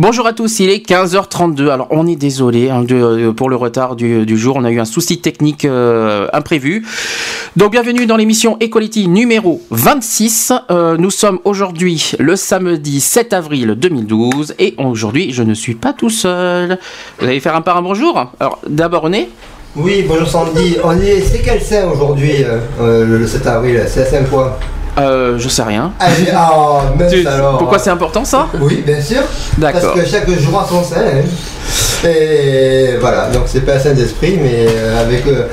Bonjour 0.00 0.28
à 0.28 0.32
tous, 0.32 0.60
il 0.60 0.70
est 0.70 0.88
15h32. 0.88 1.70
Alors 1.70 1.88
on 1.90 2.06
est 2.06 2.14
désolé 2.14 2.70
hein, 2.70 2.84
euh, 2.88 3.32
pour 3.32 3.50
le 3.50 3.56
retard 3.56 3.96
du, 3.96 4.38
jour, 4.38 4.54
on 4.54 4.62
a 4.62 4.70
eu 4.70 4.78
un 4.78 4.84
souci 4.84 5.20
technique 5.20 5.64
euh, 5.64 6.28
imprévu. 6.32 6.86
Donc 7.56 7.72
bienvenue 7.72 8.06
dans 8.06 8.16
l'émission 8.16 8.56
Equality 8.60 9.08
numéro 9.08 9.60
26. 9.72 10.52
Euh, 10.70 10.96
nous 10.96 11.10
sommes 11.10 11.40
aujourd'hui 11.42 12.12
le 12.20 12.36
samedi 12.36 13.00
7 13.00 13.32
avril 13.32 13.74
2012 13.76 14.54
et 14.60 14.76
aujourd'hui 14.78 15.32
je 15.32 15.42
ne 15.42 15.52
suis 15.52 15.74
pas 15.74 15.92
tout 15.92 16.10
seul. 16.10 16.78
Vous 17.18 17.26
allez 17.26 17.40
faire 17.40 17.56
un 17.56 17.62
par 17.62 17.76
un 17.76 17.82
bonjour? 17.82 18.30
Alors 18.38 18.60
d'abord 18.68 19.00
on 19.02 19.12
est 19.12 19.28
Oui, 19.74 20.04
bonjour 20.06 20.28
Sandy. 20.28 20.76
On 20.84 20.96
est, 20.96 21.22
c'est 21.22 21.42
quel 21.42 21.60
saint 21.60 21.90
aujourd'hui, 21.90 22.44
le, 22.80 23.18
le 23.18 23.26
7 23.26 23.44
avril? 23.48 23.82
C'est 23.88 24.04
la 24.04 24.06
Saint 24.06 24.24
quoi 24.30 24.60
euh, 25.00 25.38
je 25.38 25.48
sais 25.48 25.62
rien. 25.62 25.92
Ah, 26.00 26.06
Tu- 27.10 27.26
alors. 27.26 27.58
Pourquoi 27.58 27.78
c'est 27.78 27.90
important 27.90 28.24
ça? 28.24 28.48
Oui, 28.60 28.82
bien 28.86 29.00
sûr. 29.00 29.22
D'accord. 29.56 29.80
Parce 29.94 30.00
que 30.00 30.06
chaque 30.06 30.30
jour 30.30 30.60
a 30.60 30.66
son 30.68 30.78
hein. 30.94 31.22
Et 32.04 32.96
voilà, 33.00 33.28
donc 33.30 33.42
c'est 33.46 33.62
pas 33.66 33.74
un 33.74 33.78
saint 33.78 33.92
d'esprit, 33.92 34.38
mais 34.40 34.66
euh, 34.68 35.00
avec 35.02 35.24
euh, 35.26 35.48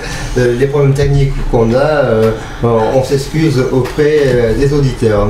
les 0.60 0.68
problèmes 0.68 0.94
techniques 0.94 1.34
qu'on 1.50 1.74
a, 1.74 1.78
euh, 1.78 2.32
on 2.64 3.04
s'excuse 3.04 3.60
auprès 3.72 4.54
des 4.58 4.72
auditeurs. 4.72 5.28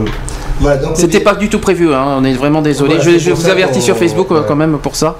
Voilà, 0.61 0.79
C'était 0.95 1.19
pas 1.19 1.35
du 1.35 1.49
tout 1.49 1.59
prévu, 1.59 1.93
hein, 1.93 2.15
on 2.19 2.23
est 2.23 2.33
vraiment 2.33 2.61
désolé. 2.61 2.95
Voilà, 2.95 3.11
je 3.17 3.19
c'est 3.19 3.31
vous 3.31 3.49
avertis 3.49 3.81
sur 3.81 3.97
Facebook 3.97 4.27
euh, 4.31 4.39
ouais. 4.39 4.45
quand 4.47 4.55
même 4.55 4.77
pour 4.77 4.95
ça. 4.95 5.17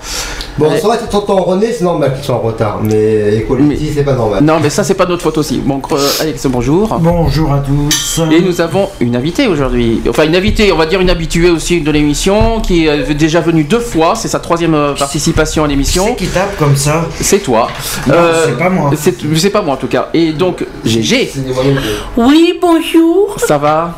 Bon, 0.58 0.72
Euh, 0.72 0.78
ça 0.78 0.88
aurait 0.88 0.95
été 0.97 1.08
tonton 1.08 1.36
René, 1.41 1.73
c'est 1.73 1.83
normal 1.83 2.14
qu'ils 2.16 2.23
soient 2.23 2.36
en 2.36 2.39
retard, 2.39 2.80
mais 2.81 3.36
Equality, 3.38 3.91
c'est 3.94 4.03
pas 4.03 4.13
normal. 4.13 4.44
Non, 4.44 4.59
mais 4.61 4.69
ça 4.69 4.83
c'est 4.86 4.94
pas 4.94 5.06
notre 5.06 5.23
faute 5.23 5.38
aussi. 5.38 5.58
Donc 5.58 5.91
euh, 5.91 5.97
Alex, 6.22 6.45
bonjour. 6.47 6.97
Bonjour 7.02 7.52
à 7.53 7.59
tous. 7.59 8.22
Et 8.31 8.39
nous 8.41 8.61
avons 8.61 8.89
une 9.02 9.16
invitée 9.17 9.47
aujourd'hui. 9.47 10.02
Enfin, 10.09 10.23
une 10.23 10.36
invitée, 10.36 10.72
on 10.72 10.78
va 10.78 10.86
dire 10.86 11.02
une 11.02 11.09
habituée 11.09 11.50
aussi 11.50 11.81
de 11.81 11.91
l'émission, 11.91 12.61
qui 12.61 12.88
est 12.88 13.13
déjà 13.13 13.41
venue 13.41 13.66
deux 13.66 13.80
fois. 13.81 14.13
C'est 14.16 14.30
sa 14.30 14.39
troisième 14.39 14.73
euh, 14.73 14.94
participation 14.94 15.63
à 15.63 15.67
C'est 15.67 15.72
l'émission. 15.72 16.16
qui 16.16 16.28
tape 16.28 16.58
comme 16.58 16.75
ça 16.78 17.06
C'est 17.19 17.39
toi. 17.39 17.67
Non, 18.08 18.13
Euh, 18.16 18.45
c'est 18.47 18.58
pas 18.58 18.69
moi. 18.69 18.91
C'est 18.95 19.16
c'est 19.36 19.50
pas 19.50 19.61
moi 19.61 19.73
en 19.73 19.78
tout 19.78 19.88
cas. 19.88 20.08
Et 20.13 20.31
donc, 20.31 20.63
GG, 20.86 21.30
C'est 21.33 21.45
des 21.45 21.53
moyens 21.53 21.75
de- 21.75 22.22
Oui, 22.23 22.58
bonjour. 22.61 23.36
ça 23.38 23.58
va? 23.58 23.95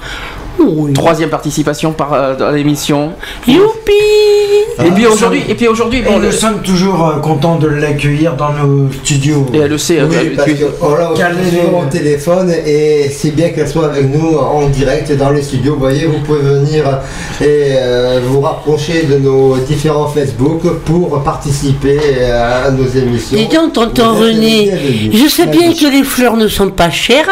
Oui. 0.59 0.93
Troisième 0.93 1.29
participation 1.29 1.91
par, 1.93 2.13
euh, 2.13 2.35
dans 2.35 2.49
l'émission. 2.51 3.11
Youpi. 3.47 3.91
Et 4.79 4.91
puis 4.91 5.03
nous 5.05 5.11
aujourd'hui, 5.11 5.41
et 5.49 5.55
puis 5.55 5.67
aujourd'hui, 5.67 5.99
Et 5.99 6.01
bon, 6.03 6.17
nous 6.17 6.25
le- 6.25 6.31
sommes 6.31 6.61
toujours 6.61 7.07
euh, 7.07 7.19
contents 7.19 7.55
de 7.55 7.67
l'accueillir 7.67 8.35
dans 8.35 8.51
nos 8.53 8.91
studios. 9.03 9.45
et 9.53 9.57
elle 9.57 9.71
le 9.71 9.77
sait. 9.77 9.99
euh, 9.99 10.05
Oui, 10.09 10.33
parce 10.35 10.47
tu- 10.49 10.55
qu'on 10.79 10.95
l'a 10.95 11.09
Calmez-les. 11.17 11.61
souvent 11.65 11.81
au 11.81 11.89
téléphone 11.89 12.53
et 12.65 13.09
c'est 13.09 13.31
bien 13.31 13.49
qu'elle 13.49 13.67
soit 13.67 13.85
avec 13.87 14.05
nous 14.13 14.37
en 14.37 14.67
direct 14.69 15.11
dans 15.17 15.31
les 15.31 15.41
studios. 15.41 15.73
Vous 15.73 15.79
voyez, 15.79 16.05
vous 16.05 16.19
pouvez 16.19 16.41
venir 16.41 16.83
et 17.41 17.45
euh, 17.75 18.19
vous 18.23 18.41
rapprocher 18.41 19.03
de 19.03 19.17
nos 19.17 19.55
différents 19.57 20.07
Facebook 20.07 20.61
pour 20.85 21.23
participer 21.23 21.99
à 22.31 22.69
nos 22.69 22.87
émissions. 22.87 23.37
Dis 23.37 23.47
donc, 23.55 23.73
tonton 23.73 24.13
Vous 24.13 24.23
êtes 24.25 24.35
les 24.35 24.35
René, 24.35 24.63
bienvenus. 24.65 25.23
je 25.23 25.27
sais 25.27 25.47
bien 25.47 25.71
que 25.73 25.91
les 25.91 26.03
fleurs 26.03 26.37
ne 26.37 26.47
sont 26.47 26.69
pas 26.69 26.91
chères, 26.91 27.29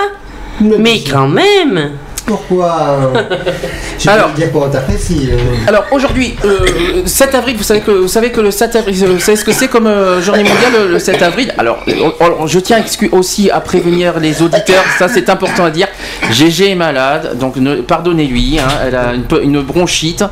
mais 0.61 0.99
quand 1.09 1.28
même. 1.28 1.91
Pourquoi 2.25 3.11
Je 3.99 4.09
Alors- 4.09 4.31
dire 4.31 4.51
qu'on 4.51 4.67
t'apprécie. 4.69 5.29
euh. 5.31 5.37
Alors 5.67 5.85
aujourd'hui, 5.91 6.35
euh, 6.43 7.03
7 7.05 7.35
avril, 7.35 7.55
vous 7.57 7.63
savez 7.63 7.81
que 7.81 7.91
vous 7.91 8.07
savez 8.07 8.31
que 8.31 8.41
le 8.41 8.51
7 8.51 8.75
avril, 8.75 8.95
vous 9.05 9.19
savez 9.19 9.37
ce 9.37 9.45
que 9.45 9.51
c'est 9.51 9.67
comme 9.67 9.87
euh, 9.87 10.21
journée 10.21 10.43
mondiale 10.43 10.71
le, 10.87 10.91
le 10.93 10.99
7 10.99 11.21
avril? 11.21 11.53
Alors, 11.57 11.79
on- 12.19 12.43
on- 12.43 12.47
je 12.47 12.59
tiens 12.59 12.83
aussi 13.11 13.49
à 13.51 13.59
prévenir 13.59 14.19
les 14.19 14.41
auditeurs, 14.41 14.83
ça 14.97 15.07
c'est 15.07 15.29
important 15.29 15.65
à 15.65 15.69
dire. 15.69 15.87
GG 16.31 16.71
est 16.71 16.75
malade, 16.75 17.37
donc 17.37 17.57
ne- 17.57 17.81
pardonnez-lui, 17.81 18.57
hein, 18.59 18.67
elle 18.85 18.95
a 18.95 19.13
une, 19.13 19.61
bronchite. 19.61 20.23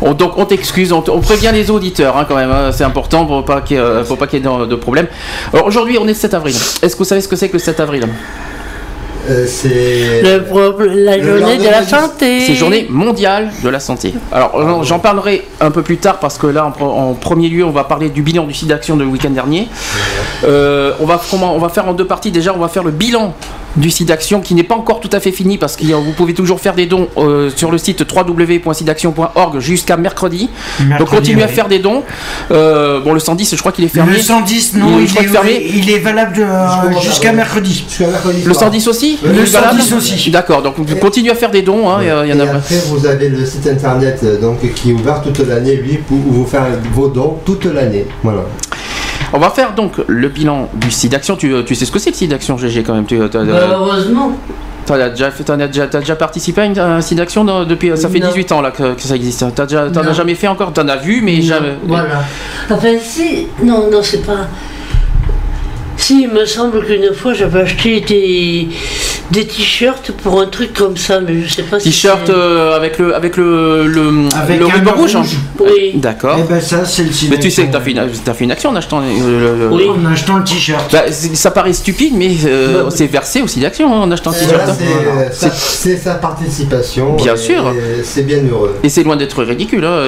On- 0.00 0.12
donc 0.14 0.38
on 0.38 0.44
t'excuse, 0.44 0.92
on, 0.92 1.02
prévient 1.20 1.50
les 1.52 1.70
auditeurs 1.70 2.16
hein, 2.16 2.24
quand 2.28 2.36
même, 2.36 2.50
hein, 2.52 2.70
c'est 2.72 2.84
important 2.84 3.26
pour 3.26 3.44
pas 3.44 3.60
qu'il 3.62 3.76
y 3.76 3.80
ait, 3.80 3.82
euh, 3.82 4.04
pour 4.04 4.16
pas 4.18 4.26
qu'il 4.26 4.38
y 4.38 4.42
ait 4.42 4.48
de, 4.48 4.66
de 4.66 4.76
problème. 4.76 5.06
Alors 5.52 5.66
aujourd'hui, 5.66 5.98
on 5.98 6.04
est 6.04 6.08
le 6.08 6.14
7 6.14 6.34
avril. 6.34 6.54
Est-ce 6.82 6.94
que 6.94 6.98
vous 6.98 7.04
savez 7.04 7.20
ce 7.20 7.28
que 7.28 7.36
c'est 7.36 7.48
que 7.48 7.54
le 7.54 7.58
7 7.58 7.80
avril? 7.80 8.06
Euh, 9.30 9.46
c'est. 9.46 10.20
La 10.22 11.16
Le 11.16 11.38
journée 11.38 11.58
de 11.58 11.64
la 11.64 11.84
santé. 11.84 12.40
C'est 12.46 12.54
journée 12.54 12.86
mondiale 12.90 13.50
de 13.62 13.68
la 13.68 13.78
santé. 13.80 14.14
Alors 14.32 14.52
j'en- 14.60 14.82
j'en 14.82 14.98
parlerai 14.98 15.46
un 15.60 15.70
peu 15.70 15.82
plus 15.82 15.98
tard 15.98 16.18
parce 16.18 16.38
que 16.38 16.46
là 16.48 16.72
en, 16.80 17.14
premier 17.14 17.48
lieu 17.48 17.64
on 17.64 17.70
va 17.70 17.84
parler 17.84 18.08
du 18.08 18.22
bilan 18.22 18.44
du 18.44 18.54
site 18.54 18.68
d'action 18.68 18.96
de 18.96 19.02
le 19.04 19.08
week-end 19.08 19.30
dernier. 19.30 19.68
Euh, 20.44 20.92
on, 21.00 21.06
va, 21.06 21.20
comment- 21.30 21.54
on 21.54 21.58
va 21.58 21.68
faire 21.68 21.86
en 21.88 21.92
deux 21.94 22.06
parties. 22.06 22.30
Déjà 22.32 22.52
on 22.54 22.58
va 22.58 22.68
faire 22.68 22.82
le 22.84 22.90
bilan 22.90 23.34
du 23.76 23.90
site 23.90 24.08
d'action 24.08 24.40
qui 24.40 24.54
n'est 24.54 24.62
pas 24.62 24.74
encore 24.74 25.00
tout 25.00 25.08
à 25.12 25.20
fait 25.20 25.32
fini 25.32 25.56
parce 25.58 25.76
que 25.76 25.84
vous 25.86 26.12
pouvez 26.12 26.34
toujours 26.34 26.60
faire 26.60 26.74
des 26.74 26.86
dons 26.86 27.08
euh, 27.16 27.50
sur 27.54 27.70
le 27.70 27.78
site 27.78 28.04
www.sidaction.org 28.10 29.58
jusqu'à 29.60 29.96
mercredi. 29.96 30.50
Donc 30.98 31.08
continuez 31.08 31.42
à 31.42 31.48
faire 31.48 31.68
des 31.68 31.78
dons. 31.78 32.02
Euh, 32.50 33.00
bon 33.00 33.12
le 33.14 33.20
110 33.20 33.54
je 33.54 33.60
crois 33.60 33.72
qu'il 33.72 33.84
est 33.84 33.88
fermé. 33.88 34.12
Le 34.14 34.18
110, 34.20 34.74
non, 34.76 34.98
Il 34.98 35.04
est- 35.04 35.22
il, 35.22 35.28
fermé. 35.28 35.66
il 35.74 35.90
est 35.90 35.98
valable 35.98 36.34
Jusqu'au 36.36 37.00
jusqu'à 37.02 37.32
mercredi. 37.32 37.84
Jusqu'à 37.88 38.06
mercredi 38.08 38.42
Le 38.44 38.52
soir. 38.52 38.64
110 38.66 38.88
aussi 38.88 39.18
Le 39.24 39.30
Il 39.32 39.38
est 39.40 39.44
valable 39.44 39.80
110 39.80 39.94
aussi. 39.94 40.30
D'accord, 40.30 40.62
donc 40.62 40.74
vous 40.78 40.96
continuez 40.96 41.30
à 41.30 41.34
faire 41.34 41.50
des 41.50 41.62
dons. 41.62 41.88
hein, 41.90 41.98
il 42.02 42.08
y 42.08 42.12
en 42.12 42.24
Et 42.24 42.48
a- 42.48 42.54
après, 42.56 42.76
vous 42.88 43.06
avez 43.06 43.28
le 43.28 43.44
site 43.46 43.66
internet 43.66 44.20
euh, 44.24 44.38
donc, 44.40 44.58
qui 44.74 44.90
est 44.90 44.92
ouvert 44.92 45.22
toute 45.22 45.38
l'année, 45.46 45.76
lui, 45.76 45.98
pour 45.98 46.18
vous 46.18 46.46
faire 46.46 46.64
vos 46.92 47.08
dons 47.08 47.38
toute 47.44 47.64
l'année. 47.66 48.06
Voilà. 48.22 48.42
On 49.32 49.38
va 49.38 49.50
faire 49.50 49.74
donc 49.74 49.94
le 50.06 50.28
bilan 50.28 50.68
du 50.74 50.90
site 50.90 51.12
d'action. 51.12 51.36
Tu, 51.36 51.52
tu 51.66 51.74
sais 51.74 51.84
ce 51.86 51.92
que 51.92 51.98
c'est 51.98 52.10
le 52.10 52.16
site 52.16 52.30
d'action, 52.30 52.58
GG 52.58 52.82
quand 52.82 52.94
même. 52.94 53.06
Tu 53.06 53.20
as, 53.20 53.28
Bah, 53.28 53.42
heureusement. 53.72 54.32
déjà, 54.88 55.30
fait- 55.30 55.44
t'en 55.44 55.58
as 55.58 55.68
déjà, 55.68 55.86
t'as 55.86 56.00
déjà 56.00 56.16
participé 56.16 56.60
à 56.60 56.64
une- 56.66 56.78
à 56.78 56.96
un 56.96 57.00
site 57.00 57.16
d'action 57.18 57.44
depuis. 57.64 57.96
Ça 57.96 58.08
fait 58.10 58.18
Non. 58.18 58.28
18 58.28 58.52
ans 58.52 58.60
là 58.60 58.70
que, 58.70 58.94
que 58.94 59.00
ça 59.02 59.16
existe. 59.16 59.44
T'en 59.54 59.64
as 59.64 60.12
jamais 60.12 60.34
fait 60.34 60.48
encore? 60.48 60.72
T'en 60.72 60.86
as 60.88 60.96
vu, 60.96 61.22
mais 61.22 61.40
jamais. 61.40 61.74
Voilà. 61.86 62.24
Enfin, 62.70 62.94
si. 63.02 63.46
Non, 63.62 63.90
non, 63.90 64.02
c'est 64.02 64.24
pas. 64.26 64.48
Si, 65.96 66.22
il 66.24 66.28
me 66.30 66.44
semble 66.44 66.84
qu'une 66.84 67.14
fois 67.14 67.32
j'avais 67.32 67.60
acheté 67.60 68.00
des, 68.00 68.68
des 69.32 69.46
t-shirts 69.46 70.12
pour 70.22 70.40
un 70.40 70.46
truc 70.46 70.74
comme 70.74 70.96
ça, 70.96 71.20
mais 71.20 71.42
je 71.42 71.52
sais 71.54 71.62
pas 71.62 71.80
si. 71.80 71.88
T-shirt 71.90 72.20
c'est- 72.26 72.32
euh, 72.32 72.76
avec 72.76 72.98
le 72.98 73.14
avec 73.14 73.36
le 73.36 73.86
le, 73.86 74.28
Avec 74.40 74.58
le 74.60 74.66
ruban 74.66 74.92
rouge. 74.92 75.16
hein. 75.16 75.20
rouge. 75.20 75.36
Oui. 75.60 75.92
D'accord. 75.94 76.36
Eh 76.38 76.42
ben 76.48 76.60
ça, 76.60 76.84
c'est 76.84 77.02
le 77.04 77.10
mais 77.30 77.38
tu 77.38 77.50
sais 77.50 77.66
que 77.66 77.72
t'as 77.72 77.82
cinéma. 77.82 78.02
fait 78.06 78.12
une, 78.14 78.20
t'as 78.24 78.34
fait 78.34 78.44
une 78.44 78.50
action 78.52 78.70
en 78.70 78.76
achetant. 78.76 79.00
le- 79.00 79.06
le- 79.40 79.58
le- 79.58 79.68
Oui. 79.72 79.84
En 79.88 80.04
achetant 80.12 80.36
le 80.38 80.44
t-shirt. 80.44 80.90
Bah, 80.92 81.04
ça 81.10 81.50
paraît 81.50 81.72
stupide, 81.72 82.14
mais 82.16 82.30
euh, 82.46 82.90
c'est 82.90 83.06
versé 83.06 83.40
aussi 83.42 83.60
d'action 83.60 83.92
hein, 83.92 84.00
en 84.00 84.10
achetant 84.10 84.30
un 84.30 84.34
t-shirt. 84.34 84.68
Hein. 84.68 84.74
c'est 85.32 85.48
sa- 85.48 85.54
c'est 85.54 85.96
sa 85.96 86.14
participation. 86.14 87.16
Bien 87.16 87.34
et- 87.34 87.38
sûr. 87.38 87.68
et 87.70 88.02
C'est 88.04 88.22
bien 88.22 88.38
heureux. 88.50 88.76
Et 88.82 88.88
c'est 88.88 89.02
loin 89.02 89.16
d'être 89.16 89.42
ridicule. 89.42 89.84
hein. 89.84 90.02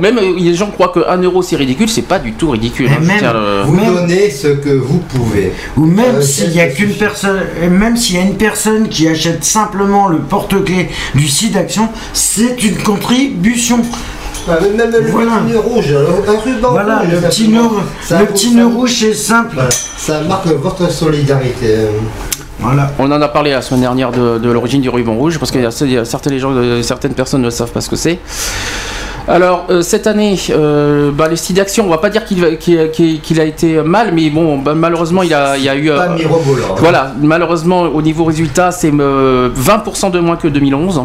Même 0.00 0.18
euh, 0.18 0.32
les 0.38 0.54
gens 0.54 0.70
croient 0.70 0.88
que 0.94 1.00
1 1.08 1.18
euro 1.22 1.42
c'est 1.42 1.56
ridicule, 1.56 1.88
c'est 1.88 2.02
pas 2.02 2.18
du 2.18 2.32
tout 2.32 2.50
ridicule. 2.50 2.86
Et 2.86 2.90
hein, 2.90 3.00
même- 3.00 3.20
le- 3.22 3.62
Vous 3.64 3.72
Même- 3.74 3.94
donnez 3.94 4.30
ce 4.30 4.48
que 4.48 4.70
vous 4.70 4.98
pouvez. 4.98 5.52
Ou 5.76 5.84
même 5.84 6.16
Euh, 6.16 6.22
s'il 6.22 6.52
y 6.52 6.60
a 6.60 6.68
qu'une 6.68 6.92
personne, 6.94 7.40
et 7.62 7.68
même 7.68 7.96
s'il 7.96 8.16
y 8.16 8.18
a 8.18 8.22
une 8.22 8.29
personne 8.36 8.88
qui 8.88 9.08
achète 9.08 9.44
simplement 9.44 10.08
le 10.08 10.18
porte-clés 10.18 10.88
du 11.14 11.28
site 11.28 11.52
d'action, 11.52 11.88
c'est 12.12 12.62
une 12.62 12.76
contribution. 12.78 13.80
Ah, 14.48 14.58
Même 14.60 14.76
même 14.76 14.90
le 14.90 15.10
Voilà. 15.10 15.32
petit 15.44 15.52
nœud 15.52 15.58
rouge, 15.60 15.94
un 16.28 16.38
ruban 16.40 16.70
Voilà, 16.70 16.98
rouge, 17.00 17.08
le 17.12 17.28
petit 17.28 17.48
nœud, 17.48 17.62
le 18.10 18.26
petit 18.26 18.62
rouge, 18.62 18.96
c'est 18.98 19.14
simple. 19.14 19.54
Voilà. 19.54 19.70
Ça 19.70 20.20
marque 20.22 20.46
votre 20.46 20.90
solidarité. 20.90 21.76
Voilà. 22.58 22.90
On 22.98 23.10
en 23.10 23.20
a 23.22 23.28
parlé 23.28 23.50
la 23.52 23.62
semaine 23.62 23.82
dernière 23.82 24.10
de, 24.12 24.38
de 24.38 24.50
l'origine 24.50 24.80
du 24.82 24.88
ruban 24.88 25.14
rouge, 25.14 25.38
parce 25.38 25.50
qu'il 25.50 25.62
y 25.62 25.66
a, 25.66 25.70
il 25.82 25.92
y 25.92 25.96
a 25.98 26.04
certaines, 26.04 26.38
gens, 26.38 26.52
euh, 26.52 26.82
certaines 26.82 27.14
personnes 27.14 27.42
ne 27.42 27.50
savent 27.50 27.70
pas 27.72 27.80
ce 27.80 27.88
que 27.90 27.96
c'est. 27.96 28.18
Alors, 29.30 29.66
euh, 29.70 29.80
cette 29.82 30.06
année, 30.08 30.36
euh, 30.50 31.12
bah, 31.12 31.28
les 31.28 31.36
sites 31.36 31.54
d'action, 31.56 31.86
on 31.86 31.88
va 31.90 31.98
pas 31.98 32.10
dire 32.10 32.24
qu'il 32.24 33.40
a 33.40 33.44
été 33.44 33.80
mal, 33.82 34.10
mais 34.12 34.28
bon, 34.28 34.58
bah, 34.58 34.74
malheureusement, 34.74 35.22
il 35.22 35.32
a, 35.32 35.56
il 35.56 35.68
a 35.68 35.76
eu. 35.76 35.88
euh, 35.90 35.96
Pas 35.96 36.08
mirobolant. 36.08 36.74
voilà, 36.78 37.12
malheureusement, 37.20 37.82
au 37.82 38.02
niveau 38.02 38.24
résultat, 38.24 38.72
c'est 38.72 38.90
euh, 38.92 39.48
20% 39.54 40.10
de 40.10 40.18
moins 40.18 40.36
que 40.36 40.48
2011. 40.48 41.02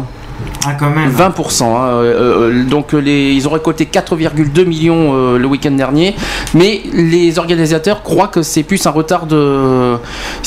Ah, 0.64 0.74
quand 0.78 0.90
même. 0.90 1.10
20%. 1.10 1.64
hein, 1.64 1.86
euh, 1.88 2.50
euh, 2.50 2.64
donc 2.64 2.94
euh, 2.94 2.98
les, 2.98 3.32
ils 3.32 3.46
ont 3.46 3.50
récolté 3.52 3.84
4,2 3.84 4.64
millions 4.64 5.12
euh, 5.14 5.38
le 5.38 5.46
week-end 5.46 5.70
dernier, 5.70 6.14
mais 6.54 6.82
les 6.92 7.38
organisateurs 7.38 8.02
croient 8.02 8.28
que 8.28 8.42
c'est 8.42 8.62
plus 8.62 8.84
un 8.86 8.90
retard 8.90 9.26
de. 9.26 9.96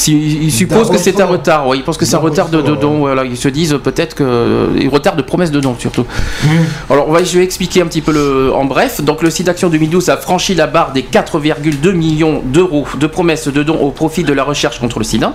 ils 0.08 0.52
supposent 0.52 0.90
que 0.90 0.98
c'est 0.98 1.20
un 1.22 1.26
retard. 1.26 1.68
ouais, 1.68 1.78
ils 1.78 1.84
pensent 1.84 1.98
que 1.98 2.06
c'est 2.06 2.16
un 2.16 2.20
retard 2.20 2.50
de, 2.50 2.62
de 2.62 2.76
dons. 2.76 3.00
Voilà, 3.00 3.24
ils 3.26 3.38
se 3.38 3.48
disent 3.50 3.78
peut-être 3.84 4.16
que 4.16 4.70
un 4.86 4.90
retard 4.90 5.16
de 5.16 5.22
promesses 5.22 5.52
de 5.52 5.60
dons 5.60 5.76
surtout. 5.78 6.06
Mmh. 6.44 6.48
Alors 6.90 7.08
on 7.10 7.12
va, 7.12 7.24
je 7.24 7.38
vais 7.38 7.44
expliquer 7.44 7.82
un 7.82 7.86
petit 7.88 8.02
peu 8.02 8.12
le, 8.12 8.54
en 8.54 8.66
bref. 8.66 9.02
Donc 9.02 9.22
le 9.22 9.30
site 9.30 9.48
Action 9.48 9.70
2012 9.70 10.10
a 10.10 10.18
franchi 10.18 10.56
la 10.56 10.68
barre 10.68 10.92
des 10.92 11.04
4,2 11.04 11.92
millions 11.94 12.42
d'euros 12.46 12.86
de 13.00 13.08
promesses 13.08 13.48
de 13.48 13.64
dons 13.64 13.80
au 13.80 13.92
profit 13.92 14.24
de 14.24 14.34
la 14.34 14.44
recherche 14.44 14.80
contre 14.80 15.00
le 15.00 15.06
sida, 15.06 15.34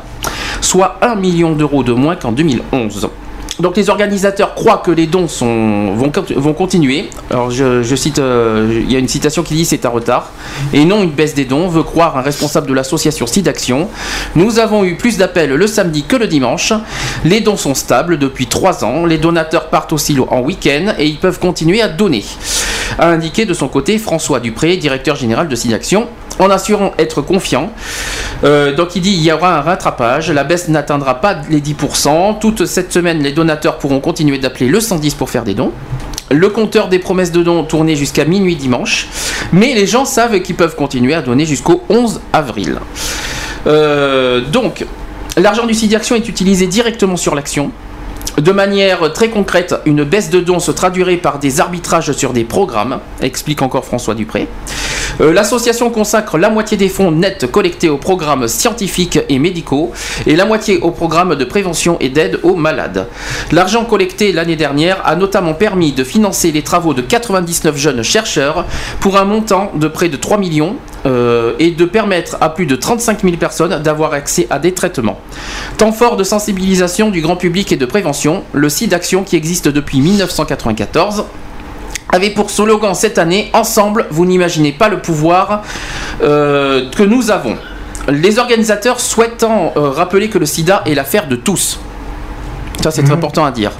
soit 0.60 0.98
1 1.02 1.14
million 1.16 1.52
d'euros 1.52 1.82
de 1.82 1.92
moins 1.92 2.16
qu'en 2.16 2.32
2011. 2.32 3.08
Donc 3.60 3.76
les 3.76 3.88
organisateurs 3.88 4.54
croient 4.54 4.78
que 4.84 4.90
les 4.90 5.06
dons 5.06 5.26
vont, 5.26 6.10
cont- 6.10 6.34
vont 6.36 6.52
continuer. 6.54 7.08
Alors 7.30 7.50
je, 7.50 7.94
cite, 7.94 8.18
euh, 8.18 8.80
il 8.84 8.90
y 8.92 8.96
a 8.96 8.98
une 8.98 9.06
citation 9.08 9.42
qui 9.44 9.54
dit 9.54 9.64
c'est 9.64 9.86
un 9.86 9.90
retard 9.90 10.30
et 10.72 10.84
non 10.84 11.02
une 11.04 11.10
baisse 11.12 11.34
des 11.34 11.44
dons, 11.44 11.68
veut 11.68 11.84
croire 11.84 12.16
un 12.18 12.22
responsable 12.22 12.66
de 12.66 12.74
l'association 12.74 13.26
SIDAction. 13.26 13.88
Nous 14.34 14.58
avons 14.58 14.84
eu 14.84 14.96
plus 14.96 15.18
d'appels 15.18 15.54
le 15.54 15.66
samedi 15.66 16.02
que 16.02 16.16
le 16.16 16.26
dimanche. 16.26 16.72
Les 17.24 17.40
dons 17.40 17.56
sont 17.56 17.74
stables 17.74 18.18
depuis 18.18 18.46
trois 18.46 18.84
ans. 18.84 19.06
Les 19.06 19.18
donateurs 19.18 19.68
partent 19.68 19.92
au 19.92 19.98
silo 19.98 20.26
en 20.30 20.40
week-end 20.40 20.94
et 20.98 21.06
ils 21.06 21.18
peuvent 21.18 21.38
continuer 21.38 21.80
à 21.80 21.88
donner. 21.88 22.24
A 22.98 23.08
indiqué 23.08 23.46
de 23.46 23.54
son 23.54 23.68
côté 23.68 23.98
François 23.98 24.40
Dupré, 24.40 24.76
directeur 24.76 25.16
général 25.16 25.48
de 25.48 25.54
SIDAction, 25.56 26.06
en 26.38 26.50
assurant 26.50 26.92
être 26.98 27.22
confiant. 27.22 27.70
Euh, 28.44 28.74
donc 28.74 28.96
il 28.96 29.02
dit 29.02 29.12
il 29.12 29.22
y 29.22 29.32
aura 29.32 29.58
un 29.58 29.60
rattrapage, 29.60 30.30
la 30.30 30.44
baisse 30.44 30.68
n'atteindra 30.68 31.20
pas 31.20 31.36
les 31.48 31.60
10%. 31.60 32.38
Toute 32.38 32.66
cette 32.66 32.92
semaine, 32.92 33.22
les 33.22 33.32
donateurs 33.32 33.78
pourront 33.78 34.00
continuer 34.00 34.38
d'appeler 34.38 34.68
le 34.68 34.80
110 34.80 35.14
pour 35.14 35.30
faire 35.30 35.44
des 35.44 35.54
dons. 35.54 35.72
Le 36.30 36.48
compteur 36.48 36.88
des 36.88 36.98
promesses 36.98 37.32
de 37.32 37.42
dons 37.42 37.64
tournait 37.64 37.96
jusqu'à 37.96 38.24
minuit 38.24 38.56
dimanche, 38.56 39.08
mais 39.52 39.74
les 39.74 39.86
gens 39.86 40.04
savent 40.04 40.40
qu'ils 40.40 40.56
peuvent 40.56 40.74
continuer 40.74 41.14
à 41.14 41.22
donner 41.22 41.44
jusqu'au 41.44 41.82
11 41.90 42.20
avril. 42.32 42.78
Euh, 43.66 44.40
donc, 44.40 44.86
l'argent 45.36 45.66
du 45.66 45.74
site 45.74 45.94
Action 45.94 46.16
est 46.16 46.28
utilisé 46.28 46.66
directement 46.66 47.16
sur 47.16 47.34
l'action. 47.34 47.70
De 48.38 48.50
manière 48.50 49.12
très 49.12 49.30
concrète, 49.30 49.76
une 49.86 50.02
baisse 50.02 50.28
de 50.28 50.40
dons 50.40 50.58
se 50.58 50.72
traduirait 50.72 51.18
par 51.18 51.38
des 51.38 51.60
arbitrages 51.60 52.10
sur 52.12 52.32
des 52.32 52.42
programmes, 52.42 52.98
explique 53.22 53.62
encore 53.62 53.84
François 53.84 54.16
Dupré. 54.16 54.48
Euh, 55.20 55.32
L'association 55.32 55.88
consacre 55.90 56.36
la 56.36 56.50
moitié 56.50 56.76
des 56.76 56.88
fonds 56.88 57.12
nets 57.12 57.48
collectés 57.48 57.88
aux 57.88 57.96
programmes 57.96 58.48
scientifiques 58.48 59.20
et 59.28 59.38
médicaux 59.38 59.92
et 60.26 60.34
la 60.34 60.46
moitié 60.46 60.78
aux 60.78 60.90
programmes 60.90 61.36
de 61.36 61.44
prévention 61.44 61.96
et 62.00 62.08
d'aide 62.08 62.40
aux 62.42 62.56
malades. 62.56 63.06
L'argent 63.52 63.84
collecté 63.84 64.32
l'année 64.32 64.56
dernière 64.56 65.00
a 65.06 65.14
notamment 65.14 65.54
permis 65.54 65.92
de 65.92 66.02
financer 66.02 66.50
les 66.50 66.62
travaux 66.62 66.92
de 66.92 67.02
99 67.02 67.76
jeunes 67.76 68.02
chercheurs 68.02 68.64
pour 68.98 69.16
un 69.16 69.24
montant 69.24 69.70
de 69.76 69.86
près 69.86 70.08
de 70.08 70.16
3 70.16 70.38
millions 70.38 70.74
euh, 71.06 71.52
et 71.58 71.70
de 71.70 71.84
permettre 71.84 72.36
à 72.40 72.48
plus 72.48 72.66
de 72.66 72.76
35 72.76 73.22
000 73.22 73.36
personnes 73.36 73.82
d'avoir 73.82 74.12
accès 74.12 74.46
à 74.50 74.58
des 74.58 74.72
traitements. 74.72 75.20
Temps 75.76 75.92
fort 75.92 76.16
de 76.16 76.24
sensibilisation 76.24 77.10
du 77.10 77.20
grand 77.20 77.36
public 77.36 77.72
et 77.72 77.76
de 77.76 77.86
prévention, 77.86 78.42
le 78.52 78.68
site 78.68 78.90
d'action 78.90 79.22
qui 79.22 79.36
existe 79.36 79.68
depuis 79.68 80.00
1994 80.00 81.24
avait 82.10 82.30
pour 82.30 82.50
slogan 82.50 82.94
cette 82.94 83.18
année 83.18 83.50
Ensemble, 83.52 84.06
vous 84.10 84.24
n'imaginez 84.24 84.72
pas 84.72 84.88
le 84.88 85.00
pouvoir 85.00 85.62
euh, 86.22 86.88
que 86.90 87.02
nous 87.02 87.30
avons. 87.30 87.56
Les 88.08 88.38
organisateurs 88.38 89.00
souhaitant 89.00 89.72
euh, 89.76 89.90
rappeler 89.90 90.28
que 90.28 90.38
le 90.38 90.46
sida 90.46 90.82
est 90.86 90.94
l'affaire 90.94 91.26
de 91.26 91.36
tous. 91.36 91.80
Ça, 92.82 92.90
c'est 92.90 93.02
très 93.02 93.14
important 93.14 93.44
à 93.44 93.50
dire. 93.50 93.72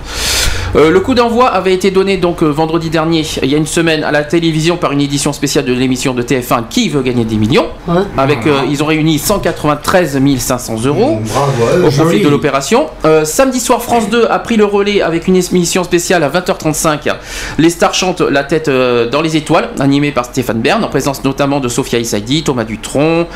Euh, 0.77 0.91
le 0.91 1.01
coup 1.01 1.15
d'envoi 1.15 1.47
avait 1.49 1.73
été 1.73 1.91
donné 1.91 2.17
donc 2.17 2.43
euh, 2.43 2.47
vendredi 2.49 2.91
dernier, 2.91 3.25
il 3.43 3.49
y 3.49 3.55
a 3.55 3.59
une 3.59 3.67
semaine, 3.67 4.03
à 4.03 4.11
la 4.11 4.25
télévision 4.25 4.77
par 4.77 4.91
une 4.93 5.01
édition 5.01 5.33
spéciale 5.33 5.65
de 5.65 5.73
l'émission 5.73 6.15
de 6.15 6.23
TF1 6.23 6.65
Qui 6.69 6.89
veut 6.89 7.03
gagner 7.03 7.25
des 7.25 7.37
millions 7.37 7.67
Ouais. 7.87 8.01
Avec, 8.17 8.47
euh, 8.47 8.61
ils 8.69 8.83
ont 8.83 8.87
réuni 8.87 9.19
193 9.19 10.19
500 10.39 10.85
euros 10.87 11.21
Bravo 11.23 11.53
eux. 11.77 11.81
au 11.87 11.91
profit 11.91 11.99
joli. 12.03 12.23
de 12.23 12.29
l'opération. 12.29 12.87
Euh, 13.05 13.25
samedi 13.25 13.61
soir, 13.61 13.83
France 13.83 14.09
2 14.11 14.27
a 14.29 14.39
pris 14.39 14.57
le 14.57 14.65
relais 14.65 15.03
avec 15.03 15.29
une 15.29 15.37
émission 15.37 15.85
spéciale 15.85 16.23
à 16.25 16.29
20h35. 16.31 17.13
Les 17.59 17.71
stars 17.71 17.95
chantent 17.95 18.23
la 18.23 18.43
tête 18.43 18.69
euh, 18.69 19.09
dans 19.09 19.21
les 19.21 19.37
étoiles, 19.37 19.69
animée 19.81 20.13
par 20.13 20.25
Stéphane 20.25 20.61
Bern, 20.61 20.83
en 20.83 20.89
présence 20.89 21.23
notamment 21.25 21.61
de 21.61 21.69
Sophia 21.69 21.99
Issaidi, 21.99 22.43
Thomas 22.43 22.65
Dutronc, 22.65 23.27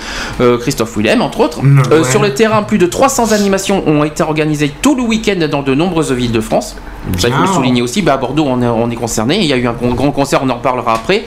euh, 0.40 0.58
Christophe 0.58 0.96
Willem, 0.96 1.22
entre 1.22 1.40
autres. 1.40 1.62
Mm, 1.62 1.82
Euh, 1.92 2.02
ouais. 2.02 2.10
Sur 2.10 2.22
le 2.22 2.34
terrain, 2.34 2.62
plus 2.62 2.78
de 2.78 2.86
300 2.86 3.32
animations 3.32 3.84
ont 3.86 4.02
été 4.04 4.22
organisées 4.22 4.72
tout 4.82 4.94
le 4.96 5.02
week-end 5.02 5.46
dans 5.50 5.62
de 5.62 5.74
nombreuses 5.74 6.10
villes 6.12 6.32
de 6.32 6.40
France. 6.40 6.76
Ça, 7.18 7.27
il 7.28 7.32
faut 7.34 7.40
le 7.40 7.44
Bien. 7.44 7.54
souligner 7.54 7.82
aussi. 7.82 8.02
Bah, 8.02 8.14
à 8.14 8.16
Bordeaux, 8.16 8.44
on 8.46 8.60
est, 8.62 8.66
on 8.66 8.90
est 8.90 8.96
concerné. 8.96 9.38
Il 9.38 9.46
y 9.46 9.52
a 9.52 9.56
eu 9.56 9.66
un 9.66 9.72
grand- 9.72 10.10
concert, 10.10 10.40
on 10.42 10.48
en 10.50 10.54
reparlera 10.54 10.94
après. 10.94 11.24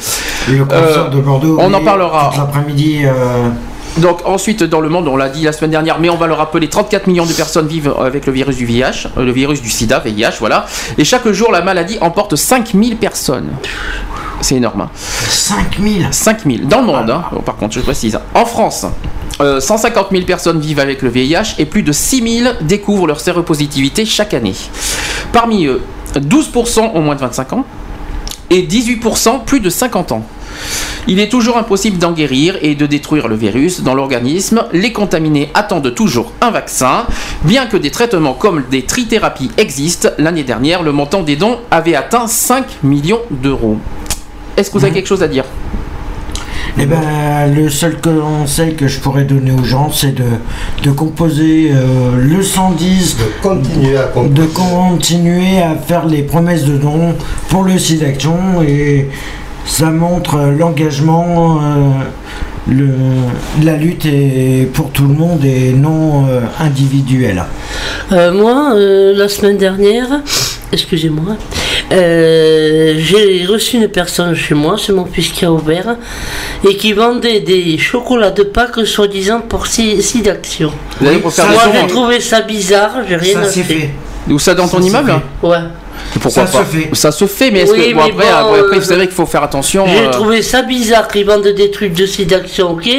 Le 0.50 0.65
concert 0.65 1.06
Euh, 1.06 1.09
de 1.09 1.19
Bordeaux. 1.19 1.57
on 1.59 1.74
en 1.74 1.83
parlera. 1.83 2.31
L'après-midi. 2.38 3.01
euh, 3.06 3.50
Donc 3.98 4.19
ensuite 4.25 4.63
dans 4.63 4.80
le 4.80 4.88
monde, 4.88 5.07
on 5.09 5.18
l'a 5.18 5.27
dit 5.27 5.44
la 5.44 5.51
semaine 5.51 5.71
dernière, 5.71 6.00
mais 6.00 6.09
on 6.09 6.15
va 6.15 6.25
le 6.27 6.33
rappeler, 6.33 6.69
34 6.69 7.07
millions 7.07 7.25
de 7.25 7.33
personnes 7.33 7.68
vivent 7.68 7.94
avec 8.01 8.25
le 8.25 8.31
virus 8.31 8.56
du 8.56 8.65
VIH, 8.65 9.07
euh, 9.18 9.25
le 9.25 9.31
virus 9.33 9.62
du 9.62 9.69
sida, 9.69 10.00
VIH, 10.00 10.38
voilà. 10.39 10.65
Et 10.98 11.03
chaque 11.03 11.27
jour, 11.31 11.51
la 11.51 11.62
maladie 11.62 11.98
emporte 12.00 12.36
5000 12.38 12.95
personnes. 12.95 13.50
C'est 14.39 14.56
énorme. 14.56 14.81
Hein. 14.81 14.89
5000. 14.95 16.07
5000 16.12 16.68
dans 16.68 16.80
le 16.80 16.86
monde, 16.88 17.09
hein, 17.12 17.24
par 17.45 17.57
contre, 17.57 17.75
je 17.75 17.81
précise. 17.81 18.18
En 18.33 18.45
France, 18.45 18.86
euh, 19.41 19.59
150 19.59 20.07
000 20.11 20.23
personnes 20.23 20.59
vivent 20.59 20.79
avec 20.79 21.01
le 21.01 21.09
VIH 21.09 21.55
et 21.57 21.65
plus 21.65 21.83
de 21.83 21.91
6000 21.91 22.57
découvrent 22.61 23.07
leur 23.07 23.19
séropositivité 23.19 24.05
chaque 24.05 24.33
année. 24.33 24.55
Parmi 25.33 25.65
eux, 25.65 25.81
12% 26.15 26.91
ont 26.93 27.01
moins 27.01 27.15
de 27.15 27.21
25 27.21 27.53
ans 27.53 27.65
et 28.49 28.63
18% 28.63 29.43
plus 29.45 29.59
de 29.59 29.69
50 29.69 30.11
ans. 30.11 30.25
Il 31.07 31.19
est 31.19 31.29
toujours 31.29 31.57
impossible 31.57 31.97
d'en 31.97 32.11
guérir 32.11 32.57
et 32.61 32.75
de 32.75 32.85
détruire 32.85 33.27
le 33.27 33.35
virus 33.35 33.81
dans 33.81 33.95
l'organisme. 33.95 34.65
Les 34.71 34.93
contaminés 34.93 35.49
attendent 35.53 35.95
toujours 35.95 36.31
un 36.41 36.51
vaccin. 36.51 37.07
Bien 37.43 37.65
que 37.65 37.77
des 37.77 37.89
traitements 37.89 38.33
comme 38.33 38.63
des 38.69 38.83
trithérapies 38.83 39.51
existent, 39.57 40.09
l'année 40.19 40.43
dernière, 40.43 40.83
le 40.83 40.91
montant 40.91 41.23
des 41.23 41.35
dons 41.35 41.59
avait 41.71 41.95
atteint 41.95 42.27
5 42.27 42.83
millions 42.83 43.21
d'euros. 43.31 43.77
Est-ce 44.57 44.69
que 44.69 44.77
vous 44.77 44.85
avez 44.85 44.93
quelque 44.93 45.07
chose 45.07 45.23
à 45.23 45.27
dire? 45.27 45.45
Eh 46.79 46.85
ben, 46.85 47.53
le 47.53 47.69
seul 47.69 47.97
conseil 48.00 48.75
que 48.75 48.88
je 48.88 49.00
pourrais 49.00 49.23
donner 49.25 49.51
aux 49.51 49.63
gens, 49.63 49.91
c'est 49.91 50.15
de, 50.15 50.23
de 50.83 50.91
composer 50.91 51.71
euh, 51.73 52.15
le 52.18 52.41
110, 52.41 53.18
De 53.18 53.23
continuer 53.41 53.97
à 53.97 54.03
compter. 54.03 54.29
de 54.29 54.45
continuer 54.45 55.62
à 55.62 55.75
faire 55.75 56.06
les 56.06 56.23
promesses 56.23 56.63
de 56.65 56.77
dons 56.77 57.13
pour 57.50 57.63
le 57.63 57.77
site 57.77 58.00
d'action 58.01 58.62
et 58.65 59.09
ça 59.65 59.91
montre 59.91 60.38
l'engagement, 60.57 61.60
euh, 61.62 61.63
le, 62.69 62.89
la 63.63 63.75
lutte 63.75 64.05
est 64.05 64.69
pour 64.74 64.91
tout 64.91 65.07
le 65.07 65.13
monde 65.13 65.43
et 65.43 65.74
non 65.74 66.25
euh, 66.27 66.41
individuelle. 66.60 67.43
Euh, 68.12 68.31
moi, 68.31 68.74
euh, 68.75 69.13
la 69.15 69.27
semaine 69.27 69.57
dernière, 69.57 70.07
excusez-moi, 70.72 71.36
euh, 71.92 72.96
j'ai 72.98 73.46
reçu 73.46 73.78
une 73.78 73.88
personne 73.88 74.34
chez 74.36 74.56
moi, 74.56 74.75
c'est 74.84 74.94
mon 74.94 75.06
fils 75.06 75.30
qui 75.30 75.46
a 75.46 75.51
ouvert, 75.51 75.96
et 76.68 76.75
qui 76.75 76.94
vendait 76.94 77.40
des 77.42 77.78
chocolats 77.78 78.32
de 78.32 78.44
Pâques 78.44 78.86
soi-disant 78.86 79.42
pour 79.42 79.68
six, 79.68 80.01
six 80.01 80.22
d'actions. 80.22 80.72
Moi, 81.00 81.12
j'ai 81.74 81.88
trouvé 81.88 82.20
ça 82.20 82.42
bizarre, 82.42 82.92
j'ai 83.08 83.16
rien 83.16 83.44
ça 83.44 83.50
s'est 83.50 83.60
acheté. 83.62 83.75
fait. 83.75 83.90
Ou 84.30 84.40
ça 84.40 84.54
dans 84.54 84.68
Ça 84.68 84.78
ton 84.78 84.84
immeuble 84.84 85.12
fait. 85.42 85.48
Ouais. 85.48 85.58
Pourquoi 86.20 86.46
Ça 86.46 86.60
pas 86.60 86.66
se 86.66 86.78
fait. 86.78 86.90
Ça 86.94 87.12
se 87.12 87.25
fait, 87.25 87.51
mais 87.51 87.60
est-ce 87.62 87.72
Oui, 87.74 87.90
que 87.90 87.96
bon, 87.96 88.01
mais 88.04 88.12
après, 88.12 88.25
bon, 88.25 88.38
après, 88.38 88.60
après, 88.60 88.75
euh, 88.75 88.80
vous 88.80 88.86
savez 88.86 89.06
qu'il 89.08 89.16
faut 89.16 89.25
faire 89.25 89.44
attention. 89.44 89.86
J'ai 89.88 90.08
euh, 90.08 90.12
trouvé 90.12 90.42
ça 90.42 90.62
bizarre 90.62 91.08
qu'ils 91.08 91.25
vendent 91.25 91.48
des 91.48 91.72
trucs 91.72 91.94
de 91.94 92.06
sédaction, 92.06 92.72
ok, 92.72 92.90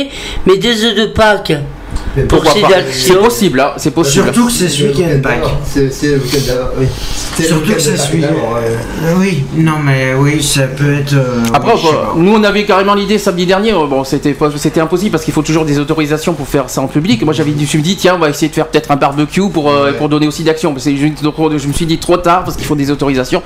mais 0.47 0.57
des 0.57 0.85
œufs 0.85 0.95
de 0.95 1.07
Pâques 1.07 1.53
pourquoi 2.29 2.53
pas. 2.55 2.69
C'est 2.93 3.19
possible, 3.19 3.61
hein, 3.61 3.73
c'est 3.77 3.91
possible. 3.93 4.25
Surtout 4.25 4.47
que 4.47 4.53
c'est 4.53 4.69
ce 4.69 4.83
week-end, 4.85 5.21
Pâques. 5.23 5.45
C'est 5.65 5.81
le 6.09 6.17
week-end 6.19 6.39
d'avant, 6.47 6.69
oui. 6.79 6.87
C'est 7.37 7.43
le 7.45 7.49
Surtout 7.49 7.73
que 7.73 7.79
c'est 7.81 7.97
celui 7.97 8.25
Oui, 9.19 9.45
non 9.57 9.79
mais 9.83 10.13
oui, 10.19 10.43
ça 10.43 10.63
peut 10.65 10.95
être. 10.95 11.15
euh, 11.15 11.43
Après, 11.55 11.73
nous 12.17 12.33
on 12.35 12.45
avait 12.45 12.65
carrément 12.65 12.95
l'idée 12.95 13.19
samedi 13.19 13.47
dernier, 13.47 13.73
euh, 13.73 13.87
bon 13.87 14.05
c'était 14.05 14.81
impossible 14.81 15.11
parce 15.13 15.25
qu'il 15.25 15.33
faut 15.35 15.43
toujours 15.43 15.65
des 15.65 15.79
autorisations 15.79 16.35
pour 16.35 16.47
faire 16.49 16.69
ça 16.69 16.81
en 16.83 16.87
public. 16.89 17.23
Moi 17.25 17.33
j'avais 17.33 17.53
dit, 17.53 17.67
je 17.71 17.77
me 17.79 17.83
dis 17.83 17.97
tiens 17.97 18.15
on 18.17 18.19
va 18.19 18.29
essayer 18.31 18.49
de 18.49 18.55
faire 18.55 18.67
peut-être 18.69 18.91
un 18.91 18.97
barbecue 18.97 19.49
pour, 19.51 19.71
euh, 19.71 19.83
Ouais. 19.87 19.93
pour 19.95 20.09
donner 20.09 20.27
aussi 20.29 20.45
d'action. 20.45 20.75
Je, 20.77 20.91
je 21.59 21.67
me 21.69 21.73
suis 21.73 21.87
dit 21.87 21.99
trop 21.99 22.17
tard 22.19 22.45
parce 22.45 22.57
qu'il 22.57 22.67
faut 22.67 22.77
des 22.77 22.91
autorisations. 22.91 23.43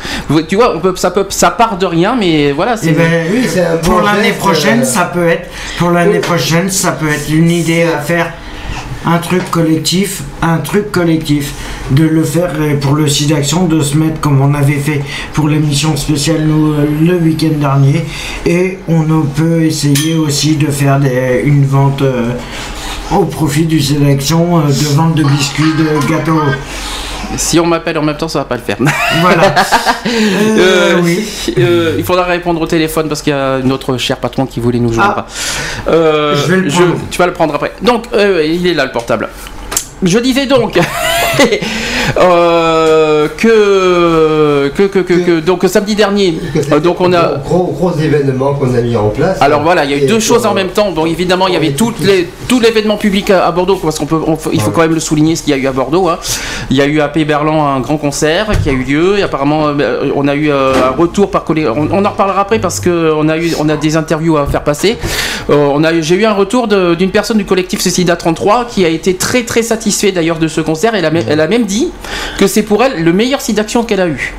Tu 0.49 0.56
vois, 0.56 0.76
on 0.76 0.80
peut, 0.80 0.92
ça, 0.96 1.11
peut, 1.11 1.25
ça 1.28 1.50
part 1.50 1.78
de 1.78 1.87
rien, 1.87 2.16
mais 2.18 2.52
voilà. 2.52 2.76
c'est 2.76 2.88
Eh 2.88 2.92
ben, 2.92 3.26
Oui, 3.32 3.46
pour 3.82 4.00
l'année 4.00 4.32
prochaine, 4.32 4.80
euh, 4.80 4.85
ça 4.85 5.11
peut 5.12 5.26
être. 5.28 5.49
Pour 5.78 5.90
l'année 5.90 6.18
prochaine, 6.18 6.70
ça 6.70 6.92
peut 6.92 7.08
être 7.08 7.30
une 7.30 7.50
idée 7.50 7.85
à 7.85 7.99
faire. 8.00 8.32
Un 9.08 9.18
truc 9.18 9.48
collectif, 9.50 10.22
un 10.42 10.58
truc 10.58 10.90
collectif, 10.90 11.54
de 11.92 12.04
le 12.04 12.25
faire 12.25 12.50
euh, 12.58 12.76
pour 12.80 12.94
le 12.94 13.06
site 13.08 13.28
d'action, 13.28 13.66
de 13.66 13.80
se 13.80 13.96
mettre 13.96 14.20
comme 14.20 14.40
on 14.40 14.52
avait 14.52 14.80
fait 14.80 15.02
pour 15.32 15.48
l'émission 15.48 15.96
spéciale 15.96 16.48
euh, 16.50 16.84
le 17.00 17.16
week-end 17.18 17.58
dernier, 17.60 18.04
et 18.44 18.78
on 18.88 19.04
peut 19.22 19.62
essayer 19.62 20.14
aussi 20.14 20.56
de 20.56 20.66
faire 20.66 21.00
une 21.44 21.64
vente 21.64 22.02
euh, 22.02 22.32
au 23.12 23.25
profit 23.25 23.66
du 23.66 23.78
euh, 24.58 24.66
de 24.66 24.96
vente 24.96 25.14
de 25.14 25.22
biscuits, 25.22 25.75
de 25.78 26.10
gâteaux. 26.10 26.40
Si 27.36 27.58
on 27.60 27.66
m'appelle 27.66 27.98
en 27.98 28.02
même 28.02 28.16
temps, 28.16 28.28
ça 28.28 28.40
va 28.40 28.44
pas 28.44 28.56
le 28.56 28.62
faire. 28.62 28.76
Voilà. 29.20 29.54
Euh, 30.06 30.94
Euh, 30.96 31.00
oui. 31.02 31.26
euh, 31.58 31.94
il 31.98 32.04
faudra 32.04 32.24
répondre 32.24 32.60
au 32.60 32.66
téléphone 32.66 33.08
parce 33.08 33.22
qu'il 33.22 33.32
y 33.32 33.36
a 33.36 33.58
notre 33.58 33.96
cher 33.98 34.16
patron 34.18 34.46
qui 34.46 34.60
voulait 34.60 34.78
nous 34.78 34.92
joindre. 34.92 35.24
Ah. 35.26 35.90
Euh, 35.90 36.36
Je 36.36 36.52
vais 36.52 36.56
le 36.62 36.68
prendre. 36.68 36.94
tu 37.10 37.18
vas 37.18 37.26
le 37.26 37.32
prendre 37.32 37.54
après. 37.54 37.72
Donc, 37.82 38.04
euh, 38.14 38.44
il 38.46 38.66
est 38.66 38.74
là 38.74 38.84
le 38.84 38.92
portable. 38.92 39.28
Je 40.06 40.18
disais 40.20 40.46
donc 40.46 40.78
euh, 42.18 43.28
que, 43.36 44.68
que, 44.75 44.82
que, 44.84 45.02
que, 45.02 45.40
donc 45.40 45.64
samedi 45.66 45.94
dernier, 45.94 46.38
euh, 46.72 46.80
donc 46.80 47.00
on 47.00 47.12
a. 47.12 47.34
gros, 47.44 47.64
gros 47.76 47.92
événement 47.98 48.54
qu'on 48.54 48.72
a 48.75 48.80
mis 48.80 48.96
en 48.96 49.08
place. 49.08 49.40
Alors 49.40 49.62
voilà, 49.62 49.84
il 49.84 49.90
y 49.90 49.94
a 49.94 49.96
eu 49.98 50.06
deux 50.06 50.20
choses 50.20 50.46
en 50.46 50.54
même 50.54 50.68
temps. 50.68 50.92
Bon, 50.92 51.06
évidemment, 51.06 51.48
il 51.48 51.54
y 51.54 51.56
avait 51.56 51.72
tout, 51.72 51.92
les, 52.00 52.28
tout 52.48 52.60
l'événement 52.60 52.96
public 52.96 53.30
à, 53.30 53.46
à 53.46 53.52
Bordeaux, 53.52 53.76
parce 53.76 53.98
qu'on 53.98 54.06
peut, 54.06 54.20
on 54.26 54.36
il 54.52 54.60
faut 54.60 54.70
quand 54.70 54.82
même 54.82 54.94
le 54.94 55.00
souligner, 55.00 55.36
ce 55.36 55.42
qu'il 55.42 55.50
y 55.54 55.58
a 55.58 55.60
eu 55.60 55.66
à 55.66 55.72
Bordeaux. 55.72 56.08
hein. 56.08 56.18
Il 56.70 56.76
y 56.76 56.80
a 56.82 56.86
eu 56.86 57.00
à 57.00 57.08
Pays 57.08 57.25
Berland 57.25 57.66
un 57.66 57.80
grand 57.80 57.96
concert 57.96 58.46
qui 58.62 58.68
a 58.68 58.72
eu 58.72 58.82
lieu. 58.84 59.18
Et 59.18 59.22
apparemment, 59.22 59.66
euh, 59.68 60.10
on 60.14 60.28
a 60.28 60.34
eu 60.34 60.50
un 60.50 60.90
retour 60.96 61.30
par 61.30 61.44
collègue. 61.44 61.66
On, 61.75 61.88
on 61.90 62.04
en 62.04 62.10
reparlera 62.10 62.40
après 62.42 62.58
parce 62.58 62.80
que 62.80 63.12
on 63.16 63.28
a 63.28 63.36
eu, 63.38 63.52
on 63.58 63.68
a 63.68 63.76
des 63.76 63.96
interviews 63.96 64.36
à 64.36 64.46
faire 64.46 64.62
passer. 64.64 64.96
Euh, 65.50 65.68
on 65.72 65.82
a, 65.84 66.00
j'ai 66.00 66.14
eu 66.16 66.25
un 66.25 66.32
retour 66.32 66.68
d'une 66.68 67.10
personne 67.10 67.38
du 67.38 67.44
collectif 67.44 67.80
Cécida 67.80 68.16
33 68.16 68.64
qui 68.66 68.84
a 68.84 68.88
été 68.88 69.14
très 69.14 69.42
très 69.44 69.62
d'ailleurs 70.12 70.38
de 70.38 70.48
ce 70.48 70.60
concert. 70.60 70.94
Elle 70.94 71.24
elle 71.28 71.40
a 71.40 71.48
même 71.48 71.64
dit 71.64 71.90
que 72.38 72.46
c'est 72.46 72.62
pour 72.62 72.84
elle 72.84 73.02
le 73.02 73.12
meilleur 73.12 73.40
site 73.40 73.56
d'action 73.56 73.82
qu'elle 73.84 74.00
a 74.00 74.08
eu. 74.08 74.34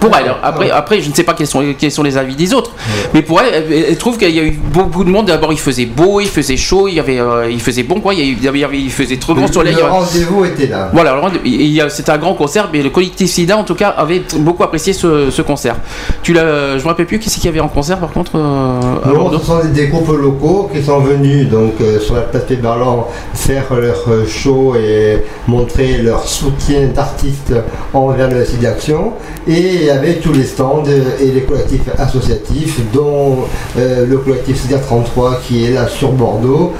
Pour 0.00 0.16
elle. 0.16 0.34
Après, 0.42 0.70
après, 0.70 1.00
je 1.02 1.10
ne 1.10 1.14
sais 1.14 1.24
pas 1.24 1.34
quels 1.34 1.46
sont, 1.46 1.62
quels 1.78 1.92
sont 1.92 2.02
les 2.02 2.16
avis 2.16 2.34
des 2.34 2.54
autres. 2.54 2.72
Mais 3.14 3.22
pour 3.22 3.40
elle, 3.40 3.52
elle, 3.70 3.84
elle 3.90 3.96
trouve 3.98 4.16
qu'il 4.16 4.30
y 4.34 4.40
a 4.40 4.44
eu 4.44 4.52
beaucoup 4.52 5.04
de 5.04 5.10
monde. 5.10 5.26
D'abord, 5.26 5.52
il 5.52 5.58
faisait 5.58 5.84
beau, 5.86 6.20
il 6.20 6.26
faisait 6.28 6.56
chaud, 6.56 6.88
il, 6.88 6.94
y 6.94 7.00
avait, 7.00 7.20
euh, 7.20 7.50
il 7.50 7.60
faisait 7.60 7.82
bon, 7.82 8.00
quoi. 8.00 8.14
Il, 8.14 8.42
y 8.42 8.48
avait, 8.48 8.60
il 8.80 8.90
faisait 8.90 9.18
trop 9.18 9.34
grand 9.34 9.46
Le, 9.46 9.52
soleil. 9.52 9.74
le 9.74 9.82
rendez-vous 9.84 10.44
était 10.46 10.66
là. 10.66 10.88
Voilà, 10.92 11.12
alors, 11.12 11.30
il 11.44 11.66
y 11.66 11.80
a- 11.80 11.90
c'était 11.90 12.12
un 12.12 12.18
grand 12.18 12.34
concert, 12.34 12.70
mais 12.72 12.82
le 12.82 12.88
collectif 12.90 13.28
SIDA, 13.30 13.56
en 13.58 13.64
tout 13.64 13.74
cas, 13.74 13.90
avait 13.90 14.22
beaucoup 14.38 14.62
apprécié 14.62 14.92
ce, 14.94 15.30
ce 15.30 15.42
concert. 15.42 15.76
Tu 16.22 16.32
l'as, 16.32 16.78
je 16.78 16.82
me 16.82 16.88
rappelle 16.88 17.06
plus 17.06 17.18
qui 17.18 17.28
c'est 17.28 17.36
qu'il 17.40 17.46
y 17.46 17.52
avait 17.52 17.60
en 17.60 17.68
concert, 17.68 17.98
par 17.98 18.10
contre, 18.10 18.32
euh, 18.36 18.80
à 19.04 19.08
Non, 19.08 19.14
Bordeaux. 19.14 19.38
ce 19.38 19.44
sont 19.46 19.60
des 19.64 19.88
groupes 19.88 20.16
locaux 20.16 20.70
qui 20.72 20.82
sont 20.82 21.00
venus 21.00 21.48
donc 21.48 21.74
euh, 21.82 22.00
sur 22.00 22.14
la 22.14 22.22
place 22.22 22.44
Péberlan 22.44 23.06
faire 23.34 23.64
leur 23.74 24.02
euh, 24.08 24.26
show 24.26 24.74
et 24.76 25.22
montrer 25.46 25.98
leur 25.98 26.26
soutien 26.26 26.86
d'artistes 26.94 27.52
envers 27.92 28.30
le 28.30 28.44
site 28.44 28.60
d'action. 28.60 29.12
Et 29.46 29.89
y 29.90 29.98
avait 29.98 30.14
tous 30.14 30.32
les 30.32 30.44
stands 30.44 30.84
et 31.20 31.30
les 31.30 31.42
collectifs 31.42 31.88
associatifs, 31.98 32.80
dont 32.92 33.44
euh, 33.76 34.06
le 34.06 34.18
collectif 34.18 34.62
SIDA 34.62 34.78
33 34.78 35.40
qui 35.46 35.64
est 35.64 35.72
là 35.72 35.88
sur 35.88 36.12
Bordeaux, 36.12 36.72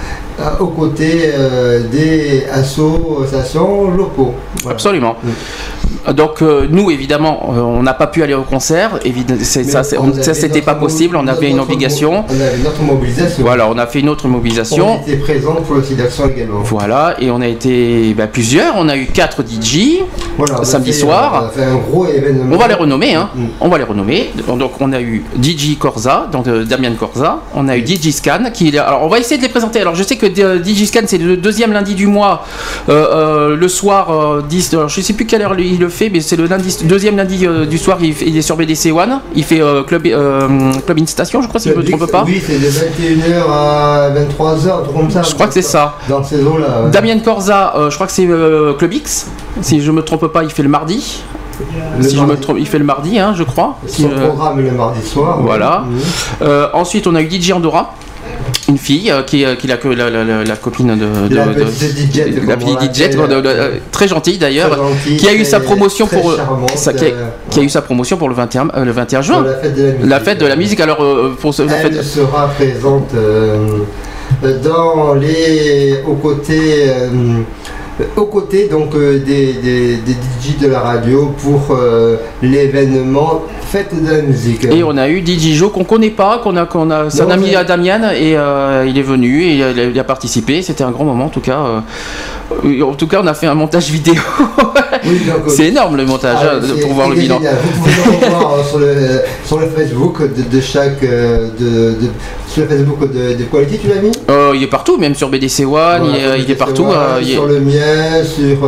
aux 0.58 0.66
côtés 0.68 1.30
euh, 1.34 1.80
des 1.90 2.44
associations 2.52 3.90
locaux. 3.90 4.34
Voilà. 4.62 4.74
Absolument. 4.74 5.16
Donc 6.14 6.40
euh, 6.40 6.66
nous 6.70 6.90
évidemment 6.90 7.52
euh, 7.54 7.60
on 7.60 7.82
n'a 7.82 7.92
pas 7.92 8.06
pu 8.06 8.22
aller 8.22 8.32
au 8.32 8.42
concert, 8.42 8.98
ça, 9.42 9.82
on 9.98 10.08
on- 10.08 10.12
c'était 10.22 10.62
pas 10.62 10.74
possible, 10.74 11.14
on 11.16 11.26
avait 11.26 11.50
une 11.50 11.60
obligation. 11.60 12.24
On 12.28 12.40
avait 12.40 12.56
notre 12.64 12.82
mobilisation. 12.82 13.42
Voilà, 13.44 13.68
on 13.68 13.76
a 13.76 13.86
fait 13.86 14.00
une 14.00 14.08
autre 14.08 14.24
On 14.24 14.28
mobilisation. 14.28 15.00
était 15.02 15.16
présents 15.16 15.56
pour 15.66 15.76
le 15.76 15.82
d'action 15.96 16.28
également. 16.28 16.60
Voilà, 16.62 17.16
et 17.20 17.30
on 17.30 17.40
a 17.40 17.46
été 17.46 18.14
bah, 18.14 18.26
plusieurs, 18.28 18.74
on 18.76 18.88
a 18.88 18.96
eu 18.96 19.06
quatre 19.06 19.42
DJ. 19.42 19.98
Voilà, 20.38 20.60
on 20.60 20.64
Samedi 20.64 20.92
fait- 20.92 20.98
soir. 21.00 21.42
On 21.42 21.46
a 21.46 21.50
fait 21.50 21.70
un 21.70 21.76
gros 21.76 22.06
événement. 22.06 22.54
On 22.54 22.58
va 22.58 22.68
les 22.68 22.74
renommer, 22.74 23.14
hein. 23.14 23.28
Mm. 23.34 23.44
On 23.60 23.68
va 23.68 23.78
les 23.78 23.84
renommer. 23.84 24.30
Donc 24.48 24.72
on 24.80 24.92
a 24.92 25.00
eu 25.00 25.22
DJ 25.42 25.76
Corza, 25.78 26.28
donc 26.32 26.46
euh, 26.46 26.64
Damien 26.64 26.94
Corza. 26.94 27.40
On 27.54 27.68
a 27.68 27.76
eu 27.76 27.84
DJ 27.86 28.10
Scan, 28.10 28.44
qui 28.54 28.76
Alors 28.78 29.02
on 29.02 29.08
va 29.08 29.18
essayer 29.18 29.36
de 29.36 29.42
les 29.42 29.48
présenter. 29.50 29.80
Alors 29.80 29.94
je 29.94 30.02
sais 30.02 30.16
que 30.16 30.26
euh, 30.38 30.62
DJ 30.62 30.84
Scan 30.84 31.00
c'est 31.06 31.18
le 31.18 31.36
deuxième 31.36 31.72
lundi 31.72 31.94
du 31.94 32.06
mois, 32.06 32.44
euh, 32.88 32.92
euh, 32.92 33.56
le 33.56 33.68
soir 33.68 34.10
euh, 34.10 34.42
10. 34.48 34.74
Alors, 34.74 34.88
je 34.88 35.00
sais 35.00 35.12
plus 35.12 35.26
quelle 35.26 35.42
heure 35.42 35.58
il 35.58 35.78
le 35.78 35.88
fait, 35.88 36.10
mais 36.10 36.20
c'est 36.20 36.36
le 36.36 36.46
lundi, 36.46 36.76
deuxième 36.84 37.16
lundi 37.16 37.46
du 37.68 37.78
soir. 37.78 37.98
Il, 38.00 38.36
est 38.36 38.42
sur 38.42 38.56
BDC 38.56 38.92
One. 38.92 39.20
Il 39.34 39.44
fait 39.44 39.60
club 39.86 40.02
club 40.02 40.98
in 40.98 41.06
station, 41.06 41.42
je 41.42 41.48
crois, 41.48 41.60
si 41.60 41.68
je 41.68 41.74
ne 41.74 41.78
me 41.80 41.84
trompe 41.84 42.10
pas. 42.10 42.24
Oui, 42.26 42.42
c'est 42.44 42.58
de 42.58 42.66
21h 42.66 43.50
à 43.50 44.10
23h, 44.10 44.80
un 44.80 44.82
truc 44.82 44.96
comme 44.96 45.10
ça. 45.10 45.22
Je 45.22 45.34
crois 45.34 45.46
que 45.46 45.54
c'est 45.54 45.62
ça. 45.62 45.96
Dans 46.08 46.22
ces 46.22 46.42
eaux-là. 46.42 46.84
ouais. 46.84 46.90
Damien 46.90 47.18
Corza, 47.20 47.74
je 47.88 47.94
crois 47.94 48.06
que 48.06 48.12
c'est 48.12 48.28
Club 48.78 48.92
X. 48.92 49.26
Si 49.62 49.80
je 49.80 49.90
me 49.90 50.02
trompe 50.02 50.26
pas, 50.28 50.44
il 50.44 50.50
fait 50.50 50.62
le 50.62 50.68
mardi. 50.68 51.22
Le 51.98 52.08
si 52.08 52.16
je 52.16 52.24
me 52.24 52.36
trompe, 52.36 52.56
il 52.58 52.66
fait 52.66 52.78
le 52.78 52.84
mardi, 52.84 53.18
hein, 53.18 53.34
je 53.36 53.42
crois. 53.42 53.76
Si, 53.86 54.02
Son 54.02 54.10
euh, 54.10 54.28
programme 54.28 54.60
le 54.60 54.70
mardi 54.72 55.06
soir. 55.06 55.40
Voilà. 55.42 55.84
Euh, 56.42 56.68
ensuite, 56.72 57.06
on 57.06 57.14
a 57.14 57.22
eu 57.22 57.30
DJ 57.30 57.52
Andorra, 57.52 57.94
une 58.70 58.78
fille 58.78 59.10
euh, 59.10 59.22
qui, 59.22 59.44
euh, 59.44 59.54
qui 59.56 59.66
la, 59.66 59.76
la, 59.84 60.10
la- 60.10 60.24
la- 60.24 60.44
la 60.44 60.56
copine 60.56 60.96
de, 60.96 61.28
de- 61.28 61.34
La 61.34 61.46
de- 61.46 61.64
petite 61.64 61.98
DJ, 62.14 62.34
de- 62.34 62.46
la 62.48 62.56
petite 62.56 62.94
DJ, 62.94 63.10
de- 63.10 63.18
euh, 63.46 63.70
très 63.92 64.08
gentille 64.08 64.38
d'ailleurs, 64.38 64.78
qui 65.18 65.28
a 65.28 65.34
eu 65.34 65.44
sa 65.44 65.60
promotion 65.60 66.06
pour 66.06 66.34
charmante, 66.36 66.70
ça, 66.76 66.92
qui, 66.92 67.04
a, 67.04 67.08
euh, 67.08 67.26
qui 67.50 67.60
a 67.60 67.62
eu 67.62 67.68
sa 67.68 67.82
promotion 67.82 68.16
pour 68.16 68.28
le 68.28 68.34
21, 68.34 68.68
euh, 68.76 68.84
le 68.84 68.92
21 68.92 69.18
pour 69.20 69.26
juin. 69.26 69.44
la 69.44 69.54
fête 69.60 69.74
de 69.76 70.06
la 70.08 70.20
fête 70.20 70.38
de 70.38 70.46
la 70.46 70.56
musique. 70.56 70.80
Alors 70.80 71.02
euh, 71.02 71.36
pour 71.40 71.52
ce, 71.52 71.62
Elle 71.62 71.68
fête- 71.68 72.02
sera 72.02 72.48
présente 72.48 73.10
euh, 73.14 73.78
dans 74.62 75.14
les 75.14 75.96
aux 76.06 76.14
côtés 76.14 76.84
euh, 76.88 77.08
aux 78.16 78.24
côtés 78.26 78.68
donc 78.68 78.94
euh, 78.94 79.18
des, 79.18 79.52
des, 79.54 79.96
des 79.96 80.12
DJ 80.40 80.58
de 80.60 80.68
la 80.68 80.80
radio 80.80 81.34
pour 81.42 81.76
euh, 81.76 82.16
l'événement 82.42 83.42
fête 83.60 83.90
de 84.02 84.10
la 84.10 84.22
musique. 84.22 84.64
et 84.64 84.82
on 84.82 84.96
a 84.96 85.08
eu 85.08 85.20
DJ 85.24 85.52
Joe 85.54 85.70
qu'on 85.70 85.84
connaît 85.84 86.10
pas, 86.10 86.38
qu'on 86.42 86.56
a, 86.56 86.66
qu'on 86.66 86.90
a, 86.90 87.08
c'est 87.10 87.22
un 87.22 87.30
ami 87.30 87.54
à 87.54 87.62
Damian 87.64 88.10
et 88.14 88.36
euh, 88.36 88.84
il 88.88 88.98
est 88.98 89.02
venu 89.02 89.42
et 89.44 89.54
il 89.56 89.62
a, 89.62 89.70
il 89.70 89.98
a 89.98 90.04
participé. 90.04 90.62
C'était 90.62 90.82
un 90.84 90.90
grand 90.90 91.04
moment 91.04 91.26
en 91.26 91.28
tout 91.28 91.40
cas. 91.40 91.58
en 91.62 92.94
tout 92.94 93.06
cas, 93.06 93.20
on 93.22 93.26
a 93.26 93.34
fait 93.34 93.46
un 93.46 93.54
montage 93.54 93.90
vidéo. 93.90 94.14
Oui, 95.02 95.18
donc, 95.26 95.48
c'est 95.48 95.68
énorme 95.68 95.96
le 95.96 96.04
montage 96.04 96.36
Ah, 96.42 96.56
hein, 96.56 96.60
pour 96.82 96.92
voir 96.92 97.08
le 97.08 97.14
bilan. 97.16 97.38
génial. 97.38 97.54
Vous 97.62 97.80
pouvez 97.80 97.94
le 98.20 98.26
revoir 98.26 98.66
sur, 98.68 98.78
le, 98.80 98.96
sur 99.46 99.58
le 99.58 99.66
Facebook 99.68 100.20
de, 100.20 100.42
de 100.42 100.60
chaque. 100.60 101.00
de, 101.00 101.50
de- 101.58 102.10
sur 102.52 102.62
le 102.64 102.68
Facebook 102.68 103.00
de, 103.12 103.34
de 103.34 103.44
Quality, 103.44 103.78
tu 103.78 103.88
l'as 103.88 104.00
mis 104.02 104.10
Euh, 104.28 104.52
il 104.54 104.62
est 104.62 104.66
partout, 104.66 104.98
même 104.98 105.14
sur 105.14 105.28
BDC 105.28 105.60
One, 105.60 105.68
Voilà, 105.70 106.02
il, 106.36 106.40
est, 106.40 106.44
il 106.44 106.50
est 106.50 106.54
partout. 106.56 106.86
euh, 106.86 107.18
il 107.22 107.30
est- 107.30 107.34
Sur 107.34 107.46
le 107.46 107.60
mien, 107.60 108.24
sur. 108.24 108.58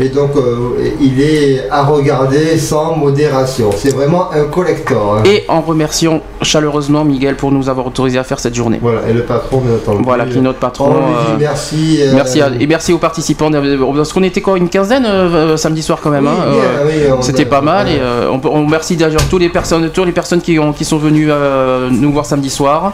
Et 0.00 0.08
donc, 0.08 0.30
euh, 0.36 0.70
il 1.00 1.20
est 1.20 1.68
à 1.70 1.82
regarder 1.84 2.58
sans 2.58 2.96
modération. 2.96 3.70
C'est 3.76 3.94
vraiment 3.94 4.30
un 4.32 4.44
collector. 4.44 5.16
hein. 5.18 5.22
Et 5.24 5.44
en 5.48 5.60
remerciant 5.60 6.20
chaleureusement 6.40 7.04
Miguel 7.04 7.36
pour 7.36 7.52
nous 7.52 7.68
avoir 7.68 7.86
autorisé 7.86 8.18
à 8.18 8.24
faire 8.24 8.38
cette 8.40 8.54
journée. 8.54 8.78
Voilà, 8.80 9.00
et 9.08 9.12
le 9.12 9.22
patron, 9.22 9.58
bien 9.60 9.74
entendu. 9.76 10.02
Voilà, 10.04 10.24
qui 10.26 10.38
est 10.38 10.40
notre 10.40 10.58
patron. 10.58 10.86
On 10.86 10.94
lui 10.96 11.02
dit 11.02 11.32
euh, 11.32 11.36
merci. 11.38 11.98
euh, 12.00 12.12
Merci 12.14 12.40
à- 12.40 12.50
et 12.58 12.66
merci 12.66 12.92
aux 12.92 12.98
participants. 12.98 13.50
Parce 13.94 14.12
qu'on 14.12 14.22
était 14.22 14.40
quoi 14.40 14.56
une 14.58 14.68
quinzaine 14.68 15.04
euh, 15.06 15.56
samedi 15.56 15.82
soir 15.82 15.98
quand 16.02 16.10
même. 16.10 16.24
oui, 16.24 16.30
hein, 16.30 16.44
euh, 16.46 16.84
oui, 16.86 17.12
on 17.18 17.22
C'était 17.22 17.44
pas 17.44 17.60
mal 17.60 17.86
ouais. 17.86 17.94
et 17.94 18.00
euh, 18.00 18.30
on, 18.30 18.64
remercie 18.64 18.96
d'ailleurs 18.96 19.22
toutes 19.28 19.40
les 19.42 19.48
personnes, 19.48 19.90
toutes 19.90 20.06
les 20.06 20.12
personnes 20.12 20.40
qui, 20.40 20.58
ont, 20.58 20.72
qui 20.72 20.84
sont 20.84 20.98
venues 20.98 21.28
euh, 21.30 21.88
nous 21.90 22.12
voir 22.12 22.26
samedi 22.26 22.50
soir. 22.50 22.92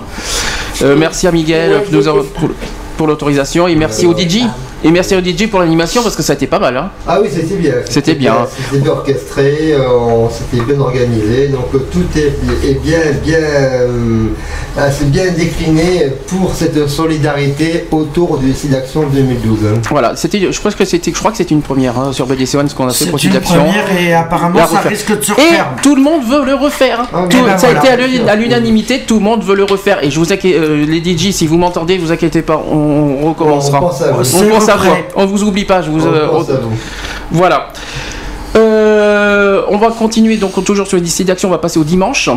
Euh, 0.83 0.97
merci 0.99 1.26
à 1.26 1.33
Miguel 1.33 1.71
Ouais, 1.93 2.02
pour 2.97 3.07
l'autorisation 3.07 3.69
et 3.69 3.75
merci 3.76 4.07
au 4.07 4.17
DJ 4.17 4.40
et 4.85 4.91
merci 4.91 5.15
au 5.17 5.21
DJ 5.21 5.49
pour 5.51 5.61
l'animation 5.61 6.03
parce 6.03 6.15
que 6.17 6.23
ça 6.23 6.33
a 6.33 6.37
été 6.37 6.47
pas 6.47 6.59
mal. 6.59 6.77
hein. 6.77 6.91
Ah 7.07 7.19
oui, 7.21 7.29
c'était 7.33 7.57
bien. 7.57 7.73
C'était 7.89 8.15
bien. 8.15 8.47
C'était 8.57 8.79
bien 8.81 8.91
orchestré, 8.93 9.73
euh, 9.73 9.89
on 9.99 10.29
s'était 10.31 10.63
bien 10.65 10.81
organisé, 10.81 11.49
donc 11.49 11.67
euh, 11.75 11.79
tout 11.91 12.05
est, 12.17 12.69
est 12.69 12.75
bien, 12.83 12.99
bien, 13.25 13.39
euh, 13.39 14.27
c'est 14.91 15.11
bien 15.11 15.31
décliné 15.33 16.13
pour 16.27 16.55
cette 16.55 16.89
solidarité 16.89 17.87
autour 17.91 18.39
du 18.39 18.53
site 18.55 18.71
d'action 18.71 19.03
2012. 19.13 19.59
hein. 19.67 19.81
Voilà, 19.91 20.15
c'était, 20.17 20.41
je 20.53 20.59
crois 20.59 20.71
que 20.71 20.85
c'était, 20.85 21.13
je 21.13 21.19
crois 21.19 21.31
que 21.31 21.37
c'était 21.39 21.55
une 21.55 21.63
première 21.63 21.99
hein, 21.99 22.13
sur 22.13 22.27
BDC 22.27 22.55
One 22.57 22.69
ce 22.69 22.75
qu'on 22.75 22.87
a 22.87 22.91
fait 22.93 23.05
C'est 23.05 23.11
pour 23.11 23.21
une 23.25 23.31
d'action. 23.33 23.65
première 23.65 23.85
et 24.01 24.15
apparemment 24.15 24.59
ça 24.61 24.77
refaire. 24.77 24.91
risque 24.91 25.19
de 25.19 25.25
se 25.25 25.33
Et 25.33 25.35
refaire. 25.35 25.67
tout 25.83 25.97
le 25.97 26.03
monde 26.03 26.23
veut 26.25 26.45
le 26.45 26.55
refaire. 26.55 27.07
Ah, 27.13 27.25
Tout- 27.29 27.43
ben 27.45 27.59
ça 27.59 27.69
a 27.69 27.71
été 27.73 27.89
à 28.29 28.37
l'unanimité, 28.37 29.01
tout 29.07 29.15
le 29.19 29.25
monde 29.25 29.43
veut 29.43 29.57
le 29.57 29.65
refaire. 29.65 30.05
Et 30.05 30.11
je 30.11 30.19
vous 30.19 30.33
inquiète, 30.33 30.55
euh, 30.57 30.85
les 30.87 31.03
DJ, 31.03 31.33
si 31.33 31.47
vous 31.47 31.57
m'entendez, 31.59 31.99
vous 31.99 32.13
inquiétez 32.13 32.43
pas, 32.43 32.63
on, 32.71 32.77
on 33.25 33.29
recommencera. 33.31 33.79
On 33.79 33.89
pense 33.89 34.03
à 34.03 34.13
vous. 34.13 34.39
On 34.45 34.49
pense 34.49 34.68
à 34.69 34.77
vous. 34.77 34.85
reprêt. 34.85 35.09
On 35.17 35.27
vous 35.27 35.43
oublie 35.45 35.65
pas. 35.65 35.83
Je 35.83 35.91
vous. 35.91 36.07
On 36.07 36.13
euh, 36.13 36.29
pense 36.29 36.49
on- 36.49 36.55
à 36.55 36.57
vous. 36.59 36.77
Voilà. 37.31 37.69
Euh, 38.57 39.63
on 39.69 39.77
va 39.79 39.89
continuer 39.91 40.37
donc 40.37 40.63
toujours 40.65 40.87
sur 40.87 40.97
les 40.97 41.03
décisions 41.03 41.27
d'action. 41.27 41.49
On 41.49 41.53
va 41.53 41.59
passer 41.59 41.79
au 41.79 41.85
dimanche. 41.85 42.29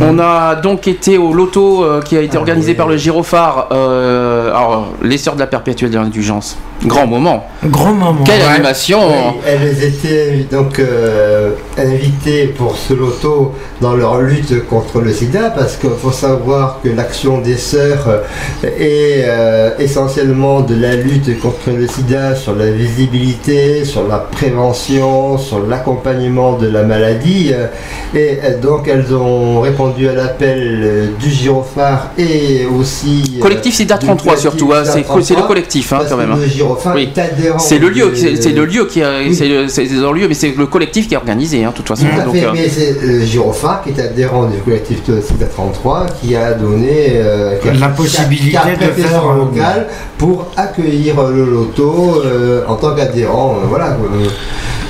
On 0.00 0.18
a 0.18 0.54
donc 0.54 0.88
été 0.88 1.18
au 1.18 1.34
loto 1.34 1.84
euh, 1.84 2.00
qui 2.00 2.16
a 2.16 2.20
été 2.22 2.36
Ah 2.36 2.40
organisé 2.40 2.70
oui. 2.70 2.76
par 2.76 2.86
le 2.88 2.96
Gyrophare. 2.96 3.66
euh, 3.72 4.48
alors, 4.48 4.88
les 5.02 5.18
sœurs 5.18 5.34
de 5.34 5.40
la 5.40 5.46
perpétuelle 5.46 5.90
de 5.90 5.98
l'indulgence. 5.98 6.56
Grand 6.84 7.06
moment. 7.06 7.46
Grand 7.64 7.92
moment. 7.92 8.24
Quelle 8.24 8.40
Ouais. 8.40 8.46
animation 8.56 9.00
Oui, 9.08 9.40
elles 9.46 9.84
étaient 9.84 10.46
donc 10.50 10.80
euh, 10.80 11.50
invitées 11.78 12.46
pour 12.46 12.76
ce 12.76 12.92
loto 12.92 13.52
dans 13.80 13.94
leur 13.94 14.20
lutte 14.20 14.66
contre 14.66 15.00
le 15.00 15.12
sida 15.12 15.50
parce 15.50 15.76
qu'il 15.76 15.90
faut 15.90 16.10
savoir 16.10 16.80
que 16.82 16.88
l'action 16.88 17.38
des 17.38 17.56
sœurs 17.56 18.22
est 18.64 19.22
euh, 19.26 19.70
essentiellement 19.78 20.60
de 20.60 20.74
la 20.74 20.96
lutte 20.96 21.40
contre 21.40 21.70
le 21.70 21.86
sida 21.86 22.34
sur 22.34 22.54
la 22.56 22.70
visibilité, 22.72 23.84
sur 23.84 24.08
la 24.08 24.18
prévention, 24.18 25.38
sur 25.38 25.64
l'accompagnement 25.66 26.54
de 26.58 26.66
la 26.66 26.82
maladie 26.82 27.52
et 28.14 28.38
euh, 28.42 28.60
donc 28.60 28.88
elles 28.88 29.14
ont 29.14 29.60
répondu 29.60 30.08
à 30.08 30.14
l'appel 30.14 31.12
du 31.20 31.30
gyrophare 31.30 32.10
et 32.18 32.66
aussi 32.66 33.38
Collectif 33.40 33.74
SIDA 33.76 33.98
du 33.98 34.06
33 34.06 34.34
collectif 34.34 34.50
surtout. 34.50 34.72
hein, 34.74 34.82
c'est, 34.84 34.98
le 34.98 35.04
33, 35.04 35.46
collectif 35.46 35.92
hein, 35.92 36.00
quand 36.08 36.16
même. 36.16 36.32
hein. 36.32 36.38
Gyrophare 36.72 36.94
Oui. 36.94 37.08
C'est 37.58 37.78
le 37.78 37.88
lieu, 37.88 38.12
c'est 38.14 38.52
le 38.52 38.64
lieu 38.64 38.86
qui, 38.86 39.02
Oui. 39.02 39.34
c'est 39.34 39.86
dans 40.00 40.12
le 40.12 40.20
lieu, 40.20 40.28
mais 40.28 40.34
c'est 40.34 40.54
le 40.56 40.66
collectif 40.66 41.08
qui 41.08 41.14
est 41.14 41.16
organisé, 41.16 41.64
hein, 41.64 41.70
de 41.70 41.76
toute 41.76 41.88
façon. 41.88 42.04
Tout 42.06 42.20
à 42.20 42.24
Donc, 42.24 42.34
fait, 42.34 42.44
euh, 42.44 42.50
mais 42.52 42.68
c'est 42.68 42.96
le 43.02 43.20
gyrophare 43.24 43.82
qui 43.82 43.90
est 43.90 44.02
adhérent 44.02 44.46
du 44.46 44.58
collectif 44.58 45.04
de 45.08 45.20
SIDA 45.20 45.46
33 45.46 46.06
qui 46.20 46.34
a 46.36 46.52
donné 46.54 47.12
euh, 47.16 47.58
qui 47.58 47.68
a- 47.68 47.72
La 47.72 47.78
qui 47.78 47.84
a- 47.84 47.88
possibilité 47.88 48.50
qui 48.50 48.56
a 48.56 48.76
de 48.76 48.92
faire 48.92 49.26
un- 49.26 49.36
local 49.36 49.86
pour 50.18 50.46
accueillir 50.56 51.14
le 51.28 51.44
loto 51.44 52.22
euh, 52.24 52.62
en 52.68 52.74
tant 52.76 52.94
qu'adhérent. 52.94 53.56
euh, 53.62 53.66
voilà. 53.68 53.90
quoi. 53.90 54.08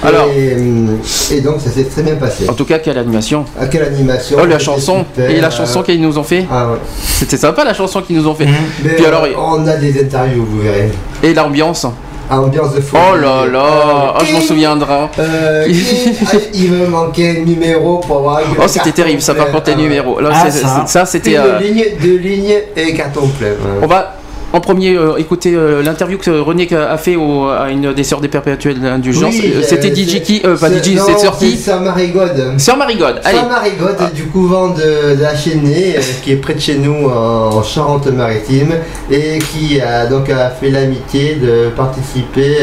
Alors- 0.02 0.28
et, 0.36 0.54
hum, 0.54 0.98
et 1.30 1.40
donc 1.40 1.60
ça 1.60 1.70
s'est 1.70 1.84
très 1.84 2.02
bien 2.02 2.16
passé. 2.16 2.48
en 2.48 2.54
tout 2.54 2.64
cas, 2.64 2.78
quelle 2.78 2.98
animation. 2.98 3.44
À 3.60 3.66
quelle 3.66 3.84
animation 3.84 4.36
Oh, 4.42 4.46
la 4.46 4.58
chanson. 4.58 5.04
super, 5.14 5.30
Et 5.30 5.40
la 5.40 5.48
euh, 5.48 5.50
chanson 5.50 5.82
qu'ils 5.82 6.00
nous 6.00 6.18
ont 6.18 6.22
fait. 6.24 6.44
Ah 6.50 6.66
ouais. 6.70 6.78
C'était 7.02 7.36
sympa 7.36 7.64
la 7.64 7.74
chanson 7.74 8.02
qu'ils 8.02 8.16
nous 8.16 8.26
ont 8.26 8.34
fait. 8.34 8.46
Mais, 8.84 8.90
Puis 8.96 9.06
alors, 9.06 9.24
euh, 9.24 9.28
on 9.38 9.66
a 9.66 9.76
des 9.76 10.00
interviews, 10.02 10.44
vous 10.48 10.60
verrez. 10.62 10.90
et 11.22 11.32
l'ambiance. 11.34 11.86
Ambiance 12.30 12.74
de 12.74 12.80
folie. 12.80 13.02
Oh 13.12 13.16
là 13.16 13.44
là, 13.46 14.14
oh, 14.18 14.24
je 14.24 14.32
m'en 14.32 14.40
souviendrai. 14.40 14.94
Euh, 15.18 15.66
ah, 15.68 16.36
il 16.54 16.70
me 16.72 16.86
manquait 16.86 17.36
un 17.40 17.44
numéro 17.44 17.98
pour 17.98 18.18
avoir. 18.18 18.38
un 18.38 18.42
Oh, 18.58 18.62
c'était 18.66 18.92
terrible, 18.92 19.20
ça 19.20 19.34
par 19.34 19.46
plein. 19.46 19.54
contre, 19.54 19.66
les 19.66 19.72
Ah 19.74 19.80
numéros. 19.82 20.18
Là, 20.20 20.30
Ah, 20.32 20.86
ça. 20.86 21.04
c'était. 21.04 21.32
Une 21.32 21.36
euh, 21.40 21.58
ligne, 21.60 21.84
deux 22.00 22.16
lignes 22.16 22.54
et 22.74 22.94
carton 22.94 23.28
plein. 23.38 23.48
On 23.82 23.86
va 23.86 24.14
en 24.52 24.60
premier 24.60 24.96
euh, 24.96 25.16
écouter 25.16 25.54
euh, 25.54 25.82
l'interview 25.82 26.18
que 26.18 26.30
René 26.30 26.68
a 26.74 26.96
fait 26.98 27.16
au- 27.16 27.48
à 27.48 27.70
une 27.70 27.92
des 27.92 28.04
sœurs 28.04 28.20
des 28.20 28.28
perpétuels 28.28 28.80
d'indulgence. 28.80 29.34
Oui, 29.34 29.52
Euh, 29.56 29.62
C'était 29.62 29.94
DJ 29.94 30.20
qui 30.22 30.42
euh, 30.44 30.56
Pas 30.56 30.68
c'est- 30.68 30.82
DJ, 30.84 30.98
c'est 30.98 31.18
sœur 31.18 31.38
qui 31.38 31.56
Sœur 31.56 31.80
Marigode. 31.80 32.58
Sœur 32.58 32.76
Marigode, 32.76 33.20
allez. 33.24 33.38
Sœur 33.38 33.48
Marigode 33.48 34.12
du 34.14 34.24
couvent 34.26 34.68
de, 34.68 35.16
de 35.16 35.22
la 35.22 35.34
Chênée, 35.36 35.94
euh, 35.96 36.00
qui 36.22 36.32
est 36.32 36.36
près 36.36 36.54
de 36.54 36.60
chez 36.60 36.76
nous 36.76 37.08
en, 37.08 37.56
en 37.56 37.62
Charente-Maritime 37.62 38.74
et 39.10 39.38
qui 39.38 39.80
a 39.80 40.06
donc 40.06 40.28
a 40.30 40.50
fait 40.50 40.70
l'amitié 40.70 41.36
de 41.36 41.70
participer 41.76 42.56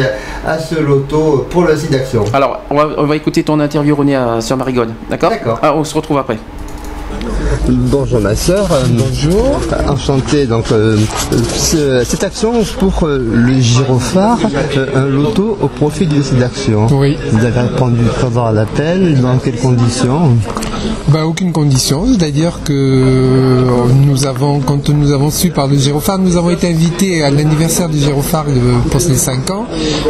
à 0.46 0.58
ce 0.60 0.76
loto 0.80 1.48
pour 1.50 1.64
le 1.64 1.76
site 1.76 1.92
d'action. 1.92 2.24
Alors, 2.34 2.60
on 2.70 2.76
va, 2.76 2.90
on 2.98 3.06
va 3.06 3.16
écouter 3.16 3.44
ton 3.44 3.60
interview 3.60 3.96
René 3.96 4.16
à 4.16 4.42
Sœur 4.42 4.58
Marigode, 4.58 4.90
d'accord? 5.10 5.30
D'accord. 5.32 5.60
Ah, 5.62 5.74
on 5.76 5.84
se 5.84 5.96
retrouve 5.96 6.18
après. 6.18 6.38
Bonjour 7.68 8.20
ma 8.20 8.36
soeur. 8.36 8.68
Bonjour. 8.90 9.60
Enchanté. 9.88 10.46
Donc 10.48 10.72
euh, 10.72 10.98
ce- 11.56 12.04
cette 12.04 12.24
action 12.24 12.54
pour 12.80 13.06
euh, 13.08 13.20
le 13.32 13.60
gyrophare, 13.60 14.40
euh, 14.78 14.88
un 14.96 15.06
loto 15.06 15.58
au 15.62 15.68
profit 15.68 16.08
du 16.08 16.24
site 16.24 16.40
d'action. 16.40 16.88
Oui. 16.92 17.18
Vous 17.32 17.46
avez 17.46 17.60
répondu 17.62 18.02
à 18.44 18.52
l'appel. 18.52 19.20
Dans 19.22 19.38
quelles 19.38 19.58
conditions? 19.60 20.38
Bah, 21.10 21.26
aucune 21.26 21.52
condition, 21.52 22.06
c'est-à-dire 22.08 22.60
que 22.64 22.72
euh, 22.74 23.62
nous 24.06 24.26
avons, 24.26 24.60
quand 24.60 24.90
nous 24.90 25.12
avons 25.12 25.32
su 25.32 25.50
par 25.50 25.68
le 25.68 25.78
gyrophare, 25.78 26.20
nous 26.20 26.38
avons 26.38 26.52
été 26.52 26.68
invités 26.68 27.24
à 27.24 27.32
l'anniversaire 27.32 27.90
du 27.90 27.98
gyrophare 27.98 28.46
de- 28.46 28.90
pour 28.90 29.02
ses 29.02 29.16
5 29.16 29.50
ans. 29.50 29.66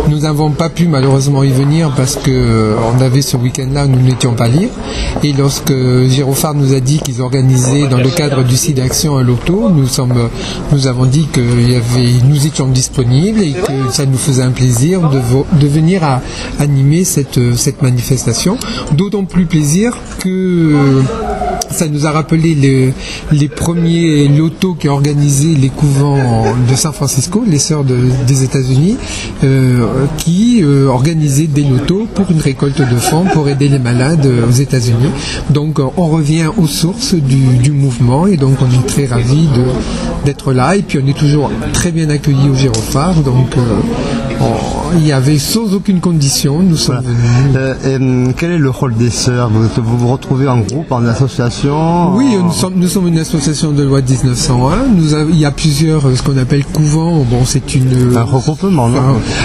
Nous 0.10 0.20
n'avons 0.20 0.52
pas 0.52 0.70
pu 0.70 0.88
malheureusement 0.88 1.44
y 1.44 1.50
venir 1.52 1.92
parce 1.96 2.16
que 2.16 2.32
euh, 2.32 2.76
on 2.98 3.02
avait 3.02 3.22
ce 3.22 3.38
week-end-là, 3.38 3.88
nous 3.88 4.00
n'étions 4.02 4.34
pas 4.34 4.48
libres. 4.48 4.74
Et 5.24 5.34
lorsque 5.34 5.74
Gyrophare 6.10 6.54
nous 6.54 6.74
a 6.74 6.80
dit 6.80 7.00
qu'ils 7.00 7.22
organisaient 7.22 7.88
dans 7.88 7.98
le 7.98 8.10
cadre 8.10 8.44
du 8.44 8.56
site 8.56 8.78
d'action 8.78 9.18
un 9.18 9.24
loto, 9.24 9.70
nous 9.74 9.88
sommes, 9.88 10.14
avons 10.86 11.06
dit 11.06 11.28
que 11.32 11.40
nous 12.26 12.46
étions 12.46 12.68
disponibles 12.68 13.42
et 13.42 13.52
que 13.54 13.92
ça 13.92 14.06
nous 14.06 14.18
faisait 14.18 14.44
un 14.44 14.52
plaisir 14.52 15.02
de, 15.10 15.20
de 15.60 15.68
venir 15.68 16.04
à 16.04 16.22
animer 16.60 17.04
cette 17.04 17.82
manifestation. 17.82 18.58
D'autant 18.92 19.24
plus 19.24 19.46
plaisir 19.46 19.94
que 20.20 20.59
euh, 20.60 21.02
ça 21.72 21.88
nous 21.88 22.06
a 22.08 22.12
rappelé 22.12 22.56
le- 22.56 22.92
les 23.32 23.48
premiers 23.48 24.28
lotos 24.28 24.74
qui 24.74 24.88
organisaient 24.88 25.56
les 25.56 25.70
couvents 25.70 26.18
de 26.70 26.76
San 26.76 26.92
Francisco, 26.92 27.44
les 27.48 27.60
sœurs 27.60 27.84
de- 27.84 27.96
des 28.28 28.44
États-Unis, 28.44 28.98
euh, 29.44 29.86
qui 30.18 30.62
euh, 30.64 30.88
organisaient 30.88 31.48
des 31.48 31.64
lotos 31.64 32.08
pour 32.16 32.30
une 32.32 32.40
récolte 32.42 32.80
de 32.82 32.96
fonds 32.98 33.26
pour 33.34 33.48
aider 33.50 33.68
les 33.70 33.80
malades 33.80 34.28
aux 34.48 34.52
États-Unis. 34.52 35.12
Donc 35.52 35.80
on 35.98 36.08
revient 36.08 36.48
aux 36.58 36.68
sources 36.68 37.14
du, 37.14 37.58
du 37.62 37.72
mouvement 37.72 38.26
et 38.28 38.36
donc 38.38 38.58
on 38.62 38.66
est 38.66 38.88
très 38.88 39.06
ravis 39.06 39.48
d'être 40.26 40.52
là 40.54 40.76
et 40.76 40.82
puis 40.82 41.00
on 41.04 41.08
est 41.08 41.18
toujours 41.18 41.52
très 41.72 41.92
bien 41.92 42.10
accueillis 42.10 42.50
au 42.52 42.56
Gyrophare. 42.56 43.16
Donc 43.22 43.56
euh, 43.58 43.62
on- 44.42 44.80
il 44.98 45.06
y 45.06 45.12
avait 45.12 45.38
sans 45.38 45.76
aucune 45.76 46.00
condition, 46.00 46.64
nous 46.64 46.76
sommes 46.76 47.04
venus. 47.04 47.96
Hum, 47.96 48.34
Quel 48.36 48.52
est 48.52 48.58
le 48.58 48.72
rôle 48.72 48.96
des 48.96 49.12
sœurs? 49.12 49.50
Vous, 49.52 49.68
vous 49.84 49.98
vous 50.00 50.08
retrouvez 50.08 50.48
en 50.50 50.60
groupe, 50.60 50.92
en 50.92 51.06
association 51.06 52.16
Oui, 52.16 52.36
en- 52.40 52.46
nous 52.46 52.52
sommes, 52.52 52.74
nous 52.76 52.88
sommes 52.88 53.08
une 53.08 53.20
association 53.20 53.72
de 53.72 53.84
loi 53.84 54.02
de 54.02 54.12
1901. 54.12 54.88
Nous 54.96 55.14
avons- 55.14 55.30
il 55.30 55.40
y 55.40 55.46
a 55.46 55.52
plusieurs, 55.52 56.08
euh, 56.08 56.16
ce 56.16 56.24
qu'on 56.24 56.38
appelle 56.38 56.66
couvents. 56.66 57.24
Bon, 57.30 57.46
c'est 57.46 57.76
une. 57.76 58.16
un 58.18 58.24
regroupement, 58.24 58.90
non 58.90 59.00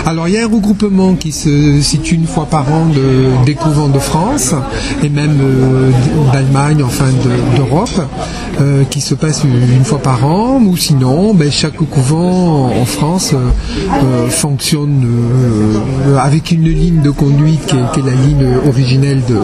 alors 0.06 0.28
il 0.28 0.34
y 0.34 0.38
a 0.38 0.44
un 0.44 0.48
regroupement 0.48 1.14
qui 1.14 1.32
se 1.32 1.80
situe 1.80 2.14
une 2.16 2.26
fois 2.26 2.46
par 2.46 2.70
an 2.72 2.86
de, 2.86 3.44
des 3.44 3.54
couvents 3.54 3.88
de 3.88 3.98
France 3.98 4.54
et 5.02 5.08
même 5.08 5.36
euh, 5.40 5.90
d'Allemagne, 6.32 6.82
enfin 6.84 7.04
de- 7.06 7.56
d'Europe, 7.56 8.00
euh, 8.60 8.84
qui 8.90 9.00
se 9.00 9.14
passe 9.14 9.42
une, 9.44 9.84
fois 9.84 9.98
par 9.98 10.24
an. 10.26 10.60
Ou 10.64 10.76
sinon, 10.76 11.34
ben, 11.34 11.50
chaque 11.50 11.76
couvent 11.76 12.70
en 12.70 12.84
France 12.84 13.32
euh, 13.34 13.38
euh, 14.02 14.28
fonctionne 14.28 15.04
euh, 15.04 16.18
avec 16.18 16.50
une 16.50 16.64
ligne 16.64 17.00
de 17.02 17.10
conduite 17.10 17.66
qui 17.66 17.76
est, 17.76 17.92
qui 17.92 18.00
est 18.00 18.02
la 18.02 18.12
ligne 18.14 18.46
originelle 18.68 19.22
de, 19.28 19.38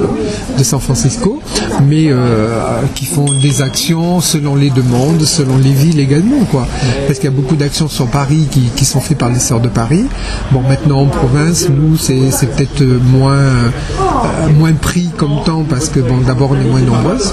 de 0.59 0.63
San 0.65 0.81
Francisco, 0.81 1.41
mais 1.87 2.07
euh, 2.09 2.61
qui 2.95 3.07
font 3.07 3.27
des 3.43 3.63
actions 3.63 4.21
selon 4.21 4.55
les 4.55 4.71
demandes, 4.71 5.23
selon 5.23 5.57
les 5.57 5.73
villes 5.73 6.01
également, 6.01 6.45
quoi. 6.51 6.67
Parce 7.07 7.19
qu'il 7.19 7.31
y 7.31 7.33
a 7.33 7.37
beaucoup 7.37 7.57
d'actions 7.57 7.89
sur 7.89 8.07
Paris 8.07 8.49
qui, 8.51 8.63
qui 8.77 8.85
sont 8.85 9.01
faites 9.01 9.19
par 9.19 9.29
les 9.29 9.39
sœurs 9.39 9.61
de 9.61 9.69
Paris. 9.69 10.07
Bon, 10.53 10.63
maintenant 10.63 11.01
en 11.03 11.07
province, 11.07 11.69
nous, 11.69 11.97
c'est 11.97 12.31
c'est 12.31 12.47
peut-être 12.47 12.83
moins 12.83 13.35
euh, 13.35 14.49
moins 14.59 14.73
pris 14.73 15.11
comme 15.17 15.43
temps 15.45 15.65
parce 15.69 15.89
que 15.89 16.01
bon, 16.01 16.19
d'abord 16.27 16.53
on 16.53 16.61
est 16.61 16.69
moins 16.69 16.81
nombreuses, 16.81 17.33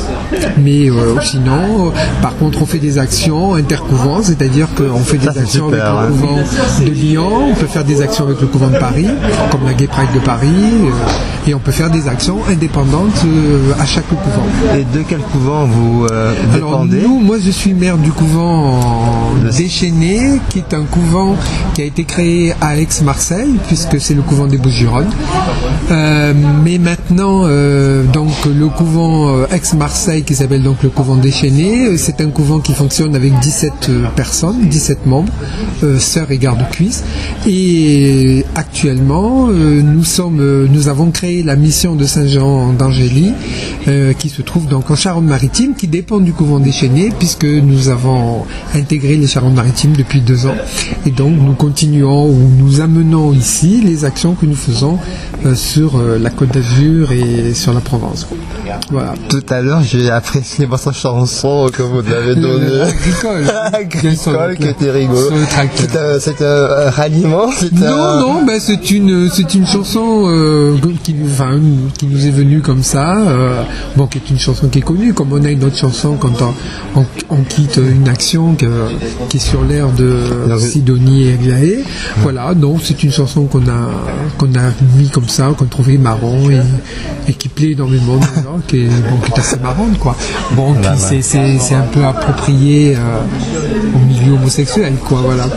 mais 0.57 0.89
euh, 0.89 1.15
sinon, 1.21 1.91
par 2.21 2.35
contre, 2.37 2.61
on 2.61 2.65
fait 2.65 2.79
des 2.79 2.97
actions 2.97 3.55
intercouvents, 3.55 4.21
c'est-à-dire 4.21 4.67
qu'on 4.75 4.99
fait 4.99 5.17
des 5.17 5.25
Ça, 5.25 5.39
actions 5.39 5.69
super, 5.69 5.97
avec 5.97 6.11
hein. 6.11 6.15
le 6.21 6.27
couvent 6.27 6.85
de 6.85 6.91
Lyon, 6.91 7.49
on 7.51 7.55
peut 7.55 7.67
faire 7.67 7.83
des 7.83 8.01
actions 8.01 8.25
avec 8.25 8.41
le 8.41 8.47
couvent 8.47 8.69
de 8.69 8.77
Paris, 8.77 9.07
comme 9.51 9.65
la 9.65 9.73
Gay 9.73 9.87
Pride 9.87 10.09
de 10.13 10.19
Paris, 10.19 10.47
euh, 10.47 11.49
et 11.49 11.53
on 11.53 11.59
peut 11.59 11.71
faire 11.71 11.89
des 11.89 12.07
actions 12.07 12.39
indépendantes 12.49 13.25
à 13.79 13.85
chaque 13.85 14.06
couvent. 14.15 14.77
Et 14.77 14.83
de 14.97 15.03
quel 15.07 15.19
couvent 15.19 15.65
vous 15.65 16.05
euh, 16.11 16.33
Alors 16.53 16.85
dépendez 16.85 17.01
nous, 17.01 17.19
moi 17.19 17.37
je 17.43 17.51
suis 17.51 17.73
maire 17.73 17.97
du 17.97 18.11
couvent 18.11 18.79
Le- 19.43 19.49
déchaîné, 19.51 20.39
qui 20.49 20.59
est 20.59 20.73
un 20.73 20.83
couvent 20.83 21.35
qui 21.73 21.81
a 21.81 21.85
été 21.85 22.03
créé 22.03 22.53
à 22.61 22.77
Aix-Marseille, 22.77 23.55
puisque 23.67 23.99
c'est 23.99 24.13
le 24.13 24.21
couvent 24.21 24.47
des 24.47 24.57
Bouches-du-Rhône. 24.57 25.09
Euh, 25.91 26.33
mais 26.63 26.77
maintenant, 26.77 27.43
euh, 27.45 28.03
donc 28.05 28.29
le 28.45 28.67
couvent 28.67 29.29
euh, 29.35 29.45
Aix-Marseille, 29.51 30.23
qui 30.23 30.35
s'appelle 30.35 30.63
donc 30.63 30.83
le 30.83 30.89
couvent 30.89 31.15
déchaîné, 31.15 31.97
c'est 31.97 32.21
un 32.21 32.29
couvent 32.29 32.59
qui 32.59 32.73
fonctionne 32.73 33.15
avec 33.15 33.37
17 33.39 33.71
euh, 33.89 34.05
personnes, 34.15 34.67
17 34.67 35.05
membres, 35.05 35.31
sœurs 35.99 36.31
et 36.31 36.37
gardes-cuisses. 36.37 37.03
Et 37.47 38.45
actuellement, 38.55 39.47
nous 39.47 40.03
sommes, 40.03 40.67
nous 40.71 40.87
avons 40.87 41.11
créé 41.11 41.43
la 41.43 41.55
mission 41.55 41.95
de 41.95 42.05
Saint-Jean 42.05 42.73
d'Angély, 42.73 43.33
euh, 43.97 44.13
qui 44.13 44.29
se 44.29 44.41
trouve 44.41 44.67
donc 44.67 44.89
en 44.91 44.95
Charente-Maritime, 44.95 45.75
qui 45.75 45.87
dépend 45.87 46.19
du 46.19 46.33
couvent 46.33 46.59
déchaîné, 46.59 47.11
puisque 47.17 47.45
nous 47.45 47.89
avons 47.89 48.45
intégré 48.75 49.15
les 49.17 49.27
Charentes-Maritimes 49.27 49.93
depuis 49.97 50.21
deux 50.21 50.45
ans. 50.45 50.55
Et 51.05 51.11
donc 51.11 51.33
nous 51.39 51.53
continuons 51.53 52.25
ou 52.29 52.49
nous 52.57 52.81
amenons 52.81 53.33
ici 53.33 53.81
les 53.83 54.05
actions 54.05 54.33
que 54.35 54.45
nous 54.45 54.55
faisons 54.55 54.97
euh, 55.45 55.55
sur 55.55 55.97
euh, 55.97 56.17
la 56.19 56.29
Côte 56.29 56.49
d'Azur 56.53 57.11
et 57.11 57.53
sur 57.53 57.73
la 57.73 57.79
Provence. 57.81 58.27
Voilà. 58.91 59.13
Tout 59.29 59.43
à 59.49 59.61
l'heure, 59.61 59.81
j'ai 59.81 60.09
apprécié 60.09 60.65
votre 60.65 60.93
chanson 60.93 61.69
que 61.73 61.81
vous 61.81 61.99
avez 62.11 62.35
donnée. 62.35 62.81
Agricole. 62.81 63.45
Agricole, 63.73 64.57
qui 64.57 64.67
était 64.67 64.91
rigolo. 64.91 65.29
C'est 66.19 66.41
un, 66.41 66.89
ralliement 66.89 67.47
Non, 67.73 68.19
non, 68.19 68.45
ben 68.45 68.59
c'est 68.59 68.91
une, 68.91 69.29
c'est 69.29 69.53
une 69.55 69.65
chanson 69.65 70.77
qui, 71.03 71.13
nous- 71.13 71.27
enfin, 71.29 71.59
qui 71.97 72.07
nous 72.07 72.25
est 72.27 72.31
venue 72.31 72.61
comme 72.61 72.83
ça. 72.83 73.17
euh, 73.17 73.63
bon, 73.95 74.07
qui 74.07 74.17
est 74.19 74.29
une 74.29 74.37
chanson 74.39 74.67
qui 74.67 74.79
est 74.79 74.81
connue, 74.83 75.13
comme 75.13 75.31
on 75.33 75.43
a 75.43 75.49
une 75.49 75.63
autre 75.63 75.77
chanson 75.77 76.15
quand 76.19 76.41
on, 76.41 76.99
on- 77.01 77.05
on 77.29 77.41
quitte 77.43 77.77
une 77.77 78.07
action 78.09 78.55
que- 78.55 78.89
qui 79.29 79.37
est 79.37 79.39
sur 79.39 79.63
l'air 79.63 79.87
de 79.91 80.07
Sidonie 80.59 81.27
et 81.27 81.33
Aglaé. 81.33 81.83
Voilà, 82.17 82.53
donc 82.53 82.79
c'est 82.83 83.01
une 83.03 83.11
chanson 83.11 83.45
qu'on 83.45 83.61
a, 83.67 83.89
qu'on 84.37 84.53
a 84.55 84.71
mis 84.97 85.09
comme 85.09 85.27
ça, 85.27 85.49
qu'on 85.57 85.65
trouvait 85.65 85.97
marrant 85.97 86.49
et, 86.49 86.61
et 87.29 87.33
qui 87.33 87.49
plaît 87.49 87.71
énormément, 87.71 88.19
qui 88.67 88.81
est, 88.81 88.87
bon, 88.87 89.17
qui 89.25 89.31
est 89.31 89.39
assez 89.39 89.57
marrante, 89.59 89.97
quoi. 89.99 90.15
Bon, 90.55 90.75
c'est, 91.21 91.21
c'est 91.59 91.75
un 91.75 91.81
peu 91.91 92.03
approprié 92.03 92.95
euh, 92.95 93.19
au 93.95 93.99
milieu 94.05 94.33
homosexuel, 94.33 94.93
quoi, 95.05 95.21
voilà. 95.23 95.47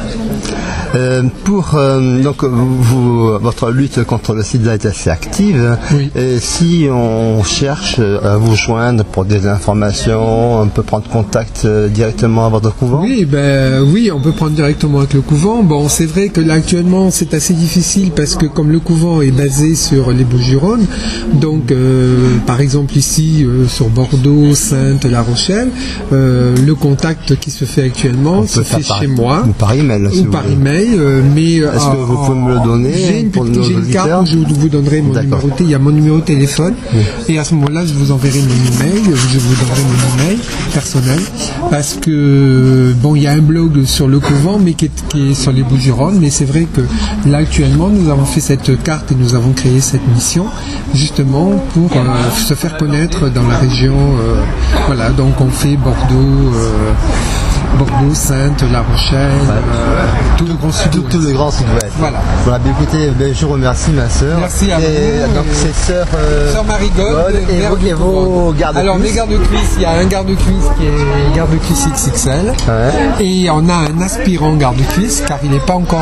Euh, 0.96 1.22
pour 1.44 1.76
euh, 1.76 2.20
donc 2.20 2.42
vous, 2.42 3.38
votre 3.38 3.70
lutte 3.70 4.02
contre 4.04 4.34
le 4.34 4.42
sida 4.42 4.74
est 4.74 4.86
assez 4.86 5.08
active. 5.08 5.76
Oui. 5.94 6.10
Et 6.16 6.40
si 6.40 6.88
on 6.90 7.44
cherche 7.44 8.00
à 8.00 8.36
vous 8.36 8.56
joindre 8.56 9.04
pour 9.04 9.24
des 9.24 9.46
informations, 9.46 10.60
on 10.60 10.66
peut 10.66 10.82
prendre 10.82 11.08
contact 11.08 11.62
euh, 11.64 11.88
directement 11.88 12.46
à 12.46 12.48
votre 12.48 12.74
couvent? 12.74 13.02
Oui, 13.02 13.24
ben 13.24 13.82
oui, 13.82 14.10
on 14.12 14.20
peut 14.20 14.32
prendre 14.32 14.52
directement 14.52 14.98
avec 14.98 15.14
le 15.14 15.20
couvent. 15.20 15.62
Bon, 15.62 15.88
c'est 15.88 16.06
vrai 16.06 16.28
que 16.28 16.40
là 16.40 16.54
actuellement 16.54 17.10
c'est 17.12 17.34
assez 17.34 17.54
difficile 17.54 18.10
parce 18.10 18.34
que 18.34 18.46
comme 18.46 18.72
le 18.72 18.80
couvent 18.80 19.20
est 19.20 19.30
basé 19.30 19.76
sur 19.76 20.10
les 20.10 20.24
Bouches-du-Rhône, 20.24 20.86
donc 21.34 21.70
euh, 21.70 22.36
par 22.46 22.60
exemple 22.60 22.96
ici 22.96 23.44
euh, 23.44 23.68
sur 23.68 23.88
Bordeaux, 23.90 24.54
Sainte, 24.56 25.04
La 25.04 25.22
Rochelle, 25.22 25.70
euh, 26.12 26.56
le 26.66 26.74
contact 26.74 27.36
qui 27.38 27.52
se 27.52 27.64
fait 27.64 27.82
actuellement 27.84 28.40
On 28.40 28.46
se 28.46 28.62
fait 28.62 28.82
par- 28.86 28.98
chez 29.00 29.06
moi. 29.06 29.44
ou 29.46 29.52
par 29.52 29.70
ou 29.70 29.74
email, 29.74 30.08
euh, 30.88 31.22
mais 31.34 31.60
euh, 31.60 31.72
Est-ce 31.74 31.84
que 31.84 31.90
en- 31.90 32.04
vous 32.04 32.16
pouvez 32.24 32.38
me 32.38 32.54
le 32.54 32.60
donner 32.60 32.92
J'ai 32.94 33.20
une, 33.20 33.30
une 33.70 33.86
carte 33.92 34.22
où 34.22 34.26
je 34.26 34.54
vous 34.54 34.68
donnerai 34.68 35.02
mon 35.02 35.12
numéro. 35.20 35.48
Il 35.60 35.68
y 35.70 35.74
a 35.74 35.78
mon 35.78 35.90
numéro 35.90 36.16
de 36.18 36.22
téléphone 36.22 36.74
et 37.28 37.38
à 37.38 37.44
ce 37.44 37.54
moment-là, 37.54 37.84
je 37.86 37.92
vous 37.94 38.12
enverrai 38.12 38.38
mon 38.40 38.46
email. 38.46 39.02
Je 39.32 39.38
vous 39.38 39.54
donnerai 39.54 39.82
mon 39.82 40.24
email 40.24 40.38
personnel 40.72 41.20
parce 41.70 41.94
que 42.00 42.92
bon, 43.02 43.14
il 43.16 43.22
y 43.22 43.26
a 43.26 43.32
un 43.32 43.38
blog 43.38 43.84
sur 43.84 44.08
le 44.08 44.20
couvent, 44.20 44.58
mais 44.58 44.74
qui 44.74 44.86
est, 44.86 45.04
qui 45.08 45.30
est 45.30 45.34
sur 45.34 45.52
les 45.52 45.62
Bouches-du-Rhône. 45.62 46.18
Mais 46.20 46.30
c'est 46.30 46.44
vrai 46.44 46.66
que 46.74 46.82
là 47.28 47.38
actuellement, 47.38 47.88
nous 47.88 48.10
avons 48.10 48.24
fait 48.24 48.40
cette 48.40 48.82
carte 48.82 49.12
et 49.12 49.14
nous 49.14 49.34
avons 49.34 49.52
créé 49.52 49.80
cette 49.80 50.06
mission 50.14 50.46
justement 50.94 51.52
pour 51.74 51.90
euh, 51.96 52.30
se 52.36 52.54
faire 52.54 52.76
connaître 52.76 53.28
dans 53.30 53.46
la 53.46 53.56
région. 53.58 53.94
euh, 53.94 54.40
voilà, 54.86 55.10
donc 55.10 55.40
on 55.40 55.48
fait 55.50 55.76
Bordeaux. 55.76 56.52
euh, 56.54 56.92
Bordeaux, 57.78 58.14
Sainte, 58.14 58.62
La 58.72 58.80
Rochelle, 58.82 59.30
euh, 59.48 60.04
tout 60.36 60.46
le 60.46 60.54
grand 60.54 60.70
sud 60.72 60.90
Tout, 60.90 61.02
tout 61.02 61.18
le 61.18 61.32
grand 61.32 61.50
sud-ouest. 61.50 61.92
Voilà. 61.98 62.18
Voilà, 62.44 62.58
ben 62.58 62.72
écoutez, 62.78 63.34
je 63.34 63.46
remercie 63.46 63.90
ma 63.92 64.08
sœur. 64.08 64.38
Merci 64.40 64.70
à 64.72 64.80
et, 64.80 64.82
vous. 65.26 65.34
Donc 65.34 65.44
c'est 65.52 65.74
sœur. 65.74 66.06
euh, 66.16 66.52
Sœur 66.52 66.64
Gaude 66.64 67.36
et, 67.50 67.86
et 67.88 67.92
vos 67.92 68.52
gardes 68.58 68.76
Alors 68.76 68.98
les 68.98 69.12
gardes-cuisses, 69.12 69.74
il 69.76 69.82
y 69.82 69.84
a 69.86 69.92
un 69.92 70.04
garde-cuisse 70.06 70.66
qui 70.78 70.86
est 70.86 71.36
garde-cuisse 71.36 71.86
XXL 71.94 72.52
Ouais. 72.68 73.24
et 73.24 73.50
on 73.50 73.68
a 73.68 73.74
un 73.74 74.00
aspirant 74.02 74.54
garde-cuisse 74.56 75.22
car 75.26 75.38
il 75.42 75.50
n'est 75.50 75.60
pas 75.60 75.74
encore 75.74 76.00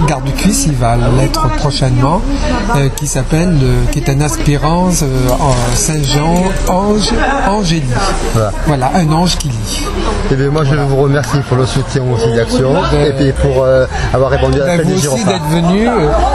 euh, 0.00 0.06
garde-cuisse, 0.06 0.66
il 0.66 0.74
va 0.74 0.96
l'être 0.96 1.48
prochainement, 1.56 2.20
euh, 2.76 2.88
qui 2.96 3.06
s'appelle, 3.06 3.56
euh, 3.62 3.84
qui 3.90 3.98
est 3.98 4.10
un 4.10 4.20
aspirant 4.20 4.88
euh, 5.02 5.28
en 5.40 5.54
Saint-Jean, 5.74 6.34
ange, 6.68 7.10
Angélie. 7.48 7.84
Voilà. 8.34 8.52
Voilà, 8.66 8.90
un 8.94 9.10
ange 9.12 9.36
qui 9.36 9.48
lit. 9.48 9.86
Eh 10.30 10.34
bien, 10.34 10.50
moi, 10.50 10.64
je 10.64 10.74
vous 10.74 10.96
remercie 10.96 11.38
pour 11.48 11.56
le 11.56 11.66
soutien 11.66 12.02
aussi 12.12 12.32
d'action 12.34 12.74
Ben, 12.92 13.06
et 13.06 13.12
puis 13.12 13.32
pour 13.32 13.66
avoir 14.12 14.30
répondu 14.30 14.60
à 14.60 14.66
Ben, 14.66 14.76
l'appel 14.78 14.86
vous 14.94 15.08
aussi 15.08 15.24
d'être 15.24 15.48
venu, 15.50 15.88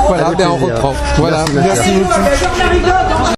voilà, 0.07 0.31
ben, 0.37 0.47
on 0.49 0.65
reprend. 0.65 0.93
Voilà, 1.17 1.45
Merci, 1.53 1.91
merci 1.91 1.91
beaucoup. 1.99 3.32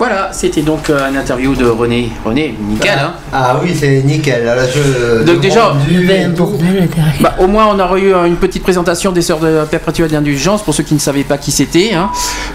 Voilà, 0.00 0.30
c'était 0.32 0.62
donc 0.62 0.88
euh, 0.88 1.08
un 1.10 1.14
interview 1.14 1.54
de 1.54 1.66
René. 1.66 2.08
René, 2.24 2.54
nickel, 2.70 2.98
hein 2.98 3.12
Ah 3.34 3.60
oui, 3.62 3.76
c'est 3.78 4.02
nickel. 4.02 4.46
Là, 4.46 4.56
je, 4.66 5.24
Donc 5.24 5.40
déjà. 5.40 5.74
Bah, 7.20 7.34
au 7.38 7.46
moins, 7.46 7.66
on 7.66 7.78
a 7.78 7.98
eu 7.98 8.14
euh, 8.14 8.24
une 8.24 8.36
petite 8.36 8.62
présentation 8.62 9.12
des 9.12 9.20
sœurs 9.20 9.40
de 9.40 9.62
perpétuelle 9.70 10.10
d'indulgence 10.10 10.62
pour 10.62 10.72
ceux 10.72 10.84
qui 10.84 10.94
ne 10.94 10.98
savaient 10.98 11.22
pas 11.22 11.36
qui 11.36 11.50
c'était. 11.52 11.92
hein. 11.92 12.08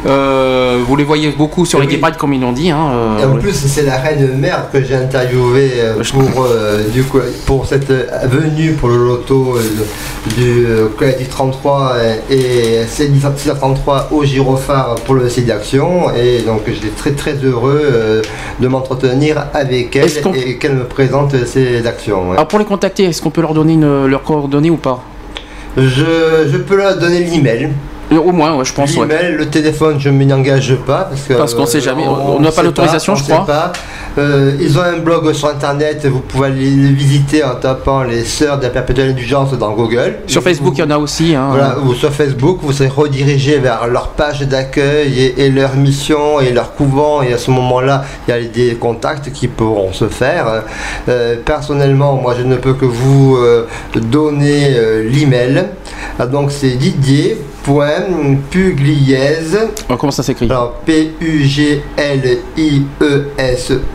Euh, 0.08 0.80
vous 0.88 0.96
les 0.96 1.04
voyez 1.04 1.30
beaucoup 1.38 1.68
sur 1.68 1.80
les 1.80 1.86
pride, 2.00 2.18
comme 2.18 2.34
ils 2.34 2.42
l'ont 2.42 2.52
dit. 2.52 2.72
hein, 2.72 2.88
euh, 2.92 3.22
Et 3.22 3.26
en 3.26 3.36
plus, 3.36 3.54
c'est 3.54 3.84
la 3.84 3.98
reine 3.98 4.38
mère 4.40 4.66
que 4.74 4.84
j'ai 4.84 4.96
interviewée 4.96 5.72
pour, 6.14 6.46
euh, 6.50 6.84
du 6.92 7.04
coup, 7.04 7.20
pour 7.46 7.68
cette 7.68 7.92
venue 8.24 8.72
pour 8.74 8.90
le 8.90 8.98
loto 8.98 9.56
euh, 9.58 9.62
du 10.36 10.66
euh, 10.66 10.88
Collectif 10.98 11.30
33 11.30 11.98
et, 12.32 12.34
et 12.36 12.86
C633 12.86 14.08
au 14.12 14.24
Girophare 14.24 14.96
pour 15.06 15.14
le 15.14 15.30
site 15.30 15.46
d'action. 15.46 16.08
Et 16.16 16.40
donc, 16.42 16.62
j'étais 16.68 16.90
très 16.90 17.12
très 17.12 17.35
heureux 17.44 17.82
euh, 17.84 18.22
de 18.60 18.68
m'entretenir 18.68 19.46
avec 19.54 19.96
elle 19.96 20.10
et 20.36 20.58
qu'elle 20.58 20.76
me 20.76 20.84
présente 20.86 21.36
ses 21.46 21.86
actions. 21.88 22.30
ouais. 22.30 22.36
Alors 22.36 22.48
pour 22.48 22.60
les 22.60 22.66
contacter, 22.66 23.04
est-ce 23.06 23.22
qu'on 23.22 23.32
peut 23.32 23.42
leur 23.42 23.54
donner 23.54 23.74
une- 23.74 24.06
leurs 24.08 24.24
coordonnées 24.24 24.70
ou 24.70 24.78
pas? 24.78 25.04
Je, 25.78 26.48
je 26.52 26.58
peux 26.58 26.78
leur 26.78 26.98
donner 26.98 27.20
l'email. 27.20 27.70
Euh, 28.12 28.18
Au 28.18 28.32
moins, 28.32 28.56
ouais, 28.56 28.66
je 28.66 28.74
pense. 28.74 28.96
ouais. 28.98 29.08
L'email, 29.08 29.34
le 29.36 29.48
téléphone, 29.50 29.96
je 30.00 30.10
ne 30.10 30.16
m'y 30.18 30.32
engage 30.32 30.76
pas 30.86 31.06
parce 31.10 31.22
que 31.24 31.34
Parce 31.34 31.54
qu'on 31.56 31.66
sait 31.66 31.82
jamais, 31.82 32.06
on 32.08 32.40
n'a 32.40 32.52
pas 32.52 32.62
l'autorisation, 32.64 33.14
on 33.14 33.16
je 33.16 33.24
sait 33.24 33.32
crois. 33.34 33.46
pas. 33.46 33.74
Euh, 34.18 34.54
ils 34.62 34.78
ont 34.78 34.84
un 34.84 34.98
blog 35.00 35.34
sur 35.34 35.50
internet, 35.50 36.06
vous 36.06 36.20
pouvez 36.22 36.48
aller 36.48 36.70
le 36.70 36.88
visiter 36.90 37.44
en 37.44 37.56
tapant 37.56 38.04
les 38.04 38.24
sœurs 38.24 38.58
de 38.60 38.64
la 38.64 38.70
perpétuelle 38.70 39.10
indulgence 39.10 39.52
dans 39.58 39.72
Google. 39.74 40.16
Sur 40.28 40.42
Facebook, 40.44 40.74
il 40.78 40.82
y 40.82 40.84
en 40.84 40.92
a 40.92 40.98
aussi. 40.98 41.36
hein. 41.36 41.48
Voilà, 41.50 41.78
ou 41.80 41.94
sur 41.94 42.12
Facebook, 42.14 42.60
vous 42.62 42.72
serez 42.72 42.88
redirigé 42.90 43.58
vers 43.58 43.88
leur 43.88 44.10
page 44.10 44.42
d'accueil 44.42 45.20
et, 45.20 45.46
et 45.46 45.50
leur 45.50 45.76
mission 45.76 46.40
et 46.40 46.52
leur 46.52 46.76
couvent. 46.76 47.22
Et 47.24 47.34
à 47.34 47.38
ce 47.38 47.52
moment-là, 47.52 48.06
il 48.28 48.34
y 48.34 48.38
a 48.38 48.42
des 48.42 48.76
contacts 48.76 49.32
qui 49.34 49.48
pourront 49.48 49.92
se 49.92 50.08
faire. 50.08 50.64
Euh, 51.10 51.36
personnellement, 51.44 52.14
moi, 52.16 52.36
je 52.38 52.44
ne 52.44 52.56
peux 52.56 52.74
que 52.74 52.86
vous 52.86 53.36
euh, 53.38 53.66
donner 53.96 54.76
euh, 54.78 55.04
l'email. 55.10 55.66
Ah, 56.20 56.28
donc, 56.28 56.52
c'est 56.52 56.76
didier.pugliese. 57.66 59.58
Oh, 59.90 59.98
comment 59.98 60.12
ça 60.12 60.24
s'écrit 60.24 60.46
Alors, 60.50 60.74
P-U-G-L-I-E-S-E 60.86 61.86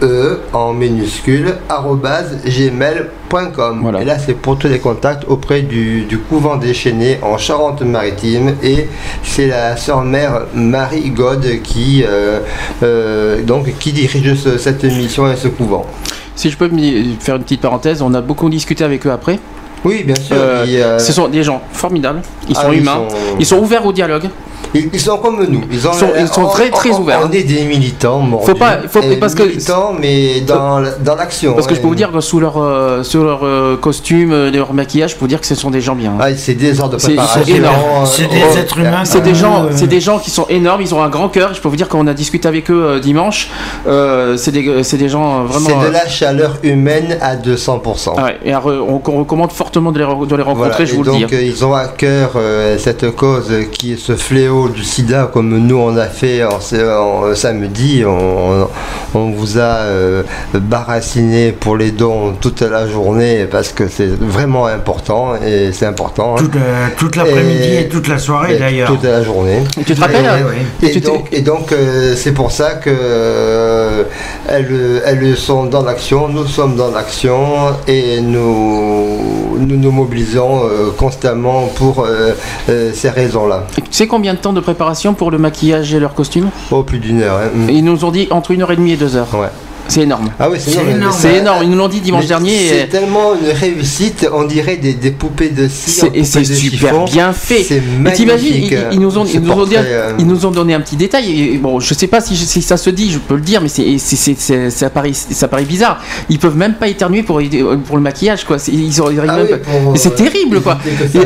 E 0.03 0.41
en 0.53 0.73
minuscule, 0.73 1.55
arrobase 1.69 2.39
gmail.com. 2.45 3.81
Voilà. 3.83 4.03
Et 4.03 4.05
là, 4.05 4.19
c'est 4.19 4.35
pour 4.35 4.59
tous 4.59 4.69
les 4.69 4.79
contacts 4.79 5.25
auprès 5.29 5.63
du, 5.63 6.03
du 6.03 6.19
couvent 6.19 6.57
déchaîné 6.57 7.19
en 7.23 7.39
Charente-Maritime. 7.39 8.55
Et 8.63 8.89
c'est 9.23 9.47
la 9.47 9.77
sœur 9.77 10.03
mère 10.03 10.43
Marie 10.55 11.11
God 11.11 11.47
qui, 11.63 12.05
euh, 12.07 12.41
euh, 12.83 13.43
donc, 13.43 13.73
qui 13.79 13.93
dirige 13.93 14.35
ce- 14.35 14.59
cette 14.59 14.85
mission 14.85 15.31
et 15.31 15.37
ce 15.37 15.49
couvent. 15.49 15.87
Si 16.35 16.51
je 16.51 16.57
peux 16.57 16.69
me 16.69 17.05
faire 17.21 17.37
une 17.37 17.43
petite 17.43 17.61
parenthèse, 17.61 18.01
on 18.03 18.15
a 18.15 18.21
beaucoup 18.23 18.49
discuté 18.49 18.83
avec 18.85 19.07
eux 19.07 19.13
après. 19.13 19.39
Oui, 19.85 20.03
bien 20.05 20.15
sûr. 20.15 20.37
Euh, 20.39 20.65
euh, 20.69 20.99
Ce 20.99 21.13
sont 21.13 21.29
des 21.29 21.43
gens 21.43 21.63
formidables, 21.73 22.21
ils 22.49 22.55
ah, 22.59 22.63
sont 22.63 22.73
humains, 22.73 23.09
sont- 23.09 23.17
ils 23.39 23.47
sont 23.47 23.59
ouverts 23.59 23.87
au 23.87 23.93
dialogue. 23.93 24.29
Ils, 24.75 24.89
ils 24.93 25.01
sont 25.01 25.19
comme 25.19 25.45
nous. 25.49 25.63
Ils, 25.71 25.87
ont- 25.89 25.91
Ils 25.93 25.99
sont- 25.99 26.13
ils 26.21 26.29
sont 26.29 26.43
on- 26.45 26.49
très, 26.49 26.71
très 26.71 26.91
on- 26.93 27.01
ouverts. 27.01 27.21
On 27.29 27.33
est 27.33 27.43
des 27.43 27.63
militants. 27.65 28.21
mon 28.21 28.39
Faut 28.39 28.55
pas- 28.55 28.79
faut- 28.89 29.01
Et 29.03 29.17
parce 29.17 29.35
que- 29.35 29.43
militants, 29.43 29.95
mais 29.99 30.41
dans, 30.43 30.81
dans 31.01 31.17
l'action. 31.17 31.55
Parce 31.55 31.67
que 31.67 31.75
je 31.75 31.81
peux 31.81 31.87
hein. 31.87 31.91
vous 31.91 31.95
dire 31.97 32.13
que 32.13 32.21
sous 32.21 32.39
leur, 32.41 32.57
euh, 32.63 33.03
sous 33.03 33.23
leur 33.25 33.41
euh, 33.45 33.77
costume, 33.77 34.33
euh, 34.33 34.51
leur 34.51 34.73
maquillage, 34.73 35.11
je 35.11 35.15
peux 35.17 35.21
vous 35.23 35.27
dire 35.29 35.41
que 35.41 35.47
ce 35.47 35.55
sont 35.57 35.71
des 35.71 35.81
gens 35.81 35.95
bien. 35.97 36.13
Ah, 36.21 36.35
c'est 36.37 36.55
des 36.55 36.81
heures 36.81 36.89
de 36.89 36.97
préparation. 36.97 37.43
énormes. 37.57 38.07
C'est 38.07 38.27
Oh, 38.31 38.33
des 38.55 38.61
êtres 38.61 38.79
humains. 38.79 39.05
C'est 39.05 39.21
des 39.23 39.35
gens, 39.35 39.65
euh, 39.65 39.69
c'est 39.75 39.87
des 39.89 40.01
gens 40.01 40.19
qui 40.19 40.31
sont 40.31 40.47
énormes. 40.49 40.83
Ils 40.83 40.95
ont 40.95 41.03
un 41.03 41.09
grand 41.09 41.29
cœur. 41.29 41.53
Je 41.55 41.61
peux 41.61 41.69
vous 41.69 41.77
dire 41.77 41.89
qu'on 41.89 42.07
a 42.07 42.15
discuté 42.15 42.47
avec 42.47 42.71
eux 42.71 42.85
euh, 42.85 43.01
dimanche. 43.01 43.49
euh, 43.89 44.37
c'est 44.37 44.53
des, 44.53 44.83
c'est 44.85 44.99
des 44.99 45.09
gens 45.09 45.41
euh, 45.41 45.45
vraiment. 45.45 45.69
C'est 45.69 45.89
de 45.89 45.91
euh, 45.91 45.93
la 45.93 46.09
chaleur 46.09 46.57
humaine 46.63 47.19
à 47.21 47.35
200%. 47.37 48.15
ah 48.19 48.25
ouais, 48.25 48.39
et 48.45 48.55
on, 48.55 49.03
on 49.05 49.19
recommande 49.21 49.51
fortement 49.53 49.91
de 49.91 49.99
les, 49.99 50.05
re- 50.05 50.27
de 50.27 50.37
les 50.37 50.43
rencontrer. 50.43 50.71
Voilà, 50.71 50.85
je 50.85 50.93
et 50.93 50.97
vous 50.97 51.03
le 51.03 51.11
donc 51.11 51.19
dis. 51.19 51.25
hein. 51.25 51.29
euh, 51.33 51.43
ils 51.43 51.65
ont 51.65 51.75
à 51.75 51.87
cœur 51.89 52.33
euh, 52.37 52.79
cette 52.79 53.11
cause 53.17 53.51
qui 53.73 53.95
est 53.95 53.97
ce 54.01 54.15
fléau 54.15 54.50
du 54.73 54.83
sida 54.85 55.31
comme 55.33 55.57
nous 55.59 55.77
on 55.79 55.97
a 55.97 56.07
fait 56.07 56.43
en, 56.45 56.59
en- 56.59 57.35
samedi. 57.35 58.05
On, 58.07 58.67
on 59.15 59.31
vous 59.31 59.59
a 59.59 59.63
euh, 59.63 60.23
baraciné 60.55 61.53
pour 61.53 61.77
les 61.77 61.91
dons 61.91 62.33
toute 62.41 62.61
la 62.63 62.87
journée 62.89 63.47
parce 63.51 63.71
que 63.71 63.89
c'est 63.89 64.07
vraiment 64.09 64.67
important 64.67 65.35
et 65.45 65.71
c'est 65.73 65.87
important. 65.87 66.35
hein. 66.37 66.39
toute, 66.39 66.57
euh, 66.57 66.87
toute 66.97 67.17
l'après-midi 67.17 67.69
Et- 67.69 67.81
et, 67.83 67.89
toute 67.89 68.09
la 68.09 68.19
soirée 68.19 68.57
d'ailleurs. 68.59 68.89
Toute 68.89 69.03
la 69.05 69.23
journée. 69.23 69.63
Tu 69.87 69.95
te 69.95 70.01
rappelles 70.01 70.21
Ouais, 70.25 70.43
ouais. 70.83 70.89
Et 70.89 70.97
Et 70.97 71.01
donc, 71.01 71.29
et 71.33 71.41
donc, 71.41 71.73
euh, 71.73 72.15
c'est 72.17 72.33
pour 72.33 72.51
ça 72.53 72.73
que 72.75 72.91
euh, 72.91 74.05
elles, 74.49 75.03
elles 75.07 75.37
sont 75.37 75.65
dans 75.65 75.83
l'action, 75.83 76.29
nous 76.29 76.47
sommes 76.47 76.77
dans 76.77 76.91
l'action 76.91 77.41
et 77.89 78.21
nous 78.21 79.19
nous, 79.59 79.77
nous 79.77 79.91
mobilisons 79.91 80.63
euh, 80.65 80.91
constamment 80.97 81.67
pour 81.75 82.05
euh, 82.05 82.33
euh, 82.69 82.91
ces 82.95 83.11
raisons-là. 83.11 83.65
Tu 83.77 83.83
sais 83.91 84.07
combien 84.07 84.33
de 84.35 84.39
temps 84.41 84.53
de 84.53 84.61
préparation 84.61 85.15
pour 85.15 85.31
le 85.31 85.39
maquillage 85.39 85.93
et 85.95 86.01
leur 86.01 86.15
costume 86.15 86.51
Oh, 86.71 86.83
plus 86.83 86.99
d'une 86.99 87.23
heure. 87.23 87.39
hein. 87.39 87.67
Ils 87.69 87.85
nous 87.85 88.05
ont 88.05 88.11
dit 88.11 88.27
entre 88.31 88.51
une 88.51 88.63
heure 88.63 88.73
et 88.73 88.77
demie 88.77 88.93
et 88.93 88.97
deux 88.97 89.17
heures. 89.17 89.29
Ouais. 89.35 89.49
C'est 89.91 90.03
énorme. 90.03 90.31
Ah 90.39 90.49
oui, 90.51 90.57
c'est 90.61 90.73
énorme. 90.73 90.89
énorme. 90.91 91.17
C'est 91.19 91.35
énorme. 91.37 91.63
Ils 91.65 91.71
nous 91.71 91.77
l'ont 91.77 91.89
dit 91.89 92.01
dimanche 92.01 92.23
Mais 92.23 92.29
dernier. 92.29 92.69
C'est 92.69 92.81
et- 92.85 92.89
tellement 92.89 93.35
une 93.35 93.51
réussite, 93.51 94.29
on 94.33 94.45
dirait 94.45 94.77
des, 94.77 94.95
des 94.95 95.11
poupées 95.11 95.49
de 95.51 95.69
cire. 95.69 96.05
C'est- 96.13 96.17
et 96.19 96.25
c'est 96.25 96.45
super 96.45 96.91
chiffon. 96.93 97.05
bien 97.05 97.33
fait. 97.33 97.63
C'est 97.65 97.83
magnifique. 97.99 98.71
ils, 98.73 98.95
ils 98.95 99.01
nous 99.01 99.19
ont, 99.19 99.25
ils, 99.25 99.41
nous 99.41 99.53
euh, 99.75 100.13
ils 100.19 100.27
nous 100.27 100.47
ont 100.47 100.51
donné 100.51 100.75
un 100.75 100.81
petit 100.81 100.97
détail. 100.97 101.55
Et 101.55 101.59
bon, 101.59 101.81
je 101.81 101.93
sais 101.95 102.07
pas 102.07 102.21
si, 102.21 102.37
si 102.37 102.63
ça 102.63 102.77
se 102.77 102.91
dit, 102.91 103.11
je 103.11 103.19
peux 103.19 103.35
le 103.35 103.41
dire, 103.41 103.61
mais 103.61 103.69
c'est, 103.69 103.99
c'est, 103.99 104.17
c'est- 104.17 104.37
c'est- 104.39 104.71
ça, 104.71 104.91
paraît, 104.91 105.13
ça 105.13 105.49
paraît 105.49 105.65
bizarre. 105.65 106.01
Ils 106.29 106.39
peuvent 106.39 106.57
même 106.57 106.75
pas 106.75 106.89
éternuer 106.89 107.23
pour, 107.23 107.41
pour 107.87 107.97
le 107.97 108.03
maquillage, 108.03 108.45
quoi. 108.45 108.59
C'est- 108.59 108.73
Ils 108.73 109.03
ont, 109.03 109.07
Ah 109.29 109.39
oui, 109.43 109.49
Mais 109.93 109.99
c'est 109.99 110.13
euh, 110.13 110.25
terrible, 110.25 110.61
quoi. 110.61 110.79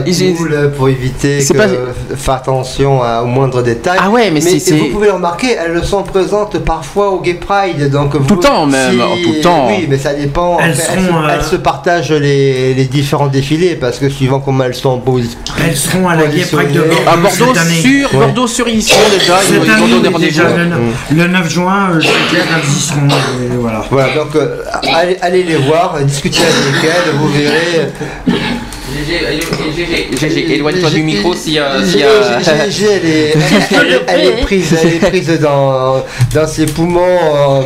Et- 0.06 0.34
pour 0.76 0.88
éviter 0.88 1.44
que 1.46 1.52
pas- 1.56 1.68
faire 2.16 2.34
attention 2.34 3.02
à, 3.02 3.22
aux 3.22 3.26
moindres 3.26 3.62
détails. 3.62 3.98
Ah 4.00 4.10
ouais, 4.10 4.30
mais 4.30 4.40
c'est- 4.40 4.72
vous 4.76 4.86
pouvez 4.88 5.08
le 5.08 5.12
remarquer, 5.14 5.52
elles 5.58 5.84
sont 5.84 6.02
présentes 6.02 6.58
parfois 6.60 7.10
au 7.10 7.20
Gay 7.20 7.34
Pride, 7.34 7.90
donc 7.90 8.12
Tout 8.26 8.34
le 8.36 8.40
temps, 8.40 8.53
temps 8.54 8.66
même, 8.66 8.92
Si- 9.16 9.22
tout 9.22 9.32
le 9.32 9.40
temps. 9.40 9.66
Oui, 9.68 9.86
mais 9.88 9.98
ça 9.98 10.14
dépend. 10.14 10.58
Elles 10.60 10.72
euh, 10.72 11.28
elles 11.32 11.44
se 11.44 11.56
partagent 11.56 12.10
les, 12.12 12.74
les 12.74 12.84
différents 12.84 13.26
défilés 13.26 13.74
parce 13.76 13.98
que 13.98 14.08
suivant 14.08 14.40
comment 14.40 14.64
elles 14.64 14.74
sont 14.74 14.98
posées. 14.98 15.28
Elles 15.64 15.76
seront 15.76 16.08
à 16.08 16.16
la 16.16 16.24
Pride 16.24 16.72
de 16.72 16.80
Bordeaux 16.80 16.94
À 17.06 17.16
Bordeaux 17.16 17.54
cette 17.54 17.58
année. 17.58 17.80
sur 17.80 18.14
Ouais. 18.14 18.26
Bordeaux 18.26 18.46
sur 18.46 18.66
déjà, 19.18 19.36
Cette 19.42 19.68
année, 19.68 20.18
déjà, 20.18 20.42
le, 20.56 20.64
neuf- 20.66 20.80
le 21.10 21.26
9 21.26 21.48
juin, 21.50 21.90
euh, 21.94 22.00
c'est 22.00 22.30
clair, 22.34 22.44
elles 22.56 22.70
y 22.70 22.80
seront. 22.80 23.08
voilà. 23.60 23.84
Voilà, 23.90 24.14
donc 24.14 24.34
euh, 24.36 24.62
allez, 24.94 25.16
allez 25.22 25.42
les 25.44 25.56
voir, 25.56 25.96
discutez 26.02 26.38
avec 26.40 26.84
elles, 26.84 27.12
vous 27.16 27.28
verrez. 27.28 27.88
GG, 28.94 30.28
GG, 30.28 30.54
éloigne-toi 30.54 30.90
du 30.90 31.02
micro 31.02 31.34
si, 31.34 31.58
euh, 31.58 31.80
G- 31.84 31.90
s'il 31.90 32.00
y 32.00 32.04
a- 32.04 32.68
G- 32.68 32.70
G- 32.70 32.86
elle 34.06 34.20
est, 34.24 34.42
prise, 34.42 34.74
elle 34.82 34.94
est 34.94 34.98
prise 35.08 35.40
dans, 35.40 36.04
dans 36.32 36.46
ses 36.46 36.66
poumons 36.66 37.62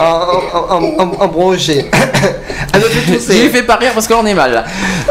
euh, 0.00 1.26
bronché. 1.28 1.84
Elle 2.74 2.80
me 2.80 2.86
fait 2.86 3.12
tousser. 3.12 3.32
Je 3.36 3.42
lui 3.44 3.48
fais 3.50 3.62
pas 3.62 3.76
rire 3.76 3.92
parce 3.94 4.06
qu'on 4.06 4.24
est 4.26 4.34
mal. 4.34 4.62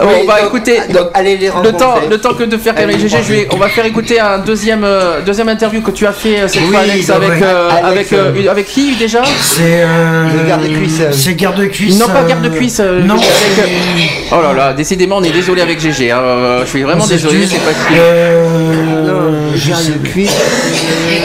Oui, 0.02 0.08
on 0.22 0.26
va 0.26 0.38
donc- 0.42 0.48
écouter. 0.50 0.80
donc 0.94 1.08
allez 1.14 1.38
les 1.38 1.48
Le 1.48 1.72
temps, 1.72 1.96
le 2.10 2.18
temps 2.20 2.34
que 2.34 2.44
de 2.44 2.58
faire 2.58 2.76
GG, 2.78 3.08
je 3.10 3.34
vais, 3.34 3.48
on 3.52 3.58
va 3.58 3.68
faire 3.70 3.86
écouter 3.86 4.20
un 4.20 4.40
deuxième, 4.40 4.84
euh, 4.84 5.22
deuxième 5.26 5.50
interview 5.50 5.82
que 5.82 5.92
tu 5.92 6.06
as 6.06 6.12
fait 6.12 6.42
euh, 6.42 6.48
cette 6.48 6.62
Oui, 6.64 6.70
fois 6.70 6.80
Alex 6.82 7.10
avec, 7.10 7.42
euh, 7.42 7.70
avec, 7.84 8.14
euh, 8.14 8.32
euh, 8.36 8.62
qui 8.64 8.96
déjà? 8.96 9.22
C'est. 9.42 9.62
Euh, 9.82 10.28
Le 10.38 10.48
garde-cuisse, 10.48 11.00
euh. 11.02 11.12
C'est 11.12 11.34
garde-cuisse. 11.36 11.98
Non 12.00 12.08
pas 12.08 12.22
euh, 12.24 12.28
garde-cuisse. 12.28 12.80
euh, 12.80 13.02
non. 13.02 13.16
avec, 13.16 13.60
euh, 13.60 14.34
oh 14.34 14.42
là 14.42 14.54
là, 14.54 14.74
décidément 14.74 15.18
on 15.18 15.24
est 15.24 15.27
désolé 15.32 15.62
avec 15.62 15.80
GG. 15.80 16.12
hein, 16.12 16.20
euh, 16.20 16.62
je 16.66 16.70
suis 16.70 16.84
vraiment 16.84 17.04
On 17.04 17.08
désolé. 17.08 17.46
s'excuse. 17.46 17.60
c'est 17.60 17.66
pas- 17.66 17.98
Euh, 17.98 19.50
je 19.56 19.74
sais-. 19.74 20.30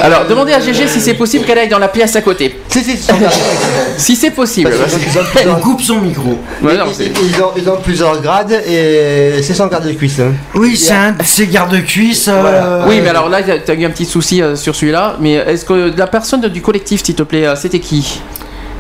Alors 0.03 0.25
demandez 0.29 0.53
à 0.53 0.61
GG 0.61 0.89
si 0.89 1.01
c'est 1.01 1.15
possible 1.15 1.45
qu'elle 1.45 1.59
aille 1.59 1.69
dans 1.69 1.79
la 1.79 1.89
pièce 1.89 2.17
à 2.17 2.23
côté. 2.23 2.59
Si, 2.69 2.83
si, 2.83 2.97
c'est 2.97 3.13
son 3.13 3.19
garde-cuisse. 3.19 3.97
Si 3.99 4.17
c'est 4.17 4.31
possible. 4.31 4.71
Parce 4.79 4.95
ont 5.19 5.51
On 5.51 5.61
coupe 5.61 5.83
son 5.83 6.01
micro. 6.01 6.39
Ouais, 6.63 6.77
non, 6.77 6.85
ils, 6.89 6.95
c'est- 6.95 7.13
ils 7.23 7.43
ont, 7.43 7.51
ils 7.57 7.69
ont 7.69 7.77
plusieurs 7.83 8.21
grades 8.21 8.53
et 8.67 9.43
c'est 9.43 9.55
son 9.55 9.67
garde-cuisse. 9.67 10.21
hein. 10.21 10.33
Oui, 10.55 10.77
c'est 10.77 10.93
un 10.95 11.13
de 11.13 11.45
garde-cuisse. 11.45 12.29
euh, 12.29 12.41
Voilà. 12.41 12.85
Oui, 12.89 13.01
mais 13.03 13.11
alors 13.11 13.29
là, 13.29 13.39
tu 13.43 13.71
as 13.71 13.75
eu 13.75 13.85
un 13.85 13.91
petit 13.91 14.07
souci 14.07 14.43
euh, 14.43 14.57
sur 14.57 14.75
celui-là. 14.75 15.17
Mais 15.21 15.35
est-ce 15.35 15.65
que 15.65 15.93
la 15.97 16.07
personne 16.07 16.41
du 16.41 16.61
collectif, 16.63 17.03
s'il 17.05 17.15
te 17.15 17.23
plaît, 17.23 17.47
euh, 17.47 17.55
c'était 17.57 17.81
qui? 17.81 18.21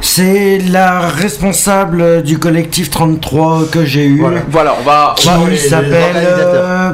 C'est 0.04 0.58
la 0.70 1.00
responsable 1.00 2.22
du 2.22 2.38
collectif 2.38 2.90
33 2.90 3.66
que 3.70 3.84
j'ai 3.84 4.04
eu. 4.04 4.20
Voilà. 4.20 4.40
Voilà, 4.50 4.74
on 4.80 4.84
va. 4.84 5.14
Qui 5.16 5.28
les- 5.46 5.52
les 5.52 5.56
s'appelle. 5.58 6.16
euh, 6.16 6.90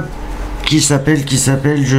qui 0.66 0.82
s'appelle, 0.82 1.24
qui 1.24 1.38
s'appelle, 1.38 1.82
je. 1.86 1.96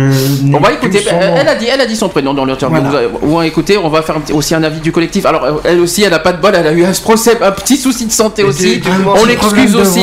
On 0.53 0.59
va 0.59 0.71
écouter. 0.73 1.03
Elle, 1.09 1.47
a 1.47 1.55
dit, 1.55 1.65
elle 1.65 1.81
a 1.81 1.87
dit 1.87 1.95
son 1.95 2.07
prénom 2.09 2.35
dans 2.35 2.45
l'interview. 2.45 2.79
Voilà. 2.87 3.07
On 3.23 3.37
va 3.37 3.47
écouter. 3.47 3.77
On 3.79 3.89
va 3.89 4.03
faire 4.03 4.17
aussi 4.33 4.53
un 4.53 4.61
avis 4.61 4.79
du 4.79 4.91
collectif. 4.91 5.25
Alors, 5.25 5.43
euh, 5.43 5.51
elle 5.63 5.79
aussi, 5.79 6.03
elle 6.03 6.13
a 6.13 6.19
pas 6.19 6.33
de 6.33 6.39
bol. 6.41 6.51
Elle 6.55 6.67
a 6.67 6.71
eu 6.73 6.85
un 6.85 6.91
procès, 6.91 7.35
un 7.41 7.51
petit 7.51 7.77
souci 7.77 8.05
de 8.05 8.11
santé 8.11 8.43
aussi. 8.43 8.73
tu- 8.73 8.81
tu 8.81 8.89
commences 8.91 9.19
On 9.19 9.23
le 9.25 9.29
l'excuse 9.31 9.71
de 9.73 9.77
aussi. 9.81 9.99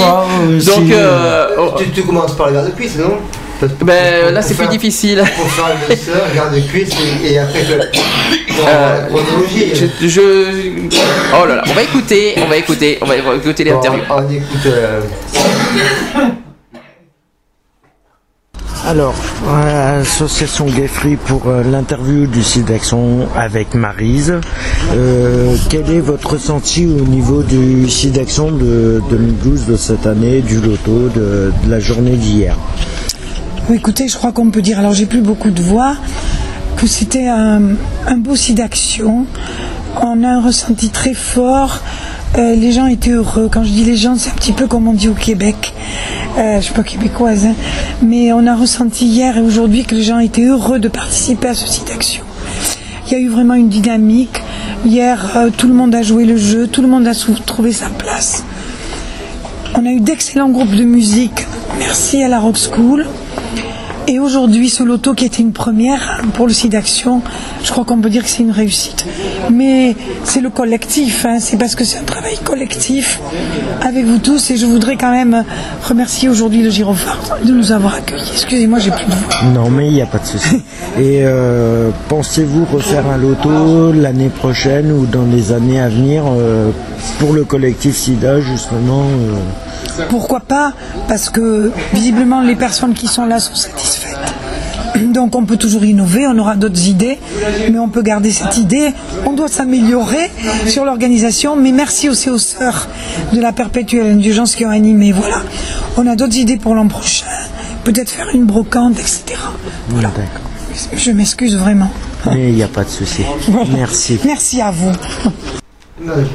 Donc, 0.67 0.91
euh, 0.91 0.95
euh, 0.97 1.49
oh, 1.61 1.71
Tu, 1.79 1.91
tu 1.91 2.03
commences 2.03 2.37
par 2.37 2.49
le 2.49 2.55
garde-cuisse, 2.55 2.99
non 2.99 3.05
Parce 3.05 3.13
que 3.13 3.46
ben 3.61 4.23
pour- 4.23 4.31
là, 4.33 4.43
c'est 4.43 4.55
plus 4.55 4.69
difficile. 4.69 5.23
Pour 5.37 5.51
faire 5.51 5.75
le 5.77 5.95
et, 7.29 7.33
et 7.33 7.39
après 7.39 7.65
Euh. 8.67 9.09
Je, 9.75 10.09
je- 10.09 10.89
Oh 11.41 11.47
là 11.47 11.57
là. 11.57 11.63
On 11.69 11.73
va 11.75 11.83
écouter. 11.83 12.35
On 12.39 12.47
va 12.49 12.57
écouter. 12.57 12.99
On 13.03 13.07
va 13.07 13.17
écouter 13.17 13.65
Bon, 13.65 13.71
l'interview. 13.75 14.03
on 14.11 14.31
écoute. 14.31 14.67
euh, 14.67 15.01
Alors, 18.87 19.15
euh, 19.49 20.01
Association 20.03 20.67
Gay 20.67 20.87
Free 20.87 21.17
pour 21.17 21.49
euh, 21.49 21.63
l'interview 21.65 22.27
du 22.27 22.43
site 22.45 22.67
d'action 22.67 23.27
avec 23.35 23.75
Marise. 23.75 24.35
Euh, 24.93 25.57
quel 25.69 25.91
est 25.91 25.99
votre 26.01 26.31
ressenti 26.35 26.87
au 26.87 27.05
niveau 27.05 27.43
du 27.43 27.89
site 27.91 28.13
d'action 28.13 28.53
de 28.53 29.03
2012 29.11 29.67
de 29.67 29.77
cette 29.77 30.07
année, 30.07 30.41
du 30.41 30.61
loto, 30.61 31.09
de, 31.15 31.53
de 31.65 31.71
la 31.71 31.81
journée 31.81 32.13
d'hier? 32.17 32.55
Écoutez, 33.75 34.09
je 34.09 34.17
crois 34.17 34.33
qu'on 34.33 34.51
peut 34.51 34.63
dire, 34.63 34.79
alors 34.79 34.95
j'ai 34.95 35.07
plus 35.07 35.21
beaucoup 35.21 35.51
de 35.51 35.61
voix, 35.61 35.97
que 36.77 36.87
c'était 36.87 37.27
un, 37.27 37.61
beau 38.19 38.37
site 38.37 38.59
d'action. 38.59 39.27
On 40.01 40.23
a 40.23 40.29
un 40.29 40.43
ressenti 40.43 40.91
très 40.91 41.15
fort. 41.15 41.81
Euh, 42.39 42.55
les 42.55 42.73
gens 42.73 42.87
étaient 42.87 43.11
heureux. 43.11 43.49
Quand 43.51 43.65
je 43.65 43.71
dis 43.71 43.85
les 43.85 43.97
gens, 43.97 44.17
c'est 44.17 44.31
un 44.31 44.35
petit 44.35 44.53
peu 44.53 44.67
comme 44.67 44.87
on 44.87 44.93
dit 44.93 45.09
au 45.09 45.15
Québec. 45.15 45.73
Euh, 46.39 46.59
je 46.59 46.65
suis 46.65 46.75
pas 46.75 46.83
québécoise, 46.83 47.47
hein. 47.47 47.55
mais 48.03 48.33
on 48.33 48.47
a 48.47 48.55
ressenti 48.55 49.07
hier 49.07 49.39
et 49.39 49.41
aujourd'hui 49.41 49.85
que 49.85 49.95
les 49.95 50.03
gens 50.03 50.19
étaient 50.19 50.45
heureux 50.45 50.79
de 50.79 50.89
participer 50.89 51.49
à 51.49 51.55
ce 51.55 51.67
site 51.67 51.89
d'action. 51.89 52.25
Il 53.07 53.13
y 53.13 53.17
a 53.17 53.19
eu 53.19 53.29
vraiment 53.29 53.55
une 53.55 53.69
dynamique. 53.69 54.43
Hier, 54.85 55.33
euh, 55.37 55.51
tout 55.57 55.67
le 55.67 55.75
monde 55.75 55.95
a 55.95 56.03
joué 56.03 56.25
le 56.25 56.37
jeu, 56.37 56.67
tout 56.67 56.83
le 56.83 56.89
monde 56.89 57.07
a 57.07 57.15
trouvé 57.47 57.73
sa 57.73 57.89
place. 57.89 58.45
On 59.75 59.87
a 59.87 59.91
eu 59.91 60.01
d'excellents 60.01 60.51
groupes 60.51 60.75
de 60.75 60.85
musique. 60.85 61.47
Merci 61.79 62.23
à 62.23 62.29
la 62.29 62.39
Rock 62.39 62.59
School. 62.59 63.07
Et 64.09 64.21
aujourd'hui, 64.21 64.71
ce 64.71 64.85
loto 64.85 65.15
qui 65.15 65.25
était 65.25 65.43
une 65.43 65.53
première 65.53 66.23
pour 66.35 66.47
le 66.47 66.53
site 66.53 66.73
d'action, 66.73 67.23
je 67.65 67.71
crois 67.73 67.85
qu'on 67.85 67.99
peut 67.99 68.09
dire 68.09 68.23
que 68.23 68.29
c'est 68.29 68.45
une 68.45 68.53
réussite. 68.53 69.05
Mais 69.53 69.97
c'est 70.23 70.41
le 70.41 70.49
collectif, 70.49 71.27
hein, 71.27 71.39
c'est 71.41 71.57
parce 71.57 71.75
que 71.75 71.85
c'est 71.85 71.99
un 71.99 72.05
travail 72.05 72.37
collectif 72.45 73.21
avec 73.83 74.05
vous 74.05 74.19
tous. 74.19 74.51
Et 74.53 74.57
je 74.57 74.67
voudrais 74.67 74.97
quand 74.97 75.11
même 75.11 75.45
remercier 75.83 76.29
aujourd'hui 76.29 76.63
le 76.63 76.71
Girophare 76.71 77.39
de 77.45 77.53
nous 77.53 77.73
avoir 77.73 77.97
accueillis. 77.97 78.31
Excusez-moi, 78.33 78.79
j'ai 78.79 78.93
plus 78.93 79.07
de 79.07 79.11
voix. 79.11 79.43
Non, 79.53 79.71
mais 79.71 79.89
il 79.89 79.95
n'y 79.95 80.03
a 80.03 80.07
pas 80.07 80.19
de 80.19 80.27
souci. 80.27 80.63
Et 80.99 81.23
euh, 81.25 81.91
pensez-vous 82.09 82.65
refaire 82.65 83.09
un 83.09 83.17
loto 83.17 83.93
l'année 83.93 84.29
prochaine 84.29 84.93
ou 84.93 85.07
dans 85.07 85.25
les 85.25 85.51
années 85.51 85.81
à 85.81 85.89
venir 85.89 86.23
euh, 86.29 86.71
pour 87.19 87.33
le 87.33 87.45
collectif 87.45 87.97
SIDA, 87.97 88.41
justement 88.41 89.03
euh, 89.03 89.35
Pourquoi 90.09 90.41
pas 90.41 90.73
Parce 91.09 91.31
que 91.31 91.71
visiblement 91.93 92.41
les 92.41 92.57
personnes 92.57 92.95
qui 92.95 93.09
sont 93.09 93.27
là 93.27 93.41
sont 93.41 93.55
satisfaites. 93.55 94.19
Donc 95.13 95.35
on 95.35 95.45
peut 95.45 95.57
toujours 95.57 95.85
innover, 95.85 96.27
on 96.27 96.39
aura 96.39 96.57
d'autres 96.57 96.87
idées, 96.87 97.19
mais 97.71 97.79
on 97.79 97.89
peut 97.89 98.03
garder 98.03 98.31
cette 98.31 98.57
idée. 98.57 98.93
On 99.27 99.33
doit 99.33 99.49
s'améliorer 99.49 100.31
sur 100.67 100.85
l'organisation, 100.85 101.57
mais 101.57 101.73
merci 101.73 102.09
aussi 102.09 102.31
aux 102.31 102.39
sœurs 102.39 102.89
de 103.33 103.41
la 103.41 103.53
perpétuelle 103.53 104.07
indulgence 104.07 104.55
qui 104.55 104.65
ont 104.65 104.71
animé. 104.71 105.13
Voilà. 105.13 105.43
On 105.97 106.07
a 106.07 106.17
d'autres 106.17 106.37
idées 106.37 106.57
pour 106.57 106.75
l'an 106.75 106.89
prochain. 106.89 107.27
Peut-être 107.85 108.11
faire 108.11 108.29
une 108.35 108.45
brocante, 108.45 108.99
etc. 108.99 109.39
Voilà. 109.89 110.11
Je 110.95 111.11
m'excuse 111.11 111.57
vraiment. 111.57 111.91
Mais 112.27 112.49
il 112.49 112.55
n'y 112.55 112.63
a 112.63 112.69
pas 112.69 112.85
de 112.85 112.91
souci. 112.91 113.23
Merci. 113.75 114.19
Merci 114.25 114.61
à 114.61 114.71
vous. 114.71 114.93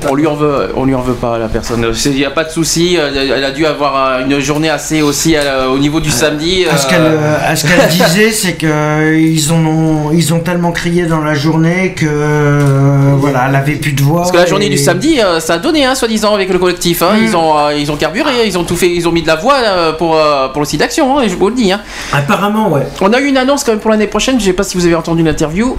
On 0.10 0.16
lui 0.16 0.26
en 0.26 0.34
veut, 0.34 0.70
on 0.76 0.86
lui 0.86 0.96
en 0.96 1.02
veut 1.02 1.14
pas 1.14 1.36
à 1.36 1.38
la 1.38 1.48
personne. 1.48 1.86
Il 2.06 2.12
n'y 2.14 2.26
a 2.26 2.32
pas 2.32 2.44
de 2.44 2.50
souci. 2.50 2.98
euh, 2.98 3.12
Elle 3.38 3.44
a 3.44 3.52
dû 3.52 3.64
avoir 3.68 3.96
euh, 3.96 4.26
une 4.26 4.40
journée 4.40 4.72
assez 4.72 5.04
aussi 5.04 5.36
euh, 5.36 5.68
au 5.68 5.78
niveau 5.78 6.00
du 6.00 6.10
samedi. 6.10 6.66
À 6.66 6.78
ce 6.78 6.88
qu'elle 6.88 7.00
euh, 7.04 7.88
disait, 7.88 8.32
c'est 8.32 8.54
que 8.54 8.66
euh, 8.66 9.20
ils 9.20 9.54
ont 9.54 10.12
ils 10.12 10.34
ont 10.34 10.40
tellement 10.40 10.72
crié 10.72 11.06
dans 11.06 11.20
la 11.22 11.36
journée 11.36 11.94
que 11.96 12.08
euh, 12.10 13.14
voilà, 13.18 13.46
elle 13.50 13.56
avait 13.56 13.76
plus 13.76 13.94
de 13.94 14.02
voix. 14.02 14.22
Parce 14.22 14.32
que 14.32 14.38
la 14.38 14.48
journée 14.48 14.66
et- 14.66 14.70
du 14.70 14.80
samedi, 14.80 15.20
ça 15.40 15.54
a 15.54 15.58
donné, 15.60 15.86
hein, 15.86 15.94
soi-disant, 15.94 16.34
avec 16.34 16.50
le 16.50 16.58
collectif. 16.58 17.04
hein. 17.04 17.12
Ils 17.22 17.38
ont, 17.38 17.54
ils 17.70 17.92
ont 17.92 17.98
carburé, 17.98 18.32
ils 18.48 18.58
ont 18.58 18.64
tout 18.64 18.76
fait, 18.76 18.90
ils 18.90 19.08
ont 19.08 19.12
mis 19.12 19.22
de 19.22 19.28
la 19.28 19.36
voix 19.36 19.58
pour, 20.00 20.18
pour 20.54 20.62
le 20.62 20.66
site 20.66 20.80
d'action. 20.80 21.20
hein, 21.20 21.24
je 21.28 21.36
vous 21.36 21.50
le 21.50 21.56
dis. 21.56 21.72
Apparemment, 22.12 22.70
ouais. 22.70 22.82
On 23.00 23.14
a 23.14 23.20
eu 23.20 23.28
une 23.28 23.38
annonce 23.38 23.64
quand 23.64 23.74
même 23.74 23.80
pour 23.80 23.92
l'année 23.92 24.08
prochaine. 24.08 24.40
Je 24.40 24.46
sais 24.46 24.54
pas 24.54 24.64
si 24.64 24.76
vous 24.76 24.86
avez 24.88 24.96
entendu 24.96 25.22
l'interview. 25.22 25.76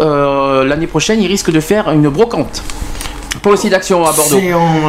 l'année 0.65 0.87
prochaine, 0.87 1.21
ils 1.21 1.27
risquent 1.27 1.51
de 1.51 1.59
faire 1.61 1.91
une 1.91 2.09
brocante 2.09 2.63
site 3.57 3.71
d'action 3.71 4.05
à 4.05 4.13
Bordeaux. 4.13 4.39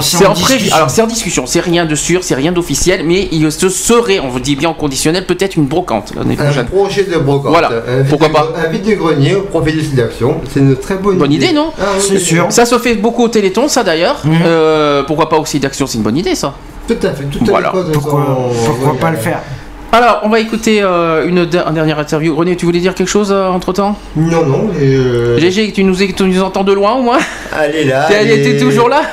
C'est 0.02 0.26
en. 0.26 0.34
Alors 0.76 0.90
c'est 0.90 1.02
en 1.02 1.08
discussion, 1.08 1.46
c'est 1.46 1.60
rien 1.60 1.86
de 1.86 1.96
sûr, 1.96 2.24
c'est 2.24 2.36
rien 2.36 2.52
d'officiel, 2.52 3.04
mais 3.06 3.28
il 3.32 3.52
se 3.52 3.70
serait, 3.70 4.20
on 4.20 4.30
vous 4.30 4.40
dit 4.40 4.56
bien 4.56 4.70
en 4.70 4.74
conditionnel, 4.74 5.26
peut-être 5.26 5.56
une 5.56 5.66
brocante 5.66 6.14
l'année 6.16 6.38
Un 6.40 6.64
projet 6.64 7.04
de 7.04 7.18
brocante. 7.18 7.52
Voilà. 7.52 7.70
Un 7.88 8.04
Pourquoi 8.04 8.30
pas 8.30 8.50
Un 8.64 8.70
vide 8.70 8.84
de 8.86 8.94
grenier 8.96 9.36
au 9.36 9.42
profit 9.42 9.74
de 9.74 9.82
site 9.82 9.96
d'action. 9.96 10.42
C'est 10.54 10.60
une 10.60 10.76
très 10.76 10.96
bonne, 10.96 11.18
Bonne 11.18 11.32
idée, 11.32 11.52
non 11.54 11.72
Ah, 11.80 11.84
oui, 11.98 12.06
C'est 12.08 12.20
sûr. 12.20 12.48
Ça 12.50 12.66
se 12.66 12.78
fait 12.80 12.96
beaucoup 12.96 13.24
au 13.24 13.30
Téléthon, 13.30 13.68
ça 13.68 13.84
d'ailleurs. 13.84 14.22
Euh, 14.46 15.04
pourquoi 15.04 15.30
pas 15.30 15.38
aussi 15.38 15.60
d'action, 15.60 15.88
c'est 15.88 15.98
une 15.98 16.04
bonne 16.04 16.18
idée 16.18 16.36
ça. 16.36 16.54
Tout 16.88 16.98
à 17.02 17.12
fait. 17.12 17.24
Toutes 17.26 17.48
Voilà. 17.48 17.72
les 17.74 17.80
causes 17.82 17.92
Pourquoi, 17.94 18.98
pas 19.00 19.08
euh, 19.08 19.12
le 19.12 19.18
faire 19.18 19.42
Alors, 19.96 20.22
on 20.24 20.30
va 20.30 20.40
écouter 20.40 20.82
euh, 20.82 21.28
une, 21.28 21.46
de- 21.46 21.60
un 21.64 21.72
dernière 21.72 22.00
interview. 22.00 22.36
René, 22.36 22.56
tu 22.56 22.66
voulais 22.66 22.80
dire 22.80 22.96
quelque 22.96 23.08
chose 23.10 23.32
entre 23.32 23.74
temps 23.74 23.96
Non, 24.16 24.44
non. 24.44 24.70
euh, 24.82 25.38
GG, 25.38 25.72
tu 25.72 25.84
nous, 25.84 25.96
tu 25.96 26.24
nous 26.24 26.42
entends 26.42 26.64
de 26.64 26.74
loin 26.74 26.94
au 26.94 27.04
moins? 27.04 27.20
Elle 27.62 27.76
est 27.76 27.84
là. 27.86 28.08
Elle 28.12 28.32
était 28.32 28.58
toujours 28.58 28.90
là 28.90 29.04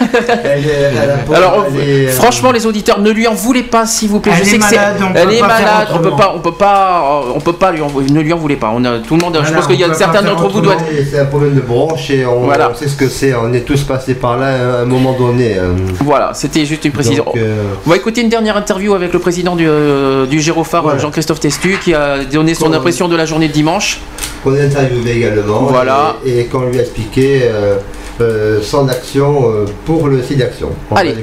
Elle 0.43 0.65
est, 0.65 1.35
Alors, 1.37 1.67
elle 1.69 1.81
est, 1.87 2.07
euh, 2.07 2.11
franchement, 2.13 2.51
les 2.51 2.65
auditeurs, 2.65 2.99
ne 2.99 3.11
lui 3.11 3.27
en 3.29 3.35
voulez 3.35 3.63
pas, 3.63 3.85
s'il 3.85 4.09
vous 4.09 4.21
plaît. 4.21 4.33
Elle 4.39 4.45
je 4.47 4.51
sais 4.53 4.57
est 4.57 4.59
que 4.59 4.65
c'est- 4.65 4.77
malade, 4.77 4.97
on 5.03 5.15
elle 5.15 5.29
peut 5.29 5.35
est 5.35 5.41
malade, 5.43 5.89
on 5.95 5.99
peut 5.99 6.17
pas, 6.17 6.33
on 6.35 6.39
peut 6.39 6.53
pas, 6.53 7.03
euh, 7.27 7.33
on 7.35 7.41
peut 7.41 7.53
pas 7.53 7.73
lui 7.73 7.83
en, 7.83 7.89
ne 7.91 8.21
lui 8.21 8.33
en 8.33 8.39
voulez 8.39 8.57
pas. 8.57 8.73
On 8.75 8.83
a 8.87 9.01
tout 9.01 9.17
le 9.17 9.21
monde. 9.21 9.39
je 9.45 9.53
pense 9.53 9.67
qu'il 9.67 9.79
y 9.79 9.85
a 9.85 9.93
certains 9.93 10.23
d'entre 10.23 10.49
vous 10.49 10.63
doivent. 10.63 10.79
C'est 11.11 11.19
un 11.19 11.27
problème 11.27 11.57
de 11.57 11.61
bronche 11.61 12.09
et 12.11 12.25
on, 12.25 12.41
Voilà. 12.45 12.71
on 12.73 12.75
sait 12.75 12.89
ce 12.89 12.97
que 12.97 13.09
c'est. 13.11 13.35
On 13.35 13.53
est 13.53 13.67
tous 13.67 13.83
passés 13.83 14.15
par 14.15 14.39
là 14.39 14.47
à 14.79 14.81
un 14.81 14.85
moment 14.87 15.13
donné. 15.13 15.59
euh. 15.59 15.75
Voilà, 16.03 16.31
c'était 16.33 16.65
juste 16.65 16.87
une 16.87 16.93
précision. 16.93 17.25
Donc, 17.25 17.37
euh, 17.37 17.65
On 17.87 17.91
va 17.91 17.97
écouter 17.97 18.23
une 18.23 18.31
dernière 18.31 18.57
interview 18.57 18.95
avec 18.95 19.13
le 19.13 19.19
président 19.19 19.57
du, 19.57 19.67
euh, 19.69 20.25
du 20.25 20.41
Voilà. 20.79 20.99
Jean-Christophe 20.99 21.41
Testu, 21.41 21.79
qui 21.83 21.95
a 21.95 22.25
donné 22.25 22.55
son 22.55 22.73
impression 22.73 23.09
de 23.09 23.17
la 23.17 23.27
journée 23.27 23.49
de 23.49 23.53
dimanche. 23.53 24.01
qu'on 24.45 24.55
a 24.55 24.63
interviewé 24.63 25.17
également. 25.17 25.63
Voilà. 25.65 26.17
Et, 26.25 26.41
et 26.41 26.45
qu'on 26.47 26.67
lui 26.67 26.79
a 26.79 26.83
expliqué 26.83 27.41
euh, 27.45 27.77
euh, 28.21 28.61
son 28.63 28.89
action 28.89 29.51
euh, 29.51 29.65
pour 29.85 30.07
le 30.09 30.23
site 30.23 30.39
d'action. 30.39 30.69
On 30.91 30.97
Allez. 30.97 31.15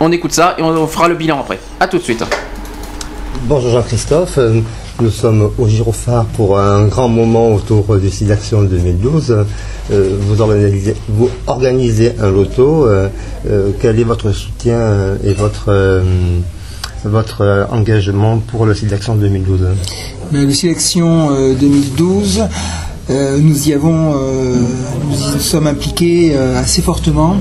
On 0.00 0.10
écoute 0.12 0.32
ça 0.32 0.54
et 0.58 0.62
on, 0.62 0.68
on 0.68 0.86
fera 0.86 1.08
le 1.08 1.14
bilan 1.16 1.40
après. 1.40 1.58
A 1.80 1.86
tout 1.86 1.98
de 1.98 2.02
suite. 2.02 2.24
Bonjour 3.46 3.70
Jean-Christophe, 3.72 4.38
nous 5.00 5.10
sommes 5.10 5.50
au 5.58 5.68
Girophare 5.68 6.24
pour 6.36 6.58
un 6.58 6.86
grand 6.86 7.08
moment 7.08 7.52
autour 7.52 7.96
du 7.96 8.08
site 8.10 8.28
d'action 8.28 8.62
2012. 8.62 9.44
Euh, 9.92 10.16
Vous 10.20 10.40
organisez, 10.40 10.94
vous 11.08 11.28
organisez 11.46 12.12
un 12.22 12.30
loto. 12.30 12.88
Quel 13.80 14.00
est 14.00 14.04
votre 14.04 14.32
soutien 14.32 15.16
et 15.24 15.34
votre, 15.34 15.66
euh, 15.68 16.02
votre 17.04 17.42
euh, 17.42 17.64
engagement 17.70 18.38
pour 18.38 18.66
le 18.66 18.74
site 18.74 18.88
d'action 18.88 19.14
2012 19.14 19.68
Mais 20.32 20.44
le 20.44 20.52
sélection 20.52 21.30
euh, 21.30 21.54
2012, 21.54 22.44
euh, 23.10 23.38
nous 23.40 23.68
y 23.68 23.72
avons, 23.74 24.14
euh, 24.14 24.54
nous 25.08 25.36
y 25.36 25.40
sommes 25.40 25.66
impliqués 25.66 26.32
euh, 26.34 26.58
assez 26.58 26.80
fortement 26.82 27.36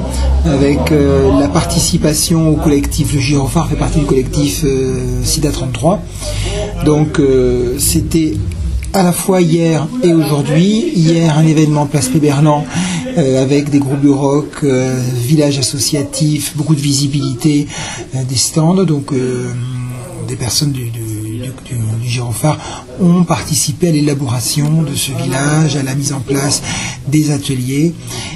avec 0.46 0.92
euh, 0.92 1.40
la 1.40 1.48
participation 1.48 2.50
au 2.50 2.56
collectif. 2.56 3.14
Le 3.14 3.20
Girophare 3.20 3.68
fait 3.70 3.76
partie 3.76 4.00
du 4.00 4.06
collectif 4.06 4.62
euh, 4.66 5.24
SIDA 5.24 5.52
33. 5.52 6.02
Donc 6.86 7.20
euh, 7.20 7.76
c'était 7.80 8.34
à 8.94 9.04
la 9.04 9.12
fois 9.12 9.42
hier 9.42 9.88
et 10.04 10.14
aujourd'hui. 10.14 10.92
Hier, 10.96 11.38
un 11.38 11.46
événement 11.48 11.86
Place 11.86 12.10
Péberlan 12.10 12.66
euh, 13.18 13.42
avec 13.42 13.70
des 13.70 13.80
groupes 13.80 14.02
de 14.02 14.10
rock, 14.10 14.64
euh, 14.64 15.00
village 15.16 15.60
associatif, 15.60 16.54
beaucoup 16.56 16.74
de 16.74 16.82
visibilité, 16.82 17.68
euh, 18.16 18.24
des 18.24 18.36
stands. 18.36 18.84
Donc, 18.84 19.14
des 20.28 20.36
personnes 20.36 20.72
du, 20.72 20.90
du, 20.90 22.22
ont 23.00 23.24
participé 23.24 23.90
à 23.90 23.92
l'élaboration 23.92 24.84
de 24.84 24.96
ce 24.96 25.12
village, 25.12 25.76
à 25.76 25.84
la 25.84 25.96
mise 25.96 26.14
en 26.14 26.22
place 26.22 26.62
des 27.08 27.32
ateliers. 27.32 27.94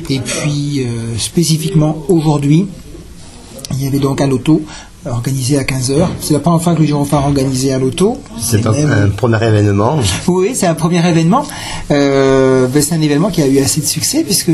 Et 0.10 0.20
puis, 0.20 0.86
spécifiquement 1.18 2.04
aujourd'hui, 2.10 2.68
il 3.72 3.84
y 3.84 3.88
avait 3.88 4.00
donc 4.00 4.22
un 4.22 4.28
loto 4.28 4.62
organisé 5.12 5.58
à 5.58 5.64
15h. 5.64 6.08
C'est 6.22 6.34
la 6.34 6.40
première 6.40 6.62
fois 6.62 6.74
que 6.76 6.80
le 6.80 6.86
Girophare 6.86 7.24
a 7.26 7.28
organisé 7.28 7.74
un 7.74 7.80
loto. 7.80 8.18
C'est 8.40 8.66
un, 8.66 8.72
même- 8.72 8.92
un 8.92 9.10
premier 9.10 9.44
événement. 9.44 9.98
oui, 10.28 10.52
c'est 10.54 10.68
un 10.68 10.74
premier 10.74 11.08
événement. 11.08 11.46
Euh, 11.92 12.68
ben, 12.68 12.82
c'est 12.82 12.96
un 12.96 13.02
événement 13.02 13.30
qui 13.30 13.42
a 13.42 13.48
eu 13.48 13.60
assez 13.60 13.82
de 13.82 13.86
succès 13.86 14.24
puisque 14.24 14.52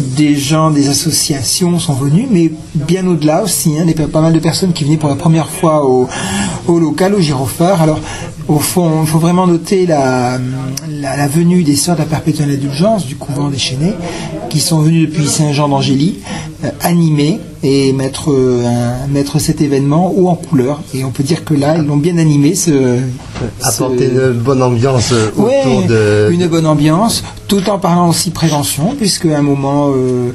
des 0.00 0.36
gens, 0.36 0.70
des 0.70 0.88
associations 0.88 1.78
sont 1.78 1.94
venus, 1.94 2.26
mais 2.30 2.50
bien 2.74 3.06
au-delà 3.06 3.42
aussi. 3.42 3.78
Hein, 3.78 3.84
des, 3.86 3.94
pas 3.94 4.20
mal 4.20 4.32
de 4.32 4.38
personnes 4.38 4.72
qui 4.72 4.84
venaient 4.84 4.96
pour 4.96 5.08
la 5.08 5.16
première 5.16 5.48
fois 5.48 5.84
au, 5.86 6.08
au 6.68 6.78
local, 6.78 7.14
au 7.14 7.20
Girophare. 7.20 7.82
Alors, 7.82 7.98
au 8.48 8.58
fond, 8.58 9.00
il 9.02 9.08
faut 9.08 9.18
vraiment 9.18 9.46
noter 9.46 9.86
la, 9.86 10.38
la, 10.88 11.16
la 11.16 11.28
venue 11.28 11.62
des 11.64 11.74
sœurs 11.76 11.96
de 11.96 12.00
la 12.00 12.06
perpétuelle 12.06 12.50
indulgence 12.50 13.04
du 13.06 13.16
couvent 13.16 13.50
Chênés, 13.56 13.94
qui 14.50 14.60
sont 14.60 14.80
venus 14.80 15.08
depuis 15.08 15.26
Saint-Jean 15.26 15.68
d'Angély, 15.68 16.18
euh, 16.64 16.68
animer 16.82 17.40
et 17.62 17.92
mettre, 17.92 18.30
euh, 18.30 18.64
un- 18.64 19.08
mettre 19.08 19.38
cet 19.40 19.60
événement 19.60 20.12
haut 20.16 20.28
en 20.28 20.36
couleur. 20.36 20.80
Et 20.94 21.04
on 21.04 21.10
peut 21.10 21.22
dire 21.24 21.44
que 21.44 21.54
là, 21.54 21.76
ils 21.78 21.84
l'ont 21.84 21.96
bien 21.96 22.18
animé. 22.18 22.54
Ce, 22.54 22.98
Apporter 23.62 24.08
ce- 24.14 24.32
une 24.32 24.38
bonne 24.40 24.62
ambiance 24.62 25.10
euh, 25.12 25.28
autour 25.30 25.44
Ouais, 25.46 25.86
de... 25.88 26.28
une 26.32 26.46
bonne 26.46 26.66
ambiance, 26.66 27.24
tout 27.48 27.68
en 27.68 27.78
parlant 27.78 28.08
aussi 28.08 28.30
prévention, 28.30 28.94
puisque 28.96 29.26
à 29.26 29.38
un 29.38 29.42
moment, 29.42 29.90
euh, 29.94 30.30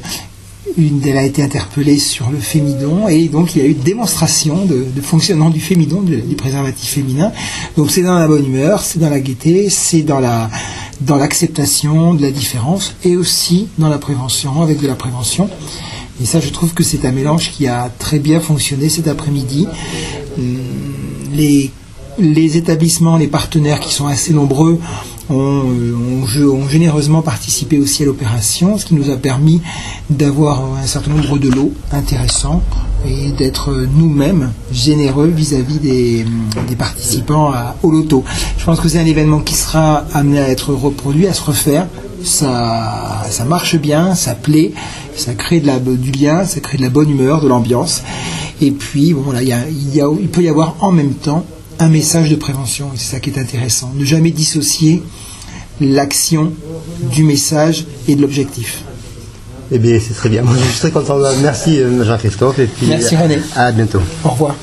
une 0.77 0.99
d'elles 0.99 1.17
a 1.17 1.23
été 1.23 1.43
interpellée 1.43 1.97
sur 1.97 2.29
le 2.29 2.37
fémidon, 2.37 3.07
et 3.07 3.27
donc 3.27 3.55
il 3.55 3.61
y 3.61 3.65
a 3.65 3.67
eu 3.67 3.73
démonstration 3.73 4.65
de, 4.65 4.85
fonctionnement 5.01 5.49
du 5.49 5.59
fémidon, 5.59 6.01
du, 6.01 6.35
préservatif 6.35 6.89
féminin. 6.89 7.31
Donc 7.77 7.91
c'est 7.91 8.01
dans 8.01 8.17
la 8.17 8.27
bonne 8.27 8.45
humeur, 8.45 8.81
c'est 8.81 8.99
dans 8.99 9.09
la 9.09 9.19
gaieté, 9.19 9.69
c'est 9.69 10.01
dans 10.01 10.19
la 10.19 10.49
dans 11.01 11.15
l'acceptation 11.15 12.13
de 12.13 12.21
la 12.21 12.29
différence, 12.29 12.93
et 13.03 13.17
aussi 13.17 13.67
dans 13.79 13.89
la 13.89 13.97
prévention, 13.97 14.61
avec 14.61 14.79
de 14.79 14.87
la 14.87 14.95
prévention. 14.95 15.49
Et 16.21 16.25
ça, 16.25 16.39
je 16.39 16.49
trouve 16.49 16.75
que 16.75 16.83
c'est 16.83 17.05
un 17.05 17.11
mélange 17.11 17.51
qui 17.51 17.67
a 17.67 17.89
très 17.97 18.19
bien 18.19 18.39
fonctionné 18.39 18.87
cet 18.87 19.07
après-midi. 19.07 19.67
Hum, 20.37 20.59
les 22.19 22.57
établissements, 22.57 23.17
les 23.17 23.27
partenaires 23.27 23.79
qui 23.79 23.93
sont 23.93 24.05
assez 24.05 24.33
nombreux 24.33 24.79
ont, 25.31 25.63
euh, 25.69 25.93
ont 25.95 26.25
gé- 26.25 26.45
ont 26.45 26.67
généreusement 26.67 27.21
participé 27.21 27.79
aussi 27.79 28.03
à 28.03 28.05
l'opération, 28.05 28.77
ce 28.77 28.85
qui 28.85 28.95
nous 28.95 29.09
a 29.09 29.15
permis 29.17 29.61
d'avoir 30.09 30.61
un 30.81 30.85
certain 30.85 31.11
nombre 31.11 31.37
de 31.37 31.49
lots 31.49 31.73
intéressants 31.91 32.61
et 33.07 33.31
d'être 33.31 33.71
euh, 33.71 33.87
nous-mêmes 33.97 34.51
généreux 34.71 35.27
vis-à-vis 35.27 35.79
des, 35.79 36.25
participants 36.77 37.51
au 37.83 37.91
loto. 37.91 38.23
Je 38.57 38.65
pense 38.65 38.79
que 38.79 38.87
c'est 38.89 38.99
un 38.99 39.05
événement 39.05 39.39
qui 39.39 39.55
sera 39.55 40.05
amené 40.13 40.39
à 40.39 40.49
être 40.49 40.73
reproduit, 40.73 41.27
à 41.27 41.33
se 41.33 41.43
refaire. 41.43 41.87
Ça, 42.23 43.23
marche 43.47 43.75
bien, 43.77 44.15
ça 44.15 44.35
plaît, 44.35 44.71
ça 45.15 45.33
crée 45.33 45.59
du 45.59 46.11
lien, 46.11 46.45
ça 46.45 46.59
crée 46.59 46.77
de 46.77 46.83
la 46.83 46.89
bonne 46.89 47.09
humeur, 47.09 47.41
de 47.41 47.47
l'ambiance. 47.47 48.03
Et 48.61 48.71
puis, 48.71 49.13
bon, 49.13 49.33
il 49.39 50.27
peut 50.29 50.41
y 50.41 50.49
avoir 50.49 50.75
en 50.81 50.91
même 50.91 51.13
temps 51.13 51.43
un 51.79 51.89
message 51.89 52.29
de 52.29 52.35
prévention. 52.35 52.87
Et 52.93 52.97
c'est 52.97 53.15
ça 53.15 53.19
qui 53.19 53.31
est 53.31 53.39
intéressant. 53.39 53.91
Ne 53.95 54.05
jamais 54.05 54.31
dissocier 54.31 55.01
l'action 55.81 56.53
du 57.11 57.23
message 57.23 57.85
et 58.07 58.15
de 58.15 58.21
l'objectif. 58.21 58.83
Eh 59.71 59.79
bien, 59.79 59.97
c'est 59.99 60.13
très 60.13 60.29
bien. 60.29 60.41
Moi, 60.43 60.53
je 60.57 60.69
suis 60.69 60.79
très 60.79 60.91
content. 60.91 61.17
Merci 61.41 61.79
euh, 61.81 62.03
Jean-Christophe. 62.03 62.59
Et 62.59 62.65
puis, 62.67 62.87
Merci, 62.87 63.15
René. 63.15 63.39
À 63.55 63.71
bientôt. 63.71 64.01
Au 64.23 64.29
revoir. 64.29 64.55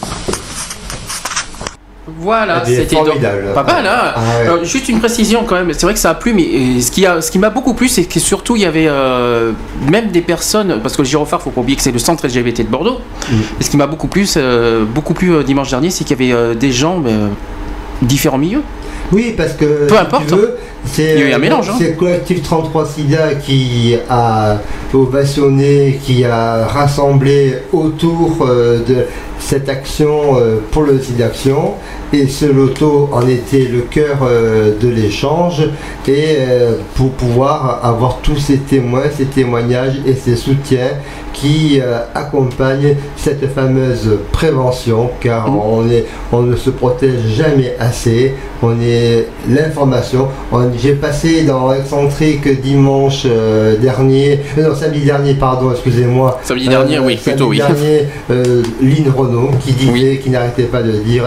Voilà, 2.21 2.63
Eh 2.67 2.75
c'était 2.75 2.97
donc 2.97 3.07
formidable. 3.07 3.53
pas 3.55 3.63
mal. 3.63 3.87
Hein 3.87 4.13
Ah 4.17 4.21
ouais. 4.43 4.49
Euh, 4.49 4.65
juste 4.65 4.89
une 4.89 4.99
précision 4.99 5.45
quand 5.47 5.55
même. 5.55 5.73
C'est 5.73 5.85
vrai 5.87 5.93
que 5.95 6.01
ça 6.01 6.11
a 6.11 6.15
plu, 6.15 6.33
mais 6.35 6.43
euh, 6.43 6.81
ce 6.81 6.91
qui 6.91 7.07
a, 7.07 7.21
ce 7.21 7.31
qui 7.31 7.39
m'a 7.39 7.49
beaucoup 7.51 7.75
plu, 7.75 7.89
c'est 7.89 8.05
que 8.05 8.19
surtout 8.19 8.57
il 8.57 8.63
y 8.63 8.65
avait 8.67 8.87
euh, 8.89 9.53
même 9.91 10.11
des 10.11 10.21
personnes, 10.23 10.81
parce 10.83 10.97
que 10.97 11.03
le 11.03 11.09
Girophare, 11.09 11.41
faut 11.41 11.51
pas 11.51 11.61
oublier 11.61 11.77
que 11.77 11.83
c'est 11.83 11.93
le 11.93 11.99
centre 11.99 12.27
LGBT 12.27 12.59
de 12.63 12.63
Bordeaux. 12.71 12.99
Mm. 13.31 13.35
Et 13.61 13.63
ce 13.65 13.71
qui 13.71 13.77
m'a 13.77 13.87
beaucoup 13.87 14.09
plu, 14.09 14.27
euh, 14.37 14.85
beaucoup 14.85 15.15
plu 15.15 15.33
euh, 15.33 15.43
dimanche 15.43 15.71
dernier, 15.71 15.91
c'est 15.91 16.05
qu'il 16.05 16.19
y 16.21 16.33
avait 16.33 16.37
euh, 16.39 16.55
des 16.55 16.73
gens 16.73 17.03
euh, 17.07 17.29
différents 18.03 18.39
milieux. 18.39 18.63
Oui, 19.13 19.35
parce 19.37 19.53
que 19.53 19.87
Peu 19.87 19.95
si 19.95 20.01
importe. 20.01 20.27
tu 20.27 20.35
veux, 20.35 20.57
c'est 20.85 21.15
Il 21.15 21.21
y 21.21 21.23
a 21.23 21.29
eu 21.31 21.33
un 21.33 21.39
mélange, 21.39 21.69
hein. 21.69 21.75
C'est 21.79 21.97
collectif 21.97 22.43
33 22.43 22.87
SIDA 22.87 23.35
qui 23.35 23.97
a 24.09 24.59
ovationné, 24.95 26.01
qui 26.03 26.25
a 26.25 26.67
rassemblé 26.67 27.55
autour 27.73 28.39
euh, 28.43 28.85
de 28.85 29.07
cette 29.39 29.69
action 29.69 30.39
euh, 30.39 30.57
pour 30.71 30.83
le 30.83 31.01
site 31.01 31.17
d'action. 31.17 31.75
Et 32.13 32.27
ce 32.27 32.47
loto 32.47 33.11
en 33.13 33.27
était 33.29 33.69
le 33.71 33.81
cœur 33.83 34.19
euh, 34.23 34.73
de 34.81 34.89
l'échange. 34.89 35.63
Et 36.07 36.37
euh, 36.39 36.77
pour 36.95 37.11
pouvoir 37.13 37.81
avoir 37.85 38.19
tous 38.23 38.37
ces 38.39 38.59
témoins, 38.59 39.03
ces 39.15 39.27
témoignages 39.27 39.97
et 40.07 40.15
ces 40.15 40.37
soutiens 40.37 40.93
qui 41.35 41.81
euh, 41.81 41.99
accompagnent 42.15 42.95
cette 43.17 43.53
fameuse 43.55 44.19
prévention, 44.33 45.11
car 45.21 45.49
on, 45.55 45.89
est, 45.89 46.07
on 46.33 46.43
ne 46.43 46.57
se 46.57 46.71
protège 46.71 47.21
jamais 47.37 47.77
assez. 47.79 48.35
On 48.63 48.81
est 48.81 49.27
l'information. 49.49 50.29
On- 50.51 50.69
J'ai 50.77 50.95
passé 50.95 51.43
dans 51.45 51.73
Excentrique 51.73 52.61
dimanche 52.63 53.23
euh, 53.27 53.77
dernier, 53.77 54.41
euh, 54.57 54.71
non 54.71 54.75
samedi 54.75 55.01
dernier, 55.01 55.35
pardon, 55.35 55.71
excusez-moi. 55.73 56.41
Samedi 56.43 56.69
dernier, 56.69 56.99
oui, 56.99 57.19
samedi 57.23 57.37
plutôt, 57.37 57.51
oui. 57.51 57.59
dernier, 57.59 58.07
euh, 58.31 58.63
Lynn 58.83 59.13
Renault 59.17 59.51
qui 59.65 59.73
disait, 59.73 60.17
qui 60.19 60.31
n'arrêtait 60.31 60.65
pas 60.65 60.83
de 60.83 60.93
dire 60.93 61.25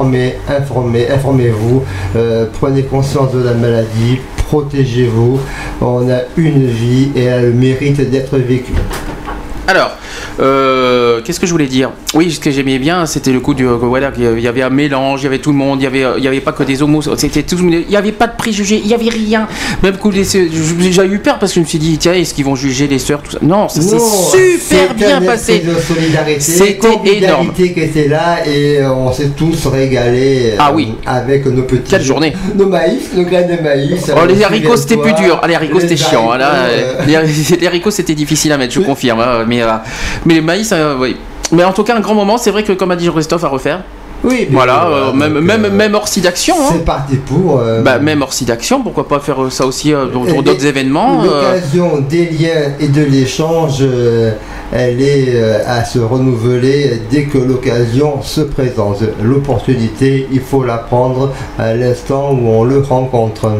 informez, 0.00 0.36
informez, 0.48 1.10
informez-vous, 1.10 1.84
euh, 2.16 2.46
prenez 2.58 2.82
conscience 2.84 3.32
de 3.32 3.42
la 3.42 3.52
maladie, 3.52 4.18
protégez-vous. 4.48 5.38
On 5.80 6.10
a 6.10 6.20
une 6.36 6.66
vie 6.66 7.10
et 7.14 7.24
elle 7.24 7.52
mérite 7.52 8.08
d'être 8.10 8.38
vécue. 8.38 8.72
Alors, 9.66 9.90
euh, 10.40 11.20
qu'est-ce 11.22 11.38
que 11.38 11.46
je 11.46 11.52
voulais 11.52 11.66
dire? 11.66 11.90
Oui, 12.12 12.32
ce 12.32 12.40
que 12.40 12.50
j'aimais 12.50 12.80
bien, 12.80 13.06
c'était 13.06 13.30
le 13.30 13.38
coup 13.38 13.54
du. 13.54 13.64
euh, 13.64 13.76
voilà, 13.76 14.10
il 14.18 14.40
y 14.40 14.48
avait 14.48 14.62
un 14.62 14.68
mélange, 14.70 15.20
il 15.20 15.24
y 15.24 15.26
avait 15.28 15.38
tout 15.38 15.52
le 15.52 15.56
monde, 15.56 15.80
il 15.80 15.84
y 15.84 15.86
avait, 15.86 16.02
euh, 16.02 16.14
il 16.18 16.24
y 16.24 16.26
avait 16.26 16.40
pas 16.40 16.50
que 16.50 16.64
des 16.64 16.82
homos, 16.82 17.02
c'était 17.16 17.44
tout, 17.44 17.56
il 17.60 17.84
n'y 17.88 17.94
avait 17.96 18.10
pas 18.10 18.26
de 18.26 18.36
préjugés, 18.36 18.80
il 18.82 18.88
n'y 18.88 18.94
avait 18.94 19.10
rien. 19.10 19.46
Même 19.84 19.96
coup, 19.96 20.10
j'ai 20.10 20.26
eu 20.48 21.18
peur 21.20 21.38
parce 21.38 21.52
que 21.52 21.56
je 21.56 21.60
me 21.60 21.64
suis 21.66 21.78
dit, 21.78 21.98
tiens, 21.98 22.12
est-ce 22.14 22.34
qu'ils 22.34 22.44
vont 22.44 22.56
juger 22.56 22.88
les 22.88 22.98
sœurs, 22.98 23.22
tout 23.22 23.30
ça? 23.30 23.38
Non, 23.42 23.68
ça 23.68 23.80
s'est 23.80 23.96
super 24.58 24.92
bien 24.94 25.20
passé. 25.22 25.62
C'était 26.40 26.88
énorme. 27.04 27.52
qui 27.54 27.62
était 27.66 28.08
là 28.08 28.44
et 28.44 28.78
euh, 28.80 28.92
on 28.92 29.12
s'est 29.12 29.28
tous 29.36 29.66
régalés 29.68 30.54
Ah 30.58 30.72
oui. 30.74 30.94
avec 31.06 31.46
nos 31.46 31.62
petits. 31.62 31.90
Quelle 31.90 32.02
journée. 32.02 32.32
Nos 32.56 32.66
maïs, 32.66 33.02
nos 33.14 33.22
graines 33.22 33.56
de 33.56 33.62
maïs. 33.62 34.10
Oh, 34.16 34.26
les 34.26 34.42
haricots 34.42 34.76
c'était 34.76 34.96
plus 34.96 35.12
dur. 35.12 35.38
Ah, 35.40 35.46
les 35.46 35.54
haricots 35.54 35.78
c'était 35.78 35.96
chiant. 35.96 36.32
hein, 36.32 36.38
là, 36.38 36.54
euh, 36.70 36.94
les, 37.06 37.66
haricots 37.68 37.92
c'était 37.92 38.16
difficile 38.16 38.50
à 38.50 38.58
mettre, 38.58 38.74
je 38.74 38.80
confirme. 38.90 39.20
hein, 39.20 39.44
mais, 39.46 39.62
euh, 39.62 39.68
mais 40.26 40.34
les 40.34 40.40
maïs, 40.40 40.74
oui. 40.98 41.14
Mais 41.52 41.64
en 41.64 41.72
tout 41.72 41.84
cas, 41.84 41.96
un 41.96 42.00
grand 42.00 42.14
moment. 42.14 42.38
C'est 42.38 42.50
vrai 42.50 42.62
que, 42.62 42.72
comme 42.72 42.90
a 42.90 42.96
dit 42.96 43.08
Christophe, 43.08 43.44
à 43.44 43.48
refaire. 43.48 43.82
Oui, 44.22 44.48
Voilà, 44.50 44.84
euh, 44.86 45.10
voilà, 45.14 45.30
même, 45.40 45.64
euh, 45.64 45.70
même 45.70 45.94
hors 45.94 46.06
site 46.06 46.24
d'action. 46.24 46.54
hein. 46.60 46.72
C'est 46.72 46.84
parti 46.84 47.16
pour. 47.16 47.58
euh, 47.58 47.80
Bah, 47.80 47.98
même 47.98 48.20
hors 48.20 48.34
site 48.34 48.48
d'action, 48.48 48.82
pourquoi 48.82 49.08
pas 49.08 49.18
faire 49.18 49.38
ça 49.50 49.64
aussi 49.64 49.92
dans 49.92 50.42
d'autres 50.42 50.66
événements 50.66 51.22
L'occasion 51.24 52.00
des 52.06 52.26
liens 52.26 52.74
et 52.78 52.88
de 52.88 53.02
l'échange, 53.02 53.82
elle 54.72 55.00
est 55.00 55.42
à 55.66 55.84
se 55.86 55.98
renouveler 55.98 57.00
dès 57.10 57.24
que 57.24 57.38
l'occasion 57.38 58.20
se 58.22 58.42
présente. 58.42 58.98
L'opportunité, 59.22 60.28
il 60.30 60.40
faut 60.42 60.64
la 60.64 60.76
prendre 60.76 61.32
à 61.58 61.72
l'instant 61.74 62.32
où 62.32 62.46
on 62.48 62.64
le 62.64 62.80
rencontre. 62.80 63.50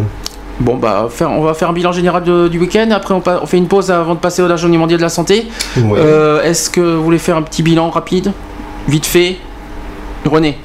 Bon, 0.60 0.76
bah, 0.76 1.08
faire- 1.10 1.30
on 1.30 1.40
va 1.42 1.54
faire 1.54 1.70
un 1.70 1.72
bilan 1.72 1.90
général 1.92 2.22
de- 2.22 2.48
du 2.48 2.58
week-end. 2.58 2.88
Après, 2.92 3.14
on, 3.14 3.46
fait 3.46 3.56
une 3.56 3.66
pause 3.66 3.90
avant 3.90 4.14
de 4.14 4.20
passer 4.20 4.42
au 4.42 4.48
la 4.48 4.56
journée 4.56 4.76
mondiale 4.76 4.98
de 4.98 5.02
la 5.02 5.08
santé. 5.08 5.48
Ouais. 5.76 5.98
Euh, 5.98 6.42
Est-ce 6.42 6.68
que 6.68 6.80
vous 6.80 7.02
voulez 7.02 7.18
faire 7.18 7.36
un 7.36 7.42
petit 7.42 7.62
bilan 7.62 7.88
rapide 7.90 8.32
Vite 8.88 9.06
fait? 9.06 9.36
René 10.26 10.58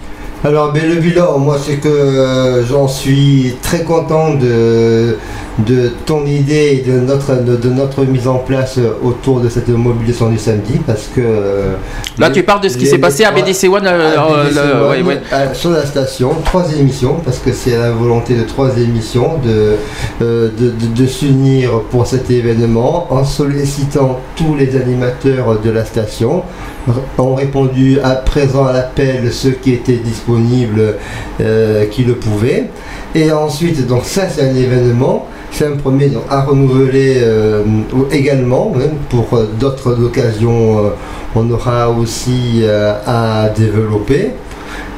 Alors, 0.45 0.71
mais 0.75 0.81
le 0.81 0.95
bilan, 1.01 1.39
moi, 1.39 1.57
c'est 1.59 1.77
que 1.77 1.87
euh, 1.87 2.63
j'en 2.67 2.87
suis 2.87 3.55
très 3.63 3.81
content 3.81 4.35
de, 4.35 5.17
de 5.57 5.91
ton 6.05 6.23
idée 6.27 6.83
et 6.85 6.87
de 6.91 6.99
notre, 6.99 7.33
de, 7.43 7.55
de 7.55 7.69
notre 7.71 8.03
mise 8.03 8.27
en 8.27 8.35
place 8.37 8.75
euh, 8.77 8.91
autour 9.03 9.39
de 9.39 9.49
cette 9.49 9.69
mobilisation 9.69 10.29
du 10.29 10.37
samedi 10.37 10.79
parce 10.85 11.07
que. 11.15 11.19
euh, 11.21 11.73
Là, 12.19 12.27
les- 12.27 12.33
tu 12.35 12.43
parles 12.43 12.61
de 12.61 12.69
ce 12.69 12.77
qui 12.77 12.85
s'est 12.85 12.99
passé 12.99 13.23
à 13.23 13.31
BDC 13.31 13.67
One. 13.69 13.87
euh, 13.87 14.15
à 14.15 14.43
BDC 14.43 14.55
le- 14.55 14.83
One, 14.83 14.89
ouais, 14.91 15.01
ouais. 15.15 15.21
à- 15.31 15.53
sur 15.55 15.71
la 15.71 15.83
station, 15.83 16.29
trois 16.45 16.71
émissions, 16.77 17.15
parce 17.25 17.39
que 17.39 17.51
c'est 17.51 17.75
la 17.75 17.89
volonté 17.89 18.35
de 18.35 18.43
trois 18.43 18.77
émissions 18.77 19.39
de, 19.43 19.77
de, 20.23 20.51
de- 20.59 20.93
de 21.01 21.07
s'unir 21.07 21.81
pour 21.89 22.05
cet 22.05 22.29
événement 22.29 23.07
en 23.09 23.23
sollicitant 23.25 24.19
tous 24.35 24.53
les 24.55 24.75
animateurs 24.75 25.59
de 25.59 25.71
la 25.71 25.85
station 25.85 26.43
ont 27.17 27.35
répondu 27.35 27.99
à 28.03 28.11
présent 28.11 28.65
à 28.65 28.73
l'appel 28.73 29.31
ceux 29.31 29.51
qui 29.51 29.73
étaient 29.73 29.97
disponibles 29.97 30.95
euh, 31.41 31.85
qui 31.85 32.03
le 32.03 32.15
pouvaient. 32.15 32.65
Et 33.13 33.31
ensuite 33.31 33.87
donc 33.87 34.03
ça 34.05 34.29
c'est 34.29 34.49
un 34.49 34.55
événement. 34.55 35.27
C'est 35.51 35.67
un 35.67 35.77
premier 35.77 36.09
donc, 36.09 36.23
à 36.29 36.41
renouveler 36.41 37.15
euh, 37.17 37.63
également 38.11 38.73
pour 39.09 39.33
euh, 39.33 39.49
d'autres 39.57 40.03
occasions 40.03 40.91
on 41.35 41.49
aura 41.51 41.89
aussi 41.89 42.63
à 43.05 43.49
développer. 43.49 44.31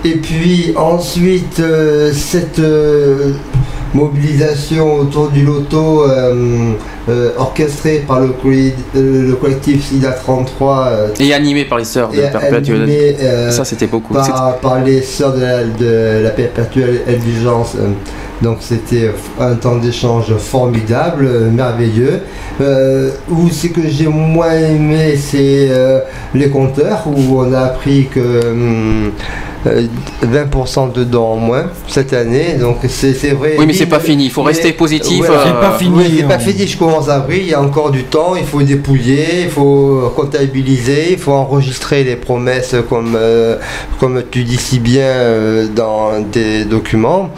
Et 0.05 0.15
puis 0.17 0.73
ensuite 0.75 1.61
cette 2.13 2.61
mobilisation 3.93 4.99
autour 4.99 5.29
du 5.29 5.43
loto 5.43 6.03
euh, 7.09 7.31
orchestrée 7.37 8.03
par 8.07 8.19
le, 8.19 8.33
euh, 8.45 9.27
le 9.29 9.35
collectif 9.35 9.85
SIDA 9.85 10.11
33 10.11 10.87
euh, 10.87 11.07
Et 11.19 11.33
animé 11.33 11.65
par 11.65 11.77
les 11.77 11.85
sœurs 11.85 12.09
de 12.09 12.17
et 12.17 12.29
Perpétuelle. 12.31 12.81
animé, 12.83 13.15
euh, 13.21 13.51
Ça, 13.51 13.63
c'était 13.65 13.87
beaucoup. 13.87 14.13
Par, 14.13 14.57
par 14.57 14.83
les 14.83 15.01
sœurs 15.01 15.33
de 15.33 15.41
la, 15.41 15.63
de 15.63 16.23
la 16.23 16.29
perpétuelle 16.31 17.01
indulgence. 17.07 17.73
euh, 17.79 17.89
Donc 18.41 18.57
c'était 18.61 19.11
un 19.39 19.55
temps 19.55 19.77
d'échange 19.77 20.35
formidable, 20.37 21.25
euh, 21.27 21.49
merveilleux. 21.49 22.19
Euh, 22.59 23.11
où 23.29 23.49
c'est 23.51 23.69
que 23.69 23.81
j'ai 23.87 24.07
moins 24.07 24.53
aimé, 24.53 25.15
c'est 25.17 25.67
euh, 25.69 25.99
les 26.33 26.49
compteurs, 26.49 27.03
où 27.07 27.39
on 27.41 27.53
a 27.53 27.59
appris 27.61 28.07
que 28.13 28.19
hum, 28.51 29.11
euh, 29.67 29.85
20% 30.23 30.91
de 30.93 31.03
dons 31.03 31.23
en 31.33 31.35
moins 31.37 31.65
cette 31.87 32.13
année. 32.13 32.55
Donc 32.59 32.77
c'est 32.87 33.11
vrai. 33.33 33.55
Oui, 33.59 33.65
mais 33.67 33.73
c'est 33.73 33.85
pas 33.85 33.99
fini. 33.99 34.25
Il 34.25 34.31
faut 34.31 34.41
mais- 34.41 34.49
rester 34.49 34.71
positif. 34.73 35.23
euh, 35.29 35.33
C'est 35.45 35.51
pas 35.53 35.77
fini. 35.77 35.95
Oui, 35.97 36.15
c'est 36.17 36.27
pas 36.27 36.35
on- 36.37 36.39
fini, 36.39 36.67
je 36.67 36.77
commence 36.77 36.96
avril, 37.09 37.41
il 37.43 37.49
y 37.49 37.53
a 37.53 37.61
encore 37.61 37.91
du 37.91 38.03
temps, 38.03 38.35
il 38.35 38.45
faut 38.45 38.61
dépouiller, 38.61 39.43
il 39.43 39.49
faut 39.49 40.11
comptabiliser, 40.15 41.13
il 41.13 41.17
faut 41.17 41.33
enregistrer 41.33 42.03
les 42.03 42.15
promesses 42.15 42.75
comme, 42.89 43.15
euh, 43.15 43.57
comme 43.99 44.23
tu 44.29 44.43
dis 44.43 44.57
si 44.57 44.79
bien 44.79 45.03
euh, 45.03 45.67
dans 45.67 46.19
des 46.21 46.65
documents. 46.65 47.29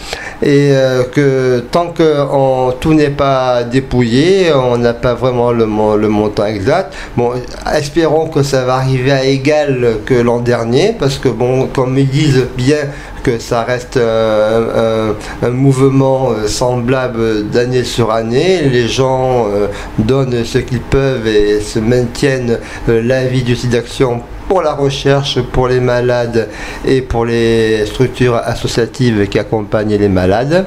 Et 0.42 0.70
euh, 0.72 1.04
que 1.04 1.60
tant 1.72 1.88
que 1.88 2.10
on- 2.32 2.72
tout 2.80 2.94
n'est 2.94 3.10
pas 3.26 3.64
dépouillé, 3.64 4.52
on 4.54 4.78
n'a 4.78 4.94
pas 4.94 5.14
vraiment 5.14 5.52
le 5.52 5.66
montant 5.66 6.46
exact. 6.46 6.94
Bon, 7.18 7.32
espérons 7.76 8.28
que 8.28 8.42
ça 8.44 8.64
va 8.66 8.76
arriver 8.76 9.12
à 9.12 9.26
égal 9.26 9.98
que 10.06 10.14
l'an 10.14 10.40
dernier, 10.40 10.96
parce 10.98 11.18
que 11.18 11.30
bon, 11.30 11.68
comme 11.68 11.98
ils 11.98 12.08
disent 12.10 12.46
bien 12.58 12.78
que 13.24 13.40
ça 13.40 13.64
reste 13.64 13.98
euh, 13.98 15.14
un, 15.42 15.48
un 15.48 15.52
mouvement 15.52 16.32
euh, 16.32 16.48
semblable 16.48 17.50
d'année 17.50 17.84
sur 17.84 18.12
année. 18.12 18.62
Les 18.64 18.88
gens 18.88 19.48
euh, 19.48 19.68
donnent 19.98 20.44
ce 20.44 20.58
qu'ils 20.60 20.82
peuvent 20.82 21.28
et 21.28 21.62
se 21.62 21.80
maintiennent 21.80 22.58
euh, 22.88 23.02
l'avis 23.04 23.44
du 23.44 23.56
site 23.56 23.72
d'action 23.72 24.22
pour 24.48 24.64
la 24.64 24.74
recherche, 24.74 25.40
pour 25.40 25.68
les 25.68 25.80
malades 25.80 26.50
et 26.84 27.02
pour 27.02 27.26
les 27.26 27.86
structures 27.86 28.36
associatives 28.36 29.28
qui 29.28 29.38
accompagnent 29.38 29.96
les 29.96 30.10
malades. 30.10 30.66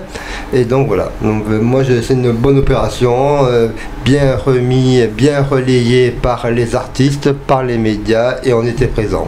Et 0.53 0.65
donc 0.65 0.87
voilà, 0.87 1.11
donc, 1.21 1.43
euh, 1.51 1.61
moi 1.61 1.83
c'est 1.85 2.15
une 2.15 2.31
bonne 2.31 2.59
opération, 2.59 3.45
euh, 3.47 3.69
bien 4.05 4.37
remis, 4.37 5.05
bien 5.09 5.43
relayée 5.43 6.11
par 6.13 6.49
les 6.51 6.77
artistes, 6.77 7.33
par 7.33 7.65
les 7.65 7.77
médias 7.79 8.37
et 8.45 8.53
on 8.53 8.65
était 8.65 8.87
présents. 8.87 9.27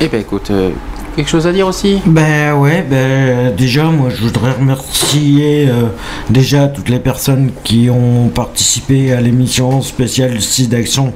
Eh 0.00 0.08
ben 0.08 0.20
écoute, 0.20 0.50
euh, 0.50 0.70
quelque 1.16 1.28
chose 1.30 1.46
à 1.46 1.52
dire 1.52 1.66
aussi 1.66 2.02
Ben 2.04 2.54
ouais, 2.54 2.84
ben 2.88 3.54
déjà 3.56 3.84
moi 3.84 4.10
je 4.10 4.22
voudrais 4.22 4.52
remercier 4.52 5.66
euh, 5.68 5.86
déjà 6.28 6.68
toutes 6.68 6.90
les 6.90 6.98
personnes 6.98 7.52
qui 7.64 7.88
ont 7.88 8.28
participé 8.28 9.12
à 9.14 9.20
l'émission 9.22 9.80
spéciale 9.80 10.40
site 10.42 10.68
d'action 10.68 11.14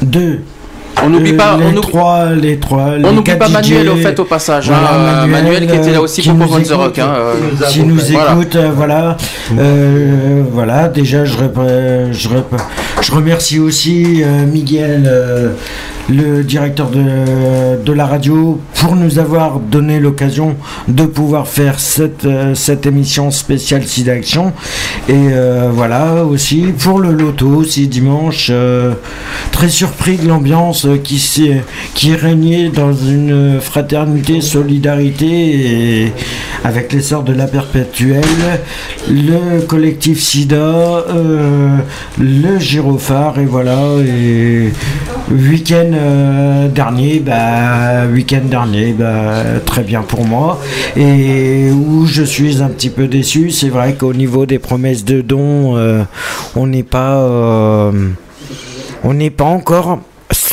de 0.00 0.40
On 1.02 1.10
n'oublie 1.10 1.32
euh, 1.32 1.36
pas, 1.36 1.56
les 1.58 1.64
on 1.64 1.68
oublie- 1.70 1.80
trois, 1.80 2.30
les 2.30 2.58
trois, 2.58 2.86
on 3.02 3.12
n'oublie 3.12 3.34
pas 3.36 3.48
Manuel 3.48 3.88
au 3.90 3.96
fait 3.96 4.18
au 4.18 4.24
passage. 4.24 4.68
Voilà, 4.68 4.82
hein, 4.94 5.24
euh, 5.24 5.26
Manuel, 5.26 5.66
qui 5.66 5.74
était 5.76 5.92
là 5.92 6.00
aussi 6.00 6.22
pour 6.22 6.34
nous 6.34 6.46
Pop 6.46 6.56
on 6.58 6.62
the 6.62 6.72
Rock. 6.72 6.98
hein, 6.98 7.12
euh, 7.18 7.66
qui 7.68 7.82
nous 7.82 8.12
écoute, 8.12 8.56
voilà. 8.76 9.16
Euh, 9.58 10.42
voilà, 10.52 10.88
déjà 10.88 11.24
je, 11.24 11.34
je, 12.12 12.28
je 13.02 13.12
remercie 13.12 13.58
aussi 13.58 14.22
euh, 14.22 14.46
Miguel, 14.46 15.04
euh, 15.06 15.50
le 16.08 16.42
directeur 16.44 16.88
de, 16.90 17.82
de 17.82 17.92
la 17.92 18.06
radio, 18.06 18.60
pour 18.74 18.94
nous 18.94 19.18
avoir 19.18 19.58
donné 19.58 20.00
l'occasion 20.00 20.56
de 20.88 21.04
pouvoir 21.04 21.48
faire 21.48 21.80
cette, 21.80 22.26
cette 22.54 22.84
émission 22.86 23.30
spéciale 23.30 23.84
Sida 23.84 24.12
Action. 24.12 24.52
Et 25.08 25.14
voilà 25.72 26.24
aussi 26.24 26.66
pour 26.78 26.98
le 27.00 27.12
loto 27.12 27.46
aussi 27.48 27.88
dimanche. 27.88 28.52
très 29.50 29.68
surpris 29.68 30.16
de 30.18 30.28
l'ambiance 30.28 30.83
qui, 31.02 32.14
régnait 32.14 32.68
dans 32.68 32.92
une 32.92 33.60
fraternité, 33.60 34.40
solidarité 34.40 35.26
et 35.26 36.12
avec 36.64 36.92
les 36.92 37.02
sœurs 37.02 37.22
de 37.22 37.32
la 37.32 37.46
perpétuelle, 37.46 38.22
le 39.08 39.60
collectif 39.66 40.20
SIDA, 40.20 40.56
euh, 40.56 41.76
le 42.18 42.58
gyrophare 42.58 43.38
et 43.38 43.44
voilà. 43.44 43.78
Et 44.06 44.70
week-end 45.30 45.90
euh, 45.92 46.68
dernier, 46.68 47.20
bah, 47.20 48.06
week-end 48.06 48.44
dernier, 48.44 48.92
bah, 48.92 49.60
très 49.66 49.82
bien 49.82 50.02
pour 50.02 50.24
moi. 50.24 50.60
Et 50.96 51.70
où 51.70 52.06
je 52.06 52.22
suis 52.22 52.62
un 52.62 52.68
petit 52.68 52.90
peu 52.90 53.08
déçu, 53.08 53.50
c'est 53.50 53.68
vrai 53.68 53.94
qu'au 53.94 54.14
niveau 54.14 54.46
des 54.46 54.58
promesses 54.58 55.04
de 55.04 55.20
dons, 55.20 55.76
euh, 55.76 56.02
on 56.56 56.66
n'est 56.66 56.82
pas, 56.82 57.92
on 59.04 59.14
n'est 59.14 59.30
pas 59.30 59.44
encore. 59.44 59.98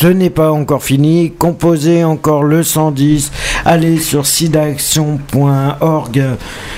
Ce 0.02 0.08
n'est 0.08 0.30
pas 0.30 0.50
encore 0.50 0.82
fini. 0.82 1.32
Composez 1.38 2.02
encore 2.02 2.42
le 2.42 2.64
110. 2.64 3.30
Allez 3.64 4.00
sur 4.00 4.26
sidaction.org. 4.26 6.18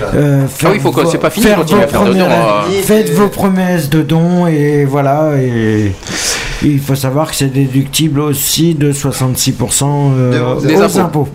Euh, 0.03 0.47
Ah 0.63 0.69
oui, 0.71 0.79
faut 0.79 0.93
c'est 1.11 1.17
pas 1.17 1.31
fini, 1.31 1.47
faire 1.47 1.57
continuez 1.61 1.81
vos 1.81 1.85
à 1.87 1.89
faire 1.89 2.01
de 2.05 2.07
premières- 2.11 2.29
dons, 2.29 2.35
euh. 2.69 2.83
Faites 2.83 3.11
vos 3.15 3.29
promesses 3.29 3.89
de 3.89 4.03
dons 4.03 4.47
et 4.47 4.85
voilà. 4.85 5.31
Et 5.39 5.93
il 6.73 6.81
faut 6.81 6.95
savoir 6.95 7.31
que 7.31 7.37
c'est 7.37 7.53
déductible 7.53 8.21
aussi 8.21 8.75
de 8.75 8.93
66% 8.93 9.85
euh, 9.85 10.55
De 10.61 10.73
vos 10.73 10.83
aux 10.85 10.99
impôts. 10.99 11.29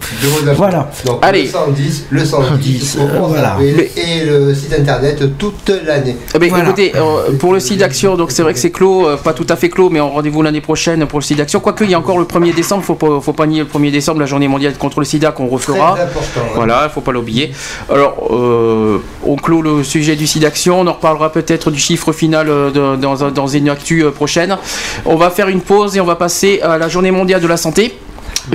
De. 0.45 0.51
Voilà. 0.51 0.89
Donc 1.05 1.19
Allez. 1.21 1.43
le 1.43 1.49
110, 1.49 2.05
le 2.09 2.25
110, 2.25 2.47
110, 2.49 2.97
au 2.97 3.01
11 3.03 3.09
euh, 3.11 3.19
voilà. 3.27 3.57
et 3.61 4.25
le 4.25 4.53
site 4.55 4.73
internet 4.73 5.37
toute 5.37 5.71
l'année. 5.85 6.15
Eh 6.35 6.39
ben, 6.39 6.49
Voilà. 6.49 6.63
Écoutez, 6.65 6.91
euh, 6.95 7.31
pour 7.39 7.53
le 7.53 7.59
site 7.59 7.79
d'action, 7.79 8.17
donc 8.17 8.31
c'est 8.31 8.41
vrai 8.43 8.53
que 8.53 8.59
c'est 8.59 8.71
clos, 8.71 9.07
euh, 9.07 9.17
pas 9.17 9.33
tout 9.33 9.45
à 9.49 9.55
fait 9.55 9.69
clos, 9.69 9.89
mais 9.89 9.99
on 9.99 10.09
rendez-vous 10.09 10.41
l'année 10.41 10.61
prochaine 10.61 11.05
pour 11.05 11.19
le 11.19 11.23
site 11.23 11.37
d'action. 11.37 11.59
Quoique, 11.59 11.83
il 11.83 11.91
y 11.91 11.93
a 11.93 11.99
encore 11.99 12.17
le 12.17 12.25
1er 12.25 12.53
décembre, 12.53 12.83
faut 12.83 12.95
pas, 12.95 13.19
faut 13.21 13.33
pas 13.33 13.45
nier 13.47 13.59
le 13.59 13.65
1er 13.65 13.91
décembre, 13.91 14.19
la 14.19 14.25
journée 14.25 14.47
mondiale 14.47 14.73
contre 14.77 14.99
le 14.99 15.05
sida 15.05 15.31
qu'on 15.31 15.45
Très 15.47 15.55
refera. 15.73 15.91
important. 15.93 16.11
hein. 16.41 16.41
Voilà, 16.55 16.81
il 16.85 16.89
faut 16.91 17.01
pas 17.01 17.11
l'oublier. 17.11 17.51
Alors, 17.89 18.27
euh, 18.31 18.97
on 19.25 19.35
clôt 19.35 19.61
le 19.61 19.83
sujet 19.83 20.15
du 20.15 20.27
site 20.27 20.41
d'action. 20.41 20.79
On 20.81 20.87
en 20.87 20.93
reparlera 20.93 21.31
peut-être 21.31 21.71
du 21.71 21.79
chiffre 21.79 22.11
final 22.11 22.47
de- 22.47 22.95
dans, 22.95 23.23
un- 23.23 23.31
dans 23.31 23.47
une 23.47 23.69
actu 23.69 24.03
prochaine. 24.13 24.57
On 25.05 25.15
va 25.19 25.29
faire 25.29 25.49
une 25.49 25.61
pause 25.61 25.95
et 25.95 26.01
on 26.01 26.05
va 26.05 26.15
passer 26.15 26.61
à 26.61 26.77
la 26.77 26.89
journée 26.89 27.11
mondiale 27.11 27.41
de 27.41 27.47
la 27.47 27.57
santé, 27.57 27.99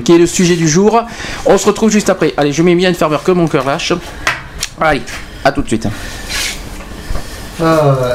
qui 0.04 0.12
est 0.12 0.18
le 0.18 0.26
sujet 0.26 0.56
du 0.56 0.68
jour. 0.68 1.02
On 1.46 1.56
se 1.56 1.66
retrouve 1.66 1.90
juste 1.90 2.10
après. 2.10 2.34
Allez, 2.36 2.52
je 2.52 2.62
mets 2.62 2.74
bien 2.74 2.88
une 2.88 2.96
ferveur 2.96 3.22
que 3.22 3.30
mon 3.30 3.46
cœur 3.46 3.64
lâche. 3.64 3.92
Allez, 4.80 5.02
à 5.44 5.52
tout 5.52 5.62
de 5.62 5.68
suite. 5.68 5.86
Ah, 7.62 8.14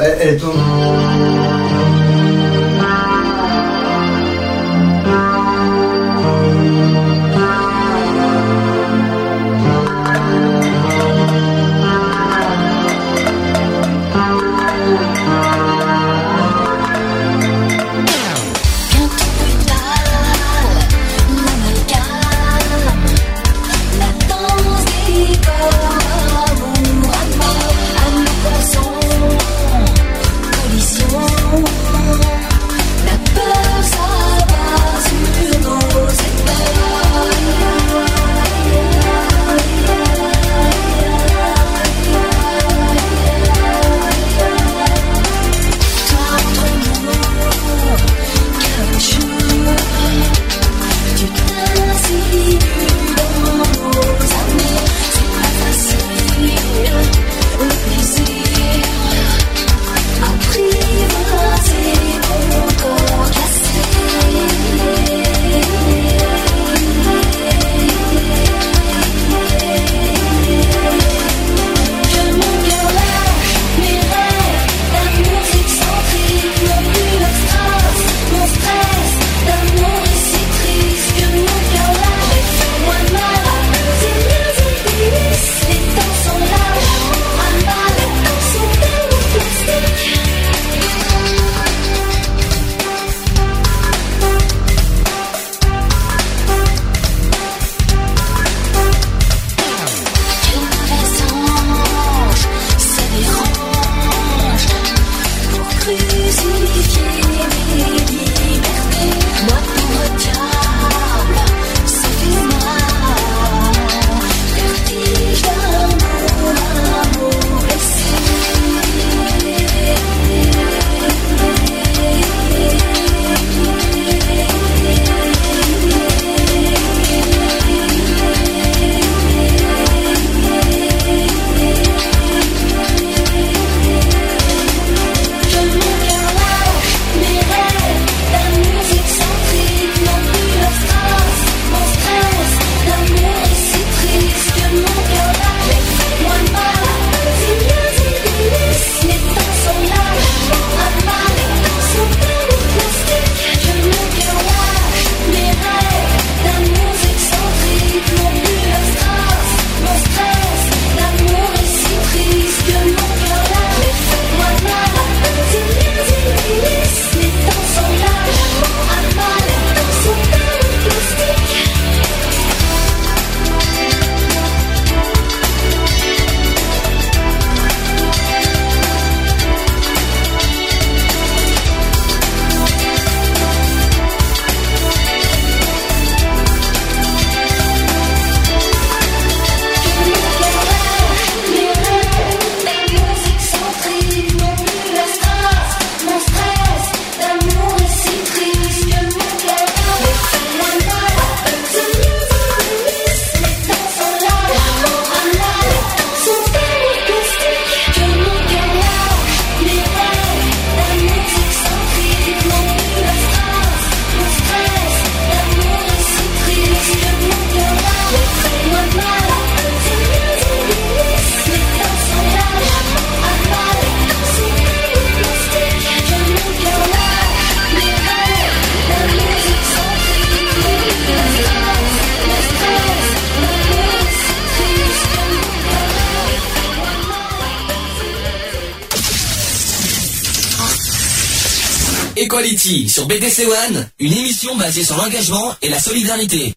sur 243.00 243.08
BDC 243.08 243.46
One, 243.46 243.88
une 243.98 244.12
émission 244.12 244.54
basée 244.56 244.84
sur 244.84 244.94
l'engagement 244.94 245.54
et 245.62 245.70
la 245.70 245.78
solidarité. 245.78 246.52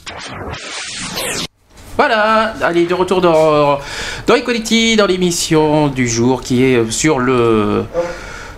Voilà, 1.96 2.54
allez, 2.62 2.86
de 2.86 2.94
retour 2.94 3.22
dans, 3.22 3.80
dans 4.28 4.36
Equality, 4.36 4.98
dans 4.98 5.06
l'émission 5.06 5.88
du 5.88 6.06
jour 6.06 6.42
qui 6.42 6.64
est 6.64 6.92
sur 6.92 7.20
le. 7.20 7.86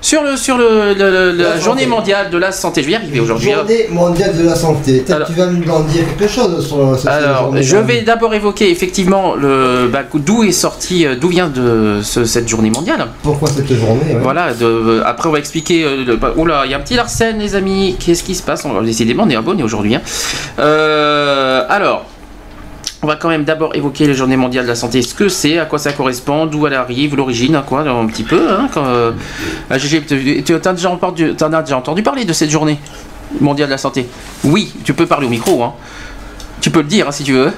Sur, 0.06 0.22
le, 0.22 0.38
sur 0.38 0.56
le, 0.56 0.94
le- 0.94 1.32
le- 1.32 1.44
la 1.44 1.60
journée 1.60 1.88
mondiale 1.88 2.30
de 2.30 2.38
la 2.38 2.52
santé. 2.52 2.82
Je 2.84 2.86
vais 2.86 2.92
y 2.92 2.96
arriver 2.96 3.20
aujourd'hui. 3.20 3.52
hein. 3.52 3.56
Journée 3.68 3.88
mondiale 3.90 4.38
de 4.38 4.44
la 4.46 4.54
santé. 4.54 5.04
Alors- 5.10 5.28
tu 5.28 5.34
vas 5.34 5.48
nous 5.48 5.68
en 5.72 5.80
dire 5.80 6.04
quelque 6.16 6.32
chose 6.32 6.64
sur 6.68 6.96
cette 6.96 7.08
Alors, 7.10 7.46
journée. 7.46 7.64
je 7.64 7.76
vais 7.78 8.02
d'abord 8.04 8.32
évoquer 8.36 8.70
effectivement 8.70 9.34
le 9.34 9.90
bah, 9.92 10.04
d'où 10.14 10.44
est 10.44 10.52
sorti, 10.52 11.08
euh, 11.08 11.16
d'où 11.20 11.30
vient 11.30 11.48
de 11.48 12.02
ce- 12.04 12.24
cette 12.26 12.48
journée 12.48 12.70
mondiale. 12.70 13.08
Pourquoi 13.24 13.48
cette 13.50 13.74
journée 13.74 14.14
ouais. 14.14 14.20
Voilà. 14.22 14.54
de- 14.54 14.64
euh, 14.64 15.02
après, 15.08 15.28
on 15.28 15.32
va 15.32 15.40
expliquer. 15.40 15.84
euh, 15.84 16.06
le- 16.06 16.18
bah, 16.18 16.34
oula, 16.38 16.62
il 16.66 16.72
y 16.72 16.76
a 16.76 16.78
un 16.78 16.82
petit 16.82 16.94
Larsen, 16.94 17.40
les 17.40 17.56
amis. 17.56 17.96
Qu'est-ce 18.00 18.22
qui 18.24 18.36
se 18.36 18.44
passe? 18.44 18.64
On 18.64 18.80
décidément, 18.84 19.24
on 19.24 19.30
est 19.32 19.36
abonnés 19.36 19.64
aujourd'hui. 19.64 19.96
hein. 19.96 20.02
Euh, 20.60 21.64
alors. 21.68 22.06
On 23.06 23.08
va 23.08 23.18
quand 23.18 23.30
même 23.30 23.44
d'abord 23.44 23.76
évoquer 23.76 24.08
les 24.08 24.16
journées 24.16 24.36
mondiales 24.36 24.64
de 24.66 24.70
la 24.70 24.76
santé, 24.76 25.04
ce 25.04 25.14
que 25.14 25.30
c'est, 25.30 25.60
à 25.60 25.66
quoi 25.66 25.78
ça 25.78 25.92
correspond, 25.94 26.48
d'où 26.48 26.66
elle 26.66 26.74
arrive, 26.74 27.16
l'origine, 27.16 27.56
à 27.56 27.62
quoi, 27.62 27.82
un 27.82 28.08
petit 28.08 28.24
peu. 28.24 28.50
Hein, 28.50 28.68
quand, 28.74 28.84
euh, 28.88 29.12
ah, 29.70 29.78
Gégé, 29.78 30.02
tu 30.02 30.42
déjà, 30.42 30.90
entendu- 30.90 31.36
t'en 31.36 31.54
as 31.54 31.62
déjà 31.62 31.78
entendu 31.78 32.02
parler 32.02 32.26
de 32.26 32.34
cette 32.34 32.50
journée 32.50 32.80
mondiale 33.40 33.68
de 33.68 33.74
la 33.74 33.78
santé? 33.78 34.08
Oui, 34.44 34.74
tu 34.84 34.96
peux 34.96 35.06
parler 35.06 35.28
au 35.28 35.30
micro. 35.30 35.62
Hein. 35.62 35.74
Tu 36.62 36.72
peux 36.72 36.80
le 36.82 36.88
dire 36.88 37.08
hein, 37.08 37.12
si 37.12 37.24
tu 37.24 37.34
veux. 37.34 37.52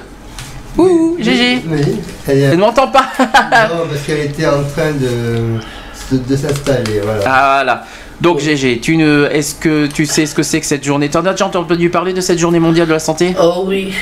Ouh, 0.76 1.16
GG. 1.18 1.62
Oui. 1.66 1.80
Elle, 2.26 2.38
Elle 2.40 2.50
ne 2.50 2.56
m'entend 2.56 2.88
pas? 2.88 3.06
non, 3.18 3.86
parce 3.90 4.02
qu'elle 4.06 4.26
était 4.26 4.44
en 4.44 4.62
train 4.64 4.92
de, 4.92 6.14
de, 6.14 6.22
de 6.28 6.36
s'installer. 6.36 7.00
Voilà. 7.02 7.22
Ah, 7.24 7.54
voilà. 7.62 7.84
Donc 8.20 8.40
GG, 8.40 8.80
tu 8.80 8.98
ne, 8.98 9.28
est-ce 9.32 9.54
que 9.54 9.86
tu 9.86 10.04
sais 10.04 10.26
ce 10.26 10.34
que 10.34 10.42
c'est 10.42 10.60
que 10.60 10.66
cette 10.66 10.84
journée? 10.84 11.08
T'en 11.08 11.24
as 11.24 11.30
déjà 11.32 11.46
entendu 11.46 11.88
parler 11.88 12.12
de 12.12 12.20
cette 12.20 12.38
journée 12.38 12.58
mondiale 12.58 12.88
de 12.88 12.92
la 12.92 12.98
santé? 12.98 13.34
Oh 13.40 13.62
oui. 13.66 13.94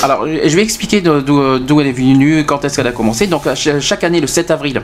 Alors, 0.00 0.26
je 0.26 0.54
vais 0.54 0.62
expliquer 0.62 1.00
d'où 1.00 1.80
elle 1.80 1.86
est 1.88 1.92
venue, 1.92 2.44
quand 2.44 2.64
est-ce 2.64 2.76
qu'elle 2.76 2.86
a 2.86 2.92
commencé. 2.92 3.26
Donc, 3.26 3.42
chaque 3.54 4.04
année, 4.04 4.20
le 4.20 4.28
7 4.28 4.50
avril, 4.52 4.82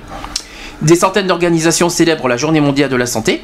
des 0.83 0.97
centaines 0.97 1.29
d'organisations 1.29 1.89
célèbrent 1.89 2.27
la 2.27 2.37
Journée 2.37 2.61
mondiale 2.61 2.91
de 2.91 2.97
la 2.97 3.07
santé. 3.07 3.43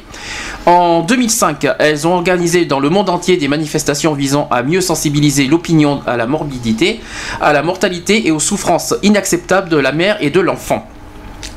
En 0.65 1.01
2005, 1.01 1.65
elles 1.79 2.05
ont 2.05 2.13
organisé 2.13 2.65
dans 2.65 2.79
le 2.79 2.89
monde 2.89 3.09
entier 3.09 3.37
des 3.37 3.47
manifestations 3.47 4.13
visant 4.13 4.49
à 4.51 4.63
mieux 4.63 4.81
sensibiliser 4.81 5.47
l'opinion 5.47 6.01
à 6.05 6.17
la 6.17 6.27
morbidité, 6.27 6.99
à 7.39 7.53
la 7.53 7.63
mortalité 7.63 8.27
et 8.27 8.31
aux 8.31 8.41
souffrances 8.41 8.93
inacceptables 9.01 9.69
de 9.69 9.77
la 9.77 9.93
mère 9.93 10.17
et 10.19 10.29
de 10.29 10.41
l'enfant. 10.41 10.85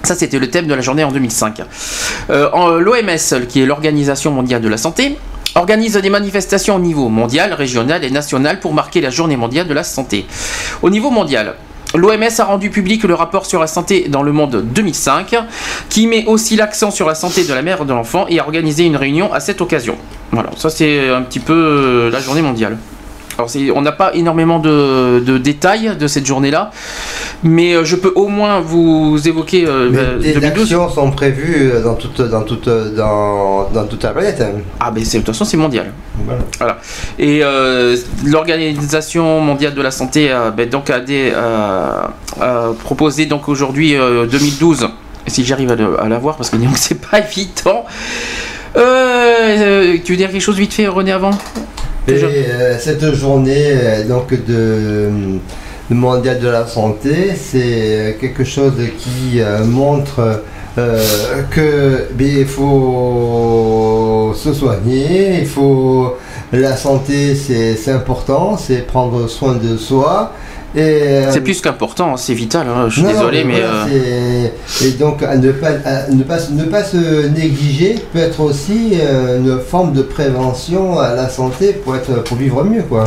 Ça, 0.05 0.15
c'était 0.15 0.39
le 0.39 0.49
thème 0.49 0.69
de 0.69 0.75
la 0.75 0.81
journée 0.81 1.03
en 1.03 1.11
2005. 1.11 1.61
Euh, 2.31 2.79
L'OMS, 2.79 3.47
qui 3.49 3.61
est 3.61 3.67
l'Organisation 3.67 4.31
mondiale 4.31 4.63
de 4.63 4.69
la 4.69 4.79
santé, 4.79 5.19
organise 5.55 5.95
des 5.95 6.11
manifestations 6.11 6.77
au 6.77 6.81
niveau 6.81 7.09
mondial, 7.09 7.53
régional 7.53 8.05
et 8.05 8.11
national 8.11 8.61
pour 8.61 8.75
marquer 8.75 9.01
la 9.01 9.11
journée 9.11 9.37
mondiale 9.37 9.69
de 9.69 9.75
la 9.75 9.85
santé. 9.85 10.27
Au 10.83 10.91
niveau 10.91 11.11
mondial, 11.11 11.55
L'OMS 11.97 12.41
a 12.41 12.45
rendu 12.45 12.71
public 12.71 13.05
le 13.05 13.15
rapport 13.15 13.47
sur 13.47 13.61
la 13.61 13.69
santé 13.69 14.09
dans 14.09 14.25
le 14.25 14.33
monde 14.33 14.65
2005, 14.75 15.37
qui 15.89 16.09
met 16.09 16.25
aussi 16.27 16.57
l'accent 16.57 16.91
sur 16.91 17.07
la 17.07 17.15
santé 17.15 17.45
de 17.45 17.55
la 17.55 17.63
mère 17.63 17.83
et 17.83 17.85
de 17.85 17.93
l'enfant 17.93 18.27
et 18.29 18.41
a 18.41 18.43
organisé 18.43 18.85
une 18.85 18.97
réunion 18.97 19.33
à 19.33 19.39
cette 19.39 19.61
occasion. 19.61 19.97
Voilà, 20.33 20.51
ça 20.57 20.71
c'est 20.71 21.09
un 21.11 21.23
petit 21.23 21.39
peu 21.39 21.53
euh, 21.55 22.11
la 22.11 22.19
journée 22.19 22.43
mondiale. 22.43 22.79
Alors, 23.39 23.51
on 23.75 23.83
n'a 23.83 23.93
pas 23.93 24.15
énormément 24.15 24.59
de, 24.61 25.21
de 25.25 25.39
détails 25.39 25.97
de 25.99 26.07
cette 26.07 26.25
journée-là, 26.27 26.71
mais 27.43 27.75
euh, 27.75 27.85
je 27.85 27.97
peux 27.97 28.13
au 28.15 28.29
moins 28.29 28.61
vous 28.61 29.19
évoquer 29.27 29.67
euh, 29.67 29.91
euh, 29.93 30.19
des 30.19 30.35
2012. 30.35 30.63
actions 30.63 30.89
sont 30.89 31.11
prévues 31.11 31.73
dans 31.83 31.95
toute, 31.95 32.21
dans 32.23 32.43
toute, 32.43 32.69
dans, 32.69 33.69
dans 33.71 33.85
toute 33.87 34.03
la 34.05 34.11
planète. 34.11 34.41
hein. 34.41 34.61
Ah, 34.81 34.93
c'est- 35.03 35.19
de 35.19 35.25
toute 35.25 35.35
façon, 35.35 35.45
c'est 35.45 35.57
mondial. 35.57 35.93
Voilà. 36.25 36.41
Voilà. 36.59 36.79
Et 37.19 37.41
euh, 37.43 37.97
l'Organisation 38.25 39.41
mondiale 39.41 39.75
de 39.75 39.83
la 39.83 39.91
santé 39.91 40.31
euh, 40.31 40.51
ben, 40.51 40.69
donc 40.69 40.91
a, 40.91 41.01
des, 41.01 41.33
euh, 41.35 41.91
a 42.41 42.69
proposé 42.85 43.27
donc 43.27 43.49
aujourd'hui 43.49 43.97
euh, 43.97 44.27
2012, 44.27 44.89
si 45.27 45.45
j'arrive 45.45 45.71
à, 45.73 46.03
à 46.05 46.09
la 46.09 46.19
voir 46.19 46.37
parce 46.37 46.51
que 46.51 46.57
c'est 46.77 47.01
pas 47.01 47.19
évident. 47.29 47.85
Euh, 48.77 48.81
euh, 48.81 49.97
tu 50.05 50.13
veux 50.13 50.19
dire 50.19 50.31
quelque 50.31 50.41
chose 50.41 50.57
vite 50.59 50.75
fait, 50.75 50.87
René, 50.89 51.13
avant? 51.13 51.31
Et 52.07 52.13
euh, 52.13 52.79
cette 52.79 53.15
journée 53.15 53.55
euh, 53.57 54.07
donc 54.07 54.29
de, 54.29 55.09
de 55.89 55.95
mondiale 55.95 56.39
de 56.39 56.49
la 56.49 56.67
santé, 56.67 57.35
c'est 57.35 58.19
quelque 58.21 58.45
chose 58.45 58.75
qui 58.99 59.41
euh, 59.41 59.65
montre 59.65 60.43
euh, 60.77 61.03
que 61.51 62.09
ben, 62.13 62.41
il 62.41 62.47
faut 62.47 64.33
se 64.37 64.53
soigner, 64.53 65.41
il 65.41 65.47
faut 65.47 66.15
la 66.53 66.77
santé 66.77 67.35
c'est 67.35 67.91
important, 67.91 68.59
c'est 68.59 68.87
prendre 68.87 69.27
soin 69.27 69.55
de 69.55 69.79
soi. 69.79 70.33
Et, 70.77 70.81
euh, 70.81 71.31
C'est 71.31 71.41
plus 71.41 71.61
qu'important, 71.61 72.15
hein, 72.15 72.17
c'est 72.17 72.35
vital, 72.35 72.67
hein, 72.69 72.87
je 72.89 72.95
suis 72.95 73.03
non, 73.03 73.11
désolé, 73.13 73.45
mais... 73.45 73.61
euh, 73.63 74.49
c'est- 74.67 74.89
Et 74.89 74.91
donc, 74.93 75.23
à 75.23 75.37
ne 75.37 75.53
pas, 75.53 75.69
à 75.85 76.09
ne, 76.11 76.23
pas, 76.25 76.39
ne 76.51 76.65
pas 76.65 76.83
se 76.83 77.29
négliger 77.29 77.97
peut 78.13 78.19
être 78.19 78.41
aussi 78.41 78.95
euh, 78.95 79.39
une 79.39 79.61
forme 79.61 79.93
de 79.93 80.03
prévention 80.03 80.99
à 80.99 81.15
la 81.15 81.29
santé 81.29 81.73
pour, 81.75 81.95
être, 81.95 82.25
pour 82.25 82.37
vivre 82.37 82.65
mieux. 82.65 82.83
Quoi. 82.83 83.07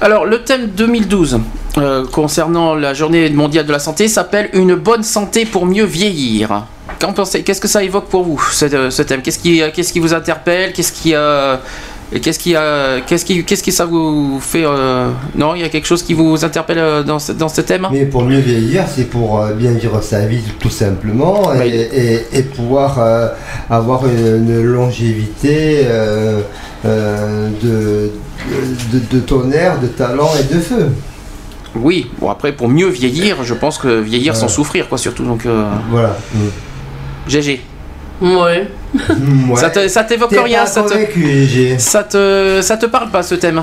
Alors, 0.00 0.24
le 0.24 0.42
thème 0.44 0.68
2012 0.74 1.40
euh, 1.76 2.04
concernant 2.10 2.74
la 2.74 2.94
journée 2.94 3.28
mondiale 3.30 3.66
de 3.66 3.72
la 3.72 3.78
santé 3.78 4.08
s'appelle 4.08 4.48
Une 4.54 4.74
bonne 4.74 5.02
santé 5.02 5.44
pour 5.44 5.66
mieux 5.66 5.84
vieillir. 5.84 6.64
Qu'est-ce 7.44 7.60
que 7.60 7.68
ça 7.68 7.82
évoque 7.84 8.06
pour 8.06 8.22
vous, 8.24 8.40
ce, 8.52 8.88
ce 8.88 9.02
thème? 9.02 9.20
Qu'est-ce 9.20 9.38
qui, 9.38 9.60
qu'est-ce 9.74 9.92
qui 9.92 10.00
vous 10.00 10.14
interpelle? 10.14 10.72
Qu'est-ce 10.72 10.92
qui, 10.92 11.14
euh, 11.14 11.56
et 12.14 12.20
qu'est-ce 12.20 12.38
qui, 12.38 12.54
euh, 12.54 13.00
qu'est-ce 13.06 13.24
qui, 13.24 13.44
qu'est-ce 13.44 13.62
qui 13.62 13.72
ça 13.72 13.84
vous 13.86 14.38
fait 14.40 14.62
euh, 14.64 15.10
Non, 15.34 15.54
il 15.56 15.60
y 15.62 15.64
a 15.64 15.68
quelque 15.68 15.86
chose 15.86 16.02
qui 16.04 16.14
vous 16.14 16.44
interpelle 16.44 16.78
euh, 16.78 17.02
dans 17.02 17.18
ce, 17.18 17.32
dans 17.32 17.48
ce 17.48 17.60
thème? 17.60 17.88
Mais 17.90 18.06
pour 18.06 18.22
mieux 18.22 18.38
vieillir, 18.38 18.84
c'est 18.88 19.10
pour 19.10 19.40
euh, 19.40 19.52
bien 19.52 19.72
vivre 19.72 20.00
sa 20.00 20.24
vie 20.24 20.42
tout 20.60 20.70
simplement 20.70 21.52
et, 21.52 21.58
Oui. 21.58 21.68
et- 21.92 22.38
et 22.38 22.42
pouvoir 22.42 22.98
avoir 23.68 24.06
une, 24.06 24.48
une 24.48 24.62
longévité 24.62 25.86
de, 26.84 28.10
de, 28.92 28.98
de 29.10 29.20
tonnerre, 29.20 29.80
de 29.80 29.86
talent 29.88 30.30
et 30.40 30.54
de 30.54 30.60
feu. 30.60 30.88
Oui. 31.74 32.08
Bon, 32.20 32.30
après, 32.30 32.52
pour 32.52 32.68
mieux 32.68 32.88
vieillir, 32.88 33.42
je 33.42 33.54
pense 33.54 33.78
que 33.78 34.00
vieillir 34.00 34.36
sans 34.36 34.46
souffrir, 34.48 34.88
quoi, 34.88 34.98
surtout. 34.98 35.24
Donc, 35.24 35.46
Voilà. 35.90 36.16
GG. 37.28 37.60
Ouais. 38.20 38.68
Ouais. 39.48 39.56
Ça 39.56 39.70
te- 39.70 39.88
ça 39.88 40.04
t'évoque 40.04 40.30
rien 40.30 40.60
pas 40.60 40.66
ça 40.66 40.82
te, 40.82 41.78
ça 41.78 42.02
te, 42.04 42.60
ça 42.62 42.76
te 42.76 42.86
parle 42.86 43.10
pas 43.10 43.22
ce 43.22 43.34
thème 43.34 43.62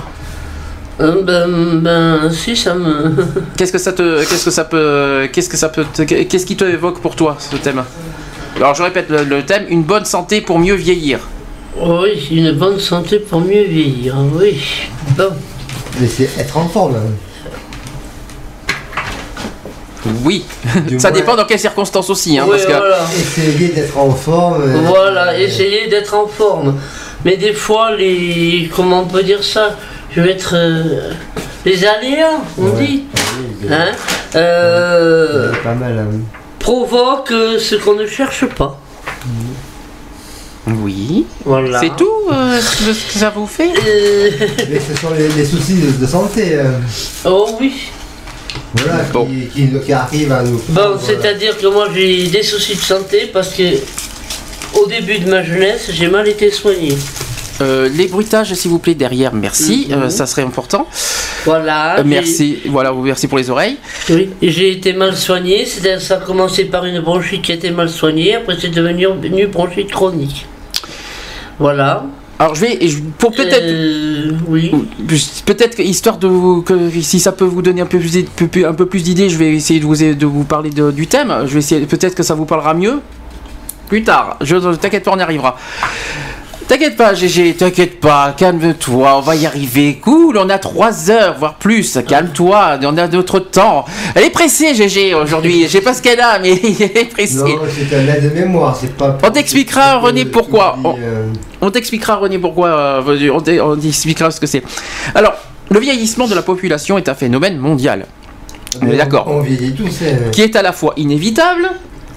Euh, 0.99 1.23
ben, 1.23 1.79
ben, 1.81 2.29
si, 2.31 2.55
ça 2.55 2.75
me. 2.75 3.15
Qu'est-ce 3.57 3.71
que 3.71 3.77
ça 3.79 3.93
te, 3.93 4.19
qu'est-ce 4.19 4.45
que 4.45 4.51
ça 4.51 4.65
peut, 4.65 5.27
qu'est-ce 5.31 5.49
que 5.49 5.57
ça 5.57 5.69
peut, 5.69 5.85
te- 5.93 6.03
qu'est-ce 6.03 6.45
qui 6.45 6.55
te 6.57 6.65
évoque 6.65 6.99
pour 7.01 7.15
toi 7.15 7.37
ce 7.39 7.55
thème? 7.55 7.81
Alors 8.57 8.75
je 8.75 8.83
répète 8.83 9.09
le, 9.09 9.23
le 9.23 9.43
thème 9.43 9.65
une 9.69 9.83
bonne 9.83 10.05
santé 10.05 10.41
pour 10.41 10.59
mieux 10.59 10.75
vieillir. 10.75 11.19
Oui, 11.79 12.27
une 12.31 12.51
bonne 12.51 12.79
santé 12.79 13.17
pour 13.19 13.39
mieux 13.39 13.63
vieillir. 13.63 14.15
Oui. 14.37 14.61
Bon. 15.17 15.31
Mais 15.99 16.07
c'est 16.07 16.29
être 16.37 16.57
en 16.57 16.67
forme. 16.67 16.95
hein. 16.95 17.11
Oui, 20.23 20.45
Du 20.87 20.99
ça 20.99 21.09
moins- 21.09 21.19
dépend 21.19 21.35
dans 21.35 21.45
quelles 21.45 21.59
circonstances 21.59 22.09
aussi, 22.09 22.37
hein, 22.39 22.43
Oui, 22.45 22.51
parce 22.51 22.65
que 22.65 22.71
voilà. 22.71 22.97
Essayer 23.19 23.67
d'être 23.69 23.97
en 23.97 24.09
forme. 24.11 24.61
euh, 24.63 24.77
Voilà, 24.85 25.37
essayer 25.39 25.87
d'être 25.87 26.13
en 26.15 26.27
forme. 26.27 26.75
Mais 27.23 27.37
des 27.37 27.53
fois, 27.53 27.95
les. 27.95 28.69
Comment 28.75 29.01
on 29.01 29.05
peut 29.07 29.23
dire 29.23 29.43
ça? 29.43 29.75
Je 30.15 30.21
vais 30.21 30.31
être. 30.31 30.55
euh, 30.55 31.11
les 31.65 31.85
aléas, 31.85 32.39
on 32.57 32.63
Ouais. 32.63 32.71
dit. 32.85 33.03
Hein? 33.69 33.91
Euh, 34.35 35.51
c'est 35.53 35.63
pas 35.63 35.75
mal. 35.75 35.99
hein. 35.99 36.17
provoque 36.57 37.29
ce 37.59 37.75
qu'on 37.75 37.93
ne 37.95 38.07
cherche 38.07 38.45
pas. 38.47 38.79
oui, 40.67 41.25
Voilà. 41.45 41.79
c'est 41.79 41.95
tout 41.95 42.09
euh, 42.31 42.59
ce 42.59 42.83
que 42.85 42.93
ça 43.19 43.31
vous 43.35 43.47
fait? 43.47 43.69
Euh, 43.85 44.29
Mais 44.69 44.79
ce 44.79 44.99
sont 44.99 45.13
les, 45.17 45.27
les 45.29 45.45
soucis 45.45 45.75
de, 45.75 45.91
de 45.91 46.05
santé. 46.07 46.59
hein. 46.59 46.79
oh 47.25 47.57
oui. 47.59 47.91
Voilà, 48.75 49.03
Bon. 49.13 49.25
qui, 49.25 49.47
qui, 49.47 49.69
qui 49.85 49.93
arrivent 49.93 50.31
à 50.31 50.43
nous. 50.43 50.61
Bon, 50.69 50.97
c'est-à-dire 50.99 51.57
que 51.57 51.67
moi 51.67 51.87
j'ai 51.93 52.27
des 52.27 52.43
soucis 52.43 52.75
de 52.75 52.81
santé 52.81 53.29
parce 53.31 53.49
que 53.53 53.63
au 54.79 54.87
début 54.87 55.19
de 55.19 55.29
ma 55.29 55.43
jeunesse, 55.43 55.89
j'ai 55.91 56.07
mal 56.07 56.27
été 56.27 56.49
soigné. 56.51 56.95
Euh, 57.61 57.89
les 57.93 58.07
bruitages, 58.07 58.53
s'il 58.53 58.71
vous 58.71 58.79
plaît, 58.79 58.95
derrière, 58.95 59.33
merci, 59.33 59.87
Mhm. 59.89 60.03
euh, 60.03 60.09
ça 60.09 60.25
serait 60.25 60.41
important. 60.41 60.87
Voilà. 61.45 61.99
Euh, 61.99 62.03
merci, 62.05 62.59
voilà, 62.67 62.91
merci 62.93 63.27
pour 63.27 63.37
les 63.37 63.49
oreilles. 63.49 63.77
Oui, 64.09 64.29
j'ai 64.41 64.71
été 64.71 64.93
mal 64.93 65.15
soigné. 65.15 65.65
C'est-à-dire 65.65 66.01
ça 66.01 66.15
a 66.15 66.19
commencé 66.21 66.65
par 66.65 66.85
une 66.85 67.01
bronchite 67.01 67.41
qui 67.43 67.51
a 67.51 67.55
été 67.55 67.69
mal 67.69 67.89
soignée. 67.89 68.35
Après, 68.35 68.55
c'est 68.59 68.69
devenu 68.69 69.07
une 69.23 69.45
bronchite 69.47 69.91
chronique. 69.91 70.45
Voilà. 71.59 72.05
Alors 72.41 72.55
je 72.55 72.61
vais, 72.61 72.79
pour 73.19 73.33
peut-être, 73.33 73.61
Euh, 73.61 74.31
oui. 74.47 74.71
Peut-être 75.45 75.79
histoire 75.79 76.17
de 76.17 76.27
vous, 76.27 76.63
que 76.63 76.89
si 76.99 77.19
ça 77.19 77.31
peut 77.33 77.45
vous 77.45 77.61
donner 77.61 77.81
un 77.81 77.85
peu 77.85 77.99
plus, 77.99 78.65
un 78.65 78.73
peu 78.73 78.87
plus 78.87 79.03
d'idées, 79.03 79.29
je 79.29 79.37
vais 79.37 79.53
essayer 79.53 79.79
de 79.79 79.85
vous, 79.85 79.95
de 79.95 80.25
vous 80.25 80.43
parler 80.43 80.71
de- 80.71 80.89
du 80.89 81.05
thème. 81.05 81.31
Je 81.45 81.53
vais 81.53 81.59
essayer, 81.59 81.85
peut-être 81.85 82.15
que 82.15 82.23
ça 82.23 82.33
vous 82.33 82.45
parlera 82.45 82.73
mieux 82.73 82.99
plus 83.89 84.01
tard. 84.03 84.37
Je 84.41 84.55
t'inquiète 84.75 85.03
pas, 85.03 85.11
on 85.13 85.19
y 85.19 85.21
arrivera. 85.21 85.55
T'inquiète 86.71 86.95
pas, 86.95 87.13
GG, 87.13 87.55
t'inquiète 87.55 87.99
pas, 87.99 88.33
calme-toi, 88.37 89.17
on 89.17 89.19
va 89.19 89.35
y 89.35 89.45
arriver. 89.45 89.95
Cool, 90.01 90.37
on 90.37 90.47
a 90.47 90.57
3 90.57 91.11
heures, 91.11 91.35
voire 91.37 91.55
plus. 91.55 91.99
Calme-toi, 92.07 92.79
on 92.83 92.97
a 92.97 93.09
d'autres 93.09 93.39
temps. 93.39 93.83
Elle 94.15 94.23
est 94.23 94.29
pressée, 94.29 94.73
GG, 94.73 95.13
aujourd'hui. 95.13 95.63
Je 95.63 95.67
sais 95.67 95.81
pas 95.81 95.93
ce 95.93 96.01
qu'elle 96.01 96.21
a, 96.21 96.39
mais 96.39 96.51
elle 96.79 96.97
est 96.97 97.09
pressée. 97.11 97.35
Non, 97.39 97.59
c'est 97.69 97.93
un 97.93 98.07
aide 98.07 98.23
de 98.23 98.39
mémoire, 98.39 98.73
c'est 98.79 98.95
pas. 98.95 99.17
On 99.21 99.29
t'expliquera, 99.31 99.97
René, 99.97 100.23
pourquoi. 100.23 100.77
On, 100.81 100.95
euh, 100.97 101.25
on 101.59 101.71
t'expliquera, 101.71 102.15
René, 102.15 102.39
pourquoi. 102.39 102.69
euh, 102.69 103.31
on 103.33 103.41
t'e- 103.41 103.59
on 103.59 103.75
t'expliquera 103.75 104.31
ce 104.31 104.39
que 104.39 104.47
c'est. 104.47 104.63
Alors, 105.13 105.33
le 105.69 105.77
vieillissement 105.81 106.27
de 106.29 106.35
la 106.35 106.41
population 106.41 106.97
est 106.97 107.09
un 107.09 107.15
phénomène 107.15 107.57
mondial. 107.57 108.05
On 108.81 108.87
est 108.89 108.95
d'accord. 108.95 109.25
On 109.27 109.41
vieillit 109.41 109.73
tous. 109.73 109.89
hein. 110.03 110.29
Qui 110.31 110.43
est 110.43 110.55
à 110.55 110.61
la 110.61 110.71
fois 110.71 110.93
inévitable 110.95 111.69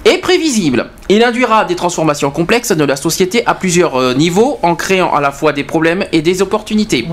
et 0.05 0.19
prévisible. 0.19 0.89
Il 1.09 1.23
induira 1.23 1.65
des 1.65 1.75
transformations 1.75 2.31
complexes 2.31 2.71
de 2.71 2.83
la 2.83 2.95
société 2.95 3.43
à 3.45 3.53
plusieurs 3.55 3.95
euh, 3.99 4.13
niveaux 4.13 4.59
en 4.63 4.75
créant 4.75 5.13
à 5.13 5.19
la 5.21 5.31
fois 5.31 5.51
des 5.51 5.63
problèmes 5.63 6.05
et 6.11 6.21
des 6.21 6.41
opportunités. 6.41 7.07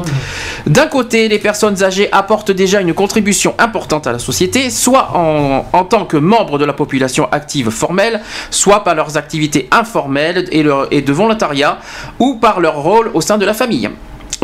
D'un 0.67 0.87
côté, 0.87 1.29
les 1.29 1.39
personnes 1.39 1.83
âgées 1.83 2.09
apportent 2.13 2.51
déjà 2.53 2.81
une 2.81 2.95
contribution 2.95 3.55
importante 3.59 4.07
à 4.07 4.13
la 4.13 4.19
société, 4.19 4.71
soit 4.71 5.11
en, 5.15 5.67
en 5.73 5.85
tant 5.85 6.05
que 6.05 6.17
membres 6.17 6.59
de 6.59 6.65
la 6.65 6.73
population 6.75 7.29
active 7.33 7.71
formelle, 7.71 8.21
soit 8.51 8.85
par 8.85 8.95
leurs 8.95 9.17
activités 9.17 9.69
informelles 9.71 10.47
et, 10.53 10.63
leur- 10.63 10.89
et 10.91 11.03
de 11.03 11.13
volontariat, 11.13 11.79
ou 12.19 12.37
par 12.37 12.61
leur 12.61 12.77
rôle 12.83 13.11
au 13.15 13.21
sein 13.21 13.39
de 13.39 13.45
la 13.45 13.55
famille. 13.55 13.89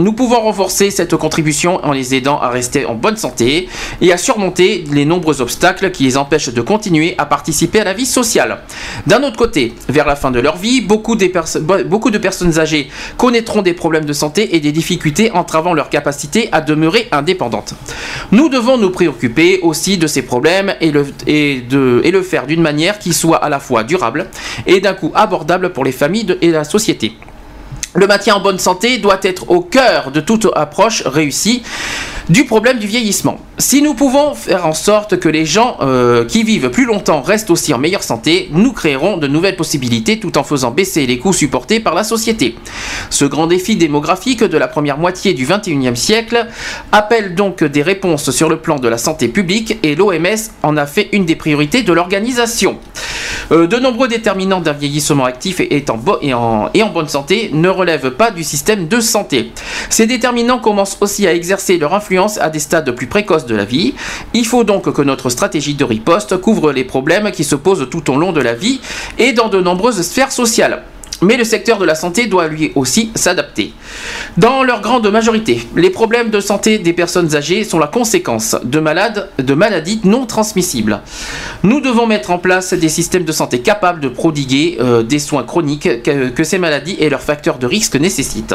Nous 0.01 0.13
pouvons 0.13 0.41
renforcer 0.41 0.93
cette 0.93 1.17
contribution 1.17 1.85
en 1.85 1.91
les 1.91 2.15
aidant 2.15 2.39
à 2.41 2.51
rester 2.51 2.87
en 2.87 2.95
bonne 2.95 3.17
santé 3.17 3.69
et 4.01 4.13
à 4.13 4.17
surmonter 4.17 4.85
les 4.93 5.05
nombreux 5.05 5.41
obstacles 5.43 5.91
qui 5.91 6.05
les 6.05 6.17
empêchent 6.17 6.51
de 6.51 6.61
continuer 6.61 7.17
à 7.19 7.27
participer 7.27 7.81
à 7.81 7.85
la 7.85 7.95
vie 7.95 8.07
sociale. 8.07 8.59
D'un 9.09 9.25
autre 9.25 9.37
côté, 9.37 9.75
vers 9.89 10.07
la 10.07 10.15
fin 10.15 10.31
de 10.31 10.39
leur 10.39 10.57
vie, 10.57 10.83
beaucoup, 10.83 11.17
de 11.17 11.27
personnes 12.19 12.59
âgées 12.61 12.91
connaîtront 13.17 13.63
des 13.63 13.73
problèmes 13.73 14.05
de 14.05 14.13
santé 14.13 14.55
et 14.55 14.61
des 14.61 14.71
difficultés 14.71 15.33
entravant 15.33 15.75
leur 15.75 15.91
capacité 15.91 16.49
à 16.53 16.61
demeurer 16.61 17.09
indépendantes. 17.11 17.75
Nous 18.31 18.49
devons 18.49 18.79
nous 18.79 18.91
préoccuper 18.91 19.59
aussi 19.63 19.99
de 19.99 20.07
ces 20.07 20.23
problèmes 20.23 20.77
et 20.81 20.93
le, 20.93 22.23
faire 22.23 22.47
d'une 22.47 22.63
manière 22.63 23.01
qui 23.01 23.13
soit 23.13 23.39
à 23.39 23.49
la 23.49 23.59
fois 23.59 23.83
durable 23.83 24.29
et 24.65 24.81
d'un 24.81 24.95
coût 24.95 25.11
abordable 25.17 25.73
pour 25.73 25.85
les 25.85 25.93
familles 25.93 26.37
et 26.41 26.53
la 26.53 26.63
société. 26.63 27.15
Le 27.95 28.07
maintien 28.07 28.35
en 28.37 28.41
bonne 28.41 28.59
santé 28.59 28.99
doit 28.99 29.19
être 29.23 29.51
au 29.51 29.61
cœur 29.61 30.11
de 30.11 30.21
toute 30.21 30.47
approche 30.55 31.03
réussie 31.07 31.63
du 32.29 32.45
problème 32.45 32.79
du 32.79 32.87
vieillissement. 32.87 33.39
Si 33.57 33.81
nous 33.81 33.95
pouvons 33.95 34.35
faire 34.35 34.67
en 34.67 34.75
sorte 34.75 35.19
que 35.19 35.31
les 35.31 35.47
gens 35.47 35.79
euh, 35.81 36.27
qui 36.27 36.43
vivent 36.43 36.69
plus 36.69 36.85
longtemps 36.85 37.23
restent 37.23 37.49
aussi 37.51 37.73
en 37.73 37.79
meilleure 37.79 38.03
santé, 38.03 38.51
nous 38.53 38.75
créerons 38.75 39.17
de 39.17 39.27
nouvelles 39.27 39.57
possibilités 39.57 40.21
tout 40.21 40.37
en 40.37 40.45
faisant 40.45 40.71
baisser 40.71 41.07
les 41.07 41.19
coûts 41.19 41.33
supportés 41.33 41.81
par 41.81 41.95
la 41.95 42.05
société. 42.05 42.55
Ce 43.09 43.25
grand 43.25 43.47
défi 43.47 43.77
démographique 43.77 44.45
de 44.45 44.59
la 44.59 44.69
première 44.69 44.99
moitié 44.99 45.33
du 45.33 45.47
21e 45.47 45.95
siècle 45.95 46.47
appelle 46.93 47.35
donc 47.35 47.65
des 47.65 47.83
réponses 47.83 48.31
sur 48.31 48.51
le 48.51 48.59
plan 48.59 48.77
de 48.77 48.89
la 48.89 48.99
santé 48.99 49.29
publique 49.29 49.79
et 49.83 49.95
l'OMS 49.97 50.37
en 50.63 50.77
a 50.77 50.85
fait 50.85 51.09
une 51.13 51.25
des 51.25 51.37
priorités 51.37 51.83
de 51.83 51.93
l'organisation. 51.95 52.77
Euh, 53.53 53.67
de 53.67 53.77
nombreux 53.79 54.09
déterminants 54.09 54.61
d'un 54.61 54.73
vieillissement 54.75 55.25
actif 55.25 55.61
et, 55.61 55.83
en- 56.35 56.69
et 56.75 56.83
en 56.83 56.91
bonne 56.91 57.09
santé 57.09 57.49
ne 57.55 57.69
relèvent 57.79 58.11
pas 58.11 58.31
du 58.31 58.45
système 58.45 58.89
de 58.89 59.01
santé. 59.01 59.53
Ces 59.91 60.07
déterminants 60.07 60.59
commencent 60.59 60.99
aussi 61.01 61.27
à 61.27 61.35
exercer 61.35 61.79
leur 61.79 61.95
influence 61.95 62.39
à 62.39 62.51
des 62.51 62.59
stades 62.59 62.91
plus 62.93 63.07
précoces 63.07 63.47
de 63.47 63.55
la 63.55 63.65
vie. 63.65 63.95
Il 64.35 64.47
faut 64.47 64.65
donc 64.65 64.93
que 64.93 65.03
notre 65.03 65.31
stratégie 65.31 65.75
de 65.75 65.85
riposte 65.85 66.37
couvre 66.39 66.73
les 66.73 66.85
problèmes 66.85 67.31
qui 67.31 67.45
se 67.45 67.55
posent 67.55 67.89
tout 67.91 68.11
au 68.11 68.17
long 68.17 68.33
de 68.33 68.41
la 68.41 68.55
vie 68.55 68.81
et 69.19 69.33
dans 69.33 69.49
de 69.49 69.61
nombreuses 69.61 70.03
sphères 70.03 70.33
sociales. 70.33 70.83
Mais 71.21 71.37
le 71.37 71.45
secteur 71.45 71.79
de 71.79 71.85
la 71.85 71.95
santé 71.95 72.27
doit 72.27 72.49
lui 72.49 72.71
aussi 72.75 73.11
s'adapter. 73.15 73.73
Dans 74.37 74.63
leur 74.63 74.81
grande 74.81 75.07
majorité, 75.11 75.67
les 75.77 75.91
problèmes 75.91 76.31
de 76.31 76.41
santé 76.41 76.79
des 76.79 76.93
personnes 76.93 77.35
âgées 77.35 77.65
sont 77.65 77.79
la 77.79 77.87
conséquence 77.87 78.57
de, 78.63 78.79
malades, 78.81 79.29
de 79.39 79.55
maladies 79.55 80.01
non 80.05 80.27
transmissibles. 80.27 81.01
Nous 81.63 81.81
devons 81.81 82.07
mettre 82.07 82.31
en 82.31 82.39
place 82.39 82.73
des 82.75 82.89
systèmes 82.89 83.25
de 83.25 83.33
santé 83.33 83.61
capables 83.61 84.01
de 84.01 84.09
prodiguer 84.09 84.79
euh, 84.81 85.03
des 85.03 85.19
soins 85.19 85.43
chroniques 85.43 86.03
que, 86.03 86.45
ces 86.45 86.59
maladies 86.59 86.97
et 87.01 87.09
leurs 87.11 87.21
facteurs 87.23 87.59
de 87.59 87.67
risque 87.67 87.97
nécessitent. 87.97 88.55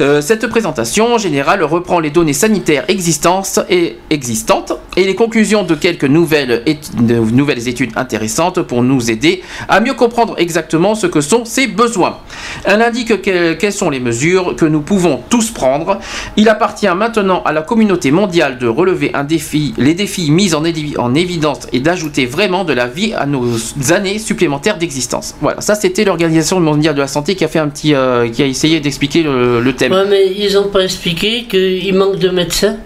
Euh, 0.00 0.20
cette 0.20 0.46
présentation 0.46 1.18
générale 1.18 1.62
reprend 1.64 1.98
les 2.00 2.10
données 2.10 2.32
sanitaires 2.32 2.84
existantes 2.88 3.60
et, 3.68 3.98
existantes 4.10 4.72
et 4.96 5.04
les 5.04 5.14
conclusions 5.14 5.62
de 5.64 5.74
quelques 5.74 6.04
nouvelles, 6.04 6.62
étu- 6.66 6.94
de 7.04 7.14
nouvelles 7.16 7.68
études 7.68 7.92
intéressantes 7.96 8.62
pour 8.62 8.82
nous 8.82 9.10
aider 9.10 9.42
à 9.68 9.80
mieux 9.80 9.94
comprendre 9.94 10.34
exactement 10.38 10.94
ce 10.94 11.06
que 11.06 11.20
sont 11.20 11.44
ces 11.44 11.66
besoins. 11.66 12.18
Elle 12.64 12.82
indique 12.82 13.20
que- 13.22 13.54
quelles 13.54 13.72
sont 13.72 13.90
les 13.90 14.00
mesures 14.00 14.49
que 14.54 14.64
nous 14.64 14.80
pouvons 14.80 15.20
tous 15.28 15.50
prendre. 15.50 15.98
Il 16.36 16.48
appartient 16.48 16.88
maintenant 16.94 17.42
à 17.44 17.52
la 17.52 17.62
communauté 17.62 18.10
mondiale 18.10 18.58
de 18.58 18.66
relever 18.66 19.10
un 19.14 19.24
défi, 19.24 19.74
les 19.78 19.94
défis 19.94 20.30
mis 20.30 20.54
en, 20.54 20.64
évi- 20.64 20.98
en 20.98 21.14
évidence 21.14 21.66
et 21.72 21.80
d'ajouter 21.80 22.26
vraiment 22.26 22.64
de 22.64 22.72
la 22.72 22.86
vie 22.86 23.12
à 23.14 23.26
nos 23.26 23.46
années 23.92 24.18
supplémentaires 24.18 24.78
d'existence. 24.78 25.34
Voilà, 25.40 25.60
ça 25.60 25.74
c'était 25.74 26.04
l'Organisation 26.04 26.60
mondiale 26.60 26.94
de 26.94 27.00
la 27.00 27.08
santé 27.08 27.34
qui 27.34 27.44
a 27.44 27.48
fait 27.48 27.58
un 27.58 27.68
petit, 27.68 27.94
euh, 27.94 28.28
qui 28.28 28.42
a 28.42 28.46
essayé 28.46 28.80
d'expliquer 28.80 29.22
le, 29.22 29.72
thème. 29.72 29.94
Mais 30.08 30.32
ils 30.36 30.58
ont 30.58 30.68
pas 30.68 30.80
expliqué 30.82 31.44
qu'il 31.44 31.94
manque 31.94 32.18
de 32.18 32.28
médecins. 32.30 32.76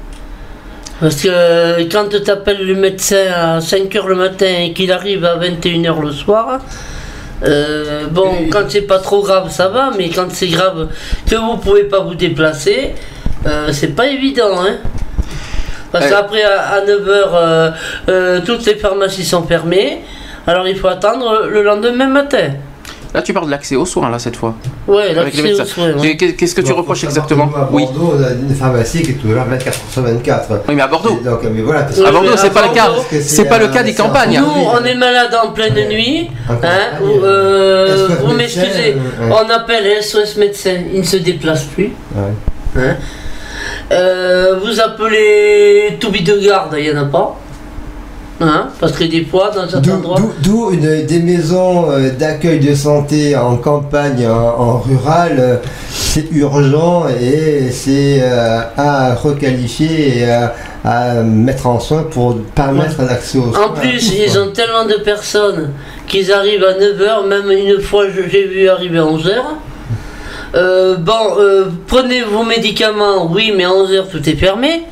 Parce 1.01 1.17
que 1.23 1.29
euh, 1.31 1.85
quand 1.91 2.09
tu 2.09 2.31
appelles 2.31 2.65
le 2.65 2.75
médecin 2.75 3.27
à 3.35 3.59
5h 3.59 4.07
le 4.07 4.15
matin 4.15 4.47
et 4.47 4.73
qu'il 4.73 4.93
arrive 4.93 5.25
à 5.25 5.37
21h 5.39 6.01
le 6.01 6.13
soir, 6.13 6.61
euh, 7.43 8.07
bon, 8.11 8.49
quand 8.51 8.65
c'est 8.69 8.83
pas 8.83 8.99
trop 8.99 9.23
grave, 9.23 9.51
ça 9.51 9.69
va, 9.69 9.91
mais 9.97 10.09
quand 10.09 10.31
c'est 10.31 10.49
grave 10.49 10.89
que 11.29 11.35
vous 11.37 11.57
pouvez 11.57 11.85
pas 11.85 12.01
vous 12.01 12.15
déplacer, 12.15 12.95
euh, 13.47 13.69
c'est 13.73 13.95
pas 13.95 14.07
évident, 14.07 14.61
hein. 14.61 14.77
Parce 15.93 16.07
Euh. 16.07 16.11
qu'après, 16.11 16.43
à, 16.43 16.81
9h, 16.87 18.43
toutes 18.45 18.65
les 18.67 18.77
pharmacies 18.77 19.25
sont 19.25 19.43
fermées, 19.45 20.01
alors 20.47 20.67
il 20.67 20.77
faut 20.77 20.89
attendre 20.89 21.47
le 21.51 21.63
lendemain 21.63 22.09
matin. 22.09 22.53
Là, 23.15 23.23
tu 23.23 23.33
parles 23.33 23.47
de 23.47 23.51
l'accès 23.53 23.77
aux 23.77 23.87
soins, 23.87 24.11
là, 24.11 24.19
cette 24.19 24.35
fois. 24.35 24.55
Ouais, 24.89 25.15
l'accès 25.15 25.53
aux 25.53 25.65
soins, 25.65 25.93
ouais. 25.93 26.17
Qu'est-ce 26.17 26.53
que 26.53 26.61
tu 26.61 26.73
Bon, 26.73 26.79
reproches 26.79 27.05
exactement 27.05 27.49
À 27.57 27.69
Oui. 27.71 27.85
Bordeaux, 27.85 28.15
on 28.19 28.23
a 28.25 28.31
une 28.33 28.53
pharmacie 28.57 29.03
qui 29.03 29.13
est 29.13 29.15
toujours 29.15 29.45
24 29.45 29.79
sur 29.89 30.03
24. 30.03 30.63
Oui, 30.69 30.75
mais 30.75 30.83
à 30.83 30.89
Bordeaux. 30.89 31.21
Donc, 31.25 31.41
mais 31.45 31.63
voilà, 31.63 31.87
À 32.05 32.11
Bordeaux, 32.11 32.37
c'est 32.37 32.53
pas 32.53 32.67
le 32.67 32.75
cas. 32.75 32.91
C'est 33.23 33.45
pas 33.45 33.59
le 33.59 33.69
cas 33.69 33.85
des 33.85 33.95
campagnes. 33.95 34.41
Nous, 34.41 34.65
on 34.73 34.85
est 34.85 34.97
malade 34.97 35.33
en 35.45 35.53
pleine 35.53 35.89
nuit. 35.89 36.29
Hein, 36.51 36.57
ou, 37.03 37.25
euh, 37.25 38.09
vous 38.25 38.33
m'excusez, 38.35 38.97
euh, 38.97 39.31
on 39.31 39.49
appelle 39.49 40.03
SOS 40.03 40.37
médecin, 40.37 40.77
il 40.93 41.01
ne 41.01 41.05
se 41.07 41.17
déplace 41.19 41.63
plus. 41.65 41.93
Hein. 42.19 42.97
Euh, 43.93 44.57
vous 44.63 44.81
appelez 44.81 45.97
Toubi 46.01 46.23
de 46.23 46.37
garde, 46.39 46.75
il 46.79 46.91
n'y 46.93 46.99
en 46.99 47.03
a 47.03 47.07
pas. 47.07 47.39
Hein, 48.41 48.67
parce 48.81 48.91
que 48.93 49.05
des 49.05 49.25
fois, 49.25 49.53
dans 49.55 49.69
certains 49.69 49.81
D'où- 49.81 49.93
endroits. 49.97 50.21
d'où- 50.43 50.75
des 50.75 51.19
maisons 51.21 51.89
euh, 51.91 52.11
d'accueil 52.11 52.59
de 52.59 52.75
santé 52.75 53.37
en 53.37 53.57
campagne, 53.57 54.27
en, 54.27 54.61
en 54.61 54.79
rural, 54.81 55.37
euh, 55.39 55.57
c'est 55.89 56.29
urgent 56.33 57.05
et 57.09 57.71
c'est 57.71 58.19
euh, 58.23 58.61
à 58.77 59.15
requalifier 59.15 60.19
et 60.19 60.31
à, 60.31 60.53
à 60.85 61.15
mettre 61.23 61.69
en 61.69 61.79
soin 61.79 62.03
pour 62.11 62.37
permettre 62.57 63.01
un 63.01 63.07
accès 63.07 63.39
aux 63.39 63.53
soins. 63.53 63.67
En 63.67 63.71
plus, 63.71 64.13
ils 64.15 64.37
ont 64.37 64.51
tellement 64.51 64.85
de 64.85 64.95
personnes 65.05 65.71
qu'ils 66.09 66.33
arrivent 66.33 66.65
à 66.65 66.73
9h, 66.77 67.29
même 67.29 67.51
une 67.53 67.81
fois 67.81 68.07
j'ai 68.13 68.47
vu 68.49 68.69
arriver 68.69 68.99
à 68.99 69.05
11h. 69.05 69.31
Euh, 70.57 70.97
bon, 70.97 71.39
euh, 71.39 71.67
prenez 71.87 72.23
vos 72.23 72.43
médicaments, 72.45 73.31
oui, 73.33 73.53
mais 73.57 73.65
à 73.65 73.71
11h 73.71 74.09
tout 74.11 74.29
est 74.29 74.37
fermé. 74.37 74.83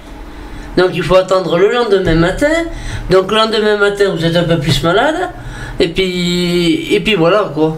Donc 0.77 0.91
il 0.95 1.03
faut 1.03 1.17
attendre 1.17 1.59
le 1.59 1.71
lendemain 1.73 2.15
matin. 2.15 2.47
Donc 3.11 3.31
le 3.31 3.37
lendemain 3.37 3.77
matin, 3.77 4.05
vous 4.17 4.25
êtes 4.25 4.37
un 4.37 4.45
peu 4.45 4.59
plus 4.59 4.83
malade. 4.83 5.17
Et 5.81 5.89
puis, 5.89 6.89
et 6.95 7.01
puis 7.01 7.15
voilà 7.15 7.51
quoi. 7.55 7.77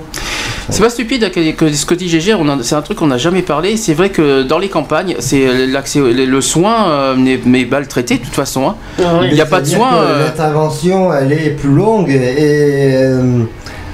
C'est 0.70 0.82
pas 0.82 0.88
stupide 0.88 1.30
que, 1.30 1.50
que 1.52 1.70
ce 1.72 1.84
que 1.84 1.94
dit 1.94 2.32
en- 2.32 2.62
c'est 2.62 2.74
un 2.74 2.80
truc 2.80 2.96
qu'on 2.98 3.06
n'a 3.08 3.18
jamais 3.18 3.42
parlé. 3.42 3.76
C'est 3.76 3.92
vrai 3.92 4.08
que 4.08 4.42
dans 4.42 4.58
les 4.58 4.68
campagnes, 4.68 5.14
c'est 5.18 5.66
l'accès, 5.66 5.98
le, 6.00 6.24
le 6.24 6.40
soin 6.40 6.88
euh, 6.88 7.16
n'est 7.16 7.38
n'est 7.44 7.66
mal 7.66 7.86
traité 7.86 8.16
de 8.16 8.24
toute 8.24 8.34
façon. 8.34 8.68
hein. 8.70 8.76
Ah 8.98 9.18
ouais. 9.20 9.28
Il 9.28 9.34
n'y 9.34 9.40
a 9.42 9.46
pas 9.46 9.60
de 9.60 9.66
soin. 9.66 9.94
euh, 9.94 10.24
L'intervention, 10.24 11.12
elle 11.12 11.32
est 11.32 11.50
plus 11.50 11.68
longue 11.74 12.08
et, 12.10 12.94
euh, 12.94 13.42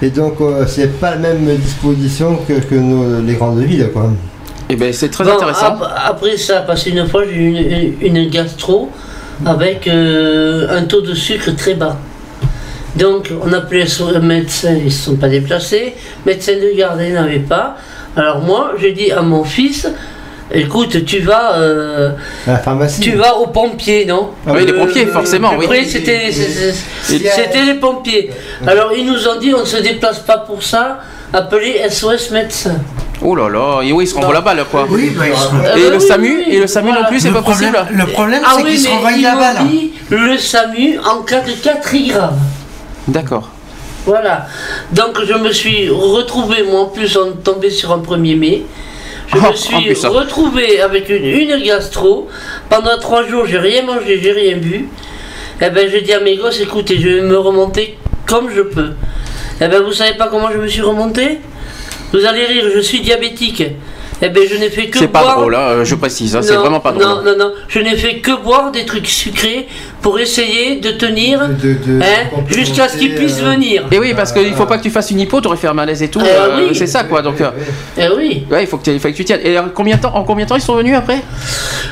et 0.00 0.10
donc 0.10 0.34
euh, 0.40 0.64
c'est 0.68 0.98
pas 1.00 1.10
la 1.10 1.16
même 1.16 1.56
disposition 1.56 2.38
que, 2.46 2.52
que 2.54 2.74
nos- 2.76 3.20
les 3.20 3.34
grandes 3.34 3.58
villes. 3.60 3.90
Quoi. 3.92 4.12
Et 4.70 4.76
ben 4.76 4.92
c'est 4.92 5.10
très 5.10 5.24
Bon, 5.24 5.32
intéressant. 5.32 5.66
ap- 5.66 5.92
après 6.06 6.36
ça, 6.36 6.60
parce 6.66 6.84
qu'une 6.84 7.06
fois 7.08 7.24
j'ai 7.26 7.34
eu 7.36 7.94
une, 8.00 8.16
une 8.18 8.30
gastro 8.30 8.90
avec 9.44 9.86
euh, 9.88 10.66
un 10.78 10.84
taux 10.84 11.00
de 11.00 11.14
sucre 11.14 11.50
très 11.56 11.74
bas. 11.74 11.96
Donc 12.96 13.30
on 13.44 13.52
appelait 13.52 13.84
le 14.12 14.20
médecin, 14.20 14.72
ils 14.76 14.84
ne 14.86 14.90
se 14.90 15.04
sont 15.06 15.16
pas 15.16 15.28
déplacés. 15.28 15.94
Médecin 16.26 16.52
de 16.54 16.76
garde, 16.76 17.00
il 17.06 17.14
n'avait 17.14 17.38
pas. 17.38 17.76
Alors 18.16 18.40
moi, 18.40 18.72
j'ai 18.80 18.92
dit 18.92 19.10
à 19.12 19.22
mon 19.22 19.44
fils, 19.44 19.88
écoute, 20.52 21.04
tu 21.04 21.20
vas, 21.20 21.54
euh, 21.54 22.10
À 22.46 22.52
la 22.52 22.58
pharmacie. 22.58 23.00
tu 23.00 23.12
vas 23.12 23.36
aux 23.36 23.46
pompiers, 23.46 24.04
non? 24.04 24.30
Ah 24.46 24.52
oui, 24.54 24.66
les 24.66 24.72
pompiers, 24.72 25.06
forcément. 25.06 25.52
Oui, 25.56 25.86
c'était 25.86 26.30
c'était 26.32 27.64
les 27.64 27.74
pompiers. 27.74 28.30
Alors 28.66 28.92
ils 28.96 29.06
nous 29.06 29.26
ont 29.28 29.38
dit, 29.38 29.54
on 29.54 29.60
ne 29.60 29.64
se 29.64 29.76
déplace 29.78 30.18
pas 30.20 30.38
pour 30.38 30.62
ça, 30.62 31.00
appelez 31.32 31.80
SOS 31.88 32.30
médecin. 32.32 32.76
Oh 33.22 33.34
là 33.34 33.48
là, 33.50 33.82
et 33.82 33.92
oui, 33.92 34.04
ils 34.04 34.06
se 34.06 34.14
renvoient 34.14 34.32
la 34.32 34.40
balle 34.40 34.64
quoi. 34.70 34.86
Oui, 34.88 35.10
bah, 35.16 35.24
ils 35.28 35.36
se- 35.36 35.78
Et 35.78 35.86
Ah 35.86 35.90
le 35.90 35.96
oui, 35.96 36.00
SAMU, 36.00 36.36
oui, 36.38 36.44
et 36.54 36.58
le 36.60 36.66
SAMU 36.66 36.88
voilà. 36.88 37.02
non 37.02 37.08
plus, 37.08 37.20
c'est 37.20 37.28
Le 37.28 37.34
pas 37.34 37.42
problème- 37.42 37.72
possible. 37.72 37.98
Le 37.98 38.06
problème, 38.06 38.42
Ah 38.46 38.52
c'est 38.56 38.62
oui, 38.62 38.70
qu'ils 38.70 38.78
se 38.80 38.84
mais 38.88 38.94
renvoient 38.94 39.12
ils 39.12 39.22
la 39.22 39.34
m'ont 39.34 39.40
balle. 39.40 39.68
dit 39.68 39.92
le 40.08 40.38
SAMU 40.38 40.98
en 41.04 41.22
cas 41.22 41.40
de 41.40 41.52
cas 41.52 41.74
très 41.76 42.00
grave. 42.00 42.36
D'accord. 43.08 43.50
Voilà. 44.06 44.46
Donc 44.92 45.18
je 45.24 45.34
me 45.34 45.52
suis 45.52 45.90
retrouvé, 45.90 46.62
moi 46.62 46.80
en 46.80 46.86
plus, 46.86 47.14
on 47.18 47.26
est 47.32 47.42
tombé 47.44 47.68
sur 47.68 47.92
un 47.92 47.98
1er 47.98 48.36
mai. 48.36 48.62
Je 49.28 49.36
Oh, 49.36 49.46
en 49.46 49.50
me 49.50 49.54
suis 49.94 50.06
retrouvé 50.08 50.80
avec 50.80 51.08
une, 51.10 51.24
une 51.24 51.62
gastro. 51.62 52.26
Pendant 52.70 52.98
trois 52.98 53.24
jours, 53.28 53.44
j'ai 53.46 53.58
rien 53.58 53.82
mangé, 53.84 54.18
j'ai 54.20 54.32
rien 54.32 54.56
bu. 54.56 54.88
Eh 55.60 55.68
ben, 55.70 55.88
j'ai 55.90 56.00
dit 56.00 56.12
à 56.14 56.20
mes 56.20 56.36
gosses, 56.36 56.58
écoutez, 56.60 56.98
je 56.98 57.06
vais 57.08 57.20
me 57.20 57.36
remonter 57.38 57.98
comme 58.26 58.48
je 58.50 58.62
peux. 58.62 58.92
Eh 59.60 59.68
ben, 59.68 59.82
vous 59.82 59.92
savez 59.92 60.14
pas 60.14 60.28
comment 60.28 60.50
je 60.50 60.56
me 60.58 60.66
suis 60.66 60.80
remonté? 60.80 61.38
Vous 62.12 62.24
allez 62.24 62.44
rire, 62.46 62.64
je 62.74 62.80
suis 62.80 63.00
diabétique. 63.00 63.62
Eh 64.22 64.28
ben, 64.28 64.42
je 64.46 64.54
n'ai 64.58 64.68
fait 64.68 64.88
que 64.88 64.98
C'est 64.98 65.08
pas 65.08 65.22
boire. 65.22 65.38
drôle, 65.38 65.54
hein, 65.54 65.60
euh, 65.70 65.84
je 65.86 65.94
précise, 65.94 66.36
hein, 66.36 66.42
c'est 66.42 66.52
vraiment 66.54 66.80
pas 66.80 66.92
drôle. 66.92 67.04
Non, 67.04 67.22
non, 67.24 67.36
non, 67.38 67.52
je 67.68 67.78
n'ai 67.78 67.96
fait 67.96 68.16
que 68.16 68.32
boire 68.42 68.70
des 68.70 68.84
trucs 68.84 69.06
sucrés 69.06 69.66
pour 70.02 70.18
essayer 70.20 70.76
de 70.76 70.90
tenir 70.90 71.40
hein, 71.40 71.48
jusqu'à 72.48 72.86
ce 72.88 72.98
qu'ils 72.98 73.14
puissent 73.14 73.40
euh, 73.42 73.52
venir. 73.52 73.84
Et 73.90 73.98
oui, 73.98 74.12
parce 74.14 74.30
qu'il 74.32 74.52
faut 74.52 74.66
pas 74.66 74.76
que 74.76 74.82
tu 74.82 74.90
fasses 74.90 75.10
une 75.10 75.20
hypo, 75.20 75.40
t'aurais 75.40 75.56
fait 75.56 75.68
un 75.68 75.72
malaise 75.72 76.02
et 76.02 76.08
tout. 76.10 76.20
Eh 76.22 76.28
euh, 76.28 76.68
oui. 76.68 76.74
C'est 76.74 76.86
ça 76.86 77.04
quoi, 77.04 77.22
donc. 77.22 77.40
euh, 77.40 77.50
Eh 77.96 78.08
oui. 78.14 78.44
Ouais, 78.50 78.64
il 78.64 78.66
faut 78.66 78.76
que, 78.76 78.84
tu- 78.84 78.90
il 78.92 79.00
faut 79.00 79.08
que 79.08 79.14
tu 79.14 79.24
tiennes. 79.24 79.40
Et 79.42 79.58
en 79.58 79.70
combien 79.74 79.96
de 79.96 80.02
temps, 80.02 80.14
en 80.14 80.22
combien 80.24 80.44
de 80.44 80.50
temps 80.50 80.56
ils 80.56 80.60
sont 80.60 80.76
venus 80.76 80.96
après? 80.96 81.22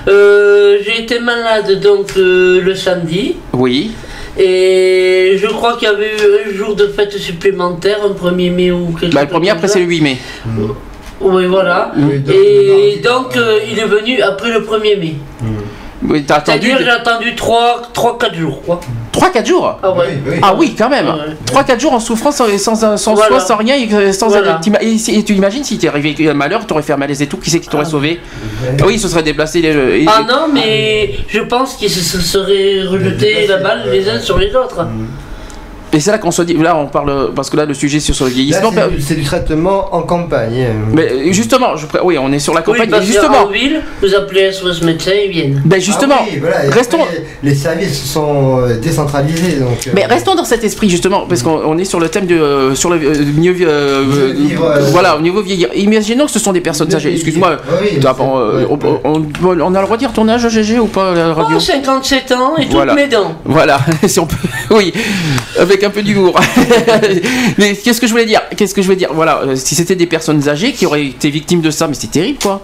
Euh, 0.06 0.76
j'ai 0.84 1.00
été 1.02 1.20
malade 1.20 1.80
donc 1.80 2.08
euh, 2.18 2.60
le 2.60 2.74
samedi. 2.74 3.36
Oui. 3.54 3.92
Et 4.38 5.36
je 5.36 5.46
crois 5.48 5.74
qu'il 5.76 5.88
y 5.88 5.90
avait 5.90 6.12
eu 6.12 6.50
un 6.50 6.56
jour 6.56 6.76
de 6.76 6.86
fête 6.86 7.12
supplémentaire, 7.18 7.98
un 8.04 8.12
1er 8.12 8.50
mai 8.52 8.70
ou 8.70 8.92
quelque 8.98 9.12
Bah, 9.14 9.20
chose 9.20 9.28
le 9.28 9.32
premier 9.32 9.50
après 9.50 9.66
c'est 9.68 9.80
le 9.80 9.86
8 9.86 10.00
mai. 10.00 10.16
Oui, 11.20 11.46
voilà. 11.46 11.92
Et 12.32 13.00
donc 13.02 13.36
euh, 13.36 13.58
il 13.70 13.78
est 13.78 13.84
venu 13.86 14.22
après 14.22 14.50
le 14.52 14.60
1er 14.60 14.98
mai. 15.00 15.14
Oui, 16.02 16.24
t'as 16.24 16.36
attendu 16.36 16.72
j'ai 16.78 16.88
attendu 16.88 17.34
3-4 17.34 18.34
jours 18.34 18.62
quoi. 18.62 18.80
3-4 19.12 19.46
jours 19.46 19.78
Ah 19.82 19.90
ouais. 19.90 20.06
Oui, 20.08 20.32
oui. 20.34 20.38
Ah 20.42 20.54
oui, 20.56 20.74
quand 20.78 20.88
même. 20.88 21.06
Ouais. 21.06 21.62
3-4 21.62 21.80
jours 21.80 21.92
en 21.92 22.00
souffrance 22.00 22.36
sans, 22.36 22.74
sans, 22.76 22.96
sans 22.96 23.14
Voilà. 23.14 23.40
soi, 23.40 23.40
sans 23.40 23.56
rien, 23.56 23.74
et 23.74 24.12
sans 24.12 24.28
Voilà. 24.28 24.60
et, 24.80 25.24
tu 25.24 25.34
imagines 25.34 25.64
si 25.64 25.76
t'es 25.76 25.88
arrivé 25.88 26.14
avec 26.14 26.26
un 26.28 26.34
malheur, 26.34 26.64
t'aurais 26.66 26.82
fait 26.82 26.92
un 26.92 26.96
malaise 26.98 27.20
et 27.20 27.26
tout, 27.26 27.36
qui 27.36 27.50
c'est 27.50 27.58
qui 27.60 27.68
t'aurait 27.68 27.84
sauvé 27.84 28.20
Ah 28.80 28.84
oui, 28.86 28.94
il 28.94 29.00
se 29.00 29.08
serait 29.08 29.24
déplacé. 29.24 29.60
Les, 29.60 30.04
Ah 30.06 30.22
non, 30.28 30.46
mais 30.52 31.14
je 31.28 31.40
pense 31.40 31.74
qu'ils 31.74 31.90
se 31.90 32.00
se 32.00 32.20
seraient 32.20 32.84
rejetés 32.86 33.46
la 33.48 33.56
balle 33.56 33.82
les 33.90 34.08
uns 34.08 34.20
sur 34.20 34.38
les 34.38 34.54
autres. 34.54 34.86
Et 35.92 36.00
c'est 36.00 36.10
là 36.10 36.18
qu'on 36.18 36.30
se 36.30 36.42
dit, 36.42 36.54
là 36.54 36.76
on 36.76 36.86
parle, 36.86 37.30
parce 37.34 37.48
que 37.48 37.56
là 37.56 37.64
le 37.64 37.72
sujet 37.72 37.98
c'est 37.98 38.12
sur 38.12 38.26
le 38.26 38.30
vieillissement. 38.30 38.70
c'est 38.74 38.90
du- 38.94 39.00
c'est 39.00 39.14
du 39.14 39.22
traitement 39.24 39.88
en 39.94 40.02
campagne. 40.02 40.66
Mais 40.92 41.32
justement, 41.32 41.76
je, 41.76 41.86
pré- 41.86 42.00
oui, 42.04 42.18
on 42.20 42.30
est 42.32 42.38
sur 42.38 42.52
la 42.52 42.60
Oui, 42.60 42.66
campagne. 42.66 42.90
qu'en 42.90 43.00
justement, 43.00 43.46
ville, 43.46 43.80
vous 44.02 44.14
appelez 44.14 44.52
SOS 44.52 44.82
médecin, 44.82 45.12
ils 45.24 45.30
viennent. 45.30 45.62
ben 45.64 45.80
justement, 45.80 46.16
Ah 46.20 46.24
oui, 46.30 46.38
voilà, 46.40 46.66
et 46.66 46.68
restons. 46.68 47.02
après, 47.02 47.24
les 47.42 47.54
services 47.54 48.04
sont 48.04 48.60
euh, 48.60 48.78
décentralisés. 48.78 49.56
Donc, 49.60 49.86
euh, 49.86 49.90
Mais 49.94 50.04
restons 50.04 50.34
dans 50.34 50.44
cet 50.44 50.62
esprit 50.62 50.90
justement, 50.90 51.24
parce 51.26 51.42
qu'on 51.42 51.60
on 51.64 51.78
est 51.78 51.84
sur 51.86 52.00
le 52.00 52.08
thème 52.10 52.26
de 52.26 52.34
euh, 52.36 52.74
sur 52.74 52.90
le 52.90 52.96
euh, 52.96 53.24
mieux 53.36 53.54
euh, 53.62 54.04
Mieux 54.04 54.32
vivre, 54.32 54.64
euh, 54.66 54.80
voilà 54.90 55.16
au 55.16 55.20
niveau 55.20 55.40
vieillir. 55.42 55.68
Imaginons 55.74 56.26
que 56.26 56.32
ce 56.32 56.38
sont 56.38 56.52
des 56.52 56.60
personnes 56.60 56.94
âgées. 56.94 57.12
Excuse-moi, 57.14 57.56
Oui, 57.80 57.88
oui, 57.94 58.06
on, 58.20 58.38
euh, 58.38 58.60
ouais, 58.64 58.66
on- 59.04 59.22
on- 59.62 59.74
a 59.74 59.80
le 59.80 59.84
droit 59.84 59.96
de 59.96 60.00
dire 60.00 60.12
ton 60.12 60.28
âge 60.28 60.46
GG 60.48 60.78
ou 60.78 60.86
pas 60.86 61.14
la 61.14 61.32
radio 61.32 61.56
Oh, 61.56 61.60
57 61.60 62.32
ans 62.32 62.56
et 62.58 62.64
toutes 62.64 62.72
Voilà. 62.72 62.94
mes 62.94 63.06
dents. 63.08 63.32
Voilà, 63.44 63.78
si 64.06 64.20
on 64.20 64.26
peut, 64.26 64.36
oui, 64.70 64.92
avec 65.58 65.77
un 65.84 65.90
peu 65.90 66.02
d'humour. 66.02 66.38
mais 67.58 67.74
qu'est-ce 67.74 68.00
que 68.00 68.06
je 68.06 68.12
voulais 68.12 68.26
dire? 68.26 68.42
Qu'est-ce 68.56 68.74
que 68.74 68.82
je 68.82 68.86
voulais 68.86 68.96
dire? 68.96 69.12
Voilà, 69.12 69.42
euh, 69.42 69.56
si 69.56 69.74
c'était 69.74 69.96
des 69.96 70.06
personnes 70.06 70.48
âgées 70.48 70.72
qui 70.72 70.86
auraient 70.86 71.06
été 71.06 71.30
victimes 71.30 71.60
de 71.60 71.70
ça, 71.70 71.88
mais 71.88 71.94
c'est 71.94 72.10
terrible 72.10 72.38
quoi. 72.42 72.62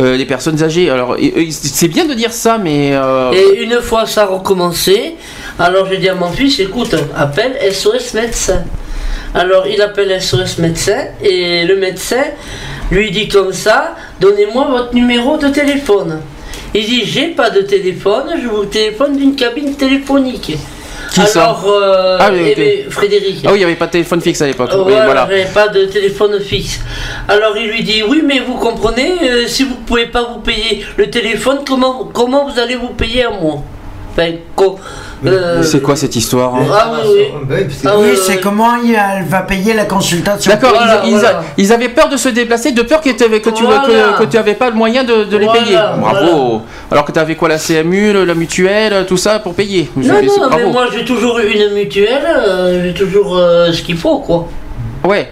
Euh, 0.00 0.16
les 0.16 0.26
personnes 0.26 0.62
âgées, 0.62 0.90
alors 0.90 1.16
c'est 1.50 1.88
bien 1.88 2.04
de 2.04 2.14
dire 2.14 2.32
ça, 2.32 2.56
mais 2.56 2.90
euh, 2.92 3.32
Et 3.32 3.62
une 3.62 3.80
fois 3.80 4.06
ça 4.06 4.26
recommencé, 4.26 5.16
alors 5.58 5.88
j'ai 5.88 5.98
dit 5.98 6.08
à 6.08 6.14
mon 6.14 6.30
fils, 6.30 6.60
écoute, 6.60 6.94
appelle 7.16 7.58
SOS 7.72 8.14
médecin. 8.14 8.62
Alors 9.34 9.66
il 9.66 9.82
appelle 9.82 10.20
SOS 10.22 10.58
médecin 10.58 11.06
et 11.20 11.64
le 11.64 11.76
médecin 11.76 12.22
lui 12.90 13.10
dit 13.10 13.28
comme 13.28 13.52
ça, 13.52 13.96
donnez-moi 14.20 14.68
votre 14.70 14.94
numéro 14.94 15.36
de 15.36 15.48
téléphone. 15.48 16.20
Il 16.74 16.84
dit, 16.84 17.04
j'ai 17.04 17.28
pas 17.28 17.50
de 17.50 17.62
téléphone, 17.62 18.34
je 18.42 18.46
vous 18.46 18.66
téléphone 18.66 19.16
d'une 19.16 19.34
cabine 19.34 19.74
téléphonique. 19.74 20.52
Qui 21.12 21.20
Alors, 21.20 21.64
euh, 21.66 22.16
Ah 22.20 22.30
oui, 22.32 22.54
Frédéric. 22.90 23.42
ah 23.44 23.48
oui, 23.50 23.54
il 23.54 23.58
n'y 23.58 23.64
avait 23.64 23.74
pas 23.76 23.86
de 23.86 23.92
téléphone 23.92 24.20
fixe 24.20 24.40
à 24.42 24.46
l'époque. 24.46 24.70
Oui, 24.74 24.82
Voilà, 24.92 25.04
voilà. 25.04 25.26
j'avais 25.30 25.46
pas 25.52 25.68
de 25.68 25.84
téléphone 25.86 26.38
fixe. 26.40 26.80
Alors 27.28 27.56
il 27.56 27.68
lui 27.68 27.82
dit 27.82 28.02
oui 28.06 28.22
mais 28.24 28.40
vous 28.40 28.54
comprenez, 28.56 29.12
euh, 29.22 29.46
si 29.46 29.64
vous 29.64 29.76
pouvez 29.86 30.06
pas 30.06 30.24
vous 30.24 30.40
payer 30.40 30.84
le 30.96 31.08
téléphone, 31.10 31.58
comment, 31.66 32.04
comment 32.12 32.48
vous 32.50 32.58
allez 32.58 32.76
vous 32.76 32.88
payer 32.90 33.24
à 33.24 33.30
moi? 33.30 33.62
Enfin, 34.12 34.32
euh, 35.26 35.62
C'est 35.62 35.80
quoi 35.82 35.96
cette 35.96 36.14
histoire 36.16 36.54
hein 36.54 36.66
Ah 36.72 36.92
oui, 37.04 37.08
oui. 37.50 37.64
Ah 37.84 37.92
Oui, 37.98 38.08
oui, 38.12 38.18
c'est 38.22 38.38
comment 38.40 38.76
il- 38.84 38.94
elle 38.94 39.24
va 39.24 39.40
payer 39.40 39.74
la 39.74 39.84
consultation. 39.84 40.50
D'accord, 40.52 40.72
Voilà, 40.76 41.02
ils, 41.04 41.10
ils- 41.12 41.18
voilà. 41.18 41.42
ils 41.56 41.72
avaient 41.72 41.88
peur 41.88 42.08
de 42.08 42.16
se 42.16 42.28
déplacer, 42.28 42.72
de 42.72 42.82
peur 42.82 43.00
que 43.00 43.10
tu 43.10 43.24
avais, 43.24 43.40
que 43.40 43.50
tu 43.50 43.64
Voilà. 43.64 43.82
que, 44.18 44.36
avais 44.36 44.54
pas 44.54 44.70
le 44.70 44.76
moyen 44.76 45.04
de, 45.04 45.24
de 45.24 45.36
les 45.36 45.46
Voilà, 45.46 45.60
payer. 45.62 45.76
Bravo. 45.76 46.00
voilà. 46.00 46.60
Alors 46.90 47.04
que 47.04 47.12
tu 47.12 47.18
avais 47.18 47.34
quoi 47.34 47.48
la 47.48 47.58
CMU, 47.58 48.12
la 48.24 48.34
mutuelle, 48.34 49.06
tout 49.06 49.16
ça 49.16 49.38
pour 49.40 49.54
payer? 49.54 49.90
Non, 49.96 50.14
non, 50.14 50.48
mais 50.56 50.64
moi 50.70 50.86
j'ai 50.92 51.04
toujours 51.04 51.38
eu 51.40 51.48
une 51.50 51.74
mutuelle, 51.74 52.22
euh, 52.36 52.82
j'ai 52.84 52.94
toujours 52.94 53.36
euh, 53.36 53.72
ce 53.72 53.82
qu'il 53.82 53.96
faut 53.96 54.18
quoi. 54.20 54.48
Ouais. 55.04 55.30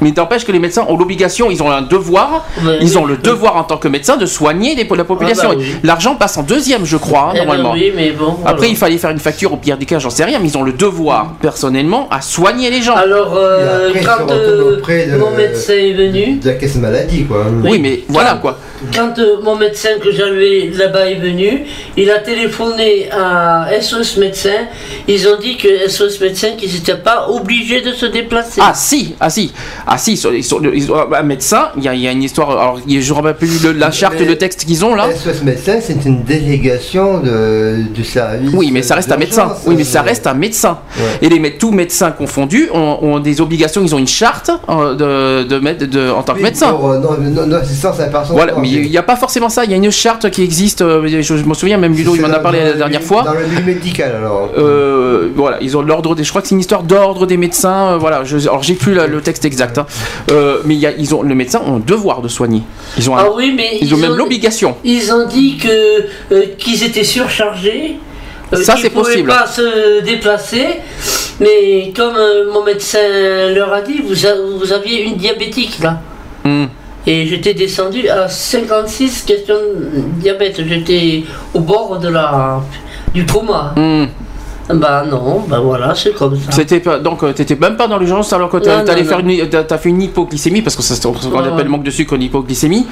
Mais 0.00 0.12
t'empêche 0.12 0.44
que 0.44 0.52
les 0.52 0.58
médecins 0.58 0.84
ont 0.88 0.96
l'obligation, 0.96 1.50
ils 1.50 1.62
ont 1.62 1.70
un 1.70 1.82
devoir, 1.82 2.44
ils 2.80 2.90
oui. 2.90 2.96
ont 2.96 3.04
le 3.06 3.16
devoir 3.16 3.56
en 3.56 3.64
tant 3.64 3.76
que 3.78 3.88
médecin 3.88 4.16
de 4.16 4.26
soigner 4.26 4.74
les- 4.74 4.86
la 4.96 5.04
population. 5.04 5.48
Ah 5.52 5.54
bah 5.54 5.60
oui. 5.60 5.74
L'argent 5.82 6.14
passe 6.16 6.36
en 6.38 6.42
deuxième, 6.42 6.84
je 6.84 6.96
crois, 6.96 7.30
Eh 7.34 7.38
ben 7.38 7.44
normalement. 7.44 7.72
oui, 7.72 7.92
mais 7.94 8.10
bon. 8.12 8.36
Après, 8.44 8.68
il 8.70 8.76
fallait 8.76 8.98
faire 8.98 9.10
une 9.10 9.18
facture 9.18 9.52
au 9.52 9.56
pire 9.56 9.76
des 9.78 9.86
cas, 9.86 9.98
j'en 9.98 10.10
sais 10.10 10.24
rien, 10.24 10.38
mais 10.38 10.48
ils 10.48 10.56
ont 10.58 10.62
le 10.62 10.72
devoir, 10.72 11.34
personnellement, 11.40 12.08
à 12.10 12.20
soigner 12.20 12.70
les 12.70 12.82
gens. 12.82 12.94
Alors, 12.94 13.34
euh, 13.36 13.92
quand 14.04 14.30
euh, 14.30 14.56
retrouvent 14.58 14.78
auprès 14.78 15.06
de- 15.06 15.16
mon 15.16 15.30
médecin 15.32 15.74
est 15.74 15.92
venu, 15.92 16.36
de 16.36 16.46
la 16.48 16.54
caisse 16.54 16.76
maladie, 16.76 17.24
quoi. 17.24 17.44
oui, 17.64 17.78
mais 17.78 18.04
voilà 18.08 18.34
quoi. 18.34 18.58
Quand 18.94 19.18
euh, 19.18 19.36
mon 19.42 19.56
médecin 19.56 19.88
que 20.02 20.12
j'avais 20.12 20.70
là-bas 20.74 21.08
est 21.10 21.14
venu, 21.14 21.62
il 21.96 22.10
a 22.10 22.18
téléphoné 22.18 23.08
à 23.10 23.66
SOS 23.80 24.18
médecin. 24.18 24.66
Ils 25.08 25.26
ont 25.28 25.38
dit 25.40 25.56
que 25.56 25.88
SOS 25.88 26.20
médecin 26.20 26.48
qu'ils 26.58 26.72
n'étaient 26.74 26.96
pas 26.96 27.26
obligés 27.30 27.80
de 27.80 27.92
se 27.92 28.06
déplacer. 28.06 28.60
Ah 28.62 28.72
si, 28.74 29.14
ah 29.18 29.30
si, 29.30 29.52
ah 29.86 29.98
si, 29.98 30.12
ils 30.12 30.16
sont- 30.16 30.30
ils 30.32 30.42
ils 30.74 30.90
ont 30.92 30.96
un 31.12 31.22
médecin, 31.22 31.68
il 31.76 31.82
y, 31.84 31.88
a- 31.88 31.94
il 31.94 32.00
y 32.00 32.08
a 32.08 32.12
une 32.12 32.22
histoire, 32.22 32.50
alors 32.50 32.78
je 32.86 32.94
ne 32.94 33.00
me 33.08 33.12
rappelle 33.12 33.36
plus 33.36 33.72
la 33.74 33.90
charte, 33.90 34.16
Mais- 34.18 34.26
le 34.26 34.36
texte 34.36 34.64
qu'ils 34.64 34.84
ont 34.84 34.94
là. 34.94 35.08
SOS 35.12 35.42
médecin, 35.44 35.78
c'est 35.80 36.04
une 36.04 36.22
délégation 36.22 37.20
de, 37.20 37.82
du 37.94 38.04
service. 38.04 38.50
Oui, 38.54 38.70
mais 38.72 38.82
ça 38.82 38.94
reste 38.96 39.12
un 39.12 39.16
médecin. 39.16 39.52
Oui, 39.66 39.74
mais 39.76 39.84
ça 39.84 40.02
reste 40.02 40.26
un 40.26 40.34
médecin. 40.34 40.78
Ouais. 40.98 41.04
Et 41.22 41.28
les 41.28 41.56
tous 41.56 41.70
médecins 41.70 42.10
confondus 42.10 42.68
ont, 42.74 42.98
ont 43.02 43.18
des 43.20 43.40
obligations, 43.40 43.82
ils 43.82 43.94
ont 43.94 43.98
une 43.98 44.06
charte 44.06 44.50
euh, 44.68 45.42
de, 45.44 45.84
de, 45.86 46.10
en 46.10 46.22
tant 46.22 46.34
que 46.34 46.42
médecin. 46.42 46.72
pour, 46.72 46.90
euh, 46.90 46.98
non, 46.98 47.12
non, 47.20 47.46
non. 47.46 47.58
Voilà, 48.30 48.54
mais 48.60 48.68
il 48.68 48.90
n'y 48.90 48.98
a 48.98 49.02
pas 49.02 49.16
forcément 49.16 49.48
ça. 49.48 49.64
Il 49.64 49.70
y 49.70 49.74
a 49.74 49.76
une 49.76 49.90
charte 49.90 50.30
qui 50.30 50.42
existe. 50.42 50.82
euh, 50.82 51.06
Je, 51.06 51.22
je 51.22 51.44
me 51.44 51.54
souviens, 51.54 51.78
même 51.78 51.94
Ludo, 51.94 52.14
il 52.14 52.20
m'en 52.22 52.28
a 52.30 52.38
parlé 52.40 52.62
la 52.64 52.72
dernière 52.72 53.02
fois. 53.02 53.22
Dans 53.22 53.32
le 53.34 53.46
milieu 53.46 53.62
médical, 53.64 54.12
alors. 54.16 54.50
Euh, 54.58 55.28
voilà, 55.34 55.58
ils 55.60 55.76
ont 55.76 55.82
l'ordre 55.82 56.14
des. 56.14 56.24
Je 56.24 56.30
crois 56.30 56.42
que 56.42 56.48
c'est 56.48 56.54
une 56.54 56.60
histoire 56.60 56.82
d'ordre 56.82 57.26
des 57.26 57.36
médecins. 57.36 57.92
euh, 57.92 57.96
voilà, 57.98 58.24
je, 58.24 58.38
alors 58.38 58.62
j'ai 58.62 58.74
plus 58.74 58.94
la- 58.94 59.06
le 59.06 59.20
texte 59.20 59.44
exact, 59.44 59.75
hein. 59.78 59.86
Euh, 60.30 60.60
mais 60.64 60.74
il 60.74 60.80
y 60.80 60.86
a, 60.86 60.92
ils 60.92 61.14
ont, 61.14 61.22
le 61.22 61.34
médecin 61.34 61.60
ont 61.66 61.76
un 61.76 61.80
devoir 61.80 62.22
de 62.22 62.28
soigner. 62.28 62.62
Ils 62.96 63.08
ont, 63.10 63.16
un- 63.16 63.24
Ah 63.26 63.30
oui, 63.34 63.52
mais 63.56 63.78
ils 63.80 63.94
ont 63.94 63.98
même 63.98 64.14
l'obligation. 64.16 64.76
Ils 64.84 65.12
ont 65.12 65.26
dit 65.26 65.56
que 65.56 66.04
euh, 66.32 66.42
qu'ils 66.58 66.82
étaient 66.84 67.04
surchargés. 67.04 67.96
euh, 68.52 68.56
Ça, 68.62 68.76
c'est 68.80 68.90
pouvaient 68.90 69.04
possible. 69.10 69.28
pas 69.28 69.46
se 69.46 70.00
déplacer, 70.02 70.66
mais 71.40 71.92
comme 71.96 72.16
euh, 72.16 72.52
mon 72.52 72.62
médecin 72.64 72.98
leur 73.54 73.72
a 73.72 73.80
dit, 73.82 74.00
vous, 74.06 74.26
a- 74.26 74.34
vous 74.58 74.72
aviez 74.72 75.02
une 75.02 75.16
diabétique 75.16 75.78
là. 75.82 76.00
Hmm. 76.44 76.66
Et 77.08 77.24
j'étais 77.26 77.54
descendu 77.54 78.08
à 78.08 78.28
56 78.28 79.22
questions 79.22 79.54
de 79.54 80.20
diabète. 80.20 80.60
J'étais 80.68 81.22
au 81.54 81.60
bord 81.60 81.98
de 82.00 82.08
la 82.08 82.60
du 83.14 83.24
coma. 83.24 83.72
Hmm. 83.76 84.06
Bah 84.68 85.04
non, 85.08 85.44
bah 85.48 85.60
voilà, 85.62 85.94
c'est 85.94 86.12
comme 86.12 86.36
ça. 86.36 86.50
C'était 86.50 86.80
pas, 86.80 86.98
donc 86.98 87.22
euh, 87.22 87.32
t'étais 87.32 87.54
même 87.54 87.76
pas 87.76 87.86
dans 87.86 87.98
l'urgence 87.98 88.32
alors 88.32 88.48
que 88.50 88.56
t'as- 88.56 88.82
t'allais 88.82 89.04
faire 89.04 89.20
une, 89.20 89.48
t'as, 89.48 89.78
fait 89.78 89.90
une 89.90 90.02
hypoglycémie 90.02 90.60
parce 90.62 90.74
que 90.74 90.82
ça 90.82 90.94
c'est 90.96 91.02
ce 91.02 91.06
qu'on 91.06 91.12
Ouais, 91.38 91.38
appelle 91.46 91.54
ouais. 91.58 91.64
manque 91.64 91.84
de 91.84 91.90
sucre, 91.90 92.14
une 92.14 92.22
hypoglycémie. 92.22 92.84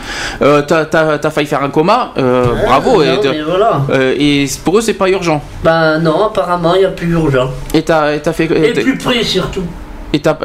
Euh, 0.43 0.63
t'as, 0.63 0.85
t'as- 0.85 1.19
t'as 1.19 1.31
failli 1.31 1.47
faire 1.49 1.63
un 1.65 1.71
coma. 1.71 2.13
euh, 2.17 2.45
bravo. 2.67 3.03
et, 3.03 3.07
non, 3.17 3.21
voilà. 3.49 3.81
euh, 3.91 4.15
et 4.17 4.47
pour 4.65 4.79
eux 4.79 4.81
c'est 4.83 4.95
pas 4.95 5.09
urgent. 5.09 5.43
Bah 5.65 5.99
non, 5.99 6.27
apparemment, 6.27 6.75
il 6.77 6.83
y 6.83 6.85
a 6.85 6.91
plus 6.91 7.11
urgent. 7.13 7.51
Et 7.73 7.83
t'as, 7.83 8.15
et 8.15 8.21
t'as 8.23 8.33
fait. 8.33 8.45
Et 8.45 8.73
t'as- 8.73 8.81
plus 8.83 8.97
près 8.97 9.23
surtout. 9.25 9.65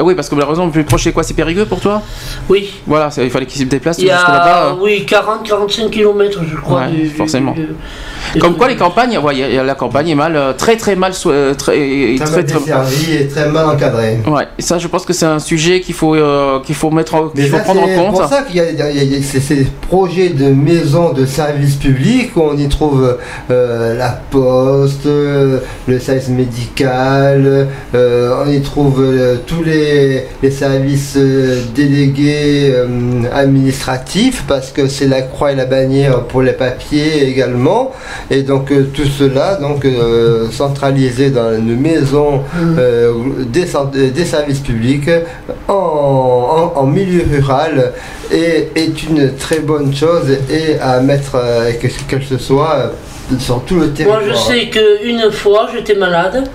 Oui, 0.01 0.15
parce 0.15 0.29
que 0.29 0.35
malheureusement, 0.35 0.65
le 0.65 0.71
plus 0.71 0.83
proche, 0.83 1.03
c'est 1.03 1.11
quoi 1.11 1.23
C'est 1.23 1.33
Périgueux 1.33 1.65
pour 1.65 1.79
toi? 1.79 2.01
Oui. 2.49 2.69
Voilà, 2.87 3.09
il 3.17 3.29
fallait 3.29 3.45
qu'il 3.45 3.61
se 3.61 3.65
déplace 3.67 3.97
Il 3.99 4.05
y 4.05 4.09
jusque 4.09 4.23
a, 4.27 4.31
là-bas. 4.31 4.65
euh. 4.71 4.73
oui, 4.81 5.05
40-45 5.07 5.89
km, 5.89 6.39
je 6.49 6.55
crois. 6.57 6.81
Ouais, 6.81 6.87
du- 6.89 7.01
du- 7.03 7.09
forcément. 7.09 7.51
du- 7.53 8.39
Comme 8.39 8.55
quoi, 8.57 8.67
les 8.67 8.75
campagnes, 8.75 9.17
ouais, 9.17 9.33
il 9.35 9.39
y 9.39 9.43
a- 9.43 9.49
il 9.49 9.55
y 9.55 9.57
a 9.57 9.63
la 9.63 9.75
campagne 9.75 10.09
est 10.09 10.15
mal, 10.15 10.35
euh, 10.35 10.53
très 10.53 10.75
très 10.77 10.95
mal, 10.95 11.13
euh, 11.25 11.53
très, 11.53 11.73
Très 12.17 12.25
très, 12.25 12.35
mal 12.35 12.45
très- 12.45 13.13
et 13.23 13.27
très 13.27 13.49
mal 13.49 13.65
encadré. 13.67 14.19
Ouais, 14.27 14.47
et 14.57 14.61
ça, 14.61 14.77
je 14.77 14.87
pense 14.87 15.05
que 15.05 15.13
c'est 15.13 15.25
un 15.25 15.39
sujet 15.39 15.81
qu'il 15.81 15.95
faut, 15.95 16.15
euh, 16.15 16.59
qu'il 16.61 16.75
faut 16.75 16.89
mettre, 16.91 17.15
en- 17.15 17.29
qu'il 17.29 17.47
faut 17.47 17.57
ça, 17.57 17.63
prendre 17.63 17.83
en 17.83 17.87
c'est 17.87 17.95
compte. 17.95 18.11
pour 18.11 18.25
ça 18.25 18.41
qu'il 18.43 18.57
y 18.57 18.59
a, 18.59 18.69
il 18.71 18.77
y 18.77 18.81
a- 18.81 18.91
il 18.91 19.13
y 19.13 19.17
a 19.17 19.21
ces, 19.23 19.39
ces 19.39 19.67
projets 19.89 20.29
de 20.29 20.45
maisons 20.49 21.13
de 21.13 21.25
services 21.25 21.75
publics 21.75 22.31
où 22.35 22.41
on 22.41 22.57
y 22.57 22.67
trouve 22.67 23.17
euh, 23.49 23.97
la 23.97 24.09
poste, 24.31 25.05
euh, 25.05 25.59
le 25.87 25.99
service 25.99 26.29
médical, 26.29 27.67
euh, 27.95 28.35
on 28.45 28.49
y 28.51 28.61
trouve 28.61 29.01
euh, 29.01 29.37
tous 29.59 29.65
les, 29.65 30.23
les 30.41 30.51
services 30.51 31.15
euh, 31.17 31.61
délégués 31.75 32.71
euh, 32.73 32.87
administratifs 33.33 34.43
parce 34.47 34.71
que 34.71 34.87
c'est 34.87 35.07
la 35.07 35.21
croix 35.21 35.51
et 35.51 35.55
la 35.55 35.65
bannière 35.65 36.21
pour 36.23 36.41
les 36.41 36.53
papiers 36.53 37.27
également. 37.27 37.91
Et 38.31 38.43
donc 38.43 38.71
euh, 38.71 38.87
tout 38.93 39.05
cela 39.05 39.55
donc 39.55 39.83
euh, 39.85 40.49
centralisé 40.51 41.29
dans 41.29 41.55
une 41.57 41.75
maison 41.79 42.41
euh, 42.77 43.13
des, 43.47 43.65
services 44.25 44.59
publics 44.59 45.09
en, 45.67 45.73
en- 45.73 46.79
en 46.79 46.85
milieu 46.85 47.23
rural 47.31 47.93
est, 48.31 48.71
est 48.75 49.03
une 49.03 49.35
très 49.35 49.59
bonne 49.59 49.93
chose 49.93 50.27
et 50.49 50.79
à 50.79 50.99
mettre 51.01 51.37
que, 51.81 51.87
que 52.15 52.23
ce 52.23 52.37
soit 52.37 52.91
sur 53.39 53.61
tout 53.63 53.75
le 53.75 53.81
Moi, 53.87 53.89
territoire. 53.95 54.21
je 54.27 54.33
sais 54.33 54.69
qu'une 54.69 55.31
fois, 55.31 55.69
j'étais 55.73 55.95
malade. 55.95 56.47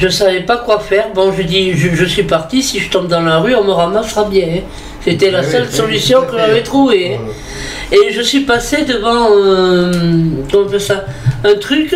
Je 0.00 0.08
savais 0.08 0.40
pas 0.40 0.56
quoi 0.56 0.80
faire. 0.80 1.08
Bon, 1.14 1.30
je 1.36 1.42
dis, 1.42 1.72
je, 1.76 1.94
je 1.94 2.04
suis 2.06 2.22
parti. 2.22 2.62
Si 2.62 2.80
je 2.80 2.88
tombe 2.90 3.06
dans 3.08 3.20
la 3.20 3.38
rue, 3.38 3.54
on 3.54 3.64
me 3.64 3.72
ramassera 3.72 4.24
bien. 4.24 4.46
hein. 4.46 4.60
C'était 5.02 5.30
la 5.30 5.40
Oui, 5.40 5.46
seule 5.50 5.66
oui, 5.70 5.76
solution 5.76 6.22
que 6.22 6.36
j'avais 6.38 6.62
trouvée. 6.62 7.16
hein. 7.16 7.28
Et 7.92 8.12
je 8.12 8.22
suis 8.22 8.40
passé 8.40 8.84
devant, 8.84 9.28
euh, 9.30 9.92
on 10.54 10.78
ça, 10.78 11.04
un 11.44 11.54
truc 11.54 11.94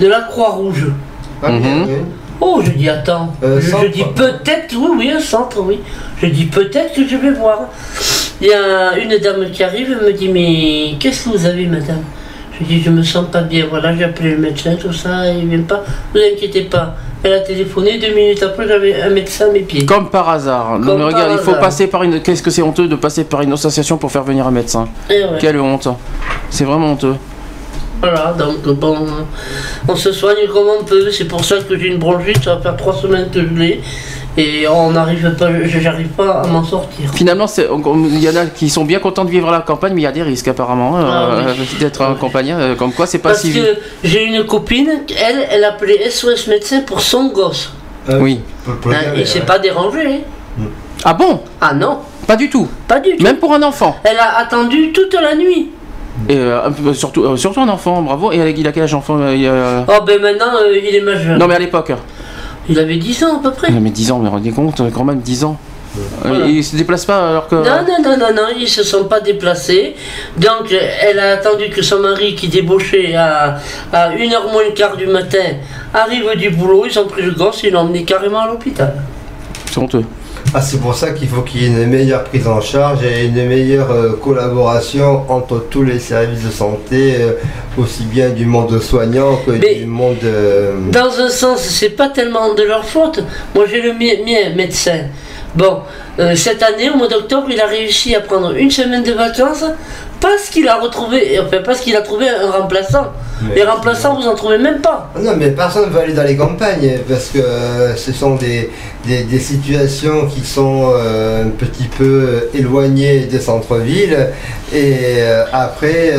de 0.00 0.06
la 0.06 0.20
Croix-Rouge. 0.20 0.86
Ah, 1.42 1.50
Mhm. 1.50 1.86
Oh, 2.40 2.60
je 2.64 2.70
dis, 2.70 2.88
attends. 2.88 3.34
Euh, 3.42 3.60
je, 3.60 3.86
dis 3.88 4.04
peut-être, 4.14 4.74
oui, 4.76 4.88
oui, 4.98 5.10
un 5.10 5.20
centre, 5.20 5.58
oui. 5.60 5.80
Je 6.20 6.26
dis 6.26 6.44
peut-être 6.46 6.94
que 6.94 7.06
je 7.08 7.16
vais 7.16 7.30
voir. 7.32 7.68
Il 8.40 8.48
y 8.48 8.52
a 8.52 8.96
une 8.98 9.16
dame 9.18 9.50
qui 9.50 9.62
arrive, 9.62 9.96
elle 9.98 10.06
me 10.06 10.12
dit, 10.12 10.28
mais 10.28 10.96
qu'est-ce 11.00 11.24
que 11.24 11.30
vous 11.36 11.46
avez, 11.46 11.66
madame? 11.66 12.02
Je 12.58 12.64
dis, 12.64 12.80
je 12.82 12.90
me 12.90 13.02
sens 13.02 13.26
pas 13.32 13.40
bien. 13.42 13.66
Voilà, 13.68 13.94
j'ai 13.96 14.04
appelé 14.04 14.30
le 14.32 14.38
médecin, 14.38 14.76
tout 14.76 14.92
ça, 14.92 15.30
il 15.30 15.46
vient 15.48 15.60
pas. 15.62 15.82
Ne 16.14 16.20
vous 16.20 16.26
inquiétez 16.34 16.62
pas. 16.64 16.94
Elle 17.26 17.32
a 17.32 17.40
téléphoné, 17.40 17.98
deux 17.98 18.14
minutes 18.14 18.40
après, 18.44 18.68
j'avais 18.68 19.02
un 19.02 19.10
médecin 19.10 19.46
à 19.48 19.50
mes 19.50 19.58
pieds. 19.60 19.84
Comme 19.84 20.10
par 20.10 20.28
hasard. 20.28 20.78
Non, 20.78 20.86
Comme 20.86 20.98
mais 20.98 21.04
regarde, 21.06 21.32
il 21.32 21.38
faut 21.38 21.50
hasard. 21.50 21.60
passer 21.60 21.88
par 21.88 22.04
une. 22.04 22.20
Qu'est-ce 22.22 22.40
que 22.40 22.50
c'est 22.50 22.62
honteux 22.62 22.86
de 22.86 22.94
passer 22.94 23.24
par 23.24 23.40
une 23.42 23.52
association 23.52 23.98
pour 23.98 24.12
faire 24.12 24.22
venir 24.22 24.46
un 24.46 24.52
médecin 24.52 24.86
ouais. 25.10 25.26
Quelle 25.40 25.58
honte. 25.58 25.88
C'est 26.50 26.62
vraiment 26.62 26.92
honteux. 26.92 27.16
Voilà, 28.00 28.32
donc 28.38 28.62
bon, 28.78 28.96
on 29.88 29.96
se 29.96 30.12
soigne 30.12 30.46
comme 30.52 30.68
on 30.80 30.84
peut. 30.84 31.10
C'est 31.10 31.24
pour 31.24 31.44
ça 31.44 31.56
que 31.68 31.76
j'ai 31.76 31.88
une 31.88 31.98
bronchite, 31.98 32.44
ça 32.44 32.54
va 32.54 32.60
faire 32.60 32.76
trois 32.76 32.94
semaines 32.94 33.28
que 33.28 33.40
je 33.40 33.54
l'ai. 33.54 33.80
Et 34.38 34.68
on 34.68 34.90
n'arrive 34.90 35.34
pas, 35.36 35.48
j'arrive 35.64 36.08
pas 36.08 36.42
à 36.42 36.46
m'en 36.46 36.62
sortir. 36.62 37.10
Finalement, 37.14 37.46
c'est- 37.46 37.68
il 38.10 38.18
y 38.22 38.28
en 38.28 38.36
a 38.36 38.46
qui 38.46 38.68
sont 38.68 38.84
bien 38.84 38.98
contents 38.98 39.24
de 39.24 39.30
vivre 39.30 39.48
à 39.48 39.52
la 39.52 39.60
campagne, 39.60 39.92
mais 39.94 40.02
il 40.02 40.04
y 40.04 40.08
a 40.08 40.12
des 40.12 40.22
risques 40.22 40.48
apparemment 40.48 40.98
euh, 40.98 41.02
Ah 41.06 41.28
oui. 41.38 41.44
euh, 41.48 41.78
d'être 41.80 42.02
en 42.02 42.14
campagne. 42.16 42.52
euh, 42.52 42.74
comme 42.74 42.92
quoi, 42.92 43.06
c'est 43.06 43.18
pas 43.18 43.30
Parce 43.30 43.40
si. 43.42 43.54
que 43.54 43.78
j'ai 44.04 44.24
une 44.24 44.44
copine, 44.44 44.90
elle, 45.18 45.46
elle 45.50 45.64
appelait 45.64 46.10
SOS 46.10 46.48
médecin 46.48 46.80
pour 46.80 47.00
son 47.00 47.28
gosse. 47.28 47.72
Oui. 48.20 48.40
Pour 48.82 48.90
le 48.90 48.96
Hein, 48.96 49.00
il 49.16 49.26
s'est 49.26 49.40
ouais. 49.40 49.46
pas 49.46 49.58
dérangé. 49.58 50.06
hein. 50.60 50.64
Ah 51.04 51.14
bon? 51.14 51.40
Ah 51.60 51.72
non, 51.74 51.98
Pas 52.26 52.36
du 52.36 52.50
tout. 52.50 52.68
pas 52.88 53.00
du 53.00 53.16
tout. 53.16 53.22
Même 53.24 53.36
pour 53.36 53.52
un 53.54 53.62
enfant. 53.62 53.96
Elle 54.04 54.18
a 54.18 54.38
attendu 54.38 54.92
toute 54.92 55.14
la 55.14 55.34
nuit. 55.34 55.70
Et 56.28 56.36
euh, 56.36 56.60
un 56.88 56.94
surtout, 56.94 57.24
euh, 57.24 57.36
surtout 57.36 57.60
un 57.60 57.68
enfant, 57.68 58.00
bravo. 58.02 58.32
Et 58.32 58.54
il 58.56 58.66
a 58.66 58.72
quel 58.72 58.84
âge 58.84 58.94
enfant? 58.94 59.18
Euh, 59.20 59.34
il 59.34 59.46
Oh 59.88 60.02
ben 60.06 60.20
maintenant, 60.20 60.46
euh, 60.62 60.78
il 60.78 60.94
est 60.94 61.00
majeur. 61.00 61.38
Non, 61.38 61.46
mais 61.46 61.54
à 61.54 61.58
l'époque. 61.58 61.92
Il 62.68 62.78
avait 62.78 62.96
10 62.96 63.24
ans 63.24 63.38
à 63.38 63.42
peu 63.42 63.52
près. 63.52 63.68
Il 63.70 63.76
avait 63.76 63.90
10 63.90 64.12
ans, 64.12 64.18
mais 64.18 64.28
rendez 64.28 64.50
compte, 64.50 64.80
quand 64.92 65.04
même 65.04 65.20
10 65.20 65.44
ans. 65.44 65.56
Euh, 65.96 66.00
Voilà. 66.24 66.46
Il 66.46 66.62
se 66.62 66.76
déplace 66.76 67.04
pas 67.06 67.30
alors 67.30 67.48
que. 67.48 67.54
Non, 67.54 67.62
non, 67.86 68.02
non, 68.02 68.16
non, 68.18 68.34
non, 68.34 68.48
ils 68.58 68.68
se 68.68 68.82
sont 68.82 69.04
pas 69.04 69.20
déplacés. 69.20 69.94
Donc, 70.36 70.72
elle 71.00 71.18
a 71.18 71.32
attendu 71.32 71.70
que 71.70 71.80
son 71.82 72.00
mari, 72.00 72.34
qui 72.34 72.48
débauchait 72.48 73.14
à, 73.14 73.58
à 73.92 74.10
1h 74.10 74.52
moins 74.52 74.64
le 74.64 74.72
quart 74.72 74.96
du 74.96 75.06
matin, 75.06 75.44
arrive 75.94 76.30
du 76.36 76.50
boulot. 76.50 76.84
Ils 76.86 76.98
ont 76.98 77.06
pris 77.06 77.22
le 77.22 77.30
gosse 77.32 77.64
et 77.64 77.70
l'ont 77.70 77.80
emmené 77.80 78.04
carrément 78.04 78.40
à 78.40 78.46
l'hôpital. 78.48 78.94
C'est 79.70 79.78
honteux. 79.78 80.04
Ah, 80.58 80.62
c'est 80.62 80.80
pour 80.80 80.94
ça 80.94 81.10
qu'il 81.10 81.28
faut 81.28 81.42
qu'il 81.42 81.60
y 81.60 81.64
ait 81.66 81.68
une 81.68 81.84
meilleure 81.86 82.24
prise 82.24 82.48
en 82.48 82.62
charge 82.62 83.00
et 83.04 83.26
une 83.26 83.46
meilleure 83.46 83.90
euh, 83.90 84.12
collaboration 84.24 85.24
entre 85.28 85.66
tous 85.68 85.82
les 85.82 85.98
services 85.98 86.44
de 86.46 86.50
santé, 86.50 87.16
euh, 87.20 87.32
aussi 87.76 88.04
bien 88.04 88.30
du 88.30 88.46
monde 88.46 88.80
soignant 88.80 89.36
que 89.44 89.50
Mais- 89.50 89.74
du 89.74 89.84
monde. 89.84 90.16
euh, 90.24 90.72
Dans 90.90 91.20
un 91.20 91.28
sens, 91.28 91.60
c'est 91.60 91.90
pas 91.90 92.08
tellement 92.08 92.54
de 92.54 92.62
leur 92.62 92.86
faute. 92.86 93.22
Moi, 93.54 93.66
j'ai 93.70 93.82
le 93.82 93.92
mien, 93.92 94.14
mien 94.24 94.54
médecin. 94.56 95.00
Bon, 95.56 95.80
euh, 96.18 96.34
cette 96.36 96.62
année, 96.62 96.90
au 96.90 96.96
mois 96.96 97.08
d'octobre, 97.08 97.46
il 97.50 97.60
a 97.60 97.66
réussi 97.66 98.14
à 98.14 98.20
prendre 98.20 98.54
une 98.56 98.70
semaine 98.70 99.02
de 99.02 99.12
vacances 99.12 99.64
parce 100.20 100.48
qu'il 100.50 100.68
a 100.68 100.76
retrouvé, 100.78 101.38
enfin, 101.40 101.58
parce 101.64 101.80
qu'il 101.80 101.96
a 101.96 102.02
trouvé 102.02 102.26
un 102.28 102.50
remplaçant. 102.50 103.06
Mais- 103.42 103.54
Les 103.56 103.62
remplaçants, 103.64 104.14
vous 104.20 104.26
en 104.28 104.34
trouvez 104.34 104.58
même 104.58 104.80
pas. 104.80 105.10
Non, 105.18 105.32
mais 105.36 105.50
personne 105.50 105.86
ne 105.86 105.90
veut 105.94 106.00
aller 106.00 106.12
dans 106.14 106.24
les 106.24 106.36
campagnes 106.36 106.98
parce 107.08 107.28
que 107.28 107.38
euh, 107.38 107.94
ce 107.96 108.12
sont 108.12 108.34
des, 108.36 108.70
des, 109.06 109.24
des 109.24 109.38
situations 109.38 110.26
qui 110.26 110.44
sont 110.44 110.92
euh, 110.94 111.44
un 111.44 111.48
petit 111.50 111.84
peu 111.98 112.48
éloignées 112.54 113.20
des 113.20 113.40
centres-villes. 113.40 114.28
Et 114.74 115.20
après, 115.52 116.12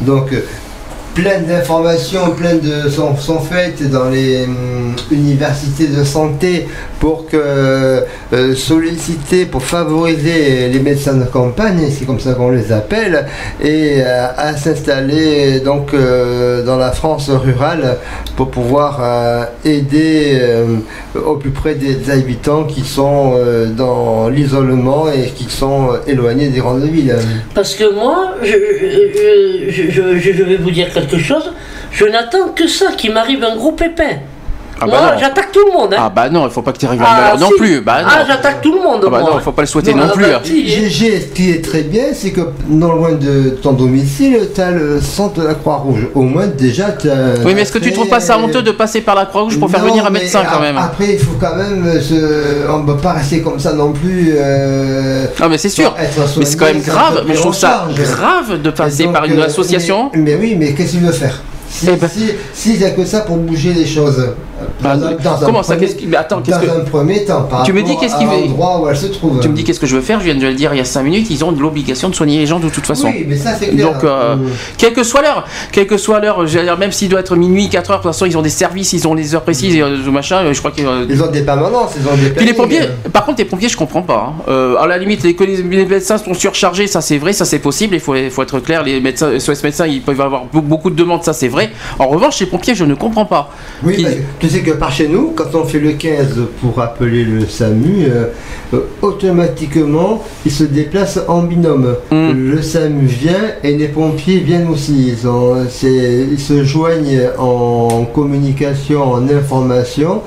donc, 0.00 0.30
plein 1.14 1.40
d'informations, 1.40 2.30
plein 2.30 2.54
de 2.54 2.88
sont, 2.88 3.16
sont 3.16 3.40
faites 3.40 3.90
dans 3.90 4.08
les 4.08 4.44
hum, 4.44 4.94
universités 5.10 5.86
de 5.88 6.04
santé 6.04 6.68
pour 7.02 7.26
euh, 7.34 8.02
solliciter, 8.54 9.44
pour 9.44 9.64
favoriser 9.64 10.68
les 10.68 10.78
médecins 10.78 11.14
de 11.14 11.24
campagne, 11.24 11.80
c'est 11.90 12.04
comme 12.06 12.20
ça 12.20 12.34
qu'on 12.34 12.50
les 12.52 12.70
appelle, 12.70 13.26
et 13.60 13.94
euh, 13.96 14.26
à 14.36 14.56
s'installer 14.56 15.58
donc 15.58 15.94
euh, 15.94 16.64
dans 16.64 16.76
la 16.76 16.92
France 16.92 17.28
rurale 17.28 17.96
pour 18.36 18.52
pouvoir 18.52 18.90
aider 19.64 20.38
au 21.30 21.34
plus 21.42 21.50
près 21.50 21.74
des 21.74 22.08
habitants 22.08 22.64
qui 22.72 22.82
sont 22.82 23.34
dans 23.76 24.28
l'isolement 24.28 25.06
et 25.10 25.30
qui 25.30 25.46
sont 25.50 25.88
éloignés 26.06 26.48
des 26.50 26.60
grandes 26.60 26.84
villes. 26.84 27.16
Parce 27.52 27.74
que 27.74 27.92
moi, 27.92 28.34
je- 28.42 29.70
je- 29.76 29.90
je- 29.90 30.18
je 30.36 30.42
vais 30.44 30.56
vous 30.56 30.70
dire 30.70 30.88
quelque 30.94 31.18
chose. 31.18 31.52
Je 31.90 32.04
n'attends 32.04 32.48
que 32.58 32.66
ça, 32.68 32.86
qu'il 32.96 33.12
m'arrive 33.12 33.42
un 33.42 33.56
gros 33.56 33.72
pépin. 33.72 34.14
Ah 34.82 34.86
moi, 34.86 34.98
bah 35.00 35.12
non. 35.14 35.20
j'attaque 35.20 35.52
tout 35.52 35.64
le 35.66 35.72
monde. 35.72 35.94
Hein. 35.94 35.98
Ah 36.00 36.08
bah 36.10 36.28
non, 36.28 36.46
il 36.46 36.50
faut 36.50 36.62
pas 36.62 36.72
que 36.72 36.78
tu 36.78 36.86
arrives 36.86 37.02
à 37.02 37.32
Ah, 37.34 37.36
non 37.38 37.48
si. 37.48 37.54
plus. 37.58 37.80
Bah 37.80 38.02
non. 38.02 38.08
Ah, 38.10 38.24
j'attaque 38.26 38.60
tout 38.62 38.72
le 38.74 38.80
monde. 38.82 39.02
Ah 39.06 39.10
bah 39.10 39.20
moi. 39.20 39.30
non, 39.30 39.36
il 39.38 39.42
faut 39.42 39.52
pas 39.52 39.62
le 39.62 39.68
souhaiter 39.68 39.94
Non, 39.94 40.04
non, 40.04 40.08
ah 40.10 40.14
plus. 40.14 40.24
bah, 40.24 40.36
hein. 40.36 40.40
si. 40.44 40.66
GG, 40.68 41.20
ce 41.20 41.26
qui 41.34 41.50
est 41.50 41.64
très 41.64 41.82
bien, 41.82 42.04
c'est 42.14 42.30
que 42.30 42.40
non 42.68 42.92
loin 42.92 43.12
de 43.12 43.50
ton 43.62 43.72
domicile, 43.72 44.48
tu 44.54 44.60
as 44.60 44.70
le 44.70 45.00
centre 45.00 45.40
de 45.40 45.46
la 45.46 45.54
Croix-Rouge. 45.54 46.08
Au 46.14 46.22
moins, 46.22 46.46
déjà, 46.46 46.90
tu 46.92 47.08
Oui, 47.44 47.52
mais 47.54 47.62
est-ce 47.62 47.72
que 47.72 47.78
tu 47.78 47.92
trouves 47.92 48.08
pas 48.08 48.20
ça 48.20 48.38
honteux 48.38 48.62
de 48.62 48.72
passer 48.72 49.00
par 49.00 49.14
la 49.14 49.26
Croix-Rouge 49.26 49.58
pour 49.58 49.70
faire 49.70 49.84
venir 49.84 50.04
un 50.06 50.10
médecin 50.10 50.42
quand 50.50 50.60
même 50.60 50.76
Après, 50.78 51.12
il 51.14 51.18
faut 51.18 51.36
quand 51.40 51.54
même 51.56 52.00
se. 52.00 52.68
On 52.70 52.78
ne 52.80 52.86
peut 52.86 52.96
pas 52.98 53.12
rester 53.12 53.40
comme 53.40 53.58
ça 53.58 53.72
non 53.72 53.92
plus. 53.92 54.32
euh, 54.36 55.26
Non, 55.40 55.48
mais 55.48 55.58
c'est 55.58 55.68
sûr. 55.68 55.94
Mais 56.38 56.44
c'est 56.44 56.56
quand 56.56 56.66
même 56.66 56.80
grave. 56.82 57.24
Mais 57.26 57.34
je 57.34 57.40
trouve 57.40 57.54
ça 57.54 57.86
grave 57.96 58.60
de 58.60 58.70
passer 58.70 59.04
Donc, 59.04 59.12
par 59.14 59.24
une 59.24 59.38
euh, 59.38 59.46
association. 59.46 60.10
Mais, 60.14 60.20
mais 60.20 60.36
oui, 60.36 60.56
mais 60.58 60.72
qu'est-ce 60.74 60.92
qu'il 60.92 61.00
veut 61.00 61.12
faire 61.12 61.40
si, 61.68 61.86
Eh 61.90 61.96
ben- 61.96 62.08
si, 62.12 62.28
si 62.52 62.74
il 62.74 62.78
n'y 62.80 62.84
a 62.84 62.90
que 62.90 63.04
ça 63.04 63.20
pour 63.20 63.36
bouger 63.38 63.72
les 63.72 63.86
choses. 63.86 64.28
Bah, 64.80 64.96
dans 64.96 65.06
un- 65.06 65.10
dans 65.12 65.42
un 65.42 65.46
comment 65.46 65.62
ça 65.62 65.76
premier- 65.76 65.94
mais 66.08 66.16
attends, 66.16 66.40
qu'est-ce 66.42 66.56
Dans 66.58 66.62
que- 66.74 66.80
un 66.80 66.84
premier 66.84 67.24
temps, 67.24 67.42
par 67.42 67.62
Tu 67.64 67.72
me 67.72 67.82
dis 67.82 67.96
qu'est-ce 67.98 68.16
qu'il 68.16 68.26
où 68.26 68.88
elle 68.88 68.96
se 68.96 69.06
trouve. 69.06 69.40
Tu 69.40 69.48
me 69.48 69.54
dis 69.54 69.64
qu'est-ce 69.64 69.80
que 69.80 69.86
je 69.86 69.96
veux 69.96 70.02
faire 70.02 70.20
Je 70.20 70.24
viens 70.26 70.34
de 70.34 70.40
le 70.46 70.54
dire 70.54 70.72
il 70.74 70.78
y 70.78 70.80
a 70.80 70.84
5 70.84 71.02
minutes. 71.02 71.28
Ils 71.30 71.44
ont 71.44 71.50
l'obligation 71.52 72.08
de 72.08 72.14
soigner 72.14 72.38
les 72.38 72.46
gens 72.46 72.58
de 72.60 72.68
toute 72.68 72.86
façon. 72.86 73.08
Oui, 73.08 73.24
mais 73.28 73.36
ça 73.36 73.50
c'est 73.58 73.68
clair. 73.68 73.92
Donc, 73.92 74.04
euh, 74.04 74.36
Mm. 74.36 74.48
quelle 74.78 74.92
que 74.92 75.02
soit 75.04 75.22
l'heure, 75.22 75.44
quelle 75.72 75.86
que 75.86 75.96
soit 75.96 76.20
l'heure, 76.20 76.44
même 76.78 76.92
s'il 76.92 77.08
doit 77.08 77.20
être 77.20 77.36
minuit, 77.36 77.68
4 77.68 77.90
heures, 77.90 77.98
de 77.98 78.02
toute 78.02 78.12
façon, 78.12 78.26
ils 78.26 78.36
ont 78.38 78.42
des 78.42 78.48
services, 78.48 78.92
ils 78.92 79.06
ont 79.08 79.14
les 79.14 79.34
heures 79.34 79.42
précises, 79.42 79.74
et 79.74 79.82
euh, 79.82 79.96
machin, 80.10 80.38
euh, 80.38 80.52
je 80.52 80.58
crois 80.58 80.70
que. 80.70 80.82
euh, 80.82 81.06
Ils 81.08 81.22
ont 81.22 81.30
des 81.30 81.42
permanences, 81.42 81.92
ils 82.00 82.06
ont 82.08 82.16
des 82.16 82.30
Puis 82.30 82.46
les 82.46 82.54
pompiers, 82.54 82.80
par 83.12 83.24
contre, 83.24 83.38
les 83.38 83.44
pompiers, 83.44 83.68
je 83.68 83.76
comprends 83.76 84.02
pas. 84.02 84.32
hein. 84.48 84.74
À 84.80 84.86
la 84.86 84.98
limite, 84.98 85.22
les, 85.22 85.34
que 85.34 85.44
les, 85.44 85.56
les 85.62 85.86
médecins 85.86 86.18
sont 86.18 86.34
surchargés, 86.34 86.86
ça 86.86 87.00
c'est 87.00 87.18
vrai, 87.18 87.32
ça 87.32 87.44
c'est 87.44 87.58
possible, 87.58 87.94
il 87.94 88.00
faut, 88.00 88.14
faut 88.30 88.42
être 88.42 88.58
clair. 88.60 88.82
Les 88.82 89.00
médecins, 89.00 89.38
SOS 89.38 89.62
médecins, 89.62 89.86
ils 89.86 90.00
peuvent 90.02 90.20
avoir 90.20 90.44
be- 90.46 90.60
beaucoup 90.60 90.90
de 90.90 90.96
demandes, 90.96 91.22
ça 91.24 91.32
c'est 91.32 91.48
vrai. 91.48 91.70
En 91.98 92.08
revanche, 92.08 92.38
les 92.40 92.46
pompiers, 92.46 92.74
je 92.74 92.84
ne 92.84 92.94
comprends 92.94 93.24
pas. 93.26 93.50
Oui, 93.82 94.06
sais 94.52 94.60
que 94.60 94.72
par 94.72 94.92
chez 94.92 95.08
nous, 95.08 95.32
quand 95.34 95.54
on 95.54 95.64
fait 95.64 95.78
le 95.78 95.92
15 95.92 96.38
pour 96.60 96.80
appeler 96.80 97.24
le 97.24 97.46
SAMU, 97.46 98.04
euh, 98.08 98.26
euh, 98.74 98.80
automatiquement, 99.02 100.22
il 100.44 100.50
se 100.52 100.64
déplace 100.64 101.18
en 101.28 101.42
binôme. 101.42 101.94
Le 102.10 102.60
SAMU 102.62 103.06
vient 103.06 103.32
et 103.62 103.76
les 103.76 103.88
pompiers 103.88 104.38
viennent 104.38 104.68
aussi. 104.68 105.08
Ils, 105.08 105.26
ont- 105.28 105.64
ils 105.82 106.38
se 106.40 106.64
joignent 106.64 107.28
en 107.38 108.04
communication, 108.12 109.02
en 109.12 109.28
information. 109.28 110.22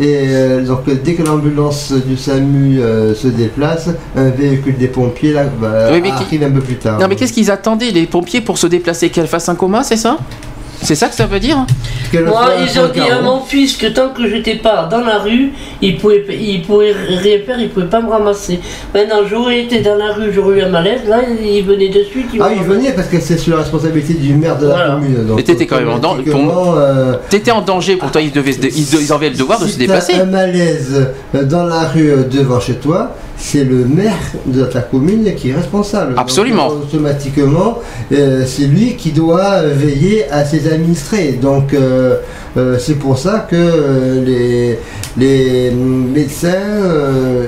Et 0.00 0.14
euh, 0.28 0.64
donc 0.64 0.82
dès 1.04 1.14
que 1.14 1.22
l'ambulance 1.22 1.92
du 1.92 2.16
SAMU 2.16 2.80
euh, 2.80 3.14
se 3.14 3.28
déplace, 3.28 3.88
un 4.16 4.30
véhicule 4.30 4.76
des 4.78 4.86
pompiers 4.88 5.32
là, 5.32 5.44
Oui, 5.92 6.00
qui- 6.02 6.08
arrive 6.10 6.42
un 6.44 6.50
peu 6.50 6.60
plus 6.60 6.76
tard. 6.76 6.98
Non, 7.00 7.06
mais 7.08 7.16
qu'est-ce 7.16 7.32
qu'ils 7.32 7.50
attendaient, 7.50 7.90
les 7.90 8.06
pompiers, 8.06 8.40
pour 8.40 8.56
se 8.56 8.66
déplacer? 8.66 9.10
Qu'elle 9.10 9.26
fasse 9.26 9.48
un 9.48 9.54
coma, 9.56 9.82
c'est 9.82 9.96
ça? 9.96 10.18
C'est 10.82 10.94
ça 10.94 11.08
que 11.08 11.14
ça 11.14 11.26
veut 11.26 11.40
dire 11.40 11.64
Moi, 12.14 12.48
ils 12.62 12.80
ont 12.80 12.88
dit 12.88 13.00
à 13.00 13.20
mon 13.20 13.40
fils 13.40 13.76
que 13.76 13.86
tant 13.86 14.08
que 14.10 14.28
j'étais 14.28 14.56
pas 14.56 14.88
dans 14.90 15.00
la 15.02 15.18
rue, 15.18 15.50
il 15.82 15.98
pouvait, 15.98 16.24
il 16.30 16.62
pouvait 16.62 16.92
rien 16.92 17.38
faire, 17.44 17.60
il 17.60 17.68
pouvait 17.68 17.86
pas 17.86 18.00
me 18.00 18.08
ramasser. 18.10 18.60
Maintenant, 18.94 19.18
j'aurais 19.28 19.62
été 19.62 19.80
dans 19.80 19.96
la 19.96 20.12
rue, 20.12 20.32
j'aurais 20.32 20.58
eu 20.58 20.62
un 20.62 20.68
malaise, 20.70 21.02
là, 21.06 21.18
il 21.42 21.62
venait 21.64 21.88
de 21.90 22.02
suite. 22.04 22.26
il 22.32 22.40
Ah, 22.42 22.50
il 22.56 22.62
venait 22.62 22.92
parce 22.92 23.08
que 23.08 23.20
c'est 23.20 23.38
sur 23.38 23.56
la 23.56 23.62
responsabilité 23.62 24.14
du 24.14 24.34
maire 24.34 24.58
de 24.58 24.68
la 24.68 24.86
commune. 24.92 25.26
donc 25.26 25.36
Mais 25.36 25.42
t'étais 25.42 25.66
quand 25.66 25.78
même 25.78 25.90
en 25.90 25.98
danger. 25.98 26.24
euh, 26.26 27.14
T'étais 27.28 27.50
en 27.50 27.60
danger, 27.62 27.96
pour 27.96 28.10
toi, 28.10 28.20
ils, 28.22 28.32
devaient 28.32 28.52
ils, 28.52 29.12
avaient 29.12 29.30
le 29.30 29.36
devoir 29.36 29.60
de 29.60 29.66
se 29.66 29.78
déplacer. 29.78 30.14
un 30.14 30.24
malaise 30.24 31.08
euh, 31.34 31.44
dans 31.44 31.64
la 31.64 31.88
rue 31.88 32.10
euh, 32.10 32.24
devant 32.24 32.58
chez 32.60 32.74
toi, 32.74 33.14
c'est 33.42 33.64
le 33.64 33.86
maire 33.86 34.18
de 34.46 34.64
ta 34.64 34.80
commune 34.80 35.34
qui 35.34 35.48
est 35.50 35.54
responsable. 35.54 36.12
Absolument. 36.16 36.68
Donc, 36.68 36.82
automatiquement, 36.84 37.78
euh, 38.12 38.44
c'est 38.46 38.66
lui 38.66 38.96
qui 38.96 39.12
doit 39.12 39.62
veiller 39.62 40.28
à 40.30 40.44
ses 40.44 40.68
administrés. 40.72 41.38
Donc 41.40 41.72
euh, 41.72 42.16
euh, 42.56 42.76
c'est 42.78 42.98
pour 43.04 43.16
ça 43.18 43.46
que 43.50 43.64
les, 44.24 44.78
les 45.16 45.70
médecins 45.70 46.68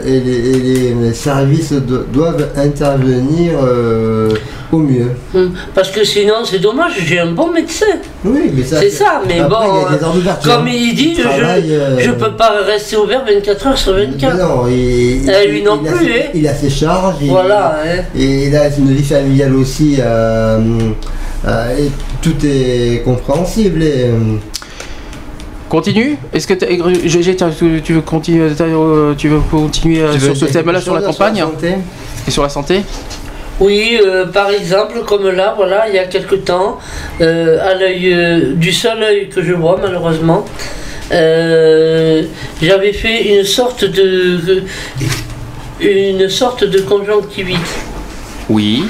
et, 0.06 0.18
les, 0.20 0.40
et 0.90 0.94
les 1.02 1.12
services 1.12 1.72
do- 1.72 2.04
doivent 2.12 2.48
intervenir 2.56 3.50
au 4.72 4.78
mieux. 4.78 5.10
Hum, 5.34 5.52
Parce 5.74 5.90
que 5.90 6.02
sinon, 6.02 6.44
c'est 6.44 6.58
dommage, 6.58 6.92
j'ai 7.04 7.18
un 7.18 7.30
bon 7.32 7.52
médecin. 7.52 7.84
Oui, 8.24 8.50
mais 8.54 8.64
ça, 8.64 8.80
C'est 8.80 8.90
ça, 8.90 9.20
mais 9.26 9.38
Après, 9.40 9.66
bon, 9.66 9.74
il 9.88 9.92
y 9.92 9.94
a 9.94 9.98
des 9.98 10.04
heures 10.04 10.12
d'ouverture. 10.14 10.56
comme 10.56 10.68
il 10.68 10.94
dit, 10.94 11.14
Il 11.16 11.22
travaille, 11.22 11.68
je, 11.68 11.74
euh, 11.74 11.98
je 12.00 12.10
peux 12.12 12.32
pas 12.32 12.52
rester 12.66 12.96
ouvert 12.96 13.22
24 13.26 13.66
heures 13.66 13.78
sur 13.78 13.92
24. 13.94 14.36
Non, 14.38 14.66
il, 14.68 15.28
Eh, 15.30 15.48
lui 15.48 15.62
non 15.62 15.78
il 15.82 15.88
a 15.88 15.92
plus, 15.92 16.06
ses, 16.06 16.12
hein. 16.12 16.24
il 16.34 16.48
a 16.48 16.54
ses 16.54 16.70
charges. 16.70 17.16
il- 17.20 17.28
Voilà, 17.28 17.80
hein. 17.84 18.02
Et 18.16 18.46
il 18.46 18.56
a 18.56 18.68
une 18.74 18.92
vie 18.94 19.04
familiale 19.04 19.54
aussi. 19.54 19.96
euh, 20.00 20.58
euh, 21.46 21.76
et 21.78 21.90
tout 22.22 22.34
est 22.44 23.02
compréhensible. 23.04 23.82
Et, 23.82 24.04
euh, 24.06 24.36
Continue 25.68 26.18
Est-ce 26.34 26.46
que 26.46 26.54
GG, 27.08 27.34
tu, 27.82 27.92
veux 27.94 28.00
continuer, 28.02 28.50
euh, 28.60 29.14
tu 29.16 29.28
veux 29.28 29.40
continuer 29.50 30.02
euh, 30.02 30.12
Tu 30.12 30.18
veux 30.18 30.34
sur 30.34 30.46
ce 30.48 30.52
thème-là 30.52 30.80
sur 30.82 30.92
la 30.94 31.00
chose 31.00 31.14
sur 31.14 31.22
la 31.24 31.30
campagne 31.30 31.40
santé? 31.42 31.74
Et 32.28 32.30
sur 32.30 32.42
la 32.42 32.48
santé? 32.50 32.82
Oui, 33.60 34.00
euh, 34.04 34.26
par 34.26 34.50
exemple, 34.50 35.02
comme 35.06 35.28
là, 35.30 35.54
voilà, 35.56 35.88
il 35.88 35.94
y 35.94 35.98
a 35.98 36.06
quelque 36.06 36.34
temps, 36.34 36.78
euh, 37.20 37.58
à 37.60 37.74
l'œil 37.74 38.12
euh, 38.12 38.54
du 38.54 38.72
seul 38.72 39.02
œil 39.02 39.28
que 39.28 39.42
je 39.42 39.52
vois 39.52 39.78
malheureusement, 39.80 40.44
j'avais 41.10 42.92
fait 42.92 43.36
une 43.36 43.44
sorte 43.44 43.84
de 43.84 44.62
une 45.80 46.28
sorte 46.28 46.64
de 46.64 46.80
conjonctivite. 46.80 47.58
Oui. 48.48 48.84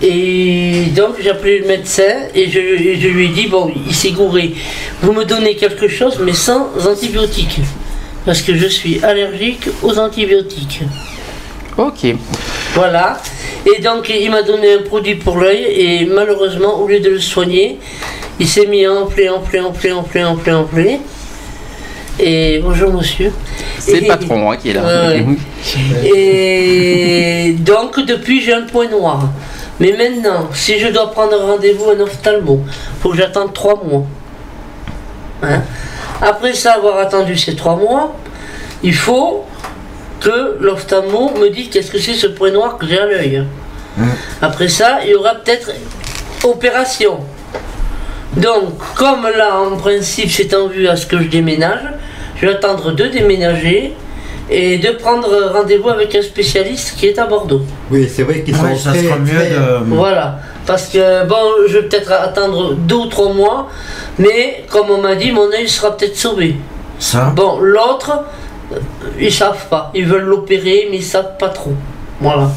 Et 0.00 0.84
donc 0.96 1.16
j'ai 1.20 1.30
appelé 1.30 1.58
le 1.60 1.66
médecin 1.66 2.28
et 2.34 2.48
je, 2.48 2.58
et 2.60 3.00
je 3.00 3.08
lui 3.08 3.26
ai 3.26 3.28
dit 3.28 3.46
bon, 3.48 3.70
il 3.86 3.94
s'est 3.94 4.12
gouré. 4.12 4.54
Vous 5.02 5.12
me 5.12 5.24
donnez 5.24 5.56
quelque 5.56 5.88
chose 5.88 6.20
mais 6.24 6.32
sans 6.32 6.68
antibiotiques 6.88 7.60
parce 8.24 8.42
que 8.42 8.54
je 8.54 8.66
suis 8.66 9.02
allergique 9.02 9.68
aux 9.82 9.98
antibiotiques. 9.98 10.82
Ok. 11.78 12.12
Voilà. 12.74 13.18
Et 13.64 13.80
donc 13.80 14.08
il 14.08 14.30
m'a 14.32 14.42
donné 14.42 14.74
un 14.74 14.82
produit 14.82 15.14
pour 15.14 15.36
l'œil 15.38 15.64
et 15.64 16.04
malheureusement 16.06 16.80
au 16.80 16.88
lieu 16.88 16.98
de 16.98 17.10
le 17.10 17.20
soigner, 17.20 17.78
il 18.40 18.48
s'est 18.48 18.66
mis 18.66 18.84
à 18.84 18.92
enfler, 18.92 19.28
enfler, 19.28 19.60
enfler, 19.60 19.92
enfler, 19.92 20.24
enfler, 20.24 20.52
enfler. 20.52 21.00
Et 22.18 22.58
bonjour 22.58 22.92
monsieur. 22.92 23.32
C'est 23.78 24.00
le 24.00 24.08
patron 24.08 24.50
hein, 24.50 24.56
qui 24.56 24.70
est 24.70 24.72
là. 24.72 24.82
Ouais. 24.82 25.24
Et 26.04 27.52
donc 27.52 28.00
depuis 28.00 28.42
j'ai 28.42 28.54
un 28.54 28.62
point 28.62 28.88
noir. 28.88 29.28
Mais 29.78 29.92
maintenant, 29.92 30.48
si 30.52 30.80
je 30.80 30.88
dois 30.88 31.12
prendre 31.12 31.36
rendez-vous 31.38 31.90
à 31.90 31.94
un 31.94 32.00
ophtalmo, 32.00 32.64
faut 33.00 33.10
que 33.10 33.16
j'attende 33.16 33.52
trois 33.52 33.80
mois. 33.84 34.02
Hein? 35.44 35.62
Après 36.20 36.52
ça, 36.54 36.72
avoir 36.72 36.98
attendu 36.98 37.38
ces 37.38 37.54
trois 37.54 37.76
mois, 37.76 38.16
il 38.82 38.94
faut 38.94 39.44
que 40.20 40.56
l'ophtalmo 40.60 41.30
me 41.38 41.48
dise 41.50 41.68
qu'est-ce 41.70 41.90
que 41.90 41.98
c'est 41.98 42.14
ce 42.14 42.26
point 42.26 42.50
noir 42.50 42.76
que 42.78 42.86
j'ai 42.86 42.98
à 42.98 43.06
l'œil. 43.06 43.44
Après 44.42 44.68
ça, 44.68 44.98
il 45.04 45.10
y 45.10 45.14
aura 45.14 45.34
peut-être 45.34 45.70
opération. 46.44 47.18
Donc, 48.36 48.74
comme 48.94 49.22
là, 49.36 49.58
en 49.60 49.76
principe, 49.76 50.30
c'est 50.30 50.54
en 50.54 50.68
vue 50.68 50.86
à 50.88 50.96
ce 50.96 51.06
que 51.06 51.18
je 51.18 51.24
déménage, 51.28 51.80
je 52.40 52.46
vais 52.46 52.52
attendre 52.54 52.92
de 52.92 53.04
déménager 53.06 53.94
et 54.50 54.78
de 54.78 54.90
prendre 54.92 55.28
rendez-vous 55.52 55.88
avec 55.90 56.14
un 56.14 56.22
spécialiste 56.22 56.94
qui 56.96 57.06
est 57.06 57.18
à 57.18 57.26
Bordeaux. 57.26 57.62
Oui, 57.90 58.08
c'est 58.12 58.22
vrai 58.22 58.42
qu'ils 58.42 58.54
Ouais, 58.54 58.76
sont 58.76 58.84
ça 58.84 58.90
très, 58.90 59.02
sera 59.02 59.16
mieux 59.16 59.32
de. 59.32 59.84
Voilà. 59.94 60.38
Parce 60.66 60.86
que, 60.88 61.26
bon, 61.26 61.36
je 61.66 61.78
vais 61.78 61.88
peut-être 61.88 62.12
attendre 62.12 62.74
deux 62.74 62.94
ou 62.96 63.06
trois 63.06 63.32
mois, 63.32 63.68
mais 64.18 64.64
comme 64.70 64.90
on 64.90 65.00
m'a 65.02 65.14
dit, 65.16 65.32
mon 65.32 65.50
œil 65.50 65.68
sera 65.68 65.96
peut-être 65.96 66.16
sauvé. 66.16 66.56
Ça 66.98 67.32
Bon, 67.34 67.58
l'autre, 67.58 68.24
ils 69.20 69.32
savent 69.32 69.66
pas. 69.68 69.90
Ils 69.94 70.06
veulent 70.06 70.24
l'opérer, 70.24 70.88
mais 70.90 70.98
ils 70.98 71.02
savent 71.04 71.36
pas 71.38 71.48
trop. 71.48 71.72
Voilà. 72.20 72.48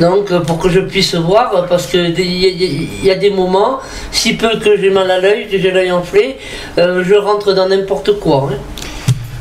Donc, 0.00 0.30
euh, 0.30 0.40
pour 0.40 0.58
que 0.58 0.68
je 0.68 0.78
puisse 0.80 1.14
voir, 1.16 1.50
euh, 1.56 1.62
parce 1.68 1.86
que 1.88 2.10
des- 2.10 2.22
il 2.22 2.62
y, 3.02 3.06
y 3.06 3.10
a 3.10 3.16
des 3.16 3.30
moments, 3.30 3.80
si 4.12 4.34
peu 4.36 4.50
que 4.58 4.76
j'ai 4.80 4.90
mal 4.90 5.10
à 5.10 5.18
l'œil, 5.18 5.48
que 5.50 5.58
j'ai 5.58 5.72
l'œil 5.72 5.90
enflé, 5.90 6.36
euh, 6.78 7.02
je 7.04 7.14
rentre 7.14 7.52
dans 7.52 7.68
n'importe 7.68 8.18
quoi. 8.20 8.48
hein. 8.52 8.56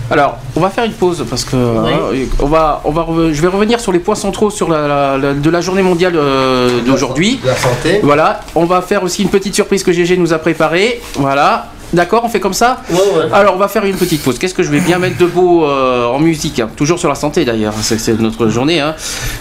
Alors, 0.09 0.37
on 0.55 0.61
va 0.61 0.69
faire 0.69 0.85
une 0.85 0.93
pause 0.93 1.25
parce 1.29 1.43
que 1.43 1.55
hein, 1.57 1.99
on 2.41 2.47
va, 2.47 2.81
on 2.85 2.91
va, 2.91 3.01
re- 3.03 3.33
je 3.33 3.41
vais 3.41 3.49
revenir 3.49 3.79
sur 3.81 3.91
les 3.91 3.99
points 3.99 4.15
centraux 4.15 4.49
sur 4.49 4.69
la, 4.69 4.87
la- 4.87 5.17
la- 5.17 5.33
de 5.33 5.49
la 5.49 5.59
journée 5.61 5.81
mondiale 5.83 6.13
euh, 6.15 6.79
d'aujourd'hui. 6.81 7.39
La 7.45 7.55
santé. 7.55 7.99
Voilà, 8.01 8.39
on 8.55 8.63
va 8.65 8.81
faire 8.81 9.03
aussi 9.03 9.21
une 9.21 9.29
petite 9.29 9.53
surprise 9.53 9.83
que 9.83 9.91
GG 9.91 10.15
nous 10.17 10.31
a 10.33 10.39
préparée. 10.39 11.01
Voilà, 11.15 11.67
d'accord, 11.93 12.23
on 12.23 12.29
fait 12.29 12.39
comme 12.39 12.53
ça 12.53 12.81
Ouais, 12.89 12.97
ouais. 12.97 13.33
Alors, 13.33 13.55
on 13.55 13.57
va 13.57 13.67
faire 13.67 13.85
une 13.85 13.95
petite 13.95 14.23
pause. 14.23 14.37
Qu'est-ce 14.37 14.53
que 14.53 14.63
je 14.63 14.71
vais 14.71 14.79
bien 14.79 14.99
mettre 14.99 15.17
de 15.17 15.25
beau 15.25 15.65
euh, 15.65 16.05
en 16.05 16.19
musique 16.19 16.59
hein 16.59 16.69
Toujours 16.75 16.99
sur 16.99 17.09
la 17.09 17.15
santé 17.15 17.45
d'ailleurs, 17.45 17.73
c'est 17.81 17.99
c'est 17.99 18.19
notre 18.19 18.47
journée. 18.49 18.79
Hein. 18.79 18.95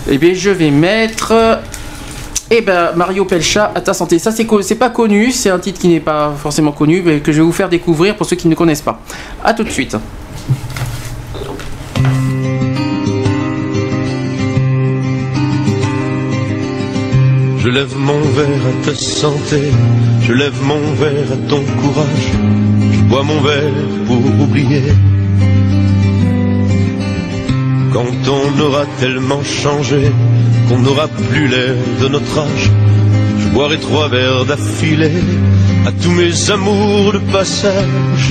Eh 0.09 0.19
bien, 0.19 0.33
je 0.35 0.51
vais 0.51 0.71
mettre. 0.71 1.33
Eh 2.51 2.61
ben, 2.61 2.93
Mario 2.95 3.25
Pelcha 3.25 3.73
à 3.75 3.81
ta 3.81 3.93
santé. 3.93 4.19
Ça, 4.19 4.31
c'est 4.31 4.47
c'est 4.63 4.77
pas 4.77 4.91
connu, 4.91 5.33
c'est 5.33 5.51
un 5.51 5.59
titre 5.59 5.81
qui 5.81 5.89
n'est 5.89 6.01
pas 6.01 6.33
forcément 6.37 6.73
connu, 6.73 7.03
mais 7.05 7.19
que 7.19 7.33
je 7.33 7.39
vais 7.39 7.45
vous 7.45 7.53
faire 7.53 7.69
découvrir 7.69 8.15
pour 8.17 8.27
ceux 8.27 8.37
qui 8.37 8.47
ne 8.49 8.55
connaissent 8.55 8.83
pas. 8.83 9.01
A 9.43 9.53
tout 9.53 9.65
de 9.65 9.71
suite. 9.71 9.97
Je 17.67 17.73
lève 17.73 17.97
mon 17.99 18.21
verre 18.21 18.67
à 18.71 18.85
ta 18.87 18.95
santé, 18.95 19.61
je 20.23 20.33
lève 20.33 20.63
mon 20.63 20.93
verre 21.03 21.33
à 21.33 21.49
ton 21.51 21.63
courage, 21.81 22.29
je 22.93 23.01
bois 23.09 23.25
mon 23.25 23.41
verre 23.41 23.89
pour 24.07 24.21
oublier. 24.45 24.85
Quand 27.93 28.15
on 28.39 28.61
aura 28.61 28.85
tellement 29.01 29.43
changé 29.43 30.13
qu'on 30.69 30.79
n'aura 30.79 31.09
plus 31.09 31.49
l'air 31.49 31.75
de 32.03 32.07
notre 32.07 32.39
âge, 32.39 32.71
je 33.41 33.49
boirai 33.49 33.79
trois 33.81 34.09
verres 34.11 34.45
d'affilée 34.45 35.21
à 35.87 35.91
tous 35.91 36.13
mes 36.13 36.51
amours 36.53 37.15
de 37.15 37.23
passage. 37.33 38.27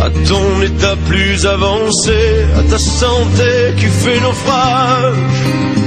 À 0.00 0.10
ton 0.28 0.62
état 0.62 0.94
plus 1.08 1.44
avancé, 1.44 2.18
à 2.56 2.62
ta 2.70 2.78
santé 2.78 3.74
qui 3.76 3.86
fait 3.86 4.20
naufrage. 4.20 5.77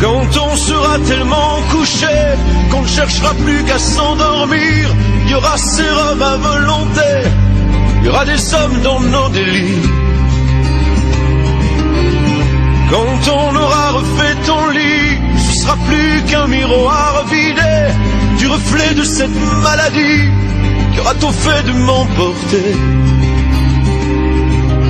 Quand 0.00 0.28
on 0.46 0.56
sera 0.56 0.98
tellement 0.98 1.62
couché 1.70 2.16
qu'on 2.70 2.82
ne 2.82 2.86
cherchera 2.86 3.32
plus 3.34 3.64
qu'à 3.64 3.78
s'endormir, 3.78 4.94
il 5.24 5.30
y 5.30 5.34
aura 5.34 5.56
sérum 5.56 6.22
à 6.22 6.36
volonté, 6.36 7.28
il 8.00 8.06
y 8.06 8.08
aura 8.08 8.24
des 8.24 8.54
hommes 8.54 8.80
dans 8.82 9.00
nos 9.00 9.28
délires. 9.30 9.90
Quand 12.90 13.32
on 13.32 13.56
aura 13.56 13.90
refait 13.90 14.36
ton 14.46 14.68
lit, 14.68 15.18
ce 15.38 15.60
sera 15.62 15.76
plus 15.88 16.22
qu'un 16.30 16.46
miroir 16.46 17.24
vidé 17.30 17.76
du 18.38 18.46
reflet 18.46 18.94
de 18.94 19.02
cette 19.02 19.36
maladie 19.62 20.30
qui 20.92 21.00
aura 21.00 21.14
tout 21.14 21.32
fait 21.32 21.62
de 21.64 21.72
m'emporter 21.72 22.76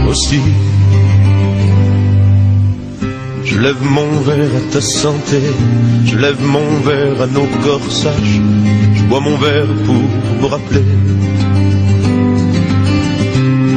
aussi. 0.09 0.41
Je 3.49 3.59
lève 3.59 3.83
mon 3.83 4.11
verre 4.21 4.55
à 4.61 4.73
ta 4.73 4.81
santé, 4.81 5.41
je 6.05 6.17
lève 6.19 6.43
mon 6.43 6.71
verre 6.89 7.23
à 7.23 7.27
nos 7.27 7.49
corsages, 7.65 8.41
je 8.97 9.03
bois 9.05 9.21
mon 9.21 9.37
verre 9.37 9.73
pour 9.87 10.03
me 10.41 10.47
rappeler 10.47 10.85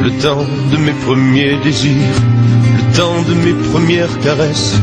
le 0.02 0.10
temps 0.22 0.44
de 0.72 0.76
mes 0.76 0.96
premiers 1.06 1.56
désirs, 1.62 2.18
le 2.78 2.96
temps 2.96 3.22
de 3.28 3.34
mes 3.44 3.56
premières 3.70 4.18
caresses, 4.20 4.74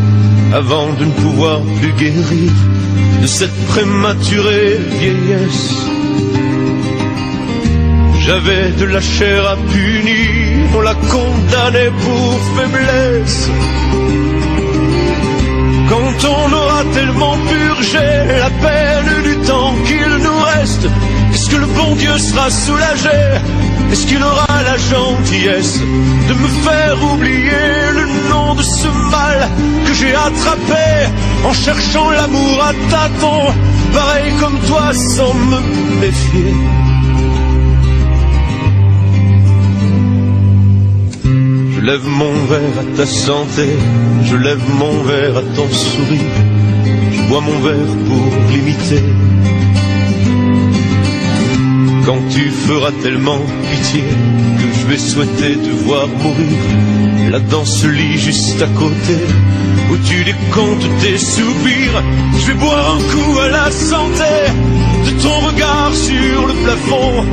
avant 0.53 0.89
de 0.99 1.05
ne 1.05 1.11
pouvoir 1.11 1.59
plus 1.79 1.93
guérir 1.93 2.51
de 3.21 3.27
cette 3.27 3.57
prématurée 3.67 4.77
vieillesse. 4.99 5.73
J'avais 8.19 8.71
de 8.71 8.85
la 8.85 9.01
chair 9.01 9.47
à 9.53 9.55
punir, 9.55 10.69
on 10.75 10.81
la 10.81 10.95
condamnait 10.95 11.91
pour 12.03 12.39
faiblesse. 12.55 13.49
Quand 15.89 16.27
on 16.27 16.53
aura 16.53 16.83
tellement 16.93 17.37
purgé 17.47 18.07
la 18.39 18.49
peine 18.49 19.23
du 19.23 19.37
temps 19.47 19.73
qu'il 19.85 20.23
nous 20.23 20.39
reste, 20.55 20.85
est-ce 21.33 21.49
que 21.49 21.55
le 21.55 21.65
bon 21.67 21.95
Dieu 21.95 22.17
sera 22.17 22.49
soulagé? 22.49 23.19
Est-ce 23.91 24.05
qu'il 24.05 24.21
aura 24.21 24.63
la 24.63 24.77
gentillesse 24.77 25.79
de 26.29 26.33
me 26.33 26.47
faire 26.65 27.13
oublier 27.13 27.91
le 27.93 28.29
nom 28.29 28.55
de 28.55 28.63
ce 28.63 28.87
mal 28.87 29.49
que 29.85 29.93
j'ai 29.93 30.13
attrapé 30.13 30.87
en 31.45 31.53
cherchant 31.53 32.09
l'amour 32.09 32.63
à 32.63 32.73
tâtons, 32.91 33.53
pareil 33.93 34.33
comme 34.41 34.59
toi 34.67 34.91
sans 34.93 35.33
me 35.33 35.59
méfier? 36.01 36.53
Lève 41.87 42.05
mon 42.05 42.33
verre 42.51 42.79
à 42.81 42.97
ta 42.97 43.05
santé, 43.05 43.65
je 44.25 44.35
lève 44.35 44.61
mon 44.77 45.03
verre 45.03 45.37
à 45.37 45.41
ton 45.55 45.69
sourire, 45.69 46.37
je 47.13 47.21
bois 47.29 47.39
mon 47.39 47.59
verre 47.59 47.93
pour 48.07 48.25
l'imiter. 48.51 49.03
Quand 52.05 52.19
tu 52.29 52.49
feras 52.49 52.91
tellement 53.01 53.39
pitié 53.71 54.03
que 54.59 54.67
je 54.77 54.87
vais 54.87 54.97
souhaiter 54.97 55.53
te 55.55 55.69
voir 55.85 56.09
mourir, 56.09 57.31
là 57.31 57.39
dans 57.39 57.63
ce 57.63 57.87
lit 57.87 58.17
juste 58.17 58.61
à 58.61 58.67
côté, 58.67 59.17
où 59.91 59.97
tu 59.97 60.23
décomptes 60.23 60.89
tes 61.01 61.17
soupirs, 61.17 62.03
je 62.39 62.47
vais 62.47 62.53
boire 62.53 62.95
un 62.95 63.01
coup 63.11 63.39
à 63.39 63.49
la 63.49 63.71
santé 63.71 64.33
de 65.05 65.11
ton 65.21 65.39
regard 65.47 65.93
sur 65.93 66.47
le 66.47 66.53
plafond, 66.63 67.25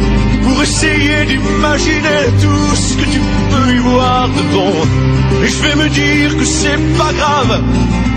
pour 0.44 0.62
essayer 0.62 1.24
d'imaginer 1.26 2.22
tout 2.40 2.76
ce 2.76 2.94
que 2.94 3.05
tu 3.10 3.20
peux 3.51 3.74
y 3.74 3.78
voir 3.78 4.28
de 4.28 4.43
bon. 4.55 4.72
Et 5.43 5.48
je 5.48 5.62
vais 5.62 5.76
me 5.76 5.89
dire 5.89 6.36
que 6.39 6.44
c'est 6.44 6.97
pas 6.97 7.12
grave, 7.12 7.62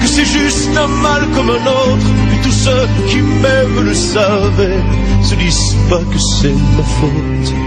que 0.01 0.07
c'est 0.07 0.26
juste 0.26 0.77
un 0.77 0.88
mal 0.88 1.27
comme 1.35 1.49
un 1.49 1.65
autre, 1.65 2.07
et 2.34 2.43
tous 2.43 2.51
ceux 2.51 2.88
qui 3.07 3.18
m'aiment 3.18 3.85
le 3.85 3.93
savaient, 3.93 4.84
se 5.23 5.35
disent 5.35 5.76
pas 5.89 5.99
que 5.99 6.19
c'est 6.19 6.55
ma 6.76 6.84
faute. 6.84 7.66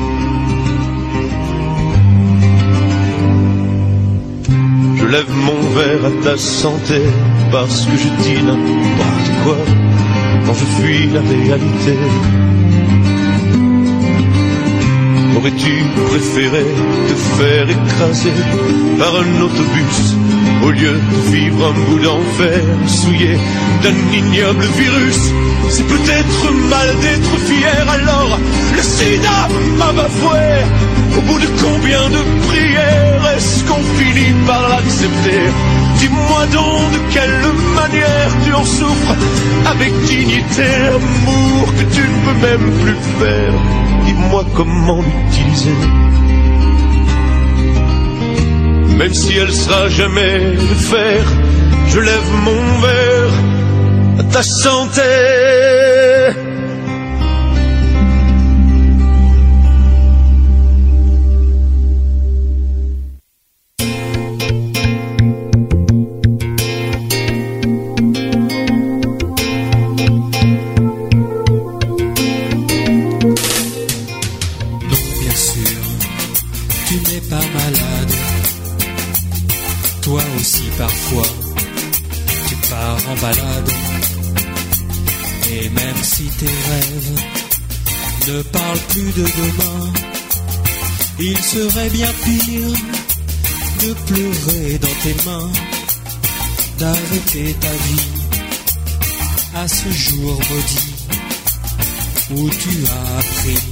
Lève 5.11 5.31
mon 5.31 5.61
verre 5.71 6.05
à 6.07 6.25
ta 6.25 6.37
santé, 6.37 7.01
parce 7.51 7.85
que 7.87 7.97
je 7.97 8.09
dis 8.23 8.43
n'importe 8.43 9.31
quoi, 9.43 9.57
quand 10.47 10.55
je 10.55 10.67
fuis 10.77 11.07
la 11.13 11.21
réalité. 11.21 11.97
Aurais-tu 15.37 15.75
préféré 16.11 16.65
te 17.09 17.15
faire 17.39 17.67
écraser 17.71 18.37
par 18.99 19.13
un 19.17 19.41
autobus 19.41 20.01
au 20.65 20.71
lieu 20.71 20.93
de 20.93 21.33
vivre 21.33 21.67
un 21.71 21.91
bout 21.91 21.99
d'enfer 21.99 22.61
souillé 22.87 23.37
d'un 23.83 23.99
ignoble 24.17 24.65
virus? 24.79 25.21
C'est 25.71 25.87
peut-être 25.87 26.53
mal 26.69 26.89
d'être 27.03 27.37
fier 27.49 27.87
alors 27.89 28.39
le 28.77 28.83
sida 28.83 29.49
m'a 29.79 29.93
bafoué 29.93 30.49
Au 31.17 31.21
bout 31.23 31.39
de 31.39 31.47
combien 31.63 32.09
de 32.11 32.47
prières? 32.47 33.20
Finit 34.01 34.35
par 34.47 34.69
l'accepter 34.69 35.43
Dis-moi 36.01 36.43
donc 36.59 36.83
de 36.97 37.01
quelle 37.13 37.43
manière 37.81 38.31
tu 38.45 38.53
en 38.55 38.65
souffres 38.65 39.15
avec 39.73 39.93
dignité, 40.05 40.71
amour 40.99 41.67
que 41.77 41.85
tu 41.95 42.03
ne 42.13 42.17
peux 42.25 42.39
même 42.47 42.67
plus 42.83 43.01
faire. 43.21 43.55
Dis-moi 44.07 44.45
comment 44.57 45.03
l'utiliser. 45.03 45.79
Même 48.99 49.15
si 49.15 49.37
elle 49.37 49.53
sera 49.53 49.89
jamais 49.89 50.39
de 50.71 50.75
fer, 50.93 51.23
je 51.89 52.01
lève 52.01 52.31
mon 52.47 52.81
verre 52.81 53.35
à 54.21 54.25
ta 54.25 54.43
santé. 54.43 55.60
D'arrêter 97.31 97.55
ta 97.61 97.69
vie. 97.69 98.09
À 99.55 99.69
ce 99.69 99.89
jour 99.91 100.33
maudit 100.33 100.95
où 102.33 102.49
tu 102.51 102.87
as 102.87 103.19
appris 103.19 103.70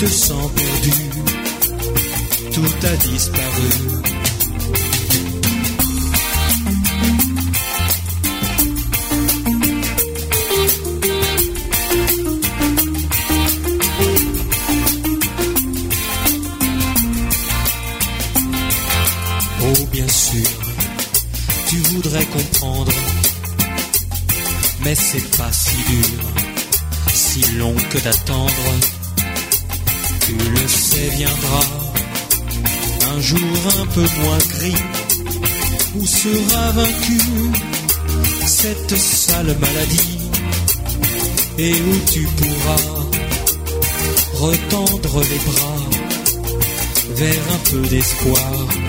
te 0.00 0.06
sens 0.06 0.50
perdu, 0.56 0.92
tout 2.54 2.86
a 2.86 2.96
disparu. 2.96 3.70
Oh, 19.62 19.86
bien 19.92 20.08
sûr, 20.08 20.48
tu 21.68 21.76
voudrais 21.76 22.24
comprendre, 22.24 22.92
mais 24.82 24.94
c'est 24.94 25.36
pas 25.36 25.52
si 25.52 25.76
dur, 25.76 26.24
si 27.12 27.42
long 27.58 27.76
que 27.90 27.98
d'attendre. 27.98 28.99
Jour 33.30 33.62
un 33.80 33.86
peu 33.86 34.06
moins 34.22 34.38
gris, 34.54 34.82
où 35.94 36.04
sera 36.04 36.72
vaincue 36.72 37.52
cette 38.44 38.96
sale 38.96 39.56
maladie, 39.60 40.18
et 41.58 41.74
où 41.74 41.94
tu 42.12 42.22
pourras 42.38 42.86
retendre 44.34 45.20
les 45.30 45.40
bras 45.48 45.82
vers 47.14 47.44
un 47.54 47.70
peu 47.70 47.82
d'espoir. 47.88 48.79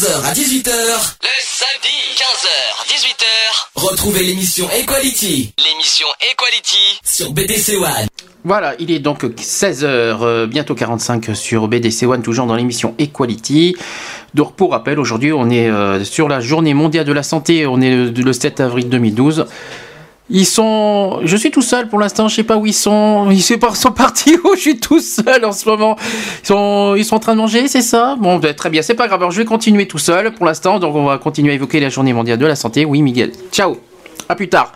15h 0.00 0.24
à 0.24 0.32
18h. 0.32 0.70
Le 1.20 1.28
samedi 1.42 1.92
15h 2.16 2.88
18h. 2.88 3.68
Retrouvez 3.74 4.22
l'émission 4.22 4.66
Equality. 4.70 5.52
L'émission 5.58 6.06
Equality 6.32 7.00
sur 7.04 7.30
BDC 7.34 7.76
One. 7.76 8.06
Voilà, 8.42 8.74
il 8.78 8.90
est 8.92 8.98
donc 8.98 9.24
16h, 9.24 10.46
bientôt 10.46 10.74
45 10.74 11.36
sur 11.36 11.68
BDC 11.68 12.04
One, 12.04 12.22
toujours 12.22 12.46
dans 12.46 12.56
l'émission 12.56 12.94
Equality. 12.98 13.76
Donc 14.32 14.54
pour 14.54 14.70
rappel, 14.70 14.98
aujourd'hui 14.98 15.34
on 15.34 15.50
est 15.50 15.68
euh, 15.68 16.02
sur 16.02 16.28
la 16.28 16.40
journée 16.40 16.72
mondiale 16.72 17.04
de 17.04 17.12
la 17.12 17.22
santé, 17.22 17.66
on 17.66 17.82
est 17.82 17.94
le, 17.94 18.10
le 18.10 18.32
7 18.32 18.60
avril 18.60 18.88
2012. 18.88 19.44
Ils 20.30 20.46
sont. 20.46 21.20
Je 21.24 21.36
suis 21.36 21.50
tout 21.50 21.62
seul 21.62 21.88
pour 21.88 21.98
l'instant, 21.98 22.28
je 22.28 22.36
sais 22.36 22.44
pas 22.44 22.56
où 22.56 22.64
ils 22.66 22.72
sont. 22.72 23.28
Ils 23.30 23.42
sont 23.42 23.58
par- 23.58 23.76
sont 23.84 23.90
partis 23.90 24.36
où 24.44 24.54
je 24.54 24.60
suis 24.60 24.78
tout 24.78 25.00
seul 25.00 25.44
en 25.44 25.52
ce 25.52 25.68
moment. 25.68 25.96
Ils 26.42 26.46
sont, 26.46 26.94
ils 26.96 27.04
sont 27.04 27.16
en 27.16 27.20
train 27.20 27.32
de 27.34 27.38
manger, 27.40 27.66
c'est 27.68 27.82
ça? 27.82 28.16
Bon, 28.18 28.38
ben, 28.38 28.54
très 28.54 28.70
bien, 28.70 28.82
c'est 28.82 28.94
pas 28.94 29.08
grave. 29.08 29.20
Alors 29.20 29.32
je 29.32 29.38
vais 29.38 29.44
continuer 29.44 29.86
tout 29.88 29.98
seul 29.98 30.32
pour 30.32 30.46
l'instant. 30.46 30.78
Donc 30.78 30.94
on 30.94 31.04
va 31.06 31.18
continuer 31.18 31.52
à 31.52 31.54
évoquer 31.54 31.80
la 31.80 31.88
journée 31.88 32.12
mondiale 32.12 32.38
de 32.38 32.46
la 32.46 32.54
santé. 32.56 32.84
Oui, 32.84 33.02
Miguel. 33.02 33.32
Ciao 33.52 33.76
à 34.28 34.36
plus 34.36 34.48
tard. 34.48 34.70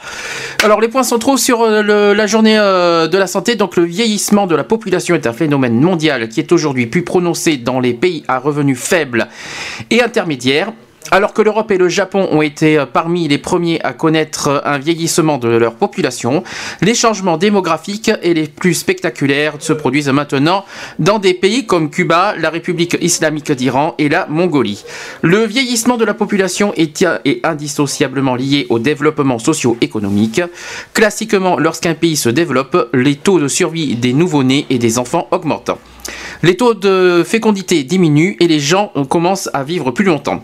Alors 0.64 0.80
les 0.80 0.88
points 0.88 1.04
centraux 1.04 1.36
sur 1.36 1.62
euh, 1.62 1.80
le- 1.80 2.12
la 2.12 2.26
journée 2.26 2.58
euh, 2.58 3.06
de 3.06 3.16
la 3.16 3.28
santé, 3.28 3.54
donc 3.54 3.76
le 3.76 3.84
vieillissement 3.84 4.48
de 4.48 4.56
la 4.56 4.64
population 4.64 5.14
est 5.14 5.28
un 5.28 5.32
phénomène 5.32 5.80
mondial 5.80 6.28
qui 6.28 6.40
est 6.40 6.50
aujourd'hui 6.50 6.86
plus 6.86 7.02
prononcé 7.04 7.56
dans 7.56 7.78
les 7.78 7.94
pays 7.94 8.24
à 8.26 8.40
revenus 8.40 8.76
faibles 8.80 9.28
et 9.92 10.02
intermédiaires. 10.02 10.72
Alors 11.10 11.34
que 11.34 11.42
l'Europe 11.42 11.70
et 11.70 11.78
le 11.78 11.88
Japon 11.88 12.28
ont 12.30 12.42
été 12.42 12.78
euh, 12.78 12.86
parmi 12.86 13.28
les 13.28 13.38
premiers 13.38 13.80
à 13.82 13.92
connaître 13.92 14.48
euh, 14.48 14.60
un 14.64 14.78
vieillissement 14.78 15.38
de 15.38 15.48
leur 15.48 15.74
population, 15.74 16.42
les 16.80 16.94
changements 16.94 17.36
démographiques 17.36 18.10
et 18.22 18.34
les 18.34 18.48
plus 18.48 18.74
spectaculaires 18.74 19.54
se 19.58 19.72
produisent 19.72 20.08
maintenant 20.08 20.64
dans 20.98 21.18
des 21.18 21.34
pays 21.34 21.66
comme 21.66 21.90
Cuba, 21.90 22.34
la 22.38 22.50
République 22.50 22.96
islamique 23.00 23.52
d'Iran 23.52 23.94
et 23.98 24.08
la 24.08 24.26
Mongolie. 24.26 24.84
Le 25.22 25.44
vieillissement 25.44 25.96
de 25.96 26.04
la 26.04 26.14
population 26.14 26.72
est, 26.74 27.06
est 27.24 27.44
indissociablement 27.44 28.34
lié 28.34 28.66
au 28.70 28.78
développement 28.78 29.38
socio-économique. 29.38 30.40
Classiquement, 30.94 31.58
lorsqu'un 31.58 31.94
pays 31.94 32.16
se 32.16 32.28
développe, 32.28 32.90
les 32.92 33.16
taux 33.16 33.38
de 33.38 33.48
survie 33.48 33.94
des 33.94 34.12
nouveau-nés 34.12 34.66
et 34.70 34.78
des 34.78 34.98
enfants 34.98 35.28
augmentent. 35.30 35.70
Les 36.44 36.58
taux 36.58 36.74
de 36.74 37.22
fécondité 37.24 37.84
diminuent 37.84 38.36
et 38.38 38.46
les 38.46 38.60
gens 38.60 38.92
commencent 39.08 39.48
à 39.54 39.64
vivre 39.64 39.92
plus 39.92 40.04
longtemps. 40.04 40.42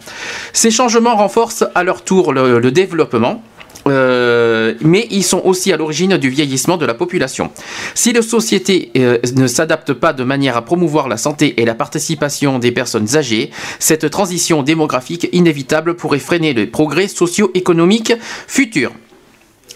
Ces 0.55 0.71
changements 0.71 1.15
renforcent 1.15 1.67
à 1.75 1.85
leur 1.85 2.05
tour 2.05 2.33
le, 2.33 2.71
développement. 2.71 3.43
euh, 3.87 4.73
mais 4.81 5.07
ils 5.11 5.23
sont 5.23 5.43
aussi 5.45 5.75
à 5.75 5.77
l'origine 5.77 6.17
du 6.17 6.31
vieillissement 6.31 6.79
de 6.79 6.87
la 6.87 6.95
population. 6.95 7.51
Si 7.95 8.15
les 8.15 8.23
sociétés 8.23 8.91
euh, 8.97 9.19
ne 9.37 9.47
s'adaptent 9.47 9.93
pas 9.93 10.15
de 10.15 10.25
manière 10.25 10.57
à 10.57 10.65
promouvoir 10.65 11.07
la 11.07 11.19
santé 11.19 11.61
et 11.61 11.67
la 11.67 11.75
participation 11.75 12.59
des 12.59 12.73
personnes 12.73 13.17
âgées, 13.17 13.51
cette 13.79 14.09
transition 14.09 14.63
démographique 14.63 15.29
inévitable 15.33 15.97
pourrait 15.97 16.19
freiner 16.19 16.55
les 16.55 16.67
progrès 16.67 17.09
socio-économiques 17.09 18.15
futurs. 18.47 18.93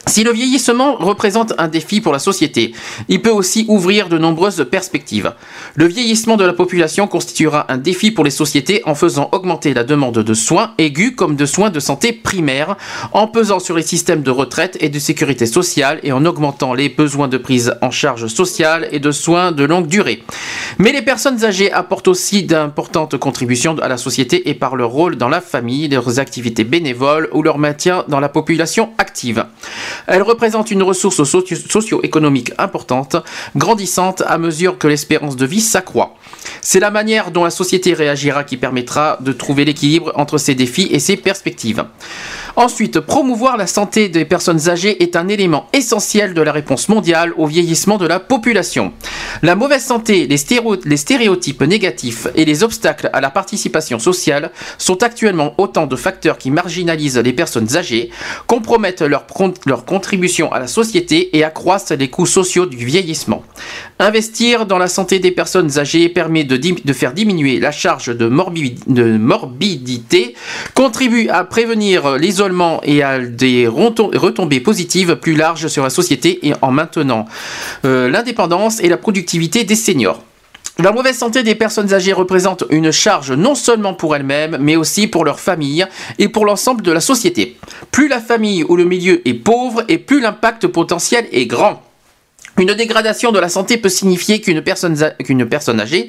Si 0.07 0.23
le 0.23 0.33
vieillissement 0.33 0.97
représente 0.97 1.55
un 1.57 1.69
défi 1.69 2.01
pour 2.01 2.13
la 2.13 2.19
société, 2.19 2.73
il 3.09 3.23
peut 3.23 3.31
aussi 3.31 3.65
ouvrir 3.69 4.09
de 4.09 4.19
nombreuses 4.19 4.67
perspectives. 4.71 5.33
Le 5.75 5.87
vieillissement 5.87 6.37
de 6.37 6.45
la 6.45 6.53
population 6.53 7.07
constituera 7.07 7.73
un 7.73 7.79
défi 7.79 8.11
pour 8.11 8.23
les 8.23 8.31
sociétés 8.31 8.83
en 8.85 8.95
faisant 8.95 9.31
augmenter 9.33 9.73
la 9.73 9.83
demande 9.83 10.19
de 10.19 10.35
soins 10.35 10.73
aigus 10.79 11.15
comme 11.17 11.37
de 11.37 11.47
soins 11.47 11.71
de 11.71 11.81
santé 11.81 12.13
primaires, 12.13 12.77
en 13.13 13.27
pesant 13.27 13.59
sur 13.59 13.77
les 13.77 13.83
systèmes 13.83 14.23
de 14.23 14.31
retraite 14.31 14.77
et 14.81 14.91
de 14.91 14.99
sécurité 14.99 15.47
sociale 15.47 16.01
et 16.03 16.13
en 16.13 16.27
augmentant 16.27 16.75
les 16.75 16.91
besoins 16.91 17.29
de 17.29 17.39
prise 17.39 17.75
en 17.81 17.91
charge 17.91 18.27
sociale 18.27 18.89
et 18.93 19.01
de 19.01 19.11
soins 19.11 19.53
de 19.53 19.65
longue 19.65 19.87
durée. 19.87 20.23
Mais 20.79 20.93
les 20.93 21.03
personnes 21.03 21.45
âgées 21.45 21.73
apportent 21.73 22.09
aussi 22.09 22.43
d'importantes 22.43 23.17
contributions 23.17 23.79
à 23.79 23.89
la 23.89 23.97
société 23.97 24.51
et 24.51 24.55
par 24.55 24.77
leur 24.77 24.91
rôle 24.91 25.17
dans 25.17 25.29
la 25.29 25.41
famille, 25.41 25.89
leurs 25.89 26.19
activités 26.19 26.65
bénévoles 26.65 27.29
ou 27.33 27.43
leur 27.43 27.59
maintien 27.59 28.05
dans 28.09 28.21
la 28.21 28.29
population 28.29 28.91
active. 28.99 29.45
Elles 30.07 30.23
représentent 30.23 30.71
une 30.71 30.83
ressource 30.83 31.23
socio- 31.23 31.45
socio-économique 31.69 32.53
importante, 32.59 33.16
grandissante 33.57 34.23
à 34.27 34.39
mesure 34.39 34.79
que 34.79 34.89
l'espérance 34.89 35.37
de 35.37 35.47
vie 35.47 35.61
s'accroît. 35.61 36.15
C'est 36.61 36.81
la 36.81 36.91
manière 36.91 37.31
dont 37.31 37.45
la 37.45 37.51
société 37.51 37.95
réagira 37.95 38.45
qui 38.45 38.57
permettra 38.57 39.19
de 39.21 39.33
trouver 39.33 39.65
l'équilibre 39.65 40.12
entre 40.16 40.39
ces 40.39 40.55
défis 40.55 40.89
et 40.91 40.99
ces 40.99 41.16
perspectives. 41.16 41.85
Ensuite, 42.57 43.01
promouvoir 43.01 43.57
la 43.57 43.66
santé 43.66 44.09
des 44.09 44.25
personnes 44.25 44.69
âgées 44.69 45.03
est 45.03 45.16
un 45.16 45.27
élément 45.29 45.66
essentiel 45.73 46.35
de 46.35 46.43
la 46.43 46.53
réponse 46.53 46.89
mondiale 46.89 47.33
au 47.37 47.47
vieillissement 47.47 47.99
de 47.99 48.07
la 48.07 48.21
population. 48.21 48.93
La 49.43 49.57
mauvaise 49.57 49.85
santé, 49.85 50.27
les, 50.29 50.37
stéréo- 50.37 50.81
les 50.85 50.97
stéréotypes 50.97 51.62
négatifs 51.62 52.29
et 52.37 52.45
les 52.45 52.62
obstacles 52.62 53.11
à 53.12 53.21
la 53.21 53.31
participation 53.31 53.99
sociale 53.99 54.53
sont 54.79 55.03
actuellement 55.03 55.55
autant 55.59 55.87
de 55.87 55.97
facteurs 55.97 56.39
qui 56.39 56.51
marginalisent 56.53 57.19
les 57.19 57.33
personnes 57.33 57.77
âgées, 57.77 58.11
compromettent 58.47 59.03
leur, 59.03 59.27
contribution 59.85 60.52
à 60.52 60.59
la 60.59 60.66
société 60.66 61.36
et 61.36 61.44
accroissent 61.44 61.93
les 61.93 62.09
coûts 62.09 62.27
sociaux 62.27 62.66
du 62.66 62.85
vieillissement. 62.85 63.43
Investir 63.98 64.66
dans 64.66 64.78
la 64.78 64.89
santé 64.89 65.19
des 65.19 65.31
personnes 65.31 65.78
âgées 65.78 66.09
permet 66.09 66.44
de, 66.44 66.93
faire 66.93 67.12
diminuer 67.12 67.61
la 67.61 67.70
charge 67.70 68.16
de, 68.16 68.28
morbi- 68.28 68.78
de 68.86 69.16
morbidité, 69.16 70.35
contribue 70.74 71.28
à 71.28 71.44
prévenir 71.44 72.16
l'isolement 72.16 72.81
et 72.85 73.02
à 73.02 73.19
des 73.20 73.66
retom- 73.66 74.16
retombées 74.16 74.61
positives 74.61 75.16
plus 75.16 75.35
larges 75.35 75.69
sur 75.69 75.82
la 75.82 75.90
société 75.90 76.47
et 76.47 76.52
en 76.62 76.70
maintenant 76.70 77.27
euh, 77.85 78.09
l'indépendance 78.09 78.81
et 78.81 78.89
la 78.89 78.97
productivité 78.97 79.65
des 79.65 79.77
seniors. 79.77 80.23
La 80.81 80.91
mauvaise 80.91 81.17
santé 81.17 81.45
des 81.45 81.55
personnes 81.55 81.95
âgées 81.95 82.13
représente 82.13 82.65
une 82.69 82.91
charge 82.91 83.31
non 83.31 83.55
seulement 83.55 83.95
pour 83.95 84.17
elles-mêmes, 84.17 84.59
mais 84.61 84.75
aussi 84.75 85.07
pour 85.07 85.25
leur 85.25 85.39
famille 85.39 85.87
et 86.19 86.29
pour 86.29 86.45
l'ensemble 86.45 86.83
de 86.83 86.91
la 86.91 87.01
société. 87.01 87.57
Plus 87.93 88.09
la 88.09 88.21
famille 88.21 88.65
ou 88.65 88.75
le 88.75 88.85
milieu 88.85 89.27
est 89.27 89.35
pauvre 89.35 89.85
et 89.87 89.99
plus 89.99 90.21
l'impact 90.21 90.67
potentiel 90.67 91.29
est 91.31 91.47
grand. 91.47 91.81
Une 92.57 92.73
dégradation 92.75 93.33
de 93.33 93.41
la 93.41 93.49
santé 93.49 93.79
peut 93.79 93.89
signifier 93.89 94.41
qu'une 94.41 94.63
personne, 94.63 94.97
qu'une 95.25 95.45
personne 95.45 95.81
âgée, 95.81 96.09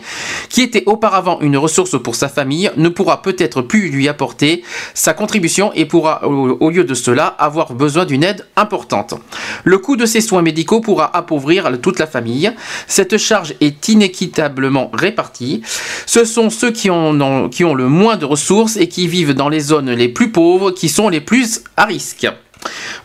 qui 0.49 0.61
était 0.61 0.83
auparavant 0.85 1.39
une 1.41 1.57
ressource 1.57 1.99
pour 2.01 2.13
sa 2.15 2.29
famille, 2.29 2.69
ne 2.77 2.89
pourra 2.89 3.23
peut-être 3.23 3.63
plus 3.63 3.89
lui 3.89 4.07
apporter 4.07 4.63
sa 4.93 5.13
contribution 5.13 5.71
et 5.73 5.85
pourra, 5.85 6.27
au, 6.27 6.69
lieu 6.69 6.83
de 6.83 6.93
cela, 6.93 7.25
avoir 7.25 7.73
besoin 7.73 8.05
d'une 8.05 8.23
aide 8.23 8.45
importante. 8.55 9.15
Le 9.63 9.79
coût 9.79 9.95
de 9.95 10.05
ces 10.05 10.21
soins 10.21 10.43
médicaux 10.43 10.81
pourra 10.81 11.15
appauvrir 11.17 11.81
toute 11.81 11.97
la 11.97 12.05
famille. 12.05 12.51
Cette 12.87 13.17
charge 13.17 13.55
est 13.59 13.87
inéquitablement 13.87 14.91
répartie. 14.93 15.63
Ce 16.05 16.25
sont 16.25 16.51
ceux 16.51 16.71
qui, 16.71 16.91
ont, 16.91 17.49
qui 17.49 17.63
ont 17.63 17.73
le 17.73 17.89
moins 17.89 18.17
de 18.17 18.25
ressources 18.25 18.77
et 18.77 18.87
qui 18.87 19.07
vivent 19.07 19.33
dans 19.33 19.49
les 19.49 19.61
zones 19.61 19.89
les 19.89 20.09
plus 20.09 20.31
pauvres 20.31 20.69
qui 20.69 20.89
sont 20.89 21.09
les 21.09 21.21
plus 21.21 21.61
à 21.75 21.85
risque. 21.85 22.27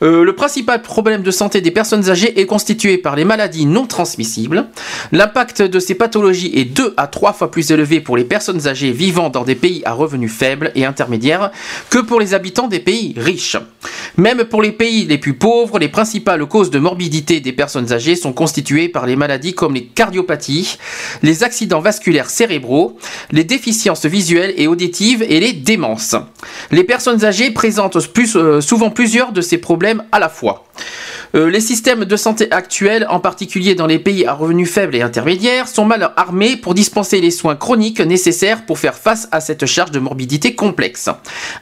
Euh, 0.03 0.25
le 0.25 0.35
principal 0.35 0.83
problème 0.83 1.23
de 1.23 1.31
santé 1.31 1.61
des 1.61 1.71
personnes 1.71 2.09
âgées 2.09 2.41
est 2.41 2.47
constitué 2.47 2.99
par 2.99 3.17
les 3.17 3.25
maladies 3.25 3.67
non 3.67 3.87
transmissibles. 3.87 4.69
L'impact 5.13 5.63
de 5.63 5.79
ces 5.79 5.95
pathologies 5.95 6.53
est 6.55 6.65
deux 6.65 6.95
à 6.97 7.07
trois 7.07 7.33
fois 7.33 7.51
plus 7.51 7.71
élevé 7.71 8.01
pour 8.01 8.17
les 8.17 8.25
personnes 8.25 8.67
âgées 8.67 8.93
vivant 8.93 9.31
dans 9.31 9.45
des 9.45 9.55
pays 9.55 9.83
à 9.85 9.93
revenus 9.93 10.33
faibles 10.33 10.73
et 10.75 10.85
intermédiaires 10.85 11.51
que 11.91 11.99
pour 11.99 12.21
les 12.21 12.35
habitants 12.35 12.69
des 12.69 12.81
pays 12.81 13.15
riches. 13.17 13.57
Même 14.17 14.45
pour 14.45 14.63
les 14.63 14.73
pays 14.73 15.05
les 15.07 15.19
plus 15.19 15.35
pauvres, 15.35 15.79
les 15.79 15.89
principales 15.89 16.45
causes 16.47 16.71
de 16.71 16.79
morbidité 16.79 17.41
des 17.41 17.53
personnes 17.53 17.93
âgées 17.93 18.17
sont 18.17 18.33
constituées 18.33 18.89
par 18.89 19.07
les 19.07 19.17
maladies 19.17 19.55
comme 19.55 19.75
les 19.75 19.85
cardiopathies, 19.85 20.79
les 21.23 21.45
accidents 21.45 21.81
vasculaires 21.81 22.31
cérébraux, 22.31 22.99
les 23.31 23.45
déficiences 23.45 24.07
visuelles 24.07 24.55
et 24.57 24.67
auditives 24.67 25.23
et 25.23 25.41
les 25.41 25.53
démences. 25.53 26.17
Les 26.71 26.85
personnes 26.85 27.25
âgées 27.25 27.51
présentent 27.51 27.97
euh, 28.37 28.61
souvent 28.61 28.91
plusieurs 28.91 29.33
de 29.33 29.41
ces 29.41 29.50
problèmes 29.59 30.03
à 30.13 30.19
la 30.19 30.29
fois. 30.29 30.65
Euh, 31.37 31.49
les 31.49 31.61
systèmes 31.61 32.05
de 32.05 32.17
santé 32.17 32.51
actuels, 32.51 33.07
en 33.09 33.21
particulier 33.21 33.75
dans 33.77 33.87
les 33.87 33.99
pays 34.01 34.27
à 34.27 34.33
revenus 34.33 34.69
faibles 34.69 34.97
et 34.97 35.03
intermédiaires, 35.03 35.69
sont 35.69 35.85
mal 35.85 36.11
armés 36.17 36.57
pour 36.57 36.75
dispenser 36.75 37.21
les 37.21 37.31
soins 37.31 37.55
chroniques 37.55 38.01
nécessaires 38.01 38.67
pour 38.67 38.79
faire 38.79 38.95
face 38.97 39.29
à 39.31 39.41
cette 39.41 39.65
charge 39.67 39.93
de 39.93 40.01
morbidité 40.01 40.55
complexe. 40.57 41.09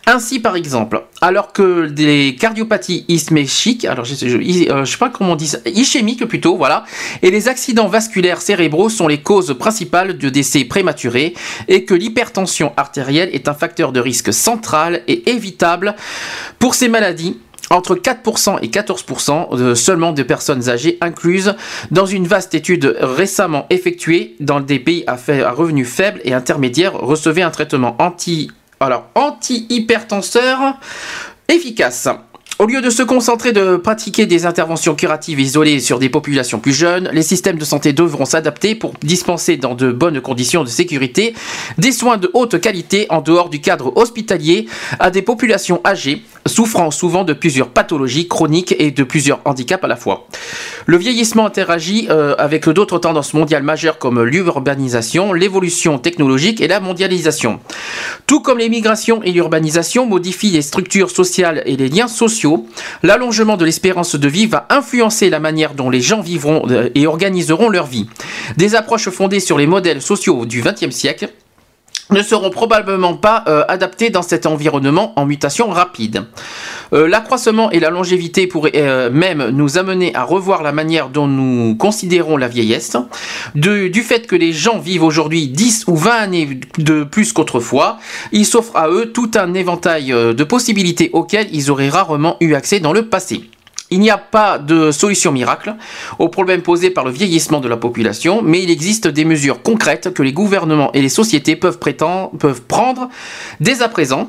Ainsi, 0.06 0.40
par 0.40 0.56
exemple, 0.56 1.02
alors 1.20 1.52
que 1.52 1.86
des 1.86 2.36
cardiopathies 2.40 3.04
ischémiques, 3.08 3.84
alors 3.84 4.04
je, 4.06 4.14
je, 4.14 4.28
je- 4.28 4.70
euh, 4.70 4.84
je 4.84 4.90
sais 4.90 4.96
pas 4.98 5.10
comment 5.10 5.32
on 5.32 5.36
dit 5.36 5.48
ça, 5.48 5.58
ischémiques 5.66 6.24
plutôt, 6.24 6.56
voilà, 6.56 6.84
et 7.22 7.30
les 7.30 7.48
accidents 7.48 7.88
vasculaires 7.88 8.40
cérébraux 8.40 8.88
sont 8.88 9.08
les 9.08 9.20
causes 9.20 9.54
principales 9.58 10.16
de 10.16 10.28
décès 10.30 10.64
prématurés 10.64 11.34
et 11.66 11.84
que 11.84 11.92
l'hypertension 11.94 12.72
artérielle 12.76 13.28
est 13.34 13.48
un 13.48 13.54
facteur 13.54 13.92
de 13.92 14.00
risque 14.00 14.32
central 14.32 15.02
et 15.08 15.28
évitable 15.30 15.94
pour 16.58 16.74
ces 16.74 16.88
maladies 16.88 17.36
entre 17.70 17.94
4% 17.94 18.58
et 18.62 18.68
14% 18.68 19.56
de- 19.56 19.74
seulement 19.74 20.12
de 20.12 20.22
personnes 20.22 20.68
âgées 20.68 20.98
incluses 21.00 21.54
dans 21.90 22.06
une 22.06 22.26
vaste 22.26 22.54
étude 22.54 22.96
récemment 23.00 23.66
effectuée 23.70 24.36
dans 24.40 24.60
des 24.60 24.78
pays 24.78 25.04
à 25.06 25.16
revenus 25.52 25.88
faibles 25.88 26.20
et 26.24 26.32
intermédiaires 26.34 26.94
recevaient 26.94 27.42
un 27.42 27.50
traitement 27.50 27.96
anti 27.98 28.50
alors 28.80 29.06
anti-hypertenseur 29.16 30.58
efficace. 31.48 32.08
Au 32.58 32.66
lieu 32.66 32.80
de 32.80 32.90
se 32.90 33.04
concentrer 33.04 33.52
de 33.52 33.76
pratiquer 33.76 34.26
des 34.26 34.44
interventions 34.44 34.96
curatives 34.96 35.38
isolées 35.38 35.78
sur 35.78 36.00
des 36.00 36.08
populations 36.08 36.58
plus 36.58 36.72
jeunes, 36.72 37.08
les 37.12 37.22
systèmes 37.22 37.56
de 37.56 37.64
santé 37.64 37.92
devront 37.92 38.24
s'adapter 38.24 38.74
pour 38.74 38.94
dispenser 39.00 39.56
dans 39.56 39.76
de 39.76 39.92
bonnes 39.92 40.20
conditions 40.20 40.64
de 40.64 40.68
sécurité 40.68 41.34
des 41.78 41.92
soins 41.92 42.16
de 42.16 42.28
haute 42.34 42.60
qualité 42.60 43.06
en 43.10 43.20
dehors 43.20 43.48
du 43.48 43.60
cadre 43.60 43.96
hospitalier 43.96 44.66
à 44.98 45.10
des 45.12 45.22
populations 45.22 45.80
âgées, 45.86 46.24
souffrant 46.48 46.90
souvent 46.90 47.24
de 47.24 47.32
plusieurs 47.32 47.68
pathologies 47.68 48.28
chroniques 48.28 48.74
et 48.78 48.90
de 48.90 49.04
plusieurs 49.04 49.40
handicaps 49.44 49.84
à 49.84 49.86
la 49.86 49.96
fois. 49.96 50.26
Le 50.86 50.96
vieillissement 50.96 51.46
interagit 51.46 52.08
euh, 52.10 52.34
avec 52.38 52.68
d'autres 52.68 52.98
tendances 52.98 53.34
mondiales 53.34 53.62
majeures 53.62 53.98
comme 53.98 54.22
l'urbanisation, 54.22 55.32
l'évolution 55.32 55.98
technologique 55.98 56.60
et 56.60 56.68
la 56.68 56.80
mondialisation. 56.80 57.60
Tout 58.26 58.40
comme 58.40 58.58
les 58.58 58.68
migrations 58.68 59.22
et 59.22 59.32
l'urbanisation 59.32 60.06
modifient 60.06 60.50
les 60.50 60.62
structures 60.62 61.10
sociales 61.10 61.62
et 61.66 61.76
les 61.76 61.88
liens 61.88 62.08
sociaux, 62.08 62.66
l'allongement 63.02 63.56
de 63.56 63.64
l'espérance 63.64 64.16
de 64.16 64.28
vie 64.28 64.46
va 64.46 64.66
influencer 64.70 65.30
la 65.30 65.40
manière 65.40 65.74
dont 65.74 65.90
les 65.90 66.00
gens 66.00 66.20
vivront 66.20 66.62
euh, 66.70 66.88
et 66.94 67.06
organiseront 67.06 67.68
leur 67.68 67.86
vie. 67.86 68.08
Des 68.56 68.74
approches 68.74 69.10
fondées 69.10 69.40
sur 69.40 69.58
les 69.58 69.66
modèles 69.66 70.02
sociaux 70.02 70.46
du 70.46 70.62
XXe 70.62 70.94
siècle 70.94 71.28
ne 72.10 72.22
seront 72.22 72.50
probablement 72.50 73.14
pas 73.14 73.44
euh, 73.48 73.64
adaptés 73.68 74.10
dans 74.10 74.22
cet 74.22 74.46
environnement 74.46 75.12
en 75.16 75.26
mutation 75.26 75.68
rapide. 75.68 76.24
Euh, 76.92 77.08
L'accroissement 77.08 77.70
et 77.70 77.80
la 77.80 77.90
longévité 77.90 78.46
pourraient 78.46 78.72
euh, 78.76 79.10
même 79.10 79.50
nous 79.50 79.78
amener 79.78 80.14
à 80.14 80.24
revoir 80.24 80.62
la 80.62 80.72
manière 80.72 81.08
dont 81.08 81.26
nous 81.26 81.76
considérons 81.76 82.36
la 82.36 82.48
vieillesse, 82.48 82.96
du 83.54 84.02
fait 84.02 84.26
que 84.26 84.36
les 84.36 84.52
gens 84.52 84.78
vivent 84.78 85.02
aujourd'hui 85.02 85.48
10 85.48 85.84
ou 85.88 85.96
20 85.96 86.10
années 86.12 86.60
de 86.78 87.04
plus 87.04 87.32
qu'autrefois, 87.32 87.98
il 88.32 88.46
s'offre 88.46 88.76
à 88.76 88.88
eux 88.88 89.12
tout 89.12 89.30
un 89.34 89.54
éventail 89.54 90.08
de 90.08 90.44
possibilités 90.44 91.10
auxquelles 91.12 91.48
ils 91.52 91.70
auraient 91.70 91.88
rarement 91.88 92.36
eu 92.40 92.54
accès 92.54 92.80
dans 92.80 92.92
le 92.92 93.06
passé. 93.06 93.42
Il 93.90 94.00
n'y 94.00 94.10
a 94.10 94.18
pas 94.18 94.58
de 94.58 94.90
solution 94.90 95.32
miracle 95.32 95.74
au 96.18 96.28
problème 96.28 96.60
posé 96.62 96.90
par 96.90 97.04
le 97.06 97.10
vieillissement 97.10 97.60
de 97.60 97.68
la 97.68 97.76
population, 97.78 98.42
mais 98.42 98.62
il 98.62 98.70
existe 98.70 99.08
des 99.08 99.24
mesures 99.24 99.62
concrètes 99.62 100.12
que 100.12 100.22
les 100.22 100.32
gouvernements 100.32 100.92
et 100.92 101.00
les 101.00 101.08
sociétés 101.08 101.56
peuvent, 101.56 101.78
peuvent 101.78 102.62
prendre 102.62 103.08
dès 103.60 103.80
à 103.80 103.88
présent. 103.88 104.28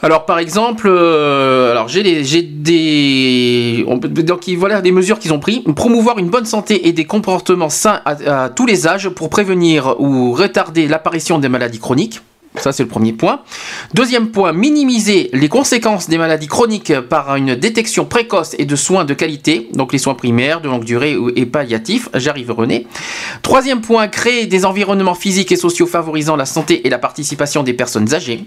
Alors 0.00 0.26
par 0.26 0.38
exemple, 0.38 0.86
euh, 0.88 1.72
alors 1.72 1.88
j'ai 1.88 2.02
des, 2.42 3.84
on 3.88 3.96
donc 3.96 4.46
il- 4.46 4.56
voilà 4.56 4.80
des 4.80 4.92
mesures 4.92 5.18
qu'ils 5.18 5.32
ont 5.32 5.40
pris. 5.40 5.60
Promouvoir 5.74 6.18
une 6.18 6.30
bonne 6.30 6.44
santé 6.46 6.86
et 6.86 6.92
des 6.92 7.04
comportements 7.04 7.68
sains 7.68 8.00
à 8.06 8.48
tous 8.48 8.64
les 8.64 8.86
âges 8.86 9.08
pour 9.08 9.28
prévenir 9.28 9.96
ou 9.98 10.32
retarder 10.32 10.86
l'apparition 10.86 11.38
des 11.40 11.48
maladies 11.48 11.80
chroniques. 11.80 12.20
Ça, 12.56 12.72
c'est 12.72 12.82
le 12.82 12.88
premier 12.88 13.12
point. 13.12 13.42
Deuxième 13.94 14.30
point, 14.30 14.52
minimiser 14.52 15.30
les 15.32 15.48
conséquences 15.48 16.08
des 16.08 16.18
maladies 16.18 16.48
chroniques 16.48 16.98
par 17.00 17.36
une 17.36 17.54
détection 17.54 18.04
précoce 18.04 18.54
et 18.58 18.64
de 18.64 18.74
soins 18.76 19.04
de 19.04 19.14
qualité, 19.14 19.68
donc 19.74 19.92
les 19.92 19.98
soins 19.98 20.14
primaires, 20.14 20.60
de 20.60 20.68
longue 20.68 20.84
durée 20.84 21.16
et 21.36 21.46
palliatifs. 21.46 22.08
J'arrive, 22.14 22.50
René. 22.50 22.86
Troisième 23.42 23.80
point, 23.80 24.08
créer 24.08 24.46
des 24.46 24.64
environnements 24.64 25.14
physiques 25.14 25.52
et 25.52 25.56
sociaux 25.56 25.86
favorisant 25.86 26.36
la 26.36 26.46
santé 26.46 26.86
et 26.86 26.90
la 26.90 26.98
participation 26.98 27.62
des 27.62 27.74
personnes 27.74 28.12
âgées. 28.14 28.44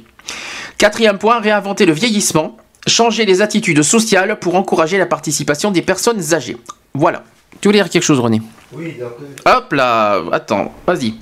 Quatrième 0.77 1.17
point, 1.17 1.39
réinventer 1.39 1.85
le 1.85 1.93
vieillissement, 1.93 2.57
changer 2.87 3.25
les 3.25 3.41
attitudes 3.41 3.83
sociales 3.83 4.39
pour 4.39 4.55
encourager 4.55 4.97
la 4.97 5.05
participation 5.05 5.71
des 5.71 5.81
personnes 5.81 6.33
âgées. 6.33 6.57
Voilà. 6.93 7.23
Tu 7.59 7.67
voulais 7.67 7.79
dire 7.79 7.89
quelque 7.89 8.03
chose, 8.03 8.19
René? 8.19 8.41
Oui, 8.73 8.95
donc, 8.99 9.11
euh, 9.21 9.57
Hop 9.57 9.73
là, 9.73 10.21
attends, 10.31 10.73
vas-y. 10.87 11.13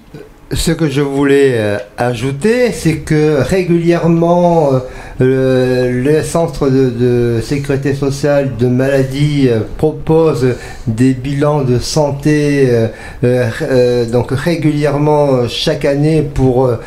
Ce 0.51 0.71
que 0.71 0.89
je 0.89 1.01
voulais 1.01 1.51
euh, 1.57 1.77
ajouter, 1.95 2.71
c'est 2.71 2.97
que 2.97 3.39
régulièrement, 3.39 4.71
euh, 5.21 5.91
le, 5.91 6.23
centre 6.23 6.69
de, 6.71 6.89
de 6.89 7.39
sécurité 7.41 7.93
sociale 7.93 8.57
de 8.57 8.65
maladie 8.65 9.47
euh, 9.47 9.59
propose 9.77 10.55
des 10.87 11.13
bilans 11.13 11.61
de 11.61 11.77
santé 11.77 12.67
euh, 12.69 12.87
euh, 13.23 13.47
euh, 13.61 14.05
donc 14.05 14.31
régulièrement 14.31 15.47
chaque 15.47 15.85
année 15.85 16.23
pour 16.23 16.65
euh, 16.65 16.77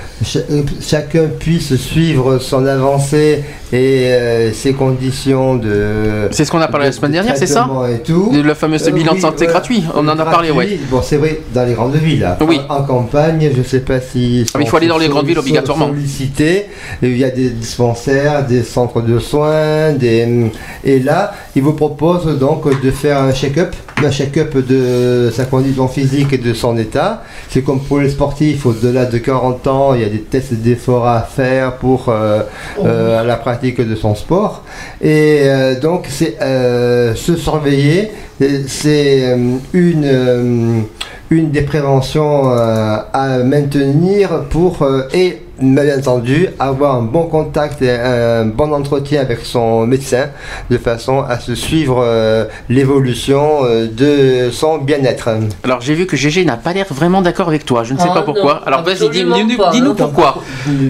chacun 0.81 1.29
puisse 1.39 1.77
suivre 1.77 2.39
son 2.39 2.67
avancée 2.67 3.45
et 3.73 4.07
euh, 4.13 4.53
ses 4.53 4.75
conditions 4.75 5.55
de. 5.57 6.29
C'est 6.31 6.45
ce 6.45 6.51
qu'on 6.51 6.61
a 6.61 6.69
parlé 6.69 6.87
la 6.87 6.93
semaine 6.93 7.13
dernière, 7.13 7.37
c'est 7.37 7.47
ça 7.47 7.69
et 7.95 7.99
tout. 8.03 8.31
Le 8.33 8.55
fameux 8.55 8.77
Euh, 8.87 8.91
bilan 8.91 9.15
de 9.15 9.21
santé 9.21 9.47
gratuit, 9.47 9.83
on 9.95 10.07
en 10.09 10.19
a 10.19 10.25
parlé, 10.25 10.51
ouais. 10.51 10.79
Bon, 10.91 11.01
c'est 11.03 11.17
vrai, 11.17 11.41
dans 11.55 11.65
les 11.65 11.73
grandes 11.75 11.95
villes. 11.97 12.21
là. 12.21 12.37
Oui. 12.47 12.61
En, 12.69 12.77
en 12.77 12.83
campagne, 12.83 13.51
je 13.55 13.59
ne 13.59 13.65
sais 13.65 13.81
pas 13.81 14.01
si. 14.01 14.45
Ah, 14.55 14.59
mais 14.59 14.65
il 14.65 14.69
faut 14.69 14.77
aller 14.77 14.89
dans 14.89 14.99
les 14.99 15.09
grandes 15.09 15.27
villes 15.27 15.39
obligatoirement. 15.39 15.89
Sollicité. 15.89 16.67
Il 17.03 17.17
y 17.17 17.25
a 17.25 17.31
des 17.31 17.49
dispensaires, 17.51 18.47
des 18.47 18.63
centres 18.63 19.01
de 19.01 19.19
soins, 19.19 19.93
des. 19.93 20.51
Et 20.85 21.01
là, 21.01 21.33
ils 21.57 21.63
vous 21.63 21.73
proposent 21.73 22.39
donc 22.39 22.65
de 22.83 22.91
faire 22.91 23.19
un 23.23 23.33
check-up, 23.33 23.75
un 24.05 24.11
check-up 24.11 24.57
de 24.57 25.31
sa 25.33 25.45
condition 25.45 25.89
physique 25.89 26.33
et 26.33 26.39
de 26.39 26.55
son 26.55 26.77
état. 26.79 27.23
C'est 27.49 27.63
comme 27.63 27.81
pour 27.81 28.01
les 28.01 28.11
sportifs, 28.11 28.67
au-delà 28.67 29.07
de 29.07 29.19
40 29.19 29.67
ans, 29.67 29.95
il 29.95 30.03
y 30.03 30.05
a 30.05 30.09
des 30.09 30.23
tests 30.23 30.55
d'effort 30.55 31.07
à 31.07 31.23
faire 31.23 31.77
pour 31.77 32.09
euh, 32.09 32.43
euh, 32.85 33.23
la 33.23 33.37
pratique 33.37 33.81
de 33.81 33.95
son 33.95 34.15
sport. 34.15 34.65
Et 35.01 35.41
euh, 35.43 35.79
donc, 35.79 36.07
c'est 36.09 36.37
se 37.15 37.37
surveiller, 37.37 38.11
c'est 38.67 39.37
une, 39.73 40.85
une 41.31 41.51
des 41.51 41.63
préventions 41.63 42.49
à 42.51 43.39
maintenir 43.45 44.45
pour, 44.51 44.87
et 45.13 45.43
bien 45.63 45.99
entendu, 45.99 46.49
avoir 46.59 46.97
un 46.97 47.03
bon 47.03 47.25
contact 47.27 47.81
et 47.83 47.91
un 47.91 48.45
bon 48.47 48.73
entretien 48.73 49.21
avec 49.21 49.41
son 49.45 49.87
médecin 49.87 50.27
de 50.71 50.79
façon 50.79 51.21
à 51.23 51.39
se 51.39 51.55
suivre 51.55 52.03
euh, 52.05 52.45
l'évolution 52.69 53.61
euh, 53.65 53.87
de 53.87 54.51
son 54.51 54.79
bien-être. 54.79 55.29
Alors 55.65 55.81
j'ai 55.81 55.95
vu 55.95 56.07
que 56.07 56.17
GG 56.17 56.45
n'a 56.45 56.57
pas 56.57 56.73
l'air 56.73 56.87
vraiment 56.91 57.23
d'accord 57.23 57.49
avec 57.49 57.65
toi, 57.65 57.85
je 57.85 57.95
ne 57.95 57.99
sais 57.99 58.07
Ah, 58.11 58.15
pas 58.15 58.23
pourquoi. 58.23 58.55
non, 58.55 58.67
Alors 58.67 58.83
vas-y, 58.83 59.09
dis- 59.11 59.25
dis-nous 59.25 59.83
non. 59.89 59.95
pourquoi. 59.95 60.43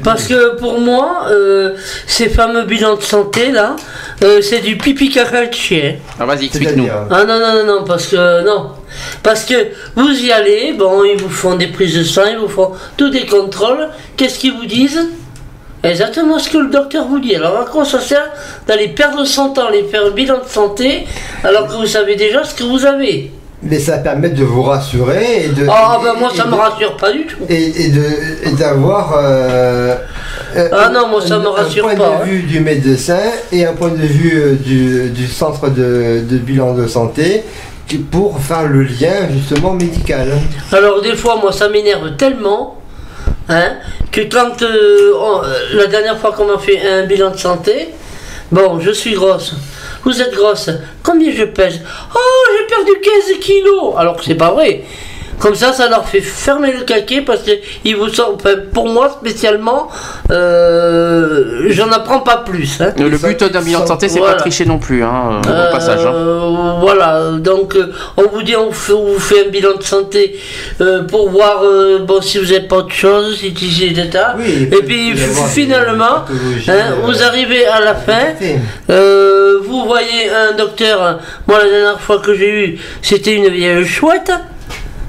Parce 0.03 0.25
que 0.27 0.57
pour 0.59 0.81
moi, 0.81 1.25
euh, 1.31 1.75
ces 2.07 2.29
fameux 2.29 2.65
bilans 2.65 2.97
de 2.97 3.03
santé 3.03 3.53
là, 3.53 3.77
euh, 4.25 4.41
c'est 4.41 4.61
du 4.61 4.77
pipi 4.77 5.11
caca 5.11 5.47
de 5.47 5.53
chien. 5.53 5.97
Alors 6.19 6.35
vas-y, 6.35 6.47
explique-nous. 6.47 6.89
Ah 7.11 7.25
non, 7.25 7.39
non, 7.39 7.53
non, 7.65 7.67
non, 7.81 7.85
parce 7.85 8.07
que 8.09 8.45
non. 8.45 8.71
Parce 9.23 9.45
que 9.45 9.55
vous 9.97 10.09
y 10.11 10.33
allez, 10.33 10.73
bon, 10.73 11.05
ils 11.05 11.21
vous 11.21 11.29
font 11.31 11.55
des 11.57 11.69
prises 11.69 11.97
de 11.97 12.05
sang, 12.05 12.23
ils 12.31 12.39
vous 12.39 12.49
font 12.49 12.73
tous 12.97 13.11
des 13.11 13.27
contrôles. 13.27 13.89
Qu'est-ce 14.17 14.39
qu'ils 14.39 14.55
vous 14.55 14.67
disent? 14.67 15.07
Exactement 15.85 16.39
ce 16.39 16.49
que 16.49 16.59
le 16.59 16.71
docteur 16.71 17.07
vous 17.09 17.19
dit. 17.19 17.35
Alors 17.35 17.59
à 17.61 17.65
quoi 17.65 17.85
ça 17.85 18.01
sert 18.01 18.31
d'aller 18.69 18.89
perdre 18.89 19.25
son 19.25 19.49
temps, 19.51 19.67
aller 19.67 19.83
faire 19.91 20.07
un 20.07 20.11
bilan 20.11 20.39
de 20.45 20.49
santé, 20.49 21.07
alors 21.43 21.67
que 21.67 21.73
vous 21.75 21.87
savez 21.87 22.15
déjà 22.15 22.45
ce 22.45 22.55
que 22.55 22.63
vous 22.63 22.87
avez? 22.87 23.33
Mais 23.65 23.79
ça 23.79 23.99
permet 23.99 24.31
de 24.31 24.43
vous 24.45 24.63
rassurer 24.63 25.45
et 25.45 25.49
de. 25.49 25.67
Ah 25.71 26.01
ben 26.03 26.15
moi 26.19 26.31
ça 26.37 26.47
me 26.47 26.53
de- 26.53 26.57
rassure 26.57 26.97
pas 26.97 27.13
du 27.13 27.27
tout. 27.27 27.37
et, 27.49 27.83
et 27.85 27.89
de- 27.91 28.49
et 28.49 28.53
d'avoir 28.59 29.15
euh, 29.17 29.95
euh, 30.57 30.69
Ah 30.73 30.89
non, 30.93 31.09
moi, 31.09 31.21
ça 31.25 31.39
me 31.39 31.47
rassure 31.49 31.87
un 31.89 31.95
point 31.95 32.09
pas, 32.09 32.17
hein. 32.23 32.27
de 32.27 32.31
vue 32.31 32.43
du 32.43 32.59
médecin 32.61 33.21
et 33.53 33.65
un 33.65 33.73
point 33.73 33.91
de 33.91 33.97
vue 34.05 34.37
euh, 34.37 34.55
du, 34.55 35.11
du 35.11 35.27
centre 35.29 35.69
de, 35.69 36.23
de 36.29 36.37
bilan 36.39 36.75
de 36.75 36.87
santé 36.89 37.45
pour 37.99 38.41
faire 38.41 38.69
le 38.69 38.83
lien 38.83 39.29
justement 39.31 39.73
médical. 39.73 40.33
Alors 40.73 41.01
des 41.01 41.17
fois, 41.17 41.37
moi, 41.37 41.53
ça 41.53 41.69
m'énerve 41.69 42.17
tellement, 42.17 42.79
hein, 43.49 43.77
que 44.11 44.23
quand 44.23 44.63
euh, 44.63 45.13
euh, 45.15 45.43
la 45.75 45.87
dernière 45.87 46.19
fois 46.19 46.33
qu'on 46.33 46.47
m'a 46.47 46.59
fait 46.59 46.81
un 46.87 47.07
bilan 47.07 47.31
de 47.31 47.39
santé, 47.39 47.89
bon, 48.51 48.81
je 48.81 48.91
suis 48.91 49.15
grosse. 49.15 49.55
Vous 50.05 50.21
êtes 50.21 50.35
grosse. 50.35 50.71
Combien 51.03 51.33
je 51.33 51.45
pèse? 51.45 51.81
Oh, 52.15 52.19
j'ai 52.59 52.67
perdu 52.67 52.93
15 53.01 53.39
kilos. 53.41 53.95
Alors 53.97 54.17
que 54.17 54.25
c'est 54.25 54.35
pas 54.35 54.51
vrai. 54.51 54.83
Comme 55.43 55.57
ça, 55.57 55.73
ça 55.73 55.89
leur 55.89 56.07
fait 56.09 56.21
fermer 56.21 56.73
le 56.73 56.83
caquet 56.85 57.21
parce 57.23 57.43
que 57.43 57.51
ils 57.85 57.97
vous 57.97 58.09
sortent. 58.09 58.41
enfin, 58.41 58.55
pour 58.73 58.89
moi 58.89 59.11
spécialement, 59.21 59.89
euh, 60.31 61.67
j'en 61.71 61.91
apprends 61.91 62.21
pas 62.21 62.39
plus. 62.39 62.81
hein. 62.81 62.93
Le 62.97 63.19
but 63.19 63.43
d'un 63.43 63.61
bilan 63.61 63.81
de 63.81 63.87
santé, 63.89 64.09
c'est 64.09 64.21
Voilà. 64.21 64.35
pas 64.35 64.41
tricher 64.41 64.65
non 64.67 64.79
plus, 64.79 65.03
hein, 65.03 65.41
au 65.45 65.49
Euh, 65.51 65.73
passage. 65.73 66.07
hein. 66.07 66.79
Voilà, 66.81 67.33
donc 67.39 67.75
euh, 67.75 67.93
on 68.17 68.29
vous 68.33 68.43
dit, 68.45 68.55
on, 68.57 68.71
vous 68.71 69.19
fait 69.19 69.47
un 69.47 69.51
bilan 69.51 69.77
de 69.79 69.83
santé 69.83 70.39
euh, 70.81 71.03
pour 71.05 71.29
voir 71.31 71.63
euh, 71.65 71.99
bon, 72.01 72.21
si 72.23 72.39
vous 72.39 72.45
n'avez 72.45 72.61
pas 72.61 72.77
autre 72.77 72.95
chose, 72.95 73.37
si 73.39 73.53
tu 73.53 73.67
sais, 73.69 73.87
etc. 73.89 74.25
Oui, 74.39 74.69
et 74.71 74.83
puis 74.83 75.15
finalement, 75.53 76.25
hein, 76.69 76.75
vous 77.05 77.23
arrivez 77.23 77.67
à 77.67 77.81
la 77.81 77.95
fin, 77.97 78.27
euh, 78.91 79.59
vous 79.65 79.85
voyez 79.87 80.31
un 80.31 80.53
docteur, 80.57 81.19
moi 81.49 81.59
la 81.59 81.69
dernière 81.69 82.01
fois 82.01 82.19
que 82.21 82.33
j'ai 82.35 82.51
eu, 82.67 82.79
c'était 83.03 83.35
une 83.35 83.49
vieille 83.49 83.85
chouette. 83.85 84.31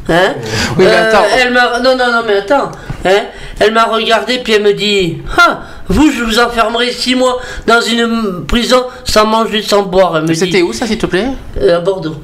Hein 0.09 0.33
Oui, 0.77 0.85
mais 0.85 0.87
Euh, 0.87 1.09
attends. 1.09 1.23
elle 1.41 1.53
m'a 1.53 1.79
non 1.79 1.95
non 1.97 2.11
non 2.11 2.21
mais 2.27 2.37
attends 2.37 2.71
hein 3.05 3.23
elle 3.59 3.71
m'a 3.71 3.85
regardé 3.85 4.39
puis 4.43 4.53
elle 4.53 4.63
me 4.63 4.73
dit 4.73 5.19
ah 5.37 5.61
vous 5.87 6.11
je 6.11 6.23
vous 6.23 6.39
enfermerai 6.39 6.91
six 6.91 7.15
mois 7.15 7.39
dans 7.67 7.79
une 7.81 8.43
prison 8.45 8.83
sans 9.05 9.25
manger 9.25 9.61
sans 9.61 9.83
boire 9.83 10.17
elle 10.17 10.23
me 10.23 10.27
dit 10.27 10.35
C'était 10.35 10.61
où 10.61 10.73
ça, 10.73 10.85
s'il 10.87 10.97
te 10.97 11.05
plaît? 11.05 11.27
Euh, 11.61 11.77
à 11.77 11.79
Bordeaux. 11.79 12.15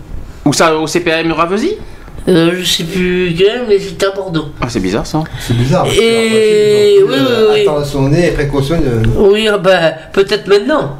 Ou 0.45 0.51
ça, 0.53 0.75
au 0.75 0.87
CPM 0.87 1.31
Ravesi 1.31 1.75
Euh, 2.27 2.51
je 2.59 2.63
sais 2.65 2.83
plus 2.83 3.33
quel, 3.37 3.65
mais 3.67 3.79
c'était 3.79 4.07
à 4.07 4.11
Bordeaux. 4.11 4.49
Ah, 4.61 4.65
c'est 4.69 4.79
bizarre 4.81 5.05
ça. 5.07 5.23
C'est 5.39 5.55
bizarre. 5.55 5.83
parce 5.83 5.95
Et- 5.95 6.99
oui, 7.01 7.15
oui, 7.17 7.45
oui. 7.53 7.61
Attentionné 7.61 8.27
et 8.27 8.31
précautionneux. 8.31 9.01
Oui, 9.15 9.47
ah 9.47 9.57
ben, 9.57 9.93
peut-être 10.11 10.47
maintenant. 10.47 10.97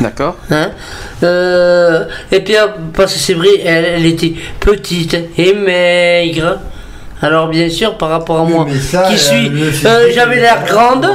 D'accord. 0.00 0.36
Hein? 0.50 0.70
Euh, 1.22 2.04
et 2.32 2.40
puis, 2.40 2.56
euh, 2.56 2.66
parce 2.94 3.12
que 3.14 3.18
c'est 3.18 3.34
vrai, 3.34 3.48
elle, 3.64 3.84
elle 3.96 4.06
était 4.06 4.34
petite 4.60 5.16
et 5.38 5.54
maigre. 5.54 6.58
Alors, 7.22 7.48
bien 7.48 7.70
sûr, 7.70 7.96
par 7.96 8.10
rapport 8.10 8.40
à 8.40 8.44
moi, 8.44 8.66
ça, 8.82 9.04
qui 9.08 9.16
suis. 9.18 9.50
euh, 9.86 10.08
J'avais 10.14 10.36
l'air 10.40 10.62
grande 10.66 11.06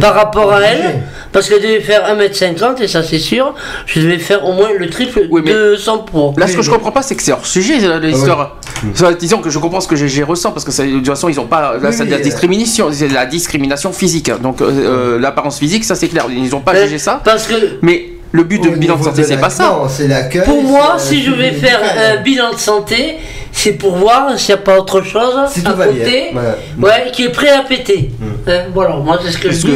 par 0.00 0.14
rapport 0.14 0.52
à 0.52 0.56
obligé. 0.58 0.72
elle. 0.84 1.02
Parce 1.32 1.48
qu'elle 1.48 1.60
devait 1.60 1.80
faire 1.80 2.02
1m50, 2.16 2.80
et 2.82 2.88
ça, 2.88 3.02
c'est 3.02 3.18
sûr. 3.18 3.54
Je 3.86 4.00
devais 4.00 4.18
faire 4.18 4.44
au 4.46 4.52
moins 4.52 4.70
le 4.76 4.88
triple 4.88 5.28
de 5.44 5.76
son 5.76 5.98
poids. 5.98 6.32
Là, 6.38 6.46
ce 6.46 6.56
que 6.56 6.62
je 6.62 6.70
comprends 6.70 6.90
pas, 6.92 7.02
c'est 7.02 7.14
que 7.14 7.22
c'est 7.22 7.32
hors 7.32 7.44
sujet 7.46 7.84
euh, 7.84 8.00
l'histoire. 8.00 8.56
Ça, 8.94 9.12
Disons 9.12 9.38
que 9.38 9.50
je 9.50 9.58
comprends 9.58 9.80
ce 9.80 9.86
que 9.88 9.96
j'ai- 9.96 10.22
ressent 10.24 10.50
parce 10.52 10.64
que 10.64 10.72
ça- 10.72 10.84
de 10.84 10.90
toute 10.92 11.06
façon, 11.06 11.28
ils 11.28 11.38
ont 11.38 11.46
pas. 11.46 11.60
Là, 11.60 11.78
Oui, 11.82 11.88
c'est 11.92 12.06
de 12.06 12.10
la 12.10 12.16
oui, 12.16 12.22
discrimination, 12.22 12.88
c'est 12.90 13.08
de 13.08 13.14
la 13.14 13.26
discrimination 13.26 13.92
physique. 13.92 14.30
Donc, 14.42 14.62
euh, 14.62 15.18
l'apparence 15.20 15.58
physique, 15.58 15.84
ça 15.84 15.94
c'est 15.94 16.08
clair. 16.08 16.24
Ils 16.30 16.54
ont 16.54 16.60
pas 16.60 16.74
Euh, 16.74 16.84
jugé 16.84 16.98
ça. 16.98 17.20
Parce 17.22 17.46
que. 17.46 17.54
Mais 17.82 18.06
le 18.32 18.44
but 18.44 18.62
de 18.62 18.70
bilan 18.70 18.96
de 18.96 19.02
santé, 19.04 19.24
c'est 19.24 19.36
pas 19.38 19.50
ça. 19.50 19.64
Non, 19.64 19.88
c'est 19.88 20.06
l'accueil. 20.08 20.44
Pour 20.44 20.62
moi, 20.62 20.94
c'est- 20.98 21.08
si 21.14 21.22
je 21.24 21.32
vais 21.32 21.52
faire 21.52 21.80
un 21.82 22.22
bilan 22.22 22.52
de 22.52 22.58
santé, 22.58 23.16
c'est 23.52 23.72
pour 23.72 23.96
voir 23.96 24.38
s'il 24.38 24.54
n'y 24.54 24.60
a 24.60 24.64
pas 24.64 24.78
autre 24.78 25.02
chose 25.02 25.34
Si 25.48 25.60
à 25.66 25.72
côté, 25.72 26.32
ouais, 26.78 27.10
qui 27.12 27.24
est 27.24 27.30
prêt 27.30 27.50
à 27.50 27.62
péter. 27.62 28.10
Hein, 28.46 28.62
voilà, 28.72 28.96
moi 28.96 29.18
c'est 29.24 29.32
ce 29.32 29.38
que 29.38 29.50
je 29.50 29.56
dis. 29.58 29.72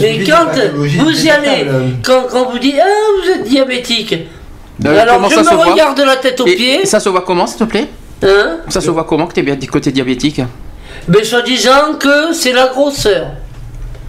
Mais 0.00 0.24
quand 0.24 0.46
vous 0.74 1.26
y 1.26 1.30
allez, 1.30 1.66
quand, 2.04 2.22
quand 2.30 2.50
vous 2.50 2.58
dites 2.58 2.76
ah 2.80 2.86
vous 3.22 3.30
êtes 3.30 3.44
diabétique, 3.48 4.14
Euh, 4.84 5.00
alors 5.00 5.28
je 5.28 5.34
ça 5.42 5.54
me 5.54 5.70
regarde 5.70 5.96
de 5.96 6.02
la 6.02 6.16
tête 6.16 6.40
aux 6.40 6.46
Et 6.46 6.56
pieds, 6.56 6.86
ça 6.86 6.98
se 6.98 7.08
voit 7.08 7.20
comment, 7.20 7.46
s'il 7.46 7.58
te 7.58 7.64
plaît 7.64 7.86
hein, 8.24 8.56
Ça 8.68 8.80
se 8.80 8.90
voit 8.90 9.04
comment 9.04 9.26
que 9.26 9.34
t'es 9.34 9.42
bien 9.42 9.54
du 9.54 9.68
côté 9.68 9.92
diabétique 9.92 10.40
mais 11.08 11.24
soi-disant 11.24 11.94
que 11.98 12.32
c'est 12.32 12.52
la 12.52 12.68
grosseur. 12.68 13.26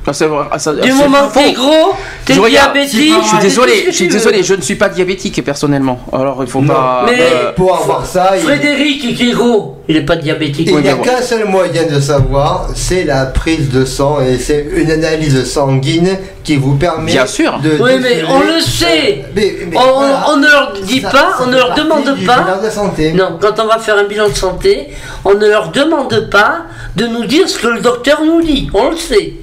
Du 0.06 0.14
c'est 0.14 0.28
moment 0.28 1.30
que 1.30 1.34
t'es 1.34 1.54
gros, 1.54 1.94
t'es 2.26 2.34
diabétique. 2.34 3.14
Je 3.24 3.28
suis 3.28 3.38
désolé, 3.40 3.86
je 3.88 3.92
suis 3.92 4.08
désolé, 4.10 4.44
je 4.44 4.54
ne 4.56 4.62
suis 4.62 4.76
pas 4.76 4.90
diabétique 4.90 5.42
personnellement. 5.46 6.00
Alors 6.12 6.40
il 6.42 6.48
faut 6.50 6.60
Non. 6.62 6.74
pas. 6.74 7.06
Mais 7.08 7.18
euh, 7.22 7.52
Pour 7.54 7.74
avoir 7.78 8.06
ça, 8.06 8.32
il 8.36 8.42
Frédéric 8.44 9.16
qui 9.16 9.30
est 9.30 9.34
gros, 9.34 9.78
il 9.88 9.96
n'est 9.96 10.02
pas 10.06 10.18
diabétique. 10.18 10.68
il 10.70 10.78
n'y 10.80 10.90
a 10.90 10.96
qu'un 10.96 11.22
seul 11.22 11.46
moyen 11.46 11.84
de 11.90 12.02
savoir, 12.02 12.68
c'est 12.76 13.06
la 13.06 13.28
prise 13.28 13.70
de 13.70 13.86
sang 13.86 14.18
et 14.22 14.38
c'est 14.40 14.68
une 14.76 14.92
analyse 14.92 15.46
sanguine 15.46 16.18
qui 16.44 16.58
vous 16.58 16.76
permet 16.76 17.12
Bien 17.14 17.26
sûr. 17.26 17.58
de. 17.64 17.72
Oui, 17.82 17.92
mais 18.02 18.24
on 18.28 18.40
le 18.42 18.60
sait. 18.60 19.24
Mais- 19.34 19.56
mais 19.72 19.78
on, 19.78 20.00
voilà. 20.00 20.26
on 20.34 20.38
ne 20.38 20.48
leur 20.48 20.74
dit 20.84 21.00
Ça- 21.00 21.10
pas, 21.12 21.18
ça 21.18 21.44
on 21.44 21.48
ne 21.48 21.56
leur 21.56 21.74
demande 21.76 22.04
pas. 22.26 22.40
bilan 22.42 22.62
de 22.62 22.70
santé. 22.70 23.14
Non, 23.14 23.38
quand 23.42 23.58
on 23.62 23.68
va 23.68 23.80
faire 23.80 23.98
un 23.98 24.04
bilan 24.04 24.28
de 24.28 24.36
santé, 24.36 24.90
on 25.24 25.34
ne 25.36 25.48
leur 25.48 25.70
demande 25.70 26.30
pas 26.30 26.64
de 26.98 27.08
nous 27.08 27.24
dire 27.26 27.48
ce 27.48 27.58
que 27.58 27.68
le 27.68 27.80
docteur 27.80 28.22
nous 28.26 28.42
dit. 28.42 28.70
On 28.74 28.90
le 28.90 28.98
sait. 28.98 29.34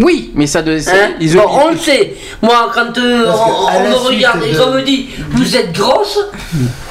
Oui, 0.00 0.30
mais 0.34 0.46
ça 0.46 0.62
de. 0.62 0.76
Hein 0.76 1.10
ils 1.20 1.34
Bon, 1.34 1.42
on 1.48 1.70
le 1.70 1.78
sait. 1.78 2.14
Moi, 2.42 2.70
quand 2.74 2.96
euh, 2.98 3.24
Parce 3.24 3.38
que 3.38 3.44
on, 3.44 3.66
à 3.66 3.72
on 3.76 3.82
la 3.82 3.88
me 3.90 3.94
suite 3.94 4.06
regarde 4.08 4.42
et 4.44 4.52
de- 4.52 4.58
qu'on 4.58 4.70
me 4.72 4.82
dit 4.82 5.08
vous 5.30 5.56
êtes 5.56 5.72
grosse, 5.72 6.18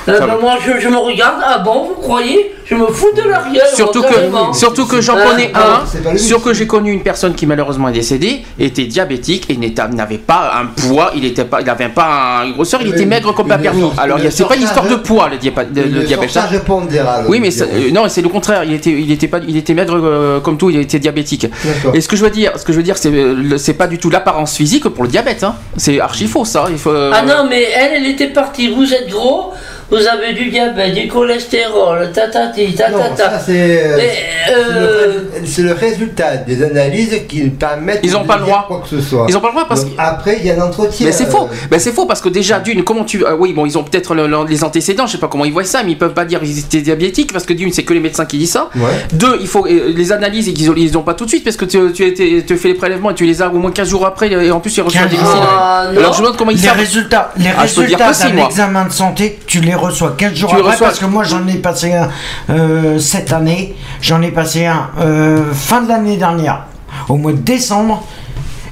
euh, 0.10 0.18
Ça 0.20 0.26
ben 0.28 0.38
moi 0.42 0.56
je, 0.66 0.80
je 0.80 0.88
me 0.90 0.98
regarde. 0.98 1.36
Ah 1.44 1.60
bon, 1.60 1.86
vous 1.90 2.02
croyez? 2.02 2.54
Je 2.66 2.76
me 2.76 2.86
fous 2.88 3.08
de 3.16 3.22
leur 3.22 3.44
gueule. 3.46 3.62
Surtout 3.76 4.02
que, 4.02 4.08
surtout 4.54 4.86
que 4.86 5.00
j'en 5.00 5.16
connais 5.16 5.52
Non, 5.54 5.60
un, 5.60 5.86
c'est 5.90 6.04
pas 6.04 6.10
le 6.12 6.18
but. 6.18 6.22
sur 6.22 6.44
que 6.44 6.54
j'ai 6.54 6.68
connu 6.68 6.92
une 6.92 7.02
personne 7.02 7.34
qui 7.34 7.46
malheureusement 7.46 7.88
est 7.88 7.94
décédée, 7.94 8.42
était 8.60 8.84
diabétique 8.84 9.50
et 9.50 9.56
n'avait 9.96 10.18
pas 10.18 10.52
un 10.60 10.66
poids, 10.66 11.12
il 11.16 11.24
était 11.24 11.46
pas, 11.46 11.62
il 11.62 11.66
n'avait 11.66 11.88
pas 11.88 12.42
une 12.46 12.52
grosseur, 12.54 12.82
il 12.82 12.90
était 12.90 13.06
maigre 13.06 13.34
comme 13.34 13.48
pas 13.48 13.58
permis. 13.58 13.80
sorte- 13.82 13.98
Alors 14.00 14.20
c'est 14.30 14.46
pas 14.46 14.56
une 14.58 14.64
histoire 14.64 14.86
de 14.86 14.96
poids 14.96 15.30
le, 15.30 15.38
diapa- 15.38 15.72
de- 15.72 15.82
le 15.82 15.88
Le 15.88 16.04
diabète. 16.04 16.30
pondéral. 16.66 17.26
Oui, 17.30 17.40
mais 17.40 17.52
ça- 17.52 17.64
euh, 17.66 17.90
non, 17.92 18.04
c'est 18.10 18.22
le 18.22 18.28
contraire. 18.30 18.66
Il 18.66 18.74
était, 18.74 18.92
il 18.92 19.10
était 19.14 19.30
pas, 19.30 19.40
il 19.48 19.56
était 19.56 19.74
maigre 19.74 19.98
euh, 20.04 20.40
comme 20.42 20.58
tout. 20.58 20.70
Il 20.70 20.78
était 20.80 21.00
diabétique. 21.00 21.48
D'accord. 21.64 21.96
Et 21.96 22.02
ce 22.02 22.08
que 22.10 22.18
je 22.18 22.24
veux 22.24 22.30
dire, 22.32 22.52
ce 22.58 22.66
que 22.66 22.74
je 22.74 22.78
veux 22.78 22.84
dire, 22.84 22.98
c'est, 22.98 23.10
euh, 23.14 23.58
c'est 23.58 23.76
pas 23.76 23.88
du 23.88 23.98
tout 23.98 24.10
l'apparence 24.10 24.58
physique 24.58 24.90
pour 24.90 25.04
le 25.06 25.10
diabète. 25.10 25.44
Hein. 25.46 25.56
C'est 25.78 26.02
archi 26.02 26.28
faux 26.28 26.44
ça. 26.44 26.66
Il 26.70 26.78
faut. 26.78 26.90
euh, 26.92 27.12
Ah 27.14 27.22
non, 27.22 27.48
mais 27.50 27.64
elle, 27.64 28.04
elle 28.04 28.08
était 28.08 28.28
partie. 28.28 28.70
Vous 28.74 28.94
êtes 28.94 29.10
gros, 29.10 29.54
vous 29.90 29.98
avez 30.06 30.34
du 30.34 30.50
diabète, 30.50 30.94
du 30.96 31.08
cholestérol, 31.08 32.12
tatati, 32.12 32.68
Non, 32.68 32.76
ça 32.78 33.10
tatata. 33.10 33.40
c'est 33.40 33.86
euh, 33.86 33.96
Mais, 33.98 34.12
c'est 34.46 34.54
le 34.54 34.78
euh, 34.78 35.20
c'est 35.46 35.62
le 35.62 35.74
résultat 35.74 36.38
des 36.38 36.62
analyses 36.64 37.16
qui 37.28 37.42
permettent 37.50 38.02
Ils 38.04 38.16
ont 38.18 38.24
de 38.24 38.28
pas 38.28 38.38
le 38.38 38.44
droit. 38.44 38.66
quoi 38.68 38.82
que 38.82 38.90
ce 38.90 39.02
soit. 39.02 39.26
Ils 39.30 39.38
ont 39.38 39.40
pas 39.40 39.48
le 39.48 39.54
droit 39.54 39.66
parce 39.68 39.86
Donc, 39.86 39.94
après 39.98 40.38
il 40.42 40.46
y 40.46 40.52
a 40.52 40.56
l'entretien. 40.56 41.06
Mais 41.06 41.12
c'est 41.14 41.28
euh, 41.28 41.32
faux. 41.32 41.50
Ben 41.72 41.80
c'est 41.80 41.92
faux 41.94 42.06
parce 42.06 42.20
que 42.22 42.30
déjà 42.30 42.60
d'une, 42.60 42.84
comment 42.84 43.04
tu, 43.06 43.24
ah 43.26 43.36
oui 43.36 43.54
bon 43.54 43.66
ils 43.66 43.78
ont 43.78 43.84
peut-être 43.84 44.14
le- 44.14 44.28
le- 44.28 44.46
les 44.48 44.64
antécédents, 44.64 45.08
je 45.08 45.14
sais 45.14 45.18
pas 45.20 45.28
comment 45.30 45.46
ils 45.46 45.54
voient 45.54 45.64
ça, 45.64 45.84
mais 45.84 45.92
ils 45.92 45.98
peuvent 45.98 46.14
pas 46.14 46.26
dire 46.26 46.40
qu'ils 46.42 46.60
étaient 46.60 46.82
diabétiques 46.82 47.32
parce 47.32 47.46
que 47.46 47.54
d'une 47.54 47.72
c'est 47.72 47.84
que 47.84 47.94
les 47.94 48.00
médecins 48.02 48.26
qui 48.26 48.38
disent 48.38 48.52
ça. 48.52 48.70
Ouais. 48.76 48.82
Deux, 49.14 49.38
il 49.40 49.48
faut 49.48 49.66
euh, 49.68 49.94
les 49.96 50.12
analyses 50.12 50.50
et 50.50 50.54
qu'ils 50.54 50.70
ont, 50.70 50.74
ils 50.76 50.98
ont 50.98 51.04
pas 51.04 51.14
tout 51.14 51.24
de 51.26 51.30
suite 51.30 51.44
parce 51.46 51.56
que 51.58 51.66
tu, 51.66 51.80
tu, 51.94 52.04
as 52.04 52.08
été- 52.08 52.44
tu 52.46 52.58
fais 52.58 52.68
les 52.70 52.74
prélèvements 52.74 53.12
et 53.12 53.16
tu 53.16 53.26
les 53.26 53.42
as 53.42 53.48
au 53.50 53.58
moins 53.58 53.72
15 53.72 53.88
jours 53.90 54.06
après 54.06 54.30
et 54.32 54.52
en 54.52 54.60
plus 54.60 54.72
tu 54.72 54.82
reçois 54.82 55.02
Quinze 55.02 55.12
des 55.12 55.18
non. 55.18 55.24
Alors 55.32 56.14
je 56.14 56.20
me 56.20 56.26
demande 56.26 56.38
comment 56.38 56.52
ils 56.52 56.58
Les 56.58 56.68
savent. 56.68 56.78
résultats, 56.78 57.32
les 57.38 57.46
Ah, 57.58 57.62
résultats 57.62 58.12
que 58.12 58.36
d'un 58.36 58.46
examen 58.46 58.86
de 58.86 58.92
santé, 58.92 59.40
tu 59.48 59.62
les 59.62 59.76
reçois 59.78 60.16
15 60.18 60.34
jours 60.34 60.50
Tu 60.50 60.56
après 60.58 60.78
parce 60.78 61.00
que 61.00 61.06
moi 61.06 61.24
j'en 61.24 61.48
ai 61.48 61.56
passé 61.56 61.94
un 61.94 62.10
euh, 62.50 63.00
cette 63.00 63.32
année, 63.32 63.76
j'en 64.02 64.22
ai 64.22 64.32
passé 64.32 64.66
un 64.66 64.90
euh, 65.00 65.54
fin 65.54 65.82
de 65.82 65.90
l'année 65.90 66.18
dernière, 66.18 66.64
au 67.10 67.18
mois 67.18 67.32
de 67.32 67.38
décembre, 67.38 68.04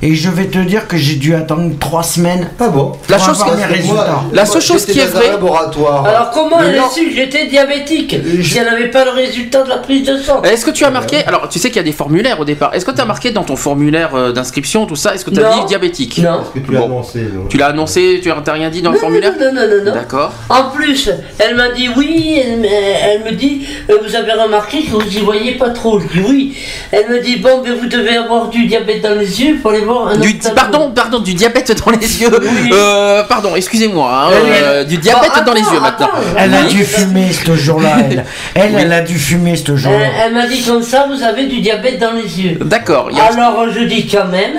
et 0.08 0.14
je 0.16 0.30
vais 0.30 0.46
te 0.46 0.60
dire 0.60 0.88
que 0.88 0.98
j'ai 0.98 1.16
dû 1.16 1.34
attendre 1.36 1.72
3 1.80 2.04
semaines. 2.04 2.48
Ah 2.60 2.70
bon 2.70 2.92
La 3.10 3.18
chose 3.18 3.42
avoir 3.42 3.52
que- 3.52 3.56
mes 3.56 3.62
Parce 3.62 3.72
que 3.74 3.78
résultats. 3.78 4.06
moi, 4.06 4.24
La 4.34 4.46
seule 4.46 4.62
chose 4.62 4.80
j'étais 4.82 4.94
qui 4.94 5.00
est 5.00 5.06
dans 5.12 5.18
un 5.18 5.20
vraie- 5.20 5.30
laboratoire. 5.32 6.06
Alors 6.06 6.30
comment 6.32 6.60
Le 6.62 6.68
elle 6.68 6.80
a 6.80 6.90
su 6.90 7.06
que 7.06 7.16
j'étais 7.16 7.48
diabétique 7.48 8.16
Je- 8.40 8.42
si 8.44 8.58
elle 8.58 8.66
n'avait 8.66 8.90
pas 8.92 9.04
le 9.06 9.12
résultat 9.12 9.64
de 9.64 9.70
la 9.70 9.78
prise 9.78 10.06
de 10.06 10.18
sang 10.18 10.42
Est-ce 10.44 10.64
que 10.66 10.72
tu 10.72 10.86
as 10.86 10.92
marqué 10.92 11.24
Alors 11.26 11.50
tu 11.50 11.58
sais 11.60 11.70
qu'il 11.70 11.78
y 11.78 11.80
a 11.80 11.84
des 11.84 11.92
formulaires 11.92 12.40
au 12.40 12.46
départ. 12.46 12.74
Est-ce 12.76 12.86
que 12.86 12.92
tu 12.92 13.02
as 13.02 13.06
marqué 13.06 13.32
dans 13.32 13.44
ton 13.44 13.56
formulaire 13.56 14.14
euh, 14.16 14.32
d'inscription 14.32 14.86
tout 14.86 14.96
ça 14.96 15.16
Est-ce 15.16 15.26
que 15.26 15.32
tu 15.32 15.44
as 15.44 15.50
Non. 15.50 15.62
dit 15.62 15.66
diabétique? 15.66 16.20
Non. 16.20 16.38
Parce 16.38 16.50
que 16.52 16.60
tu 16.60 16.72
l'as 16.72 16.80
Bon. 16.82 16.86
annoncé. 16.86 17.20
donc. 17.24 17.50
Tu 17.50 17.58
l'as 17.58 17.68
annoncé, 17.68 18.20
tu 18.22 18.30
n'as 18.30 18.54
rien 18.54 18.70
dit 18.70 18.82
dans 18.84 18.92
le 18.92 18.98
Non, 18.98 19.02
formulaire? 19.02 19.34
non, 19.40 19.52
non, 19.54 19.62
non, 19.62 19.78
non, 19.78 19.84
non. 19.86 19.94
D'accord. 19.94 20.32
En 20.50 20.66
plus, 20.76 21.10
elle 21.40 21.56
m'a 21.56 21.70
dit 21.70 21.90
oui, 21.98 22.40
elle, 22.46 22.60
me- 22.60 22.66
elle 22.68 23.24
me 23.24 23.32
dit, 23.32 23.66
euh, 23.90 23.96
vous 24.06 24.16
avez 24.16 24.34
remarqué 24.34 24.84
que 24.84 24.92
vous 24.92 25.02
y 25.18 25.22
voyez 25.22 25.54
pas 25.54 25.70
trop. 25.72 26.00
Je 26.00 26.08
dis 26.08 26.26
oui. 26.28 26.56
Elle 26.92 27.10
me 27.10 27.20
dit, 27.20 27.38
bon, 27.38 27.62
ben 27.64 27.74
vous 27.80 27.88
devez 27.88 28.18
avoir 28.18 28.50
du 28.50 28.66
diabète 28.68 29.02
dans 29.02 29.16
les 29.18 29.42
yeux 29.42 29.58
pour 29.62 29.72
aller 29.72 29.82
voir 29.82 29.95
un 30.04 30.18
Du, 30.18 30.30
ophtalmo. 30.30 30.56
pardon, 30.56 30.92
pardon, 30.96 31.20
du 31.20 31.34
diabète 31.34 31.72
dans 31.86 31.92
les 31.92 32.22
yeux. 32.22 32.30
Oui. 32.42 32.70
Euh, 32.74 33.24
pardon, 33.24 33.56
excusez-moi. 33.56 34.10
hein, 34.12 34.30
Elle- 34.34 34.64
euh, 34.64 34.84
du 34.84 34.98
diabète 34.98 35.32
dans 35.46 35.54
les 35.54 35.62
attends, 35.62 35.74
yeux 35.74 35.80
maintenant. 35.80 36.10
Elle 36.38 36.54
a 36.54 36.62
Oui. 36.62 36.68
dû 36.74 36.84
fumer 36.86 37.32
ce 37.32 37.56
jour-là, 37.56 37.98
elle. 38.10 38.26
Elle, 38.56 38.76
elle 38.76 38.94
a 38.94 39.02
dû 39.02 39.18
fumer 39.18 39.56
ce 39.56 39.76
jour-là. 39.76 40.00
elle 40.26 40.34
m'a 40.34 40.48
dit 40.48 40.62
comme 40.64 40.84
ça, 40.84 41.08
vous 41.10 41.22
avez 41.24 41.48
du 41.48 41.62
diabète 41.62 42.00
dans 42.00 42.14
les 42.14 42.42
yeux. 42.42 42.58
D'accord. 42.64 43.10
a- 43.18 43.34
Alors 43.34 43.70
je 43.70 43.82
dis 43.84 44.08
quand 44.08 44.28
même, 44.28 44.54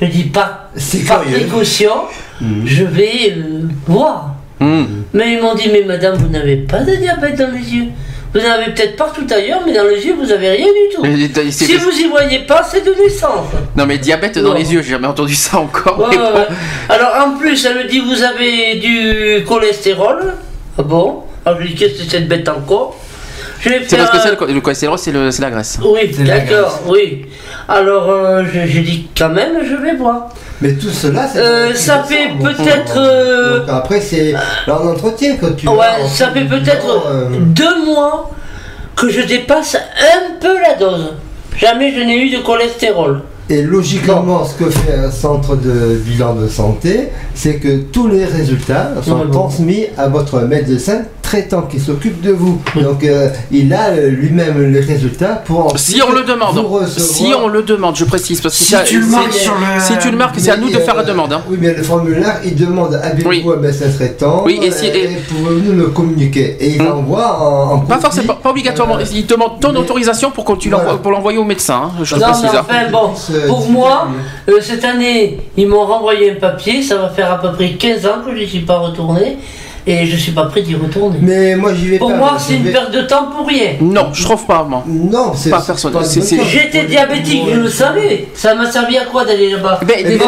je 0.00 0.06
dis 0.06 0.24
pas 0.24 0.70
C'est 0.76 1.04
par 1.06 1.22
curieux. 1.22 1.38
précaution, 1.46 1.92
je 2.64 2.84
vais 2.84 3.34
euh, 3.36 3.62
voir. 3.86 4.30
Hmm. 4.60 4.84
Mais 5.12 5.32
ils 5.34 5.42
m'ont 5.42 5.54
dit, 5.54 5.68
mais 5.72 5.82
madame, 5.82 6.14
vous 6.16 6.28
n'avez 6.28 6.56
pas 6.56 6.78
de 6.78 6.94
diabète 6.96 7.36
dans 7.36 7.50
les 7.50 7.74
yeux. 7.74 7.86
Vous 8.34 8.40
en 8.40 8.50
avez 8.50 8.72
peut-être 8.72 8.96
partout 8.96 9.24
ailleurs, 9.32 9.60
mais 9.64 9.72
dans 9.72 9.84
les 9.84 10.04
yeux, 10.04 10.14
vous 10.20 10.30
avez 10.32 10.50
rien 10.50 10.66
du 10.66 10.94
tout. 10.96 11.50
Si 11.52 11.76
vous 11.76 11.90
y 11.90 12.08
voyez 12.08 12.40
pas, 12.40 12.62
c'est 12.68 12.84
de 12.84 12.92
naissance. 13.00 13.46
Non 13.76 13.86
mais 13.86 13.98
diabète 13.98 14.38
dans 14.38 14.50
Non. 14.50 14.54
les 14.54 14.72
yeux, 14.72 14.82
j'ai 14.82 14.90
jamais 14.90 15.06
entendu 15.06 15.34
ça 15.34 15.58
encore. 15.60 15.98
Ouais, 16.00 16.06
mais 16.10 16.16
ouais, 16.18 16.32
bon. 16.32 16.38
ouais. 16.40 16.46
Alors 16.88 17.12
en 17.26 17.38
plus, 17.38 17.64
elle 17.64 17.76
me 17.78 17.84
dit, 17.84 18.00
vous 18.00 18.22
avez 18.24 18.74
du 18.80 19.44
cholestérol. 19.44 20.34
Ah 20.78 20.82
bon 20.82 21.22
Alors 21.46 21.58
je 21.60 21.64
lui 21.66 21.74
dis, 21.74 21.76
qu'est-ce 21.76 21.92
que 21.94 21.98
c'est 22.04 22.10
cette 22.10 22.28
bête 22.28 22.48
encore 22.48 22.96
C'est 23.62 23.96
parce 23.96 24.10
que 24.10 24.18
c'est 24.18 24.30
le, 24.46 24.52
le 24.52 24.60
cholestérol, 24.60 24.98
c'est 24.98 25.12
le- 25.12 25.30
c'est 25.30 25.42
la 25.42 25.50
graisse. 25.50 25.78
Oui, 25.84 26.10
d'accord, 26.18 26.80
oui. 26.88 27.26
Alors 27.68 28.10
euh, 28.10 28.42
je, 28.52 28.66
je 28.66 28.80
dis, 28.80 29.08
quand 29.16 29.28
même, 29.30 29.64
je 29.64 29.76
vais 29.76 29.94
voir. 29.94 30.28
Mais 30.60 30.72
tout 30.74 30.90
cela, 30.90 31.28
c'est. 31.28 31.38
Euh, 31.38 31.74
ça 31.74 32.04
fait 32.04 32.30
peut-être, 32.40 32.96
euh, 32.96 33.60
donc 33.60 33.68
après, 33.68 34.00
c'est 34.00 34.34
en 34.68 34.86
entretien 34.86 35.36
que 35.36 35.46
tu. 35.46 35.68
Ouais, 35.68 36.06
ça 36.08 36.30
fait 36.30 36.44
peut-être 36.44 37.06
euh, 37.06 37.28
deux 37.40 37.84
mois 37.84 38.30
que 38.94 39.10
je 39.10 39.22
dépasse 39.22 39.76
un 39.76 40.38
peu 40.40 40.60
la 40.60 40.74
dose. 40.74 41.14
Jamais 41.56 41.92
je 41.92 42.00
n'ai 42.00 42.18
eu 42.18 42.30
de 42.30 42.42
cholestérol. 42.42 43.22
Et 43.50 43.60
logiquement, 43.60 44.44
ce 44.44 44.54
que 44.54 44.70
fait 44.70 44.94
un 44.94 45.10
centre 45.10 45.54
de 45.56 45.96
bilan 45.96 46.34
de 46.34 46.48
santé, 46.48 47.10
c'est 47.34 47.56
que 47.56 47.80
tous 47.92 48.08
les 48.08 48.24
résultats 48.24 48.92
sont 49.02 49.28
transmis 49.30 49.86
à 49.98 50.08
votre 50.08 50.40
médecin 50.40 51.02
traitant 51.24 51.62
qui 51.62 51.80
s'occupe 51.80 52.20
de 52.20 52.30
vous. 52.30 52.60
Donc 52.80 53.02
euh, 53.02 53.28
il 53.50 53.72
a 53.72 53.88
euh, 53.88 54.08
lui-même 54.10 54.72
les 54.72 54.80
résultats 54.80 55.42
pour 55.46 55.66
ensuite 55.66 55.80
Si 55.96 56.02
on 56.02 56.12
le 56.12 56.22
demande, 56.22 56.86
si 56.86 57.32
on 57.36 57.48
le 57.48 57.62
demande, 57.62 57.96
je 57.96 58.04
précise 58.04 58.40
parce 58.40 58.56
que 58.56 58.64
Si 58.64 58.70
ça- 58.72 58.82
tu 58.82 58.98
le 59.00 59.04
c'est- 59.06 59.10
marques 59.10 59.32
sur 59.32 59.54
le- 59.54 59.80
si 59.80 59.98
tu 59.98 60.10
le 60.10 60.16
marques, 60.16 60.36
c'est 60.38 60.50
à 60.50 60.56
nous 60.56 60.68
de 60.70 60.78
faire 60.78 60.94
la 60.94 61.02
euh, 61.02 61.06
demande. 61.06 61.32
hein. 61.32 61.42
Oui, 61.48 61.56
mais 61.60 61.74
le 61.74 61.82
formulaire, 61.82 62.40
il 62.44 62.54
demande 62.54 62.94
avez-vous 62.94 63.28
Oui. 63.28 63.44
un 63.56 63.60
médecin 63.60 63.86
traitant 63.96 64.42
Oui, 64.44 64.60
et 64.62 64.70
si- 64.70 64.86
et- 64.86 65.08
pouvez-vous 65.28 65.72
nous 65.72 65.78
le 65.78 65.86
communiquer 65.88 66.56
Et 66.60 66.74
il 66.76 66.82
Hum. 66.82 66.98
envoie 66.98 67.40
en, 67.40 67.72
en 67.74 67.78
Pas 67.80 67.98
forcément, 67.98 68.34
pas 68.34 68.50
obligatoirement. 68.50 68.96
euh, 68.98 69.04
Il 69.12 69.26
demande 69.26 69.60
ton 69.60 69.72
mais- 69.72 69.78
autorisation 69.80 70.30
pour, 70.30 70.44
que 70.44 70.52
tu 70.52 70.68
l'envoies- 70.68 70.84
Voilà. 70.84 70.98
pour 70.98 71.10
l'envoyer 71.10 71.38
au 71.38 71.44
médecin. 71.44 71.82
hein, 71.86 72.02
Je 72.02 72.14
Non, 72.16 72.22
précise. 72.26 72.44
hein. 72.54 72.60
enfin 72.68 72.90
bon, 72.92 73.10
pour 73.48 73.68
moi, 73.70 74.08
euh, 74.48 74.52
cette 74.60 74.84
année, 74.84 75.40
ils 75.56 75.66
m'ont 75.66 75.84
renvoyé 75.86 76.32
un 76.32 76.34
papier, 76.36 76.82
ça 76.82 76.96
va 76.98 77.08
faire 77.08 77.32
à 77.32 77.40
peu 77.40 77.52
près 77.52 77.70
15 77.72 78.04
ans 78.06 78.18
que 78.24 78.34
je 78.34 78.40
n'y 78.42 78.48
suis 78.48 78.60
pas 78.60 78.78
retourné. 78.78 79.38
Et 79.86 80.06
je 80.06 80.16
suis 80.16 80.32
pas 80.32 80.44
prêt 80.46 80.62
d'y 80.62 80.74
retourner. 80.74 81.18
Mais 81.20 81.56
moi 81.56 81.72
j'y 81.74 81.88
vais 81.88 81.98
Pour 81.98 82.10
pas. 82.10 82.16
moi, 82.16 82.36
je 82.38 82.42
c'est 82.44 82.54
une 82.56 82.62
vais- 82.62 82.72
perte 82.72 82.90
de 82.90 83.02
temps 83.02 83.26
pour 83.36 83.46
rien. 83.46 83.72
Non, 83.82 84.08
je 84.14 84.22
trouve 84.24 84.46
pas, 84.46 84.62
moi. 84.64 84.82
Non, 84.86 85.32
c'est 85.34 85.50
Pas 85.50 85.60
personnel. 85.60 86.02
J'étais 86.46 86.84
diabétique, 86.86 87.42
je 87.52 87.60
le 87.60 87.68
savais. 87.68 88.28
Ça 88.34 88.54
m'a 88.54 88.70
servi 88.70 88.96
à 88.96 89.04
quoi 89.04 89.26
d'aller 89.26 89.50
là-bas 89.50 89.80
Eh 89.86 90.18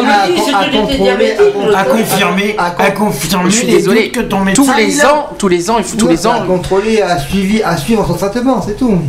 à- 1.75 1.83
confirmer, 1.85 2.55
à 2.57 2.65
à 2.83 2.91
confirmer 2.91 3.49
Je 3.49 3.55
suis 3.55 3.67
désolé. 3.67 4.03
doutes 4.03 4.11
que 4.11 4.19
ton 4.21 4.39
médecin 4.41 4.63
Tous 4.63 4.77
les 4.77 5.05
ans, 5.05 5.25
tous 5.39 5.47
les 5.47 5.69
ans, 5.71 5.75
il 5.79 5.83
faut 5.83 5.97
tous 5.97 6.07
les 6.07 6.27
à 6.27 6.29
ans. 6.31 6.45
contrôler, 6.45 7.01
à 7.01 7.77
suivre 7.77 8.05
son 8.07 8.29
traitement, 8.29 8.61
c'est 8.61 8.77
tout. 8.77 8.99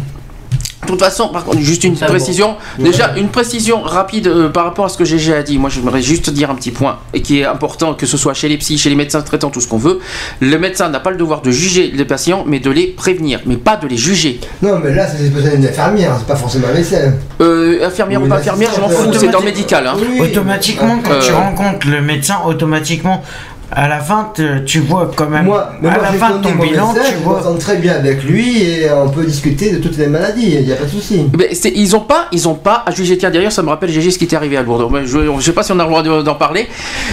De 0.88 0.92
toute 0.94 1.02
façon, 1.04 1.28
par 1.28 1.44
contre, 1.44 1.60
juste 1.60 1.84
une 1.84 1.96
Ça 1.96 2.06
précision. 2.06 2.56
Déjà, 2.78 3.12
une 3.18 3.28
précision 3.28 3.82
rapide 3.82 4.26
euh, 4.26 4.48
par 4.48 4.64
rapport 4.64 4.86
à 4.86 4.88
ce 4.88 4.96
que 4.96 5.04
GG 5.04 5.34
a 5.34 5.42
dit. 5.42 5.58
Moi, 5.58 5.68
j'aimerais 5.68 6.00
juste 6.00 6.30
dire 6.30 6.50
un 6.50 6.54
petit 6.54 6.70
point 6.70 6.96
et 7.12 7.20
qui 7.20 7.40
est 7.40 7.44
important, 7.44 7.92
que 7.92 8.06
ce 8.06 8.16
soit 8.16 8.32
chez 8.32 8.48
les 8.48 8.56
psys, 8.56 8.78
chez 8.78 8.88
les 8.88 8.96
médecins 8.96 9.20
traitants, 9.20 9.50
tout 9.50 9.60
ce 9.60 9.68
qu'on 9.68 9.76
veut. 9.76 10.00
Le 10.40 10.58
médecin 10.58 10.88
n'a 10.88 10.98
pas 10.98 11.10
le 11.10 11.18
devoir 11.18 11.42
de 11.42 11.50
juger 11.50 11.92
les 11.94 12.04
patients, 12.06 12.44
mais 12.46 12.58
de 12.58 12.70
les 12.70 12.86
prévenir, 12.86 13.40
mais 13.44 13.56
pas 13.58 13.76
de 13.76 13.86
les 13.86 13.98
juger. 13.98 14.40
Non, 14.62 14.78
mais 14.82 14.94
là, 14.94 15.06
c'est 15.06 15.30
peut-être 15.30 15.56
une 15.56 15.66
infirmière, 15.66 16.14
c'est 16.18 16.26
pas 16.26 16.36
forcément 16.36 16.68
un 16.68 16.72
médecin. 16.74 17.12
Euh, 17.42 17.86
infirmière 17.86 18.22
ou 18.22 18.26
pas 18.26 18.36
infirmière, 18.36 18.70
je 18.74 18.80
m'en 18.80 18.88
fous, 18.88 19.10
c'est 19.12 19.28
dans 19.28 19.40
le 19.40 19.44
médical. 19.44 19.86
Hein. 19.86 19.94
Oui, 20.00 20.20
Automatiquement, 20.20 21.00
quand 21.04 21.12
Euh, 21.12 21.20
tu 21.20 21.32
rencontres 21.32 21.86
le 21.86 22.00
médecin, 22.00 22.36
automatiquement, 22.46 23.22
à 23.70 23.86
la 23.86 23.98
fin, 24.00 24.32
tu 24.66 24.80
vois 24.80 25.10
quand 25.14 25.28
même. 25.28 25.44
Moi, 25.44 25.60
à 25.60 25.76
moi, 25.82 25.92
la 26.02 26.12
fin 26.12 26.36
de 26.38 26.42
ton 26.42 26.54
bilan, 26.54 26.94
tu 26.94 27.00
je 27.12 27.16
vois. 27.22 27.34
m'entends 27.38 27.54
très 27.58 27.76
bien 27.76 27.94
avec 27.94 28.22
lui 28.24 28.62
et 28.62 28.90
on 28.90 29.08
peut 29.10 29.24
discuter 29.24 29.72
de 29.72 29.78
toutes 29.78 29.98
les 29.98 30.06
maladies, 30.06 30.54
il 30.60 30.64
n'y 30.66 30.72
a 30.72 30.76
pas 30.76 30.84
de 30.84 30.90
souci. 30.90 31.26
Mais 31.36 31.54
c'est- 31.54 31.72
ils 31.74 31.94
ont 31.94 32.00
pas, 32.00 32.28
ils 32.32 32.48
ont 32.48 32.54
pas 32.54 32.82
à 32.86 32.90
juger. 32.90 33.18
Tiens, 33.18 33.30
d'ailleurs, 33.30 33.52
ça 33.52 33.62
me 33.62 33.68
rappelle 33.68 33.90
GG 33.90 34.10
ce 34.10 34.18
qui 34.18 34.24
était 34.24 34.36
arrivé 34.36 34.56
à 34.56 34.62
Lourdes. 34.62 34.88
Mais 34.92 35.06
Je, 35.06 35.18
je 35.38 35.40
sais 35.44 35.52
pas 35.52 35.62
si 35.62 35.72
on 35.72 35.78
a 35.78 35.82
le 35.84 35.88
droit 35.90 36.02
de- 36.02 36.22
d'en 36.22 36.34
parler, 36.34 36.66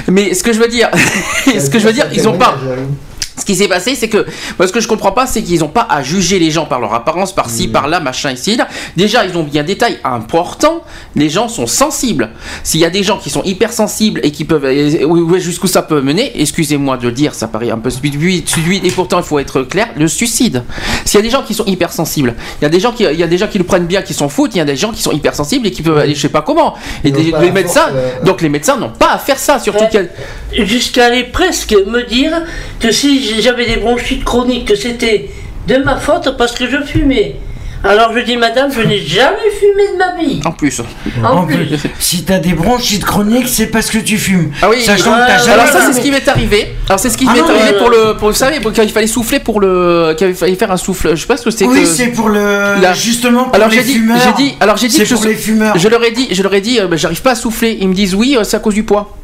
mais 0.07 0.33
ce 0.33 0.43
que 0.43 0.53
je 0.53 0.59
veux 0.59 0.67
dire, 0.69 0.89
ce 1.45 1.69
que 1.69 1.77
je 1.79 1.85
veux 1.87 1.93
dire, 1.93 2.07
ils 2.13 2.27
ont 2.27 2.37
pas. 2.37 2.55
Ce 3.37 3.43
qui 3.45 3.55
s'est 3.55 3.67
passé, 3.67 3.95
c'est 3.95 4.07
que 4.07 4.25
moi, 4.57 4.67
ce 4.67 4.71
que 4.71 4.79
je 4.79 4.87
comprends 4.87 5.11
pas, 5.11 5.27
c'est 5.27 5.43
qu'ils 5.43 5.59
n'ont 5.59 5.67
pas 5.67 5.85
à 5.89 6.01
juger 6.03 6.39
les 6.39 6.51
gens 6.51 6.65
par 6.65 6.79
leur 6.79 6.93
apparence, 6.93 7.33
par 7.35 7.49
ci, 7.49 7.67
par 7.67 7.87
là, 7.87 7.99
machin, 7.99 8.31
ici, 8.31 8.55
là. 8.55 8.67
Déjà, 8.95 9.25
ils 9.25 9.37
ont 9.37 9.43
bien 9.43 9.61
un 9.61 9.65
détail 9.65 9.99
important. 10.03 10.83
Les 11.15 11.29
gens 11.29 11.47
sont 11.49 11.67
sensibles. 11.67 12.29
S'il 12.63 12.79
y 12.79 12.85
a 12.85 12.89
des 12.89 13.03
gens 13.03 13.17
qui 13.17 13.29
sont 13.29 13.43
hypersensibles 13.43 14.21
et 14.23 14.31
qui 14.31 14.45
peuvent, 14.45 14.65
jusqu'où 15.39 15.67
ça 15.67 15.81
peut 15.81 16.01
mener, 16.01 16.31
excusez-moi 16.41 16.97
de 16.97 17.03
le 17.07 17.11
dire, 17.11 17.33
ça 17.33 17.47
paraît 17.47 17.71
un 17.71 17.77
peu 17.77 17.89
stupide, 17.89 18.47
stupide, 18.47 18.85
et 18.85 18.91
pourtant 18.91 19.17
il 19.19 19.23
faut 19.25 19.39
être 19.39 19.61
clair, 19.63 19.89
le 19.97 20.07
suicide. 20.07 20.63
S'il 21.03 21.19
y 21.19 21.21
a 21.21 21.23
des 21.23 21.29
gens 21.29 21.43
qui 21.43 21.53
sont 21.53 21.65
hypersensibles, 21.65 22.35
il 22.61 22.63
y 22.63 22.65
a 22.65 22.69
des 22.69 22.79
gens 22.79 22.91
qui, 22.91 23.03
il 23.03 23.19
y 23.19 23.23
a 23.23 23.27
des 23.27 23.37
gens 23.37 23.47
qui 23.47 23.57
le 23.57 23.63
prennent 23.63 23.85
bien, 23.85 24.01
qui 24.01 24.13
s'en 24.13 24.29
foutent, 24.29 24.55
il 24.55 24.59
y 24.59 24.61
a 24.61 24.65
des 24.65 24.75
gens 24.75 24.91
qui 24.91 25.01
sont 25.01 25.11
hypersensibles 25.11 25.67
et 25.67 25.71
qui 25.71 25.81
peuvent 25.81 25.97
aller, 25.97 26.15
je 26.15 26.21
sais 26.21 26.29
pas 26.29 26.41
comment. 26.41 26.75
Et 27.03 27.11
des- 27.11 27.33
les 27.41 27.51
médecins, 27.51 27.81
force, 27.81 27.93
euh, 27.95 28.23
donc 28.25 28.41
les 28.41 28.49
médecins 28.49 28.77
n'ont 28.77 28.89
pas 28.91 29.11
à 29.13 29.17
faire 29.17 29.39
ça, 29.39 29.59
surtout 29.59 29.83
Ouais. 29.85 30.09
Jusqu'à 30.65 31.07
aller 31.07 31.23
presque 31.23 31.75
me 31.87 32.03
dire 32.07 32.31
que 32.79 32.91
si 32.91 33.24
j'avais 33.41 33.65
des 33.65 33.77
bronchites 33.77 34.23
chroniques, 34.23 34.65
que 34.67 34.75
c'était 34.75 35.29
de 35.67 35.77
ma 35.77 35.95
faute 35.97 36.35
parce 36.37 36.53
que 36.53 36.69
je 36.69 36.77
fumais. 36.83 37.35
Alors 37.83 38.11
je 38.15 38.19
dis, 38.21 38.35
madame, 38.35 38.71
je 38.71 38.81
n'ai 38.81 38.99
jamais 38.99 39.49
fumé 39.59 39.83
de 39.93 39.97
ma 39.99 40.15
vie. 40.19 40.39
en 40.43 40.51
plus. 40.51 40.81
En, 41.23 41.37
En 41.37 41.45
plus. 41.45 41.55
plus, 41.55 41.77
si 41.99 42.23
t'as 42.23 42.39
des 42.39 42.53
bronchites 42.53 43.05
chroniques, 43.05 43.47
c'est 43.47 43.67
parce 43.67 43.91
que 43.91 43.99
tu 43.99 44.17
fumes. 44.17 44.49
Ah 44.63 44.69
oui, 44.71 44.81
Sachant 44.81 45.11
ouais, 45.11 45.21
que 45.21 45.27
t'as 45.27 45.37
jamais 45.37 45.53
Alors 45.53 45.67
ça 45.67 45.81
c'est 45.85 45.93
ce 45.93 46.01
qui 46.01 46.09
m'est 46.09 46.27
arrivé. 46.27 46.73
Alors 46.89 46.99
c'est 46.99 47.11
ce 47.11 47.17
qui 47.17 47.27
Ah 47.29 47.33
m'est 47.33 47.41
non, 47.41 47.49
arrivé 47.49 47.63
mais- 47.73 47.77
pour 47.77 47.89
le, 47.91 48.17
pour, 48.17 48.29
vous 48.29 48.33
savez, 48.35 48.59
pour- 48.59 48.73
quand 48.73 48.81
il 48.81 48.89
fallait 48.89 49.05
souffler 49.05 49.39
pour 49.39 49.59
le, 49.59 50.15
qu'il 50.17 50.33
fallait 50.33 50.55
faire 50.55 50.71
un 50.71 50.77
souffle. 50.77 51.11
Je 51.15 51.21
sais 51.21 51.27
pas 51.27 51.37
ce 51.37 51.43
que 51.45 51.51
c'est 51.51 51.65
Oui, 51.65 51.81
que. 51.81 51.85
c'est 51.87 52.07
pour 52.07 52.29
le. 52.29 52.81
Là. 52.81 52.93
Justement, 52.95 53.43
pour 53.45 53.55
Alors 53.55 53.69
les 53.69 53.77
j'ai 53.77 53.83
dit, 53.83 53.93
fumeurs. 53.93 54.17
j'ai 54.35 54.43
dit, 54.43 54.55
alors 54.59 54.77
j'ai 54.77 54.87
dit 54.87 54.95
C'est 54.95 55.03
que 55.03 55.09
je, 55.09 55.13
pour 55.15 55.25
les 55.25 55.35
fumeurs. 55.35 55.77
je 55.77 55.87
leur 55.87 56.03
ai 56.03 56.09
dit, 56.11 56.27
je 56.31 56.41
leur 56.41 56.53
ai 56.55 56.61
dit, 56.61 56.79
euh, 56.79 56.87
bah, 56.87 56.95
j'arrive 56.95 57.21
pas 57.21 57.31
à 57.31 57.35
souffler. 57.35 57.77
Ils 57.79 57.87
me 57.87 57.93
disent 57.93 58.15
oui, 58.15 58.35
euh, 58.35 58.43
c'est 58.43 58.57
à 58.57 58.59
cause 58.61 58.73
du 58.73 58.83
poids. 58.83 59.15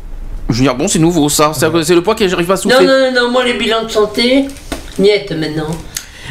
Je 0.51 0.57
veux 0.59 0.63
dire 0.63 0.75
bon, 0.75 0.87
c'est 0.87 0.99
nouveau 0.99 1.29
ça, 1.29 1.51
c'est 1.53 1.95
le 1.95 2.03
poids 2.03 2.15
que 2.15 2.27
j'arrive 2.27 2.47
pas 2.47 2.53
à 2.53 2.57
souffler. 2.57 2.85
non, 2.85 3.11
non, 3.13 3.21
non, 3.23 3.31
moi 3.31 3.43
les 3.45 3.53
bilans 3.53 3.83
de 3.83 3.89
santé, 3.91 4.45
niette 4.99 5.31
maintenant. 5.31 5.69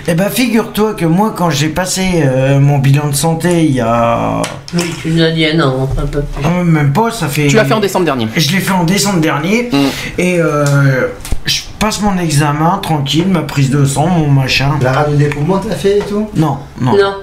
Eh 0.09 0.15
ben, 0.15 0.31
figure-toi 0.31 0.95
que 0.95 1.05
moi, 1.05 1.35
quand 1.37 1.51
j'ai 1.51 1.69
passé 1.69 2.23
euh, 2.25 2.59
mon 2.59 2.79
bilan 2.79 3.09
de 3.09 3.15
santé 3.15 3.65
il 3.65 3.73
y 3.73 3.81
a. 3.81 4.41
Oui, 4.75 4.83
tu 5.03 5.11
nous 5.11 5.23
as 5.23 5.31
dit 5.31 5.45
un 5.45 5.61
an, 5.61 5.89
un 5.99 6.07
peu 6.07 6.23
plus. 6.23 6.45
euh, 6.45 6.65
même 6.65 6.93
pas, 6.93 7.11
ça 7.11 7.29
fait. 7.29 7.49
Tu 7.49 7.57
l'as 7.57 7.65
fait 7.65 7.75
en 7.75 7.81
décembre 7.81 8.07
dernier. 8.07 8.27
Je 8.35 8.51
l'ai 8.53 8.61
fait 8.61 8.73
en 8.73 8.85
décembre 8.85 9.21
dernier. 9.21 9.69
Mm. 9.71 9.77
Et 10.19 10.39
euh, 10.41 11.09
je 11.45 11.61
passe 11.79 12.01
mon 12.01 12.17
examen 12.19 12.79
tranquille, 12.83 13.27
ma 13.29 13.43
prise 13.43 13.71
de 13.71 13.85
sang, 13.85 14.07
mon 14.07 14.29
machin. 14.29 14.79
La 14.81 14.93
radio 14.93 15.17
des 15.17 15.29
poumons, 15.29 15.59
t'as 15.59 15.75
fait 15.75 15.99
et 15.99 16.03
tout? 16.03 16.29
Non, 16.35 16.59
non. 16.81 16.93
Non. 16.93 17.15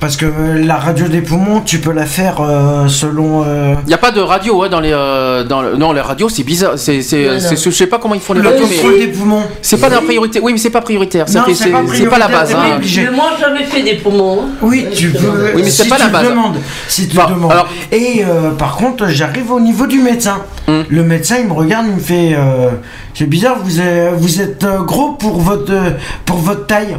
Parce 0.00 0.16
que 0.16 0.24
euh, 0.24 0.64
la 0.64 0.76
radio 0.76 1.08
des 1.08 1.20
poumons, 1.20 1.60
tu 1.60 1.78
peux 1.78 1.92
la 1.92 2.06
faire 2.06 2.40
euh, 2.40 2.88
selon. 2.88 3.44
euh, 3.46 3.74
Il 3.84 3.90
y 3.90 3.94
a 3.94 3.98
pas 3.98 4.10
de 4.12 4.20
radio 4.20 4.62
hein, 4.62 4.70
dans 4.70 4.80
les, 4.80 4.92
euh, 4.94 5.44
dans 5.44 5.60
le, 5.60 5.76
non 5.76 5.92
les 5.92 6.00
radios 6.00 6.30
c'est 6.30 6.42
bizarre, 6.42 6.78
c'est, 6.78 7.02
c'est, 7.02 7.38
c'est- 7.38 7.56
je 7.62 7.70
sais 7.70 7.86
pas 7.86 7.98
comment 7.98 8.14
ils 8.14 8.20
font 8.22 8.32
les 8.32 8.40
le 8.40 8.48
radios, 8.48 8.64
mais 8.66 8.98
des 8.98 9.08
poumons. 9.08 9.42
c'est 9.60 9.78
pas 9.78 9.90
la 9.90 10.00
priorité. 10.00 10.40
Oui, 10.40 10.52
mais 10.52 10.58
c'est 10.58 10.70
pas 10.70 10.80
prioritaire. 10.80 11.26
Non, 11.34 11.42
c'est 11.54 11.68
pas 11.70 11.82
c'est 11.92 12.06
pas 12.06 12.18
la 12.18 12.28
base. 12.28 12.54
hein. 12.54 12.78
Mais 12.80 13.10
moi 13.10 13.32
j'avais 13.38 13.64
fait 13.64 13.82
des 13.82 13.96
poumons. 13.96 14.40
hein. 14.44 14.48
Oui, 14.62 14.86
tu 14.94 15.10
peux. 15.10 15.52
Oui, 15.54 15.62
mais 15.64 15.70
c'est 15.70 15.82
si 15.82 15.88
pas 15.90 15.96
tu 15.96 16.02
la 16.02 16.08
base. 16.08 16.28
Demandes, 16.30 16.56
si 16.88 17.06
tu 17.06 17.16
Bon, 17.16 17.26
demandes. 17.28 17.52
alors- 17.52 17.68
Et 17.92 18.24
euh, 18.26 18.52
par 18.52 18.76
contre, 18.76 19.06
j'arrive 19.08 19.52
au 19.52 19.60
niveau 19.60 19.86
du 19.86 19.98
médecin. 20.00 20.38
Hum. 20.66 20.84
Le 20.88 21.02
médecin, 21.02 21.36
il 21.40 21.46
me 21.48 21.52
regarde, 21.52 21.84
il 21.88 21.96
me 21.96 22.00
fait. 22.00 22.34
euh, 22.34 22.70
c'est 23.12 23.26
bizarre, 23.28 23.56
vous 23.62 23.80
êtes, 23.80 24.14
vous 24.16 24.40
êtes 24.40 24.64
euh, 24.64 24.78
gros 24.80 25.12
pour 25.12 25.40
votre, 25.40 25.72
euh, 25.72 25.90
pour 26.24 26.36
votre 26.38 26.66
taille. 26.66 26.96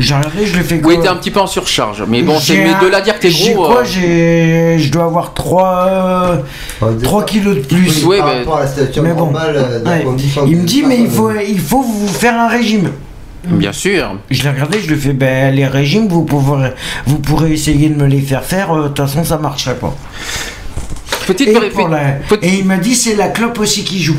J'ai 0.00 0.14
regardé, 0.14 0.46
je 0.46 0.56
le 0.56 0.64
fais 0.64 0.80
Oui, 0.82 0.98
t'es 1.00 1.08
un 1.08 1.16
petit 1.16 1.30
peu 1.30 1.40
en 1.40 1.46
surcharge, 1.46 2.02
mais 2.08 2.22
bon, 2.22 2.38
c'est, 2.40 2.56
mais 2.56 2.74
de 2.82 2.86
là 2.90 2.98
à 2.98 3.00
dire 3.02 3.14
que 3.16 3.20
t'es 3.22 3.30
J'ai 3.30 3.52
gros. 3.54 3.66
quoi 3.66 3.80
euh, 3.80 3.84
J'ai, 3.84 4.78
je 4.78 4.90
dois 4.90 5.04
avoir 5.04 5.34
3 5.34 6.38
3 7.02 7.24
kilos 7.26 7.56
de 7.56 7.60
plus. 7.60 8.04
Oui, 8.04 8.18
par 8.18 8.26
mais- 8.28 8.38
rapport 8.38 8.56
à 8.56 8.64
la 8.64 9.02
Mais 9.02 9.12
bon, 9.12 9.18
normale 9.26 9.54
euh, 9.56 9.84
Ouais. 9.84 10.06
Il 10.48 10.56
me 10.56 10.64
dit, 10.64 10.82
mais 10.86 10.98
il 11.00 11.10
faut, 11.10 11.30
il 11.30 11.60
faut 11.60 11.82
vous 11.82 12.08
faire 12.08 12.34
un 12.38 12.48
régime. 12.48 12.90
Bien 13.46 13.72
sûr. 13.72 14.16
Je 14.30 14.42
l'ai 14.42 14.50
regardé, 14.50 14.80
je 14.80 14.92
lui 14.92 15.00
fais, 15.00 15.12
ben 15.12 15.54
les 15.54 15.66
régimes, 15.66 16.08
vous 16.08 16.24
pourrez, 16.24 16.72
vous 17.06 17.18
pourrez 17.18 17.52
essayer 17.52 17.88
de 17.88 17.94
me 17.94 18.06
les 18.06 18.20
faire 18.20 18.44
faire, 18.44 18.72
euh, 18.74 18.82
de 18.84 18.88
toute 18.88 18.98
façon 19.06 19.24
ça 19.24 19.38
marcherait 19.38 19.76
pas. 19.76 19.94
Petite 21.26 21.48
Et, 21.48 21.52
peri- 21.52 21.70
pour 21.70 21.88
la- 21.88 22.12
petite- 22.28 22.44
et 22.44 22.58
il 22.58 22.64
m'a 22.66 22.76
dit, 22.76 22.94
c'est 22.94 23.14
la 23.16 23.28
clope 23.28 23.58
aussi 23.60 23.84
qui 23.84 24.02
joue. 24.02 24.16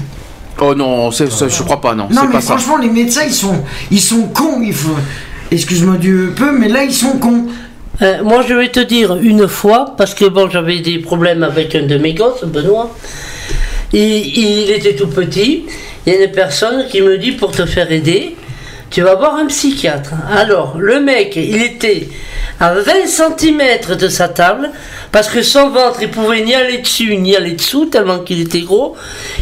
Oh 0.59 0.73
non, 0.75 1.11
c'est- 1.11 1.27
je 1.49 1.63
crois 1.63 1.81
pas, 1.81 1.93
non. 1.95 2.07
Non 2.11 2.23
mais 2.27 2.33
pas 2.33 2.41
ça. 2.41 2.57
franchement, 2.57 2.77
les 2.77 2.89
médecins, 2.89 3.23
ils 3.27 3.33
sont, 3.33 3.63
ils 3.89 3.99
sont 4.01 4.23
cons, 4.33 4.59
il 4.63 4.73
faut... 4.73 4.95
Excuse-moi 5.51 5.97
du 5.97 6.31
peu, 6.33 6.57
mais 6.57 6.69
là, 6.69 6.83
ils 6.83 6.93
sont 6.93 7.19
cons. 7.19 7.47
Euh, 8.01 8.23
moi, 8.23 8.41
je 8.47 8.53
vais 8.53 8.69
te 8.69 8.79
dire 8.79 9.17
une 9.17 9.49
fois, 9.49 9.95
parce 9.97 10.13
que 10.13 10.23
bon, 10.23 10.49
j'avais 10.49 10.79
des 10.79 10.99
problèmes 10.99 11.43
avec 11.43 11.75
un 11.75 11.83
de 11.83 11.97
mes 11.97 12.13
gosses, 12.13 12.45
Benoît. 12.45 12.95
Il, 13.91 13.99
il 13.99 14.71
était 14.71 14.95
tout 14.95 15.09
petit. 15.09 15.65
Il 16.05 16.13
y 16.13 16.15
a 16.15 16.23
une 16.23 16.31
personne 16.31 16.87
qui 16.87 17.01
me 17.01 17.17
dit 17.17 17.33
pour 17.33 17.51
te 17.51 17.65
faire 17.65 17.91
aider, 17.91 18.37
tu 18.89 19.01
vas 19.01 19.15
voir 19.15 19.35
un 19.35 19.47
psychiatre. 19.47 20.13
Alors, 20.33 20.77
le 20.77 21.01
mec, 21.01 21.35
il 21.35 21.61
était 21.61 22.07
à 22.61 22.73
20 22.73 23.05
cm 23.05 23.97
de 23.97 24.07
sa 24.07 24.29
table, 24.29 24.69
parce 25.11 25.27
que 25.27 25.41
son 25.41 25.69
ventre, 25.69 25.99
il 26.01 26.11
pouvait 26.11 26.43
ni 26.43 26.55
aller 26.55 26.77
dessus 26.77 27.17
ni 27.17 27.35
aller 27.35 27.53
dessous, 27.53 27.87
tellement 27.87 28.19
qu'il 28.19 28.39
était 28.39 28.61
gros. 28.61 28.95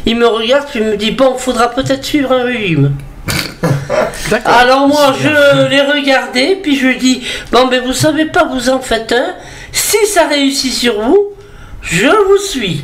Il 0.07 0.18
me 0.18 0.26
regarde, 0.26 0.65
puis 0.69 0.80
il 0.80 0.86
me 0.88 0.98
dit 0.98 1.11
Bon, 1.11 1.36
faudra 1.38 1.69
peut-être 1.69 2.03
suivre 2.03 2.31
un 2.31 2.44
régime. 2.44 2.94
Alors 4.45 4.88
moi 4.88 5.14
je 5.19 5.68
l'ai 5.69 5.81
regardé, 5.81 6.60
puis 6.61 6.76
je 6.76 6.88
lui 6.88 6.97
dis, 6.97 7.22
bon 7.51 7.68
ben 7.68 7.81
vous 7.84 7.93
savez 7.93 8.26
pas, 8.26 8.43
vous 8.45 8.69
en 8.69 8.80
faites 8.80 9.11
un, 9.11 9.35
si 9.72 10.06
ça 10.06 10.27
réussit 10.27 10.73
sur 10.73 11.01
vous, 11.01 11.30
je 11.81 12.07
vous 12.07 12.38
suis. 12.38 12.84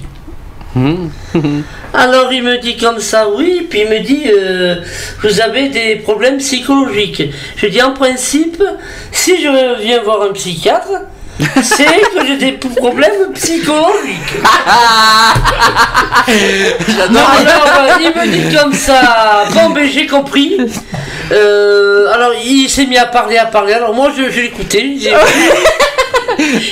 Hum. 0.75 1.09
Alors 1.93 2.33
il 2.33 2.43
me 2.43 2.57
dit 2.57 2.75
comme 2.75 2.99
ça, 2.99 3.29
oui, 3.29 3.67
puis 3.69 3.81
il 3.81 3.89
me 3.89 3.99
dit, 3.99 4.23
euh, 4.27 4.75
vous 5.21 5.39
avez 5.39 5.69
des 5.69 5.95
problèmes 5.97 6.37
psychologiques. 6.37 7.23
Je 7.55 7.67
dis 7.67 7.81
en 7.81 7.93
principe, 7.93 8.61
si 9.11 9.41
je 9.41 9.81
viens 9.81 10.01
voir 10.01 10.23
un 10.23 10.33
psychiatre, 10.33 10.91
c'est 11.61 11.85
que 11.85 12.25
j'ai 12.25 12.37
des 12.37 12.51
problèmes 12.53 13.33
psychologiques. 13.33 14.35
Non, 17.11 17.19
alors 17.19 17.67
euh, 17.67 17.89
il 17.99 18.09
me 18.09 18.27
dit 18.27 18.55
comme 18.55 18.73
ça, 18.73 19.45
bon 19.53 19.69
ben 19.71 19.87
j'ai 19.89 20.07
compris. 20.07 20.57
Euh, 21.31 22.07
alors 22.13 22.33
il 22.43 22.69
s'est 22.69 22.85
mis 22.85 22.97
à 22.97 23.05
parler, 23.05 23.37
à 23.37 23.45
parler, 23.45 23.73
alors 23.73 23.93
moi 23.93 24.11
je, 24.15 24.29
je 24.29 24.41
l'écoutais. 24.41 24.95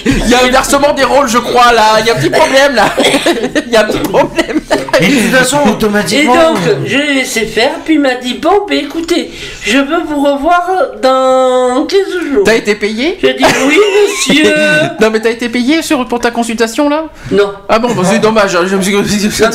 Il 0.05 0.29
y 0.29 0.33
a 0.33 0.43
un 0.43 0.47
inversement 0.47 0.93
des 0.93 1.03
rôles, 1.03 1.27
je 1.27 1.37
crois, 1.37 1.71
là. 1.73 1.99
Il 1.99 2.05
y 2.05 2.09
a 2.09 2.13
un 2.13 2.17
petit 2.17 2.29
problème, 2.29 2.75
là. 2.75 2.85
Il 3.67 3.71
y 3.71 3.75
a 3.75 3.81
un 3.81 3.85
petit 3.85 3.99
problème. 3.99 4.61
Et 5.01 5.07
de 5.07 5.13
toute 5.21 5.31
façon, 5.31 5.57
Et 5.65 5.69
automatiquement... 5.69 6.53
donc, 6.53 6.57
je 6.85 6.97
l'ai 6.97 7.13
laissé 7.15 7.45
faire, 7.45 7.71
puis 7.83 7.95
il 7.95 7.99
m'a 7.99 8.15
dit 8.15 8.35
Bon, 8.35 8.65
ben 8.69 8.77
écoutez, 8.77 9.31
je 9.65 9.77
veux 9.79 10.03
vous 10.07 10.21
revoir 10.23 10.69
dans 11.01 11.85
15 11.87 11.99
jours. 12.31 12.43
T'as 12.45 12.55
été 12.55 12.75
payé 12.75 13.17
J'ai 13.21 13.33
dit 13.33 13.43
Oui, 13.67 13.77
monsieur. 14.07 14.53
Non, 15.01 15.09
mais 15.11 15.19
t'as 15.19 15.31
été 15.31 15.49
payé 15.49 15.81
sur, 15.81 16.05
pour 16.07 16.19
ta 16.19 16.29
consultation, 16.31 16.89
là? 16.89 17.05
Non, 17.31 17.53
Ah 17.67 17.79
bon, 17.79 17.93
bah, 17.93 18.03
c'est 18.05 18.19
dommage. 18.19 18.55
hein, 18.55 18.65
Je 18.67 18.75
me 18.75 18.81
suis... 18.81 18.93
non, 18.93 19.01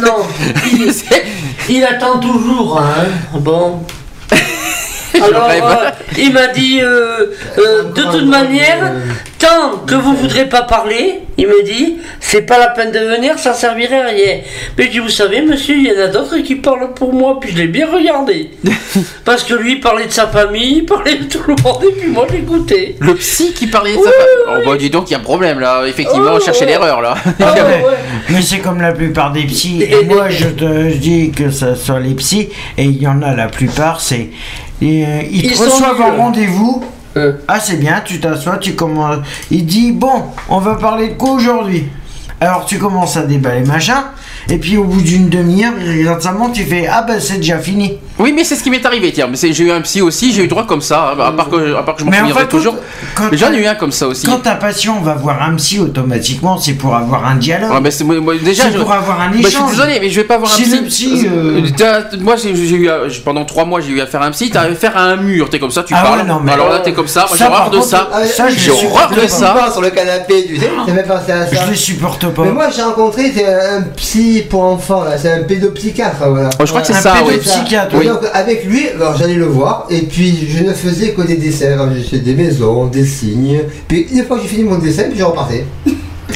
non. 0.05 0.27
Il, 0.73 0.93
il 1.69 1.85
attend 1.85 2.19
toujours, 2.19 2.81
hein. 2.81 3.07
Bon. 3.35 3.83
Alors, 5.15 5.49
euh, 5.51 5.91
il 6.17 6.33
m'a 6.33 6.49
dit, 6.49 6.81
euh, 6.81 7.35
euh, 7.59 7.83
de 7.85 8.03
toute 8.03 8.27
manière, 8.27 8.93
tant 9.39 9.79
que 9.87 9.95
vous 9.95 10.15
voudrez 10.15 10.49
pas 10.49 10.63
parler, 10.63 11.21
il 11.37 11.47
me 11.47 11.63
dit, 11.65 11.97
c'est 12.21 12.43
pas 12.43 12.59
la 12.59 12.69
peine 12.69 12.91
de 12.91 12.99
venir, 12.99 13.39
ça 13.39 13.55
servirait 13.55 14.01
à 14.01 14.09
rien. 14.09 14.39
Mais 14.77 14.85
je 14.85 14.91
dis, 14.91 14.99
vous 14.99 15.09
savez, 15.09 15.41
monsieur, 15.41 15.77
il 15.77 15.85
y 15.85 15.93
en 15.93 16.05
a 16.05 16.09
d'autres 16.09 16.39
qui 16.39 16.57
parlent 16.57 16.93
pour 16.95 17.13
moi, 17.13 17.39
puis 17.41 17.53
je 17.53 17.59
l'ai 17.59 17.69
bien 17.69 17.87
regardé. 17.91 18.51
Parce 19.25 19.45
que 19.45 19.55
lui, 19.55 19.75
il 19.75 19.81
parlait 19.81 20.07
de 20.07 20.13
sa 20.13 20.27
famille, 20.27 20.79
il 20.79 20.85
parlait 20.85 21.17
de 21.17 21.25
tout 21.25 21.43
le 21.47 21.55
monde, 21.63 21.85
et 21.85 21.93
puis 21.93 22.11
moi, 22.11 22.27
j'écoutais. 22.31 22.97
Le 23.01 23.15
psy 23.15 23.53
qui 23.53 23.67
parlait 23.69 23.97
de 23.97 24.03
ça. 24.03 24.11
Oh 24.49 24.53
bah 24.67 24.77
dis 24.77 24.91
donc, 24.91 25.11
il 25.11 25.13
y 25.13 25.17
a 25.17 25.19
un 25.19 25.23
problème 25.23 25.61
là. 25.61 25.85
Effectivement, 25.87 26.33
on 26.33 26.41
cherchait 26.41 26.67
l'erreur 26.67 27.01
là. 27.01 27.15
Mais 28.31 28.43
c'est 28.43 28.59
comme 28.59 28.81
la 28.81 28.93
plupart 28.93 29.33
des 29.33 29.45
psys. 29.45 29.83
Et 29.83 30.05
moi, 30.05 30.29
je 30.29 30.49
te 30.49 30.91
je 30.91 30.97
dis 30.97 31.31
que 31.31 31.51
ce 31.51 31.75
soit 31.75 32.01
les 32.01 32.15
psys, 32.15 32.49
et 32.77 32.85
il 32.85 33.01
y 33.01 33.07
en 33.07 33.23
a 33.23 33.35
la 33.35 33.49
plupart, 33.49 34.01
c'est. 34.01 34.29
Et, 34.81 35.05
euh, 35.07 35.23
ils, 35.31 35.45
Ils 35.47 35.51
te 35.53 35.57
sont 35.57 35.65
reçoivent 35.65 36.01
en 36.01 36.11
nuls. 36.13 36.21
rendez-vous. 36.21 36.85
Ah, 37.49 37.59
c'est 37.59 37.77
bien, 37.79 38.01
tu 38.05 38.21
t'assois, 38.21 38.59
tu 38.59 38.75
commences. 38.77 39.17
Il 39.51 39.67
dit 39.67 39.91
Bon, 39.91 40.25
on 40.49 40.59
va 40.61 40.77
parler 40.77 41.09
de 41.09 41.15
quoi 41.15 41.31
aujourd'hui? 41.33 41.87
Alors 42.41 42.65
tu 42.65 42.79
commences 42.79 43.17
à 43.17 43.23
déballer 43.23 43.65
machin, 43.67 44.05
et 44.51 44.57
puis 44.59 44.77
au 44.77 44.85
bout 44.85 45.01
d'une 45.03 45.29
demi-heure, 45.29 45.73
il 45.81 46.01
regarde 46.01 46.23
sa 46.23 46.33
montre, 46.33 46.53
tu 46.55 46.65
fais 46.65 46.87
Ah 46.91 47.03
ben 47.07 47.21
c'est 47.21 47.37
déjà 47.37 47.59
fini. 47.59 47.99
Oui, 48.19 48.33
mais 48.35 48.43
c'est 48.45 48.57
ce 48.57 48.63
qui 48.65 48.71
m'est 48.71 48.85
arrivé. 48.85 49.13
Tiens, 49.13 49.29
j'ai 49.33 49.65
eu 49.65 49.71
un 49.71 49.81
psy 49.83 50.01
aussi. 50.03 50.33
J'ai 50.33 50.45
eu 50.45 50.49
droit 50.49 50.67
comme 50.67 50.81
ça. 50.81 51.13
hein, 51.17 51.23
À 51.25 51.33
part 51.33 51.49
que, 51.51 51.75
à 51.77 51.83
part 51.85 51.95
que 51.95 52.01
je 52.01 52.05
m'en 52.05 52.11
en 52.11 52.15
souviendrai 52.17 52.43
fait, 52.43 52.49
toujours. 52.49 52.77
quand- 53.15 53.29
Mais 53.31 53.37
j'en 53.37 53.53
ai 53.53 53.59
eu 53.63 53.67
un 53.67 53.77
comme 53.77 53.93
ça 53.93 54.09
aussi. 54.09 54.27
Quand 54.27 54.39
ta 54.39 54.57
patient 54.57 55.01
va 55.01 55.15
voir 55.15 55.41
un 55.43 55.55
psy, 55.55 55.79
automatiquement, 55.79 56.59
c'est 56.59 56.73
pour 56.73 56.97
avoir 56.97 57.27
un 57.27 57.37
dialogue. 57.37 57.71
Ah, 57.73 57.81
mais 57.81 57.91
c'est- 57.93 58.03
moi, 58.03 58.17
déjà, 58.43 58.65
C'est 58.65 58.73
je- 58.73 58.79
pour 58.79 58.93
avoir 58.93 59.21
un 59.21 59.29
Bah, 59.29 59.35
je 59.37 59.47
suis 59.47 59.57
échange. 59.57 59.71
désolé, 59.71 59.99
mais 60.01 60.11
je 60.11 60.21
vais 60.21 60.27
pas 60.27 60.39
voir 60.39 60.51
un 60.51 60.55
Si 60.57 60.63
psy. 60.65 60.77
le 60.81 60.87
psy, 60.87 61.29
euh, 61.33 61.61
T'as- 61.77 62.17
Moi, 62.19 62.35
j'ai 62.37 62.57
j'ai 62.57 62.75
eu 62.77 62.91
j'ai- 63.09 63.21
pendant 63.21 63.45
trois 63.45 63.65
mois, 63.65 63.81
j'ai 63.81 63.91
eu 63.93 64.01
affaire 64.01 64.23
à 64.23 64.27
un 64.27 64.31
psy. 64.33 64.51
T'as 64.51 64.63
affaire 64.63 64.97
à 64.97 65.03
un 65.03 65.17
mur. 65.17 65.49
T'es 65.49 65.61
comme 65.61 65.71
ça, 65.71 65.85
tu 65.85 65.95
Ah 65.97 66.03
parles. 66.03 66.21
ouais, 66.21 66.25
non, 66.27 66.41
mais- 66.43 66.53
Alors 66.53 66.71
là, 66.71 66.81
t'es 66.81 66.93
comme 66.93 67.07
ça. 67.07 67.27
Moi, 67.29 67.37
j'ai 67.39 67.45
horreur 67.45 67.71
de 67.71 67.81
ça. 67.81 68.09
Ah, 68.13 68.25
ça, 68.27 68.49
je 68.49 68.59
J'ai 68.59 68.71
le 68.71 68.73
horreur 68.87 69.11
de 69.11 69.15
supporte 69.21 69.29
ça. 69.29 69.51
pas 69.51 69.71
sur 69.71 69.81
le 69.83 69.91
canapé, 69.91 70.45
tu 70.49 70.57
sais, 70.59 70.71
j'ai 70.87 70.93
même 70.93 71.07
pensé 71.07 71.31
à 71.33 71.47
ça. 71.47 71.65
Je 71.67 71.71
les 71.71 71.77
supporte 71.77 72.27
pas. 72.35 72.43
Mais 72.45 72.51
moi 72.53 72.67
j'ai 72.75 72.83
rencontré 72.83 73.31
c'est 73.35 73.47
un 73.47 73.83
psy 73.97 74.38
pour 74.43 74.63
enfants 74.63 75.05
là, 75.05 75.17
c'est 75.19 75.31
un 75.33 75.43
pédopsychiatre 75.43 76.29
voilà. 76.29 76.51
Oh, 76.59 76.63
je 76.65 76.69
crois 76.69 76.81
que 76.81 76.87
c'est 76.89 76.93
ça, 76.95 77.15
oui. 77.25 77.31
pédopsychiatre. 77.37 77.95
Oui. 77.97 78.07
Donc 78.07 78.21
avec 78.33 78.65
lui, 78.65 78.89
alors 78.91 79.17
j'allais 79.17 79.35
le 79.35 79.47
voir 79.47 79.87
et 79.91 80.03
puis 80.03 80.49
je 80.49 80.63
ne 80.65 80.73
faisais 80.73 81.11
que 81.13 81.23
des 81.23 81.37
dessins, 81.37 81.73
Alors, 81.73 81.89
j'ai 81.95 82.03
fait 82.03 82.19
des 82.19 82.35
maisons, 82.35 82.87
des 82.87 83.05
signes. 83.05 83.61
Puis 83.87 84.07
une 84.13 84.25
fois 84.25 84.37
que 84.37 84.43
j'ai 84.43 84.49
fini 84.49 84.65
mon 84.65 84.79
dessin, 84.79 85.05
puis 85.11 85.19
je 85.19 85.25
repartais. 85.25 85.65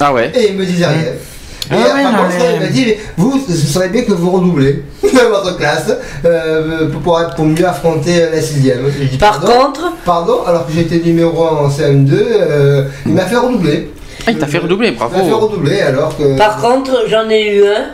Ah 0.01 0.13
ouais. 0.13 0.31
Et 0.35 0.51
il 0.51 0.57
me 0.57 0.65
disait 0.65 0.87
rien. 0.87 0.97
Et 1.71 1.75
Ah 1.75 1.95
ouais, 1.95 2.03
par 2.03 2.13
non, 2.13 2.19
contre, 2.25 2.35
mais- 2.39 2.55
il 2.57 2.61
m'a 2.61 2.67
dit, 2.67 2.87
vous, 3.17 3.41
ce 3.49 3.55
serait 3.55 3.89
bien 3.89 4.03
que 4.03 4.13
vous 4.13 4.31
redoublez 4.31 4.83
dans 5.03 5.29
votre 5.31 5.57
classe 5.57 5.91
euh, 6.25 6.91
pour, 6.91 7.01
pour, 7.01 7.21
pour 7.37 7.45
mieux 7.45 7.67
affronter 7.67 8.27
la 8.33 8.43
sixième. 8.43 8.81
Dit, 9.11 9.17
Par 9.17 9.41
pardon, 9.41 9.67
contre, 9.67 9.93
Pardon, 10.05 10.39
alors 10.47 10.67
que 10.67 10.73
j'étais 10.73 10.97
numéro 10.99 11.45
1 11.45 11.49
en 11.49 11.69
CM2, 11.69 12.11
euh, 12.13 12.85
il 13.07 13.13
m'a 13.13 13.23
fait 13.23 13.37
redoubler. 13.37 13.91
Ah, 14.27 14.31
il 14.31 14.39
t'a 14.39 14.47
fait 14.47 14.59
redoubler, 14.59 14.89
Il 14.89 14.99
m'a 14.99 15.09
fait 15.09 15.15
bravo. 15.29 15.47
redoubler 15.47 15.81
alors 15.81 16.17
que... 16.17 16.37
par 16.39 16.59
contre, 16.61 17.05
j'en 17.09 17.29
ai 17.29 17.57
eu 17.57 17.65
un, 17.67 17.87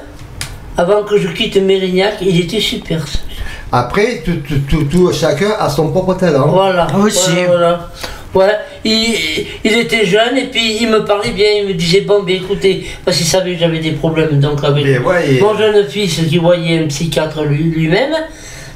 avant 0.76 1.02
que 1.02 1.16
je 1.18 1.28
quitte 1.28 1.56
Mérignac, 1.56 2.16
il 2.20 2.40
était 2.40 2.60
super. 2.60 3.04
Après, 3.72 4.22
tout, 4.24 4.36
tout, 4.46 4.60
tout, 4.68 4.84
tout- 4.84 5.12
chacun 5.12 5.50
a 5.58 5.68
son 5.68 5.90
propre 5.90 6.14
talent. 6.14 6.48
Voilà. 6.48 6.86
Aussi. 7.02 7.30
Voilà, 7.46 7.46
voilà. 7.46 7.88
Ouais, 8.34 8.54
il, 8.84 9.46
il 9.64 9.72
était 9.78 10.04
jeune 10.04 10.36
et 10.36 10.44
puis 10.44 10.78
il 10.82 10.88
me 10.90 11.04
parlait 11.04 11.30
bien, 11.30 11.46
il 11.62 11.68
me 11.68 11.72
disait 11.74 12.02
bon 12.02 12.22
ben 12.22 12.36
écoutez, 12.36 12.86
parce 13.04 13.16
qu'il 13.16 13.26
savait 13.26 13.54
que 13.54 13.58
j'avais 13.60 13.78
des 13.78 13.92
problèmes 13.92 14.38
donc 14.38 14.62
avec 14.62 14.84
Mais 14.84 14.98
ouais, 14.98 15.34
et- 15.36 15.40
mon 15.40 15.56
jeune 15.56 15.88
fils 15.88 16.20
qui 16.28 16.36
voyait 16.36 16.78
un 16.78 16.86
psychiatre 16.88 17.42
lui- 17.44 17.64
lui-même, 17.64 18.12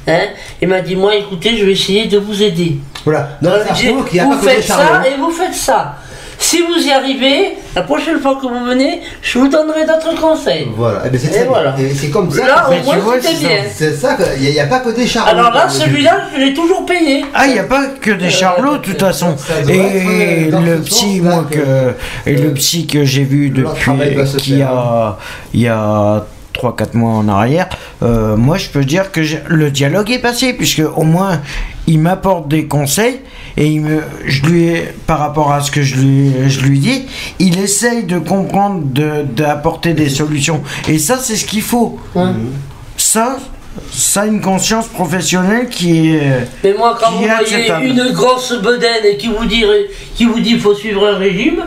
hein, 0.07 0.21
il 0.59 0.67
m'a 0.67 0.81
dit 0.81 0.95
moi 0.95 1.15
écoutez 1.15 1.55
je 1.55 1.65
vais 1.65 1.73
essayer 1.73 2.05
de 2.07 2.17
vous 2.17 2.41
aider. 2.41 2.77
Voilà. 3.05 3.37
A 3.43 3.47
vous 3.93 4.03
pas 4.03 4.37
faites 4.49 4.63
ça 4.63 5.03
et 5.07 5.19
vous 5.19 5.29
faites 5.29 5.53
ça. 5.53 5.97
Si 6.43 6.59
vous 6.61 6.85
y 6.87 6.91
arrivez, 6.91 7.53
la 7.73 7.83
prochaine 7.83 8.19
fois 8.19 8.35
que 8.35 8.41
vous 8.45 8.65
venez, 8.65 9.01
je 9.21 9.39
vous 9.39 9.47
donnerai 9.47 9.85
d'autres 9.85 10.19
conseils. 10.19 10.67
Voilà, 10.75 11.07
et 11.07 11.09
ben 11.09 11.17
c'est 11.19 11.29
Et 11.29 11.39
bien. 11.39 11.45
voilà. 11.47 11.73
C'est 11.95 12.09
comme 12.09 12.29
ça. 12.29 12.45
Là, 12.45 12.65
que- 12.69 12.81
au 12.81 13.01
moins, 13.01 13.13
c'était 13.15 13.27
c'est 13.29 13.33
ça. 13.41 13.47
bien. 13.47 13.57
C'est 13.73 13.93
ça, 13.95 14.15
qu'il 14.15 14.51
n'y 14.51 14.59
a, 14.59 14.65
pas 14.67 14.79
que 14.81 14.89
des 14.89 15.07
charbons. 15.07 15.31
Alors 15.31 15.51
là, 15.53 15.69
celui-là, 15.69 16.17
je 16.35 16.41
l'ai 16.41 16.53
toujours 16.53 16.85
payé. 16.85 17.23
Ah, 17.33 17.47
il 17.47 17.53
n'y 17.53 17.59
a 17.59 17.63
pas 17.63 17.85
que 17.99 18.11
des 18.11 18.29
charlots, 18.29 18.73
de 18.77 18.81
toute 18.83 18.99
façon. 18.99 19.35
Et 19.69 20.51
euh, 20.53 20.59
le 20.59 20.81
psy, 20.81 21.21
moi, 21.21 21.45
que- 21.49 21.93
et 22.29 22.35
le 22.35 22.53
psy 22.53 22.87
que 22.87 23.05
j'ai 23.05 23.23
vu 23.23 23.49
depuis, 23.49 23.91
qui 24.37 24.61
a, 24.61 25.17
il 25.53 25.61
y 25.61 25.67
a 25.69 26.25
3-4 26.53 26.93
mois 26.93 27.13
en 27.13 27.27
arrière, 27.29 27.69
euh, 28.03 28.35
moi, 28.35 28.57
je 28.57 28.67
peux 28.67 28.83
dire 28.83 29.11
que 29.13 29.21
le 29.47 29.71
dialogue 29.71 30.11
est 30.11 30.19
passé, 30.19 30.53
puisque 30.53 30.83
au 30.95 31.03
moins, 31.03 31.41
il 31.87 31.99
m'apporte 31.99 32.47
des 32.49 32.67
conseils, 32.67 33.21
et 33.57 33.67
il 33.67 33.81
me, 33.81 34.01
je 34.25 34.41
lui, 34.43 34.63
ai- 34.65 34.93
par 35.07 35.19
rapport 35.19 35.51
à 35.51 35.61
ce 35.61 35.69
que 35.71 35.81
je 35.81 35.95
lui, 35.95 36.31
je 36.47 36.61
lui 36.61 36.79
dis, 36.79 37.03
il 37.39 37.59
essaye 37.59 38.03
de 38.03 38.17
comprendre, 38.19 38.81
de- 38.83 39.23
d'apporter 39.23 39.93
des 39.93 40.09
solutions. 40.09 40.61
Et 40.87 40.97
ça, 40.97 41.17
c'est 41.21 41.35
ce 41.35 41.45
qu'il 41.45 41.61
faut. 41.61 41.99
Ça, 42.97 43.37
ça, 43.91 44.25
une 44.27 44.39
conscience 44.41 44.87
professionnelle 44.87 45.67
qui 45.67 46.09
est... 46.15 46.47
Mais 46.63 46.73
moi, 46.77 46.95
quand 46.99 47.11
vous 47.11 47.23
voyez 47.79 47.89
une 47.89 48.11
grosse 48.13 48.53
bedaine 48.61 49.03
et 49.05 49.17
qui 49.17 49.27
vous 49.27 49.45
dit 49.45 49.63
qui 50.15 50.25
vous 50.25 50.39
dit 50.39 50.59
faut 50.59 50.75
suivre 50.75 51.07
un 51.07 51.17
régime, 51.17 51.63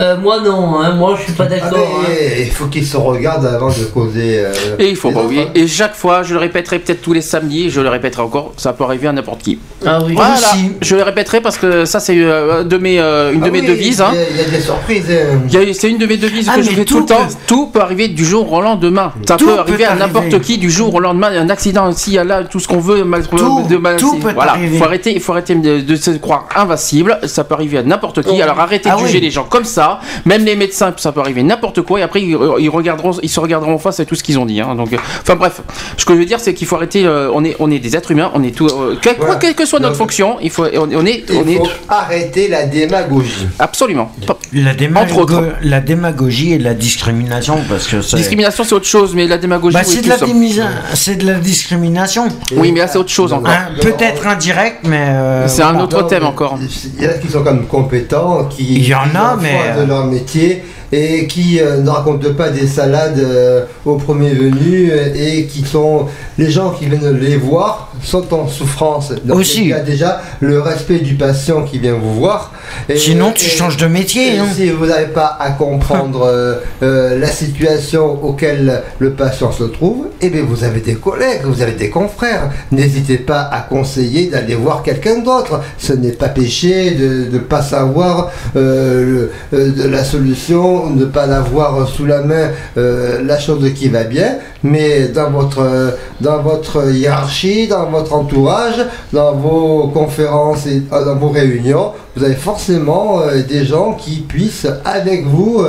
euh, 0.00 0.16
moi 0.16 0.40
non, 0.40 0.80
hein, 0.80 0.94
moi 0.94 1.16
je 1.18 1.24
suis 1.24 1.32
pas 1.32 1.46
d'accord. 1.46 1.78
hein. 1.78 2.12
il 2.38 2.50
faut 2.50 2.66
qu'ils 2.66 2.86
se 2.86 2.96
regardent 2.96 3.46
avant 3.46 3.68
de 3.68 3.84
causer. 3.92 4.44
euh, 4.44 4.52
Et 4.78 4.88
il 4.90 4.96
faut 4.96 5.10
pas 5.10 5.22
oublier. 5.22 5.42
hein. 5.42 5.50
Et 5.54 5.66
chaque 5.66 5.94
fois, 5.94 6.22
je 6.22 6.34
le 6.34 6.40
répéterai 6.40 6.78
peut-être 6.78 7.02
tous 7.02 7.12
les 7.12 7.20
samedis, 7.20 7.66
et 7.66 7.70
je 7.70 7.80
le 7.80 7.88
répéterai 7.88 8.22
encore, 8.22 8.52
ça 8.56 8.72
peut 8.72 8.84
arriver 8.84 9.08
à 9.08 9.12
n'importe 9.12 9.42
qui. 9.42 9.58
Ah 9.86 9.98
oui. 10.04 10.14
Voilà, 10.14 10.34
Aussi. 10.34 10.72
je 10.80 10.96
le 10.96 11.02
répéterai 11.02 11.40
parce 11.40 11.56
que 11.58 11.84
ça, 11.84 12.00
c'est 12.00 12.16
euh, 12.18 12.64
de 12.64 12.76
mes, 12.78 12.98
euh, 13.00 13.32
une 13.32 13.42
Ah 13.42 13.46
de 13.46 13.50
mes 13.50 13.60
oui, 13.60 13.66
devises. 13.66 14.00
hein. 14.00 14.10
Il 14.12 14.18
y, 14.18 14.22
a- 14.22 14.30
il 14.30 14.36
y 14.36 14.40
a 14.54 14.58
des 14.58 14.60
surprises. 14.64 15.10
hein. 15.10 15.40
Il 15.46 15.52
y 15.52 15.56
a- 15.70 15.74
C'est 15.74 15.90
une 15.90 15.98
de 15.98 16.06
mes 16.06 16.16
devises 16.16 16.48
Ah, 16.52 16.56
que 16.56 16.62
je 16.62 16.70
fais 16.70 16.84
tout, 16.84 17.00
le 17.00 17.06
temps. 17.06 17.26
peut- 17.26 17.34
Tout 17.46 17.66
peut 17.66 17.80
arriver 17.80 18.08
du 18.08 18.24
jour 18.24 18.52
au 18.52 18.60
lendemain. 18.60 19.12
Ça 19.26 19.36
Tout 19.36 19.46
peut 19.46 19.52
peut 19.54 19.58
arriver 19.60 19.84
à 19.84 19.94
n'importe 19.94 20.40
qui 20.40 20.58
du 20.58 20.70
jour 20.70 20.94
au 20.94 21.00
lendemain. 21.00 21.28
Un 21.36 21.50
accident 21.50 21.88
aussi, 21.88 22.10
il 22.10 22.14
y 22.14 22.18
a 22.18 22.24
là 22.24 22.44
tout 22.44 22.60
ce 22.60 22.68
qu'on 22.68 22.78
veut. 22.78 23.04
mal- 23.04 23.26
Tout- 23.26 23.62
de 23.68 23.76
mal- 23.76 23.96
tout 23.96 24.16
peut 24.18 24.32
voilà. 24.34 24.52
arriver. 24.52 24.78
Faut 24.78 24.84
arrêter, 24.84 25.12
il 25.14 25.20
faut 25.20 25.32
arrêter 25.32 25.54
de, 25.54 25.80
de 25.80 25.96
se 25.96 26.10
croire 26.12 26.48
invincible. 26.56 27.18
Ça 27.26 27.44
peut 27.44 27.54
arriver 27.54 27.78
à 27.78 27.82
n'importe 27.82 28.22
qui. 28.22 28.36
Oh. 28.38 28.42
Alors 28.42 28.58
arrêtez 28.60 28.88
Ah 28.92 28.96
de 28.96 29.00
oui. 29.02 29.06
juger 29.08 29.20
les 29.20 29.30
gens 29.30 29.44
comme 29.44 29.64
ça. 29.64 29.87
Même 30.24 30.44
les 30.44 30.56
médecins, 30.56 30.92
ça 30.96 31.12
peut 31.12 31.20
arriver 31.20 31.42
n'importe 31.42 31.82
quoi. 31.82 32.00
Et 32.00 32.02
après, 32.02 32.22
ils, 32.22 32.36
ils 32.60 32.68
regarderont, 32.68 33.12
ils 33.22 33.28
se 33.28 33.40
regarderont 33.40 33.74
en 33.74 33.78
face 33.78 34.00
à 34.00 34.04
tout 34.04 34.14
ce 34.14 34.22
qu'ils 34.22 34.38
ont 34.38 34.46
dit. 34.46 34.60
hein. 34.60 34.74
Donc, 34.74 34.92
euh, 34.92 34.96
enfin 35.22 35.36
bref, 35.36 35.60
ce 35.96 36.04
que 36.04 36.14
je 36.14 36.18
veux 36.18 36.24
dire, 36.26 36.40
c'est 36.40 36.54
qu'il 36.54 36.66
faut 36.66 36.76
arrêter. 36.76 37.04
euh, 37.06 37.30
on 37.32 37.44
est, 37.44 37.56
on 37.58 37.70
est 37.70 37.78
des 37.78 37.96
êtres 37.96 38.10
humains. 38.10 38.30
On 38.34 38.42
est 38.42 38.54
tout. 38.54 38.66
euh, 38.66 38.96
quel- 39.00 39.16
Voilà. 39.18 39.36
quelle 39.36 39.54
que 39.54 39.64
soit 39.66 39.78
notre 39.80 39.92
Donc, 39.92 39.98
fonction, 39.98 40.36
il 40.40 40.50
faut, 40.50 40.64
on, 40.64 40.88
on 40.94 41.06
est, 41.06 41.24
on 41.30 41.44
Il 41.46 41.50
est 41.50 41.56
faut 41.56 41.68
arrêter 41.88 42.48
la 42.48 42.64
démagogie. 42.66 43.46
absolument. 43.58 44.10
La, 44.52 44.72
Entre 45.02 45.18
autres. 45.18 45.42
la 45.62 45.80
démagogie 45.80 46.52
et 46.54 46.58
la 46.58 46.74
discrimination, 46.74 47.58
parce 47.68 47.86
que. 47.86 47.96
Discrimination, 48.16 48.64
c'est 48.64 48.74
autre 48.74 48.86
chose, 48.86 49.14
mais 49.14 49.26
la 49.26 49.38
démagogie, 49.38 49.74
Bah, 49.74 49.82
oui, 49.86 49.92
c'est, 49.94 50.02
de 50.02 50.08
la 50.08 50.18
ça. 50.18 50.26
démisa- 50.26 50.68
c'est 50.94 51.16
de 51.16 51.26
la 51.26 51.34
discrimination. 51.34 52.28
Oui, 52.56 52.72
mais 52.72 52.80
là, 52.80 52.88
c'est 52.88 52.98
autre 52.98 53.10
chose 53.10 53.32
encore. 53.32 53.48
Hein, 53.52 53.68
peut-être 53.80 54.26
indirect, 54.26 54.78
mais... 54.84 55.06
euh, 55.08 55.48
C'est 55.48 55.62
un 55.62 55.78
autre 55.80 56.00
Non, 56.02 56.06
thème 56.08 56.24
encore. 56.24 56.58
Il 56.98 57.04
y 57.04 57.06
en 57.06 57.10
a 57.10 57.14
qui 57.14 57.28
sont 57.28 57.42
quand 57.42 57.52
même 57.54 57.66
compétents, 57.66 58.44
qui, 58.46 58.76
Il 58.76 58.86
y 58.86 58.94
en 58.94 59.14
a, 59.14 59.36
mais, 59.40 59.60
euh, 59.76 59.77
de 59.78 59.84
leur 59.84 60.06
métier 60.06 60.62
et 60.92 61.26
qui 61.26 61.60
euh, 61.60 61.78
ne 61.82 61.88
racontent 61.90 62.32
pas 62.36 62.48
des 62.50 62.66
salades 62.66 63.18
euh, 63.18 63.64
au 63.84 63.96
premier 63.96 64.30
venu 64.30 64.90
euh, 64.90 65.12
et 65.14 65.44
qui 65.46 65.62
sont 65.64 66.06
les 66.38 66.50
gens 66.50 66.70
qui 66.70 66.86
viennent 66.86 67.18
les 67.18 67.36
voir 67.36 67.92
sont 68.02 68.32
en 68.32 68.46
souffrance. 68.46 69.12
Donc, 69.24 69.38
Aussi. 69.38 69.62
Il 69.62 69.68
y 69.68 69.72
a 69.72 69.80
déjà 69.80 70.20
le 70.40 70.60
respect 70.60 71.00
du 71.00 71.14
patient 71.14 71.62
qui 71.62 71.78
vient 71.78 71.94
vous 71.94 72.14
voir. 72.14 72.52
Et- 72.88 72.96
Sinon, 72.96 73.32
tu 73.32 73.46
et- 73.46 73.48
changes 73.48 73.76
de 73.76 73.86
métier. 73.86 74.36
et 74.36 74.38
hein. 74.38 74.46
si 74.54 74.68
vous 74.70 74.86
n'avez 74.86 75.06
pas 75.06 75.36
à 75.40 75.50
comprendre 75.50 76.24
euh, 76.82 77.18
la 77.18 77.26
situation 77.26 78.22
auquel 78.24 78.82
le 78.98 79.10
patient 79.12 79.50
se 79.52 79.64
trouve, 79.64 80.06
eh 80.20 80.30
bien 80.30 80.42
vous 80.42 80.62
avez 80.64 80.80
des 80.80 80.94
collègues, 80.94 81.40
vous 81.44 81.60
avez 81.60 81.72
des 81.72 81.90
confrères. 81.90 82.50
N'hésitez 82.70 83.18
pas 83.18 83.40
à 83.50 83.60
conseiller 83.62 84.26
d'aller 84.28 84.54
voir 84.54 84.82
quelqu'un 84.82 85.18
d'autre. 85.18 85.60
Ce 85.78 85.92
n'est 85.92 86.12
pas 86.12 86.28
péché 86.28 86.92
de 86.92 87.26
ne 87.32 87.38
pas 87.38 87.62
savoir 87.62 88.30
le- 88.54 89.30
de 89.52 89.88
la 89.88 90.04
solution, 90.04 90.77
ne 90.86 91.04
pas 91.04 91.26
l'avoir 91.26 91.88
sous 91.88 92.06
la 92.06 92.22
main 92.22 92.50
euh, 92.76 93.22
la 93.22 93.38
chose 93.38 93.72
qui 93.74 93.88
va 93.88 94.04
bien, 94.04 94.36
mais 94.62 95.08
dans 95.08 95.30
votre, 95.30 95.60
euh, 95.60 95.90
dans 96.20 96.42
votre 96.42 96.92
hiérarchie, 96.92 97.68
dans 97.68 97.90
votre 97.90 98.12
entourage, 98.14 98.84
dans 99.12 99.32
vos 99.34 99.88
conférences 99.88 100.66
et 100.66 100.82
euh, 100.92 101.04
dans 101.04 101.16
vos 101.16 101.30
réunions, 101.30 101.92
vous 102.16 102.24
avez 102.24 102.34
forcément 102.34 103.20
des 103.48 103.64
gens 103.64 103.92
qui 103.92 104.20
puissent 104.20 104.66
avec 104.84 105.24
vous 105.24 105.62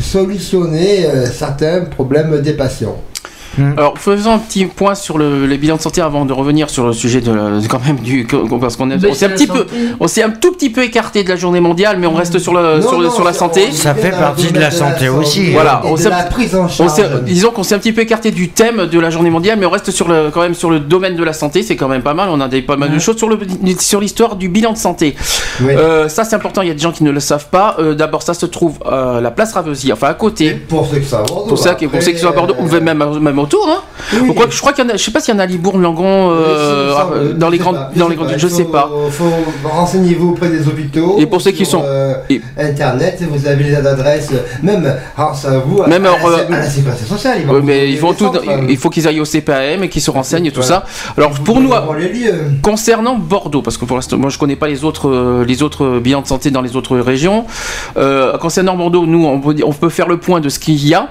solutionner 0.00 1.06
certains 1.32 1.82
problèmes 1.82 2.40
des 2.40 2.54
patients. 2.54 2.96
Alors, 3.76 3.98
faisons 3.98 4.32
un 4.32 4.38
petit 4.38 4.66
point 4.66 4.94
sur 4.94 5.18
le, 5.18 5.46
les 5.46 5.58
bilans 5.58 5.76
de 5.76 5.80
santé 5.80 6.00
avant 6.00 6.24
de 6.24 6.32
revenir 6.32 6.70
sur 6.70 6.86
le 6.86 6.92
sujet 6.92 7.20
de, 7.20 7.32
la- 7.32 7.66
quand 7.68 7.80
même 7.84 7.96
du 7.96 8.26
parce 8.60 8.76
qu'on 8.76 8.90
on 8.90 9.14
s'est 9.14 9.26
un 9.26 9.30
petit 9.30 9.46
peu, 9.46 9.66
on 10.00 10.08
s'est 10.08 10.22
un 10.22 10.30
tout 10.30 10.52
petit 10.52 10.70
peu 10.70 10.82
écarté 10.82 11.22
de 11.24 11.28
la 11.28 11.36
journée 11.36 11.60
mondiale, 11.60 11.96
mais 11.98 12.06
on 12.06 12.14
reste 12.14 12.38
sur 12.38 12.54
le 12.54 12.80
Non, 12.80 12.88
sur, 12.88 12.98
le- 13.00 13.06
non, 13.06 13.12
sur 13.12 13.24
la 13.24 13.32
santé. 13.32 13.70
Ça 13.72 13.94
fait 13.94 14.10
partie 14.10 14.52
de 14.52 14.58
la 14.58 14.70
santé 14.70 15.08
aussi. 15.08 15.52
Voilà, 15.52 15.82
on 15.84 15.94
de 15.94 16.00
s'est- 16.00 16.10
disons 17.22 17.50
qu'on 17.50 17.62
s'est 17.62 17.74
un 17.74 17.78
petit 17.78 17.92
peu 17.92 18.00
écarté 18.02 18.30
du 18.30 18.48
thème 18.50 18.86
de 18.86 18.98
la 19.00 19.10
journée 19.10 19.30
mondiale, 19.30 19.58
mais 19.58 19.66
on 19.66 19.70
reste 19.70 19.90
sur 19.90 20.08
le 20.08 20.30
quand 20.32 20.40
même 20.42 20.54
sur 20.54 20.70
le 20.70 20.80
domaine 20.80 21.16
de 21.16 21.24
la 21.24 21.32
santé. 21.32 21.62
C'est 21.62 21.76
quand 21.76 21.88
même 21.88 22.02
pas 22.02 22.14
mal. 22.14 22.28
On 22.30 22.40
a 22.40 22.48
des 22.48 22.62
pas 22.62 22.76
mal 22.76 22.90
de 22.92 22.98
choses 22.98 23.16
sur 23.16 23.28
le 23.28 23.38
sur 23.78 24.00
l'histoire 24.00 24.36
du 24.36 24.48
bilan 24.48 24.72
de 24.72 24.78
santé. 24.78 25.14
Euh, 25.62 26.08
ça 26.08 26.24
c'est 26.24 26.36
important. 26.36 26.62
Il 26.62 26.68
y 26.68 26.70
a 26.70 26.74
des 26.74 26.80
gens 26.80 26.92
qui 26.92 27.04
ne 27.04 27.10
le 27.10 27.20
savent 27.20 27.48
pas. 27.50 27.76
Euh, 27.78 27.94
D'abord, 27.94 28.22
ça 28.22 28.34
se 28.34 28.46
trouve 28.46 28.78
euh, 28.86 29.20
la 29.20 29.30
place 29.30 29.52
Ravesi, 29.52 29.92
enfin 29.92 30.08
à 30.08 30.14
côté. 30.14 30.50
Pour 30.54 30.86
ceux 30.86 30.98
qui 30.98 31.06
sont 31.08 31.16
à 31.16 31.22
Bordeaux. 31.22 31.48
Pour 31.48 31.58
ça, 31.58 31.76
ceux 32.00 32.12
qui 32.12 32.18
sont 32.18 32.28
à 32.28 32.32
Bordeaux, 32.32 32.54
ou 32.58 32.68
même, 32.68 33.04
même 33.20 33.38
autour. 33.44 33.68
Hein. 33.68 33.80
Oui. 34.20 34.28
Ou 34.30 34.34
quoi 34.34 34.46
que- 34.46 34.52
je 34.52 34.60
crois 34.60 34.72
qu'il 34.72 34.84
y 34.84 34.86
en 34.86 34.90
a, 34.90 34.96
je 34.96 35.02
sais 35.02 35.10
pas 35.10 35.20
s'il 35.20 35.34
y 35.34 35.36
en 35.36 35.40
a 35.40 35.44
à 35.44 35.46
Libourne, 35.46 35.80
Langon, 35.82 36.30
euh, 36.30 37.32
dans 37.34 37.48
les 37.48 37.58
grandes, 37.58 37.76
pas, 37.76 37.90
dans 37.96 38.08
les 38.08 38.16
grandes, 38.16 38.34
je 38.36 38.48
sais 38.48 38.64
pas. 38.64 38.90
renseignez-vous 39.64 40.30
auprès 40.30 40.48
des 40.48 40.66
hôpitaux. 40.66 41.16
Et 41.18 41.26
pour 41.26 41.40
ceux 41.40 41.50
qui 41.52 41.64
sont- 41.64 41.82
euh, 41.84 42.14
et- 42.30 42.40
Internet, 42.58 43.22
vous 43.28 43.46
avez 43.46 43.64
les 43.64 43.74
adresses, 43.76 44.30
même 44.62 44.94
grâce 45.16 45.44
à 45.44 45.58
vous, 45.58 45.82
Même 45.86 46.06
à, 46.06 46.12
alors, 46.14 46.30
la, 46.30 46.56
à 46.56 46.60
la 46.60 46.68
sécurité 46.70 47.04
sociale. 47.04 47.38
ils 47.40 47.46
vont 47.46 47.54
Ouais, 47.54 47.60
vous 47.60 47.66
mais 47.66 47.88
ils 47.90 48.00
des 48.00 48.14
tout, 48.14 48.30
il 48.68 48.76
faut 48.76 48.90
qu'ils 48.90 49.06
aillent 49.08 49.20
au 49.20 49.24
CPAM 49.24 49.82
et 49.84 49.88
qu'ils 49.88 50.02
se 50.02 50.10
renseignent 50.10 50.46
et 50.46 50.50
tout 50.52 50.60
Voilà. 50.62 50.84
ça. 50.86 51.12
Alors 51.16 51.30
pour 51.40 51.60
nous, 51.60 51.70
concernant 52.62 53.16
Bordeaux, 53.16 53.62
parce 53.62 53.76
que 53.76 53.84
pour 53.84 53.96
l'instant, 53.96 54.16
moi 54.18 54.30
je 54.30 54.38
connais 54.38 54.56
pas 54.56 54.68
les 54.68 54.84
autres, 54.84 55.08
euh, 55.08 55.44
les 55.44 55.62
autres 55.62 55.98
bilans 56.00 56.22
de 56.22 56.26
santé 56.26 56.50
dans 56.50 56.62
les 56.62 56.76
autres 56.76 56.96
régions. 56.98 57.44
Concernant 58.40 58.76
Bordeaux, 58.76 59.06
nous 59.06 59.24
on 59.26 59.40
peut, 59.40 59.54
on 59.64 59.72
peut 59.72 59.88
faire 59.88 60.08
le 60.08 60.18
point 60.18 60.40
de 60.40 60.48
ce 60.48 60.58
qu'il 60.58 60.86
y 60.86 60.94
a. 60.94 61.08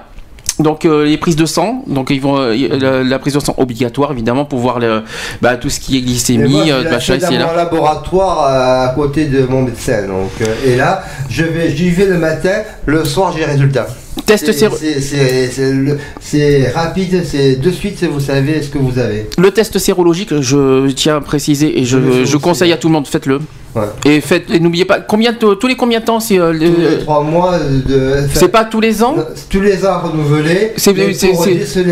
Donc 0.60 0.86
euh, 0.86 1.04
les 1.06 1.18
prises 1.18 1.36
de 1.36 1.46
sang, 1.48 1.84
donc 1.88 2.12
ils 2.12 2.22
vont 2.22 2.38
euh, 2.38 2.54
la, 2.80 3.04
la 3.04 3.20
prise 3.20 3.34
de 3.34 3.40
sang 3.40 3.56
obligatoire 3.58 4.12
évidemment 4.12 4.46
pour 4.46 4.60
voir 4.60 4.78
le, 4.80 5.02
bah, 5.42 5.56
tout 5.58 5.70
ce 5.70 5.80
qui 5.80 5.98
est 5.98 6.02
moi, 6.02 6.06
glycémie, 6.08 6.62
je 6.68 6.72
euh, 6.74 6.92
machin 6.92 7.18
là. 7.18 7.48
mon 7.48 7.56
laboratoire 7.56 8.46
à 8.46 8.94
côté 8.94 9.26
de 9.26 9.46
mon 9.48 9.64
médecin. 9.64 10.06
Donc, 10.08 10.32
et 10.66 10.76
là, 10.76 11.04
je 11.30 11.44
vais, 11.44 11.76
j'y 11.76 11.90
vais 11.90 12.06
le 12.06 12.20
matin, 12.20 12.62
le 12.86 13.04
soir, 13.04 13.34
j'ai 13.34 13.40
les 13.40 13.46
résultats. 13.52 13.88
Test 14.28 14.46
C'est- 14.46 14.54
séro- 14.54 14.78
c'est- 14.80 15.02
C'est 15.02 15.48
c'est 15.52 15.72
le- 15.74 15.98
c'est 16.22 16.70
rapide, 16.70 17.24
c'est 17.26 17.56
de 17.56 17.72
suite, 17.72 18.04
vous 18.04 18.20
savez 18.20 18.62
ce 18.62 18.70
que 18.70 18.78
vous 18.78 19.00
avez. 19.00 19.28
Le 19.40 19.50
test 19.52 19.80
sérologique, 19.80 20.40
je 20.40 20.88
tiens 20.92 21.18
à 21.18 21.22
préciser 21.22 21.80
et 21.80 21.84
je, 21.84 22.38
conseille 22.38 22.72
à 22.72 22.78
tout 22.78 22.88
le 22.90 22.94
monde, 22.94 23.08
faites-le. 23.08 23.40
Ouais. 23.76 23.86
Et 24.06 24.22
faites, 24.22 24.52
et 24.52 24.60
n'oubliez 24.60 24.86
pas, 24.86 25.00
combien 25.00 25.34
tous 25.34 25.66
les 25.68 25.76
combien 25.76 26.00
de 26.00 26.06
temps 26.06 26.20
c'est 26.20 26.38
euh, 26.40 26.54
Tous 26.54 26.60
les 26.60 26.70
le- 26.70 27.00
trois 27.00 27.24
mois 27.24 27.58
de. 27.58 28.18
C'est 28.32 28.48
pas 28.50 28.66
tous 28.66 28.80
les 28.80 29.04
ans 29.04 29.16
Tous 29.50 29.62
les 29.62 29.84
ans 29.84 30.00
renouvelés. 30.04 30.74
C'est- 30.78 30.94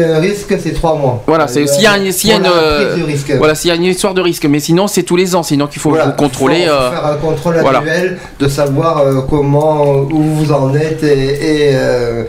un 0.04 0.20
risque, 0.20 0.54
c'est 0.60 0.74
trois 0.74 0.96
mois. 0.96 1.24
Voilà, 1.26 1.48
c'est 1.48 1.66
s'il 1.66 1.82
y 1.84 1.88
a, 1.88 1.98
une- 1.98 2.12
s'il 2.12 2.30
y 2.30 2.34
a 2.34 2.38
une, 2.38 2.46
euh, 2.46 2.96
risque. 3.06 3.32
voilà, 3.38 3.56
s'il 3.56 3.70
y 3.70 3.72
a 3.72 3.76
une 3.76 3.84
histoire 3.86 4.14
de 4.14 4.22
risque, 4.22 4.46
mais 4.46 4.60
sinon 4.60 4.86
c'est 4.88 5.02
tous 5.04 5.16
les 5.16 5.36
ans, 5.36 5.42
sinon 5.44 5.66
qu'il 5.68 5.82
faut 5.82 5.90
Voilà, 5.90 6.06
vous 6.06 6.12
contrôler. 6.12 6.66
faut- 6.66 6.68
faut 6.68 6.72
euh, 6.84 6.92
faire 6.92 7.06
un 7.08 7.16
contrôle 7.16 7.58
voilà. 7.62 7.80
annuel 7.80 8.18
de 8.40 8.48
savoir 8.48 9.00
euh, 9.00 9.22
comment 9.28 10.02
où 10.02 10.22
vous 10.22 10.52
en 10.52 10.76
êtes 10.76 11.04
et, 11.04 11.70
et, 11.70 11.72
euh, 11.74 12.24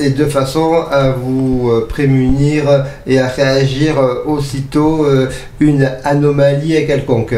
et 0.00 0.10
de 0.10 0.24
façon 0.24 0.72
à 0.90 1.10
vous 1.10 1.70
prémunir 1.88 2.64
et 3.06 3.20
à 3.20 3.28
réagir 3.28 3.94
aussitôt 4.26 5.06
une 5.60 5.88
anomalie 6.04 6.84
quelconque. 6.86 7.34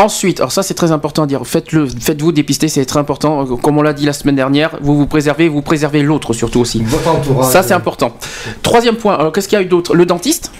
Ensuite, 0.00 0.40
alors 0.40 0.50
ça 0.50 0.62
c'est 0.62 0.72
très 0.72 0.92
important 0.92 1.24
à 1.24 1.26
dire, 1.26 1.46
faites-le, 1.46 1.86
faites-vous 1.86 2.32
dépister, 2.32 2.68
c'est 2.68 2.86
très 2.86 2.98
important. 2.98 3.44
Comme 3.44 3.76
on 3.76 3.82
l'a 3.82 3.92
dit 3.92 4.06
la 4.06 4.14
semaine 4.14 4.34
dernière, 4.34 4.78
vous 4.80 4.96
vous 4.96 5.06
préservez, 5.06 5.46
vous 5.46 5.60
préservez 5.60 6.02
l'autre 6.02 6.32
surtout 6.32 6.60
aussi. 6.60 6.82
Votre 6.82 7.08
entourage. 7.08 7.52
Ça 7.52 7.62
c'est 7.62 7.74
important. 7.74 8.16
Troisième 8.62 8.96
point, 8.96 9.16
alors 9.16 9.30
qu'est-ce 9.30 9.46
qu'il 9.46 9.58
y 9.58 9.60
a 9.60 9.64
eu 9.64 9.68
d'autre? 9.68 9.94
Le 9.94 10.06
dentiste? 10.06 10.52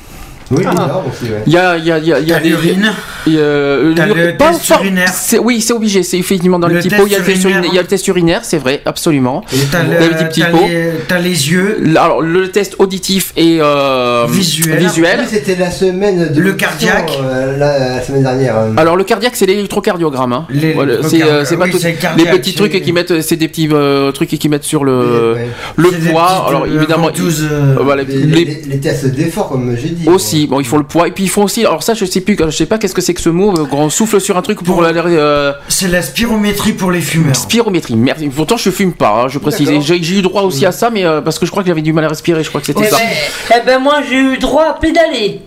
Oui, 0.51 0.63
Ah. 0.67 0.71
bizarre 0.71 1.03
aussi, 1.09 1.31
ouais. 1.31 1.43
Il 1.47 1.53
y 1.53 1.57
a, 1.57 1.77
il 1.77 1.85
y 1.85 1.93
a, 1.93 1.99
il 1.99 2.07
y 2.07 2.13
a, 2.13 2.19
il 2.19 2.29
y 2.29 2.33
a 2.33 2.35
T'as 2.37 2.41
des- 2.43 2.49
l'urine. 2.49 2.93
il 3.27 3.33
y 3.35 3.39
a, 3.39 3.41
euh, 3.41 3.95
T'as 3.95 4.07
le 4.07 4.37
pas 4.37 4.51
test 4.53 4.69
urinaire. 4.71 5.09
c'est- 5.09 5.39
Oui, 5.39 5.61
c'est 5.61 5.73
obligé, 5.73 6.03
c'est 6.03 6.19
effectivement 6.19 6.59
dans 6.59 6.67
Le 6.67 6.75
les 6.75 6.81
petits 6.81 6.89
test 6.89 7.01
pots. 7.03 7.07
Il 7.07 7.13
y, 7.13 7.15
a 7.15 7.19
le 7.19 7.25
test 7.25 7.37
urinaire. 7.43 7.59
urinaire, 7.59 7.73
il 7.73 7.77
y 7.77 7.79
a 7.79 7.83
le 7.83 7.87
test 7.89 8.09
urinaire, 8.09 8.41
c'est 8.45 8.59
vrai, 8.59 8.81
absolument. 8.85 9.45
T'as 9.71 9.83
Il 9.85 9.91
y 9.93 9.97
a 9.97 10.01
le- 10.01 10.07
les 10.19 10.25
petits 10.29 10.41
t'as 10.41 10.47
pots. 10.51 10.67
les- 10.69 10.91
t'as 11.07 11.19
les 11.19 11.51
yeux. 11.53 11.79
Alors 11.97 12.21
le 12.21 12.49
test 12.51 12.75
auditif 12.79 13.33
et 13.37 13.59
euh, 13.61 14.27
Visuel. 14.29 14.79
visuel. 14.79 15.19
Là, 15.19 15.25
C'était 15.29 15.55
la 15.57 15.71
semaine 15.71 16.33
de 16.33 16.41
Le 16.41 16.53
cardiaque. 16.55 17.13
euh, 17.23 17.57
la, 17.57 17.79
la 17.97 18.03
semaine 18.03 18.23
dernière. 18.23 18.57
hein. 18.57 18.73
Alors 18.77 18.97
le 18.97 19.05
cardiaque 19.05 19.37
c'est 19.37 19.47
l'électrocardiogramme. 19.47 20.33
Hein. 20.33 20.47
Voilà, 20.75 20.95
c'est 21.05 21.23
euh, 21.23 21.45
c'est 21.45 21.57
pas 21.57 21.65
oui, 21.67 21.71
tout- 21.71 21.79
c'est 21.79 21.89
le 21.89 21.95
les 21.95 22.01
cardiaque, 22.01 22.33
petits 22.39 22.55
trucs 22.55 22.73
c'est- 22.73 22.81
qui 22.81 22.93
mettent, 22.93 23.21
c'est 23.23 23.37
des 23.37 23.49
petits 23.49 23.69
euh, 23.73 24.11
trucs 24.13 24.29
qui 24.31 24.49
mettent 24.49 24.65
sur 24.65 24.83
le 24.85 25.35
Ouais. 25.35 25.49
le 25.77 25.91
C'est 25.91 25.99
des 26.01 26.11
poids. 26.11 26.27
petites, 26.27 26.49
Alors 26.49 26.63
euh, 26.65 26.75
évidemment, 26.77 27.07
ventouses, 27.07 27.47
euh, 27.51 27.77
voilà, 27.81 28.03
Les, 28.03 28.15
les- 28.17 28.45
les- 28.45 28.63
les 28.69 28.79
tests 28.81 29.07
d'effort, 29.07 29.49
comme 29.51 29.77
j'ai 29.77 29.91
dit. 29.91 30.09
aussi. 30.09 30.40
Bon, 30.47 30.61
ils 30.61 30.67
font 30.67 30.77
le 30.79 30.85
poids 30.85 31.09
et 31.09 31.11
puis 31.13 31.25
ils 31.25 31.29
font 31.29 31.45
aussi. 31.45 31.61
Alors 31.65 31.83
ça, 31.83 31.95
je 31.95 32.05
sais 32.05 32.21
plus, 32.21 32.37
je 32.39 32.51
sais 32.51 32.67
pas 32.67 32.79
qu'est-ce 32.79 32.95
que 32.95 33.01
c'est 33.01 33.15
que 33.15 33.21
ce 33.21 33.29
mot. 33.29 33.53
euh, 33.59 33.67
Quand 33.71 33.79
on 33.79 33.91
souffle 33.91 34.21
sur 34.21 34.37
un 34.37 34.43
truc 34.43 34.63
pour 34.63 34.77
Pour- 34.77 34.83
la 34.83 34.91
euh, 34.91 35.53
C'est 35.69 35.89
la 35.89 36.03
spirométrie 36.03 36.73
pour 36.73 36.91
les 36.91 37.01
fumeurs. 37.01 37.37
spirométrie. 37.37 37.97
Merde. 37.97 38.23
Pourtant, 38.35 38.57
je 38.57 38.71
fume 38.71 38.93
pas. 38.93 39.23
hein, 39.25 39.29
je 39.29 39.39
précise. 39.39 39.71
J'ai 39.81 39.97
eu 40.19 40.23
droit 40.23 40.43
aussi 40.43 40.65
à 40.67 40.73
ça, 40.73 40.91
mais 40.91 41.05
euh, 41.05 41.21
parce 41.21 41.39
que 41.39 41.47
je 41.47 41.51
crois 41.51 41.63
que 41.63 41.69
j'avais 41.69 41.83
du 41.83 41.93
mal 41.93 42.05
à 42.05 42.09
respirer. 42.09 42.43
Je 42.45 42.49
crois 42.49 42.61
que 42.61 42.67
c'était 42.67 42.87
ça. 42.89 42.97
ben, 42.97 43.57
eh 43.63 43.67
ben, 43.67 43.79
moi 43.79 43.97
j'ai 44.09 44.17
eu 44.17 44.39
droit 44.39 44.65
à 44.65 44.73
pédaler. 44.75 45.43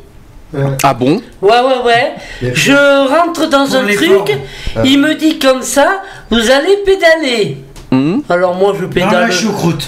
Ah 0.84 0.94
bon? 0.94 1.20
Ouais, 1.42 1.50
ouais, 1.50 1.82
ouais. 1.86 2.52
Je 2.54 2.74
rentre 3.10 3.50
dans 3.50 3.66
Pour 3.66 3.76
un 3.78 3.88
truc, 3.88 4.38
Ah. 4.76 4.82
il 4.86 5.00
me 5.00 5.16
dit 5.16 5.40
comme 5.40 5.64
ça, 5.64 6.02
vous 6.30 6.38
allez 6.52 6.78
pédaler. 6.86 7.58
Hum 7.92 8.22
Alors 8.30 8.54
moi 8.56 8.74
je 8.80 8.86
pédale 8.86 9.32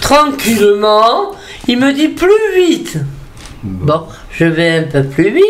tranquillement, 0.01 1.31
il 1.67 1.79
me 1.79 1.91
dit 1.93 2.07
plus 2.09 2.29
vite. 2.55 2.97
Bon, 3.63 4.03
je 4.37 4.45
vais 4.45 4.69
un 4.79 4.83
peu 4.83 5.03
plus 5.03 5.29
vite, 5.29 5.43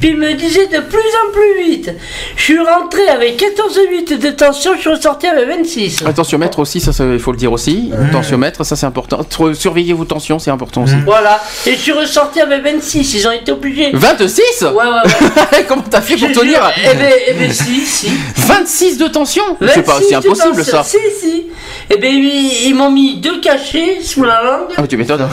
puis 0.00 0.10
il 0.10 0.16
me 0.16 0.34
disait 0.34 0.66
de 0.66 0.80
plus 0.80 0.98
en 0.98 1.32
plus 1.32 1.64
vite. 1.64 1.90
Je 2.36 2.42
suis 2.42 2.58
rentré 2.58 3.08
avec 3.08 3.40
14,8 3.40 4.18
de 4.18 4.30
tension, 4.30 4.72
je 4.76 4.80
suis 4.80 4.90
ressorti 4.90 5.26
avec 5.26 5.48
26. 5.48 6.04
Tensiomètre 6.14 6.58
aussi, 6.58 6.80
ça, 6.80 6.92
ça, 6.92 7.04
il 7.10 7.18
faut 7.18 7.32
le 7.32 7.38
dire 7.38 7.52
aussi. 7.52 7.90
Tensiomètre, 8.12 8.64
ça 8.64 8.76
c'est 8.76 8.86
important. 8.86 9.20
Surveillez 9.54 9.92
vos 9.94 10.04
tensions, 10.04 10.38
c'est 10.38 10.50
important 10.50 10.82
aussi. 10.84 10.94
Voilà, 11.04 11.40
et 11.66 11.72
je 11.72 11.76
suis 11.78 11.92
ressorti 11.92 12.40
avec 12.40 12.62
26, 12.62 13.14
ils 13.14 13.28
ont 13.28 13.32
été 13.32 13.52
obligés. 13.52 13.90
26 13.94 14.42
Ouais, 14.62 14.68
ouais, 14.68 14.84
ouais. 14.84 15.64
Comment 15.68 15.84
t'as 15.90 16.00
fait 16.00 16.16
pour 16.16 16.28
Je 16.28 16.34
tenir 16.34 16.60
Eh 16.76 16.94
ben, 16.96 17.12
eh 17.28 17.32
ben 17.34 17.52
si, 17.52 17.80
si. 17.86 18.10
26 18.36 18.98
de 18.98 19.08
tension 19.08 19.42
C'est 19.60 19.82
pas, 19.82 19.94
26 19.94 20.06
c'est 20.08 20.14
impossible 20.16 20.64
ça. 20.64 20.82
Si, 20.82 20.96
si. 21.20 21.46
Et 21.90 21.96
ben 21.96 22.12
ils, 22.12 22.66
ils 22.68 22.74
m'ont 22.74 22.90
mis 22.90 23.16
deux 23.16 23.40
cachets 23.40 23.98
sous 24.02 24.24
la 24.24 24.42
langue. 24.42 24.68
Ah, 24.76 24.86
tu 24.86 24.96
m'étonnes. 24.96 25.26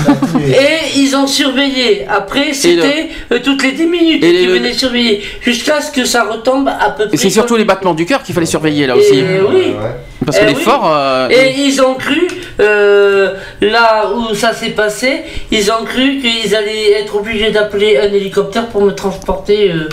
Et 0.47 0.97
ils 0.99 1.15
ont 1.15 1.27
surveillé. 1.27 2.05
Après, 2.07 2.53
c'était 2.85 3.09
euh, 3.31 3.39
toutes 3.43 3.63
les 3.63 3.71
10 3.73 3.85
minutes 3.87 4.23
Et 4.23 4.45
le- 4.45 4.53
venaient 4.53 4.73
surveiller. 4.73 5.21
Jusqu'à 5.41 5.81
ce 5.81 5.91
que 5.91 6.05
ça 6.05 6.23
retombe 6.23 6.67
à 6.67 6.89
peu 6.91 7.05
près. 7.07 7.13
Et 7.15 7.17
c'est 7.17 7.29
surtout 7.29 7.55
les 7.55 7.65
battements 7.65 7.93
du 7.93 8.05
cœur 8.05 8.23
qu'il 8.23 8.33
fallait 8.35 8.45
surveiller 8.45 8.87
là 8.87 8.95
aussi. 8.95 9.19
Et 9.19 9.25
oui. 9.47 9.73
Parce 10.25 10.37
que 10.39 10.43
Eh 10.43 10.47
l'effort. 10.53 10.81
oui. 10.83 10.89
euh, 10.93 11.29
Et 11.29 11.53
ils 11.59 11.81
ont 11.81 11.95
cru, 11.95 12.27
euh, 12.59 13.33
là 13.61 14.09
où 14.15 14.33
ça 14.33 14.53
s'est 14.53 14.69
passé, 14.71 15.23
ils 15.51 15.71
ont 15.71 15.83
cru 15.85 16.19
qu'ils 16.19 16.55
allaient 16.55 16.91
être 16.93 17.15
obligés 17.15 17.51
d'appeler 17.51 17.97
un 17.97 18.11
hélicoptère 18.11 18.67
pour 18.67 18.81
me 18.83 18.91
transporter 18.91 19.71
euh, 19.71 19.89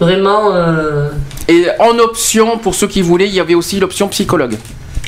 vraiment. 0.00 0.54
euh, 0.54 1.08
Et 1.48 1.66
en 1.78 1.98
option, 1.98 2.58
pour 2.58 2.74
ceux 2.74 2.86
qui 2.86 3.02
voulaient, 3.02 3.28
il 3.28 3.34
y 3.34 3.40
avait 3.40 3.54
aussi 3.54 3.78
l'option 3.80 4.08
psychologue. 4.08 4.54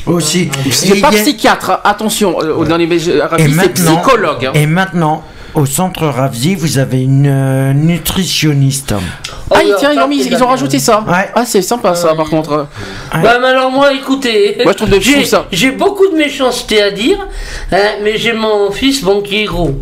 Aussi. 0.07 0.49
C'est 0.71 1.01
pas 1.01 1.09
a- 1.09 1.13
psychiatre, 1.13 1.81
attention, 1.83 2.37
euh, 2.41 2.65
dans 2.65 2.77
les 2.77 2.87
c'est 2.99 3.73
psychologue. 3.75 4.47
hein. 4.47 4.53
et 4.55 4.67
maintenant, 4.67 5.25
au 5.57 5.65
centre 5.67 6.07
Ravzi, 6.07 6.55
vous 6.55 6.79
avez 6.79 7.03
une 7.03 7.27
euh, 7.27 7.73
nutritionniste. 7.73 8.95
Ah, 9.51 9.59
tiens, 9.79 9.91
ils 9.95 9.99
ont, 10.01 10.07
mis- 10.09 10.23
ils 10.25 10.43
ont 10.43 10.47
rajouté 10.49 10.79
ça. 10.79 11.03
Ouais. 11.09 11.31
Ah, 11.35 11.45
c'est 11.47 11.63
sympa 11.63 11.95
ça, 11.95 12.15
par 12.15 12.29
contre. 12.29 12.69
Ouais. 13.15 13.23
Bah, 13.23 13.39
mais 13.41 13.49
alors 13.49 13.71
moi, 13.71 13.93
écoutez, 13.95 14.59
Moi, 14.63 14.73
je 14.73 14.77
trouve 14.77 14.91
de- 14.91 14.97
je 14.97 15.01
j'ai, 15.01 15.13
trouve 15.15 15.25
ça- 15.25 15.47
j'ai 15.51 15.71
beaucoup 15.71 16.07
de 16.09 16.17
méchanceté 16.17 16.83
à 16.83 16.91
dire, 16.91 17.17
hein, 17.73 17.77
mais 18.03 18.19
j'ai 18.19 18.35
mon 18.35 18.71
fils, 18.71 19.03
bon, 19.03 19.23
qui 19.23 19.43
est 19.43 19.45
gros. 19.45 19.75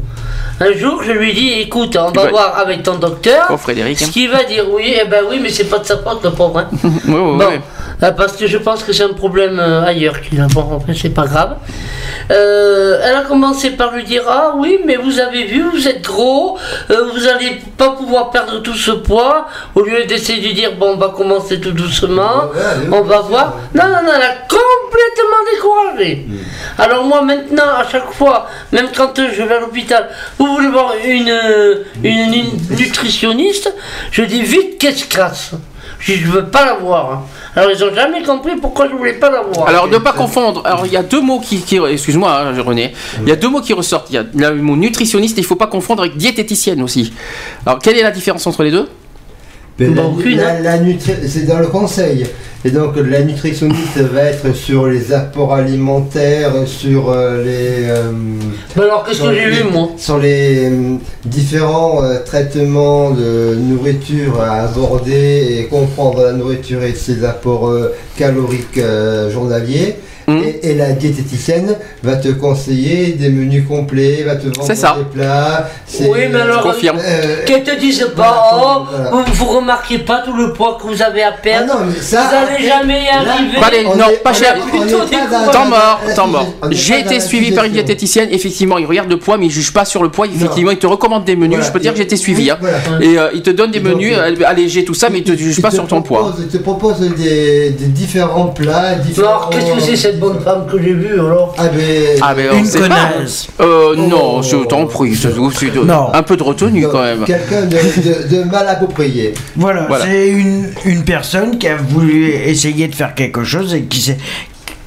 Un 0.60 0.72
jour, 0.72 1.02
je 1.02 1.10
lui 1.12 1.32
dis, 1.34 1.52
écoute, 1.60 1.96
on 1.96 2.12
va 2.12 2.28
voir 2.28 2.58
avec 2.58 2.84
ton 2.84 2.94
docteur. 2.96 3.48
Oh, 3.50 3.56
Frédéric. 3.56 3.98
Ce 3.98 4.04
hein. 4.04 4.08
qui 4.12 4.28
va 4.28 4.44
dire 4.44 4.64
oui, 4.70 4.94
eh 5.02 5.04
ben 5.08 5.24
oui, 5.28 5.40
mais 5.42 5.50
c'est 5.50 5.64
pas 5.64 5.78
de 5.78 5.84
sa 5.84 5.98
faute, 5.98 6.22
le 6.22 6.30
pauvre. 6.30 6.58
Hein. 6.58 6.68
Ouais, 7.08 7.12
ouais, 7.12 7.36
Bon, 7.36 7.38
ouais. 7.38 7.60
euh, 8.02 8.12
parce 8.12 8.34
que 8.36 8.46
je 8.46 8.58
pense 8.58 8.82
que 8.84 8.92
c'est 8.92 9.02
un 9.02 9.12
problème 9.14 9.58
euh, 9.58 9.84
ailleurs 9.84 10.20
qu'il 10.20 10.40
a. 10.40 10.46
Bon, 10.46 10.64
enfin, 10.72 10.92
c'est 10.96 11.10
pas 11.10 11.26
grave. 11.26 11.56
Euh, 12.30 13.00
elle 13.04 13.16
a 13.16 13.22
commencé 13.22 13.70
par 13.70 13.92
lui 13.92 14.04
dire 14.04 14.22
Ah 14.28 14.54
oui, 14.56 14.78
mais 14.86 14.96
vous 14.96 15.18
avez 15.18 15.44
vu, 15.44 15.62
vous 15.70 15.88
êtes 15.88 16.02
gros, 16.02 16.56
euh, 16.90 17.10
vous 17.12 17.26
allez 17.28 17.60
pas 17.76 17.90
pouvoir 17.90 18.30
perdre 18.30 18.62
tout 18.62 18.74
ce 18.74 18.92
poids. 18.92 19.46
Au 19.74 19.82
lieu 19.82 20.04
d'essayer 20.04 20.48
de 20.48 20.54
dire 20.54 20.72
Bon, 20.78 20.92
on 20.94 20.96
va 20.96 21.08
commencer 21.08 21.60
tout 21.60 21.72
doucement, 21.72 22.44
Ouais, 22.54 22.88
on 22.92 23.02
va 23.02 23.20
voir. 23.20 23.54
Non, 23.74 23.84
non, 23.84 24.02
non, 24.04 24.12
elle 24.16 24.22
a 24.22 24.34
complètement 24.48 25.42
découragé. 25.52 26.26
Alors, 26.78 27.04
moi, 27.04 27.22
maintenant, 27.22 27.70
à 27.78 27.86
chaque 27.90 28.10
fois, 28.12 28.46
même 28.72 28.88
quand 28.96 29.12
je 29.16 29.42
vais 29.42 29.54
à 29.54 29.60
l'hôpital, 29.60 30.08
vous 30.46 30.54
voulez 30.54 30.68
voir 30.68 30.94
une, 31.04 31.32
nutritionniste, 32.78 33.72
je 34.10 34.22
dis 34.22 34.42
vite 34.42 34.78
qu'elle 34.78 34.96
se 34.96 35.06
casse. 35.06 35.52
Je 36.00 36.14
je 36.14 36.26
veux 36.26 36.46
pas 36.46 36.66
la 36.66 36.74
voir. 36.74 37.12
hein. 37.12 37.22
Alors 37.56 37.70
ils 37.70 37.82
ont 37.84 37.94
jamais 37.94 38.22
compris 38.22 38.56
pourquoi 38.60 38.88
je 38.88 38.94
voulais 38.94 39.14
pas 39.14 39.30
la 39.30 39.42
voir. 39.42 39.68
Alors 39.68 39.88
ne 39.88 39.98
pas 39.98 40.12
confondre. 40.12 40.62
Alors 40.64 40.84
il 40.86 40.92
y 40.92 40.96
a 40.96 41.02
deux 41.02 41.20
mots 41.20 41.40
qui, 41.40 41.64
excuse-moi 41.90 42.30
hein, 42.30 42.62
René, 42.62 42.92
il 43.22 43.28
y 43.28 43.32
a 43.32 43.36
deux 43.36 43.48
mots 43.48 43.60
qui 43.60 43.72
ressortent. 43.72 44.08
Il 44.10 44.16
y 44.16 44.44
a 44.44 44.50
le 44.50 44.60
mot 44.60 44.76
nutritionniste 44.76 45.38
il 45.38 45.44
faut 45.44 45.56
pas 45.56 45.66
confondre 45.66 46.02
avec 46.02 46.16
diététicienne 46.16 46.82
aussi. 46.82 47.12
Alors 47.64 47.78
quelle 47.78 47.96
est 47.96 48.02
la 48.02 48.10
différence 48.10 48.46
entre 48.46 48.64
les 48.64 48.70
deux? 48.70 48.88
La- 50.36 50.60
la- 50.60 50.72
hein. 50.74 50.78
la 50.86 51.28
c'est 51.28 51.46
dans 51.46 51.58
le 51.58 51.66
conseil. 51.66 52.26
Et 52.66 52.70
donc 52.70 52.94
la 52.96 53.20
nutritionniste 53.22 53.98
va 53.98 54.22
être 54.22 54.54
sur 54.54 54.86
les 54.86 55.12
apports 55.12 55.52
alimentaires, 55.52 56.52
sur 56.66 57.10
euh, 57.10 57.44
les. 57.44 57.88
euh, 57.90 58.10
Bah 58.74 58.84
alors 58.84 59.04
qu'est-ce 59.04 59.20
que 59.20 59.34
j'ai 59.52 59.64
moi? 59.64 59.88
Sur 59.98 60.18
les 60.18 60.70
euh, 60.70 60.94
différents 61.26 62.00
traitements 62.24 63.10
de 63.10 63.54
nourriture 63.56 64.40
à 64.40 64.62
aborder 64.62 65.58
et 65.58 65.64
comprendre 65.66 66.22
la 66.22 66.32
nourriture 66.32 66.82
et 66.84 66.94
ses 66.94 67.22
apports 67.24 67.70
caloriques 68.16 68.80
journaliers. 69.30 69.96
Et, 70.62 70.70
et 70.70 70.74
la 70.74 70.92
diététicienne 70.92 71.76
va 72.02 72.16
te 72.16 72.28
conseiller 72.28 73.12
des 73.12 73.28
menus 73.30 73.64
complets, 73.66 74.22
va 74.24 74.36
te 74.36 74.46
vendre 74.46 74.74
ça. 74.74 74.96
des 74.98 75.04
plats. 75.18 75.68
c'est- 75.86 76.08
Oui, 76.08 76.20
mais 76.30 76.40
alors, 76.40 76.58
Je 76.58 76.62
confirme. 76.72 76.98
euh, 77.00 77.44
Qu'elles 77.46 77.62
te 77.64 77.70
Voilà, 78.16 78.32
pas, 78.32 78.50
oh, 78.54 78.82
voilà. 78.90 79.10
vous, 79.10 79.32
vous 79.34 79.44
remarquez 79.56 79.98
pas 79.98 80.22
tout 80.24 80.32
le 80.34 80.52
poids 80.52 80.78
que 80.80 80.86
vous 80.86 81.02
avez 81.02 81.22
à 81.22 81.30
ah 81.34 81.40
perdre. 81.42 81.66
non, 81.74 81.86
mais 81.86 82.00
ça, 82.00 82.22
vous 82.28 82.54
allez 82.54 82.66
jamais 82.66 83.04
y 83.04 83.08
arriver. 83.08 83.86
On 83.86 83.96
non, 83.96 84.08
est- 84.08 84.22
pas 84.22 84.32
cher. 84.32 84.56
Temps 85.52 85.66
mort, 85.66 86.00
temps 86.14 86.26
mort. 86.28 86.46
J'ai 86.70 87.00
été 87.00 87.20
suivi 87.20 87.52
par 87.52 87.64
une 87.64 87.72
diététicienne. 87.72 88.28
Effectivement, 88.30 88.78
il 88.78 88.86
regarde 88.86 89.08
le 89.10 89.18
poids, 89.18 89.36
mais 89.38 89.46
il 89.46 89.50
juge 89.50 89.72
pas 89.72 89.84
sur 89.84 90.02
le 90.02 90.08
poids. 90.10 90.26
Effectivement, 90.26 90.70
il 90.70 90.78
te 90.78 90.86
recommande 90.86 91.24
des 91.24 91.36
menus. 91.36 91.64
Je 91.64 91.70
peux 91.72 91.80
dire 91.80 91.92
que 91.92 91.98
j'ai 91.98 92.04
été 92.04 92.16
suivi. 92.16 92.50
Hein. 92.50 92.58
Et 93.00 93.18
euh, 93.18 93.28
il 93.34 93.42
te 93.42 93.50
donne 93.50 93.70
des 93.70 93.80
menus 93.80 94.14
euh, 94.16 94.34
euh, 94.40 94.44
allégés, 94.46 94.84
tout 94.84 94.94
ça, 94.94 95.08
mais 95.10 95.18
il 95.18 95.24
te 95.24 95.32
juge 95.36 95.60
pas 95.60 95.70
sur 95.70 95.86
ton 95.86 96.02
poids. 96.02 96.20
propose- 96.20 96.40
Il 96.44 96.48
te 96.48 96.62
propose 96.62 97.00
des, 97.00 97.70
des 97.70 97.86
différents 97.86 98.46
plats, 98.46 98.94
différents... 98.96 99.28
Alors, 99.28 99.50
qu'est-ce 99.50 99.72
que 99.72 99.80
c'est 99.80 99.96
cette 99.96 100.20
bonne 100.20 100.40
femme 100.40 100.53
que 100.70 100.78
j'ai 100.82 100.92
vue 100.94 101.14
alors 101.14 101.54
Ah 101.58 101.68
ben... 101.68 102.18
Ah, 102.22 102.34
mais 102.36 102.46
Une 102.58 102.68
connasse. 102.70 103.48
Euh, 103.60 103.96
non, 103.96 104.38
Oh. 104.38 104.42
je 104.42 104.56
t'en 104.66 104.86
prie. 104.86 105.14
je- 105.14 105.28
Non. 105.84 106.12
Un 106.12 106.22
peu 106.22 106.36
de 106.36 106.42
retenue 106.42 106.82
donc, 106.82 106.92
quand 106.92 107.02
même. 107.02 107.24
Quelqu'un 107.24 107.62
de, 107.62 107.76
de- 107.76 108.36
de 108.36 108.44
mal 108.50 108.66
approprié. 108.68 109.34
Voilà, 109.56 109.84
Voilà. 109.88 110.04
c'est 110.06 110.28
une, 110.28 110.68
une 110.84 111.04
personne 111.04 111.58
qui 111.58 111.68
a 111.68 111.76
voulu 111.76 112.28
essayer 112.30 112.88
de 112.88 112.94
faire 112.94 113.14
quelque 113.14 113.44
chose 113.44 113.74
et 113.74 113.82
qui 113.82 114.00
s'est 114.00 114.18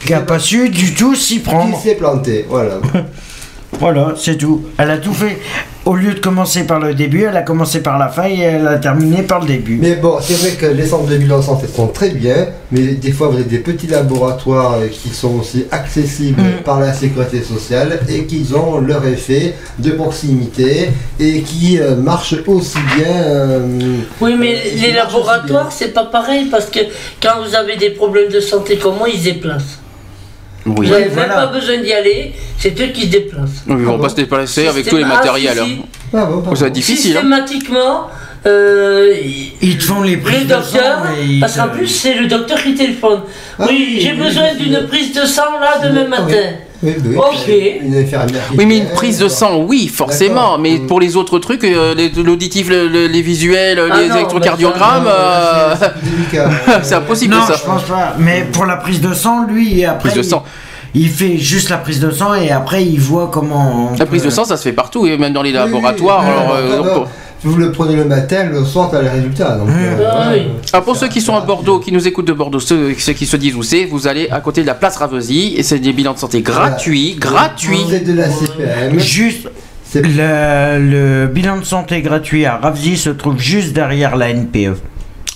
qui 0.05 0.13
a 0.13 0.19
pas 0.21 0.39
su 0.39 0.69
du 0.69 0.93
tout 0.93 1.15
s'y 1.15 1.35
Qui 1.35 1.39
prendre. 1.39 1.77
s'est 1.81 1.95
planté, 1.95 2.45
voilà. 2.47 2.79
Voilà, 3.79 4.13
c'est 4.17 4.37
tout. 4.37 4.63
Elle 4.77 4.89
a 4.91 4.97
tout 4.97 5.13
fait. 5.13 5.37
Au 5.85 5.95
lieu 5.95 6.13
de 6.13 6.19
commencer 6.19 6.63
par 6.65 6.79
le 6.81 6.93
début, 6.93 7.23
elle 7.23 7.37
a 7.37 7.43
commencé 7.43 7.81
par 7.81 7.97
la 7.97 8.09
fin 8.09 8.27
et 8.27 8.39
elle 8.39 8.67
a 8.67 8.77
terminé 8.77 9.21
par 9.23 9.39
le 9.39 9.45
début. 9.47 9.77
Mais 9.81 9.95
bon, 9.95 10.17
c'est 10.21 10.33
vrai 10.33 10.51
que 10.51 10.65
les 10.65 10.85
centres 10.85 11.05
de 11.07 11.15
bilan 11.15 11.41
santé 11.41 11.65
sont 11.73 11.87
très 11.87 12.09
bien, 12.09 12.47
mais 12.71 12.81
des 12.95 13.11
fois 13.13 13.27
vous 13.29 13.35
avez 13.35 13.45
des 13.45 13.59
petits 13.59 13.87
laboratoires 13.87 14.73
euh, 14.81 14.87
qui 14.87 15.09
sont 15.09 15.35
aussi 15.39 15.65
accessibles 15.71 16.41
Mm. 16.41 16.63
par 16.65 16.79
la 16.81 16.91
sécurité 16.93 17.41
sociale 17.41 17.99
et 18.09 18.25
qui 18.25 18.45
ont 18.53 18.79
leur 18.81 19.05
effet 19.07 19.53
de 19.79 19.91
proximité 19.91 20.89
et 21.19 21.41
qui 21.41 21.79
euh, 21.79 21.95
marchent 21.95 22.35
aussi 22.47 22.79
bien. 22.97 23.07
euh, 23.13 23.61
Oui, 24.19 24.35
mais 24.37 24.55
euh, 24.55 24.81
les 24.81 24.91
laboratoires, 24.93 25.71
c'est 25.71 25.93
pas 25.93 26.05
pareil 26.05 26.47
parce 26.51 26.65
que 26.65 26.79
quand 27.21 27.35
vous 27.47 27.55
avez 27.55 27.77
des 27.77 27.91
problèmes 27.91 28.29
de 28.31 28.41
santé 28.41 28.77
comme 28.77 28.97
moi, 28.97 29.07
ils 29.07 29.23
déplacent. 29.23 29.79
Oui. 30.67 30.87
Vous 30.87 30.91
n'avez 30.93 31.05
voilà. 31.09 31.27
même 31.29 31.35
pas 31.37 31.47
besoin 31.47 31.77
d'y 31.77 31.93
aller, 31.93 32.33
c'est 32.57 32.79
eux 32.81 32.87
qui 32.87 33.03
se 33.03 33.07
déplacent. 33.07 33.63
Ils 33.67 33.75
vont 33.75 33.97
pas 33.99 34.09
se 34.09 34.15
déplacer 34.15 34.67
avec 34.67 34.87
tous 34.87 34.97
les 34.97 35.05
matériels. 35.05 35.57
Ah, 35.61 35.65
si. 35.65 35.81
Ah 36.13 36.25
bon, 36.25 36.55
Ça 36.55 36.61
va 36.61 36.67
être 36.67 36.73
difficile. 36.73 37.17
hein. 37.17 37.21
Systématiquement, 37.21 38.07
euh, 38.45 39.13
ils- 39.61 39.77
te 39.77 39.83
font 39.83 40.01
les 40.03 40.15
le 40.15 40.21
prises 40.21 40.43
de 40.43 40.49
docteur, 40.53 40.99
sang 40.99 41.03
et 41.19 41.25
ils 41.25 41.39
parce 41.39 41.55
qu'en 41.57 41.69
plus 41.69 41.87
c'est 41.87 42.15
le 42.15 42.27
docteur 42.27 42.61
qui 42.61 42.75
téléphone. 42.75 43.21
Ah, 43.59 43.65
oui, 43.67 43.99
j'ai 44.01 44.13
besoin 44.13 44.53
d'une 44.55 44.87
prise 44.87 45.13
de 45.13 45.25
sang 45.25 45.59
là 45.59 45.87
demain 45.87 46.17
Ah, 46.19 46.23
oui. 46.27 46.33
Oui, 46.83 46.93
oui. 47.03 47.79
Une 48.59 48.67
mais 48.67 48.77
une 48.77 48.89
prise 48.89 49.17
de 49.19 49.27
sang, 49.27 49.57
oui, 49.67 49.87
forcément. 49.87 50.57
Mais 50.57 50.77
Mm. 50.77 50.87
pour 50.87 50.99
les 50.99 51.15
autres 51.15 51.39
trucs, 51.39 51.63
euh, 51.63 51.95
les- 51.95 52.09
l'auditif, 52.09 52.69
le- 52.69 52.87
le- 52.87 53.07
les 53.07 53.21
visuels, 53.21 53.81
Ah 53.91 54.01
les 54.01 54.07
non, 54.09 54.15
électrocardiogrammes, 54.15 55.05
Non, 55.05 55.09
euh, 55.09 55.75
c'est- 56.83 56.93
impossible 56.95 57.33
Non, 57.35 57.41
ça. 57.47 57.55
je 57.59 57.63
pense 57.65 57.83
pas. 57.83 58.13
Mais 58.19 58.45
pour 58.51 58.65
la 58.65 58.77
prise 58.77 59.01
de 59.01 59.13
sang, 59.13 59.45
lui, 59.47 59.83
après. 59.85 60.09
Prise 60.09 60.13
de 60.21 60.25
il- 60.25 60.29
sang. 60.29 60.43
Il, 60.95 61.09
fait 61.09 61.37
juste 61.37 61.69
la 61.69 61.77
prise 61.77 61.99
de 61.99 62.09
sang 62.11 62.33
et 62.33 62.49
après 62.49 62.83
il 62.83 62.99
voit 62.99 63.29
comment. 63.31 63.91
La 63.99 64.05
prise 64.05 64.21
peut- 64.21 64.29
de 64.29 64.33
sang, 64.33 64.45
ça 64.45 64.57
se 64.57 64.63
fait 64.63 64.71
partout, 64.73 65.05
et 65.05 65.17
même 65.17 65.33
dans 65.33 65.41
les 65.43 65.49
Oui, 65.51 65.55
laboratoires. 65.55 66.23
oui, 66.23 66.31
alors, 66.31 66.47
non, 66.47 66.53
euh, 66.55 66.95
non, 66.99 67.05
Vous 67.43 67.55
le 67.55 67.71
prenez 67.71 67.95
le 67.95 68.05
matin, 68.05 68.45
le 68.45 68.63
soir, 68.65 68.89
t'as 68.91 69.01
les 69.01 69.09
résultats. 69.09 69.57
Donc, 69.57 69.69
euh, 69.69 70.09
Ah 70.11 70.29
oui. 70.33 70.47
Ah, 70.73 70.81
pour 70.81 70.95
ceux 70.95 71.07
qui 71.07 71.21
sont 71.21 71.35
à 71.35 71.41
Bordeaux, 71.41 71.79
qui 71.79 71.91
nous 71.91 72.07
écoutent 72.07 72.27
de 72.27 72.33
Bordeaux, 72.33 72.59
ceux, 72.59 72.93
ceux 72.97 73.13
qui 73.13 73.25
se 73.25 73.37
disent 73.37 73.55
où 73.55 73.63
c'est, 73.63 73.85
vous 73.85 74.07
allez 74.07 74.27
à 74.29 74.39
côté 74.41 74.61
de 74.61 74.67
la 74.67 74.73
place 74.75 74.97
Ravesi 74.97 75.53
et 75.55 75.63
c'est 75.63 75.79
des 75.79 75.93
bilans 75.93 76.13
de 76.13 76.19
santé 76.19 76.41
gratuits, 76.41 77.15
gratuits. 77.19 77.83
Vous 77.85 77.93
êtes 77.93 78.07
de 78.07 78.13
la 78.13 78.29
CPM. 78.29 78.99
Juste. 78.99 79.49
Le, 79.95 80.79
le 80.79 81.27
bilan 81.27 81.57
de 81.59 81.63
santé 81.63 82.01
gratuit 82.01 82.45
à 82.45 82.57
Ravzi 82.57 82.97
se 82.97 83.09
trouve 83.09 83.39
juste 83.39 83.71
derrière 83.73 84.17
la 84.17 84.33
NPE. 84.33 84.75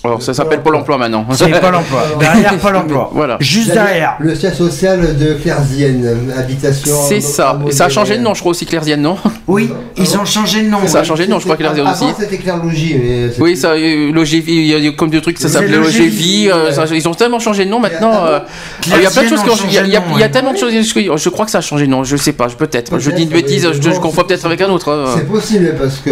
Alors 0.03 0.21
ça 0.21 0.33
s'appelle 0.33 0.61
Pôle 0.61 0.75
Emploi 0.75 0.97
maintenant. 0.97 1.25
C'est 1.31 1.47
Pôle 1.61 1.75
emploi. 1.75 2.03
Derrière 2.19 2.57
Pôle 2.57 2.75
emploi. 2.75 3.09
Voilà. 3.13 3.37
Juste 3.39 3.71
Derrière 3.71 3.91
derrière. 3.91 4.15
Le 4.19 4.35
siège 4.35 4.53
social 4.53 5.17
de 5.17 5.33
Clairzienne, 5.33 6.31
habitation. 6.35 6.95
C'est 7.07 7.21
ça. 7.21 7.59
Et 7.67 7.71
ça 7.71 7.85
a 7.85 7.89
changé 7.89 8.17
de 8.17 8.23
nom, 8.23 8.33
je 8.33 8.39
crois 8.39 8.51
aussi 8.51 8.65
Clairzienne, 8.65 9.01
non 9.01 9.17
Oui, 9.47 9.69
ils 9.97 10.17
ont 10.17 10.25
changé 10.25 10.63
de 10.63 10.69
nom. 10.69 10.85
Ça 10.87 10.99
a 10.99 11.03
changé 11.03 11.25
de 11.25 11.31
nom, 11.31 11.39
je 11.39 11.43
crois 11.45 11.57
Clairzienne 11.57 11.87
aussi. 11.87 12.05
Avant, 12.05 12.15
c'était 12.17 12.39
c'est 12.43 13.41
Oui, 13.41 13.55
ça, 13.55 13.71
euh, 13.71 14.11
Logévie, 14.11 14.55
il 14.55 14.67
y 14.67 14.73
a 14.73 14.79
eu 14.79 14.95
comme 14.95 15.09
des 15.09 15.21
trucs, 15.21 15.37
ça 15.37 15.49
s'appelait 15.49 15.77
Logévie, 15.77 16.49
euh, 16.51 16.71
ils 16.93 17.07
ont 17.07 17.13
tellement 17.13 17.39
changé 17.39 17.65
de 17.65 17.69
nom 17.69 17.79
maintenant. 17.79 18.25
Euh, 18.25 18.39
il 18.85 19.01
y 19.01 19.05
a 19.05 19.11
plein 19.11 19.23
de 19.23 19.29
choses 19.29 19.43
qui 19.43 19.49
ont 19.49 19.55
changé 19.55 19.81
il 19.85 20.19
y 20.19 20.23
a 20.23 20.29
tellement 20.29 20.53
de 20.53 20.57
choses. 20.57 20.71
Je 20.73 21.29
crois 21.29 21.45
que 21.45 21.51
ça 21.51 21.59
a 21.59 21.61
changé 21.61 21.85
de 21.85 21.91
nom, 21.91 22.03
je 22.03 22.15
sais 22.17 22.33
pas, 22.33 22.47
je- 22.47 22.55
peut-être. 22.55 22.99
Je 22.99 23.11
dis 23.11 23.23
une 23.23 23.29
bêtise, 23.29 23.67
je, 23.71 23.99
confonds 23.99 24.23
peut-être 24.23 24.45
avec 24.45 24.61
un 24.61 24.69
autre. 24.69 25.13
C'est 25.15 25.27
possible 25.27 25.75
parce 25.79 25.99
que. 25.99 26.11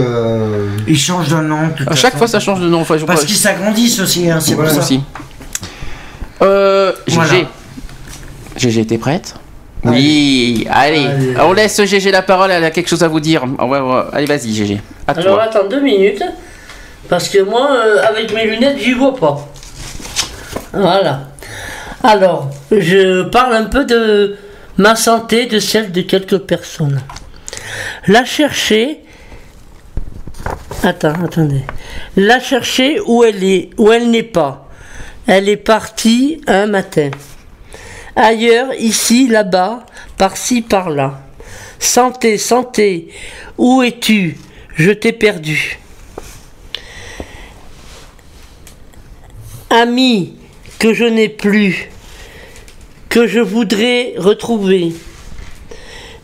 Ils 0.88 0.98
changent 0.98 1.30
de 1.30 1.36
nom. 1.36 1.70
À 1.88 1.96
chaque 1.96 2.18
fois, 2.18 2.28
ça 2.28 2.40
change 2.40 2.60
de 2.60 2.68
nom. 2.68 2.82
Enfin, 2.82 2.98
je 2.98 3.06
Parce 3.06 3.26
qu'ils 3.26 3.36
s'agrandissent 3.36 3.79
aussi, 4.02 4.30
hein, 4.30 4.40
c'est 4.40 4.56
pour 4.56 4.68
ça. 4.70 4.80
aussi. 4.80 5.02
Euh, 6.42 6.92
GG. 7.08 7.16
Voilà. 7.16 7.34
GG, 8.58 8.86
t'es 8.88 8.98
prête 8.98 9.36
Oui, 9.84 10.68
allez. 10.70 11.06
Allez. 11.06 11.34
On 11.42 11.54
laisse 11.54 11.82
GG 11.84 12.12
la 12.12 12.22
parole, 12.22 12.52
elle 12.52 12.64
a 12.64 12.72
quelque 12.72 12.88
chose 12.90 13.04
à 13.04 13.08
vous 13.08 13.20
dire. 13.20 13.44
On 13.60 13.68
va 13.68 13.82
voir. 13.82 14.10
Allez, 14.14 14.26
vas-y, 14.26 14.54
GG. 14.54 14.82
À 15.08 15.12
Alors 15.12 15.36
toi. 15.36 15.44
attends 15.44 15.68
deux 15.68 15.82
minutes, 15.82 16.24
parce 17.10 17.30
que 17.30 17.40
moi, 17.40 17.70
euh, 17.72 18.04
avec 18.08 18.34
mes 18.34 18.46
lunettes, 18.46 18.78
j'y 18.80 18.94
vois 18.94 19.16
pas. 19.16 19.48
Voilà. 20.74 21.22
Alors, 22.04 22.50
je 22.72 23.24
parle 23.24 23.54
un 23.56 23.66
peu 23.66 23.86
de 23.86 24.36
ma 24.78 24.96
santé, 24.96 25.46
de 25.46 25.60
celle 25.60 25.92
de 25.92 26.02
quelques 26.02 26.38
personnes. 26.40 27.02
La 28.08 28.24
chercher. 28.26 29.00
Attends, 30.84 31.24
attendez. 31.24 31.64
La 32.16 32.40
chercher 32.40 33.00
où 33.06 33.24
elle 33.24 33.44
est, 33.44 33.70
où 33.78 33.92
elle 33.92 34.10
n'est 34.10 34.24
pas. 34.24 34.70
Elle 35.28 35.50
est 35.50 35.58
partie 35.58 36.42
un 36.48 36.68
matin. 36.68 37.12
Ailleurs, 38.16 38.74
ici, 38.74 39.28
là-bas, 39.28 39.86
par-ci, 40.18 40.62
par-là. 40.62 41.22
Santé, 41.80 42.38
santé, 42.38 43.10
où 43.58 43.82
es-tu? 43.82 44.38
Je 44.76 44.92
t'ai 44.92 45.12
perdu. 45.12 45.80
Ami 49.70 50.34
que 50.80 50.94
je 50.94 51.04
n'ai 51.04 51.30
plus, 51.30 51.90
que 53.10 53.28
je 53.28 53.40
voudrais 53.40 54.14
retrouver, 54.18 54.94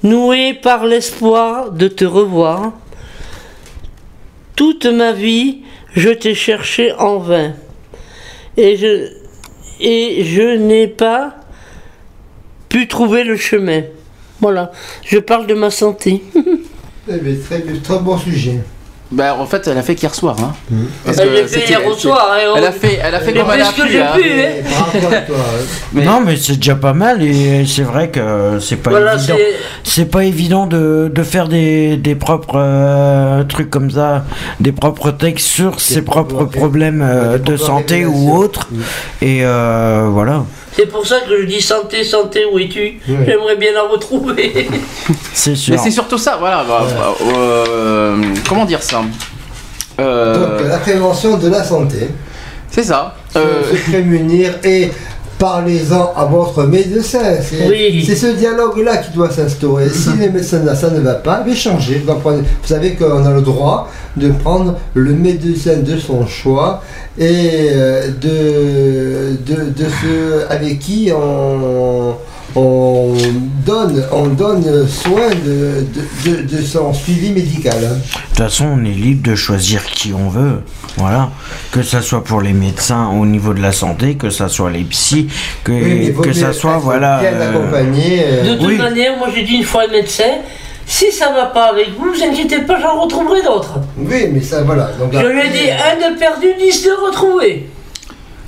noué 0.01 0.53
par 0.53 0.85
l'espoir 0.85 1.71
de 1.71 1.87
te 1.87 2.05
revoir. 2.05 2.71
Toute 4.56 4.86
ma 4.86 5.11
vie, 5.11 5.64
je 5.95 6.10
t'ai 6.10 6.34
cherché 6.34 6.94
en 6.94 7.18
vain, 7.18 7.53
et 8.57 8.77
je, 8.77 9.10
et 9.80 10.23
je 10.23 10.56
n'ai 10.56 10.88
pas 10.88 11.36
pu 12.69 12.88
trouver 12.88 13.23
le 13.23 13.36
chemin. 13.38 13.84
Voilà, 14.41 14.72
je 15.03 15.18
parle 15.19 15.48
de 15.48 15.53
ma 15.53 15.72
santé. 15.72 16.23
Eh 17.07 17.38
très, 17.38 17.61
très 17.61 17.99
bon 17.99 18.18
sujet. 18.18 18.61
Bah, 19.15 19.33
en 19.39 19.45
fait, 19.45 19.65
elle 19.67 19.77
a 19.77 19.81
fait 19.81 19.95
qu'hier 19.95 20.13
soir. 20.13 20.35
Hein. 20.41 20.53
Parce 21.05 21.17
Elle 21.19 21.29
que 21.29 21.33
l'a 21.41 21.47
fait 21.47 21.67
hier 21.69 21.85
au 21.87 21.93
soir. 21.93 22.31
hein, 22.33 22.37
Elle 22.57 22.63
oh. 22.63 22.67
a 22.67 22.71
fait, 22.71 22.99
elle 23.01 23.15
a 23.15 23.19
fait 23.21 23.33
comme 23.33 23.47
elle 23.53 23.61
a 23.61 23.71
pu. 23.71 23.97
hein. 23.97 24.07
hein. 24.13 25.33
Mais- 25.93 26.03
Non, 26.03 26.21
mais 26.25 26.35
c'est 26.35 26.57
déjà 26.57 26.75
pas 26.75 26.93
mal 26.93 27.23
et 27.23 27.65
c'est 27.65 27.83
vrai 27.83 28.09
que 28.09 28.59
c'est 28.59 28.75
pas 28.75 28.89
Voilà, 28.91 29.15
évident. 29.15 29.35
c'est. 29.83 30.05
Pas 30.05 30.23
évident 30.25 30.67
de, 30.67 31.09
de 31.13 31.23
faire 31.23 31.47
des, 31.47 31.97
des 31.97 32.15
propres 32.15 32.57
euh, 32.59 33.43
trucs 33.43 33.69
comme 33.69 33.89
ça, 33.89 34.25
des 34.59 34.71
propres 34.71 35.11
textes 35.11 35.47
sur 35.47 35.79
ses 35.79 36.01
propres 36.03 36.43
problèmes 36.45 37.01
euh, 37.01 37.37
de 37.37 37.57
santé 37.57 38.05
ou 38.05 38.35
autres. 38.35 38.67
Et 39.21 39.39
euh, 39.45 40.07
voilà. 40.11 40.43
C'est 40.76 40.88
pour 40.88 41.06
ça 41.07 41.22
que 41.22 41.41
je 41.41 41.45
dis 41.45 41.61
santé, 41.61 42.03
santé, 42.03 42.43
où 42.52 42.60
es-tu 42.60 42.99
Ouais. 43.07 43.18
J'aimerais 43.26 43.56
bien 43.56 43.72
la 43.73 43.84
retrouver. 43.84 44.68
C'est 45.34 45.56
sûr. 45.56 45.73
Mais 45.73 45.77
c'est 45.81 45.91
surtout 45.91 46.18
ça, 46.18 46.35
voilà. 46.38 46.64
bah, 46.68 46.85
bah, 46.97 47.14
euh, 47.38 48.22
comment 48.47 48.65
dire 48.65 48.84
ça 48.84 49.02
Euh, 49.99 50.57
Donc, 50.60 50.68
la 50.68 50.77
prévention 50.80 51.38
de 51.38 51.49
la 51.49 51.64
santé. 51.64 52.10
C'est 52.69 52.84
ça. 52.84 53.15
se, 53.34 53.39
se 53.39 53.89
prémunir 53.89 54.56
et 54.64 54.91
parlez-en 55.38 56.14
à 56.16 56.26
votre 56.26 56.64
médecin. 56.64 57.20
C'est 57.41 57.68
Oui. 57.68 58.06
ce 58.06 58.28
dialogue-là 58.28 58.98
qui 58.98 59.12
doit 59.12 59.30
s'instaurer. 59.30 59.90
Si 59.90 60.10
les 60.20 60.30
médecins 60.30 60.64
là, 60.64 60.76
ça 60.76 60.90
ne 60.90 60.99
va 60.99 61.16
pas, 61.16 61.44
mais 61.45 61.56
changez. 61.56 62.03
Vous, 62.06 62.32
savez 62.64 62.94
qu'on 62.95 63.26
a 63.26 63.32
le 63.34 63.41
droit 63.41 63.90
de 64.16 64.30
prendre 64.30 64.76
le 64.94 65.14
médecin 65.14 65.78
de 65.78 65.98
son 65.98 66.26
choix 66.26 66.82
et 67.18 67.70
euh, 67.72 68.07
de, 68.22 69.36
de, 69.45 69.64
de 69.70 69.86
ce 70.02 70.52
avec 70.52 70.80
qui 70.80 71.12
on, 71.16 72.16
on 72.56 73.14
donne, 73.65 74.06
on 74.11 74.27
donne 74.27 74.88
soin 74.88 75.30
de, 75.45 75.86
de, 76.26 76.32
de- 76.32 76.57
de 76.57 76.61
son 76.61 76.94
suivi 76.94 77.32
médical. 77.32 77.76
hein. 77.84 77.95
De 77.95 78.27
toute 78.30 78.38
façon, 78.38 78.65
on 78.65 78.86
est 78.86 78.90
libre 78.94 79.30
de 79.30 79.36
choisir 79.36 79.84
qui 79.86 80.14
on 80.14 80.30
veut. 80.30 80.61
Voilà. 80.98 81.30
Que 81.72 81.84
ça 81.84 82.02
soit 82.02 82.23
pour 82.23 82.41
les 82.41 82.53
médecins 82.53 83.10
au 83.10 83.26
niveau 83.26 83.53
de 83.53 83.61
la 83.61 83.73
santé, 83.73 84.15
que 84.15 84.30
ça 84.30 84.48
soit 84.48 84.72
les 84.72 84.84
psys, 84.86 85.27
que, 85.64 85.72
Oui, 85.73 86.14
que 86.23 86.32
ça 86.32 86.53
soit, 86.53 86.77
voilà. 86.77 87.19
bien 87.19 87.32
euh, 87.34 87.72
euh, 87.73 88.44
De 88.53 88.57
toute 88.57 88.68
Oui. 88.68 88.77
manière, 88.77 89.18
moi 89.18 89.27
j'ai 89.36 89.44
dit 89.44 89.56
une 89.56 89.64
fois 89.64 89.86
au 89.88 89.91
médecin, 89.91 90.23
si 90.86 91.11
ça 91.11 91.32
va 91.34 91.48
pas 91.48 91.72
avec 91.72 91.90
vous, 91.99 92.14
vous 92.14 92.23
inquiétez 92.23 92.60
pas, 92.60 92.80
j'en 92.80 93.02
retrouverai 93.02 93.41
d'autres. 93.41 93.80
Oui, 93.98 94.27
mais 94.32 94.40
ça, 94.41 94.61
voilà. 94.61 94.91
Donc, 94.99 95.11
Je 95.11 95.27
lui 95.27 95.40
ai 95.41 95.49
dit, 95.49 95.69
un 95.72 96.11
de 96.14 96.18
perdu, 96.18 96.48
dix 96.60 96.84
de 96.84 96.91
retrouvé. 97.06 97.68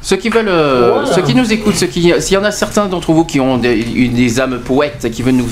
Ceux 0.01 0.15
qui 0.17 0.29
veulent, 0.29 0.47
euh, 0.47 0.91
Voilà. 0.93 1.11
ceux 1.13 1.21
qui 1.23 1.35
nous 1.35 1.51
écoutent, 1.51 1.75
ceux 1.75 1.87
qui, 1.87 2.11
s'il 2.19 2.35
y 2.35 2.37
en 2.37 2.43
a 2.43 2.51
certains 2.51 2.85
d'entre 2.87 3.11
vous 3.11 3.25
qui 3.25 3.39
ont 3.39 3.57
des, 3.57 4.39
âmes 4.39 4.59
poètes, 4.63 5.09
qui 5.11 5.21
veulent 5.21 5.35
nous, 5.35 5.47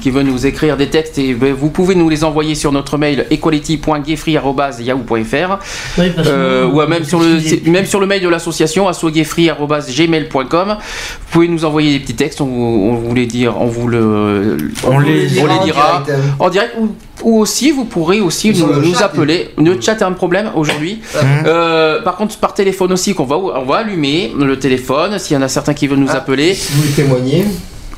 qui 0.00 0.10
veulent 0.10 0.24
nous 0.26 0.46
écrire 0.46 0.76
des 0.76 0.88
textes, 0.88 1.18
et 1.18 1.34
ben, 1.34 1.52
vous 1.54 1.70
pouvez 1.70 1.94
nous 1.94 2.08
les 2.08 2.24
envoyer 2.24 2.54
sur 2.54 2.72
notre 2.72 2.98
mail 2.98 3.26
equality.gayfree@yahoo.fr 3.30 5.58
Oui, 5.98 6.12
euh, 6.18 6.66
ou 6.66 6.86
même 6.86 7.04
sur 7.04 7.20
le 7.20 7.70
même 7.70 7.86
sur 7.86 8.00
le 8.00 8.06
mail 8.06 8.22
de 8.22 8.28
l'association 8.28 8.88
assogayfree@gmail.com. 8.88 10.76
Vous 10.78 11.30
pouvez 11.30 11.48
nous 11.48 11.64
envoyer 11.64 11.92
des 11.92 12.00
petits 12.00 12.14
textes, 12.14 12.40
on, 12.40 12.46
vous- 12.46 12.88
on 12.90 12.94
vous 12.94 13.14
les 13.14 13.26
dire, 13.26 13.60
on 13.60 13.66
vous 13.66 13.88
le, 13.88 14.56
On 14.86 14.98
les 14.98 15.40
on 15.40 15.46
les 15.46 15.52
en 15.54 15.64
dira 15.64 16.02
direct, 16.04 16.10
hein. 16.10 16.36
en 16.38 16.50
direct 16.50 16.74
ou, 16.78 16.94
ou 17.22 17.38
aussi 17.40 17.70
vous 17.70 17.84
pourrez 17.84 18.20
aussi 18.20 18.50
nous, 18.52 18.66
le 18.66 18.80
nous 18.80 18.94
chat. 18.94 19.04
appeler. 19.06 19.50
Le 19.56 19.80
chat 19.80 20.00
a 20.02 20.06
un 20.06 20.12
problème 20.12 20.50
aujourd'hui. 20.54 21.00
Euh, 21.46 22.02
par 22.02 22.16
contre, 22.16 22.36
par 22.38 22.54
téléphone 22.54 22.92
aussi, 22.92 23.14
qu'on 23.14 23.24
va, 23.24 23.36
on 23.36 23.64
va 23.64 23.76
allumer 23.78 24.32
le 24.38 24.58
téléphone. 24.58 25.18
S'il 25.18 25.34
y 25.34 25.38
en 25.38 25.42
a 25.42 25.48
certains 25.48 25.74
qui 25.74 25.86
veulent 25.86 25.98
nous 26.00 26.10
Ah. 26.10 26.16
appeler, 26.18 26.54
Si 26.54 26.72
vous 26.72 26.92
témoignez. 26.94 27.44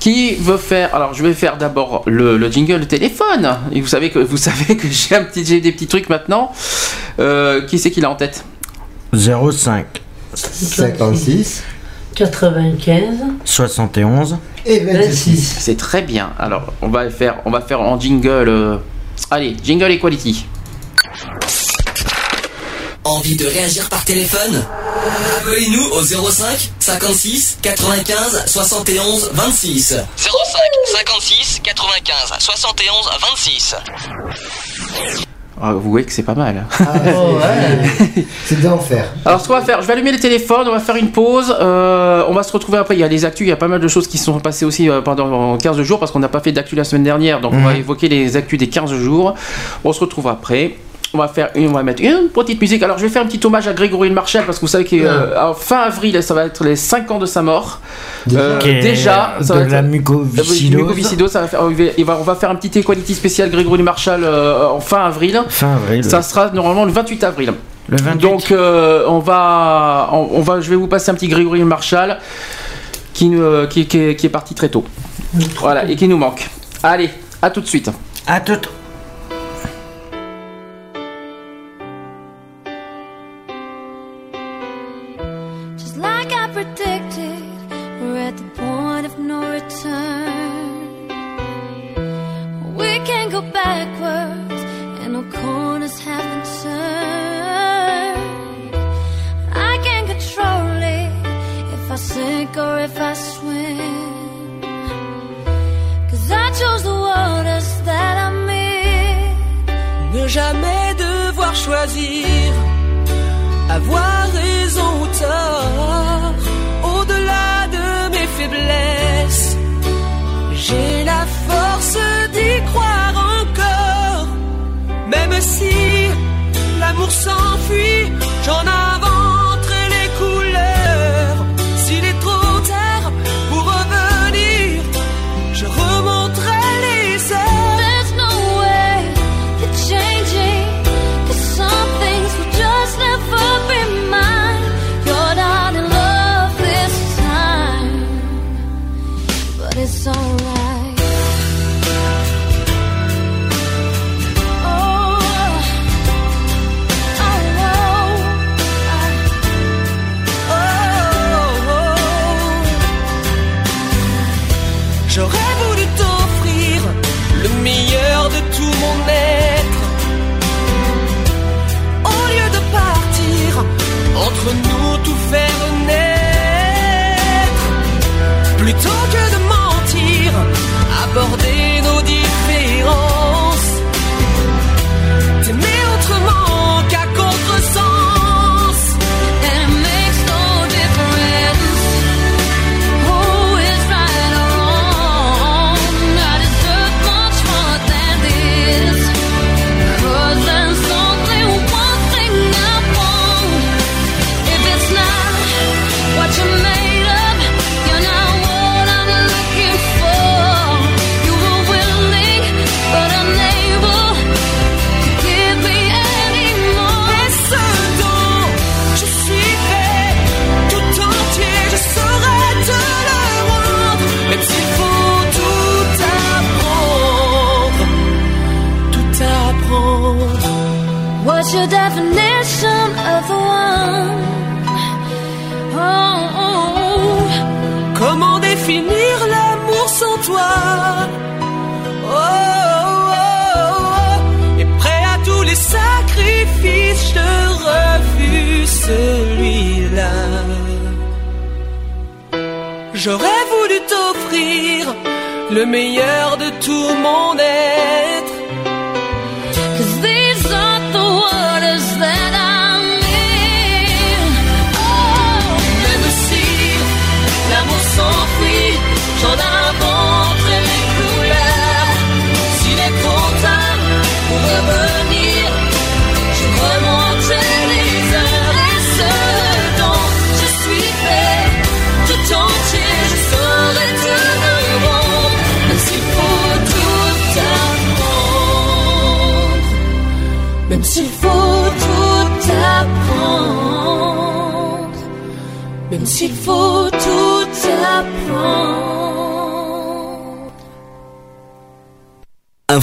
qui 0.01 0.34
veut 0.34 0.59
faire 0.59 0.94
Alors, 0.94 1.14
je 1.14 1.22
vais 1.22 1.32
faire 1.32 1.56
d'abord 1.56 2.02
le, 2.06 2.36
le 2.36 2.51
jingle 2.52 2.80
de 2.80 2.84
téléphone. 2.84 3.56
Et 3.72 3.80
vous 3.80 3.86
savez 3.86 4.10
que 4.10 4.18
vous 4.18 4.36
savez 4.36 4.76
que 4.76 4.86
j'ai 4.88 5.14
un 5.16 5.24
petit, 5.24 5.44
j'ai 5.44 5.60
des 5.60 5.72
petits 5.72 5.86
trucs 5.88 6.09
maintenant. 6.10 6.52
Euh, 7.18 7.62
qui 7.62 7.78
c'est 7.78 7.90
qui 7.90 8.01
l'a 8.02 8.10
en 8.10 8.16
tête? 8.16 8.44
05 9.14 9.86
56 10.34 11.62
95. 12.14 13.05
71 13.44 14.36
et 14.64 14.80
26. 14.80 15.56
C'est 15.59 15.76
très 15.76 16.02
bien. 16.02 16.30
Alors, 16.38 16.72
on 16.82 16.88
va 16.88 17.09
faire, 17.10 17.36
on 17.44 17.51
va 17.51 17.60
faire 17.60 17.80
en 17.80 17.98
jingle. 18.01 18.48
euh, 18.48 18.76
Allez, 19.30 19.56
jingle 19.62 19.90
equality. 19.93 20.47
Envie 23.05 23.36
de 23.36 23.47
réagir 23.47 23.88
par 23.88 24.05
téléphone? 24.05 24.64
Appelez-nous 25.38 25.84
au 25.90 26.02
05 26.02 26.70
56 26.80 27.59
95 27.62 28.44
71 28.47 29.30
26. 29.32 29.94
05 30.16 30.30
56 30.97 31.60
95 31.62 32.32
71 32.40 33.10
26. 33.20 33.74
Ah, 35.61 35.73
vous 35.73 35.91
voyez 35.91 36.05
que 36.05 36.12
c'est 36.12 36.23
pas 36.23 36.35
mal. 36.35 36.66
Ah, 36.81 36.85
c'est- 38.15 38.27
c'est 38.45 38.61
d'enfer. 38.62 39.07
Alors 39.24 39.41
ce 39.41 39.49
qu'on 39.49 39.55
va 39.55 39.62
faire, 39.62 39.81
je 39.81 39.87
vais 39.87 39.95
allumer 39.95 40.12
les 40.12 40.20
téléphones, 40.20 40.66
on 40.69 40.73
va 40.73 40.81
faire 40.81 40.97
une 40.97 41.11
pause, 41.11 41.55
euh, 41.61 42.24
on 42.28 42.35
va 42.35 42.43
se 42.43 42.53
retrouver 42.53 42.77
après, 42.78 42.95
il 42.95 43.01
y 43.01 43.05
a 43.05 43.09
les 43.09 43.24
actus, 43.24 43.47
il 43.47 43.51
y 43.51 43.53
a 43.53 43.57
pas 43.57 43.69
mal 43.69 43.81
de 43.81 43.89
choses 43.89 44.07
qui 44.07 44.19
sont 44.19 44.39
passées 44.39 44.66
aussi 44.66 44.91
euh, 44.91 45.01
pendant 45.01 45.57
15 45.57 45.81
jours 45.83 45.99
parce 45.99 46.12
qu'on 46.12 46.19
n'a 46.19 46.28
pas 46.28 46.41
fait 46.41 46.53
d'actu 46.53 46.74
la 46.77 46.85
semaine 46.85 47.05
dernière, 47.05 47.41
donc 47.41 47.55
on 47.55 47.62
va 47.62 47.73
Mhm. 47.73 47.81
évoquer 47.81 48.09
les 48.09 48.37
actus 48.37 48.59
des 48.59 48.69
15 48.69 48.93
jours. 48.93 49.35
On 49.85 49.93
se 49.95 50.01
retrouve 50.01 50.28
après. 50.28 50.74
On 51.16 51.22
va 51.22 51.28
faire 51.28 51.51
une, 51.55 51.68
on 51.70 51.72
va 51.72 51.82
mettre 51.82 52.02
une 52.02 52.28
petite 52.28 52.60
musique. 52.60 52.82
Alors 52.82 52.98
je 52.98 53.05
vais 53.05 53.09
faire 53.09 53.22
un 53.22 53.26
petit 53.26 53.44
hommage 53.47 53.66
à 53.68 53.72
Grégory 53.72 54.10
Marshall 54.10 54.44
parce 54.44 54.59
que 54.59 54.62
vous 54.62 54.68
savez 54.68 54.84
qu'en 54.84 55.55
fin 55.55 55.78
avril 55.80 56.22
ça 56.22 56.34
va 56.34 56.44
être 56.44 56.62
les 56.64 56.76
5 56.76 57.10
ans 57.10 57.18
de 57.18 57.26
sa 57.26 57.43
mort. 57.43 57.80
Euh, 58.34 58.59
déjà, 58.60 59.34
ça 59.40 59.55
de 59.55 59.59
va 59.60 59.64
être- 59.64 59.72
la 59.72 59.78
euh, 59.78 59.82
oui, 59.82 59.88
mucoviscidose. 59.88 60.80
mucoviscidose, 60.82 61.30
ça 61.30 61.40
va 61.40 61.48
faire, 61.48 61.60
il 61.97 62.05
va- 62.05 62.18
on 62.20 62.22
va 62.22 62.34
faire 62.34 62.51
un 62.51 62.55
petit 62.56 62.78
equality 62.78 63.14
spécial 63.14 63.51
Grégory 63.51 63.82
Marshall 63.82 64.22
euh, 64.24 64.68
en 64.68 64.80
fin 64.80 65.05
avril. 65.06 65.40
Fin 65.48 65.74
avril. 65.74 66.05
Ça 66.05 66.22
sera 66.22 66.51
normalement 66.51 66.84
le 66.84 66.93
28 66.93 67.24
avril. 67.24 67.52
Le 67.88 67.97
28. 67.97 68.18
Donc 68.20 68.51
euh, 68.51 69.05
on, 69.06 69.20
va, 69.20 70.10
on, 70.12 70.28
on 70.32 70.40
va, 70.43 70.60
je 70.60 70.68
vais 70.70 70.76
vous 70.76 70.88
passer 70.88 71.10
un 71.10 71.14
petit 71.14 71.28
Grégory 71.28 71.62
Marshall 71.64 72.18
qui, 73.14 73.30
euh, 73.34 73.66
qui, 73.66 73.86
qui 73.86 73.98
est, 73.98 74.16
qui 74.16 74.26
est 74.26 74.30
parti 74.30 74.55
très 74.55 74.68
tôt. 74.68 74.84
Voilà, 75.60 75.84
et 75.88 75.97
qui 75.97 76.09
nous 76.09 76.18
manque. 76.18 76.48
Allez, 76.82 77.10
à 77.40 77.51
tout 77.51 77.60
de 77.60 77.66
suite. 77.66 77.90
À 78.26 78.40
tout. 78.40 78.59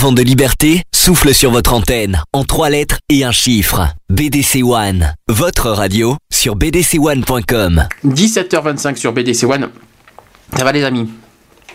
Vent 0.04 0.12
de 0.12 0.22
liberté 0.22 0.82
souffle 0.94 1.34
sur 1.34 1.50
votre 1.50 1.72
antenne 1.72 2.22
en 2.34 2.44
trois 2.44 2.70
lettres 2.70 2.98
et 3.08 3.24
un 3.24 3.32
chiffre. 3.32 3.88
BDC 4.10 4.62
One, 4.62 5.14
votre 5.30 5.70
radio 5.70 6.18
sur 6.30 6.58
bdc1.com. 6.58 7.88
17h25 8.06 8.98
sur 8.98 9.14
BDC 9.14 9.44
One. 9.46 9.70
Ça 10.58 10.66
va 10.66 10.74
les 10.74 10.84
amis? 10.84 11.10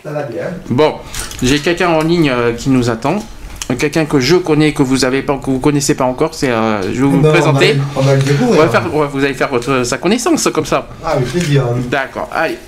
Ça 0.03 0.11
va 0.11 0.21
bien. 0.21 0.43
Bon, 0.69 0.97
j'ai 1.41 1.57
quelqu'un 1.57 1.89
en 1.89 2.01
ligne 2.03 2.29
euh, 2.29 2.53
qui 2.53 2.69
nous 2.69 2.91
attend. 2.91 3.17
Quelqu'un 3.79 4.05
que 4.05 4.19
je 4.19 4.35
connais, 4.35 4.73
que 4.73 4.83
vous 4.83 5.05
avez 5.05 5.23
pas, 5.23 5.37
que 5.37 5.49
vous 5.49 5.59
connaissez 5.59 5.95
pas 5.95 6.05
encore, 6.05 6.35
c'est, 6.35 6.51
euh, 6.51 6.83
je 6.83 7.01
vais 7.01 7.07
vous 7.07 7.17
Eh 7.21 7.23
ben, 7.23 7.31
présenter. 7.31 7.77
on 7.95 8.01
va 8.01 8.13
le 8.13 8.21
découvrir. 8.21 8.59
On 8.61 8.63
va 8.63 8.69
faire- 8.69 8.93
ouais, 8.95 9.07
vous 9.11 9.23
allez 9.23 9.33
faire 9.33 9.49
votre, 9.49 9.83
sa 9.83 9.97
connaissance 9.97 10.47
comme 10.53 10.67
ça. 10.67 10.87
Ah, 11.03 11.13
avec 11.13 11.29
plaisir. 11.31 11.63
D'accord, 11.89 12.29
allez. 12.31 12.59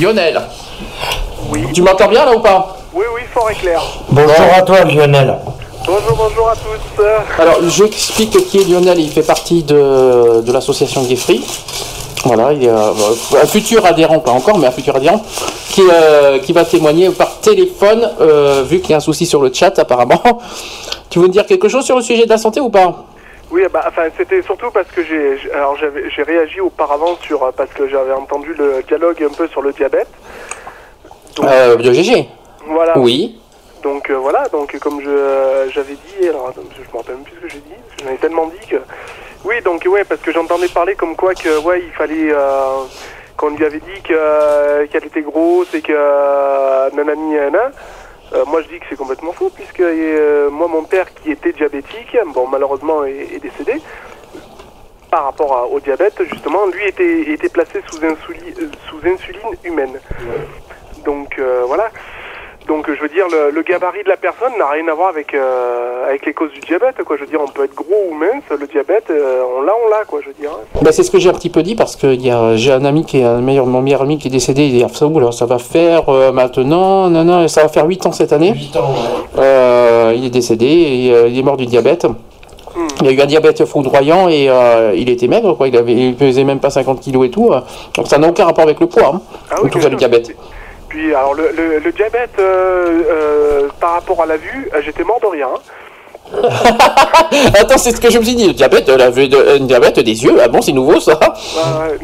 Lionel. 0.00 0.40
Oui. 1.48 1.64
Tu 1.74 1.82
m'entends 1.82 2.08
bien 2.08 2.24
là 2.24 2.36
ou 2.36 2.40
pas? 2.40 2.70
Oui, 2.94 3.02
oui, 3.12 3.22
fort 3.32 3.50
et 3.50 3.54
clair. 3.56 3.80
Bonjour 4.14 4.54
à 4.56 4.62
toi 4.62 4.84
Lionel. 4.84 5.34
Bonjour, 5.84 6.16
bonjour 6.16 6.48
à 6.48 6.54
tous. 6.54 7.02
Alors, 7.36 7.56
j'explique 7.68 8.30
qui 8.46 8.60
est 8.60 8.68
Lionel. 8.68 9.00
Il 9.00 9.10
fait 9.10 9.26
partie 9.26 9.64
de, 9.64 10.40
de 10.40 10.52
l'association 10.52 11.02
Gay 11.02 11.16
Free. 11.16 11.44
Voilà, 12.24 12.52
il 12.52 12.62
est 12.62 12.68
euh, 12.68 12.92
un 13.42 13.46
futur 13.46 13.84
adhérent, 13.84 14.20
pas 14.20 14.30
encore, 14.30 14.56
mais 14.56 14.68
un 14.68 14.70
futur 14.70 14.94
adhérent, 14.94 15.20
qui, 15.68 15.82
euh, 15.92 16.38
qui 16.38 16.52
va 16.52 16.64
témoigner 16.64 17.10
par 17.10 17.40
téléphone, 17.40 18.08
euh, 18.20 18.62
vu 18.64 18.78
qu'il 18.78 18.90
y 18.90 18.94
a 18.94 18.98
un 18.98 19.00
souci 19.00 19.26
sur 19.26 19.42
le 19.42 19.52
chat 19.52 19.76
apparemment. 19.80 20.22
Tu 21.10 21.18
veux 21.18 21.26
me 21.26 21.32
dire 21.32 21.44
quelque 21.46 21.68
chose 21.68 21.84
sur 21.84 21.96
le 21.96 22.02
sujet 22.02 22.24
de 22.24 22.30
la 22.30 22.38
santé 22.38 22.60
ou 22.60 22.70
pas? 22.70 23.04
Oui, 23.50 23.62
bah, 23.72 23.84
enfin, 23.88 24.02
c'était 24.16 24.42
surtout 24.42 24.70
parce 24.72 24.88
que 24.94 25.02
j'ai, 25.04 25.52
alors 25.52 25.76
j'avais, 25.76 26.08
j'ai 26.10 26.22
réagi 26.22 26.60
auparavant 26.60 27.16
sur, 27.20 27.52
parce 27.56 27.70
que 27.70 27.88
j'avais 27.88 28.12
entendu 28.12 28.54
le 28.56 28.82
dialogue 28.86 29.22
un 29.28 29.34
peu 29.34 29.48
sur 29.48 29.60
le 29.62 29.72
diabète. 29.72 30.08
Euh, 31.42 31.76
De 31.76 31.92
GG 31.92 32.28
Voilà. 32.68 32.96
Oui. 32.96 33.38
Donc 33.84 34.08
euh, 34.10 34.14
voilà, 34.16 34.48
donc 34.48 34.76
comme 34.78 35.00
je, 35.02 35.68
j'avais 35.72 35.94
dit, 35.94 36.28
alors 36.28 36.48
attends, 36.48 36.62
je 36.74 36.90
me 36.90 36.96
rappelle 36.98 37.16
même 37.16 37.24
plus 37.24 37.36
ce 37.36 37.40
que 37.42 37.48
j'ai 37.50 37.58
dit, 37.58 37.74
parce 37.86 37.96
que 37.96 38.04
j'en 38.08 38.14
ai 38.14 38.16
tellement 38.18 38.46
dit 38.46 38.66
que. 38.66 38.76
Oui, 39.44 39.60
donc 39.62 39.84
ouais, 39.86 40.04
parce 40.04 40.22
que 40.22 40.32
j'entendais 40.32 40.68
parler 40.68 40.94
comme 40.94 41.14
quoi 41.16 41.34
que 41.34 41.58
ouais, 41.62 41.82
il 41.82 41.92
fallait 41.92 42.30
euh, 42.32 42.84
qu'on 43.36 43.50
lui 43.50 43.64
avait 43.64 43.80
dit 43.80 44.00
que 44.02 44.86
qu'elle 44.86 45.04
était 45.04 45.20
grosse 45.20 45.72
et 45.74 45.82
que 45.82 45.92
euh, 45.94 46.88
nanani. 46.94 47.36
Euh, 47.36 48.42
moi 48.46 48.62
je 48.62 48.68
dis 48.68 48.80
que 48.80 48.86
c'est 48.88 48.96
complètement 48.96 49.32
faux 49.32 49.50
puisque 49.54 49.80
euh, 49.80 50.48
moi 50.48 50.66
mon 50.66 50.82
père 50.84 51.12
qui 51.14 51.30
était 51.30 51.52
diabétique, 51.52 52.16
bon 52.28 52.46
malheureusement 52.48 53.04
est, 53.04 53.34
est 53.34 53.38
décédé 53.38 53.74
par 55.10 55.24
rapport 55.24 55.54
à- 55.56 55.66
au 55.66 55.78
diabète 55.78 56.20
justement, 56.32 56.66
lui 56.66 56.84
était 56.86 57.30
était 57.32 57.50
placé 57.50 57.80
sous 57.90 57.98
insuline 58.04 58.70
sous 58.88 58.96
insuline 59.06 59.54
humaine. 59.62 60.00
Donc 61.04 61.38
euh, 61.38 61.64
voilà. 61.66 61.90
Donc 62.66 62.86
je 62.90 62.98
veux 63.00 63.08
dire, 63.08 63.26
le, 63.30 63.50
le 63.50 63.62
gabarit 63.62 64.02
de 64.04 64.08
la 64.08 64.16
personne 64.16 64.52
n'a 64.58 64.66
rien 64.68 64.88
à 64.88 64.94
voir 64.94 65.08
avec, 65.10 65.34
euh, 65.34 66.08
avec 66.08 66.24
les 66.24 66.32
causes 66.32 66.50
du 66.52 66.60
diabète. 66.60 66.96
Quoi. 67.04 67.16
Je 67.16 67.22
veux 67.22 67.26
dire, 67.28 67.40
on 67.42 67.48
peut 67.48 67.64
être 67.64 67.74
gros 67.74 68.06
ou 68.10 68.14
mince, 68.14 68.42
le 68.58 68.66
diabète, 68.66 69.04
euh, 69.10 69.42
on 69.58 69.62
l'a, 69.62 69.72
on 69.84 69.90
l'a, 69.90 70.04
quoi, 70.06 70.20
je 70.22 70.28
veux 70.28 70.34
dire. 70.40 70.50
Bah, 70.80 70.90
c'est 70.90 71.02
ce 71.02 71.10
que 71.10 71.18
j'ai 71.18 71.28
un 71.28 71.34
petit 71.34 71.50
peu 71.50 71.62
dit 71.62 71.74
parce 71.74 71.94
que 71.94 72.06
il 72.06 72.24
y 72.24 72.30
a- 72.30 72.56
j'ai 72.56 72.72
un 72.72 72.84
ami 72.86 73.04
qui 73.04 73.20
est 73.20 73.24
un 73.24 73.42
meilleur, 73.42 73.66
mon 73.66 73.82
meilleur 73.82 74.00
ami 74.02 74.16
qui 74.16 74.28
est 74.28 74.30
décédé. 74.30 74.62
Il 74.64 74.72
dit 74.72 74.94
ça, 74.94 75.06
oula, 75.06 75.30
ça 75.30 75.44
va 75.44 75.58
faire 75.58 76.08
euh, 76.08 76.32
maintenant, 76.32 77.10
non, 77.10 77.22
non, 77.24 77.48
ça 77.48 77.62
va 77.64 77.68
faire 77.68 77.86
8 77.86 78.06
ans 78.06 78.12
cette 78.12 78.32
année. 78.32 78.54
Euh, 79.38 80.12
il 80.16 80.24
est 80.24 80.30
décédé 80.30 80.66
et 80.66 81.12
euh, 81.14 81.28
il 81.28 81.38
est 81.38 81.42
mort 81.42 81.56
du 81.56 81.66
diabète. 81.66 82.06
Il 83.02 83.08
a 83.08 83.12
eu 83.12 83.20
un 83.20 83.26
diabète 83.26 83.64
foudroyant 83.66 84.28
et 84.28 84.48
euh, 84.48 84.92
il 84.96 85.08
était 85.08 85.28
maigre, 85.28 85.54
quoi. 85.56 85.68
Il, 85.68 85.76
avait, 85.76 85.92
il 85.92 86.14
pesait 86.16 86.44
même 86.44 86.58
pas 86.60 86.70
50 86.70 87.00
kilos 87.00 87.26
et 87.26 87.30
tout. 87.30 87.52
euh. 87.52 87.60
Donc 87.96 88.08
ça 88.08 88.18
n'a 88.18 88.28
aucun 88.28 88.44
rapport 88.46 88.64
avec 88.64 88.80
le 88.80 88.86
poids, 88.86 89.12
hein, 89.16 89.20
Ah 89.50 89.56
en 89.62 89.68
tout 89.68 89.78
cas 89.78 89.88
le 89.88 89.96
diabète. 89.96 90.34
Puis 90.94 91.12
alors, 91.12 91.34
le, 91.34 91.50
le, 91.56 91.80
le 91.80 91.90
diabète, 91.90 92.36
euh, 92.38 93.02
euh, 93.10 93.68
par 93.80 93.94
rapport 93.94 94.22
à 94.22 94.26
la 94.26 94.36
vue, 94.36 94.70
euh, 94.72 94.80
j'étais 94.84 95.02
mort 95.02 95.18
de 95.20 95.26
rien. 95.26 95.48
Attends, 97.58 97.78
c'est 97.78 97.90
ce 97.90 98.00
que 98.00 98.10
je 98.10 98.18
me 98.20 98.22
suis 98.24 98.36
dit. 98.36 98.46
Le 98.46 98.52
diabète, 98.54 98.88
la 98.88 99.10
vue 99.10 99.26
de, 99.26 99.36
euh, 99.36 99.58
diabète 99.58 99.98
des 99.98 100.24
yeux, 100.24 100.36
ah 100.40 100.46
bon, 100.46 100.62
c'est 100.62 100.70
nouveau 100.70 101.00
ça? 101.00 101.18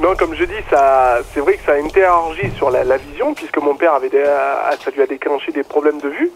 Non, 0.02 0.16
comme 0.18 0.34
je 0.34 0.42
dis, 0.44 0.52
ça, 0.68 1.18
c'est 1.32 1.38
vrai 1.38 1.54
que 1.54 1.64
ça 1.64 1.72
a 1.72 1.76
interagi 1.76 2.50
sur 2.56 2.68
la, 2.72 2.82
la 2.82 2.96
vision, 2.96 3.32
puisque 3.32 3.58
mon 3.58 3.76
père 3.76 3.94
avait 3.94 4.08
des, 4.08 4.24
ça 4.24 4.90
lui 4.94 5.02
a 5.02 5.06
déclenché 5.06 5.52
des 5.52 5.62
problèmes 5.62 6.00
de 6.00 6.08
vue. 6.08 6.32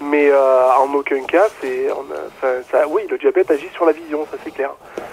Mais 0.00 0.28
euh, 0.28 0.64
en 0.84 0.92
aucun 0.94 1.22
cas, 1.22 1.44
c'est, 1.60 1.86
ça, 2.72 2.78
oui, 2.90 3.02
le 3.08 3.16
diabète 3.18 3.50
agit 3.52 3.68
sur 3.72 3.84
la 3.86 3.92
vision, 3.92 4.26
ça 4.30 4.36
c'est 4.44 4.50
clair. 4.52 4.70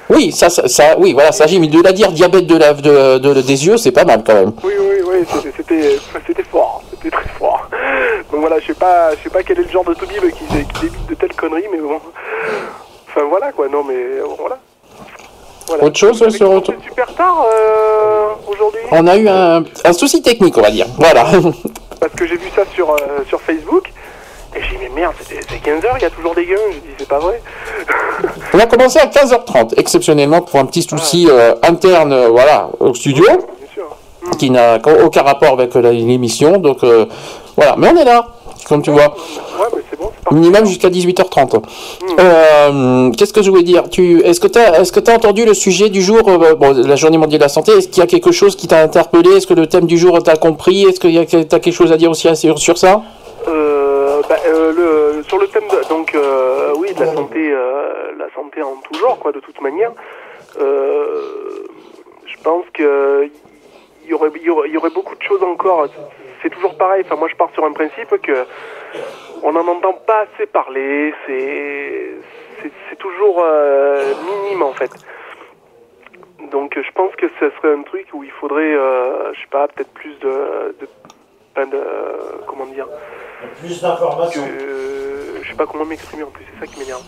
Oui, 0.10 0.32
ça, 0.32 0.50
ça, 0.50 0.68
ça- 0.68 0.98
oui, 0.98 1.14
voilà, 1.14 1.32
ça 1.32 1.44
agit. 1.44 1.60
Mais 1.60 1.68
de 1.68 1.82
la 1.82 1.92
dire 1.94 2.12
diabète 2.12 2.48
de 2.48 2.58
la, 2.58 2.74
de, 2.74 3.20
de- 3.20 3.42
des 3.42 3.68
yeux, 3.68 3.78
c'est 3.78 3.92
pas 3.92 4.04
mal 4.06 4.24
quand 4.26 4.34
même. 4.34 4.52
Oui, 4.64 4.74
oui, 4.80 4.96
oui, 5.06 5.26
c'était, 5.56 5.98
c'était, 6.26 6.44
fort. 6.44 6.71
Donc 8.32 8.42
voilà, 8.42 8.60
je 8.60 8.68
sais 8.68 8.74
pas, 8.74 9.16
je 9.16 9.24
sais 9.24 9.30
pas 9.30 9.44
quel 9.44 9.60
est 9.60 9.64
le 9.64 9.70
genre 9.70 9.84
de 9.84 9.94
Toubib 9.94 10.22
qui, 10.32 10.46
qui 10.46 10.82
débite 10.82 11.08
de 11.08 11.16
telles 11.16 11.34
conneries, 11.34 11.68
mais 11.72 11.80
bon. 11.80 12.00
Enfin 13.08 13.22
voilà 13.30 13.52
quoi, 13.52 13.68
non 13.68 13.84
mais 13.84 13.96
euh, 13.96 14.24
voilà. 14.40 14.58
Voilà. 15.68 15.84
Autre 15.84 15.98
chose 15.98 16.18
sur 16.18 16.50
commencé 16.50 16.74
super 16.84 17.14
tard 17.14 17.46
euh, 17.50 18.30
aujourd'hui 18.48 18.82
On 18.92 19.08
a 19.08 19.16
eu 19.16 19.28
un, 19.28 19.64
un 19.86 19.94
souci 19.94 20.22
technique, 20.22 20.58
on 20.58 20.62
va 20.62 20.72
dire. 20.72 20.88
Voilà. 20.98 21.26
parce 22.00 22.14
que 22.14 22.26
j'ai 22.26 22.36
vu 22.36 22.50
ça 22.56 22.64
sur, 22.74 22.90
euh, 22.90 23.24
sur 23.28 23.40
Facebook 23.42 23.92
et 24.56 24.62
j'ai 24.62 24.76
dit 24.76 24.84
mais 24.94 25.02
merde, 25.02 25.14
c'est, 25.22 25.40
c'est 25.48 25.64
15h, 25.64 25.88
il 25.98 26.02
y 26.02 26.06
a 26.06 26.10
toujours 26.10 26.36
des 26.36 26.46
gains. 26.46 26.56
J'ai 26.72 26.80
dit 26.80 26.96
c'est 26.98 27.08
pas 27.08 27.20
vrai. 27.20 27.42
On 28.54 28.60
a 28.60 28.66
commencé 28.66 29.00
à 29.00 29.06
15h30, 29.06 29.74
exceptionnellement 29.78 30.42
pour 30.42 30.60
un 30.60 30.66
petit 30.66 30.82
souci 30.82 31.28
euh, 31.30 31.56
interne, 31.64 32.12
euh, 32.12 32.28
voilà, 32.28 32.70
au 32.80 32.94
studio, 32.94 33.26
qui 34.38 34.50
n'a 34.50 34.80
aucun 35.06 35.22
rapport 35.22 35.54
avec 35.54 35.74
l'émission. 35.76 36.58
Donc 36.58 36.84
euh, 36.84 37.06
voilà, 37.56 37.76
mais 37.78 37.90
on 37.90 37.98
est 37.98 38.06
là, 38.06 38.28
comme 38.68 38.82
tu 38.82 38.92
vois. 38.92 39.16
Ouais, 39.60 39.68
mais 39.76 39.82
c'est 39.90 40.00
bon, 40.00 40.12
Minimum 40.32 40.66
jusqu'à 40.66 40.90
18h30. 40.90 41.62
Euh, 42.20 43.12
Qu'est-ce 43.12 43.34
que 43.34 43.42
je 43.42 43.50
voulais 43.50 43.64
dire? 43.64 43.90
Tu, 43.90 44.22
Est-ce 44.22 44.40
que 44.40 44.48
tu 44.48 44.60
as, 44.60 45.16
entendu 45.16 45.46
le 45.46 45.54
sujet 45.54 45.90
du 45.90 46.02
jour, 46.02 46.22
euh, 46.28 46.56
bon, 46.56 46.74
la 46.74 46.96
journée 46.96 47.18
mondiale 47.18 47.40
de 47.40 47.46
la 47.46 47.50
santé? 47.50 47.74
Est-ce 47.74 47.90
qu'il 47.90 48.00
y 48.00 48.04
a 48.04 48.08
quelque 48.08 48.32
chose 48.32 48.56
qui 48.56 48.68
t'a 48.68 48.82
interpellé? 48.82 49.32
Est-ce 49.32 49.48
que 49.48 49.54
le 49.54 49.68
thème 49.68 49.86
du 49.86 49.98
jour 49.98 50.22
t'a 50.24 50.36
compris? 50.36 50.84
Est-ce 50.84 51.00
que 51.00 51.08
tu 51.08 51.38
as 51.38 51.60
quelque 51.60 51.72
chose 51.72 51.92
à 51.92 51.98
dire 51.98 52.12
aussi 52.12 52.34
sur, 52.36 52.60
sur 52.60 52.78
ça? 52.78 53.02
Euh, 53.48 54.22
bah, 54.30 54.38
le, 54.48 55.24
sur 55.28 55.38
le 55.38 55.48
thème 55.48 55.68
de, 55.70 55.90
donc 55.90 56.16
oui 56.80 56.94
de 56.94 57.00
la 57.00 57.14
santé 57.14 57.52
la 58.18 58.28
santé 58.36 58.62
en 58.62 58.76
tout 58.84 59.00
genre 59.00 59.18
quoi 59.20 59.32
de 59.32 59.40
toute 59.40 59.60
manière. 59.62 59.92
Je 60.58 62.44
pense 62.44 62.66
que 62.74 63.30
y 64.08 64.14
aurait 64.14 64.32
il 64.36 64.72
y 64.72 64.78
aurait 64.78 64.90
beaucoup 64.92 65.16
de 65.16 65.24
choses 65.24 65.44
encore 65.44 65.88
c'est 66.42 66.50
toujours 66.50 66.76
pareil 66.78 67.04
enfin 67.06 67.16
moi 67.16 67.28
je 67.30 67.36
pars 67.36 67.50
sur 67.54 67.64
un 67.66 67.72
principe 67.74 68.10
que 68.22 68.46
on 69.44 69.52
n'en 69.54 69.68
entend 69.68 69.94
pas 69.94 70.22
assez 70.34 70.46
parler 70.48 71.14
c'est 71.26 72.98
toujours 73.00 73.42
euh, 73.44 74.14
minime 74.26 74.62
en 74.64 74.74
fait 74.74 74.92
donc 76.52 76.74
je 76.76 76.92
pense 76.94 77.16
que 77.16 77.28
ce 77.40 77.50
serait 77.58 77.74
un 77.74 77.84
truc 77.84 78.08
où 78.14 78.24
il 78.24 78.32
faudrait 78.32 78.74
euh, 78.74 79.34
je 79.34 79.40
sais 79.42 79.48
pas 79.52 79.68
peut-être 79.68 79.92
plus 79.94 80.18
de, 80.20 80.76
de, 80.80 80.88
comment 82.48 82.66
dire 82.66 82.88
Plus 83.60 83.82
d'informations. 83.82 84.44
euh, 84.44 85.40
je 85.42 85.50
sais 85.50 85.56
pas 85.56 85.66
comment 85.66 85.86
m'exprimer 85.86 86.24
en 86.24 86.28
plus, 86.32 86.44
c'est 86.54 86.66
ça 86.66 86.72
qui 86.72 86.80
m'énerve. 86.80 87.04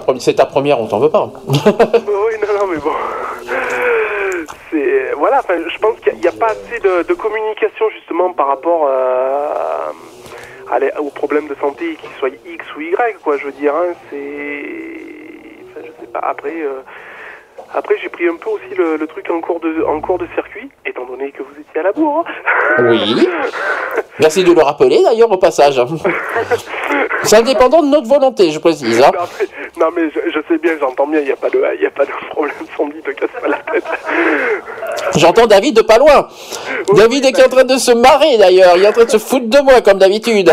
Première- 0.00 0.20
C'est 0.22 0.34
ta 0.34 0.46
première, 0.46 0.80
on 0.80 0.86
t'en 0.88 0.98
veut 0.98 1.10
pas. 1.10 1.30
oui, 1.48 2.34
non, 2.42 2.58
non, 2.58 2.66
mais 2.70 2.78
bon. 2.78 2.90
C'est 4.70 5.12
voilà. 5.16 5.40
Je 5.48 5.78
pense 5.78 5.98
qu'il 6.00 6.14
n'y 6.18 6.26
a, 6.26 6.32
pas 6.32 6.48
assez 6.48 6.78
de, 6.80 7.02
de 7.02 7.14
communication 7.14 7.88
justement 7.90 8.32
par 8.32 8.46
rapport 8.48 8.86
euh, 8.88 9.92
à 10.70 10.78
les- 10.78 10.92
aux 10.98 11.10
problèmes 11.10 11.48
de 11.48 11.54
santé, 11.56 11.96
qu'ils 11.96 12.10
soient 12.18 12.28
X 12.46 12.64
ou 12.76 12.80
Y, 12.80 13.16
quoi. 13.22 13.36
Je 13.36 13.44
veux 13.46 13.52
dire, 13.52 13.74
hein, 13.74 13.92
c'est. 14.10 14.64
Enfin, 15.70 15.80
je 15.86 16.00
sais 16.04 16.10
pas. 16.12 16.20
Après. 16.20 16.60
euh, 16.62 16.80
Après, 17.72 17.94
j'ai 18.02 18.08
pris 18.08 18.26
un 18.28 18.34
peu 18.36 18.50
aussi 18.50 18.74
le, 18.76 18.96
le 18.96 19.06
truc 19.06 19.30
en 19.30 19.40
cours, 19.40 19.60
de, 19.60 19.84
en 19.86 20.00
cours 20.00 20.18
de 20.18 20.26
circuit, 20.34 20.68
étant 20.84 21.04
donné 21.06 21.30
que 21.30 21.42
vous 21.42 21.52
étiez 21.60 21.80
à 21.80 21.84
la 21.84 21.92
bourre. 21.92 22.24
hein. 22.78 22.84
Oui. 22.90 23.28
Merci 24.18 24.42
de 24.44 24.52
le 24.52 24.60
rappeler 24.62 25.00
d'ailleurs 25.04 25.30
au 25.30 25.36
passage. 25.36 25.80
C'est 27.22 27.36
indépendant 27.36 27.82
de 27.82 27.88
notre 27.88 28.08
volonté, 28.08 28.50
je 28.50 28.58
précise. 28.58 29.00
hein. 29.00 29.12
Mais 29.40 29.46
non, 29.84 29.86
mais 29.94 30.10
je, 30.10 30.30
je 30.30 30.38
sais 30.48 30.58
bien, 30.58 30.72
j'entends 30.80 31.06
bien, 31.06 31.20
il 31.20 31.26
n'y 31.26 31.32
a, 31.32 31.36
pas 31.36 31.48
de- 31.48 31.62
il 31.76 31.82
y 31.82 31.86
a 31.86 31.90
pas 31.90 32.04
de 32.04 32.10
problème, 32.30 32.54
Sandy, 32.76 33.00
te 33.02 33.10
casse 33.12 33.30
pas 33.40 33.48
la 33.48 33.58
tête. 33.72 33.84
J'entends 35.16 35.46
David 35.46 35.76
de 35.76 35.82
pas 35.82 35.98
loin. 35.98 36.26
David 36.94 37.24
est 37.26 37.44
en 37.44 37.48
train 37.48 37.64
de 37.64 37.76
se 37.76 37.92
marrer 37.92 38.36
d'ailleurs. 38.38 38.76
Il 38.76 38.84
est 38.84 38.88
en 38.88 38.92
train 38.92 39.04
de 39.04 39.10
se 39.10 39.18
foutre 39.18 39.46
de 39.48 39.58
moi 39.60 39.80
comme 39.80 39.98
d'habitude. 39.98 40.50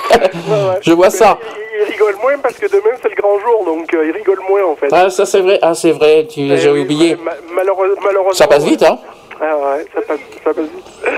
je 0.82 0.92
vois 0.92 1.10
ça. 1.10 1.38
Il 1.69 1.69
rigole 1.84 2.14
moins 2.22 2.38
parce 2.38 2.56
que 2.56 2.66
demain 2.66 2.96
c'est 3.02 3.08
le 3.10 3.14
grand 3.16 3.38
jour, 3.38 3.64
donc 3.64 3.92
euh, 3.94 4.06
il 4.06 4.12
rigole 4.12 4.40
moins 4.48 4.64
en 4.64 4.76
fait. 4.76 4.88
Ah, 4.92 5.10
ça 5.10 5.26
c'est 5.26 5.40
vrai. 5.40 5.58
Ah, 5.62 5.74
c'est 5.74 5.92
vrai. 5.92 6.26
Tu... 6.28 6.56
J'ai 6.56 6.70
oublié. 6.70 7.16
Ma- 7.16 7.32
malheureuse- 7.54 7.96
malheureusement. 8.02 8.32
Ça 8.32 8.46
passe 8.46 8.64
vite, 8.64 8.82
hein. 8.82 8.98
Ah 9.40 9.56
ouais, 9.56 9.86
ça 9.94 10.00
passe, 10.02 10.20
ça 10.44 10.52
passe 10.54 10.64
vite. 10.64 11.10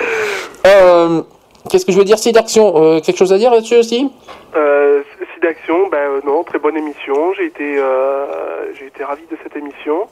Euh, 0.66 1.22
Qu'est-ce 1.70 1.86
que 1.86 1.92
je 1.92 1.98
veux 1.98 2.04
dire? 2.04 2.18
C'est 2.18 2.32
d'action. 2.32 2.72
Euh, 2.76 3.00
quelque 3.00 3.16
chose 3.18 3.32
à 3.32 3.38
dire 3.38 3.50
là-dessus 3.52 3.76
aussi? 3.76 4.10
Euh, 4.56 5.02
ben 5.90 6.20
non, 6.24 6.44
très 6.44 6.58
bonne 6.58 6.76
émission. 6.76 7.32
J'ai 7.34 7.46
été, 7.46 7.76
j'ai 8.78 8.86
été 8.86 9.02
ravi 9.04 9.22
de 9.30 9.36
cette 9.42 9.56
émission. 9.56 10.06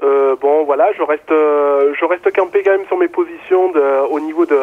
Bon, 0.00 0.64
voilà, 0.64 0.88
je 0.96 1.02
reste, 1.02 1.28
je 1.28 2.04
reste 2.04 2.32
campé 2.34 2.62
quand 2.64 2.70
même 2.72 2.86
sur 2.86 2.96
mes 2.96 3.08
positions 3.08 3.70
de, 3.72 4.06
au 4.10 4.20
niveau 4.20 4.46
de, 4.46 4.56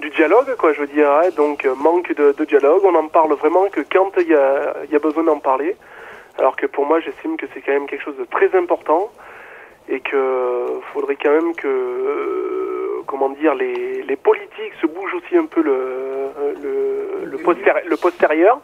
du 0.00 0.10
dialogue, 0.10 0.54
quoi. 0.56 0.72
Je 0.72 0.80
veux 0.80 0.86
dire, 0.86 1.10
hein. 1.10 1.28
donc 1.36 1.64
euh, 1.64 1.74
manque 1.74 2.12
de, 2.14 2.32
de 2.32 2.44
dialogue. 2.44 2.82
On 2.84 2.94
en 2.94 3.08
parle 3.08 3.32
vraiment 3.34 3.66
que 3.68 3.80
quand 3.92 4.10
il 4.18 4.28
y 4.28 4.34
a, 4.34 4.74
y 4.90 4.96
a 4.96 4.98
besoin 4.98 5.24
d'en 5.24 5.38
parler. 5.38 5.76
Alors 6.38 6.56
que 6.56 6.66
pour 6.66 6.86
moi, 6.86 7.00
j'estime 7.00 7.36
que 7.36 7.46
c'est 7.52 7.60
quand 7.60 7.72
même 7.72 7.86
quelque 7.86 8.02
chose 8.04 8.16
de 8.16 8.24
très 8.24 8.56
important 8.56 9.10
et 9.88 10.00
que 10.00 10.80
faudrait 10.92 11.16
quand 11.22 11.30
même 11.32 11.54
que, 11.54 11.66
euh, 11.68 13.02
comment 13.06 13.28
dire, 13.30 13.54
les, 13.54 14.02
les 14.02 14.16
politiques 14.16 14.72
se 14.80 14.86
bougent 14.86 15.14
aussi 15.14 15.36
un 15.36 15.46
peu 15.46 15.60
le, 15.62 15.78
le, 16.62 17.24
le, 17.24 17.36
postéri- 17.38 17.84
le 17.86 17.96
postérieur 17.96 18.60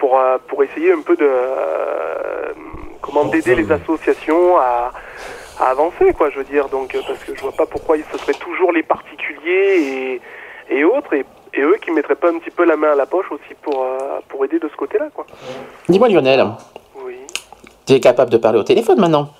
pour, 0.00 0.18
euh, 0.20 0.36
pour 0.48 0.62
essayer 0.64 0.92
un 0.92 1.00
peu 1.00 1.16
de, 1.16 1.24
euh, 1.28 2.52
comment 3.00 3.24
d'aider 3.26 3.54
les 3.54 3.70
associations 3.70 4.58
à, 4.58 4.92
à 5.60 5.66
avancer, 5.70 6.12
quoi, 6.12 6.28
je 6.30 6.38
veux 6.38 6.44
dire. 6.44 6.68
Donc, 6.68 6.94
euh, 6.94 7.00
parce 7.06 7.22
que 7.24 7.34
je 7.34 7.40
vois 7.40 7.52
pas 7.52 7.66
pourquoi 7.66 7.96
ce 8.12 8.18
serait 8.18 8.34
toujours 8.34 8.72
les 8.72 8.82
particuliers 8.82 9.76
et, 9.80 10.20
et 10.70 10.84
autres, 10.84 11.12
et, 11.14 11.24
et 11.54 11.60
eux 11.60 11.76
qui 11.82 11.90
mettraient 11.90 12.14
pas 12.14 12.30
un 12.30 12.38
petit 12.38 12.50
peu 12.50 12.64
la 12.64 12.76
main 12.76 12.92
à 12.92 12.94
la 12.94 13.06
poche 13.06 13.30
aussi 13.30 13.54
pour, 13.62 13.82
euh, 13.82 14.20
pour 14.28 14.44
aider 14.44 14.58
de 14.58 14.68
ce 14.68 14.76
côté-là, 14.76 15.08
quoi. 15.14 15.26
Dis-moi 15.88 16.08
Lionel. 16.08 16.44
Oui. 17.04 17.16
Tu 17.86 17.94
es 17.94 18.00
capable 18.00 18.30
de 18.30 18.36
parler 18.38 18.58
au 18.58 18.64
téléphone 18.64 19.00
maintenant. 19.00 19.30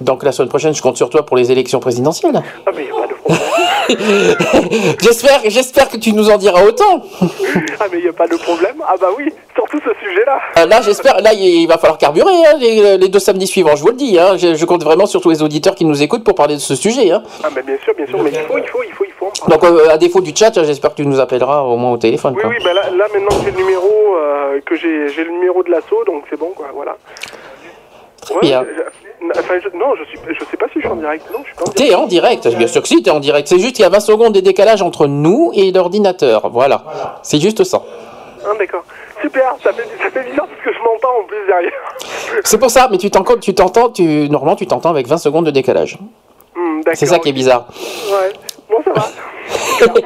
Donc 0.00 0.22
la 0.22 0.32
semaine 0.32 0.48
prochaine, 0.48 0.74
je 0.74 0.82
compte 0.82 0.96
sur 0.96 1.10
toi 1.10 1.24
pour 1.26 1.36
les 1.36 1.50
élections 1.52 1.80
présidentielles. 1.80 2.42
Ah, 2.66 2.70
mais 2.74 2.84
y 2.86 2.90
a 2.90 2.94
pas 2.94 3.06
de 3.06 3.14
problème. 3.14 3.40
j'espère, 5.00 5.40
j'espère 5.46 5.88
que 5.88 5.96
tu 5.96 6.12
nous 6.12 6.30
en 6.30 6.36
diras 6.38 6.62
autant. 6.64 7.02
ah, 7.80 7.84
mais 7.92 7.98
il 8.00 8.08
a 8.08 8.12
pas 8.12 8.26
de 8.26 8.36
problème. 8.36 8.76
Ah, 8.86 8.94
bah 9.00 9.08
oui, 9.16 9.32
surtout 9.54 9.78
ce 9.84 9.90
sujet-là. 10.06 10.38
Euh, 10.58 10.66
Là, 10.66 10.80
j'espère, 10.82 11.20
là, 11.20 11.32
il 11.32 11.66
va 11.66 11.76
falloir 11.78 11.98
carburer 11.98 12.30
hein, 12.46 12.54
les, 12.58 12.98
les 12.98 13.08
deux 13.08 13.18
samedis 13.18 13.46
suivants. 13.46 13.76
Je 13.76 13.82
vous 13.82 13.88
le 13.88 13.94
dis. 13.94 14.18
hein. 14.18 14.36
Je, 14.36 14.54
je 14.54 14.64
compte 14.64 14.84
vraiment 14.84 15.06
sur 15.06 15.20
tous 15.20 15.30
les 15.30 15.42
auditeurs 15.42 15.74
qui 15.74 15.84
nous 15.84 16.02
écoutent 16.02 16.24
pour 16.24 16.34
parler 16.34 16.54
de 16.54 16.60
ce 16.60 16.74
sujet. 16.74 17.10
hein. 17.10 17.22
Ah, 17.42 17.48
mais 17.54 17.62
bien 17.62 17.76
sûr, 17.84 17.92
bien 17.96 18.06
sûr, 18.06 18.22
mais 18.22 18.30
il 18.30 18.38
faut, 18.40 18.58
il 18.58 18.66
faut, 18.68 18.82
il 18.86 18.92
faut, 18.92 19.04
il 19.04 19.12
faut. 19.12 19.30
Donc, 19.48 19.64
euh, 19.64 19.90
à 19.90 19.98
défaut 19.98 20.20
du 20.20 20.32
chat, 20.34 20.52
j'espère 20.64 20.90
que 20.90 20.96
tu 20.96 21.06
nous 21.06 21.20
appelleras 21.20 21.62
au 21.62 21.76
moins 21.76 21.92
au 21.92 21.96
téléphone. 21.98 22.34
Oui, 22.36 22.42
quoi. 22.42 22.50
oui, 22.50 22.56
bah 22.64 22.72
là, 22.74 22.90
là 22.90 23.06
maintenant 23.12 23.36
j'ai 23.44 23.50
le 23.50 23.56
numéro, 23.56 23.90
euh, 24.16 24.60
que 24.64 24.76
j'ai 24.76 25.08
j'ai 25.08 25.24
le 25.24 25.30
numéro 25.30 25.62
de 25.62 25.70
l'assaut, 25.70 26.04
donc 26.06 26.24
c'est 26.30 26.38
bon, 26.38 26.52
quoi, 26.54 26.66
voilà. 26.74 26.96
Ouais, 28.30 28.54
enfin, 29.38 29.54
je- 29.62 29.76
non, 29.76 29.94
je 29.96 30.04
je 30.32 30.44
sais 30.50 30.56
pas 30.56 30.66
si 30.68 30.74
je 30.76 30.80
suis 30.80 30.88
en 30.88 30.96
direct. 30.96 31.26
Non, 31.32 31.38
je 31.42 31.46
suis 31.48 31.54
pas 31.56 31.62
en 31.62 31.72
direct. 31.72 31.76
T'es 31.90 31.94
en 31.94 32.06
direct, 32.06 32.48
bien 32.56 32.66
sûr 32.66 32.82
que 32.82 32.88
si, 32.88 33.02
t'es 33.02 33.10
en 33.10 33.20
direct. 33.20 33.48
C'est 33.48 33.58
juste 33.58 33.74
qu'il 33.76 33.82
y 33.82 33.86
a 33.86 33.90
20 33.90 34.00
secondes 34.00 34.32
de 34.34 34.40
décalage 34.40 34.82
entre 34.82 35.06
nous 35.06 35.52
et 35.54 35.70
l'ordinateur. 35.72 36.48
Voilà. 36.50 36.82
C'est 37.22 37.40
juste 37.40 37.64
ça. 37.64 37.82
Ah, 38.44 38.48
d'accord. 38.58 38.82
Super, 39.20 39.54
ça 39.62 39.72
fait, 39.72 39.86
ça 40.02 40.10
fait 40.10 40.24
bizarre 40.30 40.46
parce 40.46 40.62
que 40.64 40.72
je 40.72 40.78
m'entends 40.78 41.20
en 41.22 41.24
plus 41.26 41.46
derrière. 41.46 41.72
C'est 42.44 42.58
pour 42.58 42.70
ça, 42.70 42.88
mais 42.90 42.96
tu 42.96 43.10
t'en- 43.10 43.22
tu 43.38 43.54
t'entends, 43.54 43.90
tu, 43.90 44.28
normalement, 44.30 44.56
tu 44.56 44.66
t'entends 44.66 44.88
avec 44.90 45.06
20 45.06 45.18
secondes 45.18 45.44
de 45.46 45.50
décalage. 45.50 45.98
Hmm. 46.56 46.80
C'est 46.94 47.06
ça 47.06 47.18
qui 47.18 47.28
est 47.28 47.32
bizarre. 47.32 47.66
Ouais, 48.10 48.32
bon, 48.70 48.78
ça 48.82 48.92
va. 48.92 49.06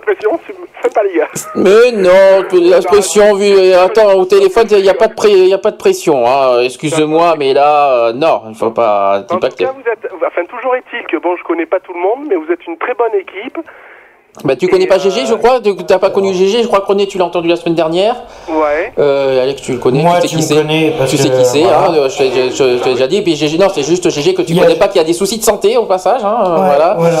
Super. 0.00 0.14
Histoire 0.14 0.38
de 0.38 0.40
mettre 0.40 0.40
un 0.40 0.40
peu 0.40 0.40
plus 0.40 0.40
la 0.40 0.40
pression, 0.40 0.40
c'est 0.46 0.82
sympa, 0.82 1.02
les 1.04 1.18
gars. 1.18 1.28
Mais 1.54 1.92
non, 1.92 2.70
la 2.70 2.80
pression, 2.82 3.34
vu, 3.34 3.72
attends, 3.74 4.14
au 4.18 4.24
téléphone, 4.24 4.66
il 4.70 4.82
n'y 4.82 4.88
a, 4.88 4.94
pas 4.94 5.08
de 5.08 5.14
pré- 5.14 5.30
y 5.30 5.54
a 5.54 5.58
pas 5.58 5.70
de 5.70 5.76
pression. 5.76 6.26
Hein. 6.26 6.62
Excuse-moi, 6.62 7.34
mais 7.38 7.52
là, 7.54 8.08
euh, 8.08 8.12
non, 8.12 8.42
il 8.48 8.54
faut 8.54 8.70
pas. 8.70 9.20
dis 9.28 9.34
En 9.34 9.38
pas 9.38 9.48
tout 9.48 9.56
que- 9.56 9.64
cas, 9.64 9.72
vous 9.72 9.90
êtes, 9.90 10.10
enfin, 10.26 10.44
toujours 10.46 10.74
est-il 10.76 11.06
que, 11.06 11.16
bon, 11.18 11.36
je 11.36 11.44
connais 11.44 11.66
pas 11.66 11.80
tout 11.80 11.92
le 11.92 12.00
monde, 12.00 12.26
mais 12.28 12.36
vous 12.36 12.50
êtes 12.52 12.66
une 12.66 12.76
très 12.78 12.94
bonne 12.94 13.14
équipe. 13.14 13.58
Bah, 14.44 14.56
tu 14.56 14.68
connais 14.68 14.86
pas 14.86 14.98
GG, 14.98 15.26
je 15.26 15.34
crois? 15.34 15.60
Tu 15.60 15.74
n'as 15.88 15.98
pas 15.98 16.08
connu 16.10 16.32
GG, 16.32 16.62
je 16.62 16.66
crois 16.66 16.80
que 16.80 16.86
René, 16.86 17.06
tu 17.06 17.18
l'as 17.18 17.26
entendu 17.26 17.48
la 17.48 17.56
semaine 17.56 17.74
dernière. 17.74 18.16
Ouais. 18.48 18.92
Euh, 18.98 19.42
Alex, 19.42 19.60
tu 19.60 19.72
le 19.72 19.78
connais, 19.78 20.02
Moi, 20.02 20.14
tu 20.16 20.22
sais 20.22 20.28
tu 20.28 20.36
qui 20.36 20.42
c'est. 20.42 20.54
connais, 20.54 20.94
Tu 21.08 21.16
sais 21.18 21.28
qui 21.28 21.44
c'est, 21.44 21.62
voilà. 21.62 21.88
hein, 21.88 21.94
euh, 21.94 22.08
je 22.08 22.16
t'ai- 22.18 22.30
je- 22.32 22.50
je- 22.54 22.78
je 22.78 22.82
t'ai 22.82 22.92
déjà 22.94 23.06
dit. 23.06 23.16
Et 23.16 23.22
puis 23.22 23.36
GG, 23.36 23.58
non, 23.58 23.66
c'est 23.74 23.82
juste 23.82 24.08
GG 24.08 24.32
que 24.34 24.42
tu 24.42 24.54
y 24.54 24.58
a- 24.58 24.62
connais 24.62 24.76
pas, 24.78 24.88
qui 24.88 24.98
a 24.98 25.04
des 25.04 25.12
soucis 25.12 25.38
de 25.38 25.44
santé 25.44 25.76
au 25.76 25.84
passage. 25.84 26.22
Hein, 26.24 26.36
euh, 26.46 26.54
Ouais, 26.54 26.66
voilà. 26.66 26.94
voilà. 26.98 27.20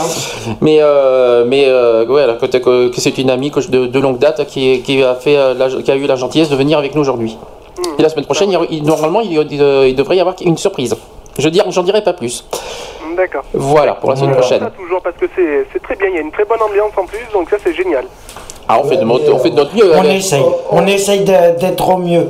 Mais, 0.62 0.78
euh, 0.80 1.44
mais 1.46 1.64
euh, 1.66 2.06
ouais, 2.06 2.22
alors, 2.22 2.38
que, 2.38 2.46
t'es- 2.46 2.60
que- 2.60 2.88
que 2.88 3.00
c'est 3.00 3.16
une 3.18 3.28
amie 3.30 3.50
de, 3.50 3.86
de 3.86 3.98
longue 4.00 4.18
date 4.18 4.46
qui, 4.46 4.80
qui 4.80 5.02
a 5.02 5.14
fait, 5.14 5.36
euh, 5.36 5.52
la- 5.54 5.68
qui 5.82 5.90
a 5.90 5.96
eu 5.96 6.06
la 6.06 6.16
gentillesse 6.16 6.48
de 6.48 6.56
venir 6.56 6.78
avec 6.78 6.94
nous 6.94 7.02
aujourd'hui. 7.02 7.36
Et 7.98 8.02
la 8.02 8.08
semaine 8.08 8.24
prochaine, 8.24 8.50
il- 8.70 8.82
normalement, 8.82 9.20
il, 9.20 9.32
il- 9.32 9.88
il 9.88 9.94
devrait 9.94 10.16
y 10.16 10.20
avoir 10.20 10.36
une 10.42 10.56
surprise. 10.56 10.96
Je 11.38 11.48
dire, 11.48 11.64
j'en 11.70 11.82
dirai 11.82 12.02
pas 12.02 12.12
plus. 12.12 12.44
D'accord. 13.16 13.42
Voilà, 13.52 13.94
pour 13.94 14.10
la 14.10 14.16
semaine 14.16 14.30
J'adore 14.30 14.40
prochaine. 14.46 14.60
ça 14.62 14.70
toujours 14.70 15.02
parce 15.02 15.16
que 15.16 15.26
c'est 15.72 15.82
très 15.82 15.96
bien, 15.96 16.08
il 16.08 16.14
y 16.14 16.18
a 16.18 16.20
une 16.20 16.30
très 16.32 16.44
bonne 16.44 16.62
ambiance 16.62 16.92
en 16.96 17.04
plus, 17.06 17.18
donc 17.32 17.50
ça 17.50 17.56
c'est 17.62 17.74
génial. 17.74 18.04
Ah, 18.68 18.78
on 18.82 18.84
fait 18.88 18.96
de, 18.98 19.04
notre- 19.04 19.32
on 19.32 19.38
fait 19.38 19.50
de 19.50 19.56
notre 19.56 19.74
mieux. 19.74 19.92
On 19.94 20.00
allez. 20.00 20.16
essaye. 20.16 20.44
On 20.70 20.86
essaye 20.86 21.20
d'être 21.24 21.88
au 21.88 21.96
mieux. 21.98 22.28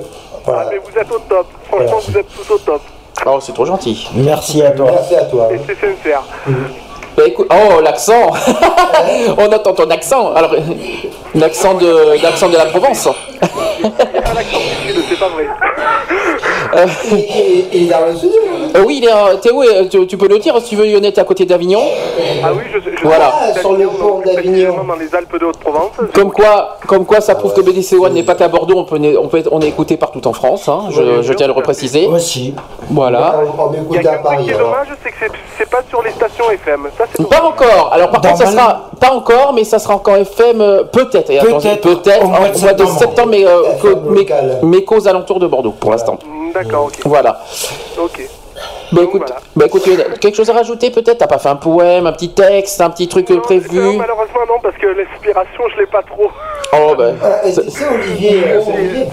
Ah, 0.49 0.67
mais 0.71 0.79
vous 0.79 0.99
êtes 0.99 1.11
au 1.13 1.19
top, 1.29 1.47
franchement 1.69 1.99
vous 2.09 2.19
êtes 2.19 2.27
tous 2.35 2.51
au 2.55 2.59
top. 2.59 2.81
Oh, 3.27 3.39
c'est 3.41 3.53
trop 3.53 3.67
gentil. 3.67 4.09
Merci 4.15 4.63
à 4.63 4.71
toi. 4.71 4.91
Merci 4.93 5.15
à 5.17 5.25
toi. 5.25 5.49
Et 5.53 5.61
c'est 5.67 5.75
sincère. 5.75 6.23
Bah, 7.17 7.25
écoute, 7.27 7.49
oh, 7.51 7.81
l'accent 7.83 8.31
On 9.37 9.45
entend 9.53 9.75
ton 9.75 9.91
accent. 9.91 10.33
Alors, 10.33 10.55
l'accent 11.35 11.75
de, 11.75 12.23
l'accent 12.23 12.49
de 12.49 12.57
la 12.57 12.65
Provence. 12.67 13.09
C'est 13.83 15.19
pas 15.19 15.29
vrai. 15.29 15.47
Et 17.13 17.65
il 17.73 17.87
est 17.87 17.91
dans 17.91 18.07
le 18.07 18.17
studio. 18.17 18.41
euh, 18.77 18.85
oui, 18.87 19.01
il 19.03 19.05
est, 19.09 19.13
euh, 19.13 19.37
Théo, 19.37 19.63
euh, 19.63 19.85
tu, 19.91 20.07
tu 20.07 20.17
peux 20.17 20.29
le 20.29 20.39
dire 20.39 20.55
si 20.61 20.71
tu 20.71 20.77
veux, 20.77 20.87
Yonette 20.87 21.19
à 21.19 21.25
côté 21.25 21.45
d'Avignon. 21.45 21.81
Ah 22.45 22.49
oui, 22.55 22.63
je, 22.73 22.79
je 22.97 23.03
Voilà. 23.03 23.33
Ah, 23.55 23.59
sur 23.59 23.73
le 23.73 23.87
pont 23.89 24.21
d'Avignon. 24.25 24.77
dans 24.87 24.95
les 24.97 25.15
Alpes 25.15 25.39
de 25.39 25.45
Haute-Provence. 25.47 25.93
Comme 26.15 26.33
quoi, 26.33 26.77
comme 26.87 27.05
quoi, 27.07 27.21
ça 27.21 27.35
prouve 27.35 27.55
que 27.55 27.61
BDC 27.61 27.95
One 27.99 28.13
n'est 28.15 28.23
pas 28.23 28.35
qu'à 28.35 28.49
Bordeaux, 28.49 28.79
on 28.79 28.85
peut, 28.85 28.99
on 29.21 29.29
peut 29.29 29.39
être, 29.39 29.49
on 29.53 29.61
est 29.61 29.69
écouté 29.69 29.97
partout 29.97 30.27
en 30.27 30.33
France, 30.33 30.69
hein, 30.69 30.85
je, 30.91 31.23
je 31.23 31.33
tiens 31.33 31.45
à 31.47 31.49
le 31.49 31.55
repréciser. 31.55 32.07
Aussi. 32.07 32.55
Voilà. 32.91 33.41
On 33.59 33.73
Il 33.93 34.03
y 34.03 34.07
a 34.07 34.13
Paris. 34.19 34.45
qui 34.45 34.51
est 34.51 34.55
dommage, 34.59 34.89
c'est 35.03 35.11
que 35.11 35.17
c'est- 35.59 35.71
pas 35.71 35.83
sur 35.89 36.03
les 36.03 36.11
stations 36.11 36.51
FM. 36.51 36.89
Ça 36.99 37.05
c'est 37.15 37.29
Pas 37.29 37.45
encore. 37.45 37.91
Alors 37.93 38.11
par 38.11 38.21
contre, 38.21 38.39
ça 38.39 38.47
sera 38.47 38.91
pas 38.99 39.13
encore, 39.13 39.53
mais 39.55 39.63
ça 39.63 39.79
sera 39.79 39.95
encore 39.95 40.17
FM 40.17 40.59
peut-être. 40.93 41.29
Peut-être 41.29 41.81
peut-être 41.81 42.25
en 42.25 42.29
mois 42.29 42.49
de 42.49 42.57
septembre. 42.87 43.29
mais, 43.31 43.47
euh, 43.47 43.63
mais, 44.09 44.27
mais 44.65 44.83
qu'aux 44.85 45.07
alentours 45.07 45.39
de 45.39 45.47
Bordeaux 45.47 45.71
pour 45.79 45.93
l'instant. 45.93 46.19
D'accord, 46.53 46.87
ok. 46.87 47.01
Voilà. 47.05 47.41
Ok. 47.99 48.29
Bah 48.93 49.03
écoute, 49.05 49.23
voilà. 49.25 49.41
bah 49.55 49.67
écoute, 49.67 49.87
Lionel, 49.87 50.19
quelque 50.19 50.35
chose 50.35 50.51
à 50.51 50.53
rajouter 50.53 50.91
peut-être? 50.91 51.19
T'as 51.19 51.29
pas 51.29 51.39
fait 51.39 51.49
un 51.49 51.57
poème, 51.57 52.07
un 52.09 52.13
petit 52.13 52.31
texte, 52.31 52.81
un 52.81 52.91
petit 52.91 53.07
truc 53.07 53.31
euh, 53.31 53.37
Non, 53.37 53.41
prévu? 53.41 53.79
non, 53.79 53.93
malheureusement 53.95 54.41
non, 54.49 54.59
parce 54.61 54.77
que 54.77 54.87
l'inspiration 54.89 55.63
je 55.73 55.81
l'ai 55.81 55.87
pas 55.87 56.03
trop. 56.03 56.29
Oh 56.73 56.95
bah. 56.99 57.13
Ah, 57.23 57.47
et 57.47 57.53
tu 57.53 57.71
sais, 57.71 57.85
Olivier, 57.89 58.43
euh, 58.49 58.61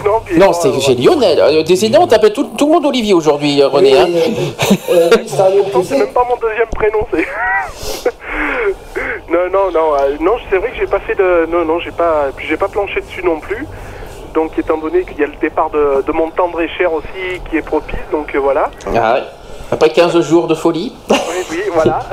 Non, 0.04 0.22
Non, 0.36 0.50
euh, 0.50 0.80
c'est 0.80 0.96
Lionel. 0.96 1.40
Euh, 1.40 1.64
Décidément, 1.64 2.06
on 2.06 2.08
t'appelle 2.08 2.34
tout, 2.34 2.50
tout 2.58 2.66
le 2.66 2.74
monde 2.74 2.86
Olivier 2.88 3.14
aujourd'hui, 3.14 3.62
euh, 3.62 3.68
René. 3.68 3.98
Hein. 3.98 4.08
euh, 4.92 5.10
C'est 5.28 5.98
même 5.98 6.08
pas 6.12 6.26
mon 6.28 6.38
deuxième 6.38 6.70
prénom, 6.76 7.06
c'est. 7.14 8.12
non, 9.32 9.50
non, 9.52 9.72
non, 9.72 9.94
euh, 9.94 10.16
non, 10.20 10.34
c'est 10.50 10.58
vrai 10.58 10.72
que 10.72 10.78
j'ai 10.78 10.88
pas 10.88 11.00
fait 11.00 11.16
de. 11.16 11.46
Non, 11.52 11.64
non, 11.66 11.80
j'ai 11.80 11.92
pas. 11.92 12.30
Puis 12.36 12.48
j'ai 12.48 12.58
pas 12.58 12.68
planché 12.68 13.00
dessus 13.02 13.24
non 13.24 13.40
plus. 13.40 13.66
Donc, 14.38 14.56
étant 14.60 14.78
donné 14.78 15.04
qu'il 15.04 15.18
y 15.18 15.24
a 15.24 15.26
le 15.26 15.34
départ 15.42 15.72
de, 15.72 16.04
de 16.06 16.12
mon 16.12 16.30
tendre 16.30 16.62
et 16.62 16.68
cher 16.78 16.94
aussi 16.94 17.42
qui 17.50 17.58
est 17.58 17.64
propice, 17.64 17.98
donc 18.12 18.36
euh, 18.36 18.40
voilà. 18.40 18.70
Ah 18.96 19.16
ouais. 19.16 19.24
Après 19.72 19.90
15 19.90 20.20
jours 20.22 20.48
de 20.48 20.54
folie. 20.54 20.94
Oui, 21.10 21.16
oui, 21.50 21.62
voilà. 21.74 22.02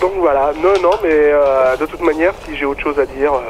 donc 0.00 0.12
voilà. 0.16 0.52
Non, 0.62 0.72
non, 0.82 0.92
mais 1.02 1.10
euh, 1.12 1.76
de 1.76 1.84
toute 1.84 2.00
manière, 2.00 2.32
si 2.46 2.56
j'ai 2.56 2.64
autre 2.64 2.80
chose 2.80 2.98
à 2.98 3.04
dire, 3.04 3.34
euh, 3.34 3.40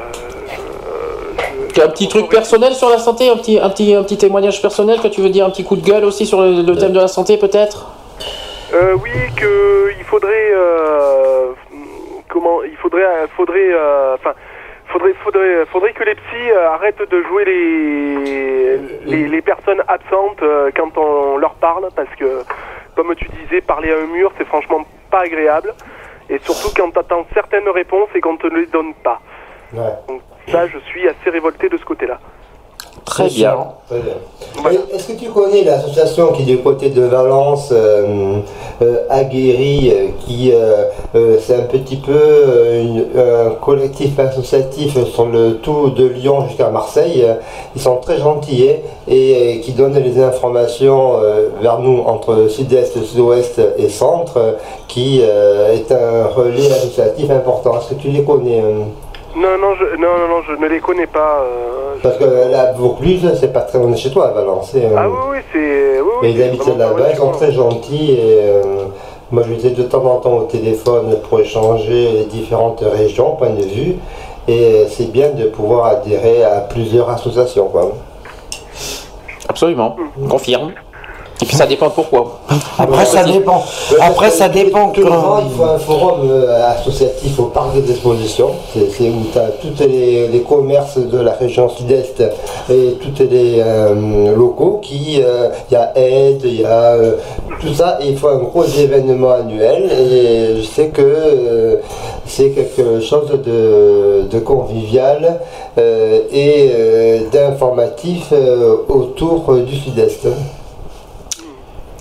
je- 1.71 1.75
je- 1.77 1.83
un 1.83 1.89
petit 1.89 2.09
truc 2.09 2.29
personnel 2.29 2.75
sur 2.75 2.89
la 2.89 2.99
santé, 2.99 3.31
un 3.31 3.37
petit, 3.37 3.61
un 3.61 3.71
petit, 3.71 3.95
un 3.95 4.03
petit 4.03 4.19
témoignage 4.19 4.61
personnel 4.61 4.99
que 5.01 5.07
tu 5.07 5.21
veux 5.21 5.31
dire, 5.31 5.47
un 5.47 5.51
petit 5.51 5.63
coup 5.63 5.77
de 5.77 5.87
gueule 5.87 6.05
aussi 6.05 6.27
sur 6.27 6.41
le, 6.41 6.63
le 6.63 6.77
thème 6.77 6.91
de 6.93 6.99
la 6.99 7.07
santé 7.07 7.37
peut-être? 7.37 7.93
Euh, 8.75 8.95
oui, 9.01 9.11
que 9.37 9.93
il 9.97 10.05
faudrait, 10.05 10.51
comment, 12.29 12.65
il 12.65 12.77
faudrait, 12.77 13.05
faudrait, 13.37 13.71
euh, 13.73 14.17
enfin, 14.17 14.33
faudrait, 14.91 15.15
faudrait, 15.25 15.67
faudrait 15.67 15.93
que 15.93 16.05
les 16.05 16.15
psys 16.15 16.51
euh, 16.51 16.71
arrêtent 16.71 17.09
de 17.11 17.23
jouer 17.23 17.45
les, 17.45 18.77
les, 19.07 19.29
les 19.29 19.43
personnes 19.43 19.83
absentes 19.89 20.43
euh, 20.43 20.71
quand 20.77 20.97
on 20.99 21.37
leur 21.39 21.55
parle, 21.55 21.89
parce 21.97 22.15
que, 22.17 22.43
comme 22.95 23.15
tu 23.15 23.29
disais, 23.43 23.61
parler 23.61 23.93
à 23.93 23.97
un 23.97 24.07
mur, 24.07 24.33
c'est 24.39 24.47
franchement 24.47 24.85
pas 25.11 25.21
agréable, 25.21 25.75
et 26.29 26.39
surtout 26.39 26.69
quand 26.77 26.91
t'attends 26.91 27.27
certaines 27.35 27.69
réponses 27.69 28.09
et 28.15 28.21
qu'on 28.21 28.37
te 28.37 28.47
les 28.47 28.67
donne 28.67 28.95
pas. 29.03 29.21
Donc 30.09 30.23
ça, 30.49 30.67
je 30.67 30.79
suis 30.79 31.09
assez 31.09 31.31
révolté 31.31 31.69
de 31.69 31.77
ce 31.77 31.85
côté-là. 31.85 32.20
Très 33.11 33.29
bien. 33.29 33.57
Très 33.89 33.99
bien. 34.01 34.15
Et 34.91 34.95
Est-ce 34.95 35.09
que 35.09 35.19
tu 35.19 35.29
connais 35.31 35.65
l'association 35.65 36.29
qui 36.33 36.43
est 36.43 36.45
du 36.45 36.59
côté 36.59 36.91
de 36.91 37.03
Valence, 37.03 37.71
euh, 37.73 38.37
euh, 38.83 38.97
Aguerri, 39.11 39.91
euh, 39.91 40.07
qui 40.25 40.53
euh, 40.53 40.85
euh, 41.15 41.37
c'est 41.41 41.57
un 41.57 41.63
petit 41.63 41.97
peu 41.97 42.13
euh, 42.13 42.83
une- 42.83 43.07
un 43.19 43.51
collectif 43.61 44.19
associatif 44.19 44.97
sur 45.13 45.27
le 45.27 45.55
tout 45.57 45.91
de 45.91 46.07
Lyon 46.07 46.47
jusqu'à 46.49 46.69
Marseille. 46.71 47.27
Ils 47.75 47.81
sont 47.83 47.97
très 47.97 48.19
gentils 48.19 48.69
hein, 48.71 48.77
et 49.09 49.57
euh, 49.59 49.61
qui 49.63 49.73
donnent 49.73 49.99
les 49.99 50.23
informations 50.23 51.17
euh, 51.23 51.49
vers 51.61 51.81
nous 51.81 52.01
entre 52.07 52.49
sud-est, 52.49 53.03
sud-ouest 53.03 53.61
et 53.79 53.89
centre, 53.89 54.57
qui 54.89 55.21
euh, 55.23 55.73
est 55.75 55.91
un 55.91 56.27
relais 56.29 56.71
associatif 56.71 57.31
important. 57.31 57.73
Est-ce 57.79 57.95
que 57.95 58.01
tu 58.01 58.09
les 58.09 58.23
connais 58.23 58.61
euh? 58.61 58.83
Non, 59.37 59.57
non, 59.61 59.75
je, 59.77 59.97
non, 59.97 60.19
non, 60.19 60.29
non, 60.29 60.43
je 60.49 60.53
ne 60.61 60.69
les 60.69 60.81
connais 60.81 61.07
pas. 61.07 61.43
euh, 61.45 61.95
Parce 62.03 62.17
que 62.17 62.25
la 62.25 62.73
Vaucluse, 62.73 63.33
c'est 63.39 63.53
pas 63.53 63.61
très 63.61 63.79
loin 63.79 63.91
de 63.91 63.97
chez 63.97 64.11
toi 64.11 64.29
à 64.29 64.33
Valence. 64.33 64.75
hein. 64.75 64.81
Ah 64.97 65.09
oui, 65.09 65.17
oui, 65.31 65.39
c'est. 65.53 66.01
Oui, 66.01 66.09
oui, 66.23 66.29
Et 66.29 66.31
ils 66.33 66.37
c'est 66.39 66.45
habitent 66.49 66.63
vraiment 66.63 66.79
pas 66.95 66.99
là-bas, 67.01 67.11
ils 67.13 67.17
sont 67.17 67.31
très 67.33 67.53
gentils 67.53 68.13
et 68.13 68.41
euh, 68.43 68.63
moi 69.31 69.45
je 69.47 69.53
les 69.55 69.67
ai 69.69 69.71
de 69.71 69.83
temps 69.85 70.05
en 70.05 70.17
temps 70.17 70.37
au 70.39 70.43
téléphone 70.45 71.17
pour 71.29 71.39
échanger 71.41 72.11
les 72.13 72.25
différentes 72.25 72.81
régions, 72.81 73.37
point 73.37 73.51
de 73.51 73.63
vue. 73.63 73.97
Et 74.49 74.65
euh, 74.85 74.87
c'est 74.89 75.13
bien 75.13 75.31
de 75.31 75.45
pouvoir 75.45 75.87
adhérer 75.87 76.43
à 76.43 76.61
plusieurs 76.63 77.09
associations. 77.11 77.69
Quoi. 77.69 77.93
Absolument, 79.49 79.97
confirme. 80.29 80.73
Et 81.43 81.47
puis 81.47 81.57
ça 81.57 81.67
dépend 81.67 81.89
pourquoi. 81.91 82.41
Après, 82.79 83.05
ça 83.07 83.25
dépend. 83.25 83.63
Après, 84.01 84.31
ça 84.31 84.49
dépend 84.49 84.93
les 84.95 85.03
quand- 85.03 85.11
ans, 85.15 85.41
il 85.45 85.51
faut 85.57 85.65
un 85.65 85.79
forum 85.79 86.21
euh, 86.31 86.73
associatif 86.79 87.39
au 87.39 87.45
parc 87.45 87.73
des 87.81 87.91
expositions. 87.91 88.51
C'est 88.75 89.09
où 89.09 89.23
tu 89.33 89.39
as 89.39 89.49
tous 89.63 89.83
les, 89.85 90.29
les 90.29 90.41
commerces 90.43 90.99
de 90.99 91.19
la 91.19 91.33
région 91.33 91.69
sud-est 91.69 92.23
et 92.71 92.97
tous 93.01 93.23
les 93.25 93.61
euh, 93.65 94.35
locaux 94.37 94.81
qui. 94.83 95.21
euh, 95.25 95.49
Il 95.71 95.75
y 95.75 95.77
a 95.77 95.93
aide, 95.97 96.43
il 96.45 96.61
y 96.61 96.65
a 96.65 96.93
euh, 96.93 97.13
tout 97.61 97.73
ça. 97.73 97.99
Et 98.03 98.09
il 98.09 98.17
faut 98.19 98.29
un 98.29 98.39
gros 98.39 98.65
événement 98.65 99.31
annuel. 99.33 99.91
Et 99.91 100.57
je 100.61 100.67
sais 100.67 100.89
que 100.89 101.01
euh, 101.03 101.77
c'est 102.27 102.51
quelque 102.51 103.01
chose 103.01 103.31
de, 103.45 104.25
de 104.31 104.39
convivial 104.41 105.41
euh, 105.79 106.21
et 106.33 106.71
euh, 106.75 107.19
d'informatif 107.33 108.27
euh, 108.33 108.77
autour 108.89 109.55
du 109.67 109.77
sud-est. 109.77 110.27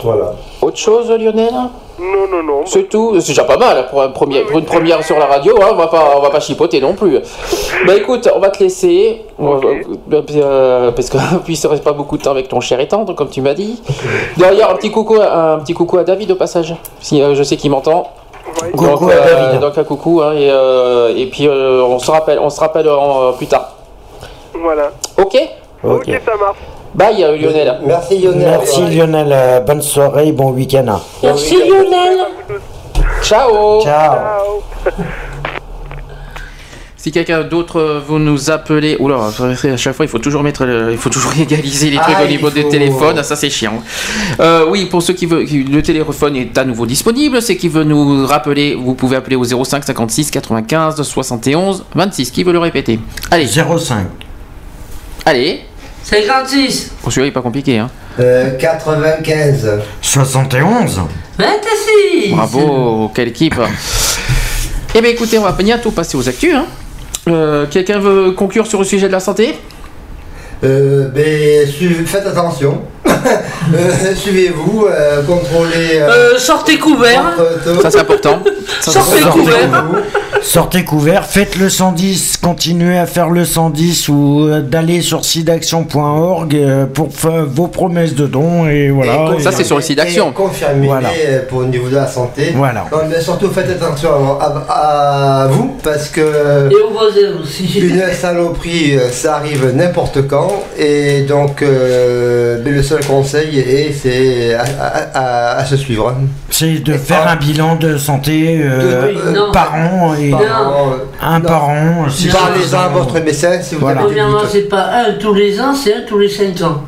Voilà. 0.04 0.34
Autre 0.62 0.78
chose, 0.78 1.10
Lionel? 1.10 1.52
Non, 2.00 2.28
non, 2.32 2.42
non. 2.44 2.62
C'est 2.66 2.84
tout, 2.88 3.20
c'est 3.20 3.28
déjà 3.30 3.44
pas 3.44 3.58
mal 3.58 3.88
pour, 3.90 4.02
un 4.02 4.10
premier- 4.10 4.42
pour 4.44 4.58
une 4.60 4.66
première 4.66 5.04
sur 5.04 5.20
la 5.20 5.26
radio, 5.26 5.56
hein, 5.62 5.68
on 5.74 5.76
va 5.76 5.88
pas, 5.88 6.14
on 6.16 6.22
va 6.22 6.30
pas 6.30 6.40
chipoter 6.40 6.80
non 6.80 6.94
plus. 6.94 7.20
Bah 7.86 7.96
écoute, 7.96 8.30
on 8.34 8.40
va 8.40 8.50
te 8.50 8.64
laisser, 8.64 9.26
va- 9.38 9.60
euh, 10.36 10.92
parce 10.92 11.10
que 11.10 11.18
puis 11.44 11.58
ça 11.58 11.68
reste 11.68 11.84
pas 11.84 11.92
beaucoup 11.92 12.18
de 12.18 12.24
temps 12.24 12.32
avec 12.32 12.48
ton 12.48 12.62
cher 12.62 12.80
et 12.80 12.88
tendre, 12.88 13.14
comme 13.16 13.30
tu 13.30 13.42
m'as 13.42 13.54
dit. 13.54 13.82
D'ailleurs, 14.38 14.72
un 14.72 14.76
petit 14.76 14.92
coucou, 14.92 15.16
à- 15.16 15.54
un 15.56 15.60
petit 15.60 15.74
coucou 15.74 15.98
à 15.98 16.06
David 16.06 16.32
au 16.32 16.36
passage, 16.36 16.74
si 17.02 17.22
euh, 17.22 17.36
je 17.36 17.44
sais 17.44 17.58
qu'il 17.58 17.72
m'entend. 17.72 18.08
Coucou 18.72 18.86
donc, 18.86 19.12
à 19.12 19.16
euh, 19.16 19.36
David. 19.48 19.60
donc 19.60 19.78
un 19.78 19.84
coucou, 19.84 20.22
hein, 20.22 20.32
et, 20.34 20.50
euh, 20.50 21.14
et 21.16 21.26
puis 21.26 21.48
euh, 21.48 21.82
on 21.84 22.00
se 22.00 22.10
rappelle, 22.10 22.40
on 22.40 22.50
se 22.50 22.60
rappelle 22.62 22.88
euh, 22.88 23.32
plus 23.34 23.48
tard. 23.48 23.74
Voilà. 24.54 24.92
Ok? 25.18 25.38
Ok, 25.84 26.06
ça 26.26 26.36
marche. 26.38 26.58
Bye 26.96 27.24
euh, 27.24 27.38
Lionel. 27.38 27.80
Merci 27.86 28.20
Lionel. 28.20 28.48
Merci 28.50 28.82
Lionel, 28.96 29.28
euh, 29.32 29.60
bonne 29.62 29.82
soirée, 29.82 30.32
bon 30.32 30.52
week-end. 30.52 31.00
Merci 31.24 31.56
Lionel. 31.56 32.18
Ciao. 33.24 33.82
Ciao. 33.84 34.62
Si 36.98 37.12
quelqu'un 37.14 37.44
d'autre 37.44 38.02
vous 38.06 38.20
nous 38.20 38.52
appelez, 38.52 38.98
oula, 39.00 39.16
à 39.40 39.78
chaque 39.78 39.96
fois 39.96 40.06
il 40.06 40.10
faut 40.10 40.20
toujours 40.20 40.44
mettre, 40.44 40.66
le- 40.66 40.92
il 40.92 40.98
faut 40.98 41.10
toujours 41.10 41.32
égaliser 41.40 41.92
les 41.92 41.96
trucs 41.98 42.16
Ah, 42.18 42.24
au 42.26 42.28
niveau 42.28 42.50
il 42.50 42.56
des 42.56 42.68
téléphones, 42.68 43.24
ça 43.24 43.38
c'est 43.38 43.50
chiant. 43.50 43.82
Euh, 44.42 44.66
oui, 44.68 44.86
pour 44.88 45.02
ceux 45.02 45.14
qui 45.14 45.26
veulent, 45.26 45.46
le 45.46 45.82
téléphone 45.82 46.36
est 46.36 46.58
à 46.58 46.66
nouveau 46.66 46.86
disponible, 46.86 47.42
c'est 47.42 47.56
qui 47.56 47.70
veut 47.70 47.86
nous 47.86 48.26
rappeler, 48.26 48.76
vous 48.76 48.96
pouvez 48.96 49.16
appeler 49.16 49.38
au 49.38 49.46
05 49.46 49.84
56 49.86 50.30
95 50.32 51.02
71 51.02 51.86
26. 51.96 52.32
Qui 52.32 52.44
veut 52.44 52.52
le 52.52 52.60
répéter? 52.60 53.00
Allez. 53.32 53.48
05. 53.48 54.06
Allez. 55.26 55.62
56. 56.10 56.92
Pour 57.04 57.12
celui-là 57.12 57.28
il 57.28 57.30
est 57.30 57.34
pas 57.34 57.42
compliqué, 57.42 57.78
hein. 57.78 57.90
Euh, 58.20 58.58
95. 58.58 59.80
71. 60.02 61.02
26. 61.38 62.32
Bravo, 62.32 63.12
quelle 63.14 63.28
équipe. 63.28 63.56
Eh 64.96 65.02
bien 65.02 65.12
écoutez, 65.12 65.38
on 65.38 65.44
va 65.44 65.52
bientôt 65.52 65.92
passer 65.92 66.18
aux 66.18 66.28
actus. 66.28 66.56
Hein. 66.56 66.66
Euh, 67.28 67.68
quelqu'un 67.70 68.00
veut 68.00 68.32
conclure 68.32 68.66
sur 68.66 68.80
le 68.80 68.86
sujet 68.86 69.08
de 69.08 69.12
la 69.12 69.20
santé? 69.20 69.56
Euh, 70.64 71.10
ben, 71.10 71.68
faites 72.06 72.26
attention. 72.26 72.82
Euh, 73.72 74.16
Suivez-vous, 74.16 74.88
euh, 74.90 75.22
contrôlez. 75.22 76.00
Euh, 76.02 76.40
sortez 76.40 76.80
couvert. 76.80 77.36
Ça 77.82 77.92
c'est 77.92 78.00
important. 78.00 78.40
Sortez 78.82 79.22
couvert. 79.22 79.86
Sortez 80.42 80.84
couvert, 80.86 81.26
faites 81.26 81.56
le 81.58 81.70
110, 81.70 82.38
continuez 82.38 82.98
à 82.98 83.06
faire 83.06 83.30
le 83.30 83.46
110 83.46 84.10
ou 84.10 84.46
euh, 84.48 84.62
d'aller 84.62 85.02
sur 85.02 85.24
sidaction.org 85.24 86.58
pour 86.94 87.14
faire 87.14 87.46
vos 87.46 87.68
promesses 87.68 88.16
de 88.16 88.26
dons 88.26 88.68
et 88.68 88.90
voilà. 88.90 89.34
Ça, 89.40 89.50
Et- 89.52 89.54
c'est 89.54 89.64
sur 89.64 89.76
le 89.76 89.82
site 89.84 89.98
d'action. 89.98 90.32
Confirmez 90.32 90.88
Voilà. 90.88 91.10
pour 91.50 91.62
le 91.62 91.68
niveau 91.68 91.90
de 91.90 91.96
la 91.96 92.08
santé. 92.08 92.54
Voilà. 92.56 92.86
Non, 92.92 93.00
mais 93.10 93.22
surtout 93.22 93.50
faites 93.50 93.70
attention 93.70 94.40
à, 94.40 95.44
à 95.44 95.48
vous 95.48 95.76
parce 95.84 96.08
que 96.10 96.22
Et 96.72 96.76
aux 96.76 96.90
voisins 96.92 97.40
aussi. 97.44 97.80
une 97.80 98.02
saloperie 98.14 98.98
ça 99.12 99.36
arrive 99.36 99.74
n'importe 99.76 100.26
quand 100.28 100.64
et 100.78 101.22
donc 101.22 101.62
euh, 101.62 102.62
mais 102.64 102.72
le 102.72 102.82
seul 102.82 102.99
conseil 103.08 103.60
est 103.60 103.92
c'est 103.94 104.54
à, 104.54 104.62
à- 104.64 105.20
à- 105.20 105.58
à 105.60 105.66
se 105.66 105.78
suivre. 105.78 106.14
C'est 106.50 106.84
de 106.84 106.94
faire 106.94 107.28
un 107.28 107.36
bilan 107.36 107.76
de 107.76 107.98
santé 107.98 108.60
euh, 108.64 109.12
De- 109.14 109.38
euh, 109.38 109.52
par 109.52 109.74
an 109.76 110.14
et 110.16 110.32
Par 110.32 110.42
an, 110.72 110.92
un 111.22 111.40
non. 111.40 111.46
par 111.46 111.70
an. 111.70 112.06
si 112.10 112.28
Parlez-en 112.28 112.80
à 112.80 112.88
votre 112.90 113.20
médecin 113.20 113.60
si 113.62 113.76
vous 113.76 113.82
Voilà. 113.82 114.00
avez 114.02 114.08
Premièrement, 114.08 114.40
c'est 114.50 114.68
pas 114.70 114.90
un 115.08 115.14
tous 115.20 115.34
les 115.34 115.60
ans, 115.60 115.74
c'est 115.74 115.94
un 115.94 116.02
tous 116.08 116.18
les 116.20 116.30
5 116.30 116.62
ans. 116.62 116.84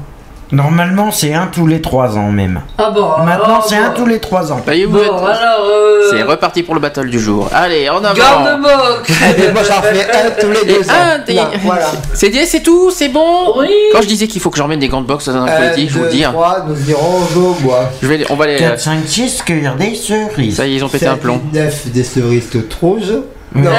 Normalement, 0.51 1.11
c'est 1.11 1.33
un 1.33 1.47
tous 1.47 1.65
les 1.65 1.81
trois 1.81 2.17
ans 2.17 2.29
même. 2.31 2.61
Ah 2.77 2.91
bon 2.91 3.07
Maintenant, 3.25 3.45
alors, 3.45 3.65
c'est 3.67 3.77
bon. 3.77 3.85
un 3.85 3.89
tous 3.91 4.05
les 4.05 4.19
trois 4.19 4.51
ans. 4.51 4.61
Ça 4.65 4.75
y 4.75 4.81
est, 4.81 4.85
vous 4.85 4.97
Bon, 4.97 5.03
êtes- 5.03 5.09
alors. 5.09 5.65
Euh... 5.65 6.09
C'est 6.11 6.23
reparti 6.23 6.63
pour 6.63 6.73
le 6.75 6.81
battle 6.81 7.09
du 7.09 7.19
jour. 7.19 7.47
Allez, 7.53 7.89
en 7.89 8.03
avant. 8.03 8.13
Garde-moque 8.15 9.09
Et 9.37 9.51
moi 9.53 9.61
j'en 9.65 9.81
fais 9.81 10.03
un 10.11 10.31
tous 10.39 10.51
les 10.51 10.65
deux 10.73 10.81
Un, 10.89 10.93
ans. 10.93 11.23
des- 11.25 11.33
Non, 11.35 11.47
voilà. 11.63 11.85
C'est 12.13 12.29
dit, 12.29 12.45
c'est 12.45 12.61
tout, 12.63 12.91
c'est 12.91 13.07
bon. 13.09 13.57
Oui 13.59 13.69
Quand 13.93 14.01
je 14.01 14.07
disais 14.07 14.27
qu'il 14.27 14.41
faut 14.41 14.49
que 14.49 14.57
j'emmène 14.57 14.79
des 14.79 14.89
grandes 14.89 15.05
box 15.05 15.29
dans 15.29 15.35
un 15.43 15.45
Un, 15.47 15.51
politique, 15.57 15.89
je 15.89 15.97
vous 15.99 16.03
le 16.05 16.09
dis. 16.09 16.23
hein. 16.25 16.31
trois, 16.33 16.65
nous 16.67 16.89
irons 16.89 17.19
au 17.37 17.53
bois. 17.61 17.89
Je 18.01 18.07
vais, 18.07 18.25
on 18.29 18.35
va 18.35 18.47
les. 18.47 18.57
4, 18.57 18.79
5, 18.79 18.99
6, 19.05 19.43
cueillir 19.43 19.75
des 19.75 19.95
cerises. 19.95 20.57
Ça 20.57 20.67
y 20.67 20.73
est, 20.73 20.75
ils 20.75 20.83
ont 20.83 20.89
pété 20.89 21.07
un 21.07 21.15
plomb. 21.17 21.39
9 21.53 21.87
des 21.91 22.03
cerises 22.03 22.49
rouges. 22.81 23.13
Non, 23.53 23.69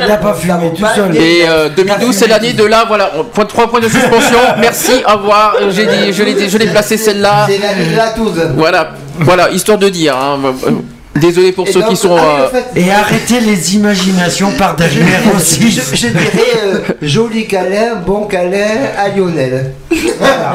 Il 0.00 0.06
n'a 0.08 0.16
pas 0.18 0.34
fumé 0.34 0.72
tout 0.76 0.84
seul. 0.94 1.16
Et 1.16 1.44
euh, 1.48 1.68
2012, 1.74 2.14
c'est 2.14 2.26
l'année 2.28 2.52
de 2.52 2.64
là, 2.64 2.84
voilà, 2.86 3.10
point, 3.32 3.46
3 3.46 3.70
points 3.70 3.80
de 3.80 3.88
suspension. 3.88 4.38
Merci, 4.60 4.92
au 5.08 5.16
revoir. 5.18 5.54
Euh, 5.60 5.70
J'ai 5.70 5.86
dit, 5.86 6.12
je 6.12 6.22
l'ai, 6.22 6.48
je 6.48 6.58
l'ai 6.58 6.66
placé 6.66 6.98
celle-là. 6.98 7.46
c'est 7.48 7.58
l'année 7.58 7.86
de 7.90 7.96
la 7.96 8.08
touze. 8.10 8.40
Voilà, 8.56 8.90
voilà, 9.20 9.50
histoire 9.50 9.78
de 9.78 9.88
dire. 9.88 10.14
hein. 10.16 10.38
Euh, 10.66 10.70
Désolé 11.14 11.52
pour 11.52 11.68
Et 11.68 11.72
ceux 11.72 11.80
donc, 11.80 11.90
qui 11.90 11.96
sont. 11.96 12.16
ah 12.18 12.48
euh, 12.54 12.60
Et 12.74 12.90
arrêtez 12.90 13.38
les 13.40 13.74
imaginations 13.76 14.50
par 14.52 14.74
derrière 14.76 15.06
je, 15.30 15.36
aussi. 15.36 15.70
je 15.70 16.06
dirais 16.08 16.22
euh, 16.64 16.78
joli 17.02 17.46
câlin, 17.46 17.96
bon 18.04 18.24
câlin 18.24 18.66
à 18.98 19.08
Lionel. 19.08 19.72
Voilà. 20.18 20.54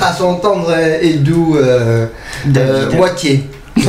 à 0.02 0.12
son 0.14 0.34
tendre 0.36 0.74
et 1.02 1.14
doux 1.14 1.56
euh, 1.58 2.06
euh, 2.56 2.90
moitié. 2.92 3.44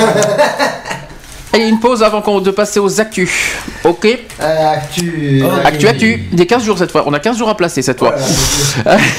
Allez, 1.54 1.68
une 1.68 1.80
pause 1.80 2.02
avant 2.02 2.22
qu'on- 2.22 2.40
de 2.40 2.52
passer 2.52 2.80
aux 2.80 3.02
actus. 3.02 3.30
Ok 3.84 4.06
Euh, 4.42 4.72
actu. 4.74 5.44
Actu, 5.66 5.88
actu. 5.88 6.24
Des 6.32 6.46
15 6.46 6.64
jours 6.64 6.78
cette 6.78 6.92
fois. 6.92 7.04
On 7.06 7.14
a 7.14 7.20
15 7.20 7.38
jours 7.38 7.50
à 7.50 7.58
placer 7.58 7.82
cette 7.82 8.00
fois. 8.00 8.16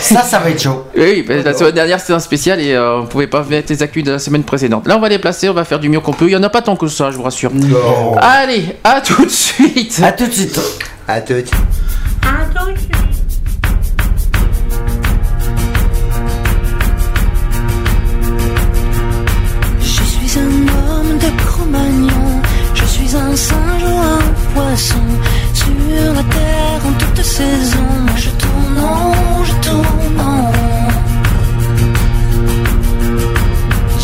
Ça, 0.00 0.22
ça 0.22 0.38
va 0.38 0.50
être 0.50 0.62
chaud. 0.62 0.86
Oui, 0.96 1.26
la 1.28 1.52
semaine 1.52 1.72
dernière 1.74 2.00
c'était 2.00 2.14
un 2.14 2.18
spécial 2.20 2.58
et 2.60 2.72
euh, 2.72 3.00
on 3.00 3.06
pouvait 3.06 3.26
pas 3.26 3.44
mettre 3.48 3.70
les 3.70 3.82
actus 3.82 4.02
de 4.04 4.12
la 4.12 4.18
semaine 4.18 4.44
précédente. 4.44 4.86
Là 4.86 4.96
on 4.96 5.00
va 5.00 5.08
les 5.10 5.18
placer, 5.18 5.48
on 5.48 5.54
va 5.54 5.64
faire 5.64 5.78
du 5.78 5.88
mieux 5.88 6.00
qu'on 6.00 6.12
peut. 6.14 6.26
Il 6.26 6.32
y 6.32 6.36
en 6.36 6.42
a 6.42 6.48
pas 6.48 6.62
tant 6.62 6.76
que 6.76 6.86
ça, 6.88 7.10
je 7.10 7.16
vous 7.16 7.22
rassure. 7.22 7.50
Non. 7.52 8.16
Allez, 8.18 8.76
à 8.82 9.00
tout 9.02 9.24
de 9.24 9.30
suite. 9.30 10.00
À 10.02 10.12
tout 10.12 10.26
de 10.26 10.32
suite. 10.32 10.58
À 11.06 11.20
tout. 11.20 11.34
Attention 12.22 12.62
consommation. 12.62 12.62
Le 12.62 12.62
compte 12.62 12.80
est 12.82 12.92
bon, 12.92 13.01
un 23.32 23.36
singe 23.36 23.84
ou 23.84 23.98
un 24.14 24.24
poisson 24.54 25.04
Sur 25.54 26.12
la 26.18 26.24
terre 26.36 26.80
en 26.88 26.92
toute 27.02 27.24
saison. 27.24 27.86
Moi 28.06 28.16
je 28.24 28.30
tourne 28.42 28.78
en 28.90 28.94
rond, 29.12 29.44
je 29.50 29.54
tourne 29.68 30.20
en 30.20 30.42
rond. 30.46 30.88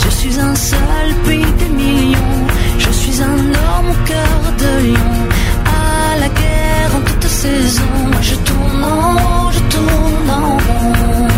Je 0.02 0.09
suis 0.18 0.40
un 0.40 0.55
seul 0.55 1.09
puis 1.24 1.44
des 1.60 1.70
millions. 1.82 2.40
Je 2.78 2.90
suis 3.00 3.22
un 3.22 3.40
homme 3.60 3.88
au 3.94 3.98
cœur 4.10 4.40
de 4.62 4.70
lion. 4.86 5.14
À 5.66 6.18
la 6.22 6.28
guerre 6.40 6.90
en 6.98 7.02
toute 7.09 7.28
saison. 7.44 7.92
Moi 8.12 8.22
je 8.30 8.36
tourne 8.48 8.84
en 8.84 9.12
rond, 9.18 9.50
je 9.56 9.62
tourne 9.74 10.30
en 10.40 10.50
rond. 10.66 11.28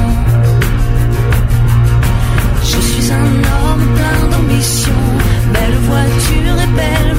Je 2.70 2.78
suis 2.88 3.12
un 3.22 3.32
homme 3.54 3.86
plein 3.96 4.20
d'ambition. 4.30 5.00
Belle 5.54 5.78
voiture 5.90 6.56
et 6.64 6.70
belle 6.80 7.14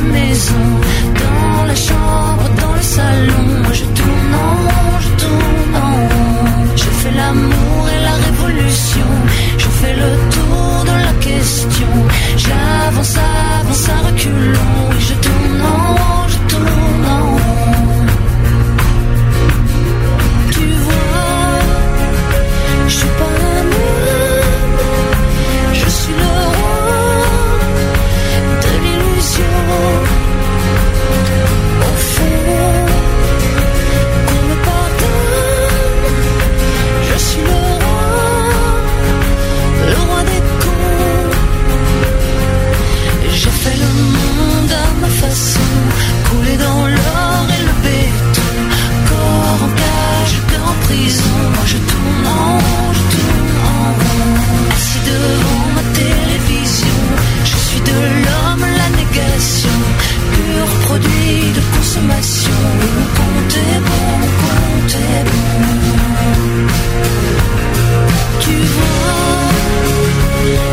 dans 0.50 1.66
la 1.66 1.76
chambre, 1.76 2.46
dans 2.62 2.74
le 2.74 2.82
salon. 2.82 3.44
Moi 3.64 3.74
je 3.74 3.86
tourne 3.86 4.34
en 4.34 4.54
rond, 4.68 5.00
je 5.00 5.10
tourne 5.24 5.76
en 5.76 5.94
rond. 6.12 6.76
Je 6.76 6.90
fais 7.00 7.12
l'amour 7.12 7.90
et 7.94 8.04
la 8.04 8.16
révolution. 8.26 9.08
Je 9.58 9.70
fais 9.80 9.94
le 9.94 10.12
tour 10.36 10.86
de 10.86 10.96
la 11.08 11.14
question. 11.20 11.92
J'avance, 12.38 13.18
avance 13.62 13.90
à 13.90 14.08
reculons 14.08 14.92
et 14.98 15.02
je 15.02 15.14
tourne. 15.16 15.41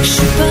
Je 0.02 0.08
suis 0.08 0.26
pas 0.38 0.47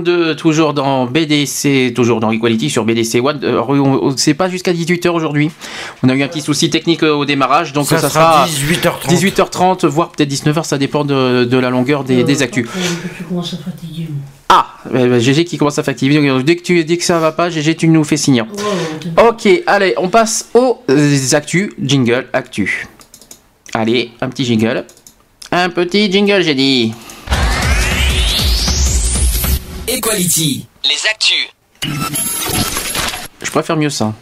17h42, 0.00 0.36
toujours 0.36 0.74
dans 0.74 1.06
BDC, 1.06 1.92
toujours 1.94 2.20
dans 2.20 2.30
Equality 2.30 2.70
sur 2.70 2.84
BDC 2.84 3.20
One. 3.20 3.40
Euh, 3.42 3.60
on- 3.68 4.06
on- 4.08 4.16
C'est 4.16 4.34
pas 4.34 4.48
jusqu'à 4.48 4.72
18h 4.72 5.08
aujourd'hui. 5.10 5.50
On 6.02 6.08
a 6.08 6.14
eu 6.14 6.22
un 6.22 6.28
petit 6.28 6.40
souci 6.40 6.70
technique 6.70 7.02
euh, 7.02 7.12
au 7.14 7.24
démarrage, 7.24 7.72
donc 7.72 7.86
Ça 7.86 7.96
euh, 7.96 7.98
ça, 7.98 8.10
sera 8.10 8.46
sera 8.46 8.46
18h30. 8.46 9.08
18h30, 9.08 9.86
voire 9.86 10.10
peut-être 10.10 10.30
19h, 10.30 10.64
ça 10.64 10.78
dépend 10.78 11.04
de, 11.04 11.44
de 11.44 11.56
la 11.58 11.70
longueur 11.70 12.04
des, 12.04 12.24
des 12.24 12.42
actus. 12.42 12.66
À 12.68 13.42
fatiguer. 13.42 14.08
Ah, 14.48 14.66
euh, 14.94 15.18
GG 15.18 15.44
qui 15.44 15.56
commence 15.56 15.78
à 15.78 15.82
fatiguer. 15.82 16.14
Donc, 16.28 16.44
Dès 16.44 16.56
que 16.56 16.62
tu 16.62 16.84
dis 16.84 16.98
que 16.98 17.04
ça 17.04 17.18
va 17.18 17.32
pas, 17.32 17.48
GG, 17.48 17.74
tu 17.76 17.88
nous 17.88 18.04
fais 18.04 18.16
signe. 18.18 18.44
Ok, 19.26 19.48
allez, 19.66 19.94
on 19.96 20.08
passe 20.08 20.50
aux 20.54 20.78
euh, 20.90 21.18
actus. 21.32 21.70
Jingle, 21.82 22.26
actu. 22.32 22.86
Allez, 23.74 24.10
un 24.20 24.28
petit 24.28 24.44
jingle. 24.44 24.84
Un 25.50 25.70
petit 25.70 26.10
jingle, 26.12 26.42
j'ai 26.42 26.54
dit. 26.54 26.92
Equality, 30.04 30.66
les 30.82 31.08
actus. 31.08 31.48
Je 33.40 33.50
préfère 33.52 33.76
mieux 33.76 33.88
ça. 33.88 34.12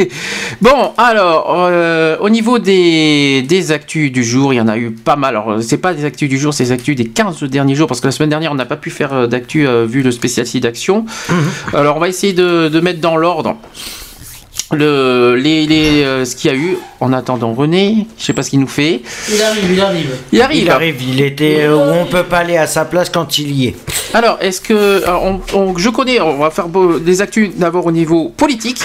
bon, 0.60 0.92
alors, 0.98 1.46
euh, 1.70 2.18
au 2.20 2.28
niveau 2.28 2.58
des, 2.58 3.40
des 3.40 3.72
actus 3.72 4.12
du 4.12 4.24
jour, 4.24 4.52
il 4.52 4.56
y 4.56 4.60
en 4.60 4.68
a 4.68 4.76
eu 4.76 4.90
pas 4.90 5.16
mal. 5.16 5.34
Alors, 5.34 5.62
c'est 5.62 5.78
pas 5.78 5.94
des 5.94 6.04
actus 6.04 6.28
du 6.28 6.36
jour, 6.36 6.52
c'est 6.52 6.64
des 6.64 6.72
actus 6.72 6.96
des 6.96 7.06
15 7.06 7.44
derniers 7.44 7.74
jours, 7.74 7.88
parce 7.88 8.02
que 8.02 8.08
la 8.08 8.12
semaine 8.12 8.28
dernière, 8.28 8.52
on 8.52 8.56
n'a 8.56 8.66
pas 8.66 8.76
pu 8.76 8.90
faire 8.90 9.14
euh, 9.14 9.26
d'actu 9.26 9.66
euh, 9.66 9.86
vu 9.86 10.02
le 10.02 10.10
spécial 10.10 10.46
site 10.46 10.64
d'action. 10.64 11.06
Alors, 11.72 11.96
on 11.96 12.00
va 12.00 12.10
essayer 12.10 12.34
de, 12.34 12.68
de 12.68 12.80
mettre 12.80 13.00
dans 13.00 13.16
l'ordre 13.16 13.56
le, 14.72 15.34
les, 15.36 15.66
les, 15.66 16.02
euh, 16.02 16.24
ce 16.24 16.34
qu'il 16.36 16.50
y 16.50 16.54
a 16.54 16.56
eu. 16.56 16.76
En 17.00 17.12
attendant 17.12 17.52
René, 17.52 18.06
je 18.16 18.24
sais 18.24 18.32
pas 18.32 18.42
ce 18.42 18.50
qu'il 18.50 18.60
nous 18.60 18.66
fait. 18.68 19.00
Il 19.28 19.42
arrive, 19.42 19.72
il 19.72 19.80
arrive. 19.80 20.10
Il 20.32 20.40
arrive. 20.42 20.62
Il 20.62 20.70
arrive, 20.70 21.02
il 21.02 21.20
était 21.20 21.62
euh, 21.62 21.76
où 21.76 21.80
on 22.02 22.06
peut 22.06 22.22
pas 22.22 22.38
aller 22.38 22.56
à 22.56 22.66
sa 22.66 22.84
place 22.84 23.10
quand 23.10 23.38
il 23.38 23.50
y 23.52 23.66
est. 23.68 23.76
Alors, 24.14 24.38
est-ce 24.40 24.60
que. 24.60 25.02
alors, 25.04 25.24
on- 25.24 25.40
on- 25.54 25.76
je 25.76 25.88
connais, 25.90 26.20
on 26.20 26.38
va 26.38 26.50
faire 26.50 26.66
des 26.68 27.20
actus 27.22 27.50
d'abord 27.56 27.86
au 27.86 27.92
niveau 27.92 28.28
politique. 28.36 28.80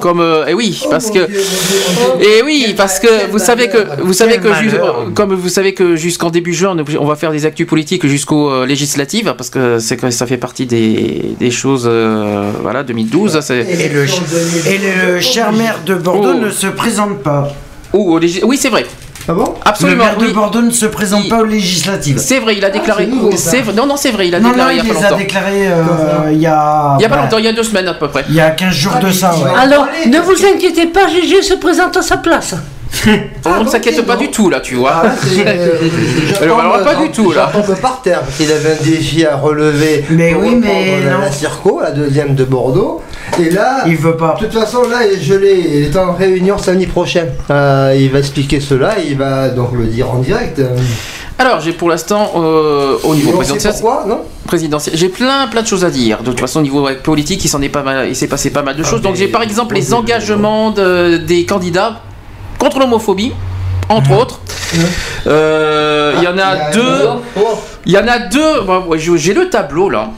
Comme 0.00 0.20
euh, 0.20 0.44
eh 0.48 0.54
oui 0.54 0.80
parce 0.90 1.10
que 1.10 1.18
et 1.18 2.42
oui 2.44 2.74
parce 2.76 2.98
que 3.00 3.30
vous 3.30 3.38
savez 3.38 3.68
que 3.68 4.00
vous 4.02 4.12
savez 4.12 4.38
que 4.38 5.10
comme 5.10 5.34
vous 5.34 5.48
savez 5.48 5.74
que 5.74 5.96
jusqu'en 5.96 6.30
début 6.30 6.54
juin 6.54 6.76
on 6.98 7.04
va 7.06 7.16
faire 7.16 7.32
des 7.32 7.46
actus 7.46 7.66
politiques 7.66 8.06
jusqu'aux 8.06 8.50
euh, 8.50 8.66
législatives 8.66 9.34
parce 9.36 9.50
que 9.50 9.78
c'est 9.78 9.96
que 9.96 10.10
ça 10.10 10.26
fait 10.26 10.36
partie 10.36 10.66
des, 10.66 11.34
des 11.38 11.50
choses 11.50 11.86
euh, 11.86 12.50
voilà 12.62 12.82
2012 12.84 13.40
c'est 13.40 13.58
Et 13.58 13.88
le, 13.88 14.04
et 14.04 14.78
le 14.78 15.20
cher 15.20 15.52
maire 15.52 15.80
de 15.84 15.94
Bordeaux 15.94 16.34
ne 16.34 16.50
se 16.50 16.68
présente 16.68 17.18
pas. 17.22 17.52
Oh, 17.92 18.18
oui 18.44 18.56
c'est 18.56 18.68
vrai 18.70 18.86
Ah 19.28 19.32
bon? 19.34 19.54
Absolument 19.64 20.04
Le 20.04 20.18
maire 20.20 20.28
de. 20.28 20.32
Bordeaux 20.34 20.62
ne 20.62 20.70
se 20.70 20.86
présente 20.86 21.28
pas 21.28 21.38
aux 21.40 21.44
législatives. 21.44 22.18
c'est 22.18 22.38
vrai 22.40 22.56
il 22.56 22.64
a 22.64 22.70
déclaré 22.70 23.08
c'est 23.36 23.60
vrai- 23.60 23.72
non 23.72 23.86
non 23.86 23.96
c'est 23.96 24.10
vrai 24.10 24.28
il 24.28 24.34
a 24.34 24.40
Non, 24.40 24.48
non, 24.48 24.54
déclaré 24.54 24.74
il 24.76 24.78
il 24.78 24.86
y 24.86 24.90
a 24.90 24.94
les 24.94 25.00
pas 25.00 25.06
a 25.06 25.10
longtemps 25.10 25.22
euh, 25.46 26.30
il 26.32 26.40
y 26.40 26.46
a. 26.46 26.96
il 26.98 27.02
y 27.02 27.04
a 27.04 27.08
pas 27.08 27.16
bah, 27.16 27.22
longtemps 27.22 27.38
il 27.38 27.44
y 27.44 27.48
a 27.48 27.52
deux 27.52 27.62
semaines 27.62 27.88
à 27.88 27.94
peu 27.94 28.08
près 28.08 28.24
Il 28.28 28.34
y 28.34 28.40
a 28.40 28.50
15 28.50 28.74
jours 28.74 28.96
de 29.00 29.10
ça, 29.12 29.32
ouais. 29.34 29.50
Alors, 29.58 29.86
ne 30.06 30.18
vous 30.18 30.44
inquiétez 30.44 30.86
pas, 30.86 31.06
Gégé 31.08 31.42
se 31.42 31.54
présente 31.54 31.96
à 31.96 32.02
sa 32.02 32.16
place. 32.16 32.54
on 33.46 33.64
ne 33.64 33.68
s'inquiète 33.68 34.04
pas 34.04 34.16
du 34.16 34.30
tout 34.30 34.50
là 34.50 34.60
tu 34.60 34.74
vois 34.74 35.02
Ah, 35.04 35.10
Alors, 36.42 36.82
pas 36.82 36.94
du 36.96 37.10
tout, 37.10 37.32
là. 37.32 37.46
j'attends 37.46 37.60
un 37.60 37.74
peu 37.74 37.80
par 37.80 38.02
terre 38.02 38.20
parce 38.20 38.36
qu'il 38.36 38.50
avait 38.50 38.72
un 38.72 38.82
défi 38.84 39.24
à 39.24 39.36
relever. 39.36 40.04
Mais 40.10 40.34
oui, 40.34 40.56
mais. 40.56 41.00
La 41.00 41.30
Circo, 41.32 41.80
la 41.82 41.90
deuxième 41.92 42.34
de 42.34 42.44
Bordeaux. 42.44 43.02
Et 43.40 43.50
là, 43.50 43.84
Il 43.86 43.96
veut 43.96 44.16
pas. 44.16 44.36
de 44.40 44.46
toute 44.46 44.52
façon, 44.58 44.82
là, 44.88 45.06
il 45.06 45.18
est 45.18 45.22
gelé. 45.22 45.64
Il 45.66 45.82
est 45.84 45.96
en 45.96 46.12
réunion 46.12 46.58
samedi 46.58 46.86
prochain. 46.86 47.26
Euh, 47.50 47.94
il 47.98 48.10
va 48.10 48.18
expliquer 48.18 48.60
cela. 48.60 48.94
Il 49.06 49.16
va 49.16 49.48
donc 49.48 49.70
le 49.72 49.86
dire 49.86 50.10
en 50.10 50.18
direct. 50.18 50.60
Alors, 51.38 51.60
j'ai 51.60 51.72
pour 51.72 51.88
l'instant, 51.88 52.30
euh, 52.36 52.96
au 53.04 53.14
niveau 53.14 53.30
Et 53.30 53.34
présidentiel, 53.34 53.72
pourquoi, 53.72 54.04
non 54.06 54.20
présidentiel, 54.46 54.96
j'ai 54.96 55.08
plein 55.08 55.46
plein 55.48 55.62
de 55.62 55.66
choses 55.66 55.84
à 55.84 55.90
dire. 55.90 56.18
De 56.18 56.26
toute 56.30 56.40
façon, 56.40 56.60
au 56.60 56.62
niveau 56.62 56.86
politique, 57.02 57.44
il 57.44 57.48
s'en 57.48 57.62
est 57.62 57.68
pas 57.70 57.82
mal, 57.82 58.06
il 58.08 58.14
s'est 58.14 58.28
passé 58.28 58.50
pas 58.50 58.62
mal 58.62 58.76
de 58.76 58.82
choses. 58.84 59.00
Donc, 59.00 59.16
j'ai 59.16 59.28
par 59.28 59.42
exemple 59.42 59.74
les 59.74 59.94
engagements 59.94 60.70
de- 60.70 61.16
des 61.16 61.44
candidats 61.46 62.00
contre 62.58 62.78
l'homophobie, 62.78 63.32
entre 63.88 64.12
autres. 64.12 64.40
Euh, 65.26 66.12
Il 66.18 66.22
y 66.24 66.28
en 66.28 66.36
a 66.38 66.42
Ah, 66.44 66.54
il 66.54 66.58
y 66.58 66.60
a- 66.60 66.70
deux. 66.70 67.08
Il 67.86 67.92
y 67.92 67.98
en 67.98 68.06
a 68.08 68.18
deux. 68.18 68.60
ouais, 68.88 68.98
j'ai 68.98 69.34
le 69.34 69.48
tableau 69.48 69.88
là. 69.88 70.10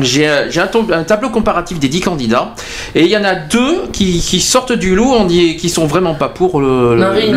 J'ai 0.00 0.28
euh, 0.28 0.48
un, 0.92 1.04
tableau 1.04 1.30
comparatif 1.30 1.78
des 1.78 1.88
10 1.88 2.00
candidats 2.00 2.54
et 2.94 3.02
il 3.04 3.08
y 3.10 3.16
en 3.16 3.24
a 3.24 3.34
deux 3.34 3.84
qui, 3.92 4.20
qui 4.20 4.40
sortent 4.40 4.72
du 4.72 4.94
lot, 4.94 5.12
on 5.18 5.24
dit 5.24 5.56
qui 5.56 5.68
sont 5.68 5.86
vraiment 5.86 6.14
pas 6.14 6.28
pour 6.28 6.60
le, 6.60 6.96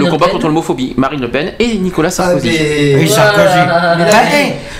combat 0.09 0.25
Pen. 0.25 0.33
contre 0.33 0.47
l'homophobie. 0.47 0.93
Marine 0.97 1.21
Le 1.21 1.29
Pen 1.29 1.53
et 1.59 1.75
Nicolas 1.77 2.09
Sarkozy. 2.09 2.47
mais- 2.49 3.03
Et 3.03 3.07
Sarkozy. 3.07 3.43
Voilà. 3.65 3.95
Bah, 3.97 4.17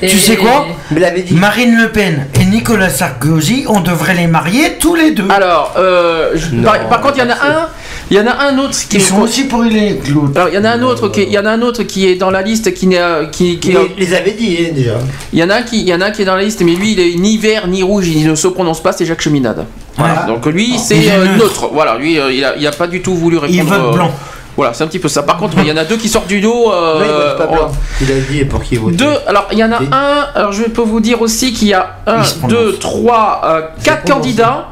hey, 0.01 0.09
tu 0.09 0.17
sais 0.17 0.37
quoi 0.37 0.65
Mais 0.91 0.99
l'avait 0.99 1.21
dit. 1.21 1.33
Marine 1.35 1.77
Le 1.77 1.89
Pen 1.91 2.27
et 2.39 2.45
Nicolas 2.45 2.89
Sarkozy, 2.89 3.65
on 3.67 3.81
devrait 3.81 4.15
les 4.15 4.27
marier 4.27 4.77
tous 4.79 4.95
les 4.95 5.11
deux. 5.11 5.27
Alors, 5.29 5.73
euh, 5.77 6.31
je- 6.35 6.55
Non, 6.55 6.63
par, 6.63 6.79
par 6.87 7.01
contre, 7.01 7.15
il 7.17 7.19
y 7.19 7.27
en 7.27 7.29
a 7.29 7.33
un, 7.33 7.67
il 8.09 8.17
y 8.17 8.19
en 8.19 8.27
a 8.27 8.47
un 8.49 8.57
autre 8.57 8.77
qui 8.89 8.95
Ils 8.97 9.01
sont 9.01 9.19
aussi 9.21 9.43
pour 9.45 9.63
les. 9.63 9.99
Alors, 10.35 10.47
il 10.49 10.55
y 10.55 10.57
en 10.57 10.63
a 10.63 10.69
un 10.71 10.81
autre 10.81 11.09
qui, 11.09 11.23
il 11.23 11.31
y 11.31 11.38
en 11.39 11.45
a 11.45 11.51
un 11.51 11.61
autre 11.61 11.84
qui 11.84 12.07
est 12.07 12.15
dans 12.15 12.31
la 12.31 12.41
liste 12.41 12.73
qui 12.73 12.88
n'est, 12.88 13.01
qui, 13.31 13.59
qui 13.59 13.71
est- 13.71 13.91
Il 13.97 14.05
les 14.07 14.13
avait 14.15 14.31
dit 14.31 14.57
hein, 14.61 14.71
déjà. 14.73 14.93
il 15.34 15.39
y 15.39 15.43
en 15.43 15.49
a 15.49 15.55
un 15.55 15.61
qui, 15.63 15.81
il 15.81 15.88
y 15.89 15.93
en 15.93 15.99
a 16.01 16.05
un 16.05 16.11
qui 16.11 16.21
est 16.21 16.25
dans 16.25 16.35
la 16.35 16.43
liste, 16.43 16.61
mais 16.63 16.73
lui, 16.73 16.93
il 16.93 16.99
est 16.99 17.15
ni 17.15 17.38
vert 17.38 17.67
ni 17.67 17.84
rouge, 17.84 18.07
il 18.07 18.27
ne 18.29 18.35
se 18.35 18.47
prononce 18.47 18.81
pas, 18.81 18.91
c'est 18.93 19.05
Jacques 19.05 19.21
Cheminade. 19.21 19.65
Voilà. 19.97 20.23
Donc 20.27 20.45
lui, 20.45 20.71
Il 20.75 20.79
c'est 20.79 20.97
est 20.97 21.11
euh, 21.11 21.25
neutre. 21.25 21.38
neutre. 21.43 21.69
Voilà, 21.73 21.97
lui, 21.97 22.19
euh, 22.19 22.31
il 22.31 22.43
a, 22.45 22.55
il 22.55 22.65
a 22.65 22.71
pas 22.71 22.88
du 22.88 23.01
tout 23.01 23.15
voulu 23.15 23.38
répondre. 23.38 23.59
Il 23.59 23.63
vote 23.63 23.79
euh, 23.79 23.93
blanc. 23.93 24.11
Voilà, 24.55 24.73
c'est 24.73 24.84
un 24.84 24.88
petit 24.88 24.97
peu 24.97 25.07
ça. 25.07 25.21
Par 25.21 25.38
contre, 25.38 25.57
il 25.59 25.67
y 25.67 25.71
en 25.71 25.77
a 25.77 25.84
deux 25.85 25.97
qui 25.97 26.09
sortent 26.09 26.27
du 26.27 26.39
lot. 26.39 26.71
euh, 26.71 26.99
Non, 26.99 27.05
il 27.05 27.11
vote 27.11 27.38
pas 27.38 27.47
on- 27.51 27.55
blanc. 27.55 27.71
Il 28.01 28.11
a 28.11 28.15
dit 28.21 28.45
pour 28.45 28.63
qui 28.63 28.75
voter? 28.75 28.95
Deux, 28.97 29.13
alors 29.27 29.47
il 29.51 29.59
y 29.59 29.63
en 29.63 29.71
a 29.71 29.77
un, 29.91 30.27
alors 30.34 30.51
je 30.51 30.63
peux 30.63 30.81
vous 30.81 30.99
dire 30.99 31.21
aussi 31.21 31.53
qu'il 31.53 31.67
y 31.67 31.73
a 31.75 31.97
un, 32.07 32.23
Il 32.41 32.47
deux, 32.47 32.73
trois, 32.79 33.41
euh, 33.43 33.61
quatre 33.84 34.05
candidats. 34.11 34.69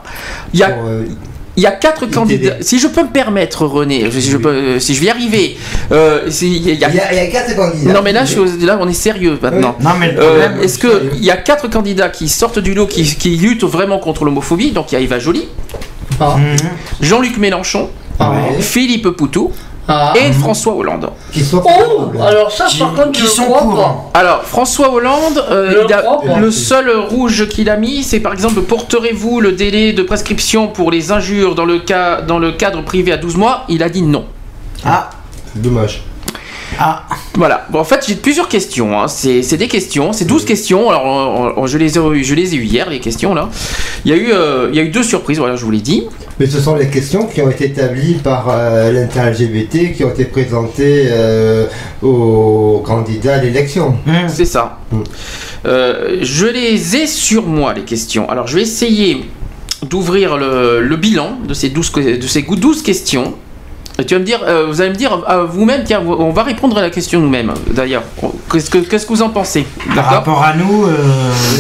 Il 0.54 0.60
y 0.60 0.64
a 0.64 0.70
Pour, 0.70 0.86
euh, 0.88 1.04
il 1.58 1.64
y 1.64 1.66
a 1.66 1.72
quatre 1.72 2.06
candidats. 2.08 2.56
Si 2.62 2.80
je 2.80 2.88
peux 2.88 3.04
me 3.04 3.10
permettre, 3.10 3.66
René, 3.66 4.10
si 4.12 4.22
je, 4.22 4.38
peux, 4.38 4.50
euh, 4.50 4.80
si 4.80 4.94
je 4.96 5.00
vais 5.00 5.08
y 5.08 5.10
arriver, 5.10 5.58
euh, 5.92 6.30
si- 6.30 6.58
il 6.58 6.66
y 6.68 6.84
a- 6.84 6.90
Il 6.90 6.96
y, 6.96 7.00
a, 7.00 7.14
il 7.14 7.18
y 7.18 7.20
a 7.20 7.28
quatre 7.28 7.56
candidats. 7.56 7.94
non 7.94 8.02
mais 8.04 8.12
là, 8.12 8.26
je 8.26 8.66
là 8.66 8.78
on 8.82 8.88
est 8.90 8.94
sérieux 8.94 9.38
maintenant. 9.42 9.76
Non, 9.80 9.92
mais 10.00 10.14
Euh. 10.18 10.62
Est-ce 10.62 10.78
que 10.80 11.12
il 11.16 11.24
y 11.24 11.32
a 11.32 11.38
quatre 11.38 11.70
candidats 11.70 12.10
qui 12.10 12.28
sortent 12.30 12.60
du 12.60 12.74
lot, 12.74 12.88
qui, 12.88 13.04
qui 13.04 13.38
luttent 13.38 13.64
vraiment 13.64 14.00
contre 14.00 14.26
l'homophobie? 14.26 14.72
Donc 14.72 14.92
il 14.92 14.96
y 14.96 14.98
a 14.98 15.02
Eva 15.02 15.20
Joly, 15.20 15.48
Ah, 16.20 16.36
Mhm. 16.38 16.56
Jean-Luc 17.02 17.38
Mélenchon, 17.38 17.90
ah, 18.20 18.32
ouais. 18.32 18.62
Philippe 18.62 19.10
Poutou 19.10 19.52
Ah. 19.88 20.14
et 20.16 20.32
François 20.34 20.74
Hollande. 20.74 21.10
Qui 21.32 21.42
sont 21.44 21.62
Oh 21.64 22.12
Alors 22.22 22.52
ça, 22.52 22.66
Qui, 22.66 22.80
par 22.80 22.94
contre, 22.96 23.12
qui 23.12 23.22
je 23.22 23.28
sont 23.28 23.44
crois 23.46 23.62
pour 23.62 23.76
pas. 23.76 24.20
Alors 24.20 24.42
François 24.44 24.92
Hollande, 24.92 25.44
euh, 25.52 25.84
il 25.88 25.94
a- 25.94 26.40
le 26.40 26.50
seul 26.52 26.90
rouge 27.10 27.48
qu'il 27.50 27.70
a 27.70 27.78
mis, 27.78 28.04
c'est 28.04 28.20
par 28.20 28.34
exemple 28.34 28.62
porterez-vous 28.62 29.42
le 29.42 29.52
délai 29.52 29.94
de 29.94 30.02
prescription 30.02 30.68
pour 30.68 30.90
les 30.92 31.12
injures 31.12 31.54
dans 31.56 31.66
le 31.66 31.80
cas 31.80 32.22
dans 32.22 32.40
le 32.40 32.52
cadre 32.54 32.84
privé 32.84 33.12
à 33.12 33.18
12 33.18 33.38
mois? 33.38 33.64
Il 33.70 33.84
a 33.84 33.90
dit 33.90 34.02
non. 34.02 34.26
Ah, 34.84 35.10
Dommage. 35.56 36.02
Ah. 36.80 37.04
Voilà. 37.36 37.68
Bon, 37.70 37.80
en 37.80 37.84
fait, 37.84 38.06
j'ai 38.08 38.16
plusieurs 38.16 38.48
questions. 38.48 39.00
hein. 39.00 39.08
C'est 39.08 39.42
c'est 39.44 39.58
des 39.58 39.68
questions. 39.68 40.14
C'est 40.14 40.26
12 40.26 40.46
questions. 40.46 40.90
Alors, 40.90 41.06
on- 41.06 41.62
on- 41.64 41.68
je, 41.68 41.78
les 41.78 41.98
ai, 41.98 42.24
je 42.24 42.34
les 42.36 42.54
ai 42.54 42.58
eues 42.58 42.64
hier, 42.66 42.90
les 42.90 43.00
questions 43.00 43.34
là. 43.34 43.50
Il 44.06 44.12
y 44.12 44.14
a 44.14 44.18
eu, 44.18 44.32
euh, 44.32 44.70
il 44.72 44.76
y 44.78 44.80
a 44.80 44.84
eu 44.84 44.90
deux 44.90 45.04
surprises. 45.04 45.38
Voilà, 45.40 45.56
je 45.56 45.66
vous 45.66 45.72
l'ai 45.72 45.82
dit. 45.82 46.04
Mais 46.40 46.48
ce 46.48 46.60
sont 46.60 46.76
les 46.76 46.88
questions 46.88 47.28
qui 47.28 47.42
ont 47.42 47.50
été 47.50 47.66
établies 47.66 48.16
par 48.16 48.48
euh, 48.50 48.92
l'inter-LGBT 48.92 49.94
qui 49.96 50.04
ont 50.04 50.10
été 50.12 50.26
présentées 50.26 51.06
euh, 51.10 51.66
aux 52.02 52.82
candidats 52.86 53.36
à 53.36 53.42
l'élection. 53.42 53.96
Mhm. 54.06 54.28
C'est 54.28 54.46
ça. 54.46 54.80
Mm. 54.92 54.98
Euh, 55.66 56.18
je 56.22 56.46
les 56.46 56.96
ai 56.98 57.08
sur 57.08 57.46
moi, 57.48 57.74
les 57.74 57.84
questions. 57.84 58.30
Alors, 58.30 58.48
je 58.48 58.56
vais 58.56 58.62
essayer 58.64 59.26
d'ouvrir 59.84 60.38
le, 60.38 60.82
le 60.82 60.96
bilan 60.98 61.38
de 61.48 61.54
ces 61.54 61.70
12, 61.70 61.90
que- 61.90 62.18
de 62.18 62.28
ces 62.28 62.42
12 62.44 62.82
questions. 62.84 63.34
Et 63.98 64.04
tu 64.06 64.14
vas 64.14 64.20
me 64.20 64.26
dire, 64.26 64.42
euh, 64.46 64.66
vous 64.68 64.82
allez 64.82 64.90
me 64.90 64.96
dire 64.96 65.24
à 65.26 65.38
vous-même, 65.44 65.84
tiens, 65.86 66.02
on 66.06 66.32
va 66.32 66.44
répondre 66.44 66.78
à 66.78 66.82
la 66.82 66.90
question 66.90 67.22
nous-mêmes, 67.22 67.54
d'ailleurs. 67.72 68.04
Qu'est-ce 68.52 68.70
que, 68.70 68.80
qu'est-ce 68.80 69.06
que 69.06 69.14
vous 69.14 69.22
en 69.22 69.30
pensez? 69.30 69.66
Par 69.96 70.06
rapport 70.08 70.44
à 70.44 70.54
nous, 70.54 70.86
euh, 70.86 70.94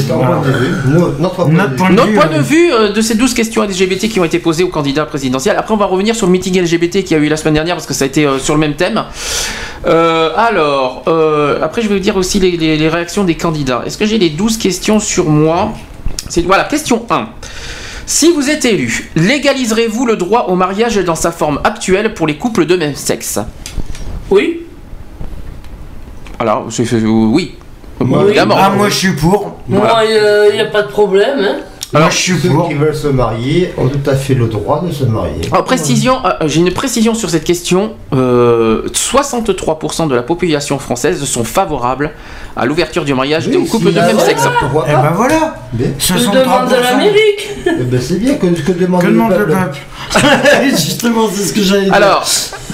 point 0.09 0.41
de 0.41 0.51
vue. 0.51 0.75
Notre, 1.19 1.45
point 1.45 1.45
de 1.47 1.51
vue. 1.51 1.87
de 1.89 1.93
Notre 1.95 2.07
vue, 2.09 2.13
point 2.15 2.25
euh, 2.25 2.37
de 2.37 2.43
vue 2.43 2.73
euh, 2.73 2.91
de 2.91 3.01
ces 3.01 3.15
12 3.15 3.33
questions 3.33 3.63
LGBT 3.63 4.09
qui 4.09 4.19
ont 4.19 4.25
été 4.25 4.39
posées 4.39 4.63
au 4.65 4.67
candidat 4.67 5.05
présidentiel. 5.05 5.55
Après, 5.57 5.73
on 5.73 5.77
va 5.77 5.85
revenir 5.85 6.13
sur 6.13 6.25
le 6.25 6.33
meeting 6.33 6.61
LGBT 6.61 7.05
qui 7.05 7.15
a 7.15 7.19
eu 7.19 7.29
la 7.29 7.37
semaine 7.37 7.53
dernière 7.53 7.75
parce 7.77 7.87
que 7.87 7.93
ça 7.93 8.03
a 8.03 8.07
été 8.07 8.25
euh, 8.25 8.37
sur 8.37 8.53
le 8.53 8.59
même 8.59 8.73
thème. 8.75 9.03
Euh, 9.87 10.31
alors, 10.35 11.03
euh, 11.07 11.59
après, 11.63 11.81
je 11.83 11.87
vais 11.87 11.93
vous 11.95 11.99
dire 12.01 12.17
aussi 12.17 12.39
les, 12.41 12.51
les- 12.57 12.75
les 12.75 12.89
réactions 12.89 13.23
des 13.23 13.35
candidats. 13.35 13.83
Est-ce 13.85 13.97
que 13.97 14.05
j'ai 14.05 14.17
les 14.17 14.29
12 14.29 14.57
questions 14.57 14.99
sur 14.99 15.29
moi? 15.29 15.71
C'est 16.27 16.41
Voilà, 16.45 16.65
question 16.65 17.05
1. 17.09 17.27
Si 18.05 18.31
vous 18.31 18.49
êtes 18.49 18.65
élu, 18.65 19.11
légaliserez-vous 19.15 20.05
le 20.05 20.15
droit 20.15 20.45
au 20.49 20.55
mariage 20.55 20.97
dans 20.97 21.15
sa 21.15 21.31
forme 21.31 21.59
actuelle 21.63 22.13
pour 22.13 22.27
les 22.27 22.37
couples 22.37 22.65
de 22.65 22.75
même 22.75 22.95
sexe? 22.95 23.39
Oui. 24.29 24.61
Alors, 26.39 26.67
c'est- 26.69 26.85
c'est- 26.85 27.01
oui. 27.03 27.55
Moi, 27.99 28.23
Évidemment. 28.25 28.55
Ah, 28.59 28.69
moi 28.71 28.89
je 28.89 28.95
suis 28.95 29.13
pour. 29.13 29.57
Moi, 29.69 29.87
il 30.49 30.53
n'y 30.55 30.59
a 30.61 30.65
pas 30.65 30.81
de 30.83 30.89
problème. 30.89 31.39
Hein. 31.39 31.57
Moi 31.93 32.09
je 32.09 32.15
suis 32.17 32.37
Ceux 32.39 32.49
pour. 32.49 32.67
qui 32.67 32.73
veulent 32.73 32.95
se 32.95 33.07
marier 33.07 33.73
ont 33.77 33.87
tout 33.87 34.09
à 34.09 34.15
fait 34.15 34.33
le 34.33 34.47
droit 34.47 34.83
de 34.85 34.91
se 34.91 35.03
marier. 35.05 35.41
En 35.51 35.63
précision, 35.63 36.17
euh, 36.25 36.31
j'ai 36.47 36.59
une 36.59 36.71
précision 36.71 37.13
sur 37.13 37.29
cette 37.29 37.43
question. 37.43 37.93
Euh, 38.13 38.87
63% 38.93 40.07
de 40.07 40.15
la 40.15 40.23
population 40.23 40.77
française 40.79 41.23
sont 41.23 41.43
favorables 41.43 42.11
à 42.57 42.65
l'ouverture 42.65 43.05
du 43.05 43.13
mariage 43.13 43.47
Oui, 43.47 43.57
aux 43.57 43.65
couples 43.65 43.89
si, 43.89 43.93
de 43.93 43.99
ah 43.99 44.07
même 44.07 44.19
sexe. 44.19 44.43
Eh 44.87 44.91
ben 44.91 45.11
voilà. 45.15 45.55
Je 45.77 46.13
demande 46.13 46.73
à 46.73 46.79
63%. 46.79 46.81
l'Amérique. 46.83 47.49
Eh 47.65 47.71
ben, 47.83 48.01
c'est 48.01 48.19
bien 48.19 48.35
que, 48.35 48.47
que 48.47 48.71
demande 48.73 49.01
Que 49.01 49.07
le 49.07 49.13
demande 49.13 49.31
le 49.31 49.45
peuple. 49.45 49.51
peuple 50.13 50.65
Justement, 50.71 51.27
c'est 51.33 51.43
ce 51.45 51.53
que 51.53 51.61
j'allais 51.61 51.85
dire. 51.85 51.93
Alors, 51.93 52.25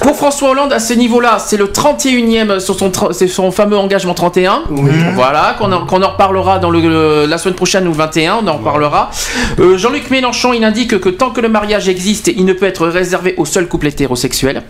pour 0.01 0.15
François 0.15 0.49
Hollande, 0.51 0.73
à 0.73 0.79
ce 0.79 0.93
niveau-là, 0.93 1.37
c'est 1.39 1.57
le 1.57 1.67
31e 1.67 2.59
sur 2.59 2.75
son, 2.77 2.91
c'est 3.11 3.27
son 3.27 3.51
fameux 3.51 3.77
engagement 3.77 4.13
31. 4.13 4.63
Oui. 4.71 4.89
Voilà, 5.15 5.55
qu'on 5.59 5.71
en, 5.71 5.85
qu'on 5.85 6.01
en 6.01 6.09
reparlera 6.11 6.59
dans 6.59 6.69
le, 6.69 6.79
le- 6.81 7.25
la 7.27 7.37
semaine 7.37 7.55
prochaine 7.55 7.87
ou 7.87 7.91
le 7.91 7.97
21, 7.97 8.39
on 8.43 8.47
en 8.47 8.57
reparlera. 8.57 9.10
Euh, 9.59 9.77
Jean-Luc 9.77 10.09
Mélenchon, 10.09 10.53
il 10.53 10.63
indique 10.63 10.99
que 10.99 11.09
tant 11.09 11.29
que 11.31 11.41
le 11.41 11.49
mariage 11.49 11.87
existe, 11.89 12.27
il 12.27 12.45
ne 12.45 12.53
peut 12.53 12.65
être 12.65 12.87
réservé 12.87 13.35
aux 13.37 13.45
seuls 13.45 13.67
couples 13.67 13.87
hétérosexuels. 13.87 14.63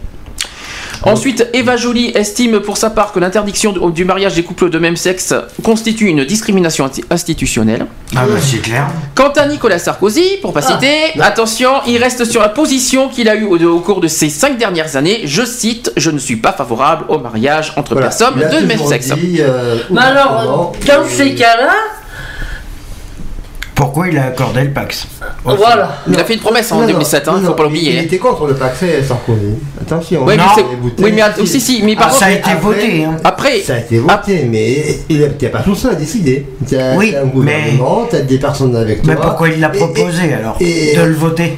Ensuite, 1.03 1.47
Eva 1.53 1.77
Joly 1.77 2.11
estime 2.13 2.59
pour 2.59 2.77
sa 2.77 2.91
part 2.91 3.11
que 3.11 3.19
l'interdiction 3.19 3.71
du- 3.89 4.05
mariage 4.05 4.35
des 4.35 4.43
couples 4.43 4.69
de 4.69 4.77
même 4.77 4.95
sexe 4.95 5.33
constitue 5.63 6.05
une 6.05 6.25
discrimination 6.25 6.85
insti- 6.85 7.03
institutionnelle. 7.09 7.87
Ah 8.15 8.25
bah 8.27 8.35
c'est 8.39 8.59
clair. 8.61 8.85
Quant 9.15 9.31
à 9.31 9.47
Nicolas 9.47 9.79
Sarkozy, 9.79 10.37
pour 10.43 10.53
pas 10.53 10.61
citer, 10.61 11.19
attention, 11.19 11.71
il 11.87 11.97
reste 11.97 12.25
sur 12.25 12.39
la 12.39 12.49
position 12.49 13.09
qu'il 13.09 13.29
a 13.29 13.35
eue 13.35 13.45
au, 13.45 13.57
au 13.57 13.79
cours 13.79 13.99
de 13.99 14.07
ces 14.07 14.29
cinq 14.29 14.59
dernières 14.59 14.95
années. 14.95 15.21
Je 15.25 15.43
cite, 15.43 15.91
je 15.97 16.11
ne 16.11 16.19
suis 16.19 16.35
pas 16.35 16.51
favorable 16.53 17.05
au 17.09 17.17
mariage 17.17 17.73
entre 17.77 17.93
Voilà. 17.93 18.09
personnes 18.09 18.35
de 18.35 18.65
même 18.67 18.85
sexe. 18.85 19.07
dit, 19.15 19.37
euh, 19.39 19.77
Mais 19.89 20.01
alors, 20.01 20.71
dans 20.85 21.07
ces 21.09 21.33
cas-là, 21.33 21.73
Pourquoi 23.81 24.07
il 24.09 24.17
a 24.19 24.25
accordé 24.25 24.63
le 24.63 24.69
Pax 24.69 25.07
voilà. 25.43 25.97
Il 26.07 26.19
a 26.19 26.23
fait 26.23 26.35
une 26.35 26.39
promesse 26.39 26.71
en 26.71 26.75
non, 26.75 26.81
non, 26.81 26.87
2007, 26.89 27.27
hein, 27.27 27.39
non, 27.41 27.47
faut 27.47 27.53
pas 27.53 27.63
Il 27.63 27.65
l'oublier. 27.65 28.03
était 28.03 28.17
contre 28.19 28.45
le 28.45 28.53
paxé 28.53 29.01
Sarkozy. 29.01 29.55
Attention. 29.81 30.21
Oui, 30.23 30.35
mais 30.37 30.43
Il 31.07 31.21
a 31.21 31.29
oui, 31.29 31.33
mais 31.39 31.45
si, 31.47 31.59
si, 31.59 31.81
mais 31.83 31.95
par 31.95 32.05
Ah, 32.05 32.09
contre, 32.09 32.19
ça 32.19 32.25
a 32.27 32.31
été 32.31 32.49
après- 32.51 32.55
voté. 32.61 33.03
Hein. 33.05 33.17
après, 33.23 33.59
Ça 33.61 33.73
a 33.73 33.77
été 33.79 33.97
voté, 33.97 34.45
mais 34.47 34.99
il 35.09 35.19
n'était 35.21 35.49
pas 35.49 35.61
tout 35.63 35.73
seul 35.73 35.93
à 35.93 35.95
décider. 35.95 36.45
Oui, 36.95 37.15
un 37.19 37.25
gouvernement, 37.25 38.05
tu 38.07 38.17
as 38.17 38.21
des 38.21 38.37
personnes 38.37 38.75
avec 38.75 39.01
toi. 39.01 39.15
Mais 39.15 39.19
pourquoi 39.19 39.49
il 39.49 39.59
l'a 39.59 39.69
proposé 39.69 40.29
et- 40.29 40.33
alors 40.33 40.57
et- 40.59 40.95
De 40.95 41.01
le 41.01 41.15
voter? 41.15 41.57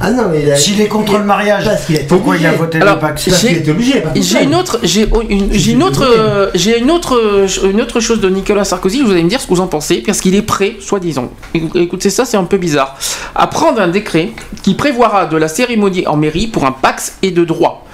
Ah 0.00 0.10
non, 0.10 0.24
mais 0.30 0.42
il 0.42 0.50
a- 0.50 0.56
S'il 0.56 0.80
est 0.80 0.88
contre 0.88 1.16
le 1.18 1.24
mariage, 1.24 1.68
pourquoi 2.08 2.36
il 2.36 2.44
a 2.44 2.48
obligé. 2.48 2.64
voté 2.64 2.80
Alors, 2.80 2.94
le 2.96 3.00
Pax? 3.00 3.24
Parce 3.28 3.40
qu'il 3.40 3.56
était 3.58 3.70
obligé. 3.70 4.02
J'ai 4.16 4.42
une 4.42 4.54
autre, 4.54 4.80
j'ai 4.82 5.08
une, 5.28 5.52
j'ai 5.52 5.72
une 5.72 5.82
autre, 5.82 6.04
euh, 6.04 6.50
j'ai 6.54 6.78
une 6.78 6.90
autre, 6.90 7.46
une 7.64 7.80
autre 7.80 8.00
chose 8.00 8.20
de 8.20 8.28
Nicolas 8.28 8.64
Sarkozy. 8.64 9.02
Vous 9.02 9.12
allez 9.12 9.22
me 9.22 9.28
dire 9.28 9.40
ce 9.40 9.46
que 9.46 9.54
vous 9.54 9.60
en 9.60 9.68
pensez, 9.68 10.02
parce 10.04 10.20
qu'il 10.20 10.34
est 10.34 10.42
prêt, 10.42 10.76
soi-disant. 10.80 11.30
Écou- 11.54 11.76
Écoutez 11.78 12.10
ça, 12.10 12.24
c'est 12.24 12.36
un 12.36 12.44
peu 12.44 12.56
bizarre. 12.58 12.96
À 13.34 13.46
prendre 13.46 13.80
un 13.80 13.88
décret 13.88 14.30
qui 14.62 14.74
prévoira 14.74 15.26
de 15.26 15.36
la 15.36 15.46
cérémonie 15.48 16.06
en 16.06 16.16
mairie 16.16 16.48
pour 16.48 16.64
un 16.66 16.72
Pax 16.72 17.18
et 17.22 17.30
de 17.30 17.44
droit. 17.44 17.86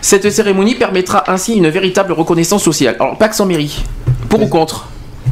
Cette 0.00 0.30
cérémonie 0.30 0.74
permettra 0.74 1.24
ainsi 1.30 1.54
une 1.54 1.68
véritable 1.68 2.12
reconnaissance 2.12 2.62
sociale. 2.62 2.96
Alors 2.98 3.18
Pax 3.18 3.38
en 3.40 3.46
mairie, 3.46 3.82
pour 4.28 4.42
ou 4.42 4.46
contre? 4.46 4.88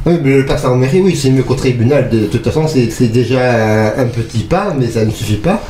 Oui, 0.06 0.14
mais 0.24 0.38
le 0.38 0.46
passe 0.46 0.64
en 0.64 0.76
mairie, 0.76 1.02
oui, 1.02 1.14
c'est 1.14 1.28
mieux 1.28 1.42
qu'au 1.42 1.54
tribunal. 1.54 2.08
De, 2.08 2.20
toute 2.20 2.42
façon, 2.42 2.66
c'est 2.66 3.08
déjà 3.08 3.94
un, 3.98 4.06
petit 4.06 4.44
pas, 4.44 4.74
mais 4.78 4.86
ça 4.86 5.04
ne 5.04 5.10
suffit 5.10 5.36
pas. 5.36 5.62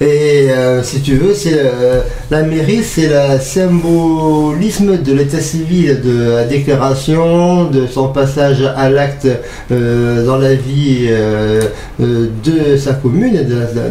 Et 0.00 0.50
euh, 0.50 0.82
si 0.82 1.00
tu 1.00 1.16
veux, 1.16 1.34
c'est 1.34 1.58
euh, 1.58 2.02
la 2.30 2.42
mairie, 2.42 2.84
c'est 2.84 3.08
le 3.08 3.40
symbolisme 3.40 4.98
de 5.02 5.12
l'état 5.12 5.40
civil, 5.40 6.00
de 6.02 6.30
la 6.34 6.44
déclaration, 6.44 7.64
de 7.64 7.86
son 7.86 8.08
passage 8.08 8.62
à 8.76 8.90
l'acte 8.90 9.26
euh, 9.72 10.24
dans 10.24 10.36
la 10.36 10.54
vie 10.54 11.08
de 11.98 12.76
sa 12.76 12.92
commune, 12.92 13.44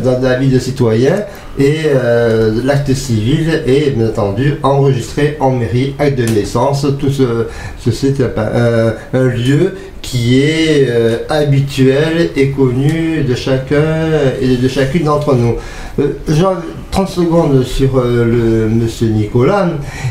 dans 0.03 0.21
la 0.21 0.35
vie 0.35 0.49
de 0.49 0.59
citoyen. 0.59 1.23
Et 1.59 1.87
l'acte 2.63 2.93
civil 2.93 3.63
est 3.65 3.89
bien 3.97 4.09
entendu 4.09 4.57
enregistré 4.61 5.37
en 5.39 5.49
mairie, 5.51 5.95
acte 5.97 6.19
de 6.19 6.25
naissance, 6.25 6.85
tout 6.99 7.09
ce, 7.09 7.47
ceci 7.79 8.13
un 9.13 9.25
lieu 9.25 9.73
qui 10.01 10.41
est 10.41 10.85
euh, 10.89 11.17
habituel 11.29 12.29
et 12.35 12.49
connu 12.51 13.23
de 13.27 13.35
chacun 13.35 14.09
et 14.41 14.57
de 14.57 14.67
chacune 14.67 15.03
d'entre 15.03 15.35
nous. 15.35 15.55
Euh, 15.99 16.13
genre, 16.29 16.57
30 16.91 17.09
secondes 17.09 17.63
sur 17.65 17.97
euh, 17.97 18.25
le 18.25 18.69
monsieur 18.69 19.07
Nicolas. 19.07 19.69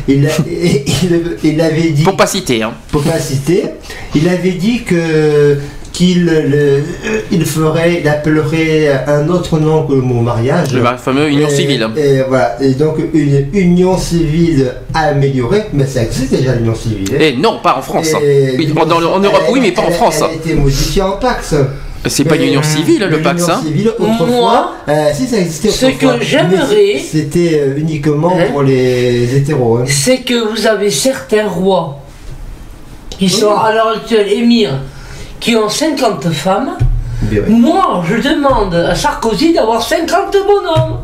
Il, 0.09 0.27
a- 0.27 0.31
il, 0.47 1.23
il 1.45 1.61
avait 1.61 1.91
dit, 1.91 2.03
Pour 2.03 2.17
pas 2.17 2.27
citer, 2.27 2.63
hein. 2.63 2.73
pour 2.91 3.03
pas 3.03 3.19
citer, 3.19 3.63
il 4.15 4.29
avait 4.29 4.53
dit 4.53 4.83
que 4.83 5.57
qu'il 5.97 6.26
le- 6.26 6.83
il 7.33 7.47
ferait, 7.47 8.00
il 8.02 8.08
appellerait 8.08 9.05
un 9.07 9.26
autre 9.31 9.58
nom 9.58 9.86
que 9.86 9.94
le 9.94 10.02
mot 10.02 10.20
mariage. 10.20 10.73
Le 10.75 10.83
fameux 10.99 11.26
union 11.31 11.49
Et- 11.49 11.55
civile. 11.55 11.89
Et 11.97 12.20
voilà, 12.28 12.62
et 12.62 12.73
donc 12.75 12.97
une 13.15 13.47
union 13.55 13.97
civile 13.97 14.73
améliorée, 14.92 15.65
mais 15.73 15.86
ça 15.86 16.02
existe 16.02 16.33
déjà 16.34 16.55
l'union 16.55 16.75
civile. 16.75 17.15
Et 17.18 17.34
non, 17.36 17.60
pas 17.62 17.76
en 17.78 17.83
France. 17.83 18.08
hein. 18.15 18.18
Et 18.23 18.57
Oui, 18.58 18.70
en, 18.78 18.84
dans 18.84 19.00
le- 19.00 19.07
en 19.07 19.20
Europe, 19.20 19.44
oui, 19.50 19.60
mais 19.62 19.73
pas 19.73 19.83
en 19.83 19.91
France. 19.91 20.16
Elle 20.18 20.25
a 20.25 20.34
été 20.34 20.55
modifiée 20.55 21.00
en 21.00 21.12
Pax. 21.12 21.55
C'est 22.08 22.25
pas 22.25 22.36
une 22.36 22.42
union 22.42 22.62
civile, 22.62 23.07
le 23.10 23.20
Pax. 23.23 23.41
L'union 23.41 23.55
hein. 23.55 23.60
civile, 23.65 23.89
autrefois, 23.99 24.26
Moi, 24.28 24.73
euh, 24.91 25.07
si 25.15 25.26
ça 25.26 25.39
existait 25.39 25.70
ce 25.70 25.86
que 25.86 26.07
j'aimerais- 26.20 27.00
C'était 27.10 27.52
euh, 27.60 27.78
uniquement 27.78 28.34
Hein 28.39 28.44
pour 28.52 28.62
les 28.62 29.34
hétéros. 29.34 29.78
hein. 29.78 29.84
c'est 29.86 30.18
que 30.18 30.34
vous 30.52 30.66
avez 30.66 30.91
certains 30.91 31.49
rois 31.49 32.00
qui 33.18 33.31
sont 33.31 33.57
à 33.57 33.73
l'heure 33.73 33.94
actuelle 33.97 34.31
émirs, 34.31 34.78
qui 35.41 35.57
ont 35.57 35.69
50 35.69 36.31
femmes. 36.33 36.77
Oui. 37.31 37.41
Moi, 37.49 38.05
je 38.09 38.17
demande 38.29 38.75
à 38.75 38.95
Sarkozy 38.95 39.53
d'avoir 39.53 39.83
50 39.83 40.37
bonhommes. 40.47 40.99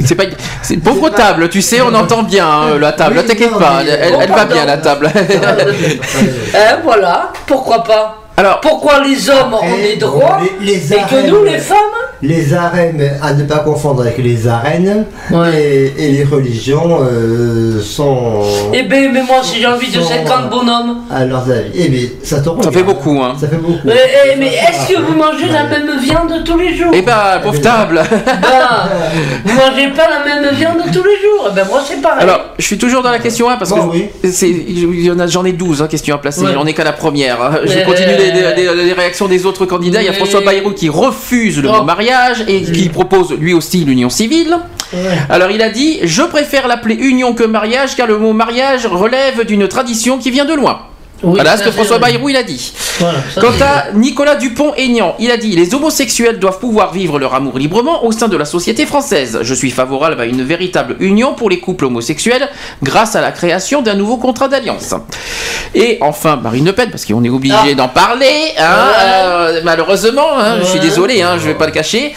C'est 0.00 0.14
pas. 0.16 0.24
C'est 0.62 0.78
pauvre 0.78 1.08
table, 1.10 1.48
tu 1.48 1.62
sais, 1.62 1.80
on 1.80 1.94
entend 1.94 2.24
bien 2.24 2.48
hein, 2.48 2.78
la 2.80 2.92
table. 2.92 3.16
Oui, 3.18 3.24
T'inquiète 3.26 3.52
pas, 3.52 3.82
mais- 3.84 3.90
elle, 3.90 4.16
elle 4.20 4.30
va 4.30 4.44
bien 4.44 4.64
la 4.64 4.78
table. 4.78 5.10
Hein, 6.54 6.78
voilà, 6.84 7.32
pourquoi 7.46 7.82
pas 7.84 8.21
Alors, 8.36 8.60
Pourquoi 8.60 9.00
les 9.04 9.28
hommes 9.28 9.52
Après, 9.54 9.66
ont 9.72 9.76
des 9.76 9.96
droits 9.96 10.40
les- 10.60 10.66
les 10.74 10.92
et 10.92 10.96
que 10.96 11.00
arènes- 11.16 11.26
nous, 11.30 11.44
les 11.44 11.58
femmes 11.58 11.76
Les 12.22 12.54
arènes, 12.54 13.10
à 13.20 13.34
ne 13.34 13.42
pas 13.44 13.58
confondre 13.58 14.00
avec 14.02 14.16
les 14.18 14.46
arènes, 14.48 15.04
et, 15.54 15.92
et 15.98 16.12
les 16.12 16.24
religions 16.24 17.00
euh, 17.02 17.80
sont 17.82 18.42
Eh 18.72 18.84
ben, 18.84 19.10
mais 19.12 19.22
moi, 19.22 19.40
si 19.42 19.60
j'ai 19.60 19.66
envie 19.66 19.90
de 19.90 20.00
Sont- 20.00 20.08
50 20.08 20.48
bonhommes. 20.50 20.98
à 21.10 21.24
leurs 21.24 21.50
avis. 21.50 21.70
Eh 21.74 21.88
bien, 21.88 22.06
ça 22.22 22.40
te 22.40 22.48
ça 22.62 22.70
fait 22.72 22.82
beaucoup, 22.84 23.20
hein. 23.22 23.34
Ça 23.40 23.48
fait 23.48 23.56
beaucoup. 23.56 23.76
Eh, 23.86 23.90
eh, 23.90 24.36
mais 24.38 24.54
est-ce 24.54 24.92
que 24.94 25.00
vous 25.00 25.14
mangez 25.14 25.48
la 25.48 25.64
même 25.64 25.98
viande 26.00 26.44
tous 26.44 26.56
les 26.58 26.74
jours? 26.76 26.92
Eh 26.94 27.02
ben, 27.02 27.40
pauvre 27.42 27.60
table. 27.60 28.00
Ben, 28.10 28.22
vous 29.44 29.54
mangez 29.56 29.88
pas 29.88 30.08
la 30.08 30.24
même 30.24 30.54
viande 30.54 30.78
tous 30.92 31.02
les 31.04 31.20
jours 31.20 31.48
Eh 31.50 31.54
ben, 31.54 31.66
moi, 31.68 31.80
c'est 31.86 32.00
pareil. 32.00 32.22
Alors, 32.22 32.40
je 32.58 32.64
suis 32.64 32.78
toujours 32.78 33.02
dans 33.02 33.10
la 33.10 33.18
question 33.18 33.50
1 33.50 33.56
parce 33.56 33.70
Bon, 33.70 33.88
que 33.88 33.96
oui. 33.96 34.08
c'est- 34.30 34.48
il 34.48 35.04
y 35.04 35.10
en 35.10 35.18
a- 35.18 35.26
j'en 35.26 35.44
ai 35.44 35.52
12 35.52 35.82
hein, 35.82 35.88
questions 35.88 36.14
à 36.14 36.18
placer. 36.18 36.42
Ouais. 36.46 36.54
On 36.56 36.64
n'est 36.64 36.72
qu'à 36.72 36.84
la 36.84 36.92
première. 36.92 37.42
hein. 37.42 37.58
Je 37.64 37.80
continue 37.84 38.16
les, 38.16 38.21
les- 38.30 38.84
les 38.84 38.92
réactions 38.92 39.26
des 39.28 39.44
autres 39.46 39.66
candidats. 39.66 40.00
Il 40.02 40.06
y 40.06 40.08
a. 40.08 40.12
François 40.12 40.40
Bayrou 40.42 40.70
qui 40.72 40.88
refuse 40.88 41.58
le 41.58 41.68
Oh. 41.68 41.78
mot 41.78 41.82
mariage 41.84 42.44
et 42.46 42.62
qui 42.62 42.88
propose 42.88 43.32
lui 43.32 43.54
aussi 43.54 43.84
l'union 43.84 44.10
civile. 44.10 44.56
Ouais. 44.92 45.00
Alors 45.30 45.50
il 45.50 45.62
a 45.62 45.70
dit 45.70 45.98
Je 46.02 46.22
préfère 46.22 46.68
l'appeler 46.68 46.94
union 46.94 47.32
que 47.32 47.44
mariage 47.44 47.96
car 47.96 48.06
le 48.06 48.18
mot 48.18 48.32
mariage 48.34 48.86
relève 48.86 49.44
d'une 49.46 49.66
tradition 49.68 50.18
qui 50.18 50.30
vient 50.30 50.44
de 50.44 50.54
loin. 50.54 50.80
Oui, 51.22 51.34
voilà 51.34 51.56
ce 51.56 51.62
que 51.64 51.70
François 51.70 51.98
vrai. 51.98 52.12
Bayrou 52.12 52.28
il 52.30 52.36
a 52.36 52.42
dit. 52.42 52.72
Voilà, 52.98 53.18
Quant 53.40 53.52
à 53.64 53.92
Nicolas 53.94 54.34
Dupont-Aignan, 54.36 55.14
il 55.18 55.30
a 55.30 55.36
dit 55.36 55.54
Les 55.54 55.74
homosexuels 55.74 56.38
doivent 56.38 56.58
pouvoir 56.58 56.92
vivre 56.92 57.18
leur 57.18 57.34
amour 57.34 57.58
librement 57.58 58.04
au 58.04 58.12
sein 58.12 58.28
de 58.28 58.36
la 58.36 58.44
société 58.44 58.86
française. 58.86 59.38
Je 59.42 59.54
suis 59.54 59.70
favorable 59.70 60.20
à 60.20 60.24
une 60.24 60.42
véritable 60.42 60.96
union 61.00 61.34
pour 61.34 61.48
les 61.48 61.60
couples 61.60 61.84
homosexuels 61.86 62.48
grâce 62.82 63.14
à 63.16 63.20
la 63.20 63.30
création 63.32 63.82
d'un 63.82 63.94
nouveau 63.94 64.16
contrat 64.16 64.48
d'alliance. 64.48 64.94
Et 65.74 65.98
enfin, 66.00 66.36
Marine 66.36 66.64
Le 66.66 66.72
Pen, 66.72 66.90
parce 66.90 67.04
qu'on 67.04 67.22
est 67.24 67.30
obligé 67.30 67.54
Ah. 67.70 67.74
d'en 67.74 67.88
parler, 67.88 68.52
hein, 68.58 68.90
euh, 69.00 69.60
malheureusement, 69.64 70.38
hein, 70.38 70.56
je 70.60 70.64
suis 70.66 70.80
désolé, 70.80 71.22
hein, 71.22 71.36
je 71.38 71.46
vais 71.46 71.54
pas 71.54 71.66
le 71.66 71.72
cacher, 71.72 72.12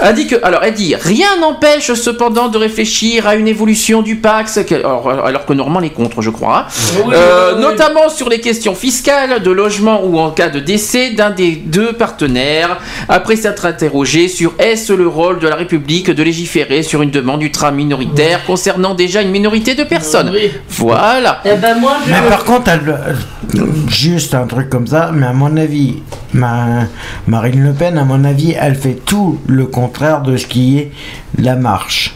indique, 0.00 0.34
alors 0.42 0.62
elle 0.62 0.74
dit 0.74 0.94
Rien 0.94 1.38
n'empêche 1.40 1.92
cependant 1.94 2.48
de 2.48 2.58
réfléchir 2.58 3.26
à 3.26 3.34
une 3.36 3.48
évolution 3.48 4.02
du 4.02 4.16
Pax, 4.16 4.58
alors, 4.70 5.10
alors 5.24 5.46
que 5.46 5.52
normalement 5.54 5.80
elle 5.80 5.86
est 5.86 5.90
contre, 5.94 6.20
je 6.22 6.30
crois. 6.30 6.66
Oui, 7.04 7.14
Euh, 7.14 7.54
oui. 7.56 7.62
notamment 7.62 8.08
sur 8.10 8.28
les 8.28 8.36
questions 8.38 8.49
fiscales, 8.74 9.42
de 9.42 9.50
logement 9.50 10.04
ou 10.04 10.18
en 10.18 10.30
cas 10.30 10.48
de 10.48 10.60
décès 10.60 11.10
d'un 11.10 11.30
des 11.30 11.52
deux 11.56 11.92
partenaires, 11.92 12.78
après 13.08 13.36
s'être 13.36 13.66
interrogé 13.66 14.28
sur 14.28 14.54
est-ce 14.58 14.92
le 14.92 15.06
rôle 15.06 15.38
de 15.38 15.48
la 15.48 15.56
République 15.56 16.10
de 16.10 16.22
légiférer 16.22 16.82
sur 16.82 17.02
une 17.02 17.10
demande 17.10 17.42
ultra-minoritaire 17.42 18.44
concernant 18.44 18.94
déjà 18.94 19.22
une 19.22 19.30
minorité 19.30 19.74
de 19.74 19.84
personnes. 19.84 20.30
Oui. 20.32 20.50
Voilà. 20.68 21.40
Eh 21.44 21.54
ben, 21.56 21.78
moi, 21.78 21.96
je. 22.06 22.10
Mais 22.10 22.28
par 22.28 22.44
contre, 22.44 22.68
elle- 22.70 22.98
elle- 23.08 23.66
juste 23.88 24.34
un 24.34 24.46
truc 24.46 24.68
comme 24.68 24.86
ça, 24.86 25.10
mais 25.14 25.26
à 25.26 25.32
mon 25.32 25.56
avis, 25.56 25.96
ma- 26.32 26.86
Marine 27.26 27.62
Le 27.62 27.72
Pen, 27.72 27.98
à 27.98 28.04
mon 28.04 28.24
avis, 28.24 28.54
elle 28.58 28.74
fait 28.74 28.98
tout 29.04 29.38
le 29.46 29.66
contraire 29.66 30.22
de 30.22 30.36
ce 30.36 30.46
qui 30.46 30.78
est 30.78 30.90
la 31.38 31.56
marche. 31.56 32.14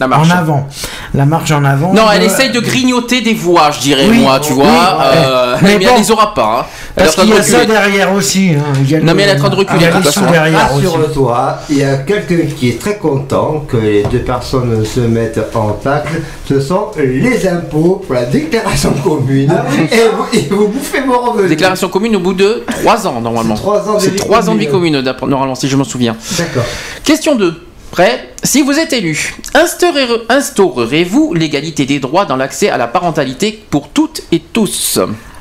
La 0.00 0.08
marche. 0.08 0.28
En 0.28 0.36
avant. 0.36 0.66
La 1.14 1.26
marche 1.26 1.50
en 1.52 1.64
avant. 1.64 1.92
Non, 1.92 2.04
elle 2.12 2.22
euh, 2.22 2.26
essaye 2.26 2.50
de 2.50 2.58
grignoter 2.60 3.20
des 3.20 3.34
voix, 3.34 3.70
je 3.70 3.80
dirais, 3.80 4.06
Oui, 4.08 4.18
moi, 4.20 4.40
tu 4.40 4.52
oui, 4.52 4.60
vois. 4.60 4.64
ouais. 4.64 4.70
euh, 5.14 5.56
Mais 5.62 5.78
mais 5.78 5.84
bon. 5.84 5.92
elle 5.94 6.00
les 6.00 6.10
aura 6.10 6.34
pas. 6.34 6.60
hein. 6.60 6.66
Elle 6.96 7.02
est 7.04 7.06
en 7.06 7.12
Parce 7.12 7.16
train 7.16 7.22
de 7.24 7.28
qu'il 7.28 7.36
y 7.36 7.38
a 7.38 7.42
ça 7.42 7.58
reculer. 7.58 7.72
derrière 7.74 8.12
aussi. 8.12 8.50
hein. 8.58 8.62
Il 8.82 8.90
y 8.90 8.94
a 8.96 9.00
Non, 9.00 9.06
le- 9.06 9.14
mais 9.14 9.22
elle 9.24 9.28
est 9.28 9.32
en 9.34 9.38
train 9.38 9.48
de 9.50 9.54
reculer, 9.56 9.78
Il 9.80 9.82
y 9.84 9.86
a 9.86 9.92
de 9.92 10.02
façon. 10.02 10.22
derrière 10.30 10.74
aussi. 10.74 10.86
Rassure-toi, 10.86 11.58
il 11.70 11.78
y 11.78 11.84
a 11.84 11.96
quelqu'un 11.98 12.36
qui 12.56 12.70
est 12.70 12.80
très 12.80 12.96
content 12.96 13.64
que 13.68 13.76
les 13.76 14.02
deux 14.04 14.20
personnes 14.20 14.84
se 14.84 15.00
mettent 15.00 15.40
en 15.54 15.68
pacte. 15.74 16.08
Ce 16.48 16.60
sont 16.60 16.86
les 16.96 17.46
impôts 17.46 18.02
pour 18.04 18.14
la 18.14 18.24
déclaration 18.24 18.92
commune. 19.04 19.52
Ah 19.54 19.64
et, 19.74 19.98
vous, 20.16 20.24
et 20.38 20.48
vous 20.50 20.68
bouffez 20.68 21.02
vos 21.02 21.18
revenus. 21.20 21.50
Déclaration 21.50 21.88
commune 21.88 22.16
au 22.16 22.20
bout 22.20 22.34
de 22.34 22.64
3 22.82 23.06
ans, 23.06 23.20
normalement. 23.20 23.54
C'est 23.56 23.62
trois 23.62 23.88
ans 23.88 23.94
de 23.94 24.00
C'est 24.00 24.10
vie 24.10 24.16
3 24.16 24.48
ans 24.48 24.54
de 24.54 24.58
vie 24.58 24.66
commune. 24.68 25.02
commune, 25.02 25.14
normalement, 25.30 25.54
si 25.54 25.68
je 25.68 25.76
m'en 25.76 25.84
souviens. 25.84 26.16
D'accord. 26.38 26.64
Question 27.04 27.36
2. 27.36 27.54
Prêt? 27.90 28.30
Si 28.44 28.60
vous 28.62 28.76
êtes 28.78 28.92
élu, 28.92 29.36
instaurerez- 29.54 30.22
instaurerez-vous 30.28 31.32
l'égalité 31.34 31.86
des 31.86 32.00
droits 32.00 32.24
dans 32.24 32.36
l'accès 32.36 32.70
à 32.70 32.76
la 32.76 32.88
parentalité 32.88 33.62
pour 33.70 33.88
toutes 33.90 34.22
et 34.32 34.40
tous? 34.40 34.98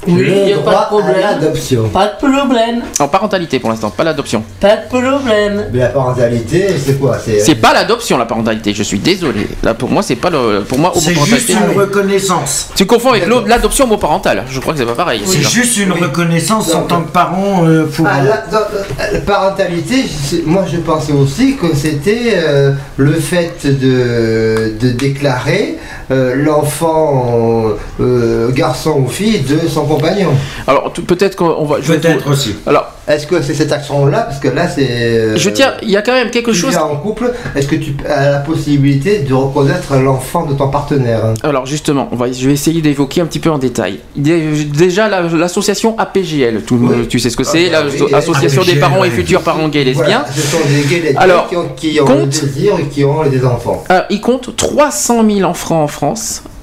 Oui, 0.08 0.14
il 0.36 0.46
n'y 0.46 0.54
a 0.54 0.58
pas 0.58 0.72
de 0.72 0.76
à 0.78 0.82
problème. 0.86 1.16
l'adoption. 1.22 1.88
Pas 1.90 2.08
de 2.08 2.18
problème. 2.18 2.82
En 3.00 3.08
parentalité 3.08 3.60
pour 3.60 3.70
l'instant, 3.70 3.92
pas 3.92 4.04
l'adoption. 4.04 4.44
Pas 4.60 4.78
de 4.78 4.88
problème. 4.88 5.68
Mais 5.72 5.78
la 5.78 5.90
parentalité, 5.90 6.70
c'est 6.84 7.00
quoi? 7.00 7.20
C'est 7.20 7.54
pas 7.54 7.72
l'adoption 7.72 8.18
la 8.18 8.26
parentalité, 8.26 8.74
je 8.74 8.82
suis 8.82 8.98
désolé. 8.98 9.48
Là 9.62 9.76
pour 9.76 9.92
moi 9.92 10.02
c'est 10.02 10.16
pas 10.16 10.32
le 10.32 10.64
pour 10.68 10.80
moi 10.80 10.92
C'est 10.96 11.14
juste 11.14 11.50
une 11.50 11.78
reconnaissance. 11.80 12.70
Tu 12.76 12.88
confonds 12.88 13.12
avec 13.12 13.28
l'o- 13.28 13.46
l'adoption 13.46 13.86
homoparentale. 13.86 14.44
Je 14.50 14.60
crois 14.60 14.74
que 14.74 14.80
c'est 14.80 14.88
pas 14.88 14.96
pareil. 14.96 15.22
C'est 15.24 15.44
juste 15.48 15.78
une 15.78 15.92
reconnaissance 15.92 16.74
en 16.74 16.82
tant 16.82 17.04
que 17.04 17.12
parent 17.12 17.64
euh, 17.68 17.86
pour. 17.86 18.08
Ah, 18.08 18.24
la, 18.24 18.38
dans- 18.52 18.66
la 19.14 19.20
parentalité, 19.20 20.06
moi 20.48 20.66
je 20.72 20.78
pensais 20.78 21.14
aussi 21.14 21.58
que 21.58 21.76
c'était 21.76 22.34
euh, 22.38 22.72
le 22.98 23.14
fait 23.14 23.66
de, 23.66 24.74
déclarer 24.92 25.78
euh, 26.12 26.36
l'enfant, 26.36 27.64
euh, 28.00 28.52
garçon 28.52 29.04
ou 29.06 29.08
fille, 29.10 29.40
de 29.40 29.68
son 29.68 29.86
compagnon. 29.86 30.30
Alors 30.68 30.92
peut-être 30.92 31.36
qu'on 31.36 31.66
va. 31.66 31.78
je 31.82 31.92
vais 31.94 32.00
Peut-être 32.00 32.26
vous- 32.26 32.34
aussi. 32.34 32.56
Alors 32.68 32.88
Est-ce 33.08 33.26
que 33.28 33.42
c'est 33.42 33.54
cette 33.56 33.72
action-là 33.72 34.22
Parce 34.22 34.40
que 34.40 34.48
là, 34.48 34.68
c'est. 34.70 34.88
euh, 34.90 35.38
je 35.38 35.50
tiens, 35.50 35.74
il 35.82 35.90
y 35.90 35.98
a 35.98 36.02
quand 36.02 36.14
même 36.14 36.30
quelque 36.30 36.52
tu 36.52 36.58
chose. 36.58 36.78
en 36.78 36.96
couple, 36.98 37.32
est-ce 37.56 37.68
que 37.68 37.76
tu 37.76 37.96
as 38.08 38.32
la 38.32 38.38
possibilité 38.40 39.20
de 39.20 39.34
reconnaître 39.34 39.96
l'enfant 39.96 40.46
de 40.46 40.54
ton 40.54 40.68
partenaire? 40.70 41.34
Alors 41.44 41.66
justement, 41.66 42.08
on 42.12 42.16
va, 42.16 42.32
je 42.32 42.48
vais 42.48 42.54
essayer 42.54 42.82
d'évoquer 42.82 43.22
un 43.22 43.26
petit 43.26 43.40
peu 43.40 43.50
en 43.50 43.58
détail. 43.58 44.00
Dé- 44.16 44.42
Déjà 44.66 45.08
la- 45.10 45.22
l'association 45.24 45.96
APGL, 45.98 46.62
tout, 46.64 46.78
Oui. 46.82 47.08
tu 47.08 47.20
sais 47.20 47.30
ce 47.30 47.38
que 47.38 47.44
Ah, 47.46 47.50
c'est, 47.52 47.70
l'association 48.12 48.64
des 48.64 48.76
parents 48.76 49.04
et 49.04 49.10
futurs 49.10 49.42
parents 49.42 49.68
gays 49.68 49.82
et 49.82 49.86
lesbiens. 49.86 50.24
Voilà, 50.24 50.26
ce 50.34 50.42
sont 50.42 50.58
des 50.68 50.88
gays 50.88 51.02
lesbiens 51.02 51.20
Alors, 51.22 51.48
qui 51.50 51.56
ont, 51.58 51.70
qui 51.76 52.00
ont 52.02 52.20
le 52.20 52.26
désir 52.28 52.74
et 52.80 52.84
qui 52.88 53.04
ont 53.04 53.24
des 53.30 53.44
enfants. 53.46 53.84
Euh, 53.92 54.02
il 54.10 54.22
compte 54.22 54.56
300 54.56 55.24
000 55.28 55.50
enfants 55.50 55.84
en 55.84 55.88
France, 55.88 56.01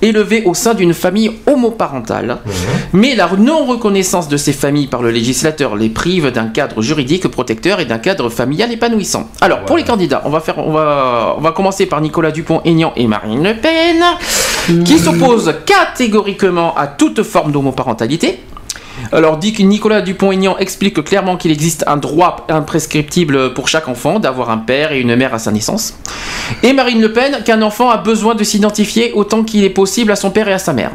élevés 0.02 0.42
au 0.44 0.54
sein 0.54 0.74
d'une 0.74 0.94
famille 0.94 1.32
homoparentale. 1.46 2.38
Mais 2.92 3.14
la 3.14 3.28
non-reconnaissance 3.36 4.28
de 4.28 4.36
ces 4.36 4.52
familles 4.52 4.86
par 4.86 5.02
le 5.02 5.10
législateur 5.10 5.76
les 5.76 5.88
prive 5.88 6.30
d'un 6.30 6.48
cadre 6.48 6.82
juridique 6.82 7.28
protecteur 7.28 7.80
et 7.80 7.84
d'un 7.84 7.98
cadre 7.98 8.28
familial 8.30 8.72
épanouissant. 8.72 9.28
Alors, 9.40 9.64
pour 9.64 9.76
les 9.76 9.84
candidats, 9.84 10.22
on 10.24 10.30
va, 10.30 10.40
faire, 10.40 10.58
on, 10.58 10.72
va, 10.72 11.34
on 11.36 11.40
va 11.40 11.52
commencer 11.52 11.86
par 11.86 12.00
Nicolas 12.00 12.30
Dupont-Aignan 12.30 12.92
et 12.96 13.06
Marine 13.06 13.42
Le 13.42 13.54
Pen, 13.54 14.84
qui 14.84 14.98
s'opposent 14.98 15.54
catégoriquement 15.66 16.74
à 16.76 16.86
toute 16.86 17.22
forme 17.22 17.52
d'homoparentalité. 17.52 18.40
Alors, 19.12 19.36
dit 19.38 19.52
que 19.52 19.62
Nicolas 19.62 20.00
Dupont-Aignan 20.02 20.56
explique 20.58 21.02
clairement 21.04 21.36
qu'il 21.36 21.50
existe 21.50 21.84
un 21.86 21.96
droit 21.96 22.46
imprescriptible 22.48 23.54
pour 23.54 23.68
chaque 23.68 23.88
enfant 23.88 24.18
d'avoir 24.18 24.50
un 24.50 24.58
père 24.58 24.92
et 24.92 25.00
une 25.00 25.14
mère 25.16 25.34
à 25.34 25.38
sa 25.38 25.50
naissance. 25.50 25.94
Et 26.62 26.72
Marine 26.72 27.00
Le 27.00 27.12
Pen 27.12 27.38
qu'un 27.44 27.62
enfant 27.62 27.90
a 27.90 27.96
besoin 27.98 28.34
de 28.34 28.44
s'identifier 28.44 29.12
autant 29.12 29.44
qu'il 29.44 29.64
est 29.64 29.70
possible 29.70 30.12
à 30.12 30.16
son 30.16 30.30
père 30.30 30.48
et 30.48 30.52
à 30.52 30.58
sa 30.58 30.72
mère. 30.72 30.90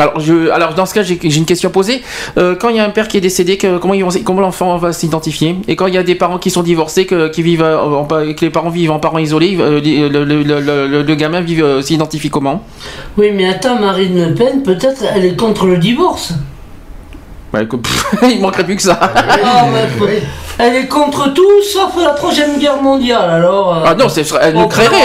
Alors, 0.00 0.14
alors 0.52 0.74
dans 0.74 0.86
ce 0.86 0.94
cas, 0.94 1.02
j'ai 1.02 1.18
une 1.22 1.44
question 1.44 1.70
à 1.70 1.72
poser. 1.72 2.02
Euh, 2.36 2.54
quand 2.54 2.68
il 2.68 2.76
y 2.76 2.78
a 2.78 2.84
un 2.84 2.90
père 2.90 3.08
qui 3.08 3.16
est 3.16 3.20
décédé, 3.20 3.58
comment, 3.58 4.40
l'enfant 4.40 4.76
va 4.76 4.92
s'identifier? 4.92 5.56
Et 5.66 5.74
quand 5.74 5.88
il 5.88 5.94
y 5.94 5.98
a 5.98 6.04
des 6.04 6.14
parents 6.14 6.38
qui 6.38 6.50
sont 6.50 6.62
divorcés, 6.62 7.04
que, 7.04 7.14
euh, 7.16 8.34
les 8.40 8.50
parents 8.50 8.70
vivent 8.70 8.92
en 8.92 9.00
parents 9.00 9.18
isolés, 9.18 9.56
euh, 9.58 9.80
le, 9.80 11.02
le- 11.02 11.14
gamin 11.16 11.44
s'identifie 11.82 12.30
comment? 12.30 12.62
Oui, 13.16 13.32
mais 13.34 13.48
attends, 13.48 13.80
Marine 13.80 14.28
Le 14.28 14.34
Pen, 14.34 14.62
peut-être 14.62 15.02
elle 15.14 15.24
est 15.24 15.36
contre 15.36 15.66
le 15.66 15.78
divorce. 15.78 16.32
Bah, 17.52 17.60
Il 18.30 18.40
manquerait 18.40 18.64
plus 18.64 18.76
que 18.76 18.82
ça. 18.82 18.98
Ah, 19.00 19.64
mais 19.72 19.88
faut- 19.98 20.06
Elle 20.58 20.74
est 20.76 20.86
contre 20.86 21.32
tout 21.32 21.62
sauf 21.72 21.92
la 22.02 22.10
troisième 22.10 22.58
guerre 22.58 22.82
mondiale. 22.82 23.30
Alors. 23.30 23.76
euh, 23.76 23.80
Ah 23.86 23.94
non, 23.94 24.08
c'est- 24.08 24.24
elle 24.40 24.54
nous 24.54 24.60
on 24.62 24.68
créerait, 24.68 24.90
peut 24.90 24.96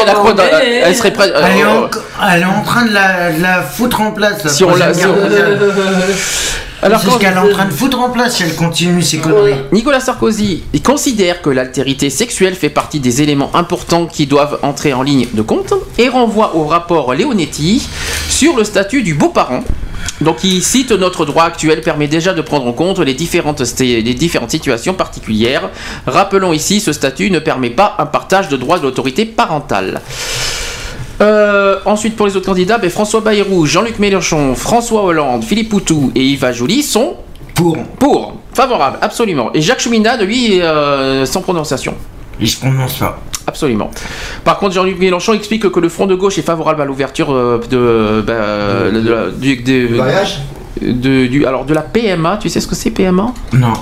elle, 0.84 0.96
serait 0.96 1.12
prête. 1.12 1.32
Elle 1.36 1.58
est, 1.60 1.64
euh, 1.64 1.86
en, 1.86 2.28
elle 2.34 2.42
est 2.42 2.46
en 2.46 2.64
train 2.64 2.86
de 2.86 2.92
la, 2.94 3.32
de 3.32 3.42
la 3.42 3.62
foutre 3.62 4.02
en 4.02 4.12
place. 4.12 4.44
la 4.44 4.50
Si 4.50 4.64
on 4.64 4.76
la- 4.76 4.92
troisième 4.92 4.96
si 4.96 5.06
on- 5.06 5.14
guerre 5.30 5.46
mondiale. 5.48 5.60
Alors, 6.82 7.00
c'est 7.00 7.08
quand- 7.08 7.14
ce 7.14 7.20
qu'elle 7.20 7.34
est 7.36 7.38
en 7.38 7.48
train 7.48 7.66
de 7.66 7.72
foutre 7.72 8.00
en 8.02 8.10
place 8.10 8.36
si 8.36 8.44
elle 8.44 8.56
continue 8.56 9.02
ses 9.02 9.20
conneries. 9.20 9.56
Nicolas 9.72 10.02
Sarkozy 10.02 10.64
il 10.74 10.82
considère 10.82 11.42
que 11.42 11.50
l'altérité 11.50 12.10
sexuelle 12.10 12.56
fait 12.56 12.68
partie 12.70 13.00
des 13.00 13.22
éléments 13.22 13.52
importants 13.54 14.06
qui 14.06 14.26
doivent 14.28 14.60
entrer 14.64 14.92
en 14.92 15.02
ligne 15.02 15.28
de 15.34 15.42
compte 15.42 15.74
et 15.98 16.10
renvoie 16.10 16.56
au 16.58 16.66
rapport 16.66 17.14
Leonetti 17.14 17.88
sur 18.28 18.58
le 18.58 18.66
statut 18.66 19.02
du 19.02 19.14
beau-parent. 19.14 19.64
Donc 20.24 20.44
il 20.44 20.64
cite 20.64 20.92
notre 20.92 21.26
droit 21.26 21.44
actuel 21.44 21.82
permet 21.82 22.08
déjà 22.08 22.34
de 22.34 22.42
prendre 22.42 22.66
en 22.66 22.74
compte 22.74 23.00
les 23.00 23.14
différentes, 23.14 23.62
les 23.80 24.14
différentes 24.14 24.52
situations 24.52 24.94
particulières. 24.94 25.70
Rappelons 26.08 26.54
ici, 26.54 26.80
ce 26.80 26.94
statut 26.94 27.30
ne 27.30 27.40
permet 27.40 27.70
pas 27.70 27.96
un 28.00 28.06
partage 28.06 28.50
de 28.50 28.58
droits 28.58 28.80
de 28.80 28.84
l'autorité 28.84 29.26
parentale. 29.26 30.02
Euh, 31.22 31.80
ensuite, 31.86 32.16
pour 32.16 32.26
les 32.26 32.36
autres 32.36 32.46
candidats, 32.46 32.78
ben, 32.78 32.90
François 32.90 33.22
Bayrou, 33.22 33.66
Jean-Luc 33.66 34.00
Mélenchon, 34.00 34.56
François 34.56 35.04
Hollande, 35.04 35.44
Philippe 35.44 35.70
Poutou 35.70 36.12
et 36.16 36.22
Yves 36.22 36.52
Joly 36.54 36.84
sont 36.84 37.16
pour. 37.54 37.78
Pour, 38.00 38.34
favorable, 38.54 38.98
absolument. 39.02 39.52
Et 39.54 39.62
Jacques 39.62 39.80
Cheminade, 39.80 40.22
lui, 40.22 40.62
euh, 40.62 41.26
sans 41.26 41.42
prononciation. 41.42 41.96
Il 42.40 42.50
se 42.50 42.60
prononce 42.60 42.96
pas. 43.00 43.20
Absolument. 43.46 43.92
Par 44.46 44.58
contre, 44.58 44.74
Jean-Luc 44.74 44.98
Mélenchon 45.00 45.34
explique 45.34 45.70
que 45.70 45.80
le 45.80 45.90
Front 45.90 46.06
de 46.06 46.16
gauche 46.16 46.38
est 46.38 46.44
favorable 46.44 46.82
à 46.82 46.86
l'ouverture 46.86 47.34
de, 47.70 48.22
bah, 48.26 48.90
du, 49.38 49.58
de- 49.58 49.96
mariage 49.98 50.40
de- 50.82 51.28
du, 51.28 51.46
alors 51.46 51.66
de 51.66 51.74
la 51.74 51.82
PMA. 51.82 52.38
Tu 52.42 52.50
sais 52.50 52.60
ce 52.62 52.68
que 52.68 52.76
c'est 52.76 52.92
PMA 52.92 53.34
Non. 53.54 53.74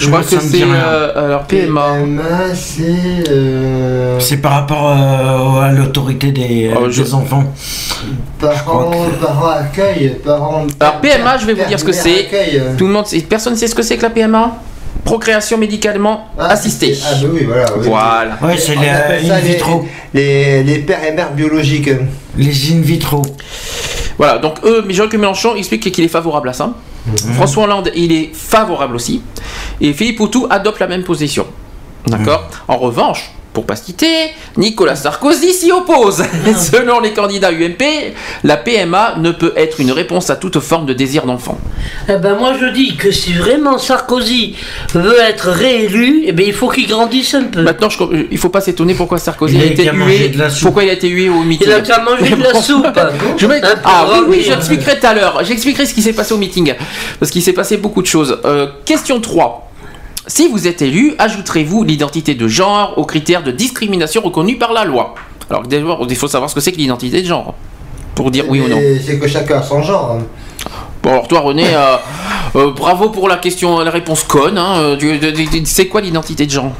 Je 0.00 0.06
crois 0.06 0.20
que 0.22 0.26
c'est 0.38 0.62
euh, 0.62 1.26
alors 1.26 1.42
PMA. 1.44 1.80
PMA, 1.98 2.54
c'est. 2.54 3.28
euh, 3.30 4.20
C'est 4.20 4.36
par 4.38 4.52
rapport 4.52 4.90
euh, 4.90 5.60
à 5.62 5.72
l'autorité 5.72 6.30
des, 6.30 6.70
Oh, 6.76 6.86
je- 6.88 7.02
des 7.02 7.14
enfants. 7.14 7.44
Parents, 8.40 8.90
parents 9.20 9.48
accueil, 9.48 10.16
parents. 10.24 10.66
Alors 10.78 11.00
PMA, 11.00 11.38
je 11.38 11.46
vais 11.46 11.54
vous 11.54 11.64
dire 11.68 11.78
ce 11.80 11.84
que 11.84 11.92
c'est. 11.92 12.28
Tout 12.76 12.86
le 12.86 12.92
monde, 12.92 13.06
personne 13.28 13.54
ne 13.54 13.58
sait 13.58 13.66
ce 13.66 13.74
que 13.74 13.82
c'est 13.82 13.96
que 13.96 14.02
la 14.02 14.10
PMA. 14.10 14.52
Procréation 15.04 15.56
médicalement 15.58 16.28
assistée. 16.38 16.96
Ah, 17.04 17.14
bah 17.22 17.28
oui, 17.32 17.44
voilà. 17.44 17.66
oui. 17.78 17.86
Voilà. 17.86 18.38
Ouais, 18.42 18.56
c'est 18.58 18.74
les 18.74 18.88
appelle 18.88 19.30
in 19.30 19.40
les- 19.40 19.48
vitro. 19.54 19.86
Les, 20.12 20.62
les 20.62 20.78
pères 20.80 21.02
et 21.04 21.12
mères 21.12 21.32
biologiques. 21.32 21.90
Les 22.36 22.72
in 22.72 22.80
vitro. 22.80 23.22
Voilà, 24.18 24.38
donc 24.38 24.56
eux, 24.64 24.84
Jean-Luc 24.88 25.14
Mélenchon 25.14 25.54
explique 25.54 25.90
qu'il 25.92 26.04
est 26.04 26.08
favorable 26.08 26.48
à 26.48 26.52
ça. 26.52 26.72
François 27.34 27.64
Hollande, 27.64 27.90
il 27.96 28.12
est 28.12 28.30
favorable 28.34 28.96
aussi. 28.96 29.22
Et 29.80 29.92
Philippe 29.94 30.18
Poutou 30.18 30.46
adopte 30.50 30.80
la 30.80 30.88
même 30.88 31.04
position. 31.04 31.46
D'accord? 32.06 32.48
En 32.66 32.76
revanche, 32.76 33.30
pour 33.52 33.66
pas 33.66 33.76
se 33.76 33.86
citer, 33.86 34.30
Nicolas 34.56 34.96
Sarkozy 34.96 35.52
s'y 35.52 35.72
oppose. 35.72 36.22
Selon 36.56 37.00
les 37.00 37.12
candidats 37.12 37.50
UMP, 37.50 37.82
la 38.44 38.56
PMA 38.56 39.16
ne 39.18 39.30
peut 39.30 39.52
être 39.56 39.80
une 39.80 39.90
réponse 39.90 40.30
à 40.30 40.36
toute 40.36 40.60
forme 40.60 40.86
de 40.86 40.92
désir 40.92 41.24
d'enfant. 41.26 41.58
Eh 42.08 42.16
ben 42.16 42.36
moi 42.36 42.54
je 42.60 42.66
dis 42.66 42.96
que 42.96 43.10
si 43.10 43.32
vraiment 43.32 43.78
Sarkozy 43.78 44.54
veut 44.94 45.18
être 45.20 45.48
réélu, 45.48 46.22
eh 46.26 46.32
ben 46.32 46.46
il 46.46 46.52
faut 46.52 46.68
qu'il 46.68 46.86
grandisse 46.86 47.34
un 47.34 47.44
peu. 47.44 47.62
Maintenant, 47.62 47.88
je, 47.90 48.02
euh, 48.02 48.28
il 48.30 48.38
faut 48.38 48.48
pas 48.48 48.60
s'étonner 48.60 48.94
pourquoi 48.94 49.18
Sarkozy 49.18 49.56
Il 49.56 49.62
a 49.62 49.64
a 49.64 49.66
été 49.66 49.90
hué. 49.90 50.32
Pourquoi 50.62 50.84
il 50.84 50.90
a 50.90 50.92
été 50.92 51.08
hué 51.08 51.28
au 51.28 51.42
meeting 51.42 51.66
Il 51.68 51.72
a 51.72 51.80
qu'à 51.80 52.00
manger 52.00 52.36
de 52.36 52.42
la 52.42 52.54
soupe. 52.54 52.86
Je 53.36 53.46
Ah 53.84 54.06
oui, 54.28 54.42
j'expliquerai 54.46 54.98
tout 54.98 55.06
à 55.06 55.14
l'heure. 55.14 55.44
J'expliquerai 55.44 55.86
ce 55.86 55.94
qui 55.94 56.02
s'est 56.02 56.12
passé 56.12 56.34
au 56.34 56.38
meeting. 56.38 56.74
Parce 57.18 57.30
qu'il 57.30 57.42
s'est 57.42 57.52
passé 57.52 57.76
beaucoup 57.76 58.02
de 58.02 58.06
choses. 58.06 58.38
Euh, 58.44 58.68
question 58.84 59.20
3. 59.20 59.67
Si 60.28 60.46
vous 60.48 60.66
êtes 60.68 60.82
élu, 60.82 61.14
ajouterez-vous 61.18 61.84
l'identité 61.84 62.34
de 62.34 62.46
genre 62.48 62.92
aux 62.98 63.04
critères 63.06 63.42
de 63.42 63.50
discrimination 63.50 64.20
reconnus 64.22 64.58
par 64.58 64.72
la 64.74 64.84
loi 64.84 65.14
Alors 65.48 65.62
d'abord, 65.66 66.06
il 66.08 66.16
faut 66.16 66.28
savoir 66.28 66.50
ce 66.50 66.54
que 66.54 66.60
c'est 66.60 66.70
que 66.72 66.76
l'identité 66.76 67.22
de 67.22 67.26
genre. 67.26 67.54
Pour 68.14 68.30
dire 68.30 68.44
oui 68.48 68.60
ou 68.60 68.68
non. 68.68 68.78
C'est 69.04 69.18
que 69.18 69.26
chacun 69.26 69.58
a 69.58 69.62
son 69.62 69.82
genre. 69.82 70.18
hein. 70.20 70.24
Bon 71.02 71.10
alors 71.12 71.28
toi 71.28 71.40
René, 71.40 71.64
euh, 71.74 71.96
euh, 72.56 72.70
bravo 72.72 73.08
pour 73.08 73.28
la 73.28 73.36
question, 73.36 73.78
la 73.80 73.90
réponse 73.90 74.22
conne. 74.24 74.58
hein. 74.58 74.74
Euh, 74.78 74.96
C'est 75.64 75.86
quoi 75.86 76.00
l'identité 76.02 76.44
de 76.44 76.50
genre? 76.50 76.72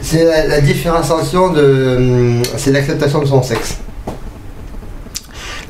C'est 0.00 0.24
la, 0.24 0.46
la 0.46 0.60
différenciation 0.60 1.50
de. 1.52 1.96
hum, 1.98 2.42
C'est 2.56 2.70
l'acceptation 2.70 3.20
de 3.20 3.26
son 3.26 3.42
sexe. 3.42 3.78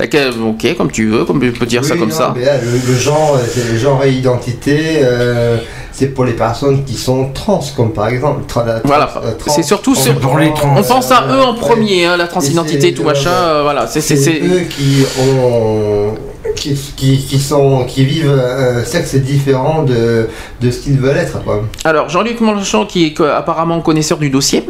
Ok, 0.00 0.76
comme 0.76 0.90
tu 0.90 1.08
veux, 1.08 1.24
comme 1.24 1.40
tu 1.40 1.52
peux 1.52 1.66
dire 1.66 1.84
ça 1.84 1.96
comme 1.96 2.08
non, 2.08 2.14
ça. 2.14 2.34
mais 2.36 2.44
là, 2.44 2.52
le, 2.58 2.92
le 2.92 2.98
genre, 2.98 3.36
euh, 3.36 3.44
c'est 3.48 3.70
le 3.72 3.78
genre 3.78 4.02
et 4.04 4.10
identité. 4.12 4.98
euh, 5.02 5.58
c'est 5.92 6.08
pour 6.08 6.24
les 6.24 6.32
personnes 6.32 6.82
qui 6.84 6.94
sont 6.94 7.28
trans, 7.32 7.60
comme 7.76 7.92
par 7.92 8.08
exemple. 8.08 8.42
tra- 8.52 8.80
Voilà, 8.84 9.08
euh, 9.24 9.30
c'est 9.46 9.62
surtout 9.62 9.94
sur- 9.94 10.18
pour 10.18 10.38
les 10.38 10.52
trans. 10.52 10.74
On 10.76 10.82
pense 10.82 11.12
à 11.12 11.24
eux 11.30 11.40
en 11.40 11.52
ouais. 11.54 11.60
premier, 11.60 12.04
hein, 12.06 12.16
la 12.16 12.26
transidentité, 12.26 12.92
tout 12.92 13.04
machin, 13.04 13.30
euh, 13.30 13.62
voilà. 13.62 13.86
C'est 13.86 14.00
eux 14.42 14.62
qui 14.68 15.04
ont. 15.20 16.14
Qui, 16.56 16.74
qui, 16.96 17.18
qui 17.18 17.38
sont, 17.40 17.84
qui 17.84 18.04
vivent 18.04 18.30
un 18.30 18.84
sexe 18.84 19.16
différent 19.16 19.82
de, 19.82 20.28
de 20.60 20.70
ce 20.70 20.80
qu'ils 20.80 20.98
veulent 20.98 21.16
être. 21.16 21.42
Quoi. 21.42 21.62
Alors 21.84 22.08
Jean-Luc 22.10 22.40
Mélenchon, 22.40 22.86
qui 22.86 23.06
est 23.06 23.20
apparemment 23.20 23.80
connaisseur 23.80 24.18
du 24.18 24.30
dossier, 24.30 24.64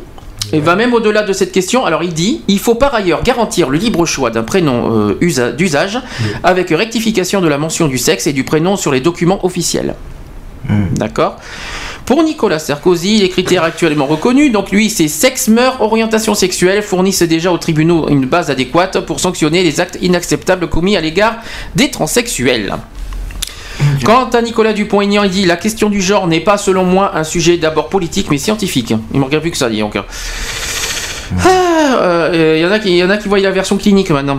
et 0.52 0.60
va 0.60 0.76
même 0.76 0.94
au-delà 0.94 1.22
de 1.22 1.32
cette 1.32 1.52
question. 1.52 1.84
Alors 1.84 2.02
il 2.02 2.12
dit 2.12 2.42
il 2.48 2.58
faut 2.58 2.74
par 2.74 2.94
ailleurs 2.94 3.22
garantir 3.22 3.70
le 3.70 3.78
libre 3.78 4.06
choix 4.06 4.30
d'un 4.30 4.42
prénom 4.42 4.92
euh, 4.94 5.18
usa- 5.20 5.52
d'usage 5.52 5.98
avec 6.42 6.70
rectification 6.70 7.40
de 7.40 7.48
la 7.48 7.58
mention 7.58 7.88
du 7.88 7.98
sexe 7.98 8.26
et 8.26 8.32
du 8.32 8.44
prénom 8.44 8.76
sur 8.76 8.92
les 8.92 9.00
documents 9.00 9.44
officiels. 9.44 9.94
D'accord? 10.92 11.36
Pour 12.06 12.22
Nicolas 12.22 12.58
Sarkozy, 12.58 13.18
les 13.18 13.28
critères 13.28 13.64
actuellement 13.64 14.06
reconnus, 14.06 14.50
donc 14.52 14.70
lui, 14.70 14.88
c'est 14.88 15.08
sexe, 15.08 15.48
meurt, 15.48 15.80
orientation 15.80 16.34
sexuelle, 16.34 16.82
fournissent 16.82 17.22
déjà 17.22 17.50
aux 17.52 17.58
tribunaux 17.58 18.08
une 18.08 18.26
base 18.26 18.50
adéquate 18.50 19.00
pour 19.00 19.20
sanctionner 19.20 19.62
les 19.62 19.80
actes 19.80 19.98
inacceptables 20.00 20.68
commis 20.68 20.96
à 20.96 21.00
l'égard 21.00 21.36
des 21.74 21.90
transsexuels. 21.90 22.74
Quant 24.04 24.28
à 24.30 24.42
Nicolas 24.42 24.72
Dupont-Aignan, 24.72 25.24
il 25.24 25.30
dit 25.30 25.46
la 25.46 25.56
question 25.56 25.88
du 25.88 26.00
genre 26.02 26.26
n'est 26.26 26.40
pas, 26.40 26.56
selon 26.58 26.84
moi, 26.84 27.12
un 27.14 27.24
sujet 27.24 27.56
d'abord 27.56 27.88
politique 27.88 28.28
mais 28.30 28.38
scientifique. 28.38 28.94
Il 29.12 29.20
manque 29.20 29.36
plus 29.38 29.50
que 29.50 29.56
ça, 29.56 29.68
dit 29.68 29.80
donc. 29.80 29.96
Ah, 29.96 31.48
euh, 32.02 32.54
Il 32.56 32.62
y 32.62 32.66
en 32.66 32.70
a 32.72 32.78
qui, 32.78 32.90
il 32.90 32.96
y 32.96 33.04
en 33.04 33.10
a 33.10 33.16
qui 33.16 33.28
voient 33.28 33.38
la 33.40 33.50
version 33.50 33.76
clinique 33.76 34.10
maintenant. 34.10 34.38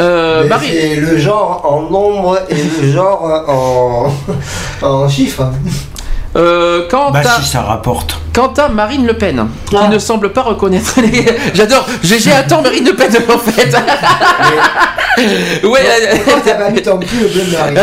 Euh, 0.00 0.48
C'est 0.60 0.96
le 0.96 1.16
genre 1.18 1.62
en 1.64 1.90
nombre 1.90 2.40
et 2.50 2.56
le 2.82 2.92
genre 2.92 4.12
en, 4.82 4.86
en 4.86 5.08
chiffres. 5.08 5.46
Euh, 6.36 6.88
quant, 6.90 7.12
Bah 7.12 7.20
à, 7.24 7.40
si 7.40 7.48
ça 7.48 7.62
rapporte. 7.62 8.18
quant 8.34 8.52
à 8.58 8.68
Marine 8.68 9.06
Le 9.06 9.12
Pen, 9.14 9.46
qui 9.70 9.76
Ah. 9.80 9.86
ne 9.88 9.98
semble 10.00 10.32
pas 10.32 10.42
reconnaître 10.42 10.94
les. 11.00 11.26
J'adore, 11.54 11.86
GG 12.02 12.32
attend 12.32 12.60
Marine 12.60 12.84
Le 12.86 12.94
Pen 12.94 13.08
en 13.32 13.38
fait. 13.38 13.72
ouais, 15.64 15.80
euh, 15.80 16.16
Pourquoi 16.24 16.42
t'as 16.44 16.54
pas 16.54 16.70
mis 16.70 16.82
ton 16.82 16.98
cul 16.98 17.24
au 17.24 17.28
bleu 17.28 17.42
de 17.42 17.52
Marie 17.56 17.74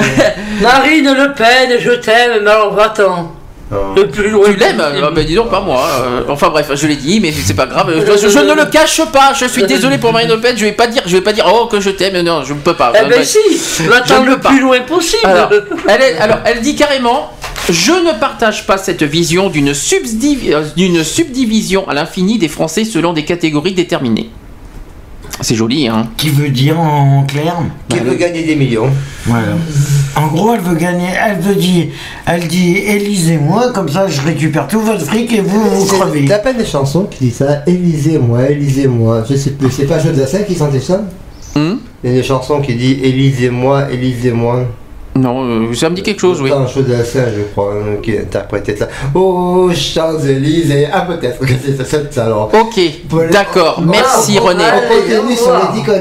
Marine 0.61 1.13
Le 1.17 1.33
Pen, 1.33 1.77
je 1.79 1.91
t'aime, 1.91 2.41
mais 2.43 2.49
alors 2.51 2.73
va-t'en. 2.73 3.31
Le 3.95 4.09
plus 4.09 4.29
loin. 4.29 4.43
tu 4.51 4.55
l'aimes. 4.57 4.81
Ah, 4.85 5.11
ben 5.15 5.25
dis 5.25 5.33
donc 5.33 5.49
pas 5.49 5.61
moi. 5.61 5.87
euh, 6.03 6.23
enfin 6.27 6.49
bref, 6.49 6.67
je 6.75 6.87
l'ai 6.87 6.97
dit, 6.97 7.21
mais 7.21 7.31
c'est 7.31 7.53
pas 7.53 7.67
grave. 7.67 7.89
Je, 8.05 8.17
je- 8.21 8.27
je 8.27 8.39
ne 8.39 8.53
le 8.53 8.65
cache 8.65 9.01
pas. 9.13 9.31
Je 9.33 9.45
suis 9.45 9.63
désolé 9.63 9.97
pour 9.97 10.11
Marine 10.11 10.27
Le 10.27 10.41
Pen. 10.41 10.57
Je 10.57 10.65
vais 10.65 10.73
pas 10.73 10.87
dire, 10.87 11.03
je 11.05 11.15
vais 11.15 11.21
pas 11.21 11.31
dire 11.31 11.45
oh 11.49 11.67
que 11.67 11.79
je 11.79 11.89
t'aime. 11.91 12.19
Non, 12.21 12.43
je 12.43 12.51
ne 12.53 12.59
peux 12.59 12.73
pas. 12.73 12.91
Eh 12.99 13.05
ben 13.07 13.19
Ouais. 13.19 13.23
si, 13.23 13.37
ne 13.79 14.25
le 14.25 14.37
pas. 14.39 14.49
plus 14.49 14.59
loin 14.59 14.81
possible. 14.81 15.21
Alors, 15.25 15.49
elle, 15.87 16.01
est- 16.01 16.17
alors, 16.17 16.39
elle 16.43 16.59
dit 16.59 16.75
carrément 16.75 17.31
Je 17.69 17.91
ne 17.91 18.19
partage 18.19 18.65
pas 18.67 18.77
cette 18.77 19.03
vision 19.03 19.49
d'une 19.49 19.69
euh, 19.69 20.63
d'une 20.75 21.03
subdivision 21.03 21.87
à 21.87 21.93
l'infini 21.93 22.37
des 22.37 22.47
Français 22.47 22.83
selon 22.85 23.13
des 23.13 23.23
catégories 23.23 23.73
déterminées. 23.73 24.29
C'est 25.39 25.55
joli, 25.55 25.87
hein 25.87 26.07
Qui 26.17 26.29
veut 26.29 26.49
dire 26.49 26.79
en 26.79 27.23
clair? 27.23 27.55
Qui 27.89 27.99
veut 27.99 28.15
gagner 28.15 28.43
des 28.43 28.55
millions 28.55 28.89
Voilà. 29.25 29.53
En 30.15 30.27
gros, 30.27 30.53
elle 30.53 30.59
veut 30.61 30.75
gagner, 30.75 31.07
elle 31.25 31.39
veut 31.39 31.55
dire, 31.55 31.87
elle 32.25 32.47
dit 32.47 32.75
élisez-moi, 32.77 33.71
comme 33.71 33.89
ça 33.89 34.07
je 34.07 34.21
récupère 34.21 34.67
tout 34.67 34.81
votre 34.81 35.03
fric 35.05 35.31
et 35.33 35.41
vous, 35.41 35.61
vous 35.61 35.85
C'est- 35.87 35.97
crevez. 35.97 36.25
T'as 36.25 36.39
pas 36.39 36.53
des 36.53 36.65
chansons 36.65 37.05
qui 37.05 37.25
disent 37.25 37.35
ça 37.37 37.63
Élisez-moi, 37.65 38.49
Élisez-moi. 38.49 39.23
Je 39.29 39.35
sais 39.35 39.51
plus, 39.51 39.71
c'est 39.71 39.85
pas 39.85 39.99
Jeux 39.99 40.11
Dassin 40.11 40.43
qui 40.43 40.55
chantait 40.55 40.79
ça 40.81 41.01
Hum 41.55 41.79
Il 42.03 42.09
y 42.09 42.13
a 42.13 42.17
des 42.17 42.23
chansons 42.23 42.59
qui 42.61 42.75
disent 42.75 42.97
Élisez-moi, 43.01 43.91
Élisez-moi. 43.91 44.65
Non, 45.15 45.43
euh, 45.43 45.73
ça 45.73 45.89
me 45.89 45.95
dit 45.95 46.03
quelque 46.03 46.21
chose, 46.21 46.41
oui. 46.41 46.49
C'est 46.49 46.55
un 46.55 46.67
Jeux 46.67 46.83
Dassin, 46.83 47.25
je 47.35 47.41
crois, 47.51 47.73
hein, 47.73 47.97
qui 48.01 48.17
interprétait 48.17 48.77
ça. 48.77 48.87
Oh, 49.13 49.69
Champs-Élysées. 49.73 50.87
Ah, 50.91 51.01
peut-être 51.01 51.39
que 51.39 51.53
c'est 51.63 51.83
ça, 51.83 51.99
ça 52.09 52.25
alors. 52.25 52.49
Ok, 52.53 52.79
d'accord. 53.29 53.81
Merci 53.85 54.39
René. 54.39 54.63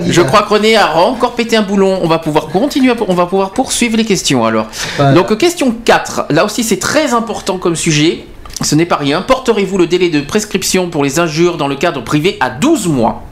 Je 0.09 0.21
crois 0.23 0.43
que 0.43 0.55
René 0.55 0.77
a 0.77 0.97
encore 0.97 1.33
pété 1.33 1.57
un 1.57 1.63
boulon. 1.63 1.99
On 2.03 2.07
va 2.07 2.19
pouvoir 2.19 2.47
continuer, 2.49 2.93
on 3.09 3.15
va 3.15 3.27
pouvoir 3.27 3.51
poursuivre 3.51 3.97
les 3.97 4.05
questions 4.05 4.45
alors. 4.45 4.67
Donc 5.15 5.37
question 5.39 5.75
4. 5.85 6.27
Là 6.31 6.45
aussi 6.45 6.63
c'est 6.63 6.79
très 6.79 7.13
important 7.13 7.59
comme 7.59 7.77
sujet. 7.77 8.25
Ce 8.63 8.75
n'est 8.75 8.87
pas 8.87 8.97
rien. 8.97 9.23
Porterez-vous 9.23 9.79
le 9.79 9.87
délai 9.87 10.11
de 10.11 10.21
prescription 10.21 10.89
pour 10.89 11.03
les 11.03 11.19
injures 11.19 11.57
dans 11.57 11.67
le 11.69 11.77
cadre 11.77 12.05
privé 12.05 12.37
à 12.41 12.51
12 12.51 12.89
mois? 12.89 13.23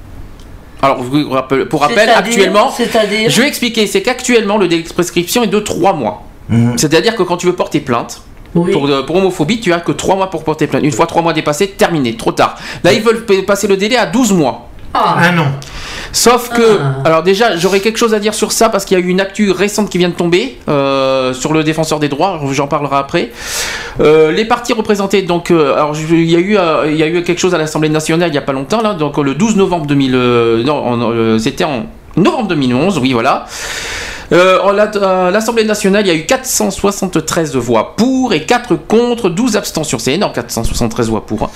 Alors 0.83 1.03
vous- 1.03 1.29
pour 1.69 1.81
rappel, 1.81 2.09
actuellement, 2.11 2.71
C'est-à-dire. 2.71 3.31
je 3.31 3.41
vais 3.41 3.49
expliquer, 3.49 3.87
c'est 3.87 4.03
qu'actuellement 4.03 4.59
le 4.59 4.69
délai 4.69 4.83
de 4.83 4.89
prescription 4.93 5.43
est 5.43 5.49
de 5.49 5.59
3 5.61 5.93
mois. 5.93 6.23
Mhm. 6.49 6.79
C'est-à-dire 6.79 7.17
que 7.17 7.23
quand 7.23 7.37
tu 7.37 7.47
veux 7.47 7.55
porter 7.55 7.81
plainte, 7.81 8.23
Pour, 8.73 8.89
pour 9.07 9.17
homophobie, 9.17 9.61
tu 9.61 9.73
as 9.75 9.81
que 9.81 9.93
3 9.93 10.17
mois 10.17 10.31
pour 10.31 10.43
porter 10.43 10.67
plainte. 10.67 10.83
Une 10.83 10.91
fois 10.93 11.07
3 11.07 11.21
mois 11.21 11.33
dépassés, 11.35 11.69
terminé, 11.69 12.17
trop 12.17 12.33
tard. 12.33 12.57
Là, 12.83 12.93
ils 12.95 13.03
veulent 13.03 13.27
pa- 13.27 13.35
passer 13.47 13.67
le 13.67 13.77
délai 13.77 13.97
à 13.97 14.07
12 14.07 14.33
mois. 14.33 14.68
Ah 14.94 15.31
non. 15.34 15.47
Sauf 16.12 16.49
que, 16.49 16.81
alors 17.05 17.23
déjà, 17.23 17.57
j'aurais 17.57 17.81
quelque 17.81 17.99
chose 17.99 18.15
à 18.15 18.18
dire 18.18 18.34
sur 18.34 18.52
ça 18.52 18.68
parce 18.68 18.84
qu'il 18.84 18.99
y 18.99 19.02
a 19.02 19.05
eu 19.05 19.08
une 19.08 19.20
actu 19.20 19.50
récente 19.50 19.91
qui 19.91 19.99
vient 19.99 20.08
de 20.08 20.15
tomber 20.15 20.58
euh, 20.68 21.33
sur 21.34 21.52
le 21.52 21.62
défenseur 21.62 22.00
des 22.00 22.08
droits. 22.08 22.41
J'en 22.52 22.67
parlerai 22.67 22.97
après. 22.97 23.31
Euh, 24.00 24.33
les 24.33 24.44
partis 24.44 24.73
représentés, 24.73 25.23
donc, 25.23 25.50
euh, 25.50 25.75
alors 25.75 25.94
il 25.97 26.31
y 26.31 26.36
a 26.36 26.39
eu, 26.39 26.57
euh, 26.57 26.91
il 26.91 26.97
y 26.97 27.02
a 27.02 27.08
eu 27.08 27.23
quelque 27.23 27.39
chose 27.39 27.55
à 27.55 27.58
l'Assemblée 27.58 27.89
nationale 27.89 28.31
il 28.31 28.34
y 28.34 28.39
a 28.39 28.42
pas 28.42 28.52
longtemps 28.52 28.81
là, 28.81 28.94
donc 28.94 29.18
le 29.18 29.34
12 29.34 29.57
novembre 29.57 29.86
2000, 29.86 30.15
euh, 30.15 30.62
non, 30.62 31.12
euh, 31.12 31.39
c'était 31.39 31.65
en 31.65 31.86
novembre 32.17 32.49
2011, 32.49 32.99
oui 32.99 33.12
voilà. 33.12 33.47
Euh, 34.31 34.59
à 34.61 35.31
l'Assemblée 35.31 35.65
nationale, 35.65 36.05
il 36.07 36.09
y 36.09 36.11
a 36.11 36.15
eu 36.15 36.27
473 36.27 37.57
voix 37.57 37.95
pour 37.97 38.33
et 38.35 38.45
4 38.45 38.75
contre, 38.77 39.31
12 39.31 39.57
abstentions. 39.57 39.99
C'est 39.99 40.15
énorme, 40.15 40.33
473 40.35 41.09
voix 41.09 41.25
pour. 41.25 41.45
hein. 41.45 41.51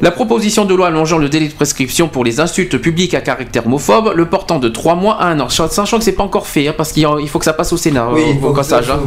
La 0.00 0.10
proposition 0.10 0.64
de 0.64 0.74
loi 0.74 0.88
allongeant 0.88 1.18
le 1.18 1.28
délai 1.28 1.46
de 1.48 1.52
prescription 1.54 2.08
pour 2.08 2.24
les 2.24 2.40
insultes 2.40 2.78
publiques 2.78 3.14
à 3.14 3.20
caractère 3.20 3.66
homophobe, 3.66 4.12
le 4.16 4.26
portant 4.26 4.58
de 4.58 4.68
3 4.68 4.96
mois 4.96 5.14
à 5.20 5.26
1 5.28 5.40
an. 5.40 5.48
Sachant 5.48 5.98
que 5.98 6.04
c'est 6.04 6.12
pas 6.12 6.24
encore 6.24 6.46
fait, 6.48 6.66
hein, 6.68 6.74
parce 6.76 6.90
qu'il 6.92 7.06
faut 7.28 7.38
que 7.38 7.44
ça 7.44 7.52
passe 7.52 7.72
au 7.72 7.76
Sénat 7.76 8.08
Oui, 8.12 8.22
euh, 8.22 8.32
il 8.34 8.40
faut, 8.40 8.48
hein. 8.90 9.00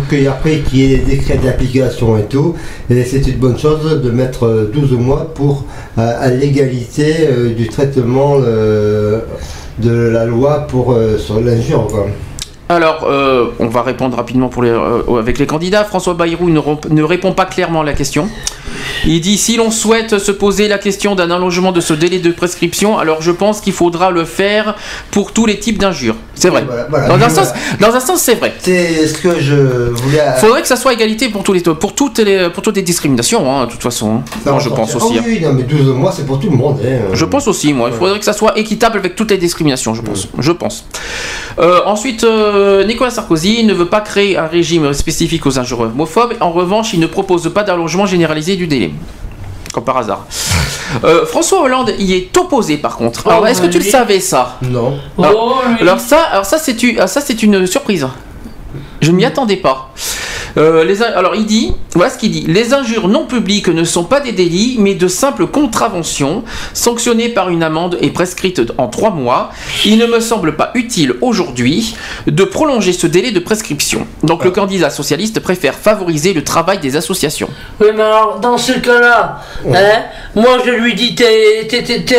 qu'il 0.70 0.80
y 0.80 0.94
ait 0.94 0.98
des 0.98 1.16
décrets 1.18 1.38
d'application 1.38 2.18
et 2.18 2.24
tout, 2.24 2.56
et 2.90 3.04
c'est 3.04 3.28
une 3.28 3.38
bonne 3.38 3.58
chose 3.60 4.02
de 4.02 4.12
mettre 4.12 4.46
euh, 4.46 4.72
12 4.74 4.92
mois 4.94 5.32
pour 5.36 5.66
euh, 5.98 6.14
à 6.20 6.30
l'égalité 6.30 7.28
euh, 7.28 7.54
du 7.54 7.68
traitement 7.68 8.36
euh, 8.40 9.20
de 9.80 9.92
la 9.92 10.26
loi 10.26 10.66
pour 10.70 10.94
euh, 10.94 11.18
sur 11.18 11.40
l'injure. 11.42 11.88
Alors, 12.72 13.06
euh, 13.10 13.48
on 13.58 13.68
va 13.68 13.82
répondre 13.82 14.16
rapidement 14.16 14.52
euh, 14.60 15.18
avec 15.18 15.40
les 15.40 15.48
candidats. 15.48 15.84
François 15.84 16.14
Bayrou 16.14 16.52
ne 16.52 17.02
répond 17.02 17.34
pas 17.34 17.46
clairement 17.46 17.82
à 17.82 17.84
la 17.84 17.94
question. 17.94 18.30
Il 19.08 19.22
dit 19.22 19.40
si 19.40 19.58
l'on 19.58 19.72
souhaite 19.72 20.20
se 20.20 20.32
poser 20.32 20.68
la 20.68 20.78
question 20.78 21.16
d'un 21.16 21.32
allongement 21.32 21.72
de 21.72 21.82
ce 21.82 21.96
délai 21.96 22.20
de 22.20 22.32
prescription, 22.32 23.00
alors 23.00 23.24
je 23.24 23.32
pense 23.32 23.60
qu'il 23.60 23.74
faudra 23.74 24.12
le 24.12 24.24
faire 24.24 24.76
pour 25.10 25.34
tous 25.34 25.48
les 25.48 25.58
types 25.58 25.80
d'injures. 25.80 26.16
C'est 26.40 26.50
vrai. 26.50 26.66
voilà. 26.90 27.08
Dans, 27.08 27.22
un 27.24 27.30
sens, 27.30 27.50
dans 27.80 27.93
un 27.93 28.00
sens, 28.00 28.22
c'est 28.22 28.35
vrai. 28.35 28.53
C'est 28.59 29.08
ce 29.08 29.18
que 29.18 29.40
je 29.40 29.56
voulais. 29.92 30.19
Il 30.38 30.40
faudrait 30.40 30.61
que 30.61 30.68
ça 30.68 30.76
soit 30.77 30.93
égalité 30.93 31.30
pour 31.30 31.43
tous 31.43 31.53
les 31.53 31.61
pour 31.61 31.93
toutes 31.93 32.19
les 32.19 32.50
pour 32.50 32.64
toutes 32.64 32.77
les 32.77 32.82
discriminations, 32.82 33.51
hein, 33.53 33.66
de 33.66 33.72
toute 33.72 33.84
façon. 33.84 34.22
Moi, 34.45 34.59
je 34.59 34.69
pense 34.69 34.92
Ah 34.93 34.98
aussi. 34.98 35.14
oui, 35.14 35.19
hein. 35.19 35.24
oui, 35.27 35.40
non, 35.42 35.53
mais 35.53 35.64
12 35.64 35.88
mois, 35.95 36.11
c'est 36.16 36.26
pour 36.26 36.40
tout 36.40 36.50
le 36.50 36.56
monde. 36.58 36.80
hein. 36.84 37.09
Je 37.14 37.26
pense 37.26 37.48
aussi, 37.48 37.74
moi. 37.74 37.90
Il 37.92 37.95
faudrait 37.98 38.19
que 38.19 38.26
ça 38.26 38.34
soit 38.34 38.58
équitable 38.58 38.98
avec 39.00 39.16
toutes 39.16 39.32
les 39.32 39.38
discriminations, 39.38 39.93
je 39.93 40.01
pense. 40.01 40.27
Je 40.40 40.51
pense. 40.51 40.85
Euh, 41.59 41.80
ensuite, 41.85 42.24
euh, 42.24 42.85
Nicolas 42.85 43.11
Sarkozy 43.11 43.66
ne 43.66 43.74
veut 43.74 43.88
pas 43.88 44.01
créer 44.01 44.38
un 44.38 44.48
régime 44.48 44.93
spécifique 44.93 45.45
aux 45.45 45.59
injures 45.59 45.82
homophobes. 45.82 46.34
En 46.40 46.51
revanche, 46.51 46.93
il 46.93 47.00
ne 47.01 47.08
propose 47.08 47.51
pas 47.53 47.64
d'allongement 47.64 48.06
généralisé 48.06 48.56
du 48.56 48.68
délai. 48.68 48.92
Comme 49.74 49.84
par 49.84 49.98
hasard. 49.98 50.26
Euh, 51.04 51.26
François 51.26 51.62
Hollande 51.62 51.94
y 52.00 52.14
est 52.14 52.36
opposé 52.38 52.78
par 52.78 52.98
contre. 52.98 53.28
Alors, 53.28 53.42
Oh, 53.44 53.46
est-ce 53.46 53.62
que 53.62 53.68
tu 53.68 53.78
le 53.80 53.84
savais 53.86 54.20
ça? 54.20 54.58
Non. 54.62 54.98
Alors, 55.22 55.64
alors 55.80 56.00
ça, 56.00 56.22
alors 56.32 56.46
ça 56.46 56.58
c'est 56.58 56.82
une, 56.84 57.06
ça 57.08 57.22
c'est 57.22 57.44
une 57.44 57.68
surprise. 57.68 58.08
Je 59.02 59.12
ne 59.12 59.16
m'y 59.16 59.26
attendais 59.26 59.58
pas. 59.58 59.92
Euh, 60.58 60.84
les, 60.84 61.02
alors 61.03 61.36
il 61.36 61.45
dit, 61.45 61.74
voilà 61.94 62.11
ce 62.11 62.18
qu'il 62.18 62.32
dit. 62.32 62.45
Les 62.48 62.74
injures 62.74 63.08
non 63.08 63.26
publiques 63.26 63.68
ne 63.69 63.84
sont 63.84 64.03
pas 64.03 64.19
des 64.19 64.32
délits, 64.32 64.78
mais 64.80 64.95
de 64.95 65.08
simples 65.08 65.48
contraventions 65.48 66.44
sanctionnées 66.74 67.30
par 67.30 67.50
une 67.50 67.64
amende 67.64 67.98
et 68.02 68.10
prescrites 68.10 68.61
en 68.78 68.88
trois 68.88 69.11
mois. 69.11 69.52
Il 69.86 69.98
ne 69.98 70.06
me 70.06 70.19
semble 70.19 70.56
pas 70.56 70.72
utile 70.74 71.14
aujourd'hui 71.22 71.95
de 72.28 72.44
prolonger 72.44 72.94
ce 72.94 73.08
délai 73.08 73.32
de 73.32 73.40
prescription. 73.40 74.08
Donc 74.24 74.44
le 74.44 74.52
candidat 74.52 74.90
socialiste 74.90 75.40
préfère 75.40 75.76
favoriser 75.76 76.34
le 76.34 76.44
travail 76.44 76.80
des 76.80 76.95
associations. 76.95 77.50
Oui, 77.80 77.88
mais 77.95 78.03
alors, 78.03 78.40
dans 78.40 78.58
ce 78.58 78.74
cas-là, 78.74 79.42
hein, 79.74 80.03
moi 80.36 80.58
je 80.66 80.72
lui 80.72 80.94
dis 80.95 81.16
t'es, 81.16 81.68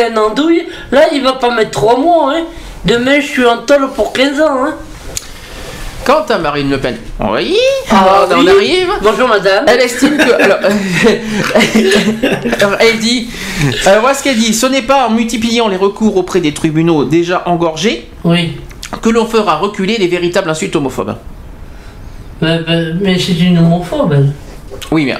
un 0.03 0.17
andouille, 0.17 0.65
là 0.91 1.07
il 1.13 1.21
va 1.23 1.33
pas 1.33 1.53
mettre 1.53 1.71
3 1.71 1.99
mois, 1.99 2.33
hein. 2.35 2.43
Demain 2.85 3.19
je 3.19 3.27
suis 3.27 3.45
en 3.45 3.59
tôle 3.59 3.89
pour 3.95 4.11
15 4.13 4.41
ans, 4.41 4.65
hein. 4.65 4.75
Quant 6.05 6.23
à 6.29 6.37
Marine 6.39 6.69
Le 6.71 6.79
Pen, 6.79 6.95
oui, 7.19 7.55
Ah, 7.91 8.25
on 8.31 8.39
oui. 8.39 8.49
arrive. 8.49 8.89
Bonjour 9.03 9.27
madame. 9.27 9.65
Elle 9.67 9.81
estime 9.81 10.17
que. 10.17 10.31
Alors, 10.41 10.57
alors, 12.59 12.77
elle 12.79 12.97
dit. 12.99 13.29
euh, 13.87 13.99
voilà 13.99 14.13
ce 14.15 14.23
qu'elle 14.23 14.37
dit. 14.37 14.53
Ce 14.53 14.65
n'est 14.65 14.81
pas 14.81 15.05
en 15.07 15.11
multipliant 15.11 15.67
les 15.67 15.77
recours 15.77 16.17
auprès 16.17 16.39
des 16.41 16.53
tribunaux 16.55 17.05
déjà 17.05 17.43
engorgés 17.45 18.07
oui. 18.23 18.57
que 19.01 19.09
l'on 19.09 19.27
fera 19.27 19.57
reculer 19.57 19.97
les 19.99 20.07
véritables 20.07 20.49
insultes 20.49 20.75
homophobes. 20.75 21.15
Mais, 22.41 22.59
mais- 22.67 22.93
mais 22.99 23.19
c'est 23.19 23.33
une 23.39 23.59
homophobe. 23.59 24.15
Oui, 24.91 25.05
mais. 25.05 25.17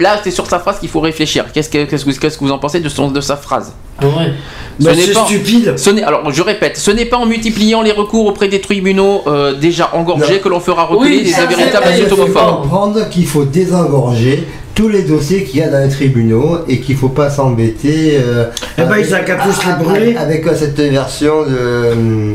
Là, 0.00 0.20
c'est 0.22 0.30
sur 0.30 0.46
sa 0.46 0.58
phrase 0.58 0.78
qu'il 0.78 0.88
faut 0.88 1.00
réfléchir. 1.00 1.46
Qu'est-ce 1.52 1.68
que, 1.70 1.84
qu'est-ce 1.84 2.04
que, 2.04 2.10
qu'est-ce 2.10 2.38
que 2.38 2.44
vous 2.44 2.50
en 2.52 2.58
pensez 2.58 2.80
de, 2.80 2.88
son, 2.88 3.10
de 3.10 3.20
sa 3.20 3.36
phrase 3.36 3.72
Ouais. 4.02 4.32
Bah, 4.80 4.90
c'est 4.94 5.14
stupide. 5.14 5.74
Ce 5.78 5.90
n'est, 5.90 6.02
alors, 6.02 6.30
je 6.32 6.42
répète, 6.42 6.76
ce 6.76 6.90
n'est 6.90 7.04
pas 7.04 7.16
en 7.18 7.26
multipliant 7.26 7.80
les 7.82 7.92
recours 7.92 8.26
auprès 8.26 8.48
des 8.48 8.60
tribunaux 8.60 9.22
euh, 9.26 9.54
déjà 9.54 9.90
engorgés 9.94 10.34
Non. 10.34 10.40
que 10.42 10.48
l'on 10.48 10.60
fera 10.60 10.84
reculer 10.84 11.18
Oui, 11.18 11.22
les 11.24 11.30
ça, 11.30 11.46
véritables 11.46 11.86
faut 12.08 12.14
homophobes. 12.14 12.62
comprendre 12.62 13.08
qu'il 13.08 13.26
faut 13.26 13.44
désengorger 13.44 14.44
tous 14.74 14.88
les 14.88 15.02
dossiers 15.02 15.44
qu'il 15.44 15.60
y 15.60 15.62
a 15.62 15.68
dans 15.68 15.78
les 15.84 15.88
tribunaux 15.88 16.58
et 16.68 16.80
qu'il 16.80 16.96
faut 16.96 17.08
pas 17.10 17.30
s'embêter. 17.30 18.18
euh, 18.18 18.46
Eh 18.76 18.82
ben, 18.82 18.90
avec- 18.90 19.06
ils 19.06 19.14
tous 19.14 19.90
les 19.92 20.00
avec-. 20.02 20.16
Avec 20.16 20.46
euh, 20.48 20.56
cette 20.56 20.80
version 20.80 21.42
de 21.44 22.34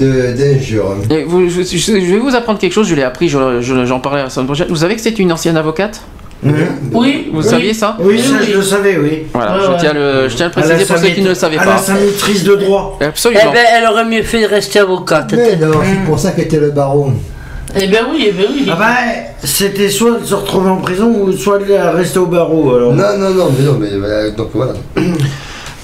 je, 0.00 1.62
je- 1.62 1.76
je 1.76 1.92
vais 2.14 2.18
vous 2.18 2.34
apprendre 2.34 2.58
quelque 2.58 2.72
chose, 2.72 2.88
je 2.88 2.94
l'ai 2.94 3.02
appris, 3.02 3.28
je- 3.28 3.60
je- 3.60 3.84
j'en 3.84 4.00
parlerai 4.00 4.22
la 4.24 4.30
semaine 4.30 4.46
prochaine. 4.46 4.68
Vous 4.68 4.76
savez 4.76 4.96
que 4.96 5.02
c'est 5.02 5.18
une 5.18 5.30
ancienne 5.32 5.56
avocate? 5.56 6.00
Oui. 6.42 7.28
Vous 7.32 7.42
oui. 7.42 7.44
saviez 7.44 7.74
ça 7.74 7.96
Oui, 8.00 8.18
ça, 8.18 8.42
je 8.42 8.56
le 8.56 8.62
savais, 8.62 8.96
oui. 8.96 9.24
Voilà, 9.32 9.52
Ouais, 9.56 9.60
je, 9.66 9.70
ouais. 9.72 9.76
tiens 9.78 9.90
à 9.90 9.92
le, 9.94 10.28
je 10.28 10.36
tiens 10.36 10.46
à 10.46 10.48
le 10.48 10.52
préciser 10.54 10.84
pour 10.86 10.96
ceux 10.98 11.08
qui 11.08 11.20
ne 11.22 11.28
le 11.28 11.34
savaient 11.34 11.56
pas. 11.56 11.74
a 11.74 11.78
sa 11.78 11.94
maîtrise 11.94 12.44
de 12.44 12.54
droit. 12.56 12.98
Absolument. 13.00 13.42
Eh 13.50 13.52
ben, 13.52 13.64
elle 13.76 13.86
aurait 13.86 14.04
mieux 14.06 14.22
fait 14.22 14.40
de 14.42 14.46
rester 14.46 14.78
avocate. 14.78 15.32
Mais 15.34 15.56
non, 15.56 15.72
c'est 15.84 16.04
pour 16.06 16.18
ça 16.18 16.30
qu'était 16.32 16.58
le 16.58 16.70
baron. 16.70 17.12
Eh 17.76 17.86
ben 17.86 18.00
oui, 18.10 18.26
eh 18.28 18.32
ben 18.32 18.46
oui. 18.52 18.66
Ah 18.72 18.76
bah, 18.76 18.86
c'était 19.44 19.90
soit 19.90 20.16
elle 20.20 20.26
se 20.26 20.34
retrouvait 20.34 20.70
en 20.70 20.78
prison 20.78 21.06
ou 21.20 21.30
soit 21.32 21.60
elle 21.68 21.80
restait 21.96 22.18
au 22.18 22.26
barreau. 22.26 22.74
Alors. 22.74 22.92
Non, 22.94 23.16
non, 23.18 23.30
non, 23.30 23.52
mais 23.56 23.64
non, 23.64 23.76
mais 23.78 23.96
voilà, 23.98 24.30
donc 24.30 24.48
voilà. 24.54 24.72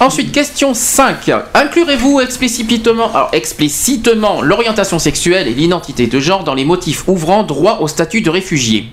Ensuite, 0.00 0.32
question 0.32 0.74
5. 0.74 1.30
Inclurez-vous 1.54 2.20
explicitement, 2.20 3.10
alors 3.14 3.30
explicitement 3.32 4.42
l'orientation 4.42 4.98
sexuelle 4.98 5.48
et 5.48 5.52
l'identité 5.54 6.06
de 6.06 6.18
genre 6.20 6.44
dans 6.44 6.54
les 6.54 6.64
motifs 6.64 7.04
ouvrant 7.08 7.44
droit 7.44 7.78
au 7.80 7.88
statut 7.88 8.20
de 8.20 8.28
réfugié? 8.30 8.86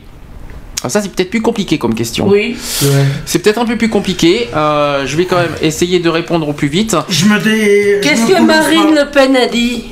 Alors 0.84 0.92
ça 0.92 1.02
c'est 1.02 1.10
peut-être 1.10 1.30
plus 1.30 1.42
compliqué 1.42 1.78
comme 1.78 1.96
question. 1.96 2.28
Oui. 2.28 2.58
C'est 3.26 3.40
peut-être 3.40 3.58
un 3.60 3.66
peu 3.66 3.78
plus 3.78 3.90
compliqué. 3.90 4.50
Euh, 4.56 5.06
je 5.06 5.16
vais 5.16 5.26
quand 5.26 5.38
même 5.38 5.56
essayer 5.62 6.00
de 6.00 6.10
répondre 6.10 6.48
au 6.50 6.54
plus 6.54 6.68
vite. 6.68 6.96
Je 7.10 7.26
me 7.26 7.40
dé. 7.40 8.00
Qu'est-ce 8.04 8.28
que 8.28 8.42
Marine 8.42 8.94
Le 8.94 9.10
Pen 9.10 9.36
a 9.38 9.46
dit 9.48 9.86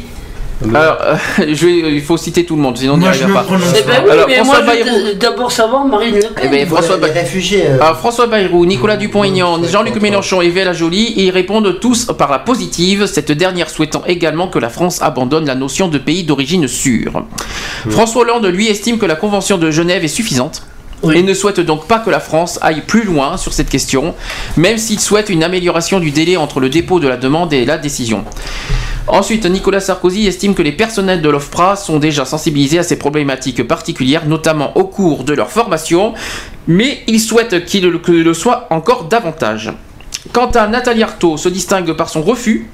Alors, 0.69 0.97
euh, 1.01 1.15
je 1.53 1.65
vais, 1.65 1.93
il 1.93 2.01
faut 2.01 2.17
citer 2.17 2.43
tout 2.45 2.55
le 2.57 2.61
monde, 2.61 2.77
sinon 2.77 2.95
on 2.95 2.97
n'y 2.97 3.07
arrivera 3.07 3.43
pas. 3.43 3.55
Eh 3.77 3.81
ben 3.87 4.01
oui, 4.03 4.11
Alors, 4.11 4.27
mais 4.27 4.35
François 4.35 4.61
moi 4.63 4.73
je 4.77 4.83
Bayrou. 4.83 4.97
d'abord 5.19 5.51
savoir 5.51 5.85
Marine 5.85 6.15
Le 6.15 6.21
Pen. 6.21 6.43
Eh 6.43 6.47
ben, 6.49 6.67
François, 6.67 6.97
les 6.97 7.11
réfugiés. 7.11 7.63
euh, 7.67 7.79
Alors, 7.81 7.97
François 7.97 8.27
Bayrou, 8.27 8.65
Nicolas 8.65 8.97
Dupont-Aignan, 8.97 9.63
Jean-Luc 9.63 9.99
Mélenchon 10.01 10.41
et 10.41 10.49
Véla 10.49 10.73
Joly, 10.73 11.13
ils 11.17 11.31
répondent 11.31 11.79
tous 11.79 12.05
par 12.17 12.29
la 12.29 12.39
positive, 12.39 13.05
cette 13.05 13.31
dernière 13.31 13.69
souhaitant 13.69 14.03
également 14.05 14.49
que 14.49 14.59
la 14.59 14.69
France 14.69 15.01
abandonne 15.01 15.45
la 15.47 15.55
notion 15.55 15.87
de 15.87 15.97
pays 15.97 16.23
d'origine 16.25 16.67
sûre. 16.67 17.23
François 17.89 18.21
Hollande, 18.23 18.45
lui, 18.45 18.67
estime 18.67 18.97
que 18.99 19.05
la 19.05 19.15
Convention 19.15 19.57
de 19.57 19.71
Genève 19.71 20.03
est 20.03 20.07
suffisante. 20.09 20.63
Et 21.13 21.23
ne 21.23 21.33
souhaite 21.33 21.59
donc 21.59 21.87
pas 21.87 21.99
que 21.99 22.09
la 22.09 22.19
France 22.19 22.59
aille 22.61 22.81
plus 22.81 23.03
loin 23.03 23.37
sur 23.37 23.53
cette 23.53 23.69
question, 23.69 24.13
même 24.55 24.77
s'il 24.77 24.99
souhaite 24.99 25.29
une 25.29 25.43
amélioration 25.43 25.99
du 25.99 26.11
délai 26.11 26.37
entre 26.37 26.59
le 26.59 26.69
dépôt 26.69 26.99
de 26.99 27.07
la 27.07 27.17
demande 27.17 27.51
et 27.53 27.65
la 27.65 27.77
décision. 27.77 28.23
Ensuite, 29.07 29.45
Nicolas 29.45 29.79
Sarkozy 29.79 30.27
estime 30.27 30.53
que 30.53 30.61
les 30.61 30.71
personnels 30.71 31.21
de 31.21 31.29
l'OFPRA 31.29 31.75
sont 31.75 31.97
déjà 31.97 32.23
sensibilisés 32.23 32.79
à 32.79 32.83
ces 32.83 32.97
problématiques 32.97 33.67
particulières, 33.67 34.27
notamment 34.27 34.77
au 34.77 34.83
cours 34.83 35.23
de 35.23 35.33
leur 35.33 35.49
formation, 35.49 36.13
mais 36.67 36.99
il 37.07 37.19
souhaite 37.19 37.65
que 37.65 38.11
le 38.11 38.33
soient 38.33 38.67
encore 38.69 39.05
davantage. 39.05 39.71
Quant 40.33 40.47
à 40.51 40.67
Nathalie 40.67 41.03
Arthaud, 41.03 41.35
se 41.37 41.49
distingue 41.49 41.91
par 41.93 42.09
son 42.09 42.21
refus 42.21 42.67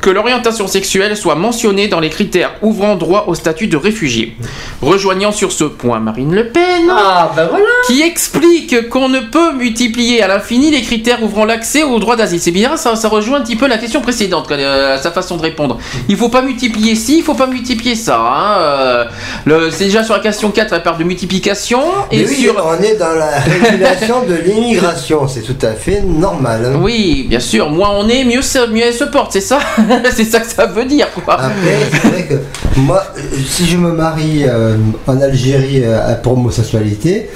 que 0.00 0.08
l'orientation 0.10 0.66
sexuelle 0.66 1.16
soit 1.16 1.34
mentionnée 1.34 1.88
dans 1.88 2.00
les 2.00 2.08
critères 2.10 2.52
ouvrant 2.62 2.96
droit 2.96 3.24
au 3.28 3.34
statut 3.34 3.66
de 3.66 3.76
réfugié. 3.76 4.36
Rejoignant 4.80 5.32
sur 5.32 5.52
ce 5.52 5.64
point 5.64 6.00
Marine 6.00 6.34
Le 6.34 6.48
Pen, 6.48 6.88
Ah 6.90 7.30
ben 7.34 7.46
voilà. 7.50 7.64
qui 7.86 8.00
explique 8.02 8.88
qu'on 8.88 9.08
ne 9.08 9.20
peut 9.20 9.52
multiplier 9.54 10.22
à 10.22 10.28
l'infini 10.28 10.70
les 10.70 10.80
critères 10.82 11.22
ouvrant 11.22 11.44
l'accès 11.44 11.82
au 11.82 11.98
droit 11.98 12.16
d'asile. 12.16 12.40
C'est 12.40 12.50
bien, 12.50 12.76
ça, 12.76 12.94
ça 12.96 13.08
rejoint 13.08 13.38
un 13.38 13.42
petit 13.42 13.56
peu 13.56 13.66
la 13.66 13.76
question 13.78 14.00
précédente, 14.00 14.50
euh, 14.52 14.96
sa 14.98 15.10
façon 15.10 15.36
de 15.36 15.42
répondre. 15.42 15.78
Il 16.08 16.16
faut 16.16 16.28
pas 16.30 16.42
multiplier 16.42 16.94
ci, 16.94 17.18
il 17.18 17.22
faut 17.24 17.34
pas 17.34 17.46
multiplier 17.46 17.94
ça. 17.94 18.18
hein, 18.20 18.58
euh, 18.60 19.04
le- 19.44 19.70
c'est 19.70 19.84
déjà 19.84 20.02
sur 20.04 20.14
la 20.14 20.20
question 20.20 20.50
4, 20.50 20.72
elle 20.72 20.82
parle 20.82 20.98
de 20.98 21.04
multiplication. 21.04 21.80
Et 22.10 22.24
oui, 22.26 22.34
sur... 22.36 22.54
on 22.64 22.82
est 22.82 22.96
dans 22.96 23.14
la 23.14 23.38
régulation 23.40 24.22
de 24.26 24.34
l'immigration, 24.34 25.26
c'est 25.28 25.42
tout 25.42 25.56
à 25.66 25.72
fait 25.72 26.00
normal. 26.02 26.72
hein. 26.74 26.78
Oui, 26.80 26.97
bien 27.28 27.40
sûr. 27.40 27.70
Moins 27.70 27.90
on 27.94 28.08
est, 28.08 28.24
mieux, 28.24 28.40
mieux 28.72 28.82
elle 28.82 28.94
se 28.94 29.04
porte, 29.04 29.32
c'est 29.32 29.40
ça 29.40 29.60
C'est 30.14 30.24
ça 30.24 30.40
que 30.40 30.46
ça 30.46 30.66
veut 30.66 30.84
dire, 30.84 31.08
quoi. 31.12 31.34
Après, 31.34 31.78
c'est 31.90 32.08
vrai 32.08 32.24
que 32.24 32.34
moi, 32.78 33.02
euh, 33.16 33.20
si 33.46 33.66
je 33.66 33.76
me 33.76 33.92
marie 33.92 34.44
euh, 34.44 34.76
en 35.06 35.20
Algérie 35.20 35.82
euh, 35.84 36.14
pour 36.22 36.32
homosexualité, 36.34 37.30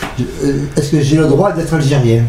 est-ce 0.76 0.90
que 0.90 1.00
j'ai 1.00 1.16
le 1.16 1.26
droit 1.26 1.52
d'être 1.52 1.74
algérien? 1.74 2.24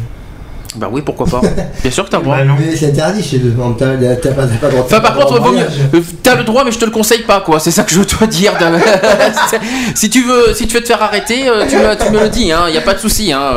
Bah 0.75 0.89
oui, 0.91 1.01
pourquoi 1.05 1.27
pas. 1.27 1.41
Bien 1.81 1.91
sûr 1.91 2.05
que 2.05 2.09
t'as 2.09 2.17
le 2.17 2.23
droit. 2.23 2.37
Mais 2.59 2.75
c'est 2.75 2.87
interdit 2.87 3.23
chez 3.23 3.37
eux. 3.37 3.53
T'as 3.77 3.85
t'as 3.95 4.31
pas, 4.31 4.47
t'as 4.47 4.55
pas 4.57 4.67
le 4.67 4.71
droit. 4.73 4.83
Enfin, 4.85 4.99
par 4.99 5.13
contre, 5.15 5.25
droit 5.35 5.39
vaut 5.39 5.49
au 5.49 5.51
mieux- 5.51 5.57
mariage. 5.59 5.79
euh, 5.93 6.01
t'as 6.23 6.35
le 6.35 6.43
droit, 6.43 6.63
mais 6.63 6.71
je 6.71 6.79
te 6.79 6.85
le 6.85 6.91
conseille 6.91 7.21
pas, 7.23 7.41
quoi. 7.41 7.59
C'est 7.59 7.71
ça 7.71 7.83
que 7.83 7.91
je 7.93 8.01
dois 8.01 8.27
dire. 8.27 8.53
si 9.95 10.09
tu 10.09 10.23
veux, 10.23 10.53
si 10.53 10.67
tu 10.67 10.75
veux 10.75 10.81
te 10.81 10.87
faire 10.87 11.01
arrêter, 11.03 11.47
euh, 11.47 11.65
tu, 11.69 11.75
me, 11.77 11.95
tu 12.05 12.11
me 12.11 12.19
le 12.21 12.29
dis. 12.29 12.51
Hein. 12.51 12.69
Y 12.69 12.77
a 12.77 12.81
pas 12.81 12.93
de 12.93 12.99
souci. 12.99 13.31
Hein. 13.31 13.53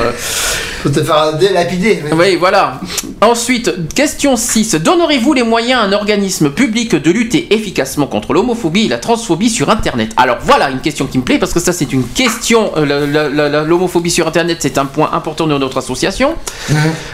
Faut 0.83 0.91
te 0.91 1.03
faire 1.03 1.33
délapider. 1.39 2.03
Oui, 2.13 2.37
voilà. 2.37 2.81
Ensuite, 3.21 3.93
question 3.95 4.37
6. 4.37 4.75
Donnerez-vous 4.77 5.33
les 5.33 5.43
moyens 5.43 5.81
à 5.81 5.85
un 5.85 5.93
organisme 5.93 6.51
public 6.51 6.95
de 6.95 7.11
lutter 7.11 7.53
efficacement 7.55 8.07
contre 8.07 8.33
l'homophobie 8.35 8.85
et 8.87 8.89
la 8.89 8.99
transphobie 8.99 9.51
sur 9.51 9.71
Internet? 9.71 10.11
Alors 10.17 10.37
voilà 10.43 10.71
une 10.71 10.81
question 10.81 11.07
qui 11.07 11.19
me 11.19 11.23
plaît 11.25 11.39
parce 11.39 11.53
que 11.55 11.61
ça 11.61 11.73
c'est 11.73 11.93
une 11.93 12.07
question. 12.07 12.73
euh, 12.77 12.85
la- 12.85 13.07
la- 13.07 13.29
la- 13.29 13.49
la- 13.49 13.63
L'homophobie 13.63 14.11
sur 14.11 14.29
Internet 14.29 14.59
c'est 14.61 14.79
un 14.79 14.85
point 14.85 15.11
important 15.13 15.47
de 15.47 15.57
notre 15.59 15.79
association. 15.79 16.35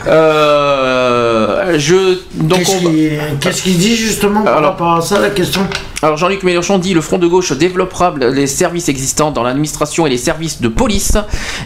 Euh, 0.06 1.21
je 1.78 2.18
donc 2.34 2.58
Qu'est-ce 2.58 3.60
on 3.60 3.62
qu'il 3.62 3.78
dit 3.78 3.96
justement 3.96 4.42
par 4.42 4.62
rapport 4.62 4.94
à 4.96 5.00
ça, 5.00 5.18
la 5.20 5.30
question? 5.30 5.60
alors 6.04 6.16
Jean-Luc 6.16 6.42
Mélenchon 6.42 6.78
dit 6.78 6.94
le 6.94 7.00
Front 7.00 7.18
de 7.18 7.28
gauche 7.28 7.52
développera 7.52 8.12
les 8.18 8.48
services 8.48 8.88
existants 8.88 9.30
dans 9.30 9.44
l'administration 9.44 10.04
et 10.04 10.10
les 10.10 10.16
services 10.16 10.60
de 10.60 10.66
police 10.66 11.12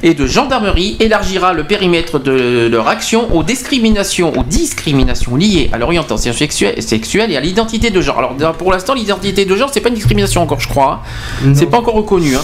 et 0.02 0.12
de 0.12 0.26
gendarmerie, 0.26 0.96
élargira 1.00 1.54
le 1.54 1.64
périmètre 1.64 2.18
de 2.18 2.68
leur 2.70 2.86
action 2.86 3.34
aux 3.34 3.42
discriminations, 3.42 4.38
aux 4.38 4.42
discriminations 4.42 5.36
liées 5.36 5.70
à 5.72 5.78
l'orientation 5.78 6.34
sexuelle, 6.34 6.82
sexuelle 6.82 7.32
et 7.32 7.36
à 7.38 7.40
l'identité 7.40 7.88
de 7.90 8.00
genre. 8.02 8.18
Alors 8.18 8.34
pour 8.54 8.72
l'instant 8.72 8.92
l'identité 8.92 9.46
de 9.46 9.56
genre 9.56 9.70
c'est 9.72 9.80
pas 9.80 9.88
une 9.88 9.94
discrimination 9.94 10.42
encore 10.42 10.60
je 10.60 10.68
crois, 10.68 11.02
hein. 11.46 11.52
c'est 11.54 11.66
pas 11.66 11.78
encore 11.78 11.94
reconnu. 11.94 12.36
hein. 12.36 12.42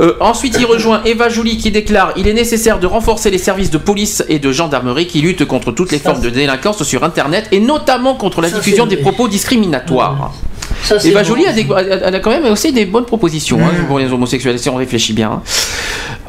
Euh, 0.00 0.14
ensuite 0.20 0.56
il 0.58 0.64
rejoint 0.66 1.02
Eva 1.04 1.28
Joly 1.28 1.56
qui 1.56 1.70
déclare 1.70 2.12
il 2.16 2.26
est 2.26 2.32
nécessaire 2.34 2.80
de 2.80 2.86
renforcer 2.86 3.30
les 3.30 3.38
services 3.38 3.70
de 3.70 3.78
police 3.78 4.24
et 4.28 4.38
de 4.40 4.50
gendarmerie 4.50 5.06
qui 5.06 5.20
luttent 5.20 5.44
contre 5.44 5.70
toutes 5.70 5.92
les 5.92 5.98
formes 5.98 6.20
de 6.20 6.30
délinquance 6.42 6.82
sur 6.82 7.04
Internet 7.04 7.46
et 7.52 7.60
notamment 7.60 8.14
contre 8.14 8.40
la 8.40 8.48
Ça, 8.50 8.56
diffusion 8.56 8.86
des 8.86 8.96
propos 8.96 9.28
discriminatoires. 9.28 10.32
Ça, 10.84 10.96
Eva 11.04 11.22
bon. 11.22 11.28
Joly 11.28 11.46
a, 11.46 11.52
des- 11.52 11.66
a- 11.72 12.06
a 12.08 12.18
quand 12.20 12.30
même 12.30 12.44
aussi 12.46 12.72
des 12.72 12.86
bonnes 12.86 13.04
propositions 13.04 13.60
hein, 13.64 13.70
pour 13.86 13.98
les 14.00 14.12
homosexuels, 14.12 14.58
si 14.58 14.68
on 14.68 14.74
réfléchit 14.76 15.12
bien. 15.12 15.32
hein. 15.32 15.42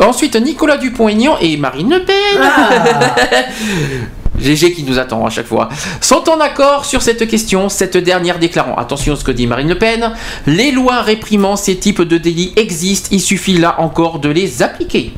Ensuite, 0.06 0.36
Nicolas 0.36 0.78
Dupont-Aignan 0.78 1.38
et 1.42 1.58
Marine 1.58 1.90
Le 1.92 2.04
Pen. 2.04 2.40
GG 4.40 4.74
qui 4.74 4.84
nous 4.84 4.98
attend 5.00 5.26
à 5.26 5.30
chaque 5.30 5.46
fois, 5.46 5.70
sont 6.02 6.28
en 6.30 6.40
accord 6.40 6.86
sur 6.86 7.02
cette 7.04 7.28
question, 7.28 7.70
cette 7.70 7.98
dernière 7.98 8.40
déclarant, 8.40 8.76
attention 8.76 9.14
à 9.14 9.16
ce 9.16 9.24
que 9.24 9.32
dit 9.32 9.46
Marine 9.48 9.70
Le 9.70 9.78
Pen, 9.78 10.12
les 10.48 10.72
lois 10.72 11.02
réprimant 11.02 11.56
ces 11.56 11.78
types 11.78 12.02
de 12.02 12.18
délits 12.18 12.52
existent, 12.56 13.10
il 13.12 13.22
suffit 13.22 13.58
là 13.58 13.76
encore 13.80 14.20
de 14.20 14.30
les 14.30 14.62
appliquer. 14.64 15.14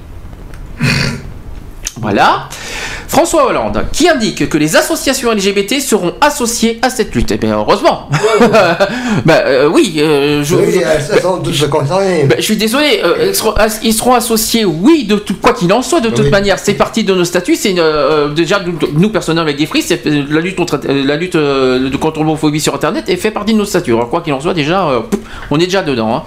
Voilà. 2.01 2.49
François 3.08 3.48
Hollande, 3.48 3.85
qui 3.92 4.09
indique 4.09 4.50
que 4.50 4.58
les 4.58 4.75
associations 4.75 5.32
LGBT 5.32 5.80
seront 5.80 6.14
associées 6.22 6.80
à 6.82 6.90
cette 6.90 7.14
lutte. 7.16 7.32
Eh 7.32 7.38
bien, 7.38 7.56
heureusement. 7.58 8.09
bah 9.25 9.43
euh, 9.45 9.69
oui, 9.72 9.95
euh, 10.00 10.43
je, 10.43 10.56
Oui, 10.56 10.82
elles 10.84 11.22
sont 11.22 11.40
toutes 11.40 11.69
concernées. 11.69 12.24
bah, 12.25 12.35
je 12.38 12.43
suis 12.43 12.58
désolé, 12.58 13.01
euh, 13.03 13.27
ils, 13.30 13.35
seront, 13.35 13.51
as- 13.56 13.80
ils 13.84 13.93
seront 13.93 14.14
associés, 14.14 14.66
oui, 14.66 15.06
de 15.06 15.16
tout, 15.16 15.35
quoi 15.42 15.53
qu'il 15.53 15.72
en 15.74 15.82
soit, 15.82 16.01
de 16.01 16.09
toute 16.09 16.25
Oui. 16.25 16.30
manière. 16.32 16.59
C'est 16.59 16.74
parti 16.74 17.03
de 17.03 17.14
nos 17.14 17.24
statuts. 17.25 17.56
C'est 17.56 17.75
euh, 17.77 18.30
déjà 18.34 18.59
nous, 18.66 18.77
nous, 18.93 19.09
personnellement 19.09 19.43
avec 19.48 19.58
des 19.58 19.66
frises, 19.66 19.85
c'est 19.88 20.06
la 20.06 20.42
lutte 20.42 20.56
contre 20.56 20.80
la 20.88 21.16
lutte 21.16 21.38
contre 22.00 22.19
l'homophobie 22.19 22.59
sur 22.59 22.74
Internet 22.75 23.06
et 23.08 23.17
fait 23.17 23.32
partie 23.32 23.53
de 23.53 23.58
nos 23.59 23.66
statuts. 23.66 23.93
Alors 23.93 24.09
quoi 24.09 24.22
qu'il 24.22 24.34
en 24.34 24.42
soit, 24.42 24.53
déjà, 24.53 24.88
on 25.51 25.58
est 25.59 25.66
déjà 25.66 25.82
dedans. 25.84 26.16
hein. 26.16 26.24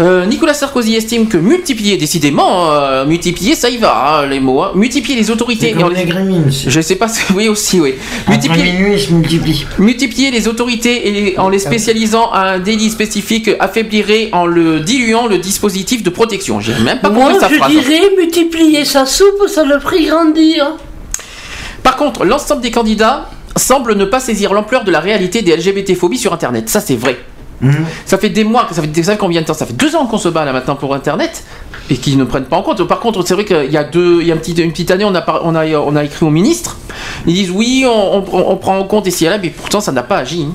Euh, 0.00 0.24
Nicolas 0.24 0.54
Sarkozy 0.54 0.94
estime 0.96 1.28
que 1.28 1.36
multiplier, 1.36 1.98
décidément, 1.98 2.72
euh, 2.72 3.04
multiplier, 3.04 3.54
ça 3.54 3.68
y 3.68 3.76
va, 3.76 4.20
hein, 4.22 4.26
les 4.26 4.40
mots. 4.40 4.62
hein. 4.62 4.72
Multiplier 4.74 5.18
les 5.18 5.30
autorités. 5.30 5.72
Comme 5.72 5.80
et 5.80 5.84
en- 5.84 5.88
les. 5.88 6.50
Je 6.66 6.80
sais 6.80 6.94
pas, 6.96 7.08
si- 7.08 7.20
oui 7.34 7.48
aussi, 7.48 7.78
oui. 7.78 7.94
Multiplier, 8.26 8.72
multiplie. 9.78 10.30
Les 10.30 10.48
autorités 10.48 11.08
et 11.08 11.10
les- 11.12 11.38
en 11.38 11.50
les 11.50 11.58
spécialisant 11.58 12.30
à 12.32 12.52
un 12.52 12.58
délit 12.58 12.88
spécifique 12.90 13.50
affaiblirait 13.60 14.30
en 14.32 14.46
le 14.46 14.80
diluant 14.80 15.26
le 15.26 15.36
dispositif 15.38 16.02
de 16.02 16.08
protection. 16.10 16.58
J'ai 16.60 16.74
même 16.78 17.00
pas 17.00 17.10
Moi, 17.10 17.26
compris 17.26 17.40
sa 17.40 17.48
je 17.50 17.54
phrase. 17.56 17.70
dirais 17.70 18.00
multiplier 18.16 18.86
sa 18.86 19.04
soupe, 19.04 19.46
ça 19.46 19.62
le 19.64 19.78
ferait 19.78 20.04
grandir. 20.04 20.72
Par 21.82 21.96
contre, 21.96 22.24
l'ensemble 22.24 22.62
des 22.62 22.70
candidats 22.70 23.28
semble 23.56 23.94
ne 23.94 24.06
pas 24.06 24.20
saisir 24.20 24.54
l'ampleur 24.54 24.84
de 24.84 24.90
la 24.90 25.00
réalité 25.00 25.42
des 25.42 25.54
LGBT-phobies 25.54 26.16
sur 26.18 26.32
Internet. 26.32 26.70
Ça, 26.70 26.80
c'est 26.80 26.96
vrai. 26.96 27.18
Ça 28.06 28.18
fait 28.18 28.28
des 28.28 28.44
mois, 28.44 28.66
ça 28.72 28.82
fait, 28.82 28.88
vous 28.88 29.02
savez 29.02 29.18
combien 29.18 29.40
de 29.40 29.46
temps? 29.46 29.54
Ça 29.54 29.66
fait 29.66 29.72
deux 29.72 29.94
ans 29.94 30.06
qu'on 30.06 30.18
se 30.18 30.28
bat 30.28 30.44
là 30.44 30.52
maintenant 30.52 30.74
pour 30.74 30.94
Internet 30.94 31.44
et 31.90 31.96
qu'ils 31.96 32.18
ne 32.18 32.24
prennent 32.24 32.44
pas 32.44 32.56
en 32.56 32.62
compte. 32.62 32.82
Par 32.84 33.00
contre, 33.00 33.26
c'est 33.26 33.34
vrai 33.34 33.44
qu'il 33.44 33.70
y 33.70 33.76
a 33.76 33.84
deux, 33.84 34.20
il 34.20 34.26
y 34.26 34.32
a 34.32 34.34
une 34.34 34.40
petite, 34.40 34.90
année, 34.90 35.04
on 35.04 35.14
a, 35.14 36.04
écrit 36.04 36.26
au 36.26 36.30
ministre. 36.30 36.78
Ils 37.26 37.34
disent 37.34 37.50
oui, 37.50 37.84
on, 37.86 38.22
prend 38.56 38.78
en 38.78 38.84
compte 38.84 39.06
et 39.06 39.24
là, 39.28 39.38
mais 39.38 39.50
pourtant 39.50 39.80
ça 39.80 39.92
n'a 39.92 40.02
pas 40.02 40.18
agi. 40.18 40.46
hein. 40.48 40.54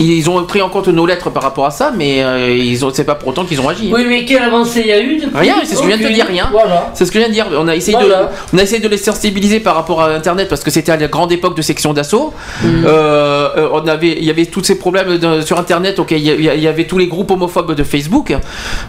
Ils 0.00 0.30
ont 0.30 0.44
pris 0.44 0.62
en 0.62 0.68
compte 0.68 0.88
nos 0.88 1.06
lettres 1.06 1.30
par 1.30 1.42
rapport 1.42 1.66
à 1.66 1.70
ça, 1.70 1.92
mais 1.96 2.22
euh, 2.22 2.50
ils 2.56 2.84
ont, 2.84 2.90
c'est 2.92 3.04
pas 3.04 3.14
pour 3.16 3.28
autant 3.28 3.44
qu'ils 3.44 3.60
ont 3.60 3.68
agi. 3.68 3.88
hein. 3.88 3.94
Oui, 3.96 4.04
mais 4.08 4.24
quelle 4.24 4.42
avancée 4.42 4.80
il 4.80 4.86
y 4.86 4.92
a 4.92 5.00
eu 5.00 5.16
depuis 5.16 5.36
Rien, 5.36 5.56
c'est 5.64 5.74
ce 5.74 5.80
que 5.80 5.82
je 5.84 5.88
viens 5.88 5.96
de 5.98 6.02
te 6.08 6.12
dire, 6.12 6.26
rien. 6.26 6.48
Voilà. 6.52 6.90
C'est 6.94 7.04
ce 7.04 7.10
que 7.10 7.14
je 7.18 7.24
viens 7.24 7.28
de 7.28 7.32
dire. 7.34 7.46
On 7.58 7.66
a 7.68 7.74
essayé, 7.74 7.96
Voilà. 7.98 8.24
de, 8.24 8.28
on 8.54 8.58
a 8.58 8.62
essayé 8.62 8.80
de 8.80 8.88
les 8.88 8.96
sensibiliser 8.96 9.60
par 9.60 9.74
rapport 9.74 10.00
à 10.02 10.10
Internet 10.14 10.48
parce 10.48 10.62
que 10.62 10.70
c'était 10.70 10.92
à 10.92 10.96
la 10.96 11.08
grande 11.08 11.32
époque 11.32 11.56
de 11.56 11.62
section 11.62 11.92
d'assaut. 11.92 12.32
Mm. 12.62 12.84
Euh, 12.86 13.48
euh, 13.56 13.68
on 13.72 13.86
avait, 13.88 14.16
il 14.18 14.24
y 14.24 14.30
avait 14.30 14.46
tous 14.46 14.62
ces 14.62 14.78
problèmes 14.78 15.18
de- 15.18 15.40
sur 15.40 15.58
Internet. 15.58 15.98
Ok, 15.98 16.12
il 16.12 16.18
y, 16.22 16.68
avait 16.68 16.84
tous 16.86 16.98
les 16.98 17.06
groupes 17.08 17.30
homophobes 17.30 17.74
de 17.74 17.82
Facebook. 17.84 18.34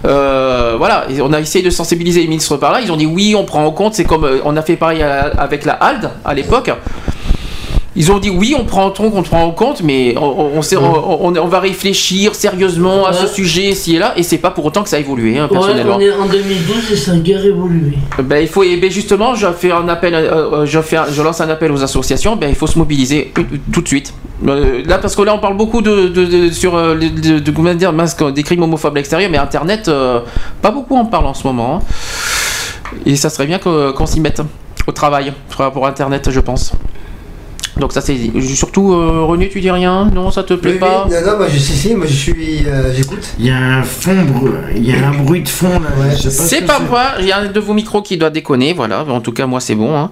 Euh, 0.06 0.76
voilà, 0.78 1.06
Et 1.10 1.22
on 1.22 1.34
a 1.34 1.40
essayé 1.40 1.64
de 1.64 1.70
sensibiliser 1.70 2.22
les 2.22 2.28
ministres 2.28 2.58
par 2.58 2.72
là. 2.72 2.82
Ils 2.82 2.92
ont 2.92 2.98
dit 2.98 3.06
oui, 3.06 3.36
on 3.38 3.46
prend 3.46 3.66
en 3.66 3.72
compte. 3.72 3.96
C'est 3.96 4.06
comme 4.06 4.28
on 4.44 4.56
a 4.56 4.62
fait 4.62 4.76
pareil 4.76 5.02
à- 5.02 5.32
avec 5.38 5.66
la 5.66 5.74
HALD 5.74 6.10
à 6.26 6.34
l'époque. 6.34 6.70
Ils 8.02 8.12
ont 8.14 8.18
dit 8.18 8.30
oui, 8.30 8.56
on 8.58 8.64
prend 8.64 8.86
en 8.86 8.92
compte, 8.92 9.12
on 9.14 9.22
prend 9.24 9.44
en 9.44 9.52
compte, 9.52 9.82
mais 9.84 10.16
on, 10.18 10.24
on- 10.24 10.52
on 10.58 10.62
sait- 10.62 10.78
on- 10.78 11.26
on- 11.26 11.36
on 11.36 11.48
va 11.48 11.60
réfléchir 11.60 12.34
sérieusement 12.34 13.06
à 13.06 13.12
ce 13.14 13.28
sujet 13.28 13.76
ci 13.76 13.98
et 13.98 14.00
là, 14.00 14.14
et 14.16 14.24
c'est 14.24 14.38
pas 14.38 14.52
pour 14.52 14.64
autant 14.66 14.84
que 14.84 14.90
ça 14.90 14.96
a 14.96 15.00
évolué, 15.00 15.38
hein, 15.38 15.48
personnellement. 15.52 15.98
on 15.98 16.00
est 16.00 16.12
en 16.14 16.26
2012 16.26 16.92
et 16.94 16.96
ça 16.96 17.12
a 17.12 17.16
guère 17.18 17.44
évolué. 17.46 17.98
Ben, 18.24 18.38
il 18.38 18.48
faut, 18.48 18.64
et 18.64 18.78
ben, 18.78 18.90
justement, 18.90 19.36
je 19.36 19.48
fais 19.52 19.72
un 19.72 19.88
appel, 19.90 20.14
euh, 20.16 20.62
euh, 20.62 20.66
je, 20.66 20.80
fais 20.82 20.96
un- 20.96 21.12
je 21.12 21.22
lance 21.22 21.42
un 21.42 21.50
appel 21.50 21.72
aux 21.74 21.84
associations. 21.84 22.38
Ben, 22.38 22.48
il 22.48 22.56
faut 22.56 22.68
se 22.68 22.78
mobiliser 22.80 23.34
tout 23.72 23.82
de 23.82 23.88
suite. 23.88 24.14
Euh, 24.48 24.82
là, 24.86 24.98
parce 25.00 25.14
que 25.18 25.22
là, 25.22 25.34
on 25.36 25.40
parle 25.40 25.58
beaucoup 25.58 25.82
de, 25.82 26.08
de- 26.08 26.26
de- 26.26 26.52
sur 26.52 26.72
de, 26.78 27.40
de- 27.40 27.52
comment 27.52 27.74
dire, 27.74 27.92
mince, 27.92 28.16
des 28.34 28.44
crimes 28.44 28.64
homophobes 28.64 28.94
à 28.94 29.00
l'extérieur, 29.00 29.30
mais 29.30 29.38
Internet, 29.38 29.90
euh, 29.90 30.22
pas 30.62 30.72
beaucoup 30.72 30.96
en 30.96 31.04
parle 31.04 31.26
en 31.26 31.34
ce 31.34 31.46
moment. 31.46 31.82
hein. 31.84 32.96
Et 33.06 33.18
ça 33.18 33.30
serait 33.30 33.46
bien 33.46 33.60
qu'on 33.60 34.06
s'y 34.06 34.22
mette 34.22 34.42
au 34.88 34.92
travail 34.94 35.34
pour 35.74 35.86
Internet, 35.86 36.30
je 36.32 36.40
pense. 36.40 36.72
Donc 37.80 37.94
ça 37.94 38.02
c'est 38.02 38.18
surtout 38.56 38.94
euh, 38.94 39.24
René, 39.24 39.48
tu 39.50 39.62
dis 39.62 39.72
rien? 39.72 40.10
Non, 40.14 40.32
ça 40.32 40.44
te 40.44 40.54
plaît 40.54 40.74
Oui, 40.74 40.80
pas? 40.80 41.06
oui. 41.08 41.16
Non, 41.16 41.32
non, 41.32 41.38
moi 41.38 41.48
je 41.48 41.58
si, 41.58 41.74
si, 41.74 41.96
moi 41.96 42.06
je 42.08 42.14
suis. 42.14 42.66
euh, 42.68 42.94
J'écoute. 42.94 43.34
Il 43.40 43.46
y 43.46 43.52
a 43.52 43.56
un 43.58 43.84
fond, 43.84 44.12
il 44.76 44.86
y 44.86 44.94
a 44.94 45.08
un 45.08 45.24
bruit 45.24 45.42
de 45.42 45.48
fond 45.50 45.80
là. 45.80 45.88
je 46.12 46.18
sais 46.18 46.26
pas 46.30 46.44
ce 46.44 46.48
C'est 46.50 46.62
pas 46.66 46.80
moi, 46.80 47.04
il 47.20 47.26
y 47.26 47.32
a 47.32 47.38
un 47.40 47.46
de 47.46 47.60
vos 47.60 47.74
micros 47.74 48.02
qui 48.02 48.18
doit 48.18 48.30
déconner, 48.30 48.74
voilà. 48.74 49.06
En 49.10 49.22
tout 49.22 49.32
cas, 49.32 49.46
moi 49.46 49.60
c'est 49.62 49.76
bon. 49.76 49.98
Hein. 49.98 50.12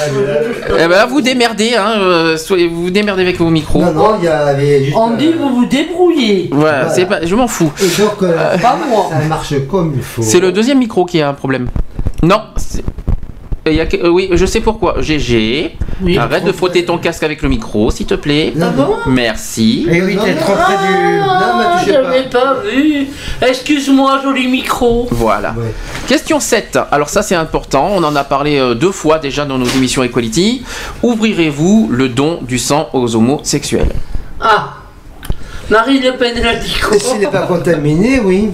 Ah, 0.00 0.04
Eh 0.80 0.88
ben, 0.88 1.06
vous 1.06 1.20
démerdez, 1.20 1.74
hein. 1.74 1.92
euh, 1.98 2.36
soyez- 2.38 2.68
vous 2.68 2.84
vous 2.84 2.90
démerdez 2.90 3.22
avec 3.22 3.38
vos 3.38 3.50
micros. 3.50 3.82
Non, 3.82 3.92
non, 3.92 4.10
il 4.18 4.24
y 4.24 4.28
avait 4.28 4.84
juste. 4.84 4.96
On 4.96 5.10
dit 5.16 5.32
vous 5.38 5.50
vous 5.54 5.66
débrouillez. 5.66 6.48
Voilà, 6.52 6.88
c'est 6.88 7.04
pas, 7.06 7.24
je 7.26 7.34
m'en 7.34 7.46
fous. 7.48 7.70
Et 7.82 8.00
donc, 8.00 8.22
euh, 8.22 8.56
Pas 8.58 8.78
moi. 8.88 9.08
ça 9.10 9.18
marche 9.28 9.54
comme 9.70 9.92
il 9.96 10.02
faut. 10.02 10.22
C'est 10.22 10.40
le 10.40 10.50
deuxième 10.50 10.78
micro 10.78 11.04
qui 11.04 11.20
a 11.20 11.28
un 11.28 11.34
problème. 11.34 11.68
Non. 12.22 12.40
C'est- 13.64 13.72
Il 13.72 13.76
y 13.76 13.80
a 13.80 13.86
que- 13.86 13.96
euh, 13.96 14.08
oui, 14.08 14.28
je 14.32 14.44
sais 14.46 14.60
pourquoi. 14.60 14.96
GG, 15.00 15.76
Oui. 16.02 16.18
arrête 16.18 16.44
de 16.44 16.52
frotter 16.52 16.84
ton 16.84 16.98
casque 16.98 17.22
avec 17.22 17.42
le 17.42 17.48
micro, 17.48 17.90
s'il 17.90 18.06
te 18.06 18.14
plaît. 18.14 18.52
Bon 18.56 18.96
Merci. 19.06 19.86
Eh 19.90 20.02
oui, 20.02 20.18
t'es 20.22 20.34
trop 20.34 20.52
près 20.54 20.74
du. 20.86 20.92
Non, 21.20 21.58
mais 21.58 21.64
Ah, 21.66 21.78
touchez 21.78 21.92
pas. 21.92 22.02
j'avais 22.02 22.22
pas 22.28 22.54
vu. 22.64 23.06
Excuse-moi, 23.40 24.20
joli 24.22 24.48
micro. 24.48 25.08
Voilà. 25.10 25.50
Ouais. 25.56 25.72
Question 26.08 26.40
7. 26.40 26.78
Alors 26.90 27.08
ça 27.08 27.22
c'est 27.22 27.34
important, 27.36 27.88
on 27.94 28.02
en 28.02 28.16
a 28.16 28.24
parlé 28.24 28.58
euh, 28.58 28.74
deux 28.74 28.90
fois 28.92 29.18
déjà 29.18 29.44
dans 29.44 29.58
nos 29.58 29.66
émissions 29.66 30.02
Equality. 30.02 30.64
Ouvrirez-vous 31.02 31.88
le 31.90 32.08
don 32.08 32.40
du 32.42 32.58
sang 32.58 32.88
aux 32.92 33.14
homosexuels? 33.16 33.92
Ah. 34.40 34.74
Marine 35.70 36.02
Le 36.02 36.16
Pen 36.18 36.34
l'a 36.42 36.56
dit 36.56 36.74
quoi 36.82 36.98
S'il 36.98 37.20
n'est 37.20 37.26
pas 37.28 37.42
contaminé, 37.46 38.20
oui. 38.20 38.50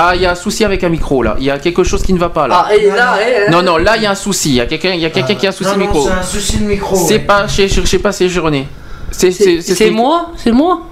Ah, 0.00 0.12
il 0.14 0.22
y 0.22 0.26
a 0.26 0.30
un 0.30 0.34
souci 0.36 0.64
avec 0.64 0.84
un 0.84 0.88
micro 0.88 1.22
là. 1.22 1.34
Il 1.38 1.44
y 1.44 1.50
a 1.50 1.58
quelque 1.58 1.82
chose 1.82 2.02
qui 2.02 2.12
ne 2.12 2.18
va 2.18 2.28
pas 2.28 2.46
là. 2.46 2.66
Ah, 2.68 2.74
et 2.76 2.86
là, 2.88 3.16
eh, 3.20 3.50
Non, 3.50 3.62
non, 3.62 3.76
là 3.78 3.96
il 3.96 4.02
y 4.02 4.06
a 4.06 4.10
un 4.12 4.14
souci. 4.14 4.50
Il 4.50 4.54
y 4.56 4.60
a 4.60 4.66
quelqu'un 4.66 4.92
il 4.92 5.00
y 5.00 5.06
a 5.06 5.10
quelqu'un 5.10 5.34
qui 5.34 5.46
a 5.46 5.50
un 5.50 5.52
souci 5.52 5.70
Non, 5.70 5.76
micro. 5.76 6.02
c'est 6.06 6.12
un 6.12 6.22
souci 6.22 6.58
de 6.58 6.64
micro. 6.64 6.94
C'est 6.96 7.14
ouais. 7.14 7.18
pas 7.20 7.48
chez, 7.48 7.68
je 7.68 7.80
sais 7.84 7.98
pas, 7.98 8.12
c'est 8.12 8.28
René. 8.38 8.68
C'est 9.10 9.32
c'est 9.32 9.60
c'est 9.60 9.88
ton- 9.88 9.94
moi 9.94 10.30
C'est 10.36 10.52
moi 10.52 10.82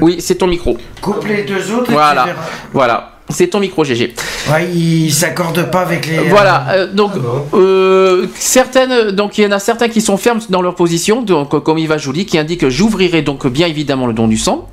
Oui, 0.00 0.16
c'est 0.20 0.34
ton 0.34 0.46
micro. 0.48 0.76
Coupe 1.00 1.24
les 1.26 1.44
deux 1.44 1.72
autres 1.72 1.90
et 1.90 1.94
Voilà. 1.94 2.26
Voilà. 2.72 3.08
C'est 3.30 3.46
ton 3.46 3.60
micro, 3.60 3.82
GG. 3.84 4.14
Ouais, 4.52 4.68
il 4.74 5.10
s'accorde 5.10 5.70
pas 5.70 5.80
avec 5.80 6.06
les. 6.06 6.18
Voilà, 6.28 6.66
euh, 6.70 6.86
donc 6.92 7.12
euh, 7.54 8.26
certaines, 8.34 9.12
donc 9.12 9.38
il 9.38 9.44
y 9.44 9.46
en 9.46 9.52
a 9.52 9.58
certains 9.58 9.88
qui 9.88 10.00
sont 10.02 10.16
fermes 10.18 10.40
dans 10.50 10.60
leur 10.60 10.74
position, 10.74 11.22
donc 11.22 11.54
euh, 11.54 11.60
comme 11.60 11.78
Yves 11.78 11.96
Joly 11.98 12.26
qui 12.26 12.36
indique 12.36 12.68
j'ouvrirai 12.68 13.22
donc 13.22 13.46
bien 13.46 13.68
évidemment 13.68 14.06
le 14.06 14.12
don 14.12 14.28
du 14.28 14.36
sang, 14.36 14.68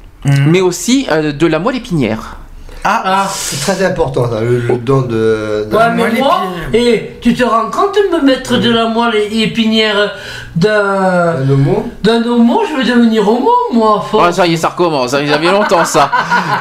mais 0.47 0.59
aussi 0.61 1.07
euh, 1.11 1.31
de 1.31 1.47
la 1.47 1.59
moelle 1.59 1.77
épinière. 1.77 2.37
Ah, 2.83 3.27
c'est 3.33 3.59
très 3.59 3.85
important 3.85 4.29
ça, 4.31 4.39
le, 4.41 4.59
le 4.59 4.77
don 4.77 5.01
de. 5.01 5.67
de- 5.69 5.75
Ouais, 5.75 5.91
mais 5.95 6.19
moi, 6.19 6.41
et 6.73 7.11
tu 7.21 7.33
te 7.33 7.43
rends 7.43 7.69
compte 7.69 7.95
de 7.95 8.17
me 8.17 8.23
mettre 8.23 8.57
de 8.57 8.71
la 8.71 8.85
moelle 8.87 9.15
épinière 9.31 10.13
d'un. 10.55 11.35
Un 11.39 11.49
homo 11.49 11.89
D'un 12.01 12.23
homo, 12.23 12.61
je 12.71 12.77
vais 12.81 12.89
devenir 12.89 13.27
homo, 13.27 13.49
moi. 13.73 14.05
faut- 14.09 14.19
Ah, 14.21 14.31
ça 14.31 14.47
y 14.47 14.53
est, 14.53 14.57
ça 14.57 14.69
recommence. 14.69 15.13
hein, 15.13 15.19
Il 15.21 15.29
y 15.29 15.33
avait 15.33 15.51
longtemps 15.51 15.83
ça. 15.83 16.09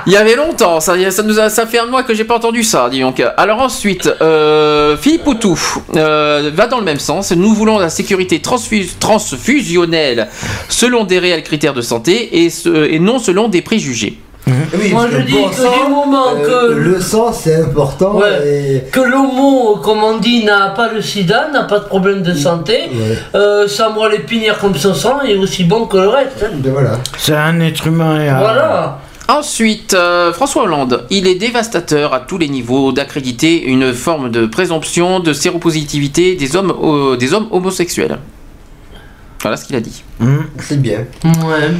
Il 0.06 0.12
y 0.12 0.16
avait 0.16 0.34
longtemps. 0.34 0.80
Ça, 0.80 0.94
ça 1.10 1.22
nous 1.22 1.38
a, 1.38 1.48
ça 1.50 1.66
fait 1.66 1.78
un 1.78 1.86
mois 1.86 2.02
que 2.02 2.14
j'ai 2.14 2.24
pas 2.24 2.36
entendu 2.36 2.64
ça. 2.64 2.88
Dis 2.90 3.00
donc. 3.00 3.22
Alors 3.36 3.60
ensuite, 3.62 4.10
euh, 4.20 4.96
Philippe 4.96 5.24
Poutou 5.24 5.58
euh, 5.96 6.50
va 6.54 6.66
dans 6.66 6.78
le 6.78 6.84
même 6.84 6.98
sens. 6.98 7.30
Nous 7.32 7.54
voulons 7.54 7.78
la 7.78 7.90
sécurité 7.90 8.38
transfus- 8.40 8.98
transfusionnelle 8.98 10.28
selon 10.68 11.04
des 11.04 11.18
réels 11.20 11.42
critères 11.44 11.74
de 11.74 11.80
santé 11.82 12.44
et, 12.44 12.50
ce- 12.50 12.90
et 12.90 12.98
non 12.98 13.18
selon 13.18 13.48
des 13.48 13.62
préjugés. 13.62 14.18
Oui, 14.78 14.92
Moi, 14.92 15.06
je 15.12 15.18
dis 15.18 15.32
bon 15.32 15.48
que 15.48 15.54
sang, 15.56 15.84
du 15.84 15.90
moment 15.90 16.26
euh, 16.34 16.68
que- 16.68 16.72
Le 16.74 17.00
sang 17.00 17.32
c'est 17.32 17.56
important 17.62 18.16
Ouais. 18.16 18.48
et. 18.86 18.90
Que 18.90 19.00
l'homo, 19.00 19.76
comme 19.82 20.02
on 20.02 20.18
dit, 20.18 20.44
n'a 20.44 20.70
pas 20.70 20.92
le 20.92 21.02
sida, 21.02 21.48
n'a 21.52 21.64
pas 21.64 21.78
de 21.80 21.84
problème 21.84 22.22
de 22.22 22.34
santé, 22.34 22.88
euh, 23.34 23.68
sa 23.68 23.90
moelle 23.90 24.14
épinière 24.14 24.58
comme 24.58 24.74
son 24.74 24.94
sang 24.94 25.20
est 25.22 25.36
aussi 25.36 25.64
bon 25.64 25.86
que 25.86 25.96
le 25.98 26.08
reste. 26.08 26.42
hein. 26.44 26.50
Ben 26.54 26.72
voilà. 26.72 26.92
C'est 27.18 27.36
un 27.36 27.60
être 27.60 27.86
humain. 27.86 28.20
Et, 28.22 28.28
euh, 28.30 28.38
Voilà. 28.38 28.98
Ensuite, 29.30 29.92
euh, 29.92 30.32
François 30.32 30.62
Hollande, 30.62 31.04
il 31.10 31.26
est 31.26 31.34
dévastateur 31.34 32.14
à 32.14 32.20
tous 32.20 32.38
les 32.38 32.48
niveaux 32.48 32.92
d'accréditer 32.92 33.62
une 33.62 33.92
forme 33.92 34.30
de 34.30 34.46
présomption 34.46 35.20
de 35.20 35.34
séropositivité 35.34 36.34
des 36.34 36.56
hommes, 36.56 36.72
euh, 36.82 37.16
des 37.16 37.34
hommes 37.34 37.48
homosexuels. 37.50 38.16
Voilà 39.42 39.58
ce 39.58 39.66
qu'il 39.66 39.76
a 39.76 39.80
dit. 39.80 40.02
C'est 40.60 40.80
bien. 40.80 41.00
Ouais. 41.24 41.70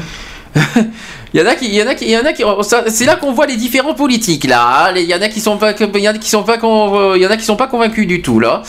Il 1.34 1.40
y 1.40 1.42
en 1.42 1.46
a 1.46 1.54
qui, 1.56 1.66
il 1.66 1.74
y 1.74 1.82
en 1.82 1.86
a 1.86 1.94
qui, 1.94 2.06
il 2.06 2.10
y 2.10 2.16
en 2.16 2.24
a 2.24 2.32
qui, 2.32 2.42
c'est 2.86 3.04
là 3.04 3.16
qu'on 3.16 3.32
voit 3.32 3.44
les 3.46 3.56
différents 3.56 3.92
politiques 3.92 4.44
là. 4.44 4.86
hein. 4.88 4.92
Il 4.96 5.02
y 5.02 5.14
en 5.14 5.20
a 5.20 5.28
qui 5.28 5.40
sont 5.40 5.58
pas, 5.58 5.72
il 5.78 6.00
y 6.00 6.08
en 6.08 6.12
a 6.12 6.18
qui 6.18 6.30
sont 6.30 6.42
pas, 6.42 6.56
con- 6.56 7.14
il 7.16 7.20
y 7.22 7.26
en 7.26 7.30
a 7.30 7.36
qui 7.36 7.44
sont 7.44 7.56
pas 7.56 7.66
convaincus 7.66 8.06
du 8.06 8.22
tout 8.22 8.40
là. 8.40 8.62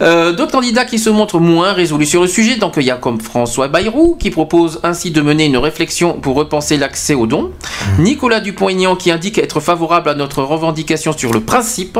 Euh, 0.00 0.32
D'autres 0.32 0.52
candidats 0.52 0.86
qui 0.86 0.98
se 0.98 1.10
montrent 1.10 1.38
moins 1.38 1.74
résolus 1.74 2.06
sur 2.06 2.22
le 2.22 2.28
sujet, 2.28 2.56
donc 2.56 2.74
il 2.78 2.84
y 2.84 2.90
a 2.90 2.96
comme 2.96 3.20
François 3.20 3.68
Bayrou 3.68 4.16
qui 4.18 4.30
propose 4.30 4.80
ainsi 4.82 5.10
de 5.10 5.20
mener 5.20 5.44
une 5.44 5.58
réflexion 5.58 6.14
pour 6.14 6.34
repenser 6.34 6.78
l'accès 6.78 7.12
aux 7.12 7.26
dons. 7.26 7.50
Nicolas 7.98 8.40
Dupont-Aignan 8.40 8.96
qui 8.96 9.10
indique 9.10 9.36
être 9.36 9.60
favorable 9.60 10.08
à 10.08 10.14
notre 10.14 10.42
revendication 10.42 11.12
sur 11.16 11.30
le 11.34 11.40
principe. 11.40 11.98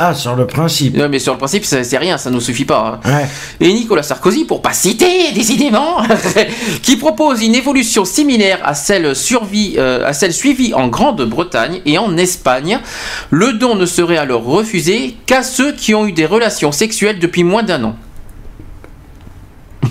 Ah, 0.00 0.12
sur 0.12 0.34
le 0.34 0.44
principe. 0.46 0.96
Non, 0.96 1.08
mais 1.08 1.20
sur 1.20 1.32
le 1.34 1.38
principe, 1.38 1.64
c'est 1.64 1.96
rien, 1.98 2.18
ça 2.18 2.28
ne 2.28 2.34
nous 2.34 2.40
suffit 2.40 2.64
pas. 2.64 3.00
hein. 3.04 3.10
Ouais. 3.12 3.28
Et 3.60 3.72
Nicolas 3.72 4.02
Sarkozy, 4.02 4.44
pour 4.44 4.60
pas 4.60 4.72
citer, 4.72 5.30
décidément, 5.34 5.98
qui 6.82 6.96
propose 6.96 7.42
une 7.44 7.54
évolution 7.54 8.04
similaire 8.04 8.58
à 8.64 8.74
celle, 8.74 9.14
survie, 9.14 9.74
euh, 9.78 10.04
à 10.04 10.12
celle 10.12 10.32
suivie 10.32 10.74
en 10.74 10.88
Grande-Bretagne 10.88 11.80
et 11.86 11.96
en 11.98 12.16
Espagne. 12.16 12.80
Le 13.30 13.52
don 13.52 13.76
ne 13.76 13.86
serait 13.86 14.16
alors 14.16 14.42
refusé 14.44 15.14
qu'à 15.26 15.44
ceux 15.44 15.72
qui 15.72 15.94
ont 15.94 16.06
eu 16.08 16.12
des 16.12 16.26
relations 16.26 16.72
sexuelles 16.72 17.20
depuis 17.20 17.44
moins 17.44 17.62
d'un 17.62 17.84
an. 17.84 17.96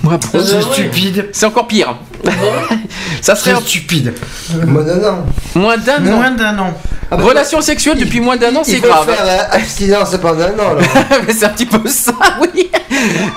Moi, 0.04 0.18
bon, 0.18 0.40
C'est 0.46 0.62
stupide. 0.62 1.30
C'est 1.32 1.46
encore 1.46 1.68
pire. 1.68 1.96
ça 3.22 3.36
serait 3.36 3.54
C'est 3.56 3.62
stupide. 3.62 4.14
Moins 4.68 4.84
d'un 4.84 5.04
an. 5.10 5.26
moins 5.56 5.78
d'un 5.78 5.98
an. 5.98 6.16
Moins 6.18 6.32
d'un 6.32 6.60
an. 6.60 6.74
Ah 7.12 7.18
bah, 7.18 7.24
Relations 7.26 7.62
sexuelles 7.62 7.98
depuis 7.98 8.20
moins 8.20 8.38
d'un 8.38 8.56
an, 8.56 8.62
Il 8.66 8.74
c'est 8.74 8.80
faut 8.82 8.88
grave. 8.88 9.06
faire 9.06 9.24
euh, 9.26 9.56
abstinence 9.58 10.16
pendant 10.22 10.44
un 10.44 10.48
an. 10.60 10.76
Mais 11.28 11.34
c'est 11.34 11.46
un 11.46 11.50
petit 11.50 11.66
peu 11.66 11.88
ça, 11.88 12.14
oui. 12.42 12.70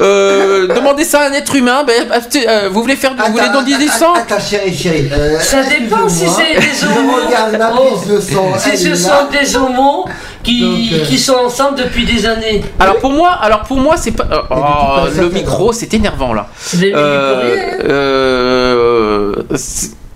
Euh, 0.01 0.69
demandez 0.75 1.05
ça 1.05 1.21
à 1.23 1.29
un 1.29 1.33
être 1.33 1.55
humain. 1.55 1.85
Ben, 1.87 1.95
euh, 2.49 2.69
vous 2.73 2.81
voulez 2.81 2.97
faire, 2.97 3.15
vous 3.15 3.33
voulez 3.33 3.49
donner 3.53 3.77
du 3.77 3.89
sang 3.89 4.15
Attends, 4.15 4.41
chérie, 4.41 4.75
chérie. 4.75 5.09
euh, 5.13 5.39
Ça 5.41 5.63
dépend 5.65 6.09
si 6.09 6.25
excuse-moi. 6.25 6.37
c'est 6.55 6.61
des 6.61 6.77
Je 6.81 6.99
homos. 6.99 7.27
regarde 7.27 7.53
la 7.59 7.73
Oh. 7.75 7.97
prise 7.97 8.15
de 8.15 8.21
sang. 8.21 8.53
Si 8.59 8.71
elle 8.71 8.79
ce 8.79 8.95
sont 8.95 9.29
des 9.31 9.57
homos 9.57 10.07
qui, 10.47 10.61
Donc, 10.61 10.93
euh, 11.01 11.05
qui 11.05 11.19
sont 11.19 11.35
ensemble 11.35 11.77
depuis 11.79 12.05
des 12.07 12.25
années. 12.25 12.63
Alors 12.79 12.97
pour 12.97 13.11
moi, 13.13 13.31
alors 13.33 13.63
pour 13.65 13.79
moi, 13.79 13.97
c'est 13.97 14.13
pas. 14.13 14.27
euh, 14.31 14.41
oh, 14.51 14.55
pas 14.55 15.09
le 15.21 15.29
micro, 15.31 15.73
c'est 15.73 15.93
énervant 15.93 16.33
là. 16.33 16.49
Euh, 16.83 17.83
euh, 17.85 19.35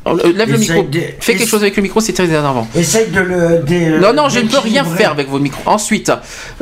euh, 0.06 0.32
lève 0.34 0.50
le 0.50 0.58
micro. 0.58 0.82
de- 0.84 0.98
Fais 1.20 1.34
quelque 1.34 1.48
chose 1.48 1.60
avec 1.62 1.76
le 1.76 1.82
micro, 1.82 2.00
c'est 2.00 2.12
très 2.14 2.24
énervant. 2.24 2.66
Essaye 2.74 3.08
de 3.10 3.20
le. 3.20 3.98
Non, 4.00 4.12
non, 4.14 4.28
je 4.30 4.40
ne 4.40 4.48
peux 4.48 4.58
rien 4.58 4.82
faire 4.84 5.10
avec 5.10 5.28
vos 5.28 5.38
micros. 5.38 5.62
Ensuite, 5.66 6.10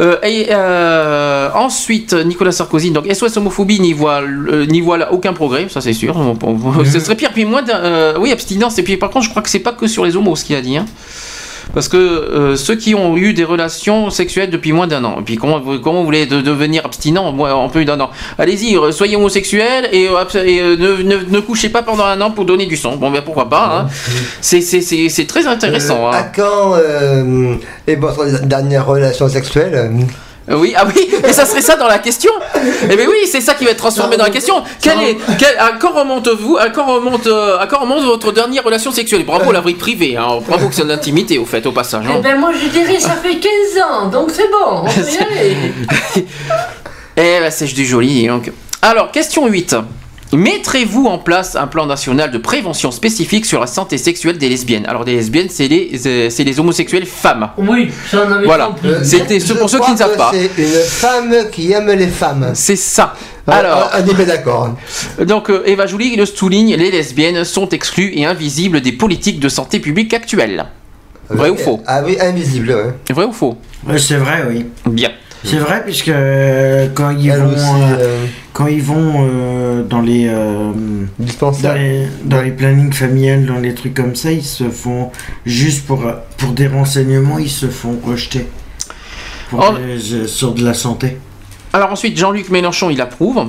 euh, 0.00 0.16
et, 0.24 0.46
euh, 0.50 1.48
ensuite, 1.54 2.14
Nicolas 2.14 2.50
Sarkozy, 2.52 2.90
donc 2.90 3.06
SOS 3.12 3.36
homophobie 3.36 3.80
n'y 3.80 3.92
voit, 3.92 4.22
euh, 4.22 4.66
n'y 4.66 4.80
voit 4.80 4.98
là 4.98 5.12
aucun 5.12 5.32
progrès, 5.34 5.66
ça 5.70 5.80
c'est 5.80 5.92
sûr. 5.92 6.16
On- 6.16 6.84
Ce 6.84 6.98
serait 7.00 7.14
pire. 7.16 7.30
Puis 7.32 7.44
moins, 7.44 7.62
euh, 7.68 8.14
oui, 8.18 8.32
abstinence. 8.32 8.76
Et 8.78 8.82
puis 8.82 8.96
par 8.96 9.10
contre, 9.10 9.26
je 9.26 9.30
crois 9.30 9.42
que 9.42 9.50
c'est 9.50 9.60
pas 9.60 9.72
que 9.72 9.86
sur 9.86 10.04
les 10.04 10.16
homos 10.16 10.34
ce 10.36 10.44
qu'il 10.44 10.56
a 10.56 10.60
dit. 10.60 10.76
hein. 10.76 10.86
Parce 11.74 11.88
que 11.88 11.96
euh, 11.96 12.56
ceux 12.56 12.76
qui 12.76 12.94
ont 12.94 13.16
eu 13.16 13.34
des 13.34 13.44
relations 13.44 14.10
sexuelles 14.10 14.50
depuis 14.50 14.72
moins 14.72 14.86
d'un 14.86 15.04
an, 15.04 15.16
et 15.20 15.22
puis 15.22 15.36
comment, 15.36 15.60
vous- 15.60 15.78
comment 15.80 16.00
vous 16.00 16.04
voulez 16.06 16.26
de- 16.26 16.40
devenir 16.40 16.84
abstinent 16.84 17.26
en 17.26 17.68
plus 17.68 17.84
d'un 17.84 18.00
an? 18.00 18.10
Allez-y, 18.38 18.76
euh, 18.76 18.90
soyez 18.90 19.16
homosexuel 19.16 19.88
et, 19.92 20.08
euh, 20.08 20.44
et, 20.44 20.60
euh, 20.60 20.76
ne, 20.76 21.02
ne- 21.02 21.24
ne 21.30 21.40
couchez 21.40 21.68
pas 21.68 21.82
pendant 21.82 22.04
un 22.04 22.20
an 22.20 22.30
pour 22.30 22.44
donner 22.46 22.66
du 22.66 22.76
sang. 22.76 22.96
Bon, 22.96 23.10
ben 23.10 23.22
pourquoi 23.22 23.48
pas 23.48 23.84
hein? 23.86 23.88
C'est- 24.40 25.26
très 25.26 25.46
intéressant. 25.46 26.06
Euh, 26.06 26.10
hein. 26.10 26.16
À 26.16 26.22
quand 26.22 26.74
euh, 26.74 27.54
est 27.86 27.96
votre 27.96 28.24
dernière 28.46 28.86
relation 28.86 29.28
sexuelle 29.28 29.90
Oui, 30.50 30.74
ah 30.76 30.84
oui, 30.86 31.08
mais 31.22 31.32
ça 31.32 31.44
serait 31.44 31.60
ça 31.60 31.76
dans 31.76 31.88
la 31.88 31.98
question. 31.98 32.30
Eh 32.90 32.96
bien 32.96 33.06
oui, 33.08 33.26
c'est 33.30 33.40
ça 33.40 33.54
qui 33.54 33.64
va 33.64 33.70
être 33.72 33.76
transformé 33.78 34.16
dans 34.16 34.24
la 34.24 34.30
question. 34.30 34.62
Quel 34.80 35.00
est, 35.02 35.16
quel- 35.38 35.58
à 35.58 35.72
quand 35.78 35.92
remonte-vous, 35.92 36.56
à 36.56 36.70
quand 36.70 36.86
remonte, 36.86 37.26
euh, 37.26 37.58
à 37.58 37.66
quand 37.66 37.80
remonte 37.80 38.02
votre 38.04 38.32
dernière 38.32 38.64
relation 38.64 38.90
sexuelle? 38.90 39.24
Bravo 39.24 39.52
la 39.52 39.60
vie 39.60 39.74
privée, 39.74 40.16
hein. 40.16 40.38
bravo 40.46 40.68
que 40.68 40.74
c'est 40.74 40.84
de 40.84 40.88
l'intimité 40.88 41.38
au 41.38 41.44
fait, 41.44 41.66
au 41.66 41.72
passage. 41.72 42.06
hein. 42.08 42.14
Eh 42.18 42.22
ben 42.22 42.38
moi 42.38 42.50
je 42.52 42.68
dirais 42.68 42.98
ça 42.98 43.10
fait 43.22 43.36
15 43.36 43.50
ans, 43.90 44.06
donc 44.08 44.30
c'est 44.32 44.50
bon, 44.50 44.82
on 44.82 44.84
peut 44.84 45.00
y 45.00 45.18
aller. 45.22 45.56
Eh 47.16 47.40
ben 47.40 47.50
c'est 47.50 47.66
du 47.66 47.84
joli. 47.84 48.26
Donc. 48.26 48.50
Alors, 48.80 49.10
question 49.10 49.46
8. 49.48 49.74
Mettrez-vous 50.32 51.06
en 51.06 51.18
place 51.18 51.56
un 51.56 51.66
plan 51.66 51.86
national 51.86 52.30
de 52.30 52.36
prévention 52.38 52.90
spécifique 52.90 53.46
sur 53.46 53.60
la 53.60 53.66
santé 53.66 53.96
sexuelle 53.96 54.36
des 54.36 54.48
lesbiennes? 54.50 54.84
Alors, 54.86 55.04
des 55.06 55.14
lesbiennes, 55.14 55.48
c'est 55.48 55.68
les, 55.68 55.90
euh, 56.06 56.28
c'est 56.30 56.44
les 56.44 56.60
homosexuels 56.60 57.06
femmes. 57.06 57.48
Oui, 57.56 57.90
ça 58.10 58.26
en 58.26 58.32
avait 58.32 58.44
Voilà. 58.44 58.66
compris. 58.66 58.88
Euh, 58.88 59.00
C'était 59.02 59.40
Je 59.40 59.54
pour 59.54 59.70
ceux 59.70 59.80
qui 59.80 59.92
ne 59.92 59.96
savent 59.96 60.16
pas. 60.16 60.30
C'est 60.34 60.50
une 60.62 60.68
femme 60.86 61.34
qui 61.50 61.72
aime 61.72 61.90
les 61.90 62.08
femmes. 62.08 62.50
C'est 62.52 62.76
ça. 62.76 63.14
Alors, 63.46 63.72
Alors, 63.76 63.90
on 64.04 64.10
est 64.10 64.14
bien 64.14 64.26
d'accord. 64.26 64.76
Donc 65.26 65.48
euh, 65.48 65.62
Eva 65.64 65.86
Joly 65.86 66.16
le 66.16 66.26
souligne, 66.26 66.74
les 66.76 66.90
lesbiennes 66.90 67.44
sont 67.44 67.68
exclues 67.70 68.12
et 68.14 68.26
invisibles 68.26 68.82
des 68.82 68.92
politiques 68.92 69.40
de 69.40 69.48
santé 69.48 69.80
publique 69.80 70.12
actuelles. 70.12 70.66
Vrai 71.30 71.48
ou 71.48 71.56
faux? 71.56 71.82
Ah 71.86 72.02
oui, 72.04 72.18
invisible, 72.20 72.70
ouais. 72.70 73.14
Vrai 73.14 73.24
ou 73.24 73.32
faux? 73.32 73.56
C'est 73.96 74.16
vrai, 74.16 74.44
oui. 74.48 74.66
Bien. 74.86 75.10
C'est 75.44 75.58
vrai, 75.58 75.82
puisque 75.84 76.08
euh, 76.08 76.88
quand 76.94 77.10
ils 77.10 77.28
Elle 77.28 77.40
vont, 77.40 77.52
aussi, 77.52 77.64
euh, 77.64 77.96
euh, 78.00 78.26
quand 78.52 78.66
ils 78.66 78.82
vont 78.82 79.28
euh, 79.30 79.82
dans 79.82 80.00
les 80.00 80.26
euh, 80.28 80.72
dans 81.40 81.74
les 81.74 82.08
dans 82.24 82.42
les 82.42 82.50
plannings 82.50 82.92
familiales, 82.92 83.46
dans 83.46 83.58
les 83.58 83.74
trucs 83.74 83.94
comme 83.94 84.16
ça, 84.16 84.32
ils 84.32 84.44
se 84.44 84.68
font 84.68 85.10
juste 85.46 85.86
pour 85.86 86.02
pour 86.36 86.50
des 86.50 86.66
renseignements, 86.66 87.38
ils 87.38 87.50
se 87.50 87.66
font 87.66 87.98
rejeter 88.04 88.46
pour 89.48 89.64
sur 90.26 90.52
de 90.54 90.64
la 90.64 90.74
santé. 90.74 91.18
Alors 91.72 91.92
ensuite, 91.92 92.18
Jean-Luc 92.18 92.48
Mélenchon, 92.48 92.90
il 92.90 93.00
approuve. 93.00 93.46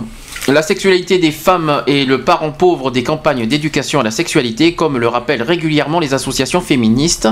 La 0.47 0.61
sexualité 0.61 1.19
des 1.19 1.31
femmes 1.31 1.83
est 1.87 2.07
le 2.07 2.21
parent 2.21 2.51
pauvre 2.51 2.91
des 2.91 3.03
campagnes 3.03 3.45
d'éducation 3.45 3.99
à 3.99 4.03
la 4.03 4.11
sexualité, 4.11 4.73
comme 4.73 4.97
le 4.97 5.07
rappellent 5.07 5.43
régulièrement 5.43 5.99
les 5.99 6.13
associations 6.13 6.61
féministes. 6.61 7.27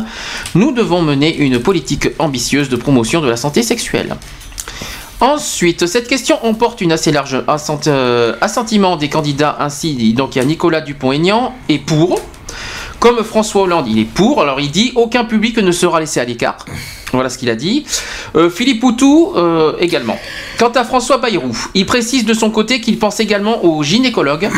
Nous 0.55 0.71
devons 0.71 1.01
mener 1.01 1.35
une 1.35 1.59
politique 1.59 2.09
ambitieuse 2.19 2.69
de 2.69 2.75
promotion 2.75 3.21
de 3.21 3.27
la 3.27 3.37
santé 3.37 3.63
sexuelle. 3.63 4.15
Ensuite, 5.19 5.87
cette 5.87 6.07
question 6.07 6.37
emporte 6.45 6.79
une 6.79 6.91
assez 6.91 7.11
large 7.11 7.43
euh, 7.87 8.35
assentiment 8.39 8.97
des 8.97 9.09
candidats 9.09 9.57
ainsi. 9.59 10.13
Donc 10.13 10.35
il 10.35 10.39
y 10.39 10.41
a 10.41 10.45
Nicolas 10.45 10.81
Dupont-Aignan 10.81 11.55
est 11.69 11.79
pour. 11.79 12.21
Comme 12.99 13.23
François 13.23 13.63
Hollande, 13.63 13.87
il 13.87 13.97
est 13.97 14.05
pour. 14.05 14.41
Alors 14.43 14.59
il 14.59 14.69
dit 14.69 14.91
aucun 14.95 15.25
public 15.25 15.57
ne 15.57 15.71
sera 15.71 15.99
laissé 15.99 16.19
à 16.19 16.25
l'écart. 16.25 16.57
Voilà 17.13 17.29
ce 17.31 17.39
qu'il 17.39 17.49
a 17.49 17.55
dit. 17.55 17.83
Euh, 18.35 18.51
Philippe 18.51 18.79
Poutou 18.79 19.33
euh, 19.35 19.73
également. 19.79 20.19
Quant 20.59 20.69
à 20.69 20.83
François 20.83 21.17
Bayrou, 21.17 21.51
il 21.73 21.87
précise 21.87 22.23
de 22.23 22.35
son 22.35 22.51
côté 22.51 22.79
qu'il 22.79 22.99
pense 22.99 23.19
également 23.19 23.65
aux 23.65 23.81
gynécologues 23.81 24.51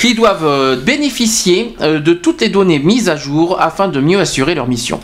qui 0.00 0.14
doivent 0.14 0.82
bénéficier 0.82 1.76
de 1.80 2.12
toutes 2.14 2.40
les 2.40 2.48
données 2.48 2.80
mises 2.80 3.08
à 3.08 3.16
jour 3.16 3.60
afin 3.60 3.86
de 3.86 4.00
mieux 4.00 4.18
assurer 4.18 4.56
leur 4.56 4.66
mission. 4.66 5.00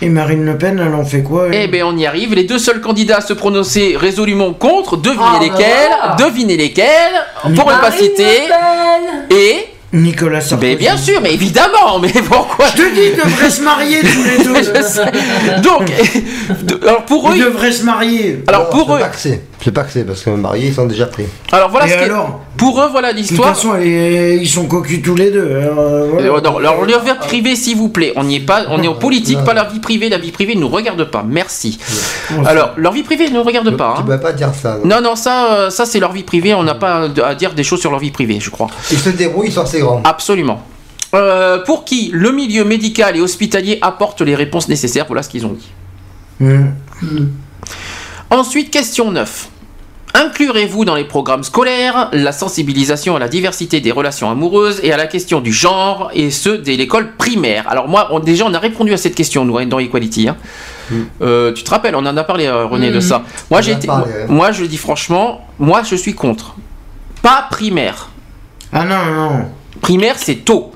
Et 0.00 0.08
Marine 0.08 0.44
Le 0.44 0.56
Pen, 0.56 0.80
elle 0.84 0.94
en 0.94 1.04
fait 1.04 1.22
quoi 1.22 1.48
elle 1.48 1.54
Eh 1.64 1.66
bien, 1.68 1.84
on 1.86 1.96
y 1.96 2.06
arrive. 2.06 2.32
Les 2.34 2.44
deux 2.44 2.58
seuls 2.58 2.80
candidats 2.80 3.16
à 3.16 3.20
se 3.20 3.32
prononcer 3.32 3.96
résolument 3.98 4.52
contre, 4.52 4.96
devinez 4.96 5.20
Ah, 5.24 5.38
bah 5.38 5.44
lesquels, 5.44 5.90
voilà. 6.00 6.16
devinez 6.18 6.56
lesquels, 6.56 6.86
pour 7.42 7.50
ne 7.50 7.56
pas 7.56 7.80
Marine 7.90 7.98
citer, 7.98 8.22
Le 8.22 9.28
Pen. 9.28 9.36
et 9.38 9.66
Nicolas 9.92 10.40
Sarkozy. 10.40 10.70
Mais 10.72 10.76
bien 10.76 10.96
sûr, 10.96 11.20
mais 11.20 11.32
évidemment, 11.34 11.98
mais 12.00 12.12
pourquoi 12.28 12.66
Je 12.68 12.82
te 12.82 12.94
dis, 12.94 13.00
ils 13.10 13.16
devraient 13.16 13.50
se 13.50 13.62
marier 13.62 14.00
tous 14.00 14.22
les 14.22 14.44
deux. 14.44 14.54
Je 14.56 14.82
sais. 14.82 15.60
Donc, 15.62 15.90
alors 16.82 17.04
pour 17.04 17.30
eux, 17.30 17.34
Ils 17.36 17.42
devraient 17.44 17.72
se 17.72 17.84
marier. 17.84 18.44
alors 18.46 18.64
Non, 18.64 18.70
pour 18.84 18.98
c'est 19.16 19.30
eux, 19.30 19.38
c'est. 19.60 19.70
Pas 19.72 19.82
que 19.84 19.92
c'est 19.92 20.04
parce 20.04 20.22
que 20.22 20.30
mariés 20.30 20.68
ils 20.68 20.74
sont 20.74 20.86
déjà 20.86 21.06
pris. 21.06 21.24
alors 21.52 21.70
voilà 21.70 21.86
Et 21.86 21.90
ce 21.90 21.94
qui 21.96 22.00
est- 22.02 22.04
alors? 22.06 22.40
pour 22.56 22.80
eux 22.82 22.88
voilà 22.90 23.12
De 23.12 23.18
toute 23.18 23.28
l'histoire. 23.30 23.48
façon, 23.54 23.74
est- 23.76 24.36
ils 24.40 24.48
sont 24.48 24.66
cocus 24.66 25.02
tous 25.02 25.14
les 25.14 25.30
deux. 25.30 25.56
alors, 25.60 25.78
euh, 25.78 26.08
voilà. 26.12 26.26
Euh, 26.28 26.40
non, 26.40 26.58
leur, 26.58 26.84
leur 26.84 27.04
vie 27.04 27.10
privée, 27.20 27.54
s'il 27.56 27.76
vous 27.76 27.88
plaît. 27.88 28.12
On 28.16 28.24
n'y 28.24 28.36
est 28.36 28.40
pas, 28.40 28.64
on 28.70 28.82
est 28.82 28.88
en 28.88 28.94
politique, 28.94 29.42
pas 29.44 29.54
la 29.54 29.64
vie 29.64 29.80
privée. 29.80 30.08
La 30.08 30.18
vie 30.18 30.32
privée 30.32 30.54
ne 30.54 30.60
nous 30.60 30.68
regarde 30.68 31.02
pas. 31.04 31.24
Merci. 31.26 31.78
Alors, 32.46 32.72
leur 32.76 32.92
vie 32.92 33.02
privée 33.02 33.28
ne 33.30 33.34
nous 33.34 33.42
regarde 33.42 33.76
pas. 33.76 33.94
Tu 33.96 34.02
hein. 34.02 34.04
peux 34.06 34.20
pas 34.20 34.32
dire 34.32 34.50
ça. 34.54 34.78
non. 34.82 34.96
Non, 34.96 35.00
non, 35.02 35.16
ça, 35.16 35.52
euh, 35.52 35.70
ça 35.70 35.86
c'est 35.86 36.00
leur 36.00 36.12
vie 36.12 36.22
privée. 36.24 36.54
On 36.54 36.62
n'a 36.62 36.74
pas 36.74 37.08
à 37.24 37.34
dire 37.34 37.54
des 37.54 37.64
choses 37.64 37.80
sur 37.80 37.90
leur 37.90 38.00
vie 38.00 38.10
privée, 38.10 38.38
je 38.40 38.50
crois. 38.50 38.68
Ils 38.90 38.98
se 38.98 39.10
débrouillent, 39.10 39.48
ils 39.48 39.52
sont 39.52 39.62
assez 39.62 39.80
grands. 39.80 40.00
Absolument. 40.04 40.62
Euh, 41.14 41.58
pour 41.64 41.84
qui 41.84 42.10
le 42.12 42.32
milieu 42.32 42.64
médical 42.64 43.16
et 43.16 43.20
hospitalier 43.20 43.78
apporte 43.82 44.20
les 44.20 44.34
réponses 44.34 44.68
nécessaires? 44.68 45.04
Voilà 45.06 45.22
ce 45.22 45.28
qu'ils 45.30 45.46
ont 45.46 45.52
dit. 45.54 45.68
Hum. 46.40 46.72
Ensuite, 48.30 48.70
question 48.70 49.10
9. 49.10 49.48
Inclurez-vous 50.14 50.84
dans 50.84 50.94
les 50.94 51.04
programmes 51.04 51.42
scolaires 51.44 52.08
la 52.12 52.32
sensibilisation 52.32 53.14
à 53.16 53.18
la 53.18 53.28
diversité 53.28 53.80
des 53.80 53.92
relations 53.92 54.30
amoureuses 54.30 54.80
et 54.82 54.92
à 54.92 54.96
la 54.96 55.06
question 55.06 55.40
du 55.40 55.52
genre 55.52 56.10
et 56.14 56.30
ceux 56.30 56.58
de 56.58 56.70
l'école 56.72 57.12
primaire 57.16 57.64
Alors 57.68 57.88
moi, 57.88 58.08
on- 58.10 58.18
déjà, 58.18 58.44
on 58.46 58.54
a 58.54 58.58
répondu 58.58 58.92
à 58.92 58.96
cette 58.96 59.14
question, 59.14 59.44
nous, 59.44 59.62
dans 59.66 59.78
Equality. 59.78 60.28
hein. 60.28 60.36
Euh, 61.20 61.52
tu 61.52 61.62
te 61.62 61.70
rappelles, 61.70 61.94
on 61.94 62.04
en 62.06 62.16
a 62.16 62.24
parlé, 62.24 62.46
euh, 62.46 62.64
René, 62.64 62.88
de 62.90 62.96
Mhm. 62.96 63.00
ça. 63.02 63.22
Moi, 63.50 63.60
j'ai 63.60 63.76
moi, 63.86 63.98
ouais. 64.06 64.26
moi, 64.28 64.52
je 64.52 64.64
dis 64.64 64.78
franchement, 64.78 65.46
moi, 65.58 65.82
je 65.88 65.94
suis 65.94 66.14
contre. 66.14 66.56
Pas 67.22 67.46
primaire. 67.50 68.08
Ah 68.72 68.84
non, 68.84 69.04
non. 69.14 69.44
Primaire, 69.82 70.14
c'est 70.16 70.36
tôt. 70.36 70.72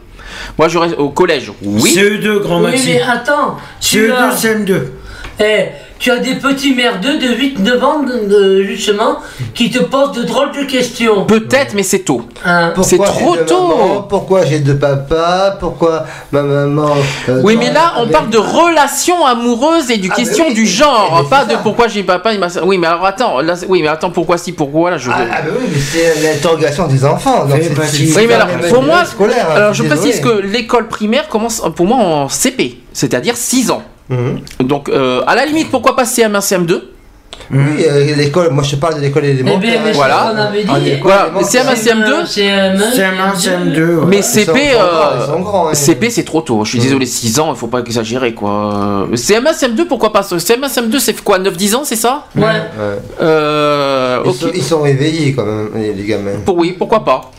Moi, 0.58 0.68
je 0.68 0.76
reste 0.78 0.98
au 0.98 1.08
collège, 1.08 1.50
oui. 1.62 1.90
CE2, 1.94 2.38
grand 2.40 2.58
Oui, 2.62 2.70
maxi. 2.72 2.88
mais 2.92 3.00
attends, 3.02 3.56
tu 3.80 3.98
CE2, 4.08 4.12
as, 4.12 4.36
CM2. 4.36 4.92
eh, 5.40 5.64
tu 6.02 6.10
as 6.10 6.18
des 6.18 6.34
petits 6.34 6.74
merdeux 6.74 7.16
de 7.16 7.28
8-9 7.28 7.84
ans, 7.84 8.02
de- 8.02 8.64
justement, 8.64 9.18
qui 9.54 9.70
te 9.70 9.78
posent 9.84 10.10
de 10.10 10.24
drôles 10.24 10.50
de 10.50 10.64
questions. 10.64 11.26
Peut-être, 11.26 11.74
mais 11.74 11.84
c'est 11.84 12.00
tôt. 12.00 12.22
Hein? 12.44 12.72
C'est 12.82 12.98
trop 12.98 13.36
tôt. 13.36 14.04
Pourquoi 14.08 14.44
j'ai 14.44 14.58
deux 14.58 14.74
papas 14.76 15.52
Pourquoi 15.60 16.04
ma 16.32 16.42
maman. 16.42 16.90
euh, 17.28 17.40
Oui, 17.44 17.54
mais 17.56 17.72
là, 17.72 17.92
on 18.00 18.08
parle 18.08 18.30
de 18.30 18.38
relations 18.38 19.24
amoureuses 19.24 19.92
et 19.92 19.98
du 19.98 20.08
Ah, 20.10 20.16
question 20.16 20.46
oui, 20.48 20.54
du 20.54 20.66
genre, 20.66 21.20
mais 21.22 21.28
pas 21.30 21.44
de 21.44 21.52
ça. 21.52 21.58
pourquoi 21.58 21.86
j'ai 21.86 22.02
papa. 22.02 22.32
Il 22.32 22.40
m'a... 22.40 22.48
Oui, 22.64 22.78
mais 22.78 22.88
alors 22.88 23.06
attends, 23.06 23.40
là, 23.40 23.54
oui, 23.68 23.80
mais 23.82 23.88
attends, 23.88 24.10
pourquoi 24.10 24.38
si, 24.38 24.50
pourquoi 24.50 24.90
là, 24.90 24.98
je. 24.98 25.08
Ah, 25.08 25.18
ah, 25.32 25.42
bah 25.42 25.50
oui, 25.56 25.66
mais 25.72 25.78
c'est 25.80 26.20
l'interrogation 26.20 26.88
des 26.88 27.04
enfants. 27.04 27.44
donc 27.46 27.60
c'est- 27.62 27.74
bah, 27.76 27.82
oui, 28.16 28.24
mais 28.26 28.34
alors, 28.34 28.48
pour 28.72 28.82
moi, 28.82 29.04
scolaire, 29.04 29.46
hein, 29.50 29.54
alors 29.54 29.72
je 29.74 29.84
précise 29.84 30.18
que 30.18 30.40
l'école 30.40 30.88
primaire 30.88 31.28
commence 31.28 31.62
pour 31.76 31.86
moi 31.86 31.98
en 31.98 32.28
CP, 32.28 32.78
c'est-à-dire 32.92 33.36
6 33.36 33.70
ans. 33.70 33.84
Mhm. 34.08 34.40
Donc, 34.60 34.88
euh, 34.88 35.22
à 35.26 35.34
la 35.34 35.46
limite, 35.46 35.70
pourquoi 35.70 35.96
pas 35.96 36.04
CM1, 36.04 36.40
CM2 36.40 36.80
Oui, 37.50 37.58
euh, 37.88 38.14
l'école, 38.14 38.50
moi 38.50 38.62
je 38.62 38.76
parle 38.76 38.96
de 38.96 39.00
l'école 39.00 39.22
Eh 39.26 39.30
élémentaire. 39.30 39.58
bien, 39.60 39.80
mais 39.84 39.92
Voilà. 39.92 40.14
c'est 40.14 40.28
ce 40.28 40.32
qu'on 40.36 40.42
avait 40.42 40.68
En 40.68 40.78
dit. 40.78 40.90
école 40.90 41.00
Voilà, 41.12 41.26
élémentaire. 41.28 41.64
CM1, 41.64 41.76
CM2 41.76 42.26
CM1, 42.26 42.92
CM1, 42.94 43.36
CM2. 43.36 43.94
ouais. 43.96 44.04
Mais 44.06 44.22
CP, 44.22 44.52
euh, 44.74 45.38
grands, 45.40 45.68
hein. 45.68 45.74
CP 45.74 46.10
c'est 46.10 46.24
trop 46.24 46.40
tôt. 46.42 46.64
Je 46.64 46.70
suis 46.70 46.78
désolé, 46.78 47.06
6 47.06 47.40
ans, 47.40 47.52
il 47.54 47.58
faut 47.58 47.66
pas 47.68 47.80
exagérer 47.80 48.34
quoi. 48.34 49.06
Euh, 49.10 49.16
CM1, 49.16 49.52
CM2, 49.54 49.86
pourquoi 49.86 50.12
pas 50.12 50.20
CM1, 50.22 50.68
CM2, 50.68 50.98
c'est 50.98 51.22
quoi 51.22 51.38
9-10 51.38 51.74
ans, 51.76 51.82
c'est 51.84 51.96
ça 51.96 52.26
Ouais. 52.36 52.42
Ouais. 52.42 52.48
Euh. 53.22 54.22
Ils, 54.26 54.34
sont, 54.34 54.50
ils 54.54 54.62
sont 54.62 54.82
réveillés 54.82 55.32
quand 55.34 55.44
même, 55.46 55.70
les 55.74 55.92
les 55.94 56.04
gamins. 56.04 56.40
Pour, 56.44 56.56
oui, 56.58 56.74
pourquoi 56.78 57.04
pas. 57.04 57.30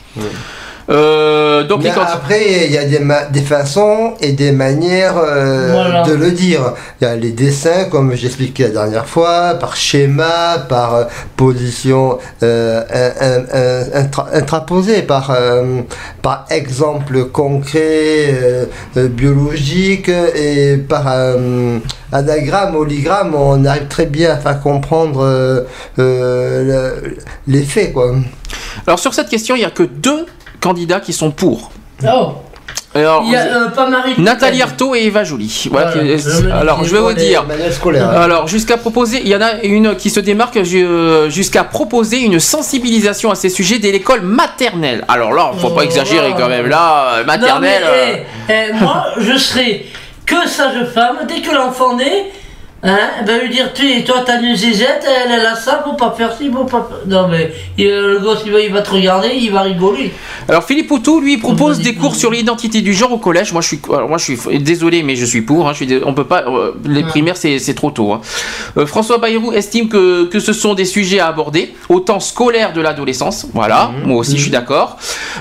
Euh, 0.89 1.63
donc 1.63 1.81
Mais 1.83 1.89
les 1.89 1.95
candidats- 1.95 2.13
après, 2.13 2.65
il 2.65 2.71
y 2.71 2.77
a 2.77 2.83
des, 2.85 2.99
ma- 2.99 3.23
des 3.25 3.41
façons 3.41 4.13
et 4.19 4.33
des 4.33 4.51
manières 4.51 5.15
euh, 5.17 5.69
Voilà. 5.71 6.03
de 6.03 6.13
le 6.13 6.31
dire. 6.31 6.73
Il 6.99 7.05
y 7.05 7.07
a 7.07 7.15
les 7.15 7.31
dessins, 7.31 7.85
comme 7.89 8.13
j'expliquais 8.15 8.63
la 8.63 8.69
dernière 8.69 9.05
fois, 9.07 9.53
par 9.59 9.75
schéma, 9.77 10.57
par 10.67 10.95
euh, 10.95 11.03
position 11.37 12.17
euh, 12.43 12.81
in- 12.93 13.27
in- 13.27 13.45
in- 13.53 14.01
intra- 14.03 14.27
intraposée, 14.33 15.03
par, 15.03 15.31
euh, 15.31 15.81
par 16.21 16.45
exemple 16.49 17.25
concret, 17.25 18.67
biologique, 18.95 20.09
et 20.09 20.77
par 20.77 21.05
euh, 21.07 21.79
anagramme, 22.11 22.75
hologramme, 22.75 23.35
on 23.35 23.63
arrive 23.65 23.87
très 23.87 24.05
bien 24.05 24.31
à 24.33 24.37
faire 24.37 24.59
comprendre 24.59 25.21
euh, 25.23 25.61
euh, 25.99 26.91
le- 27.01 27.15
les 27.47 27.61
faits, 27.63 27.93
quoi. 27.93 28.11
Alors 28.85 28.99
sur 28.99 29.13
cette 29.13 29.29
question, 29.29 29.55
il 29.55 29.59
n'y 29.59 29.65
a 29.65 29.69
que 29.71 29.83
deux 29.83 30.25
candidats 30.63 30.99
qui 31.01 31.13
sont 31.13 31.31
pour. 31.31 31.71
Oh, 32.07 32.33
Alors, 32.95 33.23
il 33.25 33.31
y 33.31 33.35
a 33.35 33.41
euh, 33.45 33.67
pas 33.69 33.89
Marie. 33.89 34.13
Nathalie 34.17 34.61
Arthaud 34.61 34.95
et 34.95 35.03
Eva 35.03 35.23
Joly. 35.23 35.67
Voilà, 35.71 35.91
Voilà, 35.91 36.07
qui- 36.15 36.19
je 36.19 36.41
me 36.45 36.51
alors 36.51 36.83
je 36.83 36.95
vais 36.95 36.99
vous 37.01 37.13
dire. 37.13 37.43
Alors 38.15 38.47
jusqu'à 38.47 38.77
proposer, 38.77 39.19
il 39.23 39.27
y 39.27 39.35
en 39.35 39.41
a 39.41 39.61
une 39.63 39.95
qui 39.95 40.09
se 40.09 40.19
démarque 40.19 40.63
ju- 40.63 40.87
jusqu'à 41.29 41.63
proposer 41.63 42.19
une 42.19 42.39
sensibilisation 42.39 43.31
à 43.31 43.35
ces 43.35 43.49
sujets 43.49 43.79
dès 43.79 43.91
l'école 43.91 44.21
maternelle. 44.21 45.03
Alors 45.07 45.33
là, 45.33 45.51
faut 45.57 45.69
pas 45.71 45.81
Oh, 45.81 45.89
exagérer 45.89 46.29
wow. 46.31 46.37
quand 46.37 46.49
même. 46.49 46.67
Là, 46.67 47.15
euh, 47.19 47.23
maternelle. 47.25 47.81
Non, 47.83 47.89
euh, 47.89 48.15
eh, 48.49 48.53
eh, 48.69 48.73
moi, 48.83 49.05
je 49.19 49.37
serais 49.37 49.85
que 50.25 50.47
sage 50.47 50.85
femme 50.93 51.17
dès 51.27 51.41
que 51.41 51.53
l'enfant 51.53 51.95
naît. 51.97 52.31
Hein, 52.85 52.97
ben 53.25 53.39
lui 53.41 53.49
dire, 53.49 53.71
tu 53.73 54.03
toi 54.03 54.23
t'as 54.25 54.41
une 54.41 54.57
zézette, 54.57 55.05
elle, 55.07 55.31
elle 55.39 55.45
a 55.45 55.55
ça, 55.55 55.81
faut 55.85 55.93
pas 55.93 56.13
faire 56.17 56.35
ci, 56.37 56.51
faut 56.51 56.65
pas 56.65 56.85
faire. 56.89 56.97
Non 57.07 57.29
mais 57.29 57.53
il- 57.77 57.87
le 57.87 58.19
gosse 58.19 58.41
il 58.45 58.51
va, 58.51 58.59
il 58.59 58.73
va 58.73 58.81
te 58.81 58.91
regarder, 58.91 59.29
il 59.35 59.51
va 59.51 59.61
rigoler. 59.61 60.11
Alors 60.49 60.65
Philippe 60.65 60.87
Poutou, 60.89 61.21
lui, 61.21 61.37
propose 61.37 61.79
des 61.79 61.95
cours 61.95 62.15
sur 62.15 62.29
l'identité 62.29 62.81
du 62.81 62.93
genre 62.93 63.13
au 63.13 63.17
collège. 63.17 63.53
Moi, 63.53 63.61
je 63.61 63.67
suis, 63.69 63.79
alors, 63.87 64.09
moi, 64.09 64.17
je 64.17 64.25
suis 64.35 64.59
désolé, 64.59 65.01
mais 65.01 65.15
je 65.15 65.23
suis 65.25 65.41
pour. 65.43 65.65
hein. 65.69 65.71
Je 65.71 65.77
suis 65.77 65.87
dé- 65.87 66.01
on 66.05 66.13
peut 66.13 66.25
pas. 66.25 66.43
euh, 66.45 66.73
les 66.85 67.03
primaires, 67.03 67.37
c'est 67.37 67.73
trop 67.73 67.89
tôt. 67.91 68.11
hein. 68.11 68.19
Euh, 68.77 68.85
François 68.85 69.17
Bayrou 69.17 69.53
estime 69.53 69.87
que, 69.87 70.25
que 70.25 70.41
ce 70.41 70.51
sont 70.51 70.73
des 70.73 70.83
sujets 70.83 71.19
à 71.19 71.27
aborder, 71.27 71.73
autant 71.87 72.19
scolaire 72.19 72.73
de 72.73 72.81
l'adolescence. 72.81 73.47
Voilà, 73.53 73.91
moi 74.03 74.17
aussi, 74.17 74.35
je 74.35 74.41
suis 74.41 74.51
d'accord. 74.51 74.97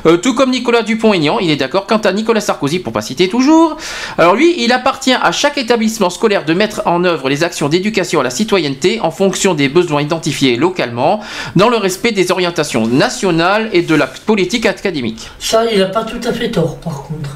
Euh, 0.06 0.16
tout 0.16 0.34
comme 0.34 0.50
Nicolas 0.50 0.82
Dupont-Aignan, 0.82 1.40
il 1.40 1.50
est 1.50 1.56
d'accord. 1.56 1.86
Quant 1.88 1.98
à 1.98 2.12
Nicolas 2.12 2.40
Sarkozy, 2.40 2.78
pour 2.78 2.92
pas 2.92 3.00
citer 3.02 3.28
toujours, 3.28 3.76
alors 4.16 4.36
lui, 4.36 4.54
il 4.62 4.70
appartient 4.70 5.12
à 5.20 5.32
chaque 5.32 5.58
établissement 5.58 6.08
scolaire 6.10 6.44
de 6.44 6.54
mettre 6.54 6.82
en 6.86 7.02
œuvre 7.04 7.31
les 7.32 7.44
actions 7.44 7.70
d'éducation 7.70 8.20
à 8.20 8.22
la 8.22 8.30
citoyenneté 8.30 9.00
en 9.00 9.10
fonction 9.10 9.54
des 9.54 9.70
besoins 9.70 10.02
identifiés 10.02 10.56
localement, 10.56 11.20
dans 11.56 11.70
le 11.70 11.78
respect 11.78 12.12
des 12.12 12.30
orientations 12.30 12.86
nationales 12.86 13.70
et 13.72 13.80
de 13.80 13.94
la 13.94 14.06
politique 14.06 14.66
académique. 14.66 15.30
Ça, 15.38 15.64
il 15.72 15.80
a 15.80 15.86
pas 15.86 16.04
tout 16.04 16.20
à 16.28 16.32
fait 16.32 16.50
tort 16.50 16.76
par 16.78 17.04
contre. 17.04 17.30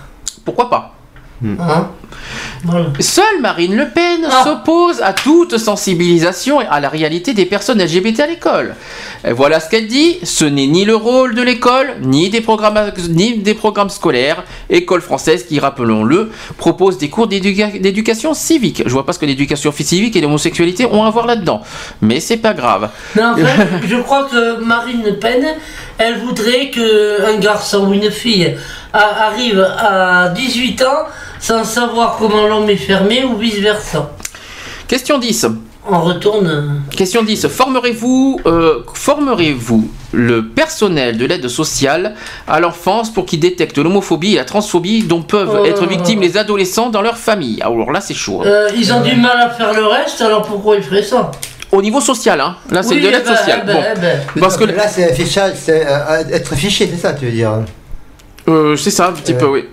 Pourquoi 0.44 0.68
pas? 0.68 0.94
Hein? 1.44 1.88
Voilà. 2.64 2.86
Seule 3.00 3.40
Marine 3.40 3.76
Le 3.76 3.88
Pen 3.88 4.26
Ah. 4.28 4.42
s'oppose 4.44 5.00
à 5.02 5.12
toute 5.12 5.56
sensibilisation 5.58 6.58
à 6.60 6.80
la 6.80 6.88
réalité 6.88 7.34
des 7.34 7.46
personnes 7.46 7.80
LGBT 7.82 8.20
à 8.20 8.26
l'école. 8.26 8.74
Et 9.26 9.32
voilà 9.32 9.60
ce 9.60 9.68
qu'elle 9.70 9.86
dit, 9.86 10.18
ce 10.22 10.44
n'est 10.44 10.66
ni 10.66 10.84
le 10.84 10.94
rôle 10.96 11.34
de 11.34 11.42
l'école, 11.42 11.96
ni 12.02 12.28
des 12.30 12.40
programmes, 12.40 12.78
ni 13.08 13.38
des 13.38 13.54
programmes 13.54 13.90
scolaires. 13.90 14.42
École 14.70 15.00
française 15.00 15.44
qui, 15.46 15.58
rappelons-le, 15.60 16.30
propose 16.56 16.98
des 16.98 17.08
cours 17.08 17.28
d'éduca- 17.28 17.80
d'éducation 17.80 18.34
civique. 18.34 18.82
Je 18.86 18.92
vois 18.92 19.06
pas 19.06 19.12
ce 19.12 19.18
que 19.18 19.26
l'éducation 19.26 19.72
civique 19.72 20.16
et 20.16 20.20
l'homosexualité 20.20 20.86
ont 20.86 21.04
à 21.04 21.10
voir 21.10 21.26
là-dedans. 21.26 21.62
Mais 22.00 22.20
c'est 22.20 22.36
pas 22.38 22.54
grave. 22.54 22.90
Mais 23.14 23.22
en 23.24 23.36
fait, 23.36 23.44
je 23.88 23.96
crois 23.96 24.24
que 24.24 24.62
Marine 24.64 25.02
Le 25.04 25.14
Pen, 25.18 25.44
elle 25.98 26.18
voudrait 26.18 26.70
qu'un 26.70 27.36
garçon 27.38 27.88
ou 27.88 27.92
une 27.94 28.10
fille 28.10 28.54
arrive 28.92 29.60
à 29.78 30.28
18 30.30 30.82
ans 30.82 31.04
sans 31.40 31.64
savoir 31.64 32.16
comment 32.18 32.46
l'homme 32.46 32.68
est 32.70 32.76
fermé 32.76 33.24
ou 33.24 33.36
vice-versa. 33.36 34.10
Question 34.88 35.18
10. 35.18 35.46
On 35.88 36.00
retourne. 36.00 36.82
Question 36.90 37.22
10. 37.22 37.46
Formerez-vous 37.48 38.40
euh, 38.46 38.80
formerez-vous 38.92 39.88
le 40.12 40.48
personnel 40.48 41.16
de 41.16 41.26
l'aide 41.26 41.46
sociale 41.48 42.14
à 42.48 42.58
l'enfance 42.58 43.12
pour 43.12 43.24
qu'il 43.24 43.38
détecte 43.40 43.78
l'homophobie 43.78 44.32
et 44.32 44.36
la 44.36 44.44
transphobie 44.44 45.04
dont 45.04 45.22
peuvent 45.22 45.60
Oh. 45.60 45.64
être 45.64 45.86
victimes 45.86 46.20
les 46.22 46.36
adolescents 46.36 46.90
dans 46.90 47.02
leur 47.02 47.16
famille? 47.16 47.60
Alors 47.62 47.92
là, 47.92 48.00
c'est 48.00 48.14
chaud. 48.14 48.40
hein. 48.42 48.46
Euh, 48.48 48.68
ils 48.76 48.92
ont 48.92 49.00
du 49.00 49.14
mal 49.14 49.38
à 49.40 49.50
faire 49.50 49.72
le 49.74 49.86
reste, 49.86 50.20
alors 50.22 50.42
pourquoi 50.42 50.76
ils 50.76 50.82
feraient 50.82 51.02
ça? 51.04 51.30
Au 51.72 51.82
niveau 51.82 52.00
social, 52.00 52.40
hein. 52.40 52.56
là, 52.70 52.82
c'est 52.82 52.94
Oui, 52.94 53.00
de 53.02 53.08
l'aide 53.08 53.22
eh 53.24 53.28
ben, 53.28 53.36
sociale. 53.36 53.60
eh 53.62 53.66
ben, 53.66 53.74
Bon. 53.74 53.82
eh 53.96 54.00
ben. 54.00 54.20
Parce 54.40 54.56
que 54.56 54.64
là, 54.64 54.88
c'est 54.88 55.10
un 55.10 55.14
fichage, 55.14 55.52
c'est 55.56 55.84
euh, 55.86 56.24
être 56.32 56.54
fiché, 56.54 56.88
c'est 56.92 57.00
ça, 57.00 57.12
tu 57.12 57.26
veux 57.26 57.32
dire 57.32 57.50
Euh, 58.48 58.76
c'est 58.76 58.90
ça, 58.90 59.08
un 59.08 59.12
petit 59.12 59.34
peu, 59.34 59.46
oui. 59.46 59.64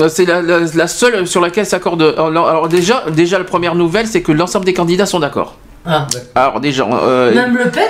Euh, 0.00 0.08
C'est 0.08 0.24
la, 0.24 0.42
la- 0.42 0.60
la 0.74 0.86
seule 0.88 1.26
sur 1.26 1.40
laquelle 1.40 1.66
s'accorde. 1.66 2.14
Alors, 2.18 2.48
alors 2.48 2.68
déjà, 2.68 3.04
déjà, 3.14 3.38
la 3.38 3.44
première 3.44 3.74
nouvelle, 3.74 4.06
c'est 4.08 4.22
que 4.22 4.32
l'ensemble 4.32 4.64
des 4.64 4.74
candidats 4.74 5.06
sont 5.06 5.20
d'accord. 5.20 5.56
Ah. 5.88 6.08
Alors 6.34 6.58
déjà, 6.60 6.84
euh, 6.84 7.32
Même 7.32 7.56
Le 7.56 7.70
Pen? 7.70 7.84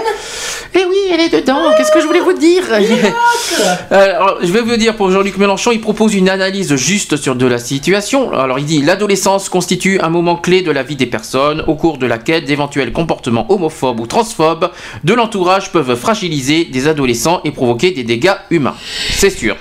Eh 0.75 0.85
oui, 0.85 0.97
elle 1.11 1.21
est 1.21 1.41
dedans. 1.41 1.57
Qu'est-ce 1.79 1.91
que 1.91 2.01
je 2.03 2.07
voulais 2.07 2.21
vous 2.21 2.35
dire? 2.35 2.65
Euh, 3.93 4.15
alors, 4.17 4.39
Je 4.43 4.53
vais 4.53 4.61
vous 4.61 4.77
dire 4.77 4.97
pour 4.97 5.11
Jean-Luc 5.11 5.39
Mélenchon, 5.39 5.71
il 5.73 5.81
propose 5.81 6.15
une 6.15 6.29
analyse 6.29 6.75
juste 6.77 7.17
sur 7.17 7.35
de 7.37 7.47
la 7.47 7.59
situation. 7.59 8.33
Alors 8.39 8.59
il 8.59 8.67
dit 8.67 8.83
l'adolescence 8.83 9.49
constitue 9.49 9.99
un 10.01 10.09
moment 10.11 10.37
clé 10.37 10.61
de 10.63 10.71
la 10.71 10.83
vie 10.83 10.97
des 10.97 11.07
personnes 11.07 11.63
au 11.67 11.75
cours 11.77 11.97
de 11.97 12.07
laquelle 12.07 12.45
d'éventuels 12.45 12.93
comportements 12.93 13.47
homophobes 13.51 14.01
ou 14.01 14.07
transphobes 14.07 14.69
de 15.05 15.15
l'entourage 15.15 15.73
peuvent 15.73 15.95
fragiliser 15.95 16.65
des 16.65 16.89
adolescents 16.89 17.41
et 17.45 17.51
provoquer 17.53 17.93
des 17.93 18.03
dégâts 18.05 18.35
humains. 18.51 18.75
C'est 19.13 19.31
sûr. 19.31 19.57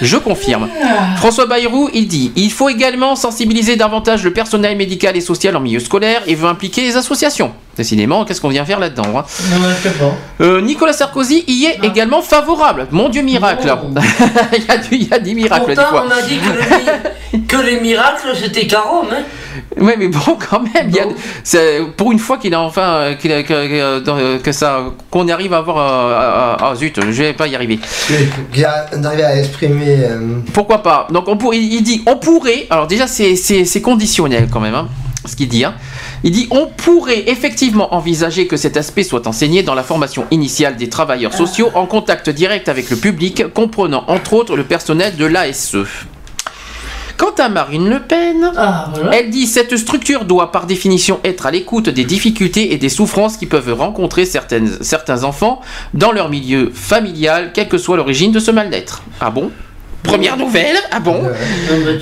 Je 0.00 0.16
confirme. 0.16 0.68
François 1.16 1.46
Bayrou, 1.46 1.88
il 1.94 2.06
dit 2.08 2.32
il 2.36 2.50
faut 2.52 2.68
également 2.68 3.16
sensibiliser 3.16 3.76
davantage 3.76 4.22
le 4.24 4.32
personnel 4.32 4.76
médical 4.76 5.16
et 5.16 5.20
social 5.20 5.56
en 5.56 5.60
milieu 5.60 5.80
scolaire 5.80 6.22
et 6.26 6.34
veut 6.34 6.48
impliquer 6.48 6.82
les 6.82 6.96
associations. 6.96 7.52
Décidément, 7.76 8.24
qu'est-ce 8.24 8.40
qu'on 8.40 8.48
vient 8.48 8.64
faire 8.64 8.78
là-dedans 8.80 9.04
hein 9.18 9.24
Euh, 10.40 10.60
Nicolas 10.60 10.92
Sarkozy 10.94 11.44
y 11.46 11.66
est 11.66 11.78
également 11.84 12.22
favorable. 12.22 12.86
Mon 12.90 13.08
Dieu, 13.08 13.22
miracle. 13.22 13.66
il, 14.56 14.64
y 14.64 14.70
a 14.70 14.76
du- 14.78 14.88
il 14.96 15.08
y 15.08 15.12
a 15.14 15.18
des 15.18 15.34
miracles 15.34 15.66
des 15.68 15.74
Pourtant, 15.74 15.90
fois. 15.90 16.06
on 16.06 16.10
a 16.10 16.22
dit 16.22 16.38
que, 16.38 16.48
le 16.48 17.38
mi- 17.38 17.46
que 17.46 17.56
les 17.58 17.80
miracles, 17.80 18.28
c'était 18.40 18.66
qu'à 18.66 18.80
Rome. 18.80 19.08
Hein. 19.12 19.22
Oui, 19.78 19.92
mais 19.98 20.08
bon, 20.08 20.36
quand 20.50 20.60
même, 20.60 20.88
il 20.88 20.96
y 20.96 21.00
a- 21.00 21.06
c'est- 21.44 21.80
pour 21.96 22.12
une 22.12 22.18
fois 22.18 22.38
qu'il 22.38 22.54
a 22.54 22.60
enfin 22.60 22.82
euh, 22.82 23.14
qu'il 23.14 23.32
a- 23.32 23.42
que, 23.42 23.66
que- 23.68 23.98
dans- 24.00 24.38
que 24.42 24.52
ça, 24.52 24.84
qu'on 25.10 25.28
arrive 25.28 25.52
à 25.52 25.58
avoir, 25.58 25.76
euh, 25.78 26.56
ah 26.60 26.74
zut, 26.76 26.98
je 27.00 27.22
vais 27.22 27.32
pas 27.32 27.46
y 27.46 27.54
arriver. 27.54 27.78
D'arriver 28.96 29.24
à 29.24 29.38
exprimer. 29.38 29.98
euh, 30.04 30.38
Pourquoi 30.52 30.82
pas? 30.82 31.08
Donc 31.10 31.28
on 31.28 31.36
pourrait, 31.36 31.58
il 31.58 31.82
dit, 31.82 32.02
on 32.06 32.16
pourrait. 32.16 32.66
Alors 32.70 32.86
déjà, 32.86 33.06
c'est 33.06 33.80
conditionnel 33.82 34.48
quand 34.50 34.60
même, 34.60 34.74
hein, 34.74 34.88
ce 35.24 35.36
qu'il 35.36 35.48
dit. 35.48 35.64
hein. 35.64 35.74
Il 36.24 36.32
dit, 36.32 36.48
on 36.50 36.66
pourrait 36.66 37.24
effectivement 37.28 37.94
envisager 37.94 38.46
que 38.46 38.56
cet 38.56 38.76
aspect 38.76 39.02
soit 39.04 39.26
enseigné 39.26 39.62
dans 39.62 39.74
la 39.74 39.82
formation 39.82 40.24
initiale 40.30 40.76
des 40.76 40.88
travailleurs 40.88 41.34
sociaux 41.34 41.68
en 41.74 41.86
contact 41.86 42.30
direct 42.30 42.68
avec 42.68 42.90
le 42.90 42.96
public, 42.96 43.44
comprenant 43.52 44.04
entre 44.08 44.32
autres 44.32 44.56
le 44.56 44.64
personnel 44.64 45.16
de 45.16 45.26
l'ASE. 45.26 45.76
Quant 47.16 47.32
à 47.38 47.48
Marine 47.48 47.88
Le 47.88 48.00
Pen, 48.00 48.52
elle 49.12 49.30
dit 49.30 49.46
cette 49.46 49.74
structure 49.78 50.24
doit 50.26 50.52
par 50.52 50.66
définition 50.66 51.18
être 51.24 51.46
à 51.46 51.50
l'écoute 51.50 51.88
des 51.88 52.04
difficultés 52.04 52.74
et 52.74 52.76
des 52.76 52.90
souffrances 52.90 53.38
qui 53.38 53.46
peuvent 53.46 53.72
rencontrer 53.72 54.26
certaines, 54.26 54.70
certains 54.82 55.24
enfants 55.24 55.62
dans 55.94 56.12
leur 56.12 56.28
milieu 56.28 56.70
familial, 56.74 57.52
quelle 57.54 57.68
que 57.68 57.78
soit 57.78 57.96
l'origine 57.96 58.32
de 58.32 58.38
ce 58.38 58.50
mal-être. 58.50 59.02
Ah 59.20 59.30
bon? 59.30 59.50
Première 60.02 60.36
nouvelle 60.36 60.76
Ah 60.92 61.00
bon? 61.00 61.22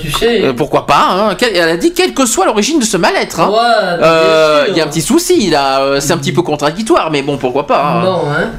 Tu 0.01 0.11
sais. 0.11 0.43
Euh, 0.43 0.53
pourquoi 0.53 0.85
pas 0.85 1.07
hein 1.31 1.37
Elle 1.41 1.69
a 1.69 1.77
dit 1.77 1.93
quelle 1.93 2.13
que 2.13 2.25
soit 2.25 2.45
l'origine 2.45 2.79
de 2.79 2.85
ce 2.85 2.97
mal-être. 2.97 3.39
hein. 3.39 3.49
Ouais, 3.49 4.03
Euh. 4.03 4.65
Il 4.69 4.77
y 4.77 4.81
a 4.81 4.83
un 4.83 4.87
petit 4.87 5.01
souci 5.01 5.49
là, 5.49 5.81
euh, 5.81 5.99
c'est 6.01 6.11
un 6.13 6.17
petit 6.17 6.33
peu 6.33 6.41
contradictoire, 6.41 7.09
mais 7.09 7.21
bon, 7.21 7.37
pourquoi 7.37 7.65
pas. 7.65 7.83
hein. 7.83 8.03
Non, 8.03 8.21
hein. 8.29 8.51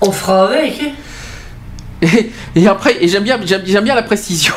On 0.00 0.10
fera 0.10 0.44
avec. 0.48 0.80
Et, 2.02 2.30
et 2.56 2.66
après, 2.66 2.96
et 3.04 3.08
j'aime 3.08 3.24
bien, 3.24 3.38
j'aime, 3.44 3.60
j'aime 3.66 3.84
bien 3.84 3.94
la 3.94 4.02
précision. 4.02 4.54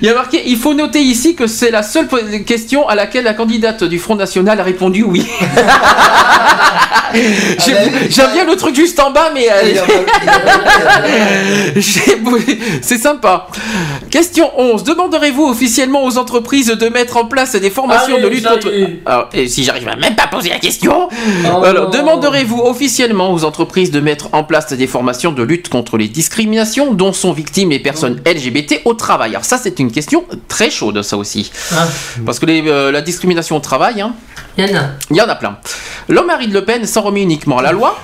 Il 0.00 0.06
y 0.06 0.10
a 0.10 0.14
marqué, 0.14 0.42
il 0.46 0.56
faut 0.56 0.74
noter 0.74 1.00
ici 1.00 1.34
que 1.34 1.46
c'est 1.46 1.70
la 1.70 1.82
seule 1.82 2.08
question 2.46 2.88
à 2.88 2.94
laquelle 2.94 3.24
la 3.24 3.34
candidate 3.34 3.84
du 3.84 3.98
Front 3.98 4.16
National 4.16 4.58
a 4.60 4.62
répondu 4.62 5.02
oui. 5.02 5.26
J'ai- 7.14 8.08
J'aime 8.10 8.32
bien 8.32 8.44
le 8.46 8.56
truc 8.56 8.74
juste 8.74 8.98
en 8.98 9.10
bas, 9.10 9.30
mais 9.34 9.46
euh, 9.50 9.74
c'est 12.82 12.98
sympa. 12.98 13.48
Question 14.10 14.50
11. 14.56 14.84
Demanderez-vous 14.84 15.44
officiellement 15.44 16.04
aux 16.04 16.16
entreprises 16.18 16.68
de 16.68 16.88
mettre 16.88 17.16
en 17.16 17.26
place 17.26 17.54
des 17.56 17.70
formations 17.70 18.14
Allez, 18.14 18.24
de 18.24 18.28
lutte 18.28 18.46
contre... 18.46 18.70
Alors, 19.06 19.28
et 19.32 19.48
si 19.48 19.64
j'arrive 19.64 19.88
à 19.88 19.96
même 19.96 20.14
pas 20.14 20.26
poser 20.26 20.50
la 20.50 20.58
question, 20.58 21.08
Oh 21.44 21.64
alors 21.64 21.90
demanderez-vous 21.90 22.60
officiellement 22.60 23.32
aux 23.32 23.44
entreprises 23.44 23.90
de 23.90 24.00
mettre 24.00 24.28
en 24.32 24.44
place 24.44 24.72
des 24.72 24.86
formations 24.86 25.32
de 25.32 25.42
lutte 25.42 25.68
contre 25.68 25.98
les 25.98 26.08
discriminations 26.08 26.92
dont 26.94 27.12
sont 27.12 27.32
victimes 27.32 27.70
les 27.70 27.78
personnes 27.78 28.20
LGBT 28.26 28.80
au 28.84 28.94
travail 28.94 29.36
Alors 29.42 29.48
ça, 29.48 29.58
c'est 29.58 29.80
une 29.80 29.90
question 29.90 30.24
très 30.46 30.70
chaude, 30.70 31.02
ça 31.02 31.16
aussi. 31.16 31.50
Ah. 31.72 31.88
Parce 32.24 32.38
que 32.38 32.46
les, 32.46 32.62
euh, 32.68 32.92
la 32.92 33.00
discrimination 33.02 33.56
au 33.56 33.58
travail, 33.58 34.00
hein, 34.00 34.14
Il 34.56 34.64
y 34.64 34.72
en 34.72 34.78
a. 34.78 34.84
il 35.10 35.16
y 35.16 35.20
en 35.20 35.28
a 35.28 35.34
plein. 35.34 35.56
L'homme 36.08 36.28
Marine 36.28 36.52
Le 36.52 36.64
Pen 36.64 36.86
s'en 36.86 37.00
remet 37.02 37.22
uniquement 37.22 37.58
à 37.58 37.62
la 37.62 37.72
loi. 37.72 37.98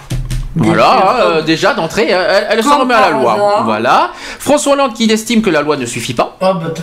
Voilà, 0.57 1.21
euh, 1.21 1.43
déjà 1.43 1.75
d'entrée, 1.75 2.09
elle, 2.09 2.47
elle 2.51 2.65
s'en 2.65 2.81
remet 2.81 2.95
à 2.95 3.03
la 3.03 3.11
loi. 3.11 3.35
hasard. 3.35 3.65
Voilà. 3.67 4.11
François 4.41 4.73
Hollande 4.73 4.95
qui 4.95 5.05
estime 5.09 5.41
que 5.41 5.51
la 5.51 5.63
loi 5.63 5.77
ne 5.77 5.87
suffit 5.87 6.15
pas. 6.15 6.37
Ah, 6.41 6.55
bah, 6.55 6.75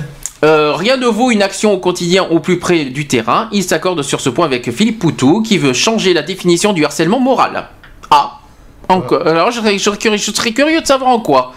Euh, 0.46 0.72
rien 0.74 0.96
ne 0.96 1.08
vaut 1.08 1.32
une 1.32 1.42
action 1.44 1.74
au 1.74 1.78
quotidien 1.80 2.24
au 2.24 2.40
plus 2.40 2.58
près 2.58 2.86
du 2.86 3.08
terrain. 3.10 3.50
Il 3.52 3.62
s'accorde 3.64 4.04
sur 4.04 4.22
ce 4.22 4.30
point 4.30 4.46
avec 4.46 4.72
Philippe 4.72 5.00
Poutou 5.00 5.42
qui 5.42 5.58
veut 5.58 5.74
changer 5.74 6.14
la 6.14 6.22
définition 6.22 6.72
du 6.72 6.86
harcèlement 6.86 7.20
moral. 7.20 7.66
Ah, 8.10 8.40
encore. 8.88 9.28
Alors 9.28 9.52
je 9.52 9.60
serais, 9.60 9.78
je 9.78 9.84
serais 9.84 9.98
curieux, 9.98 10.18
je 10.18 10.32
serais 10.32 10.52
curieux 10.54 10.80
de 10.80 10.86
savoir 10.88 11.10
en 11.10 11.20
quoi. 11.20 11.54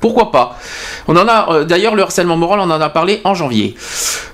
Pourquoi 0.00 0.30
pas 0.30 0.58
On 1.08 1.16
en 1.16 1.26
a 1.26 1.52
euh, 1.52 1.64
d'ailleurs 1.64 1.94
le 1.94 2.02
harcèlement 2.02 2.36
moral, 2.36 2.60
on 2.60 2.70
en 2.70 2.80
a 2.80 2.88
parlé 2.90 3.20
en 3.24 3.34
janvier. 3.34 3.74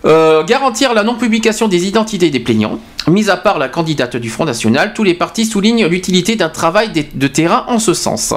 Euh, 0.04 0.42
garantir 0.42 0.92
la 0.94 1.04
non-publication 1.04 1.68
des 1.68 1.86
identités 1.86 2.30
des 2.30 2.40
plaignants. 2.40 2.80
Mis 3.08 3.30
à 3.30 3.36
part 3.36 3.58
la 3.58 3.68
candidate 3.68 4.16
du 4.16 4.28
Front 4.30 4.44
National, 4.44 4.92
tous 4.94 5.04
les 5.04 5.14
partis 5.14 5.44
soulignent 5.46 5.86
l'utilité 5.86 6.34
d'un 6.36 6.48
travail 6.48 6.90
de, 7.14 7.26
terrain 7.28 7.64
en 7.68 7.78
ce 7.78 7.94
sens. 7.94 8.34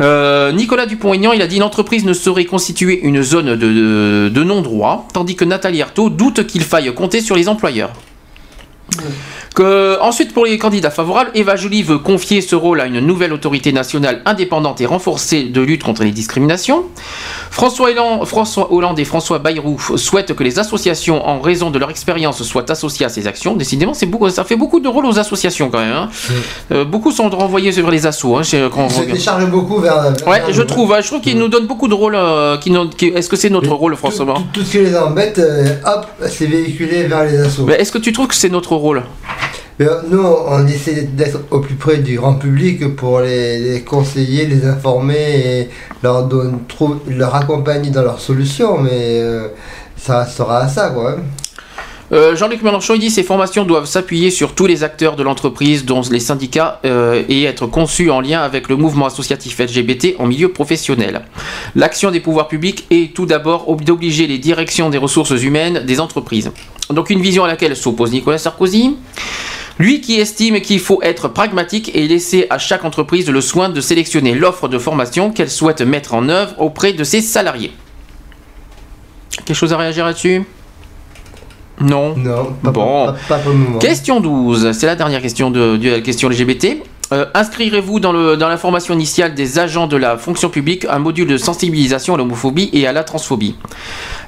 Euh, 0.00 0.52
Nicolas 0.52 0.86
Dupont-Aignan, 0.86 1.32
il 1.32 1.42
a 1.42 1.46
dit 1.46 1.58
l'entreprise 1.58 2.04
ne 2.04 2.12
saurait 2.12 2.44
constituer 2.44 3.00
une 3.02 3.22
zone 3.22 3.56
de, 3.56 3.56
de- 3.56 4.28
de 4.32 4.42
non-droit, 4.44 5.06
tandis 5.12 5.36
que 5.36 5.44
Nathalie 5.44 5.82
Arthaud 5.82 6.10
doute 6.10 6.46
qu'il 6.46 6.62
faille 6.62 6.92
compter 6.94 7.20
sur 7.20 7.36
les 7.36 7.48
employeurs. 7.48 7.90
Que, 9.54 9.98
ensuite, 10.02 10.34
pour 10.34 10.44
les 10.44 10.58
candidats 10.58 10.90
favorables, 10.90 11.30
Eva 11.34 11.56
Joly 11.56 11.82
veut 11.82 11.98
confier 11.98 12.40
ce 12.42 12.54
rôle 12.54 12.80
à 12.80 12.86
une 12.86 13.00
nouvelle 13.00 13.32
autorité 13.32 13.72
nationale 13.72 14.20
indépendante 14.26 14.80
et 14.82 14.86
renforcée 14.86 15.44
de 15.44 15.60
lutte 15.62 15.82
contre 15.82 16.04
les 16.04 16.10
discriminations. 16.10 16.84
François 17.50 17.88
Hollande, 17.90 18.26
François 18.26 18.70
Hollande 18.72 18.98
et 18.98 19.04
François 19.06 19.38
Bayrou 19.38 19.78
souhaitent 19.96 20.34
que 20.34 20.42
les 20.44 20.58
associations, 20.58 21.26
en 21.26 21.40
raison 21.40 21.70
de 21.70 21.78
leur 21.78 21.88
expérience, 21.90 22.42
soient 22.42 22.70
associées 22.70 23.06
à 23.06 23.08
ces 23.08 23.26
actions. 23.26 23.54
Décidément, 23.56 23.94
c'est 23.94 24.04
beaucoup, 24.06 24.28
ça 24.28 24.44
fait 24.44 24.56
beaucoup 24.56 24.78
de 24.78 24.88
rôles 24.88 25.06
aux 25.06 25.18
associations 25.18 25.70
quand 25.70 25.78
même. 25.78 25.92
hein. 25.92 26.10
Euh, 26.72 26.84
beaucoup 26.84 27.10
sont 27.10 27.28
renvoyés 27.30 27.70
vers 27.70 27.90
les 27.90 28.06
assos. 28.06 28.36
hein, 28.36 28.42
chez- 28.42 28.68
quand 28.72 28.88
on 28.98 29.12
déchargent 29.12 29.50
beaucoup 29.50 29.78
vers. 29.80 30.02
vers- 30.02 30.28
Ouais, 30.28 30.40
vers 30.40 30.52
je 30.52 30.62
trouve, 30.62 30.92
hein, 30.92 30.98
je 31.00 31.06
trouve 31.06 31.20
qu'il 31.22 31.38
nous 31.38 31.48
donne 31.48 31.66
beaucoup 31.66 31.88
de 31.88 31.94
rôles. 31.94 32.14
euh, 32.16 32.56
qui 32.58 32.70
nous- 32.70 32.88
qui- 32.88 33.06
Est-ce 33.08 33.28
que 33.28 33.36
c'est 33.36 33.50
notre 33.50 33.72
rôle, 33.74 33.96
François 33.96 34.24
Bayrou? 34.26 34.42
Tout 34.52 34.62
ce 34.62 34.70
qui 34.72 34.78
les 34.78 34.96
embête, 34.96 35.38
euh, 35.38 35.64
hop, 35.86 36.06
c'est 36.28 36.46
véhiculé 36.46 37.04
vers 37.04 37.24
les 37.24 37.38
assos. 37.40 37.64
Mais 37.64 37.74
Est-ce 37.80 37.90
que 37.92 37.98
tu 37.98 38.12
trouves 38.12 38.26
que 38.28 38.34
c'est 38.34 38.48
notre 38.48 38.75
rôle 38.78 39.02
euh, 39.80 40.00
nous, 40.10 40.22
on 40.48 40.66
essaie 40.66 41.02
d'être 41.02 41.38
au 41.50 41.60
plus 41.60 41.74
près 41.74 41.98
du 41.98 42.16
grand 42.16 42.34
public 42.36 42.96
pour 42.96 43.20
les, 43.20 43.58
les 43.58 43.82
conseiller, 43.82 44.46
les 44.46 44.64
informer 44.64 45.18
et 45.18 45.70
leur, 46.02 46.24
donner, 46.26 46.56
trou- 46.66 46.96
leur 47.08 47.34
accompagner 47.34 47.90
dans 47.90 48.00
leurs 48.02 48.20
solutions, 48.20 48.78
mais 48.78 49.20
euh, 49.20 49.48
ça 49.96 50.20
restera 50.24 50.60
à 50.60 50.68
ça, 50.68 50.88
quoi. 50.88 51.10
hein. 51.10 51.22
Euh, 52.12 52.36
Jean-Luc 52.36 52.62
Mélenchon 52.62 52.94
il 52.94 53.00
dit 53.00 53.10
ces 53.10 53.24
formations 53.24 53.64
doivent 53.64 53.84
s'appuyer 53.86 54.30
sur 54.30 54.54
tous 54.54 54.66
les 54.66 54.84
acteurs 54.84 55.16
de 55.16 55.24
l'entreprise, 55.24 55.84
dont 55.84 56.02
les 56.08 56.20
syndicats, 56.20 56.80
euh, 56.84 57.24
et 57.28 57.42
être 57.44 57.66
conçues 57.66 58.10
en 58.10 58.20
lien 58.20 58.40
avec 58.42 58.68
le 58.68 58.76
mouvement 58.76 59.06
associatif 59.06 59.58
LGBT 59.58 60.14
en 60.20 60.26
milieu 60.26 60.52
professionnel. 60.52 61.22
L'action 61.74 62.12
des 62.12 62.20
pouvoirs 62.20 62.46
publics 62.46 62.86
est 62.90 63.12
tout 63.12 63.26
d'abord 63.26 63.68
ob- 63.68 63.82
d'obliger 63.82 64.28
les 64.28 64.38
directions 64.38 64.88
des 64.88 64.98
ressources 64.98 65.32
humaines 65.42 65.82
des 65.84 65.98
entreprises. 65.98 66.52
Donc 66.90 67.10
une 67.10 67.20
vision 67.20 67.44
à 67.44 67.48
laquelle 67.48 67.76
s'oppose 67.76 68.12
Nicolas 68.12 68.38
Sarkozy. 68.38 68.96
Lui 69.78 70.00
qui 70.00 70.18
estime 70.18 70.60
qu'il 70.60 70.80
faut 70.80 71.02
être 71.02 71.28
pragmatique 71.28 71.90
et 71.94 72.08
laisser 72.08 72.46
à 72.48 72.56
chaque 72.58 72.84
entreprise 72.84 73.28
le 73.28 73.40
soin 73.40 73.68
de 73.68 73.80
sélectionner 73.80 74.34
l'offre 74.34 74.68
de 74.68 74.78
formation 74.78 75.30
qu'elle 75.30 75.50
souhaite 75.50 75.82
mettre 75.82 76.14
en 76.14 76.28
œuvre 76.28 76.54
auprès 76.58 76.94
de 76.94 77.04
ses 77.04 77.20
salariés. 77.20 77.72
Quelque 79.44 79.56
chose 79.56 79.72
à 79.74 79.76
réagir 79.76 80.06
là-dessus? 80.06 80.44
Non? 81.78 82.16
Non, 82.16 82.54
pas, 82.62 82.70
bon. 82.70 83.06
pas, 83.06 83.16
pas 83.28 83.38
pour 83.38 83.52
le 83.52 83.58
moment. 83.58 83.78
Question 83.78 84.20
12, 84.20 84.72
c'est 84.72 84.86
la 84.86 84.96
dernière 84.96 85.20
question 85.20 85.50
de, 85.50 85.76
de 85.76 85.90
la 85.90 86.00
question 86.00 86.30
LGBT. 86.30 86.78
Euh, 87.12 87.26
inscrirez-vous 87.34 88.00
dans, 88.00 88.10
le, 88.12 88.36
dans 88.36 88.48
la 88.48 88.56
formation 88.56 88.92
initiale 88.92 89.34
des 89.34 89.60
agents 89.60 89.86
de 89.86 89.96
la 89.96 90.16
fonction 90.16 90.48
publique 90.48 90.84
un 90.90 90.98
module 90.98 91.28
de 91.28 91.38
sensibilisation 91.38 92.14
à 92.14 92.16
l'homophobie 92.16 92.68
et 92.72 92.86
à 92.88 92.92
la 92.92 93.04
transphobie 93.04 93.54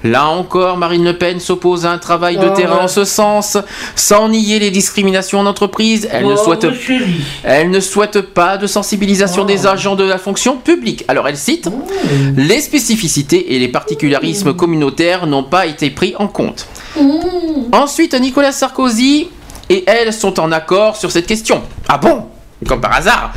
Là 0.04 0.26
encore, 0.28 0.76
Marine 0.76 1.04
Le 1.04 1.18
Pen 1.18 1.40
s'oppose 1.40 1.86
à 1.86 1.90
un 1.90 1.98
travail 1.98 2.36
de 2.36 2.46
Oh, 2.46 2.54
terrain 2.54 2.76
ouais. 2.76 2.82
en 2.82 2.88
ce 2.88 3.04
sens, 3.04 3.58
sans 3.96 4.28
nier 4.28 4.60
les 4.60 4.70
discriminations 4.70 5.40
en 5.40 5.46
entreprise. 5.46 6.08
Elle, 6.12 6.26
ne, 6.28 6.36
souhaite, 6.36 6.72
chérie. 6.72 7.20
elle 7.42 7.70
ne 7.70 7.80
souhaite 7.80 8.20
pas 8.20 8.58
de 8.58 8.68
sensibilisation 8.68 9.44
des 9.44 9.66
agents 9.66 9.96
de 9.96 10.04
la 10.04 10.18
fonction 10.18 10.56
publique. 10.56 11.04
Alors 11.08 11.26
elle 11.26 11.36
cite 11.36 11.68
Les 12.36 12.60
spécificités 12.60 13.54
et 13.56 13.58
les 13.58 13.68
particularismes 13.68 14.54
communautaires 14.54 15.26
n'ont 15.26 15.42
pas 15.44 15.66
été 15.66 15.90
pris 15.90 16.14
en 16.18 16.28
compte. 16.28 16.66
Ensuite, 17.72 18.14
Nicolas 18.14 18.52
Sarkozy 18.52 19.28
et 19.68 19.82
elle 19.88 20.12
sont 20.12 20.38
en 20.38 20.52
accord 20.52 20.96
sur 20.96 21.10
cette 21.10 21.26
question. 21.26 21.62
Ah 21.88 21.98
bon? 21.98 22.26
Comme 22.66 22.80
par 22.80 22.92
hasard. 22.92 23.32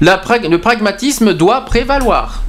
Le 0.00 0.56
pragmatisme 0.56 1.32
doit 1.32 1.64
prévaloir. 1.64 2.42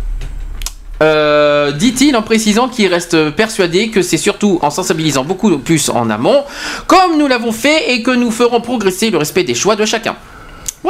Euh, 1.03 1.71
dit-il 1.71 2.15
en 2.15 2.23
précisant 2.23 2.67
qu'il 2.67 2.91
reste 2.91 3.29
persuadé 3.31 3.89
que 3.89 4.01
c'est 4.01 4.17
surtout 4.17 4.57
en 4.63 4.71
sensibilisant 4.71 5.23
beaucoup 5.23 5.59
plus 5.59 5.89
en 5.89 6.09
amont, 6.09 6.43
comme 6.87 7.17
nous 7.17 7.27
l'avons 7.27 7.51
fait 7.51 7.93
et 7.93 8.01
que 8.01 8.11
nous 8.11 8.31
ferons 8.31 8.61
progresser 8.61 9.11
le 9.11 9.19
respect 9.19 9.43
des 9.43 9.53
choix 9.53 9.75
de 9.75 9.85
chacun. 9.85 10.15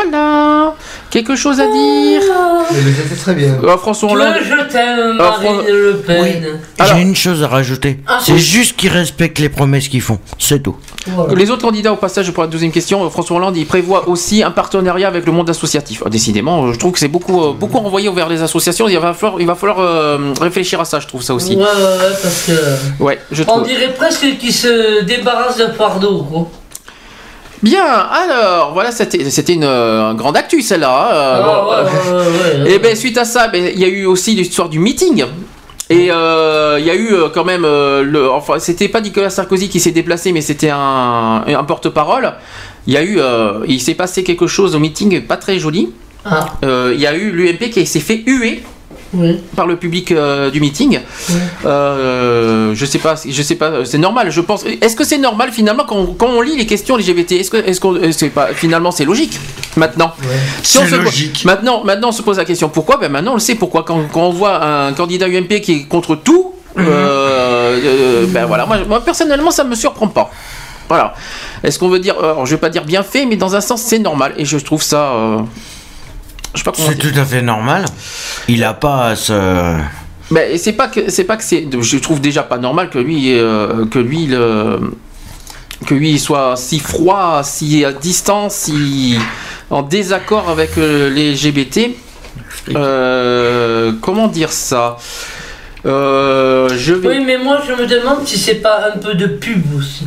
Voilà. 0.01 0.75
Quelque 1.09 1.35
chose 1.35 1.59
à 1.59 1.65
dire 1.71 2.21
C'est 3.09 3.15
très 3.19 3.33
bien. 3.33 3.55
Euh, 3.63 3.77
François 3.77 4.11
Hollande. 4.11 4.35
je 4.43 4.71
t'aime, 4.71 5.17
Ah, 5.19 5.37
Fran- 5.41 5.61
Le 5.67 5.97
Pen. 6.05 6.59
J'ai 6.85 7.01
une 7.01 7.15
chose 7.15 7.41
à 7.41 7.47
rajouter. 7.47 7.99
Ah, 8.05 8.19
c'est 8.21 8.33
oui. 8.33 8.37
juste 8.39 8.75
qu'ils 8.75 8.91
respectent 8.91 9.39
les 9.39 9.49
promesses 9.49 9.87
qu'ils 9.87 10.01
font. 10.01 10.19
C'est 10.37 10.61
tout. 10.61 10.75
Les 11.35 11.49
autres 11.49 11.63
candidats, 11.63 11.93
au 11.93 11.95
passage, 11.95 12.29
pour 12.31 12.43
la 12.43 12.49
deuxième 12.49 12.71
question, 12.71 13.03
euh, 13.03 13.09
François 13.09 13.37
Hollande, 13.37 13.57
il 13.57 13.65
prévoit 13.65 14.07
aussi 14.07 14.43
un 14.43 14.51
partenariat 14.51 15.07
avec 15.07 15.25
le 15.25 15.31
monde 15.31 15.49
associatif. 15.49 16.03
Décidément, 16.11 16.65
euh, 16.67 16.73
je 16.73 16.77
trouve 16.79 16.91
que 16.91 16.99
c'est 16.99 17.07
beaucoup, 17.07 17.41
euh, 17.41 17.53
beaucoup 17.53 17.77
envoyé 17.77 18.07
vers 18.11 18.29
les 18.29 18.43
associations. 18.43 18.87
Il 18.87 18.99
va 18.99 19.13
falloir, 19.15 19.41
il 19.41 19.47
va 19.47 19.55
falloir 19.55 19.79
euh, 19.79 20.33
réfléchir 20.39 20.79
à 20.79 20.85
ça, 20.85 20.99
je 20.99 21.07
trouve 21.07 21.23
ça 21.23 21.33
aussi. 21.33 21.55
Ouais, 21.55 21.63
ouais, 21.63 21.65
ouais, 21.65 22.15
parce 22.21 22.43
que. 22.45 23.03
Ouais, 23.03 23.19
je 23.31 23.41
On 23.43 23.45
trouve. 23.45 23.67
dirait 23.67 23.93
presque 23.95 24.37
qu'il 24.37 24.53
se 24.53 25.03
débarrasse 25.05 25.57
d'un 25.57 25.71
fardeau, 25.73 26.21
quoi. 26.23 26.51
Bien, 27.63 27.83
alors, 27.85 28.73
voilà, 28.73 28.91
c'était 28.91 29.53
une 29.53 29.63
euh, 29.63 30.13
grande 30.13 30.37
actu, 30.37 30.61
celle-là. 30.61 31.09
euh, 31.13 31.43
bon, 31.43 31.71
ouais, 31.71 31.83
ouais, 31.83 32.17
ouais, 32.17 32.63
ouais. 32.63 32.71
Et 32.75 32.79
ben 32.79 32.95
suite 32.95 33.17
à 33.17 33.25
ça, 33.25 33.47
ben, 33.47 33.71
il 33.73 33.79
y 33.79 33.83
a 33.83 33.87
eu 33.87 34.05
aussi 34.05 34.35
l'histoire 34.35 34.69
du 34.69 34.79
meeting. 34.79 35.25
Et 35.89 36.11
euh, 36.11 36.77
il 36.79 36.85
y 36.85 36.91
a 36.91 36.95
eu 36.95 37.13
euh, 37.13 37.29
quand 37.33 37.45
même 37.45 37.63
le, 37.63 38.29
enfin 38.29 38.59
c'était 38.59 38.89
pas 38.89 38.99
Nicolas 38.99 39.29
Sarkozy 39.29 39.69
qui 39.69 39.79
s'est 39.79 39.91
déplacé, 39.91 40.33
mais 40.33 40.41
c'était 40.41 40.69
un, 40.69 41.43
un 41.47 41.63
porte-parole. 41.63 42.33
Il 42.85 42.93
y 42.93 42.97
a 42.97 43.03
eu, 43.03 43.19
il 43.67 43.81
s'est 43.81 43.95
passé 43.95 44.23
quelque 44.23 44.47
chose 44.47 44.75
au 44.75 44.79
meeting 44.79 45.21
pas 45.21 45.37
très 45.37 45.59
joli. 45.59 45.89
Ah. 46.25 46.45
Il 46.61 46.99
y 46.99 47.07
a 47.07 47.15
eu 47.15 47.31
l'UMP 47.31 47.69
qui 47.71 47.85
s'est 47.85 47.99
fait 48.01 48.21
huer 48.25 48.63
Oui. 49.13 49.39
par 49.55 49.65
le 49.67 49.77
public 49.77 50.11
euh, 50.11 50.49
du 50.51 50.59
meeting. 50.59 50.99
Euh, 51.65 52.71
je 52.73 52.85
sais 52.85 52.99
pas, 52.99 53.15
je 53.27 53.41
sais 53.41 53.55
pas, 53.55 53.85
c'est 53.85 53.97
normal. 53.97 54.31
Je 54.31 54.41
pense. 54.41 54.65
Est-ce 54.65 54.95
que 54.95 55.03
c'est 55.03 55.17
normal 55.17 55.51
finalement 55.51 55.83
quand 55.87 55.95
on, 55.97 56.05
quand 56.13 56.27
on 56.27 56.41
lit 56.41 56.57
les 56.57 56.65
questions 56.65 56.97
LGBT 56.97 57.33
Est-ce 57.33 57.51
que, 57.51 57.57
est-ce 57.57 57.79
qu'on, 57.79 57.93
que 57.93 58.25
pas 58.27 58.47
finalement 58.53 58.91
c'est 58.91 59.05
logique 59.05 59.39
maintenant? 59.77 60.11
Si 60.63 60.77
on 60.77 60.81
C'est 60.81 60.89
se- 60.91 60.95
logique. 60.95 61.45
Maintenant, 61.45 61.83
maintenant 61.83 62.09
on 62.09 62.11
se 62.11 62.21
pose 62.21 62.37
la 62.37 62.45
question 62.45 62.69
pourquoi? 62.69 62.97
Ben 62.97 63.09
maintenant 63.11 63.31
on 63.31 63.35
le 63.35 63.39
sait 63.39 63.55
pourquoi? 63.55 63.83
Quand, 63.83 64.01
quand 64.11 64.23
on 64.27 64.31
voit 64.31 64.63
un 64.63 64.93
candidat 64.93 65.27
UMP 65.27 65.61
qui 65.61 65.71
est 65.73 65.83
contre 65.87 66.15
tout, 66.15 66.53
Mhm. 66.75 66.85
euh, 66.87 67.79
euh, 67.83 68.25
ben 68.27 68.45
voilà. 68.45 68.65
Moi, 68.67 68.77
moi, 68.87 69.03
personnellement 69.03 69.49
ça 69.51 69.63
me 69.63 69.73
surprend 69.73 70.07
pas. 70.09 70.29
Voilà. 70.89 71.15
Est-ce 71.63 71.79
qu'on 71.79 71.89
veut 71.89 71.97
dire, 71.99 72.15
alors, 72.19 72.45
je 72.45 72.51
vais 72.51 72.59
pas 72.61 72.69
dire 72.69 72.85
bien 72.85 73.01
fait, 73.03 73.25
mais 73.25 73.35
dans 73.35 73.55
un 73.55 73.61
sens 73.61 73.81
c'est 73.81 73.97
normal 73.99 74.33
et 74.37 74.45
je 74.45 74.57
trouve 74.57 74.83
ça. 74.83 75.11
Je 76.57 76.63
sais 76.63 76.63
pas 76.65 76.71
comment 76.75 76.87
C'est 76.89 76.97
tout 76.97 77.17
à 77.19 77.23
fait 77.25 77.41
normal. 77.41 77.85
Il 78.47 78.63
a 78.63 78.73
pas 78.73 79.07
à 79.09 79.15
se. 79.15 79.33
Mais 80.29 80.49
Ben, 80.51 80.57
c'est 80.57 80.73
pas 80.73 80.87
que 80.89 81.09
c'est 81.09 81.23
pas 81.23 81.37
que 81.37 81.43
c'est. 81.43 81.67
Je 81.79 81.97
trouve 81.97 82.19
déjà 82.19 82.43
pas 82.43 82.57
normal 82.57 82.89
que 82.89 82.99
lui 82.99 83.37
euh, 83.39 83.85
que 83.85 83.99
lui 83.99 84.25
le 84.27 84.79
que 85.85 85.93
lui 85.93 86.11
il 86.11 86.19
soit 86.19 86.55
si 86.57 86.79
froid, 86.79 87.41
si 87.43 87.85
à 87.85 87.93
distance, 87.93 88.55
si 88.55 89.17
en 89.69 89.83
désaccord 89.83 90.49
avec 90.49 90.77
euh, 90.77 91.09
les 91.09 91.33
LGBT. 91.33 91.91
Euh, 92.75 93.93
comment 94.01 94.27
dire 94.27 94.51
ça? 94.51 94.97
Euh, 95.85 96.67
Je 96.77 96.93
vais 96.93 97.07
Oui, 97.09 97.23
mais 97.25 97.37
moi 97.37 97.59
je 97.65 97.73
me 97.73 97.87
demande 97.87 98.27
si 98.27 98.37
c'est 98.37 98.55
pas 98.55 98.89
un 98.93 98.97
peu 98.97 99.13
de 99.13 99.27
pub 99.27 99.63
aussi. 99.77 100.05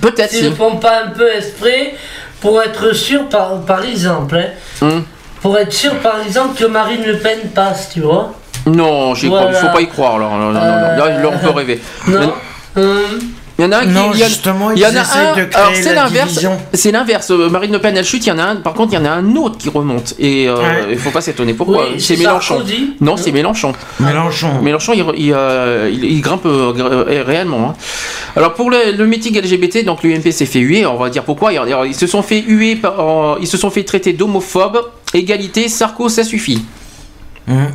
peut-être. 0.00 0.30
S'ils 0.32 0.50
ne 0.50 0.54
font 0.54 0.76
pas 0.76 1.04
un 1.04 1.08
peu 1.10 1.28
esprit 1.30 1.90
pour 2.40 2.60
être 2.62 2.94
sûr, 2.94 3.28
par, 3.28 3.60
par 3.62 3.84
exemple, 3.84 4.36
hein, 4.36 4.48
Hum. 4.82 5.04
Pour 5.42 5.56
être 5.58 5.72
sûr 5.72 5.94
par 5.96 6.20
exemple 6.24 6.58
que 6.58 6.64
Marine 6.66 7.04
Le 7.06 7.18
Pen 7.18 7.38
passe, 7.54 7.90
tu 7.92 8.00
vois. 8.00 8.34
Non, 8.66 9.14
crois. 9.14 9.28
Voilà. 9.42 9.58
faut 9.58 9.68
pas 9.74 9.80
y 9.80 9.88
croire. 9.88 10.18
Là, 10.18 10.26
non, 10.28 10.38
non, 10.38 10.52
non, 10.52 10.52
non. 10.52 10.60
Là, 10.60 11.22
là, 11.22 11.30
on 11.32 11.38
peut 11.38 11.50
rêver. 11.50 11.80
Non. 12.06 12.32
Hum. 12.76 13.00
Il 13.60 13.64
y 13.64 13.66
en 13.66 13.72
a 13.72 13.78
un 13.78 13.82
qui. 13.82 13.88
Non, 13.88 14.10
il 14.14 14.20
y 14.20 14.22
a- 14.22 14.28
justement, 14.28 14.70
il 14.70 14.78
y 14.78 14.86
en 14.86 14.90
a 14.90 15.00
un. 15.00 15.34
de 15.34 15.48
alors 15.52 15.70
c'est 15.74 15.92
la 15.92 16.04
l'inverse. 16.04 16.46
C'est 16.74 16.92
l'inverse. 16.92 17.28
Euh, 17.32 17.48
Marine 17.48 17.72
Le 17.72 17.80
Pen 17.80 17.96
elle 17.96 18.04
chute. 18.04 18.24
Il 18.24 18.28
y 18.28 18.32
en 18.32 18.38
a 18.38 18.44
un. 18.44 18.56
Par 18.56 18.72
contre, 18.74 18.92
il 18.92 18.96
y 18.96 18.98
en 18.98 19.04
a 19.04 19.10
un 19.10 19.34
autre 19.34 19.58
qui 19.58 19.68
remonte. 19.68 20.14
Et 20.20 20.48
euh, 20.48 20.54
Ouais. 20.56 20.86
il 20.92 20.98
faut 20.98 21.10
pas 21.10 21.20
s'étonner. 21.22 21.54
Pourquoi 21.54 21.86
Oui, 21.92 22.00
C'est 22.00 22.16
Mélenchon. 22.16 22.62
Non, 23.00 23.16
c'est 23.16 23.32
Mélenchon. 23.32 23.72
Mélenchon. 23.98 24.60
Mélenchon, 24.62 24.92
il, 24.94 25.04
il, 25.16 25.32
euh, 25.34 25.90
il- 25.92 26.04
il 26.04 26.20
grimpe 26.20 26.46
euh, 26.46 26.72
gr- 26.72 27.24
réellement. 27.24 27.70
hein. 27.70 27.74
Alors 28.36 28.54
pour 28.54 28.70
le, 28.70 28.92
le 28.96 29.06
meeting 29.06 29.36
LGBT, 29.36 29.84
donc 29.84 30.04
l'UMP 30.04 30.30
s'est 30.30 30.46
fait 30.46 30.60
huer. 30.60 30.86
On 30.86 30.96
va 30.96 31.10
dire 31.10 31.24
pourquoi. 31.24 31.50
Ils 31.52 31.94
se 31.96 32.06
sont 32.06 32.22
fait 32.22 32.40
huer. 32.46 32.76
par- 32.76 33.38
ils 33.40 33.48
se 33.48 33.56
sont 33.56 33.70
fait 33.70 33.82
traiter 33.82 34.12
d'homophobes. 34.12 34.82
Égalité, 35.14 35.68
Sarko, 35.68 36.08
ça 36.08 36.24
suffit. 36.24 36.62
Hum. 37.48 37.68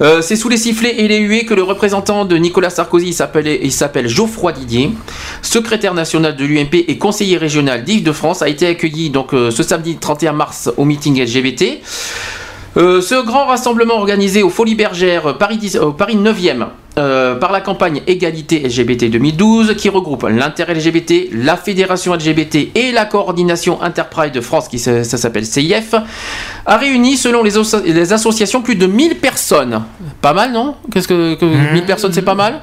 Euh, 0.00 0.22
c'est 0.22 0.34
sous 0.34 0.48
les 0.48 0.56
sifflets 0.56 1.00
et 1.00 1.06
les 1.06 1.18
huées 1.18 1.44
que 1.44 1.54
le 1.54 1.62
représentant 1.62 2.24
de 2.24 2.36
Nicolas 2.36 2.70
Sarkozy, 2.70 3.08
il 3.08 3.14
s'appelle, 3.14 3.46
il 3.46 3.70
s'appelle 3.70 4.08
Geoffroy 4.08 4.52
Didier, 4.52 4.90
secrétaire 5.40 5.94
national 5.94 6.34
de 6.34 6.44
l'UMP 6.44 6.84
et 6.88 6.98
conseiller 6.98 7.36
régional 7.36 7.84
d'Île-de-France, 7.84 8.42
a 8.42 8.48
été 8.48 8.66
accueilli 8.66 9.10
donc 9.10 9.32
euh, 9.32 9.52
ce 9.52 9.62
samedi 9.62 9.96
31 9.96 10.32
mars 10.32 10.72
au 10.76 10.84
meeting 10.84 11.22
LGBT. 11.22 11.80
Euh, 12.76 13.00
ce 13.00 13.24
grand 13.24 13.46
rassemblement 13.46 13.94
organisé 13.94 14.42
au 14.42 14.50
Folies 14.50 14.74
Bergères, 14.74 15.26
euh, 15.28 15.32
Paris, 15.34 15.58
10 15.58 15.76
euh, 15.76 15.90
Paris 15.90 16.16
9e, 16.16 16.66
euh, 16.96 17.34
par 17.34 17.50
la 17.50 17.60
campagne 17.60 18.02
Égalité 18.06 18.60
LGBT 18.60 19.10
2012, 19.10 19.74
qui 19.76 19.88
regroupe 19.88 20.24
l'inter-LGBT, 20.28 21.30
la 21.32 21.56
Fédération 21.56 22.14
LGBT 22.14 22.70
et 22.76 22.92
la 22.92 23.04
coordination 23.04 23.82
Interpride 23.82 24.32
de 24.32 24.40
France, 24.40 24.68
qui 24.68 24.78
ça 24.78 25.04
s'appelle 25.04 25.44
CIF, 25.44 25.94
a 26.66 26.76
réuni, 26.76 27.16
selon 27.16 27.42
les, 27.42 28.12
associations, 28.12 28.62
plus 28.62 28.76
de 28.76 28.86
1000 28.86 29.16
personnes. 29.16 29.82
Pas 30.20 30.32
mal, 30.32 30.52
non? 30.52 30.76
Qu'est-ce 30.92 31.08
que, 31.08 31.34
que 31.34 31.44
1000 31.44 31.84
personnes, 31.84 32.12
c'est 32.12 32.22
pas 32.22 32.36
mal? 32.36 32.60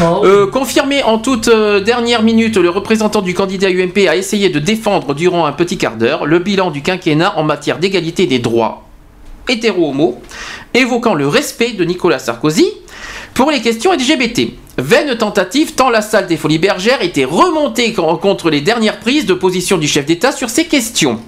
Oh. 0.00 0.24
euh, 0.24 0.46
confirmé 0.46 1.02
en 1.02 1.18
toute 1.18 1.50
dernière 1.84 2.22
minute, 2.22 2.56
le 2.56 2.70
représentant 2.70 3.20
du 3.20 3.34
candidat 3.34 3.68
UMP 3.68 4.08
a 4.08 4.16
essayé 4.16 4.48
de 4.48 4.58
défendre 4.58 5.14
durant 5.14 5.44
un 5.44 5.52
petit 5.52 5.76
quart 5.76 5.96
d'heure 5.96 6.24
le 6.24 6.38
bilan 6.38 6.70
du 6.70 6.80
quinquennat 6.80 7.34
en 7.36 7.42
matière 7.42 7.78
d'égalité 7.78 8.26
des 8.26 8.38
droits 8.38 8.85
hétéro-homo, 9.48 10.20
évoquant 10.74 11.14
le 11.14 11.28
respect 11.28 11.72
de 11.72 11.84
Nicolas 11.84 12.18
Sarkozy 12.18 12.66
pour 13.34 13.50
les 13.50 13.60
questions 13.60 13.92
LGBT. 13.92 14.52
Vaine 14.78 15.16
tentative 15.16 15.72
tant 15.74 15.88
la 15.90 16.02
salle 16.02 16.26
des 16.26 16.36
Folies 16.36 16.58
Bergères 16.58 17.02
était 17.02 17.24
remontée 17.24 17.92
con- 17.92 18.16
contre 18.16 18.50
les 18.50 18.60
dernières 18.60 19.00
prises 19.00 19.26
de 19.26 19.34
position 19.34 19.78
du 19.78 19.88
chef 19.88 20.04
d'État 20.06 20.32
sur 20.32 20.50
ces 20.50 20.66
questions. 20.66 21.20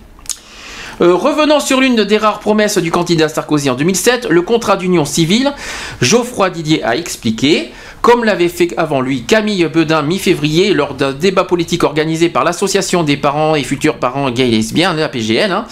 Euh, 1.01 1.15
revenant 1.15 1.61
sur 1.61 1.81
l'une 1.81 2.05
des 2.05 2.19
rares 2.19 2.41
promesses 2.41 2.79
du 2.79 2.91
candidat 2.91 3.29
Sarkozy 3.29 3.71
en 3.71 3.75
2007, 3.75 4.27
le 4.29 4.43
contrat 4.43 4.77
d'union 4.77 5.05
civile, 5.05 5.53
Geoffroy 6.03 6.51
Didier 6.51 6.83
a 6.83 6.97
expliqué, 6.97 7.71
comme 8.03 8.25
l'avait 8.25 8.49
fait 8.49 8.75
avant 8.77 9.01
lui 9.01 9.23
Camille 9.23 9.65
Bedin 9.73 10.03
mi-février 10.03 10.75
lors 10.75 10.95
d'un 10.95 11.13
débat 11.13 11.45
politique 11.45 11.85
organisé 11.85 12.29
par 12.29 12.43
l'association 12.43 13.05
des 13.05 13.17
parents 13.17 13.55
et 13.55 13.63
futurs 13.63 13.99
parents 13.99 14.31
gays 14.31 14.49
et 14.49 14.51
lesbiens, 14.51 14.95
la 14.95 15.09
PGN, 15.09 15.53
hein, 15.53 15.67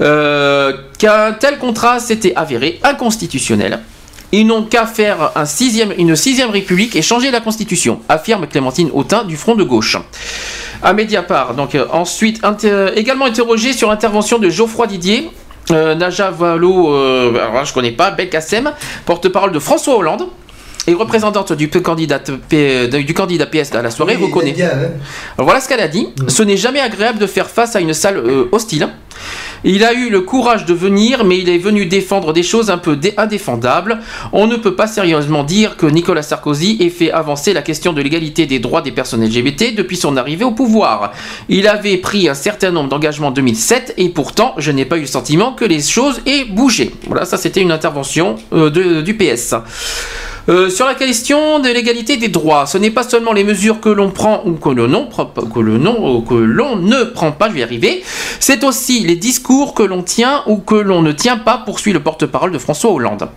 euh, 0.00 0.72
qu'un 0.98 1.32
tel 1.32 1.58
contrat 1.58 2.00
s'était 2.00 2.34
avéré 2.34 2.80
inconstitutionnel. 2.82 3.80
Ils 4.32 4.46
n'ont 4.46 4.64
qu'à 4.64 4.86
faire 4.86 5.30
une 5.96 6.16
sixième 6.16 6.50
république 6.50 6.96
et 6.96 7.02
changer 7.02 7.30
la 7.30 7.40
constitution, 7.40 8.00
affirme 8.08 8.48
Clémentine 8.48 8.90
Autain 8.92 9.22
du 9.22 9.36
Front 9.36 9.54
de 9.54 9.62
gauche. 9.62 9.96
À 10.82 10.92
Mediapart, 10.92 11.54
donc 11.54 11.74
euh, 11.74 11.86
ensuite 11.92 12.44
inter- 12.44 12.88
également 12.94 13.24
interrogé 13.26 13.72
sur 13.72 13.88
l'intervention 13.88 14.38
de 14.38 14.48
Geoffroy 14.50 14.86
Didier, 14.86 15.30
euh, 15.70 15.94
Naja 15.94 16.30
Valo, 16.30 16.92
euh, 16.94 17.30
alors 17.34 17.54
là, 17.54 17.64
je 17.64 17.72
connais 17.72 17.90
pas, 17.92 18.10
Belkacem, 18.10 18.70
porte-parole 19.04 19.52
de 19.52 19.58
François 19.58 19.96
Hollande 19.96 20.26
et 20.86 20.94
représentante 20.94 21.52
du 21.52 21.68
candidat, 21.68 22.20
P- 22.48 22.86
du 22.88 23.12
candidat 23.14 23.46
PS 23.46 23.74
à 23.74 23.82
la 23.82 23.90
soirée 23.90 24.16
Oui, 24.20 24.26
reconnaît. 24.26 24.52
bien, 24.52 24.68
hein. 24.68 24.90
Alors 25.36 25.46
voilà 25.46 25.60
ce 25.60 25.68
qu'elle 25.68 25.80
a 25.80 25.88
dit. 25.88 26.08
Ce 26.28 26.42
n'est 26.44 26.56
jamais 26.56 26.80
agréable 26.80 27.18
de 27.18 27.26
faire 27.26 27.50
face 27.50 27.74
à 27.74 27.80
une 27.80 27.92
salle 27.92 28.18
euh, 28.18 28.48
hostile. 28.52 28.88
Il 29.64 29.84
a 29.84 29.92
eu 29.94 30.10
le 30.10 30.20
courage 30.20 30.64
de 30.64 30.74
venir, 30.74 31.24
mais 31.24 31.38
il 31.38 31.48
est 31.48 31.58
venu 31.58 31.86
défendre 31.86 32.32
des 32.32 32.42
choses 32.42 32.70
un 32.70 32.78
peu 32.78 32.96
dé- 32.96 33.14
indéfendables. 33.16 34.00
On 34.32 34.46
ne 34.46 34.56
peut 34.56 34.74
pas 34.74 34.86
sérieusement 34.86 35.44
dire 35.44 35.76
que 35.76 35.86
Nicolas 35.86 36.22
Sarkozy 36.22 36.76
ait 36.80 36.90
fait 36.90 37.10
avancer 37.10 37.52
la 37.52 37.62
question 37.62 37.92
de 37.92 38.00
l'égalité 38.02 38.46
des 38.46 38.58
droits 38.58 38.82
des 38.82 38.92
personnes 38.92 39.24
LGBT 39.24 39.74
depuis 39.74 39.96
son 39.96 40.16
arrivée 40.16 40.44
au 40.44 40.52
pouvoir. 40.52 41.12
Il 41.48 41.66
avait 41.68 41.96
pris 41.96 42.28
un 42.28 42.34
certain 42.34 42.70
nombre 42.70 42.88
d'engagements 42.90 43.28
en 43.28 43.32
2007 43.32 43.94
et 43.96 44.08
pourtant, 44.10 44.54
je 44.58 44.70
n'ai 44.70 44.84
pas 44.84 44.96
eu 44.98 45.02
le 45.02 45.06
sentiment 45.06 45.52
que 45.52 45.64
les 45.64 45.80
choses 45.82 46.20
aient 46.26 46.44
bougé. 46.44 46.90
Voilà, 47.06 47.24
ça 47.24 47.36
c'était 47.36 47.60
une 47.62 47.72
intervention 47.72 48.36
euh, 48.52 49.02
du 49.02 49.14
PS. 49.16 49.54
Euh, 50.48 50.70
sur 50.70 50.86
la 50.86 50.94
question 50.94 51.58
de 51.58 51.68
l'égalité 51.68 52.16
des 52.16 52.28
droits, 52.28 52.66
ce 52.66 52.78
n'est 52.78 52.92
pas 52.92 53.02
seulement 53.02 53.32
les 53.32 53.42
mesures 53.42 53.80
que 53.80 53.88
l'on 53.88 54.10
prend 54.10 54.42
ou 54.44 54.56
non 54.72 55.08
que 55.08 56.34
l'on 56.34 56.76
ne 56.76 57.04
prend 57.04 57.32
pas, 57.32 57.48
je 57.48 57.54
vais 57.54 57.60
y 57.60 57.62
arriver. 57.64 58.04
C'est 58.38 58.62
aussi 58.62 59.00
les 59.00 59.16
discours 59.16 59.74
que 59.74 59.82
l'on 59.82 60.02
tient 60.02 60.44
ou 60.46 60.58
que 60.58 60.76
l'on 60.76 61.02
ne 61.02 61.10
tient 61.12 61.38
pas, 61.38 61.58
poursuit 61.58 61.92
le 61.92 62.00
porte-parole 62.00 62.52
de 62.52 62.58
François 62.58 62.92
Hollande. 62.92 63.28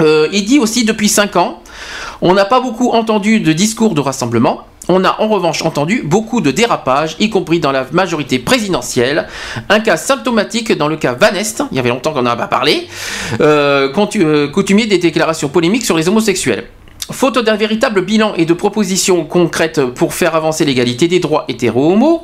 Euh, 0.00 0.28
il 0.32 0.44
dit 0.44 0.58
aussi 0.58 0.84
depuis 0.84 1.08
5 1.08 1.36
ans, 1.36 1.62
on 2.20 2.34
n'a 2.34 2.44
pas 2.44 2.60
beaucoup 2.60 2.90
entendu 2.90 3.40
de 3.40 3.52
discours 3.52 3.94
de 3.94 4.00
rassemblement. 4.00 4.62
On 4.90 5.04
a 5.04 5.16
en 5.20 5.28
revanche 5.28 5.62
entendu 5.62 6.02
beaucoup 6.02 6.40
de 6.40 6.50
dérapages, 6.50 7.16
y 7.20 7.28
compris 7.28 7.60
dans 7.60 7.72
la 7.72 7.86
majorité 7.92 8.38
présidentielle. 8.38 9.28
Un 9.68 9.80
cas 9.80 9.98
symptomatique 9.98 10.72
dans 10.72 10.88
le 10.88 10.96
cas 10.96 11.12
Van 11.12 11.34
Est, 11.34 11.62
il 11.70 11.76
y 11.76 11.78
avait 11.78 11.90
longtemps 11.90 12.12
qu'on 12.14 12.22
n'en 12.22 12.30
a 12.30 12.36
pas 12.36 12.46
parlé, 12.46 12.88
euh, 13.40 13.92
euh, 14.16 14.48
coutumier 14.48 14.86
des 14.86 14.98
déclarations 14.98 15.48
polémiques 15.48 15.84
sur 15.84 15.96
les 15.96 16.08
homosexuels. 16.08 16.64
Faute 17.10 17.38
d'un 17.38 17.56
véritable 17.56 18.02
bilan 18.02 18.34
et 18.36 18.44
de 18.44 18.52
propositions 18.52 19.24
concrètes 19.24 19.80
pour 19.82 20.12
faire 20.12 20.34
avancer 20.34 20.66
l'égalité 20.66 21.08
des 21.08 21.20
droits 21.20 21.46
hétéro-homo, 21.48 22.22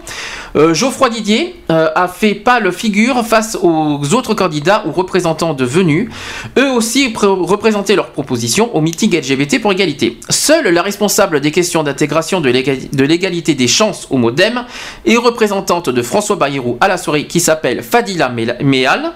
euh, 0.57 0.75
Geoffroy 0.75 1.09
Didier 1.09 1.57
euh, 1.71 1.89
a 1.95 2.07
fait 2.07 2.35
pâle 2.35 2.71
figure 2.71 3.25
face 3.27 3.57
aux 3.63 3.99
autres 4.13 4.35
candidats 4.35 4.85
ou 4.87 4.93
représentants 4.93 5.55
devenus, 5.55 6.11
eux 6.59 6.71
aussi 6.71 7.09
pr- 7.09 7.45
représentaient 7.47 7.97
leurs 7.97 8.11
propositions 8.11 8.77
au 8.77 8.83
meeting 8.83 9.17
LGBT 9.17 9.59
pour 9.61 9.73
égalité. 9.73 10.19
Seule 10.29 10.69
la 10.69 10.83
responsable 10.83 11.41
des 11.41 11.51
questions 11.51 11.83
d'intégration 11.83 12.43
de 12.43 12.51
l'égali- 12.51 12.91
de 12.93 13.05
l'égalité 13.05 13.55
des 13.55 13.69
chances 13.69 14.07
au 14.11 14.19
MoDem 14.19 14.65
et 15.07 15.17
représentante 15.17 15.89
de 15.89 16.03
François 16.03 16.37
Bayrou 16.37 16.77
à 16.83 16.89
la 16.89 16.99
soirée 16.99 17.27
qui 17.27 17.41
s'appelle 17.41 17.83
Fadila 17.83 18.29
Méal 18.29 19.13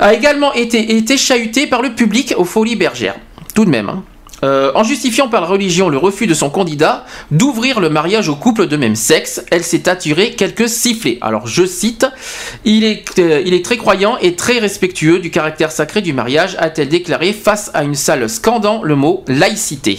a 0.00 0.12
également 0.12 0.52
été, 0.54 0.96
été 0.96 1.16
chahutée 1.16 1.68
par 1.68 1.82
le 1.82 1.94
public 1.94 2.34
aux 2.36 2.44
Folies 2.44 2.76
Bergères. 2.76 3.14
Tout 3.54 3.64
de 3.64 3.70
même. 3.70 3.88
hein. 3.88 4.02
Euh, 4.44 4.70
en 4.74 4.84
justifiant 4.84 5.28
par 5.28 5.40
la 5.40 5.46
religion 5.46 5.88
le 5.88 5.96
refus 5.96 6.26
de 6.26 6.34
son 6.34 6.50
candidat 6.50 7.06
d'ouvrir 7.30 7.80
le 7.80 7.88
mariage 7.88 8.28
aux 8.28 8.36
couples 8.36 8.66
de 8.66 8.76
même 8.76 8.96
sexe, 8.96 9.42
elle 9.50 9.64
s'est 9.64 9.88
attirée 9.88 10.32
quelques 10.32 10.68
sifflets. 10.68 11.18
Alors 11.22 11.46
je 11.46 11.64
cite, 11.64 12.06
il 12.64 12.84
est, 12.84 13.18
euh, 13.18 13.42
il 13.46 13.54
est 13.54 13.64
très 13.64 13.78
croyant 13.78 14.18
et 14.20 14.36
très 14.36 14.58
respectueux 14.58 15.20
du 15.20 15.30
caractère 15.30 15.72
sacré 15.72 16.02
du 16.02 16.12
mariage, 16.12 16.56
a-t-elle 16.58 16.88
déclaré 16.88 17.32
face 17.32 17.70
à 17.72 17.82
une 17.82 17.94
salle 17.94 18.28
scandant 18.28 18.82
le 18.82 18.94
mot 18.94 19.24
laïcité. 19.26 19.98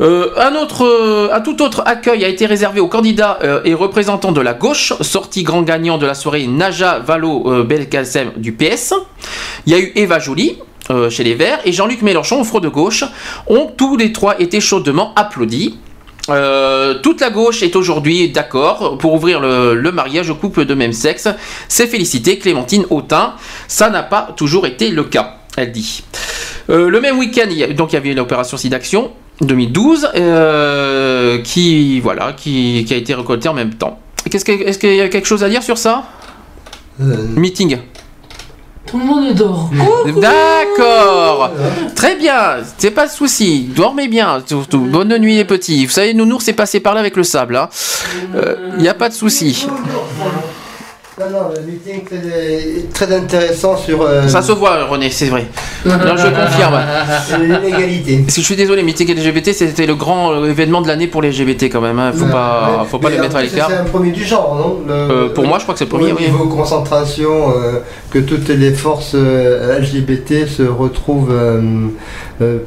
Euh, 0.00 0.30
un, 0.36 0.54
autre, 0.54 1.30
un 1.32 1.40
tout 1.40 1.62
autre 1.62 1.82
accueil 1.86 2.24
a 2.24 2.28
été 2.28 2.44
réservé 2.44 2.80
aux 2.80 2.88
candidats 2.88 3.38
et 3.64 3.74
représentants 3.74 4.32
de 4.32 4.40
la 4.40 4.52
gauche, 4.52 4.94
sorti 5.00 5.42
grand 5.42 5.62
gagnant 5.62 5.96
de 5.96 6.06
la 6.06 6.14
soirée 6.14 6.46
Naja 6.46 6.98
Valo 6.98 7.64
Belkacem 7.64 8.32
du 8.36 8.52
PS. 8.52 8.94
Il 9.66 9.72
y 9.72 9.76
a 9.76 9.78
eu 9.78 9.92
Eva 9.94 10.18
Joly 10.18 10.58
euh, 10.90 11.10
chez 11.10 11.24
les 11.24 11.34
Verts 11.34 11.60
et 11.64 11.72
Jean-Luc 11.72 12.02
Mélenchon 12.02 12.40
au 12.40 12.44
Front 12.44 12.60
de 12.60 12.68
gauche. 12.68 13.04
Ont 13.46 13.70
tous 13.76 13.96
les 13.96 14.12
trois 14.12 14.40
été 14.40 14.60
chaudement 14.60 15.12
applaudis. 15.16 15.78
Euh, 16.30 17.00
toute 17.02 17.20
la 17.20 17.30
gauche 17.30 17.62
est 17.64 17.74
aujourd'hui 17.74 18.28
d'accord 18.30 18.96
pour 18.98 19.12
ouvrir 19.14 19.40
le, 19.40 19.74
le 19.74 19.92
mariage 19.92 20.30
aux 20.30 20.36
couples 20.36 20.64
de 20.64 20.74
même 20.74 20.92
sexe. 20.92 21.26
C'est 21.68 21.86
félicité 21.88 22.38
Clémentine 22.38 22.84
Autain. 22.90 23.34
Ça 23.66 23.90
n'a 23.90 24.02
pas 24.04 24.32
toujours 24.36 24.66
été 24.66 24.90
le 24.90 25.02
cas, 25.04 25.38
elle 25.56 25.72
dit. 25.72 26.04
Euh, 26.70 26.88
le 26.88 27.00
même 27.00 27.18
week-end, 27.18 27.46
il 27.50 27.56
y 27.58 27.64
a- 27.64 27.72
donc 27.72 27.92
il 27.92 27.94
y 27.94 27.98
avait 27.98 28.14
l'opération 28.14 28.56
Sidaction 28.56 29.10
2012 29.40 30.10
euh, 30.14 31.38
qui 31.42 31.98
voilà 31.98 32.34
qui, 32.34 32.84
qui 32.86 32.94
a 32.94 32.96
été 32.96 33.14
récoltée 33.14 33.48
en 33.48 33.54
même 33.54 33.74
temps. 33.74 33.98
Qu'est-ce 34.30 34.44
que- 34.44 34.52
Est-ce 34.52 34.78
qu'il 34.78 34.94
y 34.94 35.00
a 35.00 35.08
quelque 35.08 35.26
chose 35.26 35.42
à 35.42 35.48
dire 35.48 35.64
sur 35.64 35.76
ça? 35.76 36.04
Meeting. 37.00 37.78
Tout 38.86 38.98
le 38.98 39.04
monde 39.04 39.34
dort. 39.34 39.70
D'accord. 40.20 41.50
Très 41.94 42.16
bien. 42.16 42.56
C'est 42.76 42.90
pas 42.90 43.06
de 43.06 43.12
souci. 43.12 43.70
Dormez 43.74 44.08
bien. 44.08 44.42
Surtout. 44.46 44.80
Bonne 44.80 45.16
nuit 45.18 45.36
les 45.36 45.44
petits. 45.44 45.86
Vous 45.86 45.92
savez, 45.92 46.14
Nounours 46.14 46.46
est 46.48 46.52
passé 46.52 46.80
par 46.80 46.94
là 46.94 47.00
avec 47.00 47.16
le 47.16 47.22
sable. 47.24 47.68
Il 48.34 48.82
n'y 48.82 48.88
a 48.88 48.94
pas 48.94 49.08
de 49.08 49.14
souci. 49.14 49.66
Non, 51.30 51.38
non, 51.38 51.48
le 51.54 51.62
meeting 51.70 52.04
très, 52.04 53.06
très 53.06 53.14
intéressant 53.16 53.76
sur. 53.76 54.02
euh, 54.02 54.26
Ça 54.28 54.42
se 54.42 54.52
voit, 54.52 54.84
René, 54.86 55.10
c'est 55.10 55.26
vrai. 55.26 55.46
Non, 55.84 56.16
je 56.16 56.26
confirme. 56.28 56.80
L'égalité. 57.62 58.24
Je 58.28 58.40
suis 58.40 58.56
désolé, 58.56 58.82
meeting 58.82 59.08
LGBT, 59.14 59.52
c'était 59.52 59.86
le 59.86 59.94
grand 59.94 60.32
euh, 60.32 60.50
événement 60.50 60.80
de 60.80 60.88
l'année 60.88 61.06
pour 61.06 61.22
les 61.22 61.30
LGBT 61.30 61.64
quand 61.64 61.80
même. 61.80 61.98
hein. 61.98 62.12
Faut 62.14 62.26
pas, 62.26 62.86
faut 62.90 62.98
pas 62.98 63.10
les 63.10 63.18
mettre 63.18 63.36
à 63.36 63.42
l'écart. 63.42 63.68
C'est 63.70 63.76
un 63.76 63.84
premier 63.84 64.10
du 64.10 64.24
genre, 64.24 64.54
non 64.56 64.80
Le- 64.86 64.92
Euh, 65.12 65.28
pour 65.28 65.44
moi, 65.46 65.58
je 65.58 65.64
crois 65.64 65.74
que 65.74 65.78
c'est 65.78 65.84
le 65.84 65.90
premier, 65.90 66.12
Au 66.12 66.16
oui. 66.16 66.24
niveau 66.24 66.46
concentration, 66.46 67.50
euh, 67.50 67.80
que 68.10 68.18
toutes 68.18 68.48
les 68.48 68.72
forces 68.72 69.14
LGBT 69.14 70.46
se 70.46 70.62
retrouvent 70.62 71.32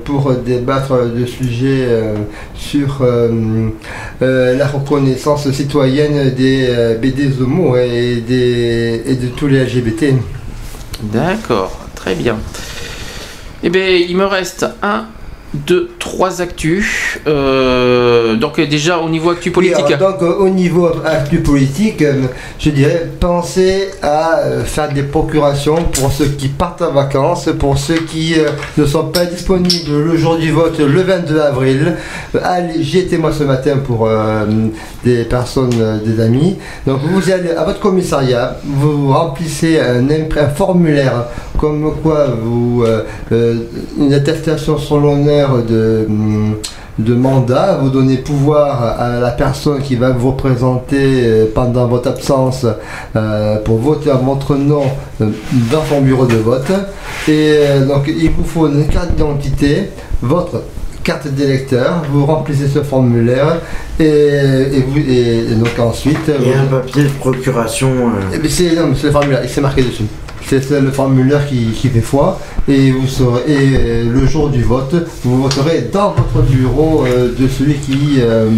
pour 0.04 0.34
débattre 0.34 1.12
de 1.14 1.26
sujets 1.26 1.86
euh, 1.88 2.16
sur 2.56 3.02
euh, 3.02 3.70
euh, 4.22 4.58
la 4.58 4.68
reconnaissance 4.68 5.50
citoyenne 5.52 6.34
des 6.34 6.68
euh, 6.70 6.98
BD 6.98 7.30
homo 7.40 7.76
et 7.78 8.24
de 8.28 9.28
tous 9.36 9.48
les 9.48 9.64
LGBT. 9.64 10.14
D'accord, 11.02 11.78
très 11.96 12.16
bien. 12.16 12.38
Eh 13.64 13.70
bien, 13.70 13.88
il 13.88 14.16
me 14.16 14.26
reste 14.26 14.66
un, 14.82 15.06
deux, 15.68 15.90
trois 16.00 16.42
actus. 16.42 17.20
Euh, 17.28 18.36
donc 18.36 18.60
déjà 18.60 19.00
au 19.00 19.10
niveau 19.10 19.30
actu 19.30 19.52
politique. 19.52 19.86
Oui, 19.88 19.94
alors, 19.94 20.18
donc 20.18 20.40
au 20.40 20.50
niveau 20.50 20.90
actu 21.06 21.40
politique, 21.40 22.02
euh, 22.02 22.24
je 22.60 22.70
dirais 22.70 23.10
pensez 23.20 23.90
à 24.02 24.40
euh, 24.40 24.64
faire 24.64 24.92
des 24.92 25.04
procurations 25.04 25.78
pour 25.94 26.12
ceux 26.12 26.28
qui 26.28 26.48
partent 26.50 26.82
en 26.82 26.92
vacances, 26.92 27.50
pour 27.58 27.78
ceux 27.78 28.00
qui 28.00 28.36
ne 28.78 28.86
sont 28.86 29.06
pas 29.06 29.26
disponibles 29.26 29.92
le 29.92 30.18
jour 30.18 30.38
du 30.38 30.52
vote, 30.52 30.80
le 30.80 31.02
22 31.02 31.40
avril. 31.40 31.96
Allez, 32.44 32.84
j'y 32.84 33.00
étais 33.00 33.18
moi 33.18 33.32
ce 33.32 33.44
matin 33.44 33.78
pour 33.78 34.08
euh, 34.08 34.46
des 35.04 35.24
personnes, 35.24 36.02
des 36.06 36.22
amis. 36.22 36.58
Donc 36.86 37.00
vous 37.04 37.32
allez 37.32 37.52
à 37.52 37.64
votre 37.64 37.80
commissariat, 37.80 38.58
vous 38.64 39.12
remplissez 39.12 39.80
un, 39.80 40.06
formulaire 40.56 41.26
comme 41.58 41.94
quoi 42.04 42.28
vous 42.42 42.84
euh, 43.32 43.56
une 43.98 44.14
attestation 44.14 44.78
sur 44.78 45.00
l'honneur 45.00 45.45
de 45.68 46.08
de 46.98 47.14
mandat, 47.14 47.78
vous 47.82 47.90
donnez 47.90 48.16
pouvoir 48.16 48.82
à 48.98 49.20
la 49.20 49.32
personne 49.32 49.82
qui 49.82 49.98
va 49.98 50.12
vous 50.12 50.32
représenter 50.32 50.96
euh, 51.26 51.46
pendant 51.54 51.88
votre 51.88 52.08
absence 52.08 52.66
euh, 53.18 53.58
pour 53.66 53.80
voter 53.80 54.12
en 54.14 54.20
votre 54.20 54.56
nom 54.56 54.84
euh, 55.20 55.26
dans 55.74 55.84
son 55.90 56.00
bureau 56.00 56.26
de 56.26 56.38
vote. 56.38 56.72
Et 57.28 57.60
donc 57.86 58.04
il 58.08 58.32
vous 58.32 58.46
faut 58.46 58.68
une 58.70 58.88
carte 58.88 59.12
d'identité, 59.12 59.90
votre 60.22 60.62
carte 61.04 61.28
d'électeur, 61.28 62.04
vous 62.14 62.26
remplissez 62.26 62.70
ce 62.70 62.82
formulaire 62.82 63.58
et, 64.00 64.06
et 64.06 64.86
vous, 64.88 64.98
et, 64.98 65.54
donc 65.56 65.78
ensuite... 65.78 66.30
Et 66.30 66.32
vous- 66.32 66.60
un 66.76 66.80
papier 66.80 67.04
de 67.04 67.10
procuration. 67.10 67.90
euh, 67.90 68.36
eh 68.36 68.38
bien, 68.40 68.50
c'est 68.50 68.74
le 68.74 69.12
formulaire, 69.12 69.42
c'est 69.50 69.60
marqué 69.62 69.84
dessus. 69.84 70.06
C'est 70.48 70.70
le 70.70 70.92
formulaire 70.92 71.48
qui, 71.48 71.72
qui 71.72 71.90
fait 71.90 72.02
foi 72.02 72.40
et 72.68 72.92
vous 72.92 73.08
serez 73.08 73.42
et 73.48 73.76
euh, 73.76 74.04
le 74.12 74.26
jour 74.26 74.50
du 74.50 74.64
vote, 74.64 74.96
vous 75.24 75.44
voterez 75.44 75.90
dans 75.92 76.12
votre 76.12 76.42
bureau 76.46 77.06
euh, 77.06 77.34
de 77.38 77.48
celui 77.48 77.76
qui 77.76 78.18
euh, 78.20 78.50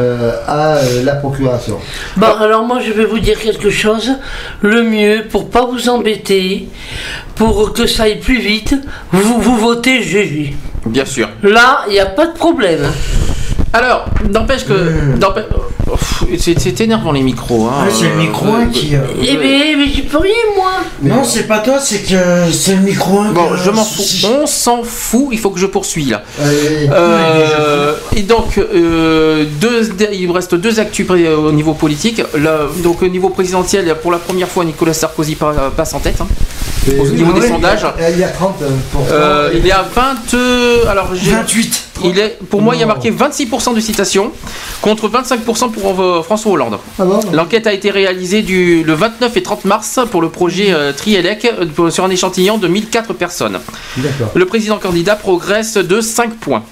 euh, 0.00 0.32
a 0.46 0.78
la 1.04 1.14
procuration. 1.16 1.78
Bon, 2.16 2.26
alors 2.40 2.64
moi 2.64 2.80
je 2.80 2.92
vais 2.92 3.04
vous 3.04 3.18
dire 3.18 3.38
quelque 3.38 3.70
chose. 3.70 4.10
Le 4.60 4.82
mieux, 4.82 5.24
pour 5.30 5.50
pas 5.50 5.66
vous 5.66 5.88
embêter, 5.88 6.68
pour 7.34 7.72
que 7.72 7.86
ça 7.86 8.04
aille 8.04 8.20
plus 8.20 8.40
vite, 8.40 8.74
vous, 9.12 9.40
vous 9.40 9.56
votez 9.56 10.02
Jésus. 10.02 10.52
Bien 10.86 11.04
sûr. 11.04 11.28
Là, 11.42 11.84
il 11.88 11.92
n'y 11.92 12.00
a 12.00 12.06
pas 12.06 12.26
de 12.26 12.32
problème. 12.32 12.82
Alors, 13.72 14.06
n'empêche 14.32 14.64
que. 14.64 15.18
C'est 16.38 16.80
énervant 16.80 17.12
les 17.12 17.22
micros. 17.22 17.66
Hein. 17.68 17.84
Ouais, 17.86 17.92
c'est 17.92 18.08
le 18.08 18.16
micro 18.16 18.46
Euh, 18.46 18.60
hein, 18.62 18.68
qui. 18.72 18.94
euh, 18.94 19.00
Eh 19.22 19.36
bien, 19.36 19.76
mais 19.78 19.86
j'y 19.92 20.02
peux 20.02 20.18
rien, 20.18 20.32
moi. 20.56 20.70
Non, 21.02 21.24
c'est 21.24 21.46
pas 21.46 21.58
toi, 21.60 21.78
c'est 21.80 22.00
que 22.02 22.50
c'est 22.52 22.74
le 22.76 22.82
micro. 22.82 23.20
hein, 23.20 23.30
Bon, 23.34 23.46
qui 23.48 23.54
a 23.54 23.56
je 23.64 23.70
m'en 23.70 23.84
fous. 23.84 24.02
On 24.42 24.46
s'en 24.46 24.82
fout. 24.82 25.28
Il 25.32 25.38
faut 25.38 25.50
que 25.50 25.60
je 25.60 25.66
poursuis 25.66 26.04
là. 26.06 26.22
Allez, 26.42 26.88
Euh, 26.92 27.94
et 28.16 28.22
donc, 28.22 28.58
euh, 28.58 29.44
deux, 29.60 29.90
il 30.12 30.26
me 30.28 30.32
reste 30.32 30.54
deux 30.54 30.80
actus 30.80 31.06
au 31.10 31.52
niveau 31.52 31.74
politique. 31.74 32.22
Là, 32.36 32.60
donc, 32.82 33.02
au 33.02 33.08
niveau 33.08 33.28
présidentiel, 33.30 33.94
pour 34.02 34.10
la 34.12 34.18
première 34.18 34.48
fois, 34.48 34.64
Nicolas 34.64 34.92
Sarkozy 34.94 35.34
pa- 35.36 35.72
passe 35.76 35.94
en 35.94 36.00
tête. 36.00 36.20
hein. 36.20 36.26
Au 36.98 37.06
niveau 37.08 37.32
des 37.32 37.40
oui, 37.42 37.48
sondages. 37.48 37.86
Il 38.12 38.18
y 38.18 38.24
a 38.24 38.28
30 38.28 38.62
Euh, 39.10 39.50
il 39.54 39.66
est 39.66 39.72
à 39.72 39.82
20. 39.94 40.16
euh, 40.34 40.86
alors, 40.88 41.08
j'ai- 41.14 41.32
28. 41.32 41.87
Il 42.04 42.18
est, 42.18 42.38
pour 42.50 42.62
moi, 42.62 42.74
il 42.76 42.80
y 42.80 42.82
a 42.82 42.86
marqué 42.86 43.10
26% 43.10 43.74
de 43.74 43.80
citations 43.80 44.30
contre 44.80 45.08
25% 45.08 45.70
pour 45.72 46.00
euh, 46.00 46.22
François 46.22 46.52
Hollande. 46.52 46.78
Ah 46.98 47.04
bon 47.04 47.20
L'enquête 47.32 47.66
a 47.66 47.72
été 47.72 47.90
réalisée 47.90 48.42
du, 48.42 48.84
le 48.84 48.94
29 48.94 49.36
et 49.36 49.42
30 49.42 49.64
mars 49.64 49.98
pour 50.10 50.22
le 50.22 50.28
projet 50.28 50.72
euh, 50.72 50.92
Trielec 50.92 51.44
euh, 51.44 51.66
pour- 51.66 51.90
sur 51.90 52.04
un 52.04 52.10
échantillon 52.10 52.58
de 52.58 52.68
1004 52.68 53.12
personnes. 53.14 53.58
Le 54.34 54.44
président 54.46 54.78
candidat 54.78 55.16
progresse 55.16 55.74
de 55.76 56.00
5 56.00 56.34
points. 56.34 56.62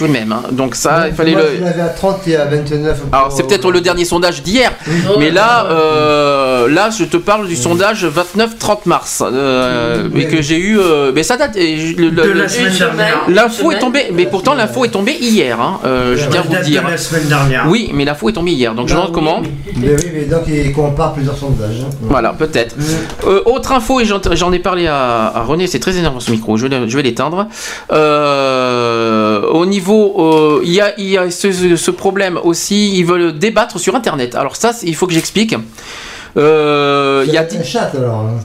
Tout 0.00 0.06
de 0.06 0.12
même, 0.12 0.32
hein. 0.32 0.42
donc 0.52 0.74
ça, 0.76 1.08
il 1.08 1.14
fallait 1.14 1.32
Moi, 1.32 1.42
le. 1.42 1.58
Je 1.58 1.80
à 1.82 1.88
30 1.90 2.26
et 2.28 2.36
à 2.36 2.46
29. 2.46 3.00
pour- 3.00 3.14
Alors 3.14 3.30
c'est 3.32 3.42
peut-être 3.46 3.70
le 3.70 3.82
dernier 3.82 4.06
sondage 4.06 4.42
d'hier, 4.42 4.72
mais 5.18 5.30
là, 5.30 5.66
euh, 5.70 6.68
là 6.70 6.88
je 6.88 7.04
te 7.04 7.18
parle 7.18 7.46
du 7.46 7.54
sondage 7.54 8.06
29-30 8.06 8.86
mars 8.86 9.22
euh, 9.30 10.08
et 10.16 10.24
que 10.26 10.40
j'ai 10.40 10.58
eu, 10.58 10.78
euh, 10.78 11.12
mais 11.14 11.22
ça 11.22 11.36
date. 11.36 11.54
la 11.56 12.24
le- 12.24 12.48
semaine 12.48 12.72
dernière. 12.78 13.18
L'info 13.28 13.72
est 13.72 13.78
tombée, 13.78 14.06
mais 14.14 14.24
pourtant 14.24 14.54
l'info 14.54 14.86
est 14.86 14.88
tombée 14.88 15.16
hier. 15.20 15.60
hein, 15.60 15.80
euh, 15.84 16.16
je 16.16 16.26
tiens 16.30 16.40
à 16.40 16.44
vous 16.44 16.64
dire. 16.64 16.82
de 16.82 16.90
la 16.92 16.96
semaine 16.96 17.28
dernière. 17.28 17.66
Oui, 17.68 17.90
mais 17.92 18.06
l'info 18.06 18.30
est 18.30 18.32
tombée 18.32 18.52
hier, 18.52 18.74
donc 18.74 18.88
je 18.88 18.94
me 18.94 19.00
demande 19.00 19.12
comment. 19.12 19.42
Mais 19.76 19.94
oui, 19.96 20.04
mais 20.14 20.24
donc 20.24 20.44
il 20.48 20.72
compare 20.72 21.12
plusieurs 21.12 21.36
sondages. 21.36 21.76
hein. 21.84 21.90
Voilà, 22.00 22.32
peut-être. 22.32 22.74
Euh, 23.26 23.42
autre 23.44 23.72
info, 23.72 24.00
et 24.00 24.06
j'en 24.06 24.18
j'en 24.32 24.50
ai 24.52 24.60
parlé 24.60 24.86
à, 24.86 25.26
à 25.34 25.42
René, 25.42 25.66
c'est 25.66 25.78
très 25.78 25.98
énervant 25.98 26.20
ce 26.20 26.30
micro, 26.30 26.56
je 26.56 26.66
vais, 26.66 26.78
le- 26.78 26.88
je 26.88 26.96
vais 26.96 27.02
l'éteindre. 27.02 27.46
Euh, 27.92 29.42
au 29.50 29.66
niveau, 29.66 29.89
euh, 29.94 30.60
il 30.64 30.72
y 30.72 30.80
a, 30.80 30.98
il 30.98 31.08
y 31.08 31.18
a 31.18 31.30
ce, 31.30 31.50
ce 31.76 31.90
problème 31.90 32.38
aussi, 32.42 32.96
ils 32.98 33.04
veulent 33.04 33.38
débattre 33.38 33.78
sur 33.78 33.94
Internet. 33.94 34.34
Alors 34.34 34.56
ça, 34.56 34.72
il 34.82 34.94
faut 34.94 35.06
que 35.06 35.12
j'explique. 35.14 35.54
Euh, 36.36 37.24
il 37.26 37.32
y 37.32 37.36
a 37.38 37.42
un 37.42 37.62
chat 37.64 37.90
alors. 37.96 38.20
hein. 38.20 38.40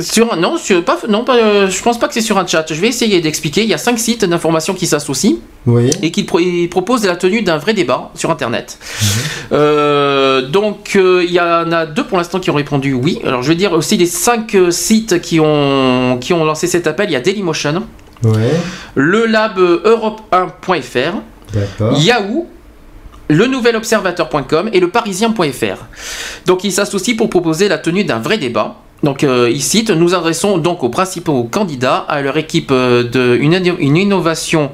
Sur 0.00 0.32
un- 0.32 0.36
non, 0.36 0.56
sur, 0.56 0.82
pas, 0.84 0.98
non 1.08 1.22
pas, 1.22 1.36
euh, 1.36 1.68
je 1.70 1.82
pense 1.82 1.98
pas 2.00 2.08
que 2.08 2.14
c'est 2.14 2.22
sur 2.22 2.38
un 2.38 2.46
chat. 2.46 2.64
Je 2.72 2.80
vais 2.80 2.88
essayer 2.88 3.20
d'expliquer. 3.20 3.62
Il 3.62 3.68
y 3.68 3.74
a 3.74 3.78
cinq 3.78 3.98
sites 3.98 4.24
d'information 4.24 4.72
qui 4.74 4.86
s'associent 4.86 5.34
Oui. 5.66 5.90
et 6.02 6.10
qui 6.10 6.24
pro- 6.24 6.40
proposent 6.70 7.04
la 7.04 7.14
tenue 7.14 7.42
d'un 7.42 7.58
vrai 7.58 7.74
débat 7.74 8.10
sur 8.14 8.30
Internet. 8.30 8.78
Mhm. 8.80 9.08
Euh, 9.52 10.48
donc 10.48 10.92
euh, 10.96 11.22
il 11.26 11.32
y 11.32 11.38
en 11.40 11.70
a 11.70 11.84
deux 11.86 12.04
pour 12.04 12.16
l'instant 12.18 12.40
qui 12.40 12.50
ont 12.50 12.54
répondu 12.54 12.94
oui. 12.94 13.20
Alors 13.26 13.42
je 13.42 13.48
vais 13.48 13.54
dire 13.54 13.72
aussi 13.74 13.96
les 13.98 14.06
cinq 14.06 14.56
sites 14.70 15.20
qui 15.20 15.38
ont 15.40 16.16
qui 16.20 16.32
ont 16.32 16.44
lancé 16.44 16.66
cet 16.66 16.86
appel. 16.86 17.10
Il 17.10 17.12
y 17.12 17.16
a 17.16 17.20
Dailymotion, 17.20 17.82
Ouais. 18.24 18.52
le 18.94 19.26
Lab 19.26 19.58
Europe 19.58 20.20
1.fr, 20.32 21.16
D'accord. 21.52 21.98
Yahoo, 22.00 22.46
le 23.28 23.46
nouvelobservateur.com 23.46 24.70
et 24.72 24.80
le 24.80 24.88
parisien.fr. 24.88 25.86
Donc 26.46 26.64
ils 26.64 26.72
s'associent 26.72 27.16
pour 27.16 27.30
proposer 27.30 27.68
la 27.68 27.78
tenue 27.78 28.04
d'un 28.04 28.18
vrai 28.18 28.38
débat. 28.38 28.76
Donc 29.02 29.24
euh, 29.24 29.50
ils 29.50 29.62
citent, 29.62 29.90
nous 29.90 30.14
adressons 30.14 30.58
donc 30.58 30.82
aux 30.84 30.88
principaux 30.88 31.44
candidats, 31.44 31.98
à 32.08 32.22
leur 32.22 32.36
équipe 32.36 32.70
euh, 32.70 33.02
de 33.02 33.36
une 33.40 33.96
innovation, 33.96 34.70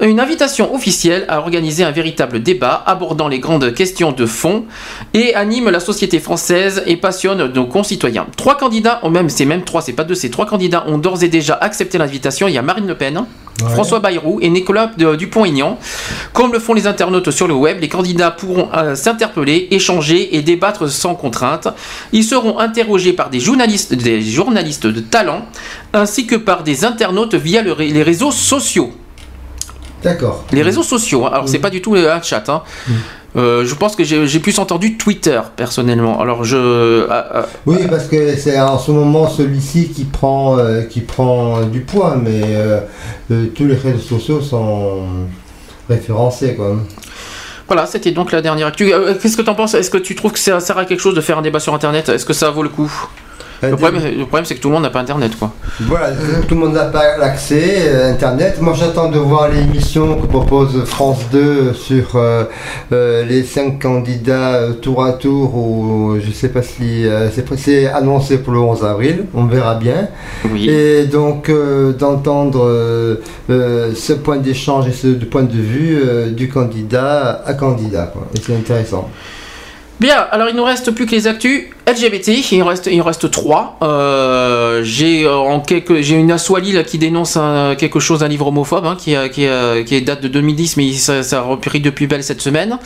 une 0.00 0.20
invitation 0.20 0.74
officielle 0.74 1.24
à 1.28 1.38
organiser 1.38 1.84
un 1.84 1.90
véritable 1.90 2.42
débat 2.42 2.82
abordant 2.86 3.28
les 3.28 3.38
grandes 3.38 3.72
questions 3.74 4.12
de 4.12 4.26
fond 4.26 4.64
et 5.12 5.34
anime 5.34 5.70
la 5.70 5.80
société 5.80 6.18
française 6.18 6.82
et 6.86 6.96
passionne 6.96 7.52
nos 7.52 7.66
concitoyens. 7.66 8.26
Trois 8.36 8.56
candidats, 8.56 9.00
ou 9.02 9.10
même 9.10 9.28
c'est 9.28 9.44
même 9.44 9.62
trois, 9.64 9.82
c'est 9.82 9.92
pas 9.92 10.04
deux, 10.04 10.14
c'est 10.14 10.30
trois 10.30 10.46
candidats 10.46 10.84
ont 10.86 10.98
d'ores 10.98 11.22
et 11.22 11.28
déjà 11.28 11.54
accepté 11.54 11.98
l'invitation. 11.98 12.48
Il 12.48 12.54
y 12.54 12.58
a 12.58 12.62
Marine 12.62 12.86
Le 12.86 12.96
Pen, 12.96 13.24
Ouais. 13.62 13.70
François 13.70 14.00
Bayrou 14.00 14.40
et 14.42 14.48
Nicolas 14.48 14.90
Dupont-Aignan. 15.16 15.78
Comme 16.32 16.52
le 16.52 16.58
font 16.58 16.74
les 16.74 16.88
internautes 16.88 17.30
sur 17.30 17.46
le 17.46 17.54
web, 17.54 17.78
les 17.80 17.88
candidats 17.88 18.32
pourront 18.32 18.68
euh, 18.74 18.96
s'interpeller, 18.96 19.68
échanger 19.70 20.36
et 20.36 20.42
débattre 20.42 20.90
sans 20.90 21.14
contrainte. 21.14 21.68
Ils 22.12 22.24
seront 22.24 22.58
interrogés 22.58 23.12
par 23.12 23.30
des 23.30 23.38
journalistes, 23.38 23.94
des 23.94 24.20
journalistes 24.22 24.88
de 24.88 25.00
talent 25.00 25.46
ainsi 25.92 26.26
que 26.26 26.34
par 26.34 26.64
des 26.64 26.84
internautes 26.84 27.36
via 27.36 27.62
le 27.62 27.74
les 27.78 28.02
réseaux 28.02 28.32
sociaux. 28.32 28.92
D'accord. 30.04 30.44
Les 30.52 30.62
réseaux 30.62 30.82
sociaux, 30.82 31.26
hein. 31.26 31.30
alors 31.32 31.48
c'est 31.48 31.58
pas 31.58 31.70
du 31.70 31.80
tout 31.82 31.96
euh, 31.96 32.14
un 32.14 32.20
chat. 32.22 32.48
hein. 32.48 32.62
Euh, 33.36 33.64
je 33.64 33.74
pense 33.74 33.96
que 33.96 34.04
j'ai 34.04 34.38
plus 34.38 34.60
entendu 34.60 34.96
Twitter 34.96 35.40
personnellement. 35.56 36.20
Alors 36.20 36.44
je. 36.44 37.06
ah, 37.10 37.46
Oui, 37.66 37.78
parce 37.90 38.06
que 38.06 38.36
c'est 38.36 38.60
en 38.60 38.78
ce 38.78 38.92
moment 38.92 39.28
celui-ci 39.28 39.88
qui 39.88 40.04
prend, 40.04 40.56
euh, 40.58 40.82
qui 40.82 41.00
prend 41.00 41.62
du 41.62 41.80
poids, 41.80 42.16
mais 42.22 42.42
euh, 42.44 42.78
euh, 43.32 43.46
tous 43.54 43.64
les 43.64 43.74
réseaux 43.74 43.98
sociaux 43.98 44.40
sont 44.40 45.00
référencés. 45.88 46.54
Quoi. 46.54 46.76
Voilà, 47.66 47.86
c'était 47.86 48.12
donc 48.12 48.30
la 48.30 48.40
dernière 48.42 48.68
actu. 48.68 48.92
Euh, 48.92 49.14
Qu'est-ce 49.20 49.36
que 49.36 49.42
tu 49.42 49.50
en 49.50 49.54
penses? 49.56 49.74
Est-ce 49.74 49.90
que 49.90 49.98
tu 49.98 50.14
trouves 50.14 50.32
que 50.32 50.38
ça 50.38 50.60
sert 50.60 50.78
à 50.78 50.84
quelque 50.84 51.00
chose 51.00 51.14
de 51.14 51.20
faire 51.20 51.38
un 51.38 51.42
débat 51.42 51.58
sur 51.60 51.74
Internet? 51.74 52.08
Est-ce 52.10 52.26
que 52.26 52.34
ça 52.34 52.50
vaut 52.50 52.62
le 52.62 52.68
coup? 52.68 52.92
Le 53.70 53.76
problème, 53.76 54.02
le 54.18 54.24
problème, 54.26 54.44
c'est 54.44 54.54
que 54.54 54.60
tout 54.60 54.68
le 54.68 54.74
monde 54.74 54.82
n'a 54.84 54.90
pas 54.90 55.00
Internet, 55.00 55.38
quoi. 55.38 55.52
Voilà, 55.80 56.10
tout 56.48 56.54
le 56.54 56.60
monde 56.60 56.74
n'a 56.74 56.84
pas 56.86 57.16
l'accès 57.18 57.92
à 57.92 58.06
Internet. 58.08 58.60
Moi, 58.60 58.74
j'attends 58.74 59.10
de 59.10 59.18
voir 59.18 59.48
l'émission 59.48 60.20
que 60.20 60.26
propose 60.26 60.84
France 60.84 61.20
2 61.32 61.72
sur 61.74 62.16
euh, 62.16 62.44
euh, 62.92 63.24
les 63.24 63.42
cinq 63.42 63.82
candidats 63.82 64.54
euh, 64.54 64.72
tour 64.72 65.04
à 65.04 65.12
tour. 65.12 65.54
Ou 65.54 66.16
je 66.24 66.30
sais 66.30 66.48
pas 66.48 66.62
si 66.62 67.06
euh, 67.06 67.28
c'est 67.30 67.86
annoncé 67.86 68.38
pour 68.38 68.52
le 68.52 68.60
11 68.60 68.84
avril. 68.84 69.24
On 69.34 69.46
verra 69.46 69.74
bien. 69.74 70.08
Oui. 70.50 70.68
Et 70.68 71.04
donc 71.04 71.48
euh, 71.48 71.92
d'entendre 71.92 72.64
euh, 72.64 73.16
euh, 73.50 73.92
ce 73.94 74.12
point 74.12 74.36
d'échange 74.36 74.88
et 74.88 74.92
ce 74.92 75.08
point 75.24 75.42
de 75.42 75.52
vue 75.56 76.00
euh, 76.04 76.30
du 76.30 76.48
candidat 76.48 77.42
à 77.44 77.54
candidat. 77.54 78.10
Quoi. 78.12 78.26
Et 78.34 78.40
c'est 78.44 78.54
intéressant. 78.54 79.08
Bien, 80.00 80.16
alors 80.32 80.48
il 80.48 80.56
nous 80.56 80.64
reste 80.64 80.90
plus 80.90 81.06
que 81.06 81.12
les 81.12 81.26
actus 81.28 81.66
LGBT. 81.86 82.28
Il 82.52 82.62
reste, 82.62 82.88
il 82.92 83.00
reste 83.00 83.30
trois. 83.30 83.78
Euh, 83.82 84.82
j'ai 84.82 85.24
euh, 85.24 85.58
j'ai 86.00 86.16
une 86.16 86.32
asso 86.32 86.56
à 86.56 86.60
Lille 86.60 86.82
qui 86.86 86.98
dénonce 86.98 87.38
quelque 87.78 88.00
chose, 88.00 88.22
un 88.24 88.28
livre 88.28 88.48
homophobe, 88.48 88.84
hein, 88.86 88.96
qui, 88.98 89.14
a- 89.14 89.28
qui, 89.28 89.46
qui 89.86 90.02
date 90.02 90.20
de 90.20 90.28
2010, 90.28 90.76
mais 90.78 90.92
ça, 90.94 91.22
ça 91.22 91.38
a 91.38 91.42
repris 91.42 91.80
depuis 91.80 92.06
belle 92.08 92.24
cette 92.24 92.40
semaine. 92.40 92.76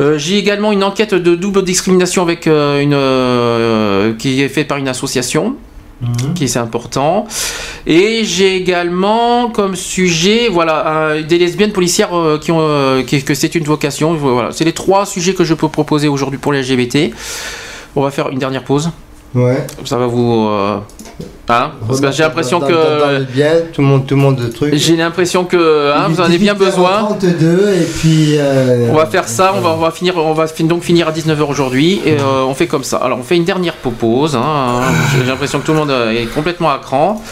Euh, 0.00 0.18
j'ai 0.18 0.38
également 0.38 0.70
une 0.72 0.84
enquête 0.84 1.14
de 1.14 1.34
double 1.34 1.62
discrimination 1.64 2.22
avec 2.22 2.46
euh, 2.46 2.80
une 2.80 2.94
euh, 2.94 4.14
qui 4.16 4.40
est 4.40 4.48
faite 4.48 4.68
par 4.68 4.78
une 4.78 4.88
association. 4.88 5.56
Qui 6.34 6.48
c'est 6.48 6.58
important. 6.58 7.26
Et 7.86 8.24
j'ai 8.24 8.56
également 8.56 9.48
comme 9.48 9.76
sujet, 9.76 10.48
voilà, 10.48 11.22
des 11.22 11.38
lesbiennes 11.38 11.72
policières 11.72 12.14
euh, 12.14 12.38
qui 12.38 12.52
ont, 12.52 12.60
euh, 12.60 13.02
que 13.02 13.34
c'est 13.34 13.54
une 13.54 13.64
vocation. 13.64 14.14
Voilà, 14.14 14.50
c'est 14.52 14.64
les 14.64 14.72
trois 14.72 15.06
sujets 15.06 15.34
que 15.34 15.44
je 15.44 15.54
peux 15.54 15.68
proposer 15.68 16.08
aujourd'hui 16.08 16.38
pour 16.38 16.52
les 16.52 16.62
LGBT. 16.62 17.14
On 17.94 18.02
va 18.02 18.10
faire 18.10 18.28
une 18.28 18.38
dernière 18.38 18.64
pause. 18.64 18.90
Ouais. 19.36 19.66
Ça 19.84 19.96
va 19.98 20.06
vous, 20.06 20.48
euh, 20.48 20.78
hein, 21.48 21.70
parce 21.86 22.00
que 22.00 22.10
j'ai 22.10 22.22
l'impression 22.22 22.58
que 22.60 23.22
bien, 23.32 23.50
tout 23.72 23.82
le 23.82 23.86
monde, 23.86 24.06
tout 24.06 24.14
le 24.14 24.20
monde 24.20 24.36
de 24.36 24.46
trucs. 24.48 24.74
j'ai 24.74 24.96
l'impression 24.96 25.44
que 25.44 25.92
hein, 25.94 26.06
vous 26.08 26.20
en 26.20 26.24
avez 26.24 26.38
bien 26.38 26.54
18h32 26.54 26.58
besoin. 26.58 27.08
et 27.20 27.84
puis. 27.84 28.36
euh, 28.38 28.88
On 28.90 28.94
va 28.94 29.06
faire 29.06 29.28
ça, 29.28 29.52
on 29.56 29.60
va, 29.60 29.70
on 29.70 29.76
va 29.76 29.90
finir, 29.90 30.16
on 30.16 30.32
va 30.32 30.46
fin- 30.46 30.64
donc 30.64 30.82
finir 30.82 31.06
à 31.08 31.12
19h 31.12 31.42
aujourd'hui 31.48 32.00
et 32.06 32.16
euh, 32.18 32.44
on 32.48 32.54
fait 32.54 32.66
comme 32.66 32.82
ça. 32.84 32.96
Alors 32.96 33.18
on 33.18 33.22
fait 33.22 33.36
une 33.36 33.44
dernière 33.44 33.74
pause, 33.74 34.34
hein, 34.36 34.80
j'ai 35.16 35.24
l'impression 35.24 35.60
que 35.60 35.66
tout 35.66 35.72
le 35.72 35.78
monde 35.78 35.90
euh, 35.90 36.10
est 36.12 36.26
complètement 36.26 36.70
à 36.70 36.78
cran. 36.78 37.22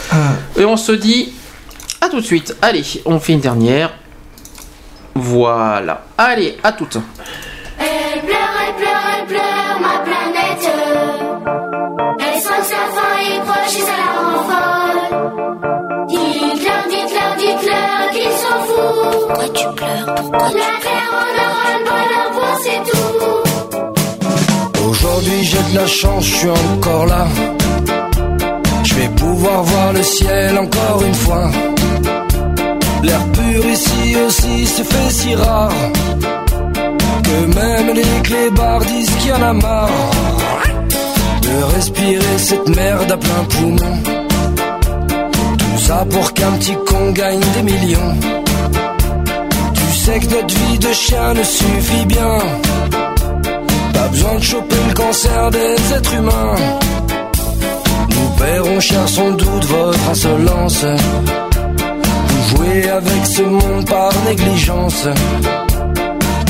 Et 0.57 0.63
on 0.65 0.77
se 0.77 0.91
dit 0.91 1.33
à 2.01 2.07
tout 2.09 2.19
de 2.21 2.25
suite. 2.25 2.55
Allez, 2.61 2.83
on 3.05 3.19
fait 3.19 3.33
une 3.33 3.39
dernière. 3.39 3.91
Voilà. 5.15 6.03
Allez, 6.17 6.57
à 6.63 6.71
toutes. 6.73 6.97
La 20.07 20.13
terre 20.13 21.11
en 21.19 21.29
aura 21.45 21.69
le 21.73 21.79
bonheur 21.89 22.57
c'est 22.63 22.81
tout. 22.91 24.87
Aujourd'hui 24.87 25.43
j'ai 25.43 25.63
de 25.71 25.75
la 25.79 25.87
chance, 25.87 26.25
je 26.25 26.35
suis 26.35 26.49
encore 26.49 27.07
là. 27.07 27.25
Je 28.83 28.93
vais 28.93 29.09
pouvoir 29.09 29.63
voir 29.63 29.93
le 29.93 30.03
ciel 30.03 30.59
encore 30.59 31.01
une 31.03 31.13
fois. 31.15 31.49
L'air 33.01 33.25
pur 33.33 33.65
ici 33.65 34.15
aussi 34.27 34.67
se 34.67 34.83
fait 34.83 35.09
si 35.09 35.33
rare 35.33 35.71
que 37.23 37.45
même 37.59 37.95
les 37.95 38.21
clébards 38.23 38.85
disent 38.85 39.15
qu'il 39.15 39.29
y 39.29 39.33
en 39.33 39.41
a 39.41 39.53
marre 39.53 39.89
de 41.41 41.63
respirer 41.75 42.37
cette 42.37 42.69
merde 42.75 43.11
à 43.11 43.17
plein 43.17 43.43
poumon. 43.49 44.03
Tout 45.57 45.79
ça 45.79 46.05
pour 46.11 46.31
qu'un 46.33 46.51
petit 46.51 46.77
con 46.85 47.11
gagne 47.11 47.41
des 47.55 47.63
millions. 47.63 48.44
Tu 50.05 50.11
sais 50.11 50.19
que 50.19 50.35
notre 50.35 50.55
vie 50.55 50.77
de 50.77 50.93
chien 50.93 51.33
ne 51.33 51.41
suffit 51.41 52.05
bien. 52.05 52.37
Pas 53.91 54.07
besoin 54.09 54.35
de 54.35 54.43
choper 54.43 54.75
le 54.87 54.93
cancer 54.93 55.49
des 55.49 55.93
êtres 55.95 56.13
humains. 56.13 56.55
Nous 58.09 58.29
paierons 58.37 58.79
cher 58.79 59.09
sans 59.09 59.31
doute 59.31 59.65
votre 59.65 60.09
insolence. 60.11 60.85
Vous 62.27 62.55
jouez 62.55 62.87
avec 62.87 63.25
ce 63.25 63.41
monde 63.41 63.89
par 63.89 64.11
négligence. 64.27 65.07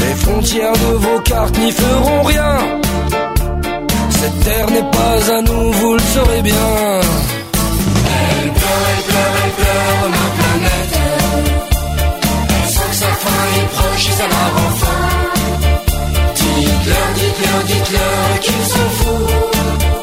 Les 0.01 0.15
frontières 0.15 0.73
de 0.73 0.97
vos 0.97 1.19
cartes 1.21 1.57
n'y 1.57 1.71
feront 1.71 2.23
rien. 2.23 2.57
Cette 4.09 4.39
terre 4.41 4.69
n'est 4.69 4.91
pas 4.91 5.33
à 5.33 5.41
nous, 5.41 5.71
vous 5.71 5.93
le 5.93 6.01
saurez 6.13 6.41
bien. 6.41 6.67
Elle 8.43 8.51
pleure, 8.51 8.85
elle 8.91 9.03
pleure, 9.03 9.35
elle 9.45 9.51
pleure, 9.51 10.09
ma 10.09 10.43
planète. 10.43 10.94
Elle 13.25 13.31
sent 13.31 13.31
que 13.31 13.31
sa 13.31 13.31
fin 13.31 13.61
est 13.61 13.67
proche 13.67 14.07
et 14.07 14.11
ça 14.11 14.27
la 14.27 14.43
rend 14.55 14.71
folle. 14.79 15.35
Dites-leur, 16.35 17.07
dites-leur, 17.15 17.63
dites-leur 17.63 18.39
qu'ils 18.39 18.65
s'en 18.65 18.89
foutent. 18.89 19.94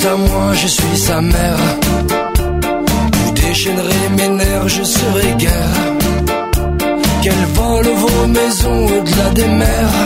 Est 0.00 0.06
à 0.06 0.16
moi, 0.16 0.52
je 0.54 0.66
suis 0.66 0.96
sa 0.96 1.20
mère. 1.20 1.58
Vous 3.12 3.32
déchaînerez 3.32 4.08
mes 4.16 4.28
nerfs, 4.28 4.68
je 4.68 4.82
serai 4.82 5.34
guère. 5.38 5.76
qu'elles 7.22 7.48
volent 7.54 7.94
vos 8.04 8.26
maisons 8.26 8.86
au-delà 8.86 9.28
des 9.34 9.48
mers. 9.62 9.96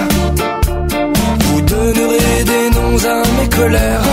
Vous 1.44 1.60
donnerez 1.60 2.44
des 2.52 2.66
noms 2.76 3.00
à 3.14 3.22
mes 3.36 3.48
colères. 3.48 4.08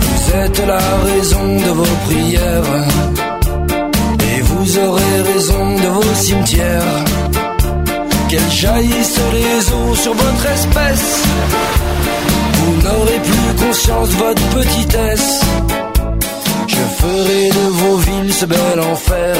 Vous 0.00 0.36
êtes 0.42 0.66
la 0.66 0.84
raison 1.08 1.46
de 1.66 1.70
vos 1.78 1.96
prières. 2.06 2.74
Et 4.30 4.40
vous 4.42 4.78
aurez 4.78 5.16
raison 5.32 5.64
de 5.82 5.88
vos 5.96 6.14
cimetières. 6.14 6.96
Qu'elles 8.28 8.50
jaillissent 8.50 9.20
les 9.32 9.72
eaux 9.72 9.94
sur 9.94 10.14
votre 10.14 10.46
espèce. 10.46 11.22
Vous 12.68 12.82
n'aurez 12.82 13.20
plus 13.20 13.66
conscience 13.66 14.10
de 14.10 14.16
votre 14.16 14.48
petitesse. 14.50 15.40
Je 16.66 16.82
ferai 17.00 17.48
de 17.48 17.66
vos 17.80 17.96
villes 17.96 18.34
ce 18.34 18.44
bel 18.44 18.80
enfer. 18.92 19.36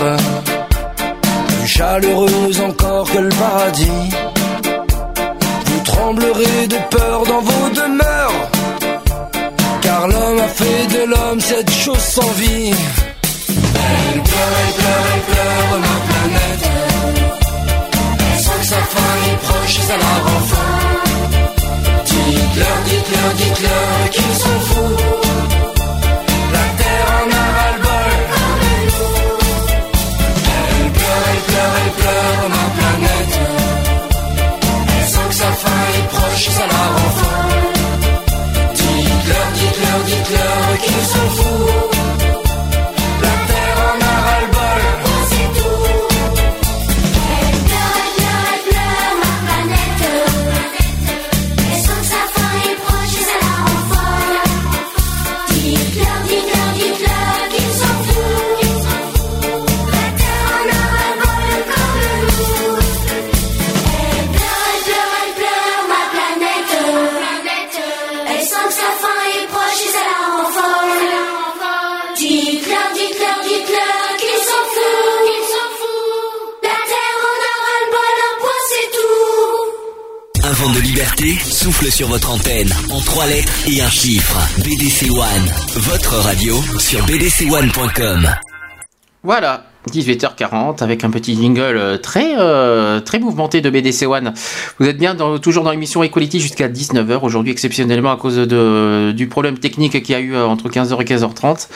Plus 1.48 1.68
chaleureuse 1.68 2.60
encore 2.62 3.10
que 3.12 3.18
le 3.18 3.28
paradis. 3.28 4.08
Vous 5.66 5.81
tremblerez 5.84 6.66
de 6.68 6.78
peur 6.97 7.23
dans 7.24 7.42
vos 7.42 7.68
demeures. 7.81 8.40
Car 9.82 10.08
l'homme 10.08 10.40
a 10.40 10.48
fait 10.48 10.86
de 10.97 11.05
l'homme 11.10 11.40
cette 11.40 11.70
chose 11.70 11.98
sans 11.98 12.32
vie. 12.42 12.73
Elle 13.48 14.23
pleure, 14.23 14.55
elle 14.62 14.74
pleure, 14.81 15.05
elle 15.12 15.24
pleure, 15.32 15.81
ma 15.86 15.97
planète. 16.08 16.65
Sent 18.39 18.58
que 18.60 18.66
sa 18.66 18.82
fin 18.92 19.12
est 19.31 19.39
proche 19.47 19.78
et 19.81 19.82
ça 19.82 19.97
la. 19.98 20.98
Dites-leur, 22.28 22.76
dites-leur, 22.84 23.31
dites-leur 23.40 24.10
qu'ils 24.10 24.36
sont 24.44 24.60
fous. 24.68 24.97
La 26.52 26.66
terre 26.78 27.08
en 27.18 27.26
a 27.31 27.44
ras-le-bol. 27.57 28.18
Elle 30.57 30.90
pleure, 30.97 31.24
elle 31.32 31.42
pleure, 31.48 31.74
elle 31.82 31.92
pleure, 32.00 32.42
ma 32.55 32.65
planète. 32.76 33.34
Elle 34.98 35.08
sent 35.08 35.28
que 35.28 35.34
sa 35.34 35.52
fin 35.62 35.82
est 35.98 36.08
proche 36.15 36.48
ça 36.57 36.65
la 36.73 36.84
rend 36.94 37.12
folle. 37.20 37.73
Dites-leur, 38.74 39.47
dites-leur, 39.58 39.98
dites-leur 40.10 40.78
qu'ils 40.82 41.07
sont 41.12 41.31
fous. 41.42 41.98
Souffle 81.68 81.92
sur 81.92 82.08
votre 82.08 82.30
antenne 82.30 82.72
en 82.90 82.98
trois 83.00 83.26
lettres 83.26 83.52
et 83.70 83.82
un 83.82 83.90
chiffre. 83.90 84.38
BDC 84.64 85.10
One, 85.10 85.44
votre 85.76 86.14
radio 86.14 86.55
sur 86.78 87.00
bdc1.com. 87.05 88.26
Voilà, 89.22 89.66
18h40 89.90 90.82
avec 90.82 91.05
un 91.05 91.10
petit 91.10 91.36
jingle 91.36 91.76
euh, 91.76 91.98
très 91.98 92.38
euh, 92.38 93.00
très 93.00 93.18
mouvementé 93.18 93.60
de 93.60 93.68
BDC 93.68 94.06
One. 94.06 94.32
Vous 94.78 94.88
êtes 94.88 94.97
bien 94.97 95.14
toujours 95.40 95.62
dans 95.62 95.70
l'émission 95.70 96.02
Equality 96.02 96.40
jusqu'à 96.40 96.70
19h 96.70 97.20
aujourd'hui 97.20 97.52
exceptionnellement 97.52 98.12
à 98.12 98.16
cause 98.16 98.38
du 98.38 99.26
problème 99.28 99.58
technique 99.58 100.02
qu'il 100.02 100.12
y 100.12 100.14
a 100.14 100.20
eu 100.20 100.34
euh, 100.34 100.47
entre 100.47 100.70
15h 100.70 101.02
et 101.02 101.05
15h30. 101.05 101.68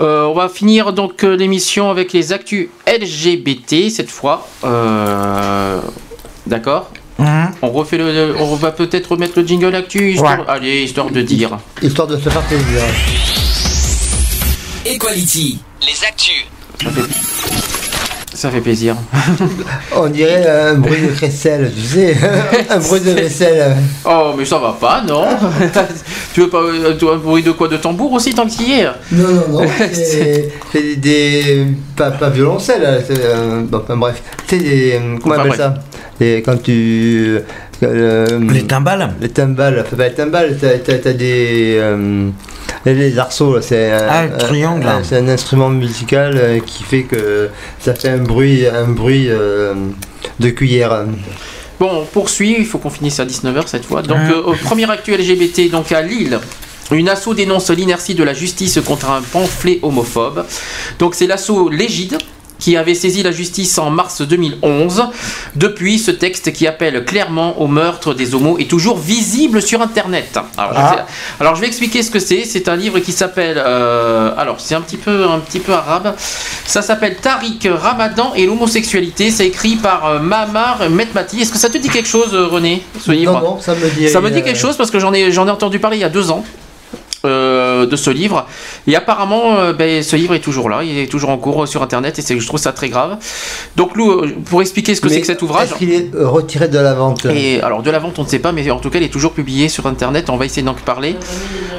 Euh, 0.00 0.26
on 0.26 0.34
va 0.34 0.50
finir 0.50 0.92
donc 0.92 1.22
l'émission 1.22 1.88
avec 1.88 2.12
les 2.12 2.34
actus 2.34 2.68
LGBT 2.86 3.88
cette 3.88 4.10
fois. 4.10 4.46
D'accord? 6.46 6.90
On 7.20 7.70
refait 7.70 7.98
le, 7.98 8.34
on 8.38 8.54
va 8.54 8.70
peut-être 8.70 9.12
remettre 9.12 9.40
le 9.40 9.46
jingle 9.46 9.74
actu 9.74 10.12
histoire, 10.12 10.44
allez 10.48 10.82
histoire 10.84 11.10
de 11.10 11.20
dire. 11.22 11.58
Histoire 11.82 12.06
de 12.06 12.16
se 12.16 12.28
faire 12.28 12.42
plaisir. 12.42 12.82
Equality, 14.86 15.58
les 15.82 16.04
actus. 16.06 16.46
Ça 16.82 16.90
fait, 16.90 18.36
ça 18.36 18.50
fait 18.50 18.60
plaisir. 18.60 18.94
On 19.96 20.06
dirait 20.08 20.46
un 20.70 20.74
bruit 20.74 21.00
de 21.00 21.08
crécelle, 21.08 21.72
tu 21.74 21.82
sais. 21.82 22.16
un 22.70 22.78
bruit 22.78 23.00
de 23.00 23.10
vaisselle. 23.10 23.76
Oh, 24.04 24.32
mais 24.38 24.44
ça 24.44 24.58
va 24.58 24.76
pas, 24.80 25.02
non? 25.02 25.26
Tu 26.34 26.42
veux 26.42 26.48
pas 26.50 26.58
euh, 26.62 26.96
un 27.12 27.16
bruit 27.16 27.42
de 27.42 27.50
quoi? 27.50 27.66
De 27.66 27.76
tambour 27.78 28.12
aussi, 28.12 28.32
tant 28.32 28.46
qu'il 28.46 28.68
y 28.68 28.72
est? 28.74 28.84
Non, 29.10 29.28
non, 29.28 29.48
non. 29.62 29.68
C'est 29.92 30.96
des, 30.96 31.66
Pas, 31.96 32.12
pas 32.12 32.28
violoncelle, 32.30 33.02
euh, 33.10 33.62
bon, 33.62 33.78
enfin, 33.82 33.96
bref. 33.96 34.22
C'est 34.46 34.58
des. 34.58 34.92
euh, 34.94 35.16
Comment 35.20 35.34
on 35.34 35.38
Enfin, 35.40 35.48
appelle 35.48 35.56
ça? 35.58 35.74
Des- 36.20 36.42
Quand 36.42 36.60
tu. 36.62 37.38
les 37.80 38.64
timbales 38.66 39.14
Les 39.20 39.28
timbales. 39.28 39.80
Enfin, 39.86 39.96
pas 39.96 40.08
les 40.08 40.14
timbales, 40.14 40.58
t'as 40.60 40.78
t'as- 40.78 40.98
t'as 40.98 41.12
des. 41.12 41.76
euh, 41.78 42.28
les 42.84 43.18
arceaux, 43.18 43.54
là, 43.56 43.62
c'est 43.62 43.90
un, 43.92 44.06
Ah, 44.08 44.26
le 44.26 44.36
triangle, 44.38 44.86
c'est 45.02 45.16
un 45.18 45.28
instrument 45.28 45.68
musical 45.70 46.32
euh, 46.36 46.58
qui 46.64 46.82
fait 46.82 47.02
que 47.02 47.48
ça 47.80 47.94
fait 47.94 48.08
un 48.10 48.18
bruit, 48.18 48.66
un 48.66 48.88
bruit 48.88 49.26
euh, 49.28 49.74
de 50.40 50.50
cuillère. 50.50 51.04
Bon, 51.78 51.88
on 52.00 52.04
poursuit, 52.04 52.56
il 52.58 52.66
faut 52.66 52.78
qu'on 52.78 52.90
finisse 52.90 53.20
à 53.20 53.24
19h 53.24 53.68
cette 53.68 53.84
fois. 53.84 54.02
Donc, 54.02 54.18
euh, 54.30 54.42
au 54.42 54.54
premier 54.54 54.90
actu 54.90 55.12
LGBT, 55.12 55.70
donc 55.70 55.92
à 55.92 56.02
Lille. 56.02 56.38
Une 56.90 57.08
asso 57.10 57.34
dénonce 57.36 57.70
l'inertie 57.70 58.14
de 58.14 58.24
la 58.24 58.32
justice 58.32 58.80
contre 58.84 59.10
un 59.10 59.20
pamphlet 59.20 59.78
homophobe. 59.82 60.44
Donc 60.98 61.14
c'est 61.14 61.26
l'asso 61.26 61.68
Légide 61.70 62.16
qui 62.58 62.76
avait 62.76 62.94
saisi 62.94 63.22
la 63.22 63.30
justice 63.30 63.78
en 63.78 63.90
mars 63.90 64.20
2011. 64.22 65.04
Depuis, 65.56 65.98
ce 65.98 66.10
texte 66.10 66.52
qui 66.52 66.66
appelle 66.66 67.04
clairement 67.04 67.60
au 67.60 67.66
meurtre 67.66 68.14
des 68.14 68.34
homos 68.34 68.58
est 68.58 68.68
toujours 68.68 68.98
visible 68.98 69.62
sur 69.62 69.80
Internet. 69.82 70.38
Alors, 70.56 70.72
je, 70.74 70.78
Ah. 70.78 70.94
vais, 70.96 71.02
alors, 71.40 71.54
je 71.54 71.60
vais 71.60 71.66
expliquer 71.68 72.02
ce 72.02 72.10
que 72.10 72.18
c'est. 72.18 72.44
C'est 72.44 72.68
un 72.68 72.76
livre 72.76 72.98
qui 73.00 73.12
s'appelle... 73.12 73.62
euh, 73.64 74.32
alors 74.36 74.56
c'est 74.60 74.74
un 74.74 74.80
petit 74.80 74.96
peu 74.96 75.24
un 75.28 75.38
petit 75.38 75.60
peu 75.60 75.72
arabe. 75.72 76.14
Ça 76.66 76.82
s'appelle 76.82 77.16
Tariq 77.16 77.68
Ramadan 77.70 78.32
et 78.34 78.46
l'homosexualité. 78.46 79.30
C'est 79.30 79.46
écrit 79.46 79.76
par 79.76 80.06
euh, 80.06 80.18
Mamar 80.18 80.88
Metmati. 80.90 81.40
Est-ce 81.40 81.52
que 81.52 81.58
ça 81.58 81.70
te 81.70 81.78
dit 81.78 81.88
quelque 81.88 82.08
chose, 82.08 82.34
euh, 82.34 82.46
René, 82.46 82.82
ce 83.00 83.10
livre? 83.12 83.32
Non, 83.34 83.40
non, 83.54 83.60
ça 83.60 83.74
me 83.74 83.88
dit. 83.90 84.08
ça 84.08 84.20
me 84.20 84.30
dit 84.30 84.42
quelque 84.42 84.58
chose 84.58 84.76
parce 84.76 84.90
que 84.90 84.98
j'en 84.98 85.12
ai, 85.12 85.30
j'en 85.32 85.46
ai 85.46 85.50
entendu 85.50 85.78
parler 85.78 85.96
il 85.98 86.00
y 86.00 86.04
a 86.04 86.08
deux 86.08 86.30
ans. 86.30 86.44
Euh, 87.24 87.84
de 87.86 87.96
ce 87.96 88.10
livre. 88.10 88.46
Et 88.86 88.94
apparemment 88.94 89.58
euh, 89.58 89.72
ben, 89.72 90.02
ce 90.04 90.14
livre 90.14 90.34
est 90.34 90.40
toujours 90.40 90.68
là. 90.68 90.84
Il 90.84 90.98
est 90.98 91.08
toujours 91.08 91.30
en 91.30 91.38
cours 91.38 91.64
euh, 91.64 91.66
sur 91.66 91.82
internet 91.82 92.18
et 92.18 92.40
je 92.40 92.46
trouve 92.46 92.60
ça 92.60 92.72
très 92.72 92.88
grave. 92.88 93.16
Donc 93.74 93.96
Lou 93.96 94.22
pour 94.44 94.60
expliquer 94.62 94.94
ce 94.94 95.00
que 95.00 95.08
c'est 95.08 95.20
que 95.20 95.26
cet 95.26 95.42
ouvrage. 95.42 95.70
Est-ce 95.70 95.78
qu'il 95.78 95.92
est 95.92 96.10
retiré 96.14 96.68
de 96.68 96.78
la 96.78 96.94
vente? 96.94 97.26
Et 97.26 97.60
alors 97.60 97.82
de 97.82 97.90
la 97.90 97.98
vente 97.98 98.18
on 98.18 98.22
ne 98.22 98.28
sait 98.28 98.38
pas 98.38 98.52
mais 98.52 98.70
en 98.70 98.78
tout 98.78 98.90
cas 98.90 98.98
il 98.98 99.04
est 99.04 99.12
toujours 99.12 99.32
publié 99.32 99.68
sur 99.68 99.86
internet. 99.86 100.30
On 100.30 100.36
va 100.36 100.46
essayer 100.46 100.62
d'en 100.62 100.74
parler. 100.74 101.16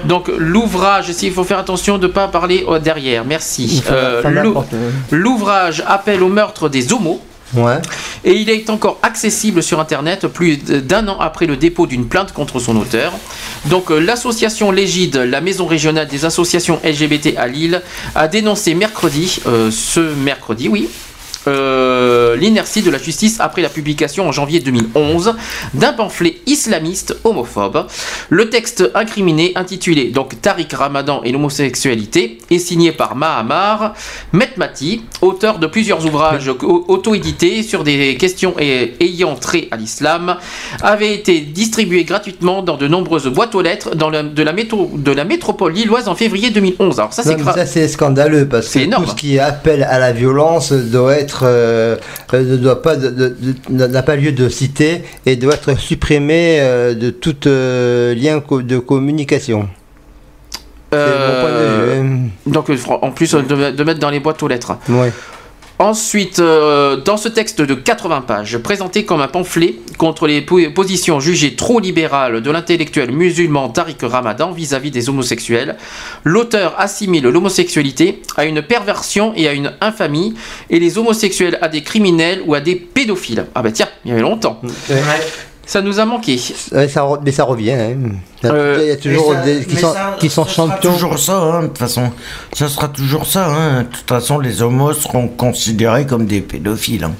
Donc 0.04 0.30
l'ouvrage 0.38 1.10
il 1.22 1.32
faut 1.32 1.46
faire 1.46 1.60
attention 1.60 1.98
de 1.98 2.08
ne 2.08 2.12
pas 2.12 2.28
parler 2.28 2.66
derrière? 2.84 3.24
Merci. 3.24 3.82
L'ouvrage 5.12 5.84
appelle 5.88 6.22
au 6.22 6.28
meurtre 6.28 6.68
des 6.68 6.92
homos 6.92 7.22
Et 8.24 8.34
il 8.34 8.50
est 8.50 8.70
encore 8.70 9.00
accessible 9.02 9.64
sur 9.64 9.80
Internet 9.80 10.28
plus 10.28 10.58
d'un 10.58 11.08
an 11.08 11.20
après 11.20 11.46
le 11.46 11.58
dépôt 11.58 11.88
d'une 11.88 12.08
plainte 12.08 12.34
contre 12.34 12.60
son 12.60 12.76
auteur. 12.78 13.14
Donc 13.66 13.92
euh, 13.92 14.00
l'association 14.00 14.72
Légide, 14.72 15.18
la 15.18 15.42
maison 15.42 15.66
régionale 15.66 16.08
des 16.08 16.26
associations 16.26 16.80
LGBT 16.84 17.38
à 17.38 17.48
Lille, 17.48 17.82
a 18.16 18.28
dénoncé 18.28 18.74
mercredi, 18.76 19.40
euh, 19.48 19.72
ce 19.72 20.00
mercredi, 20.00 20.68
oui, 20.68 20.90
euh, 21.50 22.36
l'inertie 22.36 22.82
de 22.82 22.92
la 22.92 22.98
justice 22.98 23.40
après 23.40 23.62
la 23.62 23.70
publication 23.70 24.28
en 24.28 24.32
janvier 24.32 24.60
2011 24.60 25.36
d'un 25.74 25.94
pamphlet 25.94 26.38
islamiste 26.46 27.16
homophobe. 27.24 27.88
Le 28.30 28.50
texte 28.50 28.90
incriminé, 28.96 29.52
intitulé 29.56 30.06
donc 30.12 30.40
Tariq 30.42 30.74
Ramadan 30.76 31.22
et 31.24 31.32
l'homosexualité, 31.32 32.38
est 32.52 32.60
signé 32.60 32.92
par 32.92 33.16
Mahamar 33.16 33.94
Metmati, 34.34 35.02
auteur 35.22 35.60
de 35.60 35.68
plusieurs 35.68 36.06
ouvrages 36.06 36.48
au- 36.50 36.86
auto-édités 36.88 37.64
sur 37.64 37.84
des 37.84 38.16
questions 38.18 38.54
ayant 38.60 39.36
trait 39.36 39.68
à 39.72 39.78
l'islam, 39.78 40.36
avait 40.82 41.14
été 41.14 41.40
distribué 41.42 42.04
gratuitement 42.04 42.62
dans 42.62 42.78
de 42.78 42.88
nombreuses 42.88 43.28
boîtes 43.28 43.56
aux 43.56 43.62
lettres 43.62 43.96
dans 43.96 44.12
de, 44.12 44.44
la 44.44 44.54
métro- 44.54 44.90
de 44.96 45.12
la 45.12 45.24
métropole 45.26 45.74
lilloise 45.74 46.08
en 46.08 46.16
février 46.16 46.50
2011. 46.52 47.00
Alors 47.00 47.14
c'est 47.14 47.24
ça 47.56 47.66
c'est 47.66 47.88
scandaleux 47.88 48.48
parce 48.48 48.68
que 48.68 48.80
tout 49.02 49.10
ce 49.10 49.16
qui 49.16 49.40
appelle 49.40 49.84
à 49.84 50.00
la 50.00 50.12
violence 50.12 50.72
doit 50.72 51.16
être 51.18 51.39
euh, 51.44 51.96
euh, 52.34 52.44
ne 52.44 52.58
doit 52.58 52.82
pas 52.82 52.96
n'a 53.70 54.04
pas 54.04 54.16
lieu 54.16 54.32
de 54.32 54.50
citer 54.50 55.04
et 55.26 55.36
doit 55.36 55.54
être 55.56 55.78
supprimé 55.80 56.58
euh, 56.60 56.94
de 56.94 57.10
tout 57.10 57.36
lien 57.46 58.40
co- 58.42 58.62
de 58.62 58.78
communication. 58.80 59.70
C'est 60.92 60.98
mon 60.98 61.42
point 61.42 61.52
de 61.52 61.66
vue, 61.68 62.00
hein. 62.00 62.30
Donc 62.48 62.70
en 62.90 63.12
plus 63.12 63.32
de, 63.34 63.72
de 63.72 63.84
mettre 63.84 64.00
dans 64.00 64.10
les 64.10 64.20
boîtes 64.20 64.42
aux 64.42 64.48
lettres. 64.48 64.76
Ouais. 64.90 65.12
Ensuite, 65.82 66.40
euh, 66.40 66.98
dans 66.98 67.16
ce 67.16 67.30
texte 67.30 67.62
de 67.62 67.74
80 67.74 68.20
pages, 68.22 68.58
présenté 68.58 69.06
comme 69.06 69.22
un 69.22 69.30
pamphlet 69.30 69.76
contre 69.98 70.28
les 70.28 70.42
po- 70.42 70.60
positions 70.76 71.22
jugées 71.22 71.56
trop 71.56 71.80
libérales 71.80 72.42
de 72.42 72.52
l'intellectuel 72.52 73.12
musulman 73.14 73.70
Tariq 73.70 74.06
Ramadan 74.06 74.52
vis-à-vis 74.52 74.92
des 74.92 75.08
homosexuels, 75.08 75.78
l'auteur 76.26 76.76
assimile 76.78 77.24
l'homosexualité 77.24 78.22
à 78.36 78.44
une 78.44 78.62
perversion 78.62 79.32
et 79.38 79.48
à 79.48 79.54
une 79.54 79.72
infamie, 79.80 80.34
et 80.70 80.80
les 80.80 80.98
homosexuels 80.98 81.58
à 81.62 81.70
des 81.70 81.82
criminels 81.82 82.42
ou 82.46 82.56
à 82.56 82.60
des 82.60 82.76
pédophiles. 82.76 83.46
Ah 83.56 83.62
bah 83.62 83.72
tiens, 83.72 83.88
il 84.04 84.10
y 84.10 84.12
avait 84.12 84.22
longtemps. 84.22 84.60
Ça 85.70 85.84
nous 85.84 86.00
a 86.00 86.06
manqué. 86.06 86.40
Ouais, 86.72 86.88
ça 86.88 87.02
re- 87.02 87.20
mais 87.24 87.32
ça 87.32 87.44
revient. 87.44 87.74
hein. 87.74 87.96
Il 88.44 88.88
y 88.88 88.90
a 88.92 88.96
toujours 88.98 89.30
Mais 89.30 89.36
ça- 89.36 89.46
des 89.60 89.66
qui 89.66 89.76
sont, 89.76 89.94
ça- 89.94 90.16
qui 90.20 90.30
sont 90.30 90.46
ça 90.46 90.52
sera 90.52 90.68
champions. 90.68 90.92
toujours 90.94 91.20
ça, 91.20 91.38
hein, 91.38 91.62
de 91.62 91.68
toute 91.68 91.78
façon. 91.78 92.10
Ça 92.54 92.68
sera 92.68 92.88
toujours 92.88 93.28
ça. 93.28 93.46
hein. 93.46 93.84
De 93.84 93.88
toute 93.96 94.10
façon, 94.10 94.40
les 94.40 94.64
homos 94.64 94.94
seront 94.94 95.28
considérés 95.28 96.08
comme 96.08 96.26
des 96.26 96.42
pédophiles. 96.42 97.04
hein. 97.04 97.12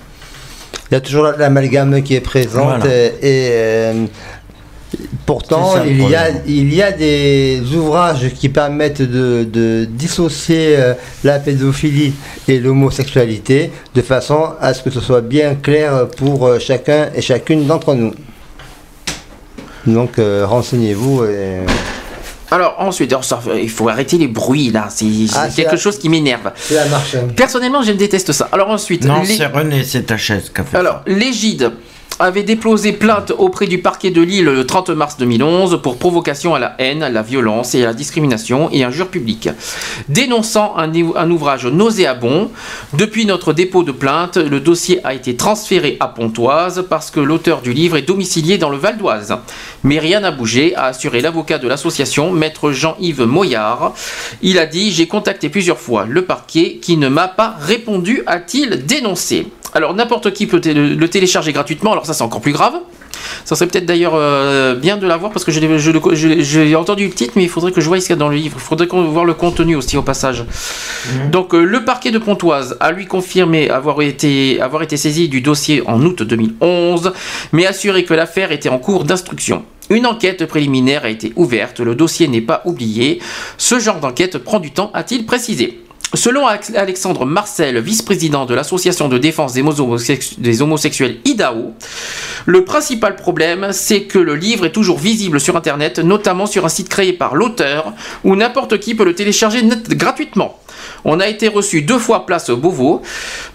Il 0.90 0.96
y 0.96 0.98
a 0.98 1.02
toujours 1.02 1.26
l'amalgame 1.38 2.02
qui 2.02 2.16
est 2.16 2.22
présent 2.22 2.66
Voilà. 2.66 2.86
et, 2.88 3.12
euh, 3.22 4.06
pourtant 5.28 5.76
ça, 5.76 5.86
il 5.86 6.02
y, 6.10 6.16
a, 6.16 6.30
il 6.48 6.74
y 6.74 6.82
a 6.82 6.92
des 6.92 7.62
ouvrages 7.76 8.30
qui 8.34 8.50
permettent 8.50 9.04
de, 9.04 9.44
de 9.44 9.86
dissocier 9.86 10.76
euh, 10.76 10.94
la 11.24 11.38
pédophilie 11.38 12.14
et 12.48 12.58
l'homosexualité 12.60 13.70
de 13.94 14.02
façon 14.02 14.48
à 14.60 14.74
ce 14.74 14.82
que 14.82 14.90
ce 14.90 15.02
soit 15.02 15.22
bien 15.22 15.54
clair 15.54 16.08
pour 16.18 16.48
euh, 16.48 16.58
chacun 16.58 17.10
et 17.16 17.22
chacune 17.22 17.68
d'entre 17.68 17.94
nous. 17.94 18.12
Donc 19.86 20.20
euh, 20.20 20.46
renseignez-vous 20.46 21.24
et... 21.26 21.60
Alors 22.52 22.76
ensuite, 22.80 23.12
alors, 23.12 23.24
ça, 23.24 23.40
il 23.62 23.70
faut 23.70 23.90
arrêter 23.90 24.18
les 24.18 24.28
bruits 24.28 24.72
là, 24.72 24.88
c'est 24.90 25.06
Ah, 25.36 25.48
quelque 25.56 25.72
la- 25.74 25.78
chose 25.78 26.00
qui 26.00 26.10
m'énerve. 26.10 26.52
Personnellement, 27.36 27.84
je 27.84 27.92
déteste 27.92 28.32
ça. 28.32 28.50
Alors 28.52 28.70
ensuite, 28.70 29.06
Non, 29.06 29.22
les- 29.22 29.36
c'est 29.38 29.46
René, 29.46 29.84
c'est 29.84 30.04
ta 30.04 30.18
chaise 30.18 30.52
fait 30.64 30.78
Alors, 30.78 31.04
l'Égide 31.06 31.72
avait 32.20 32.44
déposé 32.44 32.92
plainte 32.92 33.32
auprès 33.38 33.66
du 33.66 33.78
parquet 33.78 34.12
de 34.12 34.22
Lille 34.22 34.44
le 34.46 34.66
30 34.66 34.90
mars 34.90 35.16
2011 35.18 35.80
pour 35.82 35.98
provocation 35.98 36.54
à 36.54 36.60
la 36.60 36.76
haine, 36.78 37.02
à 37.02 37.10
la 37.10 37.22
violence 37.22 37.76
et 37.76 37.84
à 37.84 37.86
la 37.88 37.94
discrimination 37.94 38.70
et 38.72 38.84
injure 38.84 39.08
publique, 39.08 39.50
dénonçant 40.10 40.76
un, 40.78 40.94
ou- 41.02 41.14
un 41.16 41.32
ouvrage 41.32 41.66
nauséabond. 41.66 42.52
Depuis 42.94 43.26
notre 43.26 43.54
dépôt 43.54 43.84
de 43.84 43.92
plainte, 43.94 44.38
le 44.38 44.60
dossier 44.60 45.00
a 45.06 45.14
été 45.14 45.36
transféré 45.36 45.98
à 46.00 46.08
Pontoise 46.10 46.86
parce 46.90 47.10
que 47.10 47.20
l'auteur 47.22 47.62
du 47.62 47.74
livre 47.74 47.96
est 47.98 48.02
domicilié 48.02 48.58
dans 48.58 48.70
le 48.70 48.78
Val 48.78 48.98
d'Oise. 48.98 49.38
Mais 49.84 50.00
rien 50.00 50.20
n'a 50.20 50.32
bougé, 50.32 50.76
a 50.76 50.86
assuré 50.88 51.22
l'avocat 51.22 51.58
de 51.58 51.68
l'association, 51.68 52.32
maître 52.32 52.72
Jean-Yves 52.72 53.24
Moyard. 53.24 53.94
Il 54.42 54.60
a 54.60 54.66
dit 54.66 54.92
J'ai 54.92 55.08
contacté 55.08 55.50
plusieurs 55.50 55.80
fois 55.80 56.06
le 56.08 56.26
parquet 56.26 56.80
qui 56.82 56.98
ne 56.98 57.08
m'a 57.08 57.28
pas 57.30 57.56
répondu, 57.60 58.24
a-t-il 58.28 58.86
dénoncé. 58.86 59.48
Alors 59.76 59.94
n'importe 59.94 60.34
qui 60.34 60.48
peut 60.48 60.60
le 60.66 61.08
télécharger 61.08 61.54
gratuitement, 61.54 61.94
ça 62.10 62.16
c'est 62.16 62.24
encore 62.24 62.42
plus 62.42 62.52
grave. 62.52 62.74
Ça 63.46 63.56
serait 63.56 63.68
peut-être 63.68 63.86
d'ailleurs 63.86 64.14
euh, 64.16 64.76
bien 64.76 64.98
de 64.98 65.06
l'avoir 65.06 65.32
parce 65.32 65.46
que 65.46 65.52
je 65.52 65.60
je 65.60 65.92
je 66.14 66.64
j'ai 66.66 66.76
entendu 66.76 67.06
le 67.06 67.14
titre, 67.14 67.34
mais 67.36 67.44
il 67.44 67.50
faudrait 67.50 67.72
que 67.72 67.82
je 67.82 67.88
voie 67.88 68.00
ce 68.00 68.08
qu'il 68.08 68.16
y 68.16 68.18
a 68.18 68.20
dans 68.20 68.30
le 68.30 68.36
livre. 68.36 68.58
Il 68.58 68.62
faudrait 68.62 68.88
voir 68.88 69.26
le 69.26 69.34
contenu 69.34 69.76
aussi 69.76 69.96
au 69.98 70.02
passage. 70.02 70.46
Donc 71.32 71.54
euh, 71.54 71.64
le 71.64 71.86
parquet 71.86 72.12
de 72.12 72.18
Pontoise 72.18 72.78
a 72.80 72.92
lui 72.92 73.06
confirmé 73.06 73.70
avoir 73.70 74.02
été, 74.02 74.60
avoir 74.62 74.82
été 74.82 74.98
saisi 74.98 75.30
du 75.30 75.42
dossier 75.42 75.84
en 75.86 76.02
août 76.02 76.24
2011, 76.24 77.14
mais 77.52 77.66
assuré 77.66 78.04
que 78.04 78.14
l'affaire 78.14 78.52
était 78.52 78.70
en 78.70 78.80
cours 78.80 79.04
d'instruction. 79.04 79.64
Une 79.90 80.06
enquête 80.06 80.46
préliminaire 80.46 81.04
a 81.04 81.10
été 81.10 81.34
ouverte, 81.36 81.80
le 81.80 81.96
dossier 81.96 82.28
n'est 82.28 82.42
pas 82.42 82.62
oublié. 82.66 83.20
Ce 83.58 83.80
genre 83.80 84.00
d'enquête 84.00 84.38
prend 84.38 84.60
du 84.60 84.72
temps, 84.72 84.92
a-t-il 84.94 85.26
précisé. 85.26 85.80
Selon 86.16 86.48
Alex- 86.48 86.74
Alexandre 86.76 87.26
Marcel, 87.26 87.80
vice-président 87.80 88.46
de 88.46 88.56
l'association 88.56 89.10
de 89.10 89.20
défense 89.20 89.54
des, 89.54 89.62
homosex- 89.62 90.40
des 90.40 90.62
homosexuels 90.64 91.18
IDAO, 91.24 91.74
le 92.48 92.66
principal 92.66 93.16
problème, 93.16 93.68
c'est 93.72 94.04
que 94.04 94.18
le 94.18 94.34
livre 94.36 94.66
est 94.66 94.72
toujours 94.72 94.98
visible 94.98 95.40
sur 95.40 95.56
Internet, 95.56 96.00
notamment 96.00 96.48
sur 96.48 96.66
un 96.66 96.70
site 96.70 96.90
créé 96.90 97.14
par 97.14 97.36
l'auteur, 97.36 97.94
où 98.24 98.36
n'importe 98.36 98.80
qui 98.80 98.96
peut 98.96 99.06
le 99.06 99.14
télécharger 99.14 99.62
gratuitement. 99.90 100.58
On 101.06 101.20
a 101.20 101.28
été 101.28 101.48
reçu 101.48 101.84
deux 101.84 102.00
fois 102.00 102.26
place 102.26 102.50
au 102.50 102.58
Beauvau. 102.58 103.02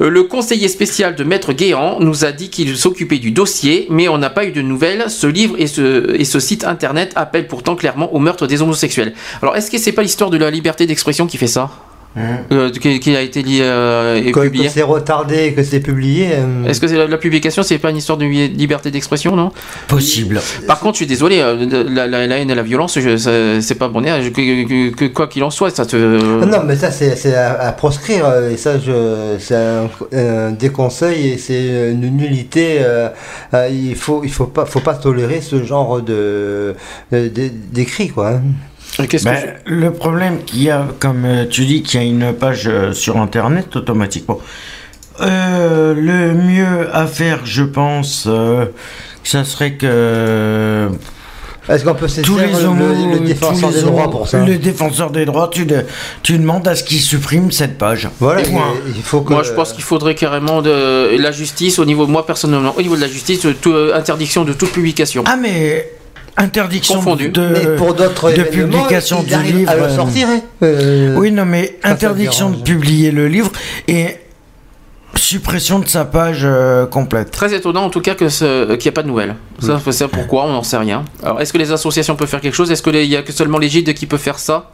Euh, 0.00 0.08
Le 0.08 0.22
conseiller 0.22 0.68
spécial 0.68 1.16
de 1.16 1.24
Maître 1.24 1.52
Guéant 1.52 1.98
nous 1.98 2.24
a 2.24 2.30
dit 2.32 2.50
qu'il 2.50 2.76
s'occupait 2.76 3.18
du 3.18 3.32
dossier, 3.32 3.86
mais 3.90 4.08
on 4.08 4.18
n'a 4.18 4.30
pas 4.30 4.44
eu 4.44 4.52
de 4.52 4.62
nouvelles. 4.62 5.10
Ce 5.10 5.26
livre 5.26 5.56
et 5.58 5.66
ce, 5.66 6.14
et 6.14 6.24
ce 6.24 6.38
site 6.38 6.64
internet 6.64 7.12
appellent 7.16 7.48
pourtant 7.48 7.74
clairement 7.76 8.14
au 8.14 8.18
meurtre 8.20 8.46
des 8.46 8.62
homosexuels. 8.62 9.12
Alors, 9.42 9.56
est-ce 9.56 9.70
que 9.70 9.78
c'est 9.78 9.92
pas 9.92 10.02
l'histoire 10.02 10.30
de 10.30 10.36
la 10.36 10.50
liberté 10.50 10.86
d'expression 10.86 11.26
qui 11.26 11.36
fait 11.36 11.46
ça? 11.48 11.70
Euh, 12.16 12.70
qui, 12.70 13.00
qui 13.00 13.16
a 13.16 13.20
été 13.22 13.42
li- 13.42 13.58
euh, 13.60 14.14
et 14.24 14.30
Quand, 14.30 14.42
publié 14.42 14.68
c'est 14.68 14.82
retardé 14.82 15.46
et 15.46 15.52
que 15.52 15.64
c'est 15.64 15.80
publié. 15.80 16.28
euh, 16.34 16.64
est-ce 16.68 16.80
que 16.80 16.86
c'est 16.86 16.96
la, 16.96 17.08
la 17.08 17.18
publication, 17.18 17.64
c'est 17.64 17.78
pas 17.78 17.90
une 17.90 17.96
histoire 17.96 18.16
de 18.18 18.24
li- 18.24 18.48
liberté 18.48 18.92
d'expression, 18.92 19.34
non? 19.34 19.50
Possible. 19.88 20.40
Par 20.68 20.78
contre, 20.78 20.94
je 20.94 20.98
suis 20.98 21.06
désolé, 21.06 21.38
la, 21.38 22.06
la- 22.06 22.26
la 22.28 22.38
haine 22.38 22.50
et 22.50 22.54
la 22.54 22.62
violence, 22.62 22.98
je- 23.00 23.16
ça- 23.16 23.60
c'est 23.60 23.74
pas 23.74 23.88
bon. 23.88 24.00
Que, 24.00 24.30
que- 24.30 24.90
que- 24.94 25.04
quoi 25.06 25.26
qu'il 25.26 25.42
en 25.42 25.50
soit, 25.50 25.70
ça 25.70 25.86
te. 25.86 25.96
Ah 26.42 26.46
Non, 26.46 26.62
mais 26.64 26.76
ça, 26.76 26.92
c'est 26.92 27.16
c'est 27.16 27.34
à, 27.34 27.60
à 27.60 27.72
proscrire. 27.72 28.24
Et 28.48 28.56
ça, 28.56 28.78
je- 28.78 29.34
c'est 29.40 29.56
un, 29.56 29.88
un 30.12 30.50
déconseil 30.52 31.30
et 31.30 31.38
c'est 31.38 31.90
une 31.92 32.16
nullité. 32.16 32.76
euh, 32.80 33.08
il 33.70 33.96
faut, 33.96 34.22
il 34.22 34.30
faut 34.30 34.46
pas, 34.46 34.66
faut 34.66 34.80
pas 34.80 34.94
tolérer 34.94 35.40
ce 35.40 35.64
genre 35.64 36.00
de 36.00 36.76
d'écrit, 37.10 38.08
quoi. 38.10 38.40
Ben, 39.24 39.54
Le 39.66 39.90
problème 39.92 40.44
qu'il 40.44 40.62
y 40.62 40.70
a, 40.70 40.86
comme 41.00 41.24
euh, 41.24 41.44
tu 41.48 41.64
dis, 41.66 41.82
qu'il 41.82 42.00
y 42.00 42.04
a 42.04 42.06
une 42.06 42.32
page 42.32 42.64
euh, 42.68 42.92
sur 42.92 43.16
Internet 43.16 43.74
automatiquement. 43.76 44.40
Euh, 45.20 45.94
le 45.94 46.34
mieux 46.34 46.88
à 46.92 47.06
faire, 47.06 47.40
je 47.44 47.62
pense, 47.62 48.24
euh, 48.26 48.66
ça 49.22 49.44
serait 49.44 49.74
que. 49.74 50.88
Est-ce 51.68 51.82
qu'on 51.82 51.94
peut 51.94 52.08
tous 52.22 52.36
les 52.36 52.46
le- 52.48 53.14
le 53.14 53.20
défenseur 53.20 53.70
les 53.70 53.76
des 53.76 53.82
droits 53.82 54.10
pour 54.10 54.28
ça 54.28 54.44
Le 54.44 54.58
défenseur 54.58 55.10
des 55.10 55.24
droits, 55.24 55.48
tu, 55.50 55.64
de- 55.64 55.86
tu 56.22 56.36
demandes 56.36 56.68
à 56.68 56.74
ce 56.74 56.84
qu'il 56.84 57.00
supprime 57.00 57.50
cette 57.52 57.78
page. 57.78 58.10
Voilà, 58.20 58.42
Et 58.42 58.50
point. 58.50 58.74
il 58.94 59.02
faut 59.02 59.22
que- 59.22 59.32
Moi, 59.32 59.42
je 59.44 59.52
pense 59.52 59.72
qu'il 59.72 59.82
faudrait 59.82 60.14
carrément 60.14 60.60
de 60.60 61.16
la 61.18 61.32
justice 61.32 61.78
au 61.78 61.86
niveau, 61.86 62.06
moi 62.06 62.26
personnellement, 62.26 62.74
au 62.76 62.82
niveau 62.82 62.96
de 62.96 63.00
la 63.00 63.08
justice, 63.08 63.46
tout- 63.62 63.72
euh, 63.72 63.94
interdiction 63.96 64.44
de 64.44 64.52
toute 64.52 64.72
publication. 64.72 65.24
Ah, 65.26 65.36
mais 65.40 65.88
interdiction 66.36 66.96
Confondu. 66.96 67.28
de, 67.30 67.46
Mais 67.48 67.76
pour 67.76 67.94
d'autres 67.94 68.32
de 68.32 68.42
publication 68.42 69.22
du 69.22 69.34
livre. 69.52 69.70
à 69.70 69.76
le 69.76 69.82
euh, 69.84 69.94
sortir, 69.96 70.28
hein. 70.28 70.40
Euh, 70.62 71.14
oui, 71.16 71.30
non, 71.30 71.44
mais 71.44 71.78
interdiction 71.84 72.50
de 72.50 72.62
publier 72.62 73.10
le 73.12 73.28
livre 73.28 73.50
et 73.88 74.16
suppression 75.16 75.78
de 75.78 75.86
sa 75.86 76.04
page 76.04 76.40
euh, 76.42 76.86
complète. 76.86 77.30
Très 77.30 77.54
étonnant 77.54 77.84
en 77.84 77.90
tout 77.90 78.00
cas 78.00 78.14
que 78.16 78.28
ce- 78.28 78.74
qu'il 78.74 78.88
n'y 78.90 78.94
a 78.94 78.96
pas 78.96 79.02
de 79.04 79.08
nouvelles. 79.08 79.36
Ça, 79.60 79.80
c'est 79.92 80.08
pourquoi, 80.08 80.44
on 80.46 80.52
n'en 80.52 80.62
sait 80.64 80.76
rien. 80.76 81.04
Alors, 81.22 81.40
est-ce 81.40 81.52
que 81.52 81.58
les 81.58 81.70
associations 81.70 82.16
peuvent 82.16 82.28
faire 82.28 82.40
quelque 82.40 82.54
chose? 82.56 82.70
Est-ce 82.72 82.82
qu'il 82.82 82.94
n'y 83.08 83.14
a 83.16 83.22
que 83.22 83.32
seulement 83.32 83.58
les 83.58 83.68
gîtes 83.68 83.94
qui 83.94 84.06
peuvent 84.06 84.18
faire 84.20 84.38
ça? 84.40 84.72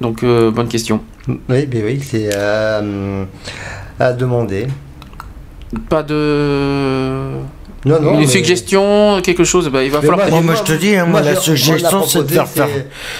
Donc, 0.00 0.22
euh, 0.24 0.50
bonne 0.50 0.66
question. 0.68 1.02
Oui, 1.28 1.36
mais 1.70 1.82
oui, 1.84 2.00
c'est 2.02 2.30
euh, 2.34 3.24
à 4.00 4.12
demander. 4.14 4.66
Pas 5.88 6.02
de. 6.02 7.32
Non, 7.84 8.00
non, 8.00 8.12
Une 8.14 8.20
mais- 8.20 8.26
suggestion, 8.28 9.20
quelque 9.22 9.42
chose 9.42 9.68
bah, 9.68 9.82
Il 9.82 9.90
va 9.90 9.98
Mais 10.00 10.06
falloir. 10.06 10.28
moi, 10.28 10.40
Moi, 10.40 10.52
moi, 10.52 10.54
je 10.64 10.72
te 10.72 10.78
dis, 10.78 10.94
hein, 10.94 11.04
moi, 11.04 11.20
moi, 11.20 11.22
la 11.22 11.34
je- 11.34 11.40
suggestion, 11.40 12.04
c'est 12.06 12.22
de 12.24 12.30
faire 12.32 12.46
faire 12.46 12.68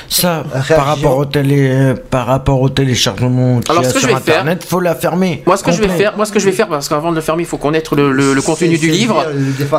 ça 0.08 0.44
réagir. 0.52 0.76
par 0.76 0.86
rapport 0.86 1.16
au 1.18 1.24
télé, 1.24 1.94
par 2.10 2.26
rapport 2.26 2.60
au 2.60 2.68
téléchargement 2.68 3.58
qu'il 3.60 3.68
y 3.68 3.70
Alors, 3.72 3.82
a 3.84 3.88
ce 3.88 3.94
que 3.94 3.98
sur 4.00 4.08
je 4.08 4.14
vais 4.14 4.20
faire- 4.20 4.34
Internet, 4.40 4.64
faut 4.68 4.78
la 4.80 4.94
fermer. 4.94 5.42
Moi, 5.46 5.56
ce 5.56 5.64
que 5.64 5.72
je 5.72 5.80
vais 5.82 5.88
faire, 5.88 6.16
moi, 6.16 6.26
ce 6.26 6.32
que 6.32 6.38
je 6.38 6.44
vais 6.46 6.52
faire, 6.52 6.68
parce 6.68 6.88
qu'avant 6.88 7.10
de 7.10 7.16
le 7.16 7.20
fermer, 7.22 7.42
il 7.42 7.46
faut 7.46 7.56
connaître 7.56 7.96
le, 7.96 8.12
le- 8.12 8.34
le 8.34 8.42
contenu 8.42 8.78
du 8.78 8.88
livre. 8.90 9.24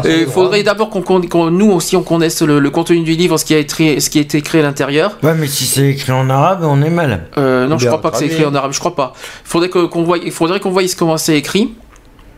des 0.03 0.19
Il 0.21 0.27
faudrait 0.27 0.63
d'abord 0.63 0.89
qu'on, 0.89 1.49
nous 1.49 1.71
aussi, 1.71 1.95
on 1.95 2.03
connaisse 2.03 2.41
le, 2.41 2.59
le 2.59 2.69
contenu 2.69 3.01
du 3.03 3.13
livre, 3.13 3.37
ce 3.37 3.45
qui 3.45 3.53
a 3.55 3.59
été, 3.59 3.99
ce 3.99 4.09
qui 4.09 4.17
a 4.17 4.21
été 4.21 4.39
écrit 4.39 4.59
à 4.59 4.63
l'intérieur. 4.63 5.17
Ouais, 5.23 5.33
mais 5.33 5.47
si 5.47 5.65
c'est 5.65 5.87
écrit 5.91 6.11
en 6.11 6.29
arabe, 6.29 6.59
on 6.63 6.81
est 6.81 6.89
mal. 6.89 7.27
Euh, 7.37 7.67
non, 7.67 7.77
je 7.77 7.83
Bien 7.85 7.89
crois 7.97 8.01
pas 8.01 8.11
que 8.11 8.17
c'est 8.17 8.25
écrit 8.25 8.45
en 8.45 8.53
arabe. 8.53 8.73
Je 8.73 8.79
crois 8.79 8.95
pas. 8.95 9.13
Il 9.15 9.49
faudrait 9.49 9.69
que- 9.69 9.85
qu'on 9.85 10.03
voie, 10.03 10.17
il 10.17 10.31
faudrait 10.31 10.59
qu'on 10.59 10.71
voie 10.71 10.81
comment 10.97 11.17
c'est 11.17 11.37
écrit. 11.37 11.73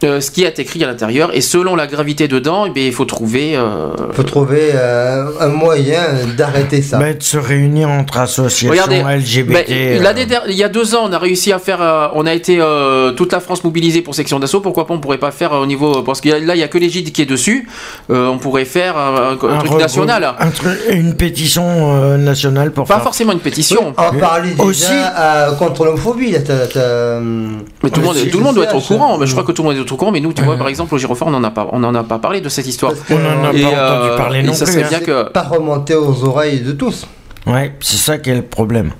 Euh, 0.04 0.20
ce 0.22 0.30
qui 0.32 0.44
est 0.44 0.60
écrit 0.60 0.84
à 0.84 0.88
l'intérieur 0.88 1.30
et 1.34 1.42
selon 1.42 1.76
la 1.76 1.88
gravité 1.88 2.28
dedans, 2.28 2.66
eh 2.66 2.70
bien, 2.70 2.84
il 2.86 2.92
faut 2.92 3.06
trouver. 3.06 3.56
euh, 3.56 3.88
faut 4.14 4.24
trouver 4.24 4.72
euh, 4.74 5.26
un 5.40 5.48
moyen 5.48 6.02
d'arrêter 6.38 6.82
ça. 6.82 6.98
Bah, 6.98 7.14
de 7.14 7.24
se 7.24 7.38
réunir 7.38 7.90
entre 7.90 8.18
associations 8.20 8.70
Regardez, 8.72 9.02
LGBT. 9.02 9.48
ben, 9.54 9.66
euh, 9.70 10.02
l'année 10.04 10.26
der- 10.26 10.44
il 10.48 10.56
y 10.56 10.64
a 10.64 10.70
deux 10.70 10.96
ans, 10.96 11.04
on 11.06 11.14
a 11.14 11.18
réussi 11.18 11.52
à 11.54 11.60
faire, 11.60 11.82
euh, 11.82 12.08
on 12.14 12.26
a 12.26 12.34
été 12.34 12.58
euh, 12.60 13.12
toute 13.14 13.32
la 13.32 13.40
France 13.40 13.64
mobilisée 13.64 14.02
pour 14.02 14.14
section 14.16 14.40
d'assaut. 14.40 14.60
Pourquoi 14.62 14.86
pas, 14.86 14.94
on 14.94 15.00
pourrait 15.00 15.18
pas 15.18 15.32
faire 15.32 15.54
euh, 15.54 15.62
au 15.62 15.66
niveau, 15.66 16.02
parce 16.04 16.22
que 16.22 16.30
là, 16.30 16.56
il 16.56 16.60
y 16.60 16.64
a 16.64 16.68
que 16.68 16.78
l'égide 16.78 17.12
qui 17.12 17.22
est 17.22 17.26
dessus. 17.26 17.68
Euh, 18.10 18.28
on 18.28 18.38
pourrait 18.38 18.66
faire 18.66 18.98
un, 18.98 19.38
un- 19.42 19.50
un 19.56 19.58
truc 19.60 19.80
national. 19.80 20.34
un 20.40 20.50
truc- 20.52 20.80
une 20.92 21.14
pétition 21.16 21.64
euh, 21.68 22.18
nationale 22.18 22.72
pour 22.72 22.86
Pas 22.86 22.96
faire. 22.96 23.04
forcément 23.04 23.32
une 23.32 23.40
pétition. 23.40 23.94
En 23.98 24.12
parler 24.14 24.52
déjà 24.52 24.64
Aussi- 24.64 24.86
euh, 24.92 25.52
contre 25.54 25.86
l'homophobie. 25.86 26.32
là, 26.32 26.40
t'as- 26.40 26.68
t'as, 26.68 27.20
Mais 27.20 27.90
tout 27.90 28.00
le 28.02 28.06
monde, 28.06 28.16
tout 28.32 28.38
le 28.38 28.44
monde 28.44 28.56
doit 28.56 28.66
être 28.66 28.76
au 28.76 28.82
courant. 28.82 29.18
Mais 29.18 29.26
je 29.26 29.32
crois 29.32 29.44
que 29.44 29.52
tout 29.52 29.62
le 29.64 29.70
monde 29.70 29.78
est 29.78 29.85
au 29.92 29.98
courant. 29.98 30.12
Mais 30.12 30.20
nous, 30.20 30.34
tu 30.34 30.42
vois, 30.44 30.58
par 30.58 30.68
exemple, 30.68 30.94
au 30.94 30.98
Girofort, 30.98 31.28
on 31.28 31.32
n'en 31.32 31.44
a 31.44 31.52
pas, 31.52 31.68
on 31.72 31.84
en 31.84 31.94
a 31.96 32.04
pas 32.04 32.20
parlé 32.20 32.42
de 32.42 32.50
cette 32.50 32.68
histoire. 32.68 32.94
On 33.10 33.18
n'en 33.18 33.50
a 33.50 33.54
Et, 33.54 33.62
pas 33.62 33.68
euh, 33.70 33.98
entendu 34.06 34.18
parler 34.18 34.40
et 34.40 34.44
non 34.44 34.54
ça 34.54 34.66
plus. 34.66 34.74
serait 34.74 34.84
hein. 34.86 34.88
bien 34.90 35.00
que. 35.00 35.30
pas 35.30 35.44
remonter 35.44 35.96
aux 35.96 36.24
oreilles 36.24 36.62
de 36.62 36.72
tous. 36.72 37.06
Ouais, 37.48 37.76
c'est 37.80 37.98
ça 37.98 38.18
qui 38.18 38.30
est 38.32 38.36
le 38.36 38.42
problème. 38.42 38.92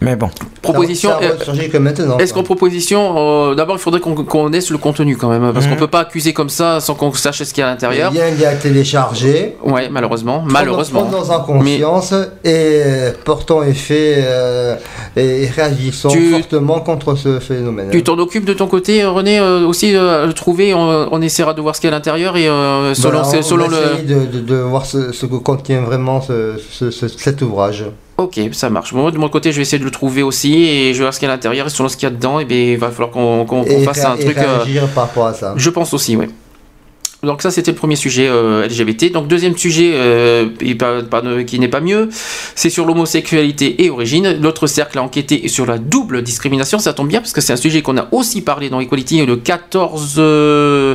Mais 0.00 0.16
bon. 0.16 0.30
Proposition. 0.62 1.10
Ça 1.10 1.16
a 1.16 1.22
euh, 1.22 1.44
changé 1.44 1.68
que 1.68 1.76
maintenant. 1.78 2.18
Est-ce 2.18 2.32
qu'en 2.34 2.42
proposition, 2.42 3.14
euh, 3.50 3.54
d'abord 3.54 3.76
il 3.76 3.80
faudrait 3.80 4.00
qu'on 4.00 4.14
qu'on 4.14 4.24
connaisse 4.24 4.70
le 4.70 4.78
contenu 4.78 5.16
quand 5.16 5.28
même, 5.28 5.52
parce 5.52 5.66
Mhm. 5.66 5.72
qu'on 5.72 5.78
peut 5.78 5.86
pas 5.86 6.00
accuser 6.00 6.32
comme 6.32 6.48
ça 6.48 6.80
sans 6.80 6.94
qu'on 6.94 7.12
sache 7.12 7.42
ce 7.42 7.52
qu'il 7.52 7.60
y 7.60 7.64
a 7.64 7.68
à 7.68 7.70
l'intérieur. 7.70 8.10
Le 8.12 8.18
lien 8.18 8.24
il 8.36 8.42
est 8.42 8.46
à 8.46 8.54
télécharger. 8.54 9.56
Ouais, 9.64 9.88
malheureusement, 9.90 10.42
malheureusement. 10.46 11.04
Prenons 11.04 11.30
en 11.30 11.40
conscience 11.40 12.12
et 12.44 12.82
euh, 12.84 13.10
portons 13.24 13.62
effet 13.62 14.16
euh, 14.18 14.76
et 15.16 15.46
réagissons 15.54 16.08
Tu- 16.08 16.30
fortement 16.30 16.80
contre 16.80 17.14
ce 17.16 17.38
phénomène. 17.40 17.88
Tu 17.90 18.02
t'en 18.02 18.18
occupes 18.18 18.44
de 18.44 18.54
ton 18.54 18.66
côté, 18.66 19.04
René, 19.04 19.38
euh, 19.38 19.66
aussi 19.66 19.94
euh, 19.94 20.26
le 20.26 20.32
trouver. 20.32 20.72
On, 20.74 21.08
on 21.12 21.22
essaiera 21.22 21.54
de 21.54 21.60
voir 21.60 21.76
ce 21.76 21.80
qu'il 21.80 21.88
y 21.90 21.92
a 21.92 21.96
à 21.96 21.98
l'intérieur 21.98 22.36
et 22.36 22.48
euh, 22.48 22.94
selon, 22.94 23.22
Voilà, 23.22 23.38
on 23.38 23.42
selon 23.42 23.68
va 23.68 23.76
le. 23.76 24.02
de, 24.06 24.26
de- 24.26 24.40
de 24.40 24.54
voir 24.56 24.86
ce, 24.86 25.12
ce 25.12 25.26
que 25.26 25.36
contient 25.36 25.80
vraiment 25.82 26.20
ce- 26.20 26.54
ce- 26.70 26.90
ce- 26.90 27.08
cet 27.08 27.42
ouvrage. 27.42 27.84
Ok, 28.20 28.40
ça 28.52 28.70
marche. 28.70 28.92
De 28.92 29.18
mon 29.18 29.28
côté, 29.28 29.50
je 29.52 29.56
vais 29.56 29.62
essayer 29.62 29.78
de 29.78 29.84
le 29.84 29.90
trouver 29.90 30.22
aussi 30.22 30.64
et 30.64 30.92
je 30.92 30.98
vais 30.98 31.04
voir 31.04 31.14
ce 31.14 31.18
qu'il 31.18 31.26
y 31.26 31.30
a 31.30 31.32
à 31.32 31.36
l'intérieur 31.36 31.66
et 31.66 31.70
selon 31.70 31.88
ce 31.88 31.96
qu'il 31.96 32.08
y 32.08 32.12
a 32.12 32.14
dedans, 32.14 32.38
et 32.38 32.44
bien, 32.44 32.58
il 32.58 32.76
va 32.78 32.90
falloir 32.90 33.10
qu'on 33.10 33.64
fasse 33.84 34.04
un 34.04 34.16
et 34.16 34.24
truc. 34.24 34.38
euh, 34.38 34.58
réagir 34.58 34.88
par 34.88 35.04
rapport 35.04 35.26
à 35.26 35.34
ça. 35.34 35.54
Je 35.56 35.70
pense 35.70 35.94
aussi, 35.94 36.16
oui. 36.16 36.26
Donc 37.22 37.42
ça 37.42 37.50
c'était 37.50 37.70
le 37.70 37.76
premier 37.76 37.96
sujet 37.96 38.28
euh, 38.28 38.66
LGBT. 38.66 39.12
Donc 39.12 39.28
deuxième 39.28 39.56
sujet 39.56 39.92
euh, 39.94 40.48
qui 41.44 41.58
n'est 41.58 41.68
pas 41.68 41.80
mieux, 41.80 42.08
c'est 42.54 42.70
sur 42.70 42.86
l'homosexualité 42.86 43.84
et 43.84 43.90
origine. 43.90 44.38
L'autre 44.40 44.66
cercle 44.66 44.98
a 44.98 45.02
enquêté 45.02 45.48
sur 45.48 45.66
la 45.66 45.78
double 45.78 46.22
discrimination. 46.22 46.78
Ça 46.78 46.94
tombe 46.94 47.08
bien 47.08 47.20
parce 47.20 47.32
que 47.32 47.40
c'est 47.40 47.52
un 47.52 47.56
sujet 47.56 47.82
qu'on 47.82 47.98
a 47.98 48.08
aussi 48.12 48.40
parlé 48.40 48.70
dans 48.70 48.80
Equality 48.80 49.26
le 49.26 49.36
14 49.36 50.14
euh, 50.18 50.94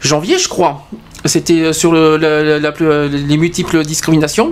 janvier, 0.00 0.38
je 0.38 0.48
crois. 0.48 0.86
C'était 1.24 1.72
sur 1.72 1.92
le- 1.92 2.16
la- 2.16 2.42
la- 2.42 2.58
la- 2.58 2.72
la- 2.80 3.06
les 3.06 3.36
multiples 3.36 3.82
discriminations 3.84 4.50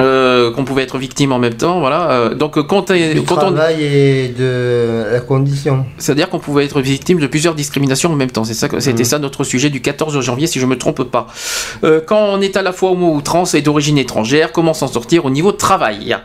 euh, 0.00 0.50
qu'on 0.52 0.64
pouvait 0.64 0.82
être 0.82 0.98
victime 0.98 1.32
en 1.32 1.38
même 1.38 1.54
temps. 1.54 1.78
Voilà. 1.80 2.10
Euh, 2.10 2.34
donc 2.34 2.60
quand, 2.66 2.90
Du 2.90 3.22
quand 3.22 3.34
on 3.36 3.52
travail 3.52 3.82
et 3.84 4.28
de 4.28 5.04
la 5.12 5.20
condition. 5.20 5.86
c'est-à-dire 5.98 6.28
qu'on 6.28 6.40
pouvait 6.40 6.64
être 6.64 6.80
victime 6.80 7.20
de 7.20 7.26
plusieurs 7.28 7.54
discriminations 7.54 8.10
en 8.12 8.16
même 8.16 8.30
temps. 8.30 8.42
C'est 8.44 8.54
ça, 8.54 8.68
que- 8.68 8.80
c'était 8.80 9.04
ça 9.04 9.18
notre 9.20 9.44
sujet 9.44 9.70
du 9.70 9.80
14 9.80 10.20
janvier, 10.20 10.46
si 10.48 10.58
je 10.58 10.66
me 10.66 10.76
trompe 10.76 11.04
pas. 11.04 11.28
Euh, 11.84 12.00
quand 12.04 12.18
on 12.18 12.40
est 12.40 12.56
à 12.56 12.62
la 12.62 12.72
fois 12.72 12.90
homo 12.90 13.14
ou 13.14 13.20
trans 13.22 13.44
et 13.54 13.62
d'origine 13.62 13.98
étrangère, 13.98 14.50
comment 14.52 14.74
s'en 14.74 14.88
sortir 14.88 15.24
au 15.26 15.30
niveau 15.30 15.52
travail? 15.52 16.16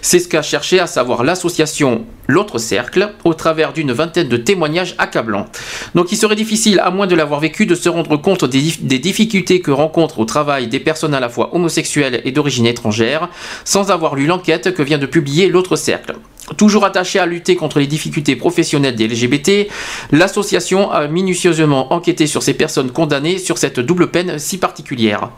C'est 0.00 0.18
ce 0.18 0.28
qu'a 0.28 0.42
cherché 0.42 0.80
à 0.80 0.86
savoir 0.86 1.24
l'association 1.24 2.04
L'autre 2.28 2.58
Cercle, 2.58 3.10
au 3.22 3.34
travers 3.34 3.72
d'une 3.72 3.92
vingtaine 3.92 4.28
de 4.28 4.36
témoignages 4.36 4.96
accablants. 4.98 5.46
Donc 5.94 6.10
il 6.10 6.16
serait 6.16 6.34
difficile, 6.34 6.80
à 6.82 6.90
moins 6.90 7.06
de 7.06 7.14
l'avoir 7.14 7.38
vécu, 7.38 7.66
de 7.66 7.76
se 7.76 7.88
rendre 7.88 8.16
compte 8.16 8.44
des, 8.44 8.60
des 8.80 8.98
difficultés 8.98 9.25
que 9.28 9.70
rencontrent 9.70 10.18
au 10.18 10.24
travail 10.24 10.68
des 10.68 10.80
personnes 10.80 11.14
à 11.14 11.20
la 11.20 11.28
fois 11.28 11.54
homosexuelles 11.54 12.22
et 12.24 12.32
d'origine 12.32 12.66
étrangère, 12.66 13.28
sans 13.64 13.90
avoir 13.90 14.14
lu 14.14 14.26
l'enquête 14.26 14.74
que 14.74 14.82
vient 14.82 14.98
de 14.98 15.06
publier 15.06 15.48
L'autre 15.48 15.76
Cercle. 15.76 16.16
Toujours 16.56 16.84
attaché 16.84 17.18
à 17.18 17.26
lutter 17.26 17.56
contre 17.56 17.80
les 17.80 17.88
difficultés 17.88 18.36
professionnelles 18.36 18.94
des 18.94 19.08
LGBT, 19.08 19.68
l'association 20.12 20.92
a 20.92 21.08
minutieusement 21.08 21.92
enquêté 21.92 22.28
sur 22.28 22.44
ces 22.44 22.54
personnes 22.54 22.92
condamnées 22.92 23.38
sur 23.38 23.58
cette 23.58 23.80
double 23.80 24.12
peine 24.12 24.38
si 24.38 24.58
particulière. 24.58 25.30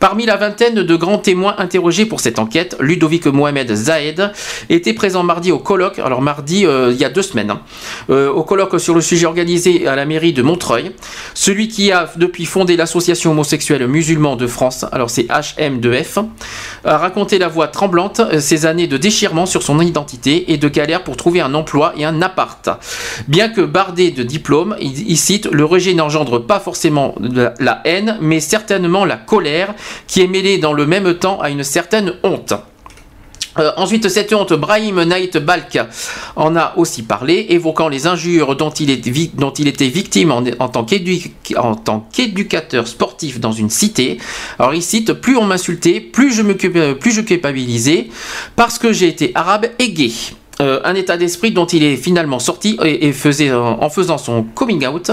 Parmi 0.00 0.26
la 0.26 0.36
vingtaine 0.36 0.82
de 0.82 0.96
grands 0.96 1.18
témoins 1.18 1.54
interrogés 1.58 2.06
pour 2.06 2.18
cette 2.18 2.40
enquête, 2.40 2.76
Ludovic 2.80 3.26
Mohamed 3.26 3.72
Zahed 3.72 4.32
était 4.68 4.94
présent 4.94 5.22
mardi 5.22 5.52
au 5.52 5.60
colloque, 5.60 6.00
alors 6.00 6.22
mardi 6.22 6.66
euh, 6.66 6.90
il 6.92 6.98
y 6.98 7.04
a 7.04 7.08
deux 7.08 7.22
semaines, 7.22 7.50
hein, 7.50 7.60
euh, 8.10 8.28
au 8.28 8.42
colloque 8.42 8.80
sur 8.80 8.96
le 8.96 9.00
sujet 9.00 9.26
organisé 9.26 9.86
à 9.86 9.94
la 9.94 10.06
mairie 10.06 10.32
de 10.32 10.42
Montreuil. 10.42 10.90
Celui 11.34 11.68
qui 11.68 11.92
a 11.92 12.10
depuis 12.16 12.46
fondé 12.46 12.76
l'association 12.76 13.30
homosexuelle 13.30 13.86
musulman 13.86 14.34
de 14.34 14.48
France, 14.48 14.84
alors 14.90 15.08
c'est 15.08 15.28
HM2F, 15.28 16.24
a 16.84 16.98
raconté 16.98 17.38
la 17.38 17.46
voix 17.46 17.68
tremblante 17.68 18.20
ces 18.40 18.66
années 18.66 18.88
de 18.88 18.96
déchirement 18.96 19.46
sur 19.46 19.62
son 19.62 19.80
identité 19.80 20.47
et 20.48 20.56
de 20.56 20.68
galère 20.68 21.04
pour 21.04 21.16
trouver 21.16 21.40
un 21.40 21.54
emploi 21.54 21.92
et 21.96 22.04
un 22.04 22.20
appart. 22.22 22.68
Bien 23.28 23.48
que 23.48 23.60
bardé 23.60 24.10
de 24.10 24.22
diplômes, 24.22 24.76
il, 24.80 25.16
cite 25.16 25.46
le 25.46 25.64
rejet 25.64 25.94
n'engendre 25.94 26.38
pas 26.38 26.58
forcément 26.58 27.14
la, 27.60 27.80
haine, 27.84 28.18
mais 28.20 28.40
certainement 28.40 29.04
la 29.04 29.16
colère 29.16 29.74
qui 30.06 30.22
est 30.22 30.26
mêlée 30.26 30.58
dans 30.58 30.72
le 30.72 30.86
même 30.86 31.14
temps 31.14 31.40
à 31.40 31.50
une 31.50 31.64
certaine 31.64 32.14
honte. 32.22 32.54
Euh, 33.58 33.72
ensuite, 33.76 34.08
cette 34.08 34.32
honte, 34.32 34.52
Brahim 34.52 35.02
Naït 35.02 35.36
Balk 35.38 35.78
en 36.36 36.56
a 36.56 36.74
aussi 36.76 37.02
parlé, 37.02 37.46
évoquant 37.50 37.88
les 37.88 38.06
injures 38.06 38.56
dont 38.56 38.70
il, 38.70 38.90
était 38.90 39.88
victime 39.88 40.30
en, 40.30 40.68
tant 40.68 42.00
qu'éducateur 42.12 42.86
sportif 42.86 43.40
dans 43.40 43.52
une 43.52 43.70
cité. 43.70 44.18
Alors 44.58 44.74
il 44.74 44.82
cite, 44.82 45.12
plus 45.12 45.36
on 45.36 45.44
m'insultait, 45.44 46.00
plus 46.00 46.32
je 46.32 46.42
me 46.42 46.54
plus 46.94 47.12
je 47.12 47.20
culpabilisais, 47.20 48.08
parce 48.56 48.78
que 48.78 48.92
j'ai 48.92 49.08
été 49.08 49.32
arabe 49.34 49.66
et 49.78 49.90
gay. 49.90 50.12
Euh, 50.60 50.80
un 50.84 50.94
état 50.94 51.16
d'esprit 51.16 51.52
dont 51.52 51.66
il 51.66 51.84
est 51.84 51.96
finalement 51.96 52.38
sorti 52.38 52.78
et, 52.82 53.12
faisait, 53.12 53.52
en 53.52 53.88
faisant 53.90 54.18
son 54.18 54.42
coming 54.42 54.86
out. 54.86 55.12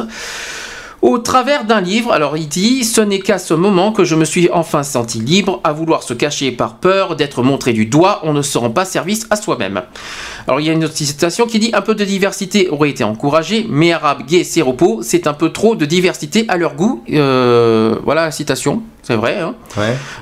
Au 1.06 1.20
travers 1.20 1.66
d'un 1.66 1.82
livre, 1.82 2.12
alors 2.12 2.36
il 2.36 2.48
dit 2.48 2.84
Ce 2.84 3.00
n'est 3.00 3.20
qu'à 3.20 3.38
ce 3.38 3.54
moment 3.54 3.92
que 3.92 4.04
je 4.04 4.16
me 4.16 4.26
suis 4.26 4.50
enfin 4.52 4.82
senti 4.82 5.20
libre, 5.20 5.62
à 5.64 5.72
vouloir 5.72 6.02
se 6.02 6.16
cacher 6.16 6.52
par 6.52 6.78
peur 6.78 7.16
d'être 7.16 7.44
montré 7.44 7.74
du 7.74 7.86
doigt, 7.86 8.22
on 8.24 8.34
ne 8.34 8.42
se 8.42 8.58
rend 8.58 8.72
pas 8.72 8.86
service 8.86 9.28
à 9.30 9.36
soi-même. 9.36 9.84
Alors 10.48 10.62
il 10.62 10.66
y 10.66 10.70
a 10.72 10.74
une 10.74 10.88
citation 10.88 11.46
qui 11.46 11.60
dit 11.60 11.70
Un 11.74 11.82
peu 11.82 11.94
de 11.94 12.04
diversité 12.04 12.70
aurait 12.70 12.90
été 12.90 13.04
encouragé, 13.04 13.68
mais 13.70 13.94
arabes, 13.94 14.26
gays, 14.26 14.44
séropos, 14.44 15.02
c'est 15.04 15.28
un 15.28 15.34
peu 15.34 15.52
trop 15.52 15.76
de 15.76 15.86
diversité 15.86 16.46
à 16.48 16.58
leur 16.58 16.74
goût. 16.74 17.04
Euh, 17.12 17.98
voilà 18.04 18.26
la 18.26 18.32
citation, 18.32 18.82
c'est 19.08 19.16
vrai. 19.16 19.40
hein. 19.40 19.54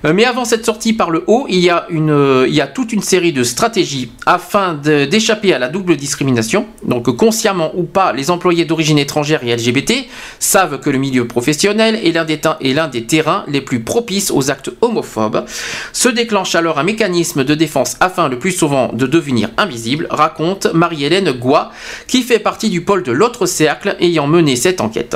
Euh, 0.06 0.12
mais 0.14 0.26
avant 0.26 0.44
cette 0.46 0.66
sortie 0.66 0.94
par 0.94 1.10
le 1.10 1.24
haut, 1.28 1.46
il 1.50 1.60
y 1.60 1.70
a, 1.70 1.86
une, 1.90 2.10
euh, 2.12 2.46
il 2.48 2.54
y 2.54 2.60
a 2.62 2.68
toute 2.68 2.92
une 2.92 3.02
série 3.02 3.32
de 3.32 3.44
stratégies 3.44 4.12
afin 4.26 4.74
d'échapper 4.74 5.54
à 5.54 5.60
la 5.60 5.70
double 5.70 5.96
discrimination. 5.96 6.66
Donc 6.86 7.16
consciemment 7.16 7.72
ou 7.76 7.84
pas, 7.84 8.12
les 8.14 8.30
employés 8.30 8.66
d'origine 8.66 9.00
étrangère 9.00 9.42
et 9.44 9.56
LGBT 9.56 9.94
savent 10.40 10.80
que 10.80 10.90
le 10.90 10.98
milieu 10.98 11.28
professionnel 11.28 11.96
est 12.04 12.12
l'un 12.12 12.26
des, 12.26 12.40
te- 12.40 12.48
est 12.62 12.74
l'un 12.74 12.88
des 12.88 13.04
terrains 13.06 13.46
les 13.48 13.62
plus 13.62 13.80
propices 13.80 14.32
aux 14.32 14.52
actes 14.52 14.72
homophobes. 14.82 15.46
Se 15.94 16.10
déclenche 16.10 16.56
alors 16.56 16.78
un 16.80 16.84
mécanisme 16.84 17.44
de 17.44 17.56
défense 17.56 17.96
afin 18.02 18.28
le 18.28 18.38
plus 18.40 18.52
souvent 18.52 18.92
de 18.94 19.08
devenir 19.08 19.50
invisible, 19.58 20.08
raconte 20.10 20.68
Marie-Hélène 20.74 21.32
Goua, 21.32 21.72
qui 22.08 22.22
fait 22.22 22.40
partie 22.40 22.70
du 22.70 22.82
pôle 22.82 23.04
de 23.04 23.12
l'autre 23.14 23.46
cercle 23.46 23.96
ayant 24.00 24.28
mené 24.28 24.56
cette 24.56 24.82
enquête. 24.82 25.16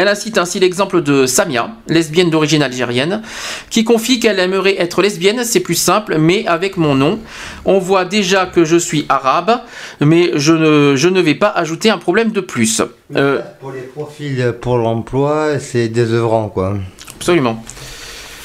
Elle 0.00 0.08
incite 0.08 0.38
ainsi 0.38 0.58
l'exemple 0.58 1.02
de 1.02 1.26
Samia, 1.26 1.68
lesbienne 1.86 2.30
d'origine 2.30 2.62
algérienne, 2.62 3.20
qui 3.68 3.84
confie 3.84 4.18
qu'elle 4.18 4.38
aimerait 4.38 4.80
être 4.80 5.02
lesbienne, 5.02 5.44
c'est 5.44 5.60
plus 5.60 5.74
simple, 5.74 6.16
mais 6.18 6.46
avec 6.46 6.78
mon 6.78 6.94
nom. 6.94 7.18
On 7.66 7.78
voit 7.78 8.06
déjà 8.06 8.46
que 8.46 8.64
je 8.64 8.78
suis 8.78 9.04
arabe, 9.10 9.60
mais 10.00 10.30
je 10.36 10.54
ne, 10.54 10.96
je 10.96 11.08
ne 11.10 11.20
vais 11.20 11.34
pas 11.34 11.48
ajouter 11.48 11.90
un 11.90 11.98
problème 11.98 12.32
de 12.32 12.40
plus. 12.40 12.80
Euh, 13.14 13.42
Pour 13.60 13.72
les 13.72 13.82
profils 13.82 14.54
pour 14.58 14.78
l'emploi, 14.78 15.58
c'est 15.58 15.88
désœuvrant 15.88 16.48
quoi. 16.48 16.78
Absolument. 17.16 17.62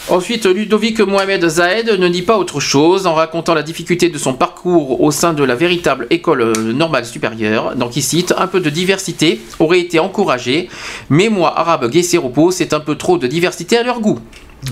Ensuite, 0.08 0.45
Ludovic 0.45 1.00
Mohamed 1.00 1.48
Zahed 1.48 1.90
ne 2.00 2.08
dit 2.08 2.22
pas 2.22 2.38
autre 2.38 2.59
chose 2.59 3.08
en 3.08 3.16
racontant 3.16 3.56
la 3.56 3.64
difficulté 3.64 4.09
de 4.09 4.19
son 4.19 4.34
parcours 4.34 5.01
au 5.01 5.09
sein 5.09 5.34
de 5.34 5.43
la 5.43 5.56
véritable 5.56 6.06
école 6.11 6.42
euh, 6.42 6.53
normale 6.74 7.08
supérieure. 7.08 7.75
Donc 7.75 7.95
il 7.95 8.03
cite 8.03 8.32
Un 8.38 8.45
peu 8.45 8.59
de 8.59 8.69
diversité 8.69 9.42
aurait 9.58 9.80
été 9.80 9.98
encouragé, 9.98 10.69
mais 11.09 11.30
moi, 11.30 11.58
arabe 11.58 11.90
gay 11.90 12.03
c'est 12.03 12.74
un 12.74 12.80
peu 12.80 12.95
trop 12.95 13.17
de 13.17 13.25
diversité 13.25 13.77
à 13.77 13.84
leur 13.84 14.00
goût. 14.00 14.19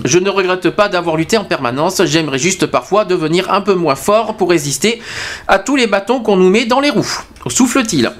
Je 0.05 0.19
ne 0.19 0.29
regrette 0.29 0.69
pas 0.69 0.87
d'avoir 0.87 1.17
lutté 1.17 1.35
en 1.37 1.45
permanence, 1.45 2.03
j'aimerais 2.05 2.39
juste 2.39 2.67
parfois 2.67 3.03
devenir 3.03 3.51
un 3.51 3.61
peu 3.61 3.73
moins 3.73 3.95
fort 3.95 4.37
pour 4.37 4.51
résister 4.51 5.01
à 5.47 5.57
tous 5.57 5.75
les 5.75 5.87
bâtons 5.87 6.19
qu'on 6.19 6.35
nous 6.35 6.51
met 6.51 6.65
dans 6.65 6.79
les 6.79 6.91
roues. 6.91 7.23
Souffle-t-il. 7.47 8.11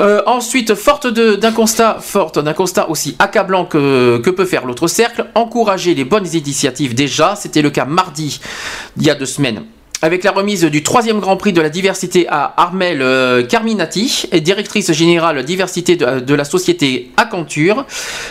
Euh, 0.00 0.22
ensuite, 0.26 0.74
forte 0.74 1.06
d'un 1.06 1.52
constat, 1.52 1.98
forte 2.00 2.38
d'un 2.38 2.52
constat 2.52 2.88
aussi 2.90 3.16
accablant 3.18 3.64
que, 3.64 4.18
que 4.18 4.30
peut 4.30 4.44
faire 4.44 4.66
l'autre 4.66 4.88
cercle, 4.88 5.26
encourager 5.34 5.94
les 5.94 6.04
bonnes 6.04 6.26
initiatives 6.26 6.94
déjà, 6.94 7.36
c'était 7.36 7.62
le 7.62 7.70
cas 7.70 7.84
mardi, 7.84 8.40
il 8.96 9.04
y 9.04 9.10
a 9.10 9.14
deux 9.14 9.26
semaines. 9.26 9.64
Avec 10.02 10.22
la 10.22 10.32
remise 10.32 10.64
du 10.64 10.82
troisième 10.82 11.18
Grand 11.20 11.36
Prix 11.36 11.52
de 11.52 11.62
la 11.62 11.70
diversité 11.70 12.26
à 12.28 12.52
Armel 12.56 13.00
euh, 13.00 13.42
Carminati, 13.42 14.28
directrice 14.42 14.92
générale 14.92 15.44
diversité 15.44 15.96
de, 15.96 16.20
de 16.20 16.34
la 16.34 16.44
société 16.44 17.10
Accenture, 17.16 17.86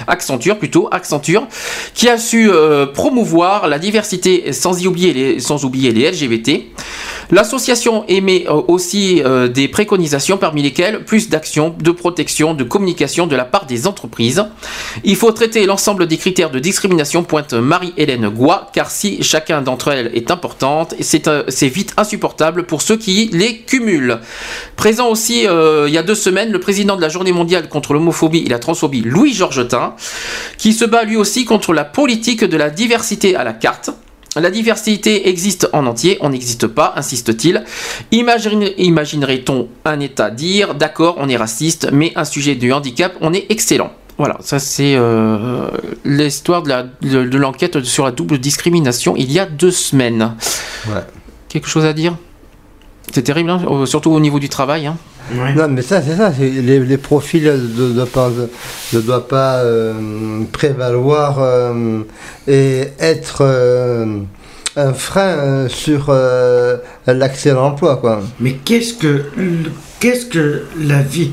Accenture 0.08 0.60
plutôt, 0.60 0.88
Accenture, 0.92 1.48
qui 1.96 2.10
a 2.10 2.18
su 2.18 2.50
euh, 2.52 2.86
promouvoir 2.86 3.68
la 3.68 3.80
diversité 3.80 4.52
sans 4.52 4.82
y 4.82 4.88
oublier 4.88 5.14
les, 5.14 6.12
LGBT. 6.12 6.64
L'association 7.32 8.04
émet 8.08 8.46
euh, 8.48 8.62
aussi 8.68 9.22
euh, 9.24 9.48
des 9.48 9.68
préconisations 9.68 10.38
parmi 10.38 10.62
lesquelles 10.62 11.04
plus 11.04 11.30
d'actions, 11.30 11.74
de 11.80 11.92
protection, 11.92 12.54
de 12.54 12.64
communication 12.64 13.28
de 13.28 13.36
la 13.36 13.46
part 13.46 13.66
des 13.66 13.88
entreprises. 13.88 14.46
Il 15.04 15.16
faut 15.16 15.32
traiter 15.32 15.66
l'ensemble 15.66 16.08
des 16.08 16.18
critères 16.18 16.52
de 16.52 16.60
discrimination, 16.60 17.24
pointe 17.24 17.54
Marie-Hélène 17.54 18.30
Goua, 18.30 18.70
car 18.74 18.92
si 18.92 19.24
chacun 19.24 19.62
d'entre 19.62 19.90
elles 19.90 20.12
est 20.14 20.32
importante, 20.32 20.96
c'est 21.00 21.28
euh, 21.28 21.44
vite 21.70 21.94
insupportable 21.98 22.64
pour 22.64 22.82
ceux 22.82 22.98
qui 22.98 23.30
les 23.34 23.58
cumulent. 23.58 24.20
Présent 24.76 25.08
aussi 25.10 25.48
euh, 25.48 25.86
il 25.88 25.94
y 25.94 25.98
a 25.98 26.04
deux 26.04 26.16
semaines, 26.16 26.52
le 26.52 26.60
président 26.60 26.96
de 26.96 27.02
la 27.02 27.10
Journée 27.10 27.32
mondiale 27.32 27.70
contre 27.70 27.94
l'homophobie 27.94 28.44
et 28.46 28.50
la 28.50 28.60
transphobie, 28.60 29.02
Louis 29.02 29.34
Georgetin, 29.34 29.96
qui 30.58 30.74
se 30.74 30.86
bat 30.86 31.04
lui 31.04 31.18
aussi 31.18 31.46
contre 31.46 31.74
la 31.74 31.86
politique 31.86 32.44
de 32.44 32.58
la 32.58 32.70
diversité 32.70 33.36
à 33.36 33.44
la 33.44 33.54
carte. 33.54 33.90
La 34.36 34.50
diversité 34.50 35.30
existe 35.30 35.70
en 35.74 35.86
entier, 35.86 36.18
on 36.22 36.30
n'existe 36.30 36.66
pas, 36.66 36.94
insiste-t-il. 36.96 37.64
Imagine- 38.12 38.72
Imaginerait-on 38.80 39.68
un 39.86 40.00
État 40.00 40.32
dire, 40.32 40.74
d'accord, 40.74 41.18
on 41.20 41.30
est 41.30 41.38
raciste, 41.38 41.90
mais 41.92 42.12
un 42.16 42.26
sujet 42.26 42.56
du 42.56 42.74
handicap, 42.74 43.14
on 43.22 43.32
est 43.32 43.46
excellent. 43.50 43.92
Voilà, 44.18 44.38
ça 44.42 44.58
c'est 44.60 44.96
euh, 44.96 45.68
l'histoire 46.06 46.64
de 46.64 47.38
l'enquête 47.38 47.84
sur 47.84 48.06
la 48.06 48.12
double 48.12 48.38
discrimination 48.40 49.16
il 49.16 49.32
y 49.32 49.40
a 49.40 49.46
deux 49.46 49.72
semaines. 49.72 50.36
Quelque 51.54 51.68
chose 51.70 51.86
à 51.86 51.94
dire? 51.94 52.18
C'est 53.14 53.22
terrible, 53.22 53.52
hein, 53.52 53.62
surtout 53.86 54.10
au 54.12 54.20
niveau 54.20 54.40
du 54.40 54.50
travail. 54.50 54.88
hein. 54.88 54.98
Non, 55.56 55.68
mais 55.70 55.84
ça, 55.84 56.02
c'est 56.02 56.16
ça. 56.16 56.34
c'est- 56.34 56.50
Les, 56.50 56.80
les 56.80 56.98
profils 56.98 57.44
ne 57.44 57.94
doivent 57.94 58.08
pas, 58.10 58.32
ne 58.92 59.00
doivent 59.02 59.28
pas 59.28 59.58
euh, 59.60 59.94
prévaloir 60.52 61.38
euh, 61.40 62.02
et 62.48 62.88
être 63.00 63.38
euh, 63.42 64.18
un 64.76 64.94
frein 64.94 65.22
euh, 65.38 65.70
sur 65.70 66.08
euh, 66.10 66.78
l'accès 67.06 67.52
à 67.52 67.54
l'emploi, 67.54 67.98
quoi. 67.98 68.22
Mais 68.40 68.54
qu'est-ce 68.54 68.96
que, 68.96 69.26
qu'est-ce 70.00 70.26
que 70.26 70.64
la 70.82 71.02
vie, 71.04 71.32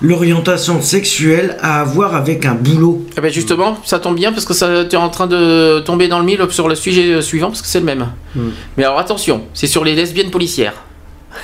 l'orientation 0.00 0.80
sexuelle 0.80 1.56
a 1.60 1.80
à 1.80 1.84
voir 1.84 2.14
avec 2.14 2.46
un 2.46 2.54
boulot 2.54 3.06
Eh 3.16 3.20
ben 3.20 3.30
justement, 3.30 3.78
ça 3.84 3.98
tombe 3.98 4.16
bien 4.16 4.32
parce 4.32 4.44
que 4.44 4.54
ça, 4.54 4.84
tu 4.84 4.94
es 4.94 4.98
en 4.98 5.08
train 5.08 5.26
de 5.26 5.80
tomber 5.80 6.08
dans 6.08 6.18
le 6.18 6.24
mille 6.24 6.40
sur 6.50 6.68
le 6.68 6.74
sujet 6.74 7.20
suivant 7.22 7.48
parce 7.48 7.62
que 7.62 7.68
c'est 7.68 7.80
le 7.80 7.84
même. 7.84 8.08
Hmm. 8.34 8.50
Mais 8.76 8.84
alors 8.84 8.98
attention, 8.98 9.42
c'est 9.54 9.66
sur 9.66 9.84
les 9.84 9.94
lesbiennes 9.94 10.30
policières. 10.30 10.74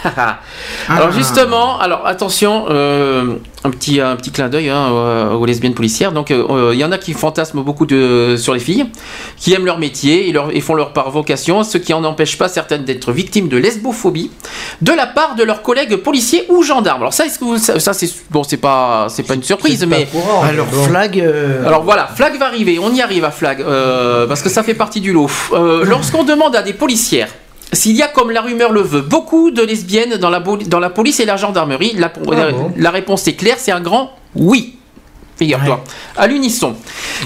alors 0.89 1.09
Ah. 1.09 1.11
justement, 1.11 1.79
alors 1.79 2.07
attention, 2.07 2.67
euh, 2.71 3.37
un 3.65 3.71
petit 3.71 4.01
un 4.01 4.17
petit 4.17 4.31
clin 4.33 4.49
d'œil 4.49 4.69
hein, 4.71 4.89
aux, 4.91 5.37
aux 5.41 5.47
lesbiennes 5.47 5.75
policières. 5.75 6.13
Donc 6.13 6.31
euh, 6.31 6.45
euh, 6.51 6.71
il 6.75 6.81
y 6.81 6.85
en 6.85 6.93
a 6.93 6.99
qui 6.99 7.13
fantasment 7.13 7.63
beaucoup 7.63 7.87
de, 7.87 8.37
sur 8.37 8.55
les 8.55 8.61
filles, 8.61 8.87
qui 9.37 9.53
aiment 9.55 9.67
leur 9.67 9.79
métier 9.79 10.29
et, 10.29 10.33
leur, 10.33 10.55
et 10.55 10.61
font 10.61 10.75
leur 10.75 10.93
par 10.93 11.11
vocation, 11.11 11.63
ce 11.63 11.79
qui 11.79 11.93
en 11.95 12.05
empêche 12.05 12.37
pas 12.39 12.49
certaines 12.49 12.85
d'être 12.85 13.13
victimes 13.13 13.49
de 13.49 13.57
lesbophobie 13.57 14.31
de 14.81 14.93
la 14.93 15.07
part 15.07 15.35
de 15.37 15.45
leurs 15.45 15.63
collègues 15.63 15.97
policiers 15.97 16.45
ou 16.49 16.63
gendarmes. 16.63 17.01
Alors 17.03 17.13
ça, 17.13 17.27
est-ce 17.27 17.39
que 17.39 17.45
vous, 17.45 17.59
ça, 17.59 17.79
ça, 17.79 17.93
c'est 17.93 18.11
bon, 18.31 18.43
c'est 18.43 18.57
pas 18.57 19.07
c'est 19.09 19.23
pas 19.27 19.35
une 19.35 19.43
surprise, 19.43 19.85
mais 19.87 20.09
Alors, 20.49 20.67
flag. 20.69 21.21
euh, 21.21 21.67
alors 21.67 21.83
voilà, 21.85 22.09
Flag 22.09 22.39
va 22.39 22.47
arriver, 22.47 22.79
on 22.81 22.93
y 22.93 23.01
arrive 23.01 23.25
à 23.25 23.31
Flag, 23.31 23.61
euh, 23.61 24.27
parce 24.27 24.43
que 24.43 24.49
ça 24.49 24.63
fait 24.63 24.75
partie 24.75 25.01
du 25.01 25.13
lot. 25.13 25.31
Euh, 25.53 25.85
Lorsqu'on 25.85 26.25
demande 26.25 26.57
à 26.57 26.63
des 26.63 26.73
policières 26.73 27.29
s'il 27.73 27.97
y 27.97 28.03
a, 28.03 28.09
comme 28.09 28.31
la 28.31 28.43
rumeur 28.43 28.71
le 28.73 28.83
veut, 28.83 29.01
beaucoup 29.01 29.51
de 29.51 29.63
lesbiennes 29.63 30.17
dans 30.17 30.31
la, 30.31 30.41
boli- 30.41 30.67
dans 30.69 30.81
la 30.81 30.91
police 30.91 31.21
et 31.21 31.25
la 31.25 31.37
gendarmerie, 31.37 31.95
la, 31.99 32.13
la- 32.37 32.51
la 32.77 32.91
réponse 32.91 33.27
est 33.29 33.35
claire, 33.35 33.57
c'est 33.59 33.73
un 33.73 33.81
grand 33.81 34.13
oui. 34.35 34.79
Figure-toi. 35.43 35.83
À 36.17 36.27
l'unisson. 36.27 36.75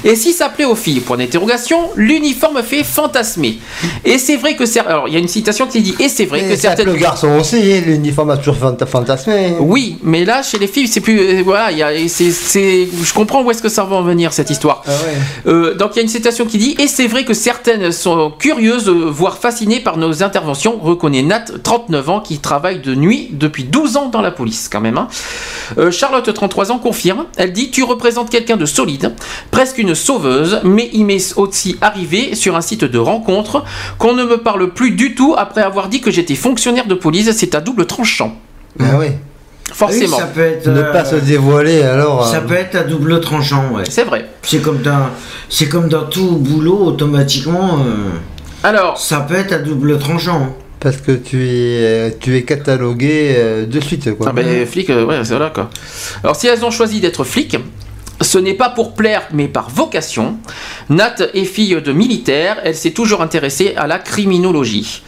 Et 0.05 0.17
si 0.17 0.33
ça 0.33 0.49
plaît 0.49 0.65
aux 0.65 0.75
filles, 0.75 1.01
point 1.01 1.17
d'interrogation, 1.19 1.91
l'uniforme 1.97 2.63
fait 2.63 2.85
fantasmer. 2.85 3.59
Et 4.05 4.19
c'est 4.19 4.37
vrai 4.37 4.57
que 4.57 4.65
c'est. 4.67 4.81
Alors, 4.81 5.09
il 5.09 5.15
y 5.15 5.17
a 5.17 5.21
une 5.21 5.29
citation 5.29 5.67
qui 5.67 5.81
dit 5.83 5.95
Et 6.01 6.09
c'est 6.09 6.25
vrai 6.25 6.43
Mais 6.43 6.55
que 6.55 6.57
certaines. 6.61 6.87
Le 6.87 6.95
garçon 6.95 7.29
aussi, 7.39 7.81
l'uniforme 7.81 8.31
a 8.31 8.37
toujours 8.37 8.57
fanta- 8.57 8.87
fantasmé. 8.87 9.55
Oui, 9.61 9.99
mais 10.03 10.25
là, 10.25 10.43
chez 10.43 10.59
les 10.59 10.67
filles, 10.67 10.89
c'est 10.89 11.01
plus. 11.01 11.19
euh, 11.19 11.43
voilà, 11.45 11.71
il 11.73 11.79
y 11.79 11.83
a, 11.83 11.91
c'est, 12.09 12.31
je 12.31 13.15
comprends 13.15 13.43
où 13.43 13.51
est-ce 13.51 13.63
que 13.63 13.69
ça 13.69 13.85
va 13.85 13.97
en 13.97 14.03
venir, 14.03 14.33
cette 14.33 14.51
histoire. 14.51 14.83
Euh, 15.47 15.75
donc, 15.75 15.91
il 15.95 15.97
y 15.97 15.99
a 16.01 16.03
une 16.03 16.09
citation 16.09 16.47
qui 16.47 16.59
dit 16.59 16.75
Et 16.79 16.89
c'est 16.89 17.07
vrai 17.07 17.25
que 17.25 17.35
certaines 17.35 17.93
sont 17.93 18.31
curieuses, 18.39 18.89
voire 18.89 19.39
fascinées 19.39 19.81
par 19.81 19.97
nos 19.99 20.23
interventions, 20.23 20.79
reconnaît 20.81 21.23
Nat, 21.23 21.45
39 21.63 22.09
ans, 22.11 22.21
qui 22.21 22.39
travaille 22.39 22.81
de 22.81 22.95
nuit 22.95 23.29
depuis 23.33 23.65
12 23.65 23.97
ans 23.97 24.07
dans 24.07 24.23
la 24.23 24.31
police, 24.31 24.69
quand 24.73 24.81
même. 24.81 24.99
hein. 24.99 25.09
Euh, 25.79 25.91
Charlotte, 25.91 26.33
33 26.33 26.71
ans, 26.73 26.79
confirme 26.79 27.25
Elle 27.37 27.53
dit 27.53 27.71
Tu 27.71 27.83
représentes 27.83 28.06
quelqu'un 28.31 28.57
de 28.57 28.67
solide, 28.67 29.13
presque 29.51 29.79
une 29.79 29.95
sauveuse, 29.95 30.61
mais 30.65 30.91
il 30.93 31.05
m'est 31.05 31.37
aussi 31.37 31.77
arrivé 31.81 32.35
sur 32.35 32.57
un 32.57 32.61
site 32.61 32.85
de 32.85 32.99
rencontre 32.99 33.65
qu'on 33.99 34.15
ne 34.15 34.25
me 34.25 34.39
parle 34.39 34.73
plus 34.73 34.93
du 34.93 35.15
tout 35.15 35.35
après 35.37 35.63
avoir 35.63 35.89
dit 35.89 36.01
que 36.01 36.11
j'étais 36.11 36.35
fonctionnaire 36.35 36.87
de 36.87 36.95
police. 36.95 37.31
C'est 37.33 37.55
à 37.55 37.61
double 37.61 37.87
tranchant. 37.87 38.37
Ah 38.81 38.97
oui. 38.99 39.07
Forcément. 39.73 40.17
Oui, 40.17 40.23
ça 40.23 40.27
peut 40.27 40.41
être, 40.41 40.69
Ne 40.69 40.81
euh, 40.81 40.93
pas 40.93 41.05
se 41.05 41.17
dévoiler, 41.17 41.83
alors. 41.83 42.27
Ça 42.27 42.37
euh, 42.37 42.41
peut 42.41 42.55
être 42.55 42.77
à 42.77 42.85
double 42.85 43.21
tranchant, 43.21 43.73
ouais. 43.73 43.83
C'est 43.89 44.05
vrai. 44.05 44.27
C'est 44.43 44.61
comme 44.63 44.81
dans, 44.81 45.09
c'est 45.49 45.69
comme 45.69 45.89
dans 45.89 46.05
tout 46.05 46.37
boulot, 46.37 46.79
automatiquement. 46.85 47.81
euh, 47.81 48.11
Alors. 48.63 48.97
Ça 48.99 49.21
peut 49.21 49.35
être 49.35 49.53
à 49.53 49.59
double 49.59 49.99
tranchant. 49.99 50.55
Parce 50.79 50.99
que 50.99 51.13
tu 51.13 51.49
es, 51.49 52.17
tu 52.21 52.37
es 52.37 52.43
catalogué 52.43 53.35
euh, 53.37 53.67
de 53.67 53.81
suite, 53.81 54.15
quoi. 54.17 54.29
Ah 54.31 54.33
ben, 54.33 54.67
flic, 54.67 54.91
euh, 54.91 55.05
ouais, 55.05 55.25
c'est 55.25 55.39
là 55.39 55.51
quoi. 55.53 55.71
Alors, 56.23 56.37
si 56.37 56.47
elles 56.47 56.65
ont 56.65 56.71
choisi 56.71 57.01
d'être 57.01 57.25
flics, 57.25 57.57
ce 58.21 58.39
n'est 58.39 58.55
pas 58.55 58.71
pour 58.71 58.95
plaire, 58.95 59.29
mais 59.33 59.49
par 59.49 59.71
vocation. 59.71 60.39
Nat 60.89 61.17
est 61.35 61.45
fille 61.45 61.81
de 61.83 61.93
militaire, 61.93 62.59
elle 62.65 62.75
s'est 62.75 62.93
toujours 62.93 63.21
intéressée 63.21 63.75
à 63.77 63.87
la 63.87 63.99
criminologie. 63.99 65.03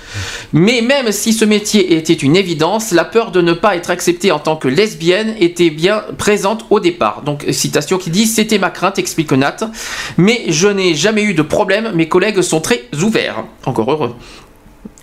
Mais 0.53 0.83
même 0.83 1.12
si 1.12 1.33
ce 1.33 1.45
métier 1.45 1.97
était 1.97 2.12
une 2.12 2.37
évidence, 2.37 2.93
la 2.93 3.05
peur 3.05 3.31
de 3.31 3.41
ne 3.41 3.53
pas 3.53 3.77
être 3.77 3.91
acceptée 3.91 4.33
en 4.33 4.39
tant 4.39 4.57
que 4.57 4.69
lesbienne 4.69 5.35
était 5.41 5.70
bien 5.70 6.03
présente 6.19 6.67
au 6.70 6.81
départ. 6.81 7.23
Donc, 7.23 7.45
citation 7.51 7.99
qui 7.99 8.11
dit 8.11 8.27
C'était 8.27 8.59
ma 8.59 8.70
crainte, 8.70 8.99
explique 8.99 9.33
Nat. 9.33 9.57
Mais 10.17 10.45
je 10.49 10.69
n'ai 10.69 10.95
jamais 10.95 11.23
eu 11.23 11.35
de 11.35 11.43
problème, 11.43 11.93
mes 11.95 12.09
collègues 12.09 12.43
sont 12.43 12.61
très 12.61 12.85
ouverts. 13.03 13.45
Encore 13.65 13.91
heureux. 13.91 14.15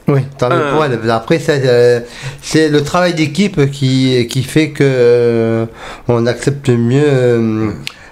Oui, 0.08 0.22
tant 0.38 0.52
Euh. 0.52 0.72
pour 0.74 0.86
elle. 0.86 1.10
Après, 1.10 1.42
euh, 1.50 2.00
c'est 2.42 2.70
le 2.70 2.84
travail 2.84 3.14
d'équipe 3.16 3.72
qui, 3.72 4.28
qui 4.30 4.44
fait 4.44 4.70
que 4.70 4.84
euh, 4.84 5.66
on 6.08 6.28
accepte 6.28 6.70
mieux 6.70 7.02
euh, 7.04 7.72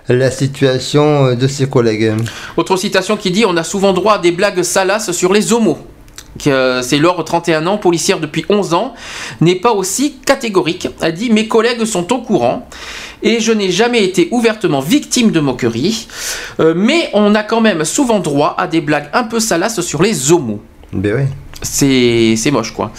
la 0.10 0.32
situation 0.32 1.36
de 1.36 1.48
ses 1.48 1.68
collègues. 1.70 2.14
Autre 2.58 2.78
citation 2.78 3.16
qui 3.16 3.30
dit 3.32 3.46
On 3.46 3.56
a 3.58 3.64
souvent 3.64 3.94
droit 3.94 4.16
à 4.16 4.18
des 4.20 4.32
blagues 4.32 4.64
salaces 4.64 5.12
sur 5.12 5.34
les 5.34 5.54
homos. 5.54 5.78
Que, 6.44 6.82
C'est 6.82 6.98
Laure, 6.98 7.24
31 7.24 7.68
ans, 7.68 7.78
policière 7.78 8.20
depuis 8.20 8.44
11 8.50 8.74
ans, 8.74 8.96
n'est 9.40 9.54
pas 9.56 9.72
aussi 9.72 10.16
catégorique. 10.26 10.88
Elle 11.00 11.14
dit 11.14 11.30
Mes 11.30 11.48
collègues 11.48 11.86
sont 11.86 12.12
au 12.12 12.22
courant 12.24 12.68
et 13.22 13.40
je 13.40 13.52
n'ai 13.52 13.70
jamais 13.70 14.04
été 14.04 14.30
ouvertement 14.32 14.80
victime 14.80 15.30
de 15.30 15.40
moqueries, 15.40 16.08
Euh, 16.60 16.74
mais 16.76 17.10
on 17.14 17.36
a 17.36 17.44
quand 17.44 17.62
même 17.62 17.86
souvent 17.86 18.20
droit 18.20 18.56
à 18.58 18.66
des 18.68 18.82
blagues 18.82 19.10
un 19.14 19.24
peu 19.26 19.40
salaces 19.40 19.82
sur 19.82 20.02
les 20.02 20.32
homos. 20.32 20.60
Ben 20.92 21.16
oui. 21.18 21.24
C'est 21.64 22.52
moche 22.52 22.74
quoi. 22.74 22.92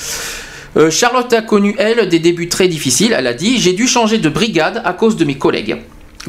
Euh, 0.77 0.91
Charlotte 0.91 1.33
a 1.33 1.43
connu, 1.43 1.77
elle, 1.79 2.09
des 2.09 2.19
débuts 2.19 2.49
très 2.49 2.67
difficiles. 2.67 3.15
Elle 3.17 3.29
a 3.29 3.35
dit 3.35 3.59
J'ai 3.59 3.73
dû 3.73 3.87
changer 3.87 4.19
de 4.19 4.29
brigade 4.29 4.83
à 4.85 4.93
cause 4.93 5.17
de 5.17 5.25
mes 5.25 5.39
collègues. 5.39 5.77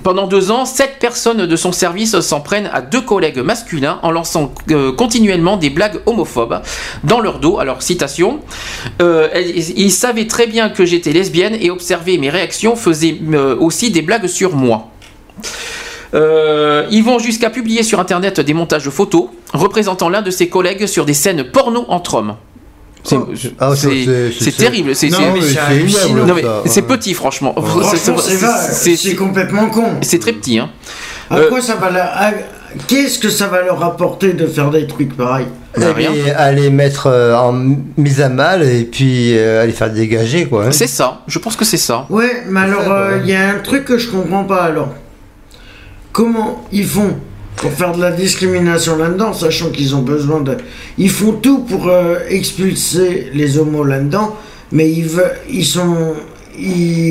Pendant 0.04 0.28
deux 0.28 0.52
ans, 0.52 0.66
sept 0.66 0.98
personnes 1.00 1.46
de 1.46 1.56
son 1.56 1.72
service 1.72 2.20
s'en 2.20 2.42
prennent 2.42 2.70
à 2.74 2.82
deux 2.82 3.02
collègues 3.02 3.40
masculins 3.40 4.00
en 4.04 4.12
lançant 4.12 4.54
euh, 4.72 4.92
continuellement 4.92 5.58
des 5.58 5.70
blagues 5.70 6.02
homophobes 6.06 6.62
dans 7.04 7.20
leur 7.20 7.40
dos. 7.40 7.60
Alors, 7.60 7.82
citation 7.82 8.42
euh, 9.02 9.30
Ils 9.76 9.92
savaient 9.92 10.28
très 10.28 10.48
bien 10.48 10.70
que 10.70 10.86
j'étais 10.86 11.14
lesbienne 11.14 11.56
et 11.60 11.70
observaient 11.70 12.18
mes 12.18 12.30
réactions 12.30 12.76
faisaient 12.76 13.18
euh, 13.34 13.56
aussi 13.58 13.90
des 13.92 14.02
blagues 14.02 14.28
sur 14.28 14.56
moi. 14.56 14.90
Euh, 16.14 16.86
ils 16.92 17.04
vont 17.04 17.20
jusqu'à 17.20 17.50
publier 17.50 17.84
sur 17.84 18.00
internet 18.00 18.40
des 18.40 18.54
montages 18.54 18.86
de 18.86 18.90
photos 18.90 19.26
représentant 19.54 20.10
l'un 20.10 20.22
de 20.22 20.32
ses 20.32 20.48
collègues 20.50 20.86
sur 20.86 21.06
des 21.06 21.14
scènes 21.14 21.44
porno 21.44 21.86
entre 21.88 22.16
hommes. 22.16 22.36
C'est 23.04 23.18
Ah, 23.60 23.72
terrible. 24.58 24.96
C'est 24.96 26.82
petit, 26.82 27.14
franchement. 27.14 27.54
Franchement, 27.56 28.18
c'est 28.18 29.16
complètement 29.16 29.70
con. 29.70 29.86
C'est 30.02 30.20
très 30.20 30.34
petit. 30.34 30.60
Hein. 30.60 30.70
À 31.30 31.42
quoi 31.42 31.62
ça 31.62 31.76
va 31.76 31.90
Qu'est-ce 32.88 33.20
que 33.20 33.30
ça 33.30 33.48
va 33.48 33.62
leur 33.62 33.82
apporter 33.84 34.34
de 34.34 34.46
faire 34.48 34.70
des 34.70 34.86
trucs 34.86 35.16
pareils? 35.16 35.48
Et 35.78 35.82
puis, 35.94 36.30
à 36.36 36.52
les 36.52 36.70
mettre 36.70 37.08
euh, 37.08 37.34
en 37.36 37.54
mise 37.98 38.20
à 38.22 38.28
mal 38.28 38.64
et 38.64 38.84
puis 38.84 39.38
euh, 39.38 39.64
à 39.64 39.66
les 39.66 39.72
faire 39.72 39.90
dégager, 39.92 40.46
quoi. 40.46 40.66
hein. 40.66 40.72
C'est 40.72 40.88
ça. 40.88 41.22
Je 41.28 41.40
pense 41.40 41.56
que 41.56 41.64
c'est 41.64 41.78
ça. 41.78 42.06
Ouais, 42.10 42.44
mais 42.48 42.60
alors, 42.62 42.92
euh, 42.92 43.20
il 43.24 43.30
y 43.30 43.34
a 43.34 43.50
un 43.50 43.60
truc 43.60 43.86
que 43.86 43.98
je 43.98 44.10
comprends 44.10 44.44
pas 44.44 44.64
alors. 44.64 44.90
Comment 46.16 46.64
ils 46.72 46.86
font 46.86 47.14
pour 47.58 47.74
faire 47.74 47.92
de 47.92 48.00
la 48.00 48.12
discrimination 48.12 48.96
là-dedans, 48.96 49.34
sachant 49.34 49.70
qu'ils 49.70 49.98
ont 49.98 50.02
besoin 50.02 50.40
de. 50.40 50.56
Ils 50.98 51.10
font 51.10 51.34
tout 51.34 51.66
pour 51.66 51.90
euh, 51.90 52.20
expulser 52.30 53.32
les 53.34 53.58
homos 53.58 53.84
là-dedans, 53.84 54.34
mais 54.72 54.90
ils, 54.90 55.10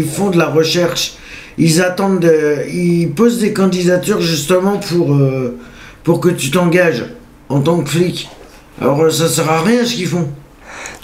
font 0.07 0.31
de 0.31 0.39
la 0.39 0.47
recherche. 0.47 1.17
Ils 1.59 1.83
attendent 1.83 2.21
de. 2.21 2.67
Ils 2.73 3.11
posent 3.11 3.41
des 3.41 3.53
candidatures 3.53 4.23
justement 4.23 4.79
pour, 4.79 5.13
euh, 5.13 5.59
pour 6.03 6.19
que 6.19 6.31
tu 6.31 6.51
t'engages 6.51 7.05
en 7.51 7.61
tant 7.61 7.81
que 7.81 7.91
flic. 7.91 8.31
Alors, 8.81 9.03
euh, 9.03 9.11
ça 9.11 9.29
sert 9.29 9.51
à 9.51 9.61
rien 9.61 9.85
ce 9.85 9.97
qu'ils 9.97 10.09
font. 10.09 10.31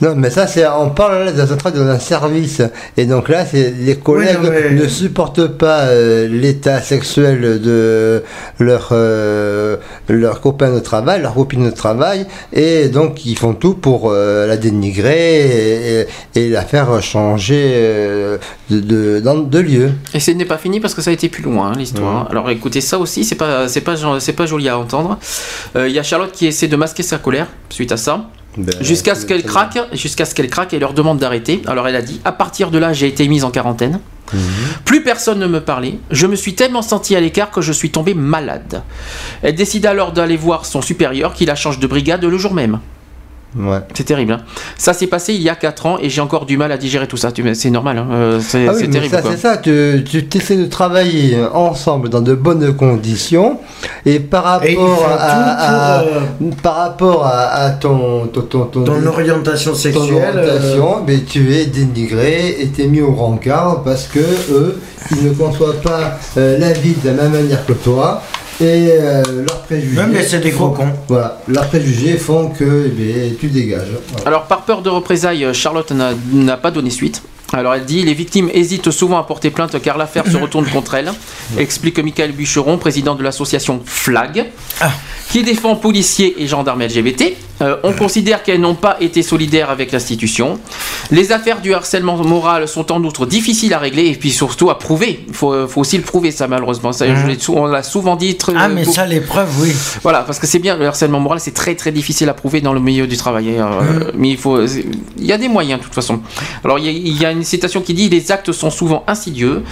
Non, 0.01 0.15
mais 0.17 0.31
ça, 0.31 0.47
c'est, 0.47 0.67
on 0.67 0.91
parle 0.91 1.25
là 1.25 1.33
d'un 1.33 1.47
travail 1.57 1.79
dans 1.79 1.87
un 1.87 1.99
service. 1.99 2.63
Et 2.97 3.05
donc 3.05 3.29
là, 3.29 3.45
c'est, 3.45 3.75
les 3.79 3.97
collègues 3.97 4.39
Oui, 4.41 4.47
non, 4.49 4.53
mais- 4.71 4.71
ne 4.83 4.89
supportent 4.89 5.47
pas 5.49 5.81
euh, 5.89 6.27
l'état 6.29 6.81
sexuel 6.81 7.61
de 7.61 8.23
leur, 8.59 8.89
euh, 8.93 9.77
leur 10.09 10.41
copain 10.41 10.73
de 10.73 10.81
travail, 10.81 11.21
leur 11.21 11.35
copine 11.35 11.65
de 11.67 11.71
travail. 11.75 12.27
Et 12.53 12.89
donc, 12.89 13.27
ils 13.27 13.39
font 13.39 13.53
tout 13.55 13.75
pour 13.75 14.11
euh, 14.11 14.47
la 14.47 14.57
dénigrer 14.57 15.41
et, 15.41 16.01
et- 16.01 16.07
et 16.47 16.49
la 16.49 16.63
faire 16.63 17.03
changer 17.03 17.73
euh, 17.75 18.39
de, 18.71 18.81
de, 18.81 19.21
dans- 19.21 19.35
de 19.39 19.59
lieu. 19.59 19.91
Et 20.15 20.21
ce 20.21 20.31
n'est 20.31 20.45
pas 20.47 20.59
fini 20.59 20.81
parce 20.81 20.95
que 20.95 21.03
ça 21.03 21.11
a 21.11 21.13
été 21.13 21.29
plus 21.29 21.43
loin 21.43 21.73
hein, 21.73 21.75
l'histoire. 21.77 22.27
Alors 22.31 22.49
écoutez 22.51 22.81
ça 22.81 22.99
aussi, 22.99 23.25
c'est 23.25 23.35
pas 23.35 23.69
c'est 23.69 23.81
pas 23.83 23.97
c'est 24.19 24.33
pas 24.33 24.47
joli 24.47 24.69
à 24.69 24.79
entendre. 24.79 25.19
Euh, 25.77 25.89
Il 25.89 25.95
y 25.95 25.99
a 25.99 26.03
Charlotte 26.03 26.33
qui 26.33 26.47
essaie 26.47 26.69
de 26.69 26.77
masquer 26.77 27.03
sa 27.03 27.19
colère 27.19 27.49
suite 27.69 27.93
à 27.93 27.97
ça. 27.97 28.25
Ben, 28.57 28.75
Jusqu'à 28.81 29.15
ce 29.15 29.27
qu'elle 29.27 29.45
craque, 29.45 29.79
jusqu'à 29.93 30.25
ce 30.25 30.35
qu'elle 30.35 30.51
craque 30.51 30.75
et 30.75 30.79
leur 30.79 30.93
demande 30.93 31.19
d'arrêter. 31.19 31.63
Alors 31.67 31.87
elle 31.87 31.97
a 31.97 32.03
dit 32.03 32.21
à 32.25 32.33
partir 32.33 32.71
de 32.71 32.79
là, 32.79 32.93
j'ai 32.93 33.07
été 33.07 33.27
mise 33.29 33.45
en 33.45 33.51
quarantaine. 33.51 34.01
Plus 34.85 35.03
personne 35.03 35.39
ne 35.39 35.47
me 35.47 35.61
parlait. 35.61 35.99
Je 36.11 36.27
me 36.27 36.37
suis 36.37 36.55
tellement 36.55 36.83
sentie 36.83 37.17
à 37.17 37.21
l'écart 37.21 37.51
que 37.51 37.61
je 37.61 37.73
suis 37.73 37.91
tombée 37.91 38.15
malade. 38.15 38.83
Elle 39.43 39.55
décide 39.55 39.87
alors 39.87 40.13
d'aller 40.13 40.37
voir 40.37 40.67
son 40.67 40.83
supérieur 40.83 41.35
qui 41.35 41.47
la 41.47 41.57
change 41.57 41.79
de 41.79 41.87
brigade 41.87 42.25
le 42.25 42.39
jour 42.39 42.55
même. 42.55 42.79
Ouais. 43.57 43.79
C'est 43.95 44.05
terrible. 44.05 44.33
hein. 44.33 44.41
Ça 44.79 44.93
s'est 44.93 45.09
passé 45.09 45.35
il 45.35 45.43
y 45.43 45.49
a 45.49 45.57
4 45.57 45.87
ans 45.87 45.99
et 46.01 46.09
j'ai 46.09 46.21
encore 46.21 46.47
du 46.47 46.57
mal 46.57 46.71
à 46.71 46.77
digérer 46.79 47.07
tout 47.09 47.17
ça. 47.17 47.31
C'est 47.55 47.71
normal. 47.71 47.99
hein. 47.99 48.07
Euh, 48.13 48.41
C'est 48.41 48.69
Ah 48.69 48.73
oui, 48.77 48.89
terrible. 48.89 49.21
c'est 49.25 49.37
ça, 49.37 49.57
tu, 49.57 50.05
tu 50.09 50.25
essaies 50.39 50.57
de 50.57 50.67
travailler 50.67 51.37
ensemble 51.53 52.09
dans 52.11 52.21
de 52.21 52.35
bonnes 52.35 52.73
conditions 52.77 53.59
et 54.07 54.21
par 54.21 54.45
rapport 54.45 54.69
Et 54.69 54.73
ils 54.73 54.77
font 54.77 55.05
à, 55.09 55.99
à- 55.99 56.03
tout 56.39 56.51
par 56.63 56.77
rapport 56.77 57.27
à, 57.27 57.39
à 57.65 57.71
ton, 57.71 58.27
ton, 58.29 58.43
ton, 58.43 58.65
ton- 58.67 58.85
Ton 58.85 59.07
orientation 59.07 59.73
ton 59.73 59.77
sexuelle. 59.77 60.33
euh, 60.37 60.81
mais 61.07 61.19
tu 61.21 61.53
es 61.55 61.67
dénigré 61.67 62.57
et 62.61 62.69
t'es 62.69 62.87
mis 62.87 63.01
au 63.01 63.13
rencard 63.13 63.83
parce 63.83 64.07
que 64.07 64.21
eux, 64.53 64.81
ils 65.11 65.25
ne 65.29 65.33
conçoivent 65.33 65.81
pas 65.83 66.19
euh, 66.37 66.59
la 66.59 66.73
vie 66.73 66.95
de 67.03 67.09
la 67.09 67.15
même 67.15 67.33
manière 67.33 67.65
que 67.67 67.73
toi. 67.73 68.23
Et 68.61 68.91
euh, 68.93 69.23
leurs 69.47 69.63
préjugés. 69.63 69.97
Ouais, 69.99 70.07
mais 70.07 70.23
c'est 70.23 70.41
des 70.41 70.51
gros 70.51 70.69
font- 70.69 70.75
cons. 70.75 70.93
Voilà, 71.09 71.41
leurs 71.49 71.67
préjugés 71.69 72.19
font 72.19 72.49
que 72.51 72.85
eh 72.87 72.89
bien, 72.91 73.31
tu 73.39 73.47
dégages. 73.49 73.89
Voilà. 74.13 74.27
Alors, 74.27 74.43
par 74.45 74.63
peur 74.63 74.83
de 74.83 74.91
représailles, 74.91 75.47
Charlotte 75.55 75.91
n'a- 75.93 76.57
pas 76.59 76.71
donné 76.71 76.91
suite. 76.91 77.23
Alors, 77.53 77.75
elle 77.75 77.85
dit 77.85 78.03
les 78.03 78.15
victimes 78.15 78.49
hésitent 78.53 78.91
souvent 78.93 79.19
à 79.19 79.25
porter 79.25 79.51
plainte 79.51 79.81
car 79.83 79.99
l'affaire 79.99 80.25
se 80.31 80.37
retourne 80.37 80.67
contre 80.67 80.95
elles, 80.95 81.11
explique 81.59 81.99
Michael 81.99 82.33
Bûcheron, 82.33 82.77
président 82.79 83.15
de 83.17 83.23
l'association 83.25 83.81
FLAG, 83.85 84.47
qui 85.31 85.43
défend 85.43 85.77
policiers 85.77 86.35
et 86.43 86.47
gendarmes 86.47 86.83
LGBT. 86.83 87.35
Euh, 87.63 87.77
on 87.83 87.93
considère 87.93 88.43
qu'elles 88.43 88.61
n'ont 88.61 88.75
pas 88.75 88.97
été 89.03 89.23
solidaires 89.23 89.69
avec 89.69 89.93
l'institution. 89.93 90.59
Les 91.11 91.31
affaires 91.31 91.61
du 91.61 91.75
harcèlement 91.75 92.17
moral 92.17 92.67
sont 92.67 92.91
en 92.91 93.05
outre 93.05 93.27
difficiles 93.27 93.75
à 93.75 93.79
régler 93.79 94.07
et 94.07 94.15
puis 94.15 94.31
surtout 94.31 94.71
à 94.71 94.79
prouver. 94.79 95.25
Il 95.29 95.35
faut, 95.35 95.69
faut 95.69 95.83
aussi 95.83 95.99
le 95.99 96.03
prouver, 96.03 96.31
ça, 96.31 96.49
malheureusement. 96.49 96.93
Ça, 96.93 97.05
je 97.15 97.27
l'ai 97.27 97.39
sou- 97.39 97.55
on 97.55 97.67
l'a 97.67 97.83
souvent 97.83 98.17
dit. 98.17 98.37
très- 98.37 98.55
Ah, 98.57 98.69
mais 98.69 98.83
beaucoup. 98.85 98.95
ça, 98.95 99.05
les 99.07 99.21
preuves, 99.21 99.51
oui. 99.61 99.73
Voilà, 100.03 100.21
parce 100.21 100.39
que 100.39 100.47
c'est 100.47 100.59
bien, 100.59 100.77
le 100.79 100.87
harcèlement 100.87 101.21
moral, 101.21 101.39
c'est 101.39 101.53
très 101.53 101.75
très 101.75 101.93
difficile 101.93 102.31
à 102.31 102.35
prouver 102.35 102.63
dans 102.63 102.73
le 102.73 102.81
milieu 102.81 103.07
du 103.07 103.17
travail. 103.19 103.51
euh, 103.59 103.65
Mm. 103.71 104.13
Mais 104.17 104.31
il 104.31 104.37
faut, 104.39 104.65
il 104.65 105.25
y 105.27 105.33
a 105.33 105.39
des 105.39 105.49
moyens 105.49 105.81
de 105.81 105.85
toute 105.85 105.95
façon. 105.95 106.21
Alors 106.65 106.79
il 106.79 106.87
y, 106.87 106.89
a, 106.89 106.93
il 106.93 107.21
y 107.21 107.27
a 107.27 107.31
une 107.31 107.45
citation 107.45 107.83
qui 107.83 107.93
dit 107.95 108.09
les 108.09 108.33
actes 108.33 108.53
sont 108.53 108.71
souvent 108.71 109.05
insidieux. 109.07 109.63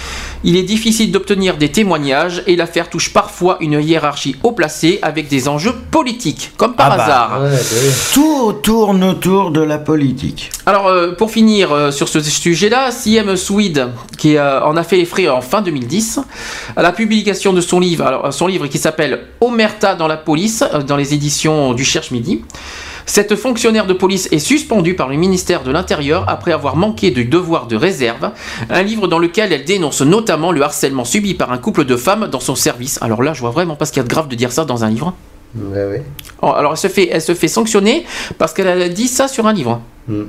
Il 0.44 0.56
est 0.56 0.62
difficile 0.62 1.10
d'obtenir 1.10 1.56
des 1.56 1.70
témoignages 1.70 2.42
et 2.46 2.54
l'affaire 2.54 2.90
touche 2.90 3.12
parfois 3.14 3.56
une 3.60 3.80
hiérarchie 3.82 4.36
haut 4.42 4.52
placée 4.52 4.98
avec 5.02 5.28
des 5.28 5.47
enjeux 5.48 5.74
politiques, 5.90 6.52
comme 6.56 6.74
par 6.74 6.92
Ah 6.92 6.96
bah, 6.96 7.04
hasard. 7.04 7.40
Tout 8.12 8.52
tourne 8.62 9.02
autour 9.04 9.50
de 9.50 9.60
la 9.60 9.78
politique. 9.78 10.50
Alors, 10.66 10.86
euh, 10.86 11.12
pour 11.12 11.30
finir 11.30 11.72
euh, 11.72 11.90
sur 11.90 12.08
ce 12.08 12.20
sujet-là, 12.20 12.90
CM 12.90 13.36
Swede, 13.36 13.88
qui 14.16 14.36
euh, 14.36 14.62
en 14.62 14.76
a 14.76 14.82
fait 14.82 14.96
les 14.96 15.04
frais 15.04 15.28
en 15.28 15.40
fin 15.40 15.62
2010, 15.62 16.20
à 16.76 16.82
la 16.82 16.92
publication 16.92 17.52
de 17.52 17.60
son 17.60 17.80
livre, 17.80 18.06
alors, 18.06 18.32
son 18.32 18.46
livre 18.46 18.66
qui 18.66 18.78
s'appelle 18.78 19.26
Omerta 19.40 19.94
dans 19.94 20.08
la 20.08 20.16
police, 20.16 20.64
dans 20.86 20.96
les 20.96 21.14
éditions 21.14 21.74
du 21.74 21.84
Cherche 21.84 22.10
Midi. 22.10 22.42
Cette 23.08 23.36
fonctionnaire 23.36 23.86
de 23.86 23.94
police 23.94 24.28
est 24.32 24.38
suspendue 24.38 24.94
par 24.94 25.08
le 25.08 25.16
ministère 25.16 25.62
de 25.62 25.70
l'Intérieur 25.70 26.26
après 26.28 26.52
avoir 26.52 26.76
manqué 26.76 27.10
du 27.10 27.24
devoir 27.24 27.66
de 27.66 27.74
réserve, 27.74 28.32
un 28.68 28.82
livre 28.82 29.08
dans 29.08 29.18
lequel 29.18 29.50
elle 29.50 29.64
dénonce 29.64 30.02
notamment 30.02 30.52
le 30.52 30.60
harcèlement 30.60 31.06
subi 31.06 31.32
par 31.32 31.50
un 31.50 31.56
couple 31.56 31.86
de 31.86 31.96
femmes 31.96 32.26
dans 32.26 32.38
son 32.38 32.54
service. 32.54 32.98
Alors 33.00 33.22
là, 33.22 33.32
je 33.32 33.40
vois 33.40 33.50
vraiment 33.50 33.76
pas 33.76 33.86
ce 33.86 33.92
qu'il 33.92 34.00
y 34.00 34.04
a 34.04 34.04
de 34.04 34.10
grave 34.10 34.28
de 34.28 34.34
dire 34.34 34.52
ça 34.52 34.66
dans 34.66 34.84
un 34.84 34.90
livre. 34.90 35.14
Ouais, 35.56 35.84
ouais. 35.86 36.02
Oh, 36.42 36.52
Alors 36.52 36.72
elle 36.72 36.78
se 36.78 36.88
fait, 36.88 37.08
elle 37.10 37.22
se 37.22 37.34
fait 37.34 37.48
sanctionner 37.48 38.04
parce 38.36 38.52
qu'elle 38.52 38.68
a 38.68 38.88
dit 38.88 39.08
ça 39.08 39.28
sur 39.28 39.46
un 39.46 39.52
livre. 39.52 39.80
Hmm. 40.06 40.24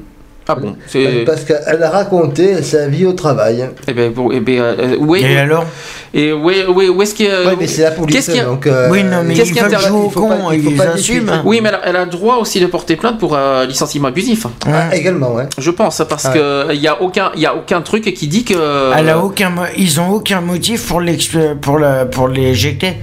Ah 0.52 0.56
bon 0.56 0.76
c'est... 0.88 1.24
Parce 1.26 1.44
qu'elle 1.46 1.84
a 1.84 1.90
raconté 1.92 2.64
sa 2.64 2.88
vie 2.88 3.06
au 3.06 3.14
travail. 3.14 3.70
Eh 3.88 3.94
ben, 3.94 4.12
bon, 4.12 4.32
eh 4.32 4.40
ben, 4.40 4.60
euh, 4.60 4.98
ouais, 4.98 5.22
Et 5.22 5.38
alors 5.38 5.64
Et 6.12 6.34
où, 6.34 6.50
est- 6.50 6.66
où 6.66 6.82
est- 6.82 6.90
où 6.90 7.02
est-ce 7.04 7.14
qu'il 7.14 7.28
y 7.28 7.30
a- 7.30 7.46
Ouais, 7.46 7.56
mais 7.60 7.68
c'est 7.68 7.84
la 7.84 7.92
police, 7.92 8.16
Qu'est-ce 8.16 8.32
qu'il 8.32 8.40
y 8.40 8.44
a- 8.44 8.46
donc, 8.46 8.66
euh, 8.66 8.90
Oui, 8.90 9.04
non, 9.04 9.18
mais 9.24 9.36
Qu'est-ce 9.36 9.50
ils 9.50 9.54
qui 9.54 9.60
veulent 9.60 9.68
intéresse- 9.68 9.88
jouer 9.90 10.00
au 10.00 10.06
il 10.08 10.12
faut 10.12 10.28
pas- 10.28 10.36
con, 10.38 10.52
il 10.52 10.64
faut 10.64 10.70
ils 10.72 11.24
pas. 11.26 11.42
Oui, 11.46 11.60
mais 11.62 11.70
elle 11.70 11.76
a, 11.76 11.82
elle 11.86 11.96
a 11.98 12.06
le 12.06 12.10
droit 12.10 12.38
aussi 12.38 12.60
de 12.60 12.66
porter 12.66 12.96
plainte 12.96 13.20
pour 13.20 13.36
euh, 13.36 13.66
licenciement 13.68 14.08
abusif. 14.08 14.48
Ah, 14.66 14.96
également, 14.96 15.36
ouais. 15.36 15.44
Je 15.60 15.70
pense, 15.70 16.02
parce 16.10 16.26
Ouais. 16.26 16.34
que 16.34 16.74
il 16.74 16.82
y 16.82 16.88
a 16.88 17.00
aucun, 17.00 17.32
il 17.36 17.42
y 17.42 17.46
a 17.46 17.56
aucun 17.56 17.82
truc 17.82 18.12
qui 18.14 18.28
dit 18.28 18.44
que. 18.44 18.56
Elle 18.98 19.10
a 19.10 19.20
aucun, 19.20 19.52
mo- 19.52 19.62
ils 19.78 20.00
ont 20.00 20.10
aucun 20.10 20.42
motif 20.42 20.88
pour 20.88 21.00
l'ex- 21.00 21.30
pour 21.62 21.78
la, 21.78 22.06
pour 22.08 22.28
l'éjecter. 22.28 22.94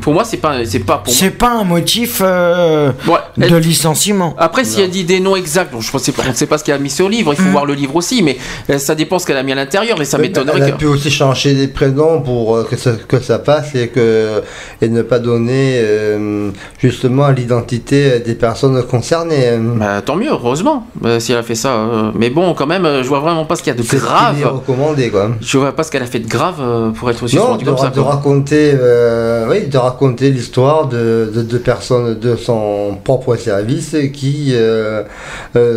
Pour 0.00 0.12
moi, 0.14 0.22
c'est 0.24 0.36
pas, 0.36 0.54
c'est 0.64 0.78
pas 0.78 0.98
pour. 0.98 1.12
C'est 1.12 1.30
pas 1.30 1.50
un 1.50 1.64
motif 1.64 2.20
euh, 2.24 2.92
Ouais, 3.08 3.14
elle- 3.40 3.50
de 3.50 3.56
licenciement. 3.56 4.34
Après, 4.38 4.64
si 4.64 4.80
elle 4.80 4.90
dit 4.90 5.02
des 5.04 5.18
noms 5.18 5.34
exacts, 5.34 5.72
bon, 5.72 5.80
je 5.80 5.90
ne 5.92 5.98
sais 5.98 6.12
pas, 6.12 6.22
on 6.26 6.30
ne 6.30 6.34
sait 6.34 6.46
pas 6.46 6.58
ce 6.58 6.62
qu'elle 6.64 6.76
a 6.76 6.78
mis 6.84 6.90
sur 6.90 7.08
le 7.08 7.12
livre. 7.16 7.32
Il 7.36 7.42
faut 7.42 7.50
voir 7.50 7.66
le 7.66 7.74
livre 7.74 7.96
aussi, 7.96 8.22
mais 8.22 8.36
euh, 8.70 8.78
ça 8.78 8.94
dépend 8.94 9.18
ce 9.18 9.26
qu'elle 9.26 9.36
a 9.36 9.42
mis 9.42 9.52
à 9.52 9.56
l'intérieur. 9.56 10.00
Et 10.00 10.04
ça 10.04 10.18
m'étonnerait 10.18 10.58
Elle 10.58 10.62
a 10.62 10.70
que. 10.72 10.76
pu 10.76 10.86
aussi 10.86 11.10
changer 11.10 11.52
les 11.54 11.68
prénoms 11.68 12.20
pour 12.22 12.56
euh, 12.56 12.64
que 12.70 12.76
ça, 12.76 12.92
que 13.08 13.18
ça 13.20 13.38
passe 13.40 13.74
et, 13.74 13.88
que, 13.88 14.42
et 14.80 14.88
ne 14.88 15.02
pas 15.02 15.18
donner 15.18 15.78
euh, 15.82 16.50
justement 16.78 17.28
l'identité 17.30 18.20
des 18.20 18.34
personnes 18.34 18.80
concernées. 18.84 19.58
Bah, 19.76 20.00
tant 20.02 20.16
mieux, 20.16 20.30
heureusement, 20.30 20.86
si 21.18 21.32
elle 21.32 21.38
a 21.38 21.42
fait 21.42 21.54
ça. 21.54 21.70
euh, 21.74 22.10
mais 22.14 22.30
bon, 22.30 22.54
quand 22.54 22.66
même, 22.66 22.86
je 23.02 23.08
vois 23.08 23.20
vraiment 23.20 23.44
pas 23.46 23.56
ce 23.56 23.62
qu'il 23.62 23.72
y 23.72 23.76
a 23.76 23.78
de 23.78 23.86
ce 23.86 23.96
grave. 23.96 24.40
est 24.40 24.44
recommandé, 24.44 25.08
quoi. 25.10 25.30
Je 25.40 25.58
vois 25.58 25.72
pas 25.72 25.82
ce 25.82 25.90
qu'elle 25.90 26.02
a 26.02 26.06
fait 26.14 26.20
de 26.20 26.28
grave 26.28 26.60
pour 26.98 27.10
être 27.10 27.22
aussi 27.22 27.36
Non, 27.36 27.56
de, 27.56 27.64
comme 27.64 27.78
ça. 27.78 27.90
de 27.90 28.00
raconter, 28.00 28.72
euh, 28.74 29.46
oui, 29.50 29.66
de 29.66 29.78
raconter 29.78 30.30
l'histoire 30.30 30.86
de, 30.88 31.30
de 31.34 31.58
personnes 31.58 32.18
de 32.18 32.36
son 32.36 32.98
propre 33.02 33.36
service 33.36 33.96
qui 34.12 34.50
euh, 34.52 35.02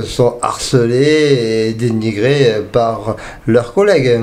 sont 0.04 0.36
harcelées 0.42 0.97
et 1.02 1.74
dénigrées 1.74 2.56
par 2.72 3.16
leurs 3.46 3.74
collègues. 3.74 4.20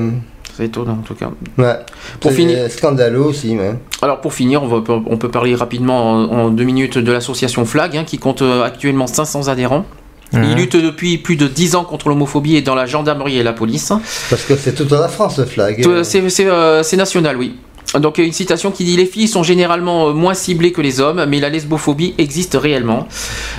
C'est 0.57 0.67
étonnant 0.67 0.93
en 0.93 1.05
tout 1.07 1.15
cas. 1.15 1.31
Ouais. 1.59 1.75
Pour 2.21 2.31
C'est 2.31 2.37
finir- 2.37 2.71
scandaleux 2.71 3.21
aussi. 3.23 3.57
Alors 4.03 4.21
pour 4.21 4.33
finir, 4.35 4.63
on, 4.63 4.69
va- 4.69 4.85
on 5.07 5.17
peut 5.17 5.31
parler 5.31 5.55
rapidement 5.55 6.13
en, 6.13 6.25
en 6.31 6.49
deux 6.51 6.63
minutes 6.65 6.97
de 6.99 7.11
l'association 7.11 7.65
Flag, 7.65 7.97
hein, 7.97 8.05
qui 8.05 8.19
compte 8.19 8.43
euh, 8.43 8.63
actuellement 8.63 9.07
500 9.09 9.49
adhérents. 9.49 9.85
Mhm. 10.33 10.45
Il 10.45 10.57
lutte 10.57 10.77
depuis 10.77 11.19
plus 11.19 11.37
de 11.37 11.49
10 11.49 11.75
ans 11.75 11.85
contre 11.85 12.09
l'homophobie 12.09 12.57
et 12.57 12.63
dans 12.63 12.75
la 12.77 12.87
gendarmerie 12.87 13.39
et 13.39 13.43
la 13.43 13.53
police. 13.53 13.93
Parce 14.31 14.45
que 14.45 14.57
c'est 14.57 14.75
toute 14.75 14.91
la 14.93 15.09
France, 15.09 15.39
le 15.39 15.45
flag. 15.45 15.83
C'est 16.05 16.23
euh, 16.47 16.83
c'est 16.85 16.97
national, 16.97 17.37
oui. 17.37 17.57
Donc 17.99 18.19
une 18.19 18.33
citation 18.33 18.71
qui 18.71 18.85
dit 18.85 18.97
Les 18.97 19.07
filles 19.07 19.29
sont 19.29 19.43
généralement 19.43 20.09
euh, 20.09 20.13
moins 20.13 20.35
ciblées 20.35 20.73
que 20.73 20.81
les 20.81 21.01
hommes, 21.01 21.25
mais 21.29 21.41
la 21.41 21.49
lesbophobie 21.49 22.15
existe 22.19 22.55
réellement. 22.61 23.07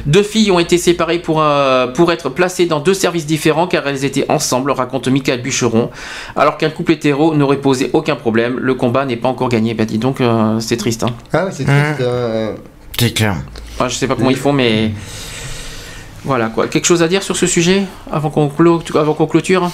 Deux 0.06 0.24
filles 0.24 0.52
ont 0.52 0.60
été 0.60 0.78
séparées 0.78 1.20
pour, 1.20 1.42
euh, 1.42 1.88
pour 1.88 2.12
être 2.12 2.30
placées 2.30 2.66
dans 2.66 2.80
deux 2.80 2.94
services 2.94 3.26
différents 3.26 3.68
car 3.68 3.88
elles 3.88 4.06
étaient 4.06 4.26
ensemble, 4.30 4.72
raconte 4.72 5.08
Michael 5.08 5.42
Bûcheron. 5.42 5.90
Alors 6.36 6.58
qu'un 6.58 6.70
couple 6.70 6.94
hétéro 6.94 7.34
n'aurait 7.36 7.58
posé 7.58 7.90
aucun 7.94 8.16
problème, 8.16 8.58
le 8.60 8.74
combat 8.76 9.06
n'est 9.06 9.18
pas 9.18 9.30
encore 9.30 9.50
gagné. 9.50 9.74
Bah 9.74 9.86
dis 9.86 9.98
donc, 9.98 10.22
euh, 10.22 10.60
c'est 10.60 10.78
triste. 10.78 11.04
Hein. 11.04 11.16
Ah 11.34 11.46
oui, 11.46 11.52
c'est 11.56 11.66
triste. 11.66 12.02
hein. 12.02 12.56
C'est 13.00 13.14
clair. 13.14 13.36
Enfin, 13.76 13.90
je 13.90 13.96
sais 13.96 14.08
pas 14.08 14.16
comment 14.16 14.30
ils 14.30 14.38
font, 14.38 14.54
mais 14.54 14.92
voilà 16.24 16.48
quoi. 16.48 16.68
Quelque 16.68 16.86
chose 16.86 17.04
à 17.04 17.08
dire 17.08 17.24
sur 17.24 17.36
ce 17.36 17.46
sujet 17.46 17.84
avant 18.12 18.30
qu'on 18.30 18.50
avant 18.96 19.14
qu'on 19.14 19.28
clôture? 19.28 19.70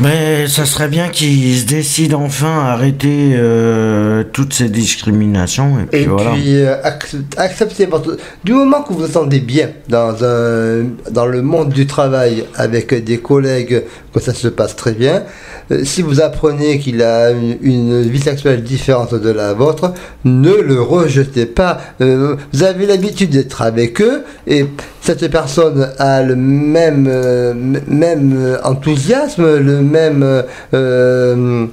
Mais 0.00 0.48
ça 0.48 0.64
serait 0.64 0.88
bien 0.88 1.10
qu'ils 1.10 1.58
se 1.58 1.66
décident 1.66 2.22
enfin 2.22 2.60
à 2.64 2.72
arrêter 2.72 3.32
euh, 3.34 4.24
toutes 4.32 4.54
ces 4.54 4.68
discriminations. 4.70 5.78
Et 5.80 5.84
puis 5.86 6.00
Et 6.00 6.06
voilà. 6.06 6.30
puis 6.30 6.56
euh, 6.56 6.74
ac- 6.82 7.16
accepter 7.36 7.84
votre... 7.86 8.16
Du 8.42 8.52
moment 8.54 8.82
que 8.82 8.92
vous 8.94 9.00
vous 9.00 9.06
sentez 9.12 9.40
bien 9.40 9.68
dans, 9.88 10.14
un, 10.24 10.84
dans 11.10 11.26
le 11.26 11.42
monde 11.42 11.68
du 11.68 11.86
travail 11.86 12.44
avec 12.54 12.94
des 13.04 13.18
collègues, 13.18 13.82
que 14.14 14.20
ça 14.20 14.32
se 14.32 14.48
passe 14.48 14.76
très 14.76 14.92
bien, 14.92 15.24
euh, 15.70 15.84
si 15.84 16.00
vous 16.00 16.20
apprenez 16.22 16.78
qu'il 16.78 17.02
a 17.02 17.30
une, 17.30 17.56
une 17.60 18.02
vie 18.02 18.20
sexuelle 18.20 18.62
différente 18.62 19.14
de 19.14 19.30
la 19.30 19.52
vôtre, 19.52 19.92
ne 20.24 20.52
le 20.54 20.80
rejetez 20.80 21.46
pas. 21.46 21.80
Vous 22.00 22.62
avez 22.62 22.86
l'habitude 22.86 23.30
d'être 23.30 23.60
avec 23.62 24.00
eux 24.00 24.22
et 24.46 24.66
cette 25.00 25.28
personne 25.30 25.90
a 25.98 26.22
le 26.22 26.36
même, 26.36 27.82
même 27.88 28.58
enthousiasme, 28.64 29.58
le 29.58 29.81
même, 29.82 30.22
euh, 30.22 30.42
euh, 30.74 31.66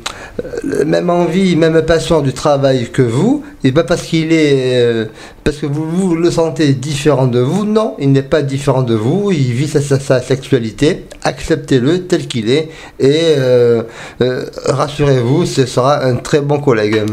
même 0.85 1.09
envie, 1.09 1.55
même 1.55 1.81
passion 1.83 2.21
du 2.21 2.33
travail 2.33 2.89
que 2.91 3.01
vous, 3.01 3.43
et 3.63 3.71
pas 3.71 3.83
parce 3.83 4.03
qu'il 4.03 4.31
est, 4.33 4.75
euh, 4.83 5.05
parce 5.43 5.57
que 5.57 5.65
vous, 5.65 5.89
vous 5.89 6.15
le 6.15 6.31
sentez 6.31 6.73
différent 6.73 7.27
de 7.27 7.39
vous, 7.39 7.65
non, 7.65 7.95
il 7.99 8.11
n'est 8.11 8.21
pas 8.23 8.41
différent 8.41 8.83
de 8.83 8.95
vous, 8.95 9.31
il 9.31 9.51
vit 9.53 9.67
sa, 9.67 9.81
sa- 9.81 10.21
sexualité, 10.21 11.05
acceptez-le 11.23 12.03
tel 12.07 12.27
qu'il 12.27 12.49
est, 12.49 12.69
et 12.99 13.35
rassurez-vous, 14.65 15.45
ce 15.45 15.65
sera 15.65 16.03
un 16.03 16.15
très 16.15 16.41
bon 16.41 16.59
collègue. 16.59 17.03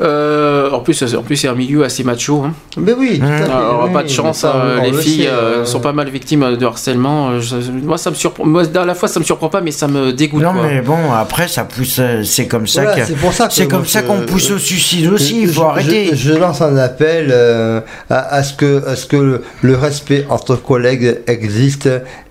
Euh, 0.00 0.70
en 0.70 0.80
plus, 0.80 1.14
en 1.14 1.22
plus 1.22 1.36
c'est 1.36 1.48
un 1.48 1.54
milieu 1.54 1.84
assez 1.84 2.04
macho. 2.04 2.42
Hein. 2.44 2.52
Mais 2.78 2.92
oui, 2.92 3.18
tout 3.18 3.24
à 3.26 3.36
fait, 3.36 3.44
Alors, 3.44 3.84
oui, 3.86 3.92
pas 3.92 4.02
de 4.02 4.08
chance, 4.08 4.38
ça, 4.38 4.54
on 4.78 4.82
les 4.82 4.90
le 4.92 4.98
filles 4.98 5.22
sait, 5.24 5.28
euh, 5.28 5.56
euh. 5.60 5.64
sont 5.66 5.80
pas 5.80 5.92
mal 5.92 6.08
victimes 6.08 6.56
de 6.56 6.64
harcèlement. 6.66 7.30
Euh, 7.30 7.40
je- 7.40 7.56
moi, 7.70 7.98
ça 7.98 8.10
me 8.10 8.14
surprend. 8.14 8.46
Moi, 8.46 8.62
à 8.74 8.84
la 8.86 8.94
fois, 8.94 9.08
ça 9.08 9.20
me 9.20 9.24
surprend 9.24 9.48
pas, 9.50 9.60
mais 9.60 9.72
ça 9.72 9.88
me 9.88 10.12
dégoûte. 10.12 10.42
Non 10.42 10.52
quoi. 10.52 10.62
mais 10.62 10.80
bon, 10.80 11.12
après 11.12 11.48
ça 11.48 11.64
pousse, 11.64 11.98
euh, 11.98 12.22
c'est 12.24 12.46
comme 12.46 12.66
ça 12.66 12.82
Voilà, 12.82 13.00
que 13.00 13.06
c'est 13.06 13.16
pour 13.16 13.32
ça 13.32 13.48
que 13.48 13.52
c'est 13.52 13.68
comme 13.68 13.84
ça 13.86 14.02
qu'on 14.02 14.20
pousse 14.22 14.50
au 14.50 14.58
suicide 14.58 15.08
aussi. 15.08 15.42
Il 15.42 15.48
faut 15.48 15.60
je- 15.62 15.66
arrêter. 15.66 16.08
Je, 16.12 16.16
je 16.16 16.32
lance 16.32 16.62
un 16.62 16.76
appel 16.78 17.28
euh, 17.30 17.80
à, 18.08 18.36
à 18.36 18.42
ce 18.42 18.54
que, 18.54 18.86
à 18.86 18.96
ce 18.96 19.04
que 19.06 19.16
le, 19.16 19.42
le 19.60 19.76
respect 19.76 20.24
entre 20.30 20.56
collègues 20.56 21.20
existe 21.26 21.88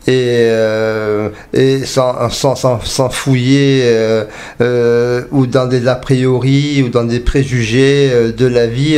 et, 0.09 0.49
euh, 0.49 1.29
et 1.53 1.85
sans, 1.85 2.29
sans, 2.31 2.55
sans, 2.55 2.79
sans 2.83 3.09
fouiller 3.09 3.81
euh, 3.83 4.23
euh, 4.59 5.21
ou 5.31 5.45
dans 5.45 5.67
des 5.67 5.87
a 5.87 5.93
priori 5.95 6.83
ou 6.83 6.89
dans 6.89 7.03
des 7.03 7.19
préjugés 7.19 8.09
de 8.35 8.47
la 8.47 8.65
vie 8.65 8.97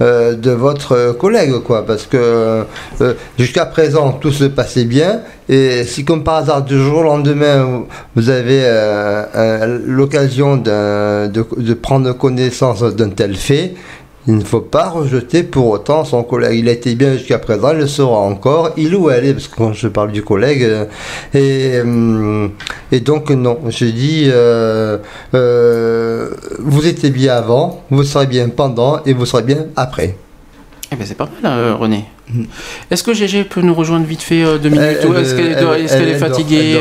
de 0.00 0.50
votre 0.50 1.12
collègue 1.12 1.54
quoi. 1.64 1.86
Parce 1.86 2.04
que 2.06 2.64
jusqu'à 3.38 3.64
présent 3.64 4.12
tout 4.12 4.30
se 4.32 4.44
passait 4.44 4.84
bien. 4.84 5.20
Et 5.48 5.84
si 5.84 6.04
comme 6.04 6.24
par 6.24 6.36
hasard 6.36 6.62
du 6.62 6.78
jour 6.78 6.98
au 6.98 7.02
lendemain 7.04 7.84
vous- 8.14 8.28
avez 8.28 8.60
l'occasion 9.86 10.56
de, 10.58 11.26
de 11.28 11.74
prendre 11.74 12.12
connaissance 12.12 12.82
d'un 12.82 13.08
tel 13.08 13.34
fait 13.34 13.74
il 14.28 14.36
ne 14.36 14.44
faut 14.44 14.60
pas 14.60 14.90
rejeter 14.90 15.42
pour 15.42 15.68
autant 15.68 16.04
son 16.04 16.22
collègue. 16.22 16.58
Il 16.58 16.68
a 16.68 16.72
été 16.72 16.94
bien 16.94 17.14
jusqu'à 17.14 17.38
présent, 17.38 17.70
il 17.72 17.78
le 17.78 17.86
sera 17.86 18.18
encore. 18.18 18.72
Il 18.76 18.94
ou 18.94 19.08
elle 19.08 19.24
est, 19.24 19.32
parce 19.32 19.48
que 19.48 19.56
quand 19.56 19.72
je 19.72 19.88
parle 19.88 20.12
du 20.12 20.22
collègue. 20.22 20.62
euh, 20.64 20.84
et, 21.32 21.80
hum, 21.80 22.50
et 22.92 23.00
donc, 23.00 23.30
non, 23.30 23.58
je 23.68 23.86
dis, 23.86 24.24
euh, 24.26 24.98
euh, 25.34 26.30
vous 26.58 26.86
étiez 26.86 27.08
bien 27.08 27.36
avant, 27.36 27.82
vous 27.90 28.04
serez 28.04 28.26
bien 28.26 28.50
pendant 28.50 29.02
et 29.06 29.14
vous 29.14 29.24
serez 29.24 29.44
bien 29.44 29.66
après. 29.76 30.14
Eh 30.90 30.96
ben, 30.96 31.06
c'est 31.06 31.14
pas 31.16 31.28
mal, 31.42 31.52
euh, 31.58 31.74
René. 31.74 32.04
Est-ce 32.90 33.02
que 33.02 33.12
GG 33.12 33.44
peut 33.44 33.60
nous 33.60 33.74
rejoindre 33.74 34.06
vite 34.06 34.22
fait 34.22 34.42
euh, 34.42 34.56
deux 34.58 34.70
minutes 34.70 34.98
Elle- 35.02 35.06
ou 35.08 35.14
Est-ce 35.14 35.34
qu'elle 35.34 35.50
est 35.50 35.60
dort, 35.60 35.74
fatiguée 36.18 36.76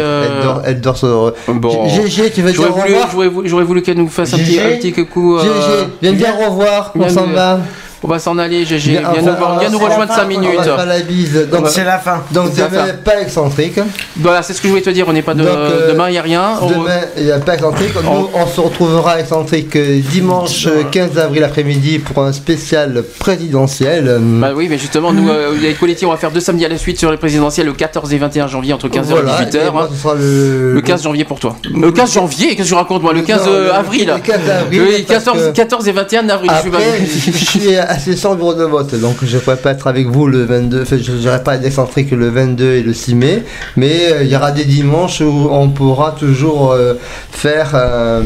elle 0.66 0.80
dort, 0.82 1.04
euh, 1.04 1.34
sur- 1.48 1.54
Bon. 1.54 1.88
GG, 1.90 2.32
tu 2.32 2.42
veux 2.42 2.52
dire 2.52 2.62
J'aurais 2.62 2.70
au 2.70 2.74
voulu, 2.74 2.96
revoir 3.28 3.46
j'aurais 3.46 3.64
voulu, 3.66 3.82
qu'elle 3.82 3.98
nous 3.98 4.08
fasse 4.08 4.34
un 4.34 4.38
petit, 4.38 4.60
un 4.60 4.78
petit 4.78 4.94
coucou. 4.94 5.38
euh, 5.38 5.44
GG, 5.44 5.88
viens 6.02 6.12
me 6.14 6.18
dire 6.18 6.34
au 6.40 6.50
revoir, 6.52 6.92
on 6.96 7.00
viens 7.00 7.10
s'en 7.10 7.28
va. 7.28 7.60
On 8.04 8.08
va 8.08 8.20
s'en 8.20 8.38
aller, 8.38 8.64
GG. 8.64 8.92
Viens, 8.92 9.02
enfin, 9.10 9.22
nous, 9.22 9.36
voir- 9.36 9.60
viens 9.60 9.70
nous 9.70 9.80
rejoindre 9.80 10.08
fin, 10.14 10.22
5 10.22 10.28
minutes. 10.28 10.50
On 10.54 10.58
va 10.58 10.64
faire 10.64 10.86
la 10.86 11.00
bise. 11.00 11.48
Donc, 11.52 11.68
C'est 11.68 11.84
la 11.84 11.98
fin. 11.98 12.22
Donc 12.32 12.50
C'est 12.54 12.62
la 12.62 12.68
demain, 12.68 12.86
fin. 12.86 12.94
pas 13.04 13.22
excentrique. 13.22 13.80
Voilà, 14.18 14.44
c'est 14.44 14.54
ce 14.54 14.62
que 14.62 14.68
je 14.68 14.70
voulais 14.74 14.84
te 14.84 14.90
dire. 14.92 15.06
On 15.08 15.14
n'est 15.14 15.24
pas 15.24 15.34
de, 15.34 15.40
Donc, 15.44 15.48
euh, 15.50 15.92
demain, 15.94 16.08
il 16.10 16.12
n'y 16.12 16.18
a 16.20 16.22
rien. 16.22 16.52
Demain, 16.62 17.00
il 17.18 17.26
n'y 17.26 17.32
a 17.32 17.40
pas 17.40 17.56
excentrique. 17.56 17.94
Nous, 18.04 18.30
on 18.34 18.46
se 18.48 18.62
retrouvera 18.62 19.20
excentrique 19.20 19.76
euh, 19.76 20.00
dimanche 20.12 20.68
euh, 20.68 20.84
15 20.92 21.18
avril 21.18 21.44
après-midi 21.44 21.98
pour 22.00 22.24
un 22.24 22.32
spécial 22.34 23.04
présidentiel. 23.20 24.18
Bah 24.22 24.52
oui, 24.56 24.68
mais 24.70 24.78
justement, 24.78 25.12
nous, 25.12 25.30
euh, 25.30 25.56
avec 25.58 25.80
Quality, 25.80 26.06
on 26.06 26.12
va 26.12 26.18
faire 26.18 26.32
deux 26.32 26.40
samedis 26.40 26.66
à 26.66 26.70
la 26.70 26.78
suite 26.78 27.00
sur 27.00 27.10
les 27.12 27.18
présidentielles, 27.18 27.66
le 27.66 27.74
14 27.74 28.14
et 28.14 28.18
21 28.18 28.48
janvier, 28.48 28.74
entre 28.74 28.88
15h 28.90 29.06
Voilà, 29.10 29.42
et 29.42 29.46
18h. 29.46 29.68
et 29.68 29.72
moi, 29.72 29.90
ce 29.92 29.98
sera 30.02 30.14
le, 30.16 30.74
Le 30.76 30.82
15 30.82 31.04
janvier 31.04 31.24
pour 31.26 31.40
toi. 31.40 31.56
Le 31.74 31.92
15 31.92 32.14
janvier, 32.14 32.50
qu'est-ce 32.50 32.58
que 32.60 32.64
je 32.70 32.76
raconte 32.76 33.02
moi 33.02 33.14
Le 33.14 33.22
15 33.22 33.46
Non, 33.46 33.52
euh, 33.52 33.64
le- 33.66 33.74
avril? 33.74 34.08
le 34.08 34.20
15 34.20 34.50
avril, 34.50 34.82
Oui, 34.82 35.04
parce 35.08 35.24
14, 35.24 35.48
que- 35.48 35.52
14 35.52 35.88
et 35.88 35.92
21 35.92 36.30
avril. 36.30 36.52
Après, 36.54 37.00
je 37.06 37.32
suis 37.46 37.76
assistant 37.88 38.34
au 38.34 38.36
bureau 38.36 38.54
de 38.54 38.64
vote, 38.64 38.94
donc 39.00 39.18
je 39.24 39.36
ne 39.36 39.42
pourrai 39.42 39.58
pas 39.58 39.72
être 39.72 39.88
avec 39.88 40.08
vous 40.08 40.28
le 40.28 40.44
22. 40.44 40.82
Enfin, 40.84 40.98
je 41.02 41.12
n'aurai 41.14 41.44
pas 41.44 41.58
d'excentrique 41.58 42.12
le 42.12 42.30
22 42.30 42.74
et 42.74 42.84
le 42.84 42.94
6 42.94 43.16
mai, 43.16 43.44
mais 43.76 44.12
euh, 44.12 44.24
il 44.24 44.30
y 44.30 44.36
aura 44.36 44.52
des 44.52 44.66
dimanches 44.66 45.22
où 45.22 45.48
on 45.52 45.70
pourra 45.70 46.12
toujours 46.12 46.72
euh, 46.72 46.94
faire 47.32 47.72
euh, 47.74 48.22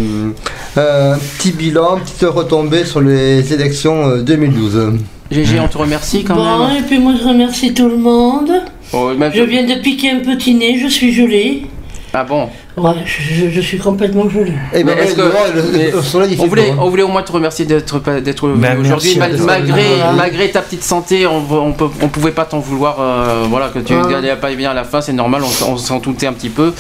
un 0.78 1.18
petit 1.38 1.52
bilan, 1.52 1.98
une 1.98 2.04
petite 2.04 2.24
retombée 2.24 2.86
sur 2.86 3.02
les 3.02 3.54
élections 3.54 4.08
euh, 4.10 4.22
2012. 4.22 4.94
GG, 5.32 5.60
on 5.62 5.68
te 5.68 5.78
remercie 5.78 6.24
quand 6.24 6.36
Bon, 6.36 6.68
même. 6.68 6.78
et 6.78 6.82
puis 6.82 7.00
moi 7.00 7.14
je 7.22 7.28
remercie 7.28 7.74
tout 7.74 7.88
le 7.88 7.98
monde. 7.98 8.52
Oh, 8.94 9.12
Je 9.34 9.42
viens 9.44 9.64
de 9.66 9.82
piquer 9.82 10.12
un 10.12 10.20
petit 10.20 10.54
nez, 10.56 10.78
je 10.78 10.88
suis 10.88 11.14
gelée. 11.14 11.64
Ah 12.14 12.26
bon? 12.26 12.50
Ouais, 12.78 12.92
je, 13.06 13.50
je 13.50 13.62
suis 13.62 13.78
complètement. 13.78 14.26
Eh 14.74 14.84
ben, 14.86 14.98
est-ce 14.98 15.16
que- 15.16 15.22
le- 15.22 15.62
le- 15.62 15.78
le 15.92 16.02
fait 16.02 16.40
on, 16.40 16.48
voulait, 16.48 16.72
beau, 16.72 16.82
on 16.82 16.90
voulait 16.90 17.04
au 17.04 17.10
moins 17.10 17.22
te 17.22 17.32
remercier 17.32 17.66
d'être 17.66 18.00
d'être 18.22 18.48
venu 18.48 18.62
Ben, 18.62 18.80
aujourd'hui. 18.80 19.18
Mal- 19.18 19.38
malgré, 19.40 19.84
malgré 20.16 20.50
ta 20.52 20.62
petite 20.62 20.84
santé, 20.84 21.28
on, 21.28 21.44
on, 21.52 21.74
peut, 21.74 21.90
on 22.02 22.08
pouvait 22.08 22.32
pas 22.32 22.46
t'en 22.46 22.60
vouloir. 22.60 22.98
euh, 23.02 23.46
voilà, 23.50 23.70
que 23.70 23.80
tu 23.80 23.94
Ah. 23.94 24.08
n'allais 24.08 24.36
pas 24.38 24.54
bien 24.56 24.72
à 24.72 24.74
la 24.74 24.86
fin, 24.86 25.02
c'est 25.02 25.12
normal, 25.14 25.42
on, 25.44 25.72
on 25.74 25.78
s'en 25.78 26.00
doutait 26.00 26.28
un 26.28 26.34
petit 26.34 26.50
peu. 26.50 26.74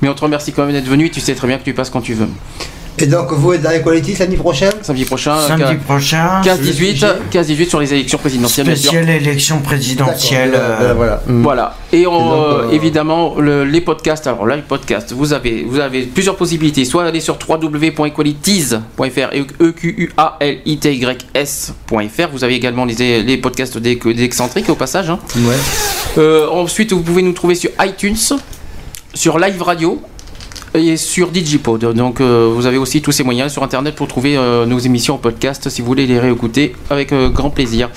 Mais 0.00 0.08
on 0.08 0.14
te 0.14 0.22
remercie 0.22 0.52
quand 0.52 0.64
même 0.64 0.72
d'être 0.74 0.88
venu. 0.88 1.10
Tu 1.10 1.20
sais 1.20 1.34
très 1.34 1.46
bien 1.48 1.58
que 1.58 1.64
tu 1.64 1.74
passes 1.74 1.90
quand 1.90 2.00
tu 2.00 2.14
veux. 2.14 2.28
Et 2.98 3.06
donc, 3.06 3.30
vous 3.32 3.52
êtes 3.52 3.62
dans 3.62 3.70
les 3.70 3.82
Quality 3.82 4.14
samedi 4.14 4.36
prochain 4.36 4.70
Samedi 4.82 5.04
prochain, 5.04 5.36
Samedi 5.46 5.74
prochain, 5.84 6.40
15-18 6.42 7.04
15-18 7.30 7.68
sur 7.68 7.78
les 7.80 7.92
élections 7.92 8.16
présidentielles, 8.18 8.66
spéciale 8.76 9.08
élection 9.10 9.58
présidentielle. 9.60 10.52
D'accord, 10.52 10.66
euh, 10.80 10.94
voilà, 10.94 10.94
voilà. 10.94 11.22
Mm. 11.26 11.42
Voilà. 11.42 11.74
Et, 11.92 12.06
on, 12.06 12.16
Et 12.16 12.18
donc, 12.20 12.70
euh, 12.70 12.70
évidemment, 12.72 13.34
le- 13.38 13.64
les 13.64 13.80
podcasts. 13.82 14.26
Alors 14.26 14.46
là, 14.46 14.56
les 14.56 14.62
podcasts, 14.62 15.12
vous 15.12 15.32
avez, 15.34 15.64
vous 15.68 15.78
avez 15.78 16.02
plusieurs 16.02 16.36
possibilités. 16.36 16.84
Soit 16.86 17.04
aller 17.04 17.20
sur 17.20 17.38
www.equalities.fr 17.48 19.32
et 19.32 19.46
e 19.60 19.70
q 19.72 19.94
u 19.98 20.10
a 20.16 20.36
l 20.40 20.58
i 20.64 20.78
t 20.78 20.94
y 20.94 21.06
s.fr. 21.34 22.28
Vous 22.32 22.44
avez 22.44 22.54
également 22.54 22.84
les, 22.84 23.22
les 23.22 23.36
podcasts 23.36 23.78
des- 23.78 23.96
d'excentriques 23.96 24.68
au 24.70 24.74
passage. 24.74 25.10
hein. 25.10 25.18
Ouais. 25.36 25.54
Euh, 26.18 26.48
ensuite, 26.48 26.92
vous 26.92 27.02
pouvez 27.02 27.22
nous 27.22 27.32
trouver 27.32 27.54
sur 27.54 27.70
iTunes, 27.80 28.16
sur 29.14 29.38
Live 29.38 29.62
Radio 29.62 30.00
et 30.76 30.96
sur 30.96 31.28
Digipod. 31.28 31.94
Donc, 31.94 32.20
euh, 32.20 32.50
vous 32.52 32.66
avez 32.66 32.78
aussi 32.78 33.02
tous 33.02 33.12
ces 33.12 33.22
moyens 33.22 33.52
sur 33.52 33.62
Internet 33.62 33.94
pour 33.94 34.08
trouver 34.08 34.36
euh, 34.36 34.66
nos 34.66 34.78
émissions 34.78 35.14
en 35.14 35.18
podcast 35.18 35.68
si 35.68 35.80
vous 35.80 35.86
voulez 35.86 36.06
les 36.06 36.18
réécouter 36.18 36.74
avec 36.90 37.12
euh, 37.12 37.28
grand 37.28 37.50
plaisir. 37.50 37.90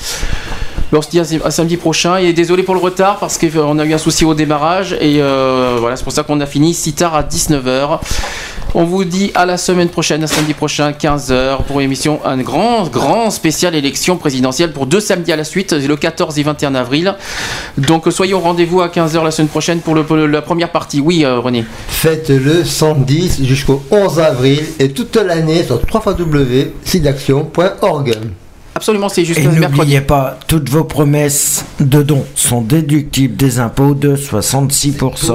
On 0.91 1.01
se 1.01 1.09
dit 1.09 1.19
à, 1.19 1.23
à 1.45 1.51
samedi 1.51 1.77
prochain 1.77 2.17
et 2.17 2.33
désolé 2.33 2.63
pour 2.63 2.73
le 2.73 2.79
retard 2.79 3.19
parce 3.19 3.37
qu'on 3.37 3.77
a 3.77 3.85
eu 3.85 3.93
un 3.93 3.99
souci 3.99 4.25
au 4.25 4.33
démarrage 4.33 4.93
et 4.99 5.19
voilà 5.19 5.95
c'est 5.95 6.03
pour 6.03 6.11
ça 6.11 6.23
qu'on 6.23 6.39
a 6.39 6.47
fini 6.47 6.73
si 6.73 6.93
tard 6.93 7.13
à 7.13 7.21
19h. 7.21 7.99
On 8.75 8.83
vous 8.83 9.03
dit 9.03 9.31
à 9.33 9.47
la 9.47 9.57
semaine 9.57 9.89
prochaine, 9.89 10.27
samedi 10.27 10.53
prochain 10.53 10.91
15h 10.91 11.63
pour 11.63 11.79
l'émission 11.79 12.19
un 12.23 12.37
grand 12.37 12.87
grand 12.87 13.31
spécial 13.31 13.73
élection 13.73 14.17
présidentielle 14.17 14.73
pour 14.73 14.85
deux 14.85 14.99
samedis 14.99 15.31
à 15.31 15.35
la 15.35 15.43
suite 15.43 15.73
le 15.73 15.95
14 15.95 16.37
et 16.37 16.43
21 16.43 16.75
avril. 16.75 17.15
Donc 17.77 18.05
au 18.05 18.11
rendez-vous 18.39 18.81
à 18.81 18.89
15h 18.89 19.23
la 19.23 19.31
semaine 19.31 19.47
prochaine 19.47 19.79
pour, 19.79 19.95
la 19.95 20.41
première 20.43 20.71
partie. 20.71 21.01
Oui 21.01 21.25
euh, 21.25 21.39
René. 21.39 21.65
Faites 21.87 22.29
le 22.29 22.63
110 22.63 23.43
jusqu'au 23.43 23.81
11 23.89 24.19
avril 24.19 24.63
et 24.77 24.91
toute 24.91 25.15
l'année 25.15 25.63
sur 25.63 25.81
www.sidaction.org. 25.91 28.13
Absolument 28.79 29.09
c'est 29.09 29.25
juste 29.25 29.41
Et 29.41 29.43
mercredi. 29.43 29.77
n'oubliez 29.77 29.99
pas, 29.99 30.39
toutes 30.47 30.69
vos 30.69 30.85
promesses 30.85 31.65
de 31.81 32.01
dons 32.01 32.23
sont 32.33 32.61
déductibles 32.61 33.35
des 33.35 33.59
impôts 33.59 33.93
de 33.93 34.15
66%. 34.15 35.33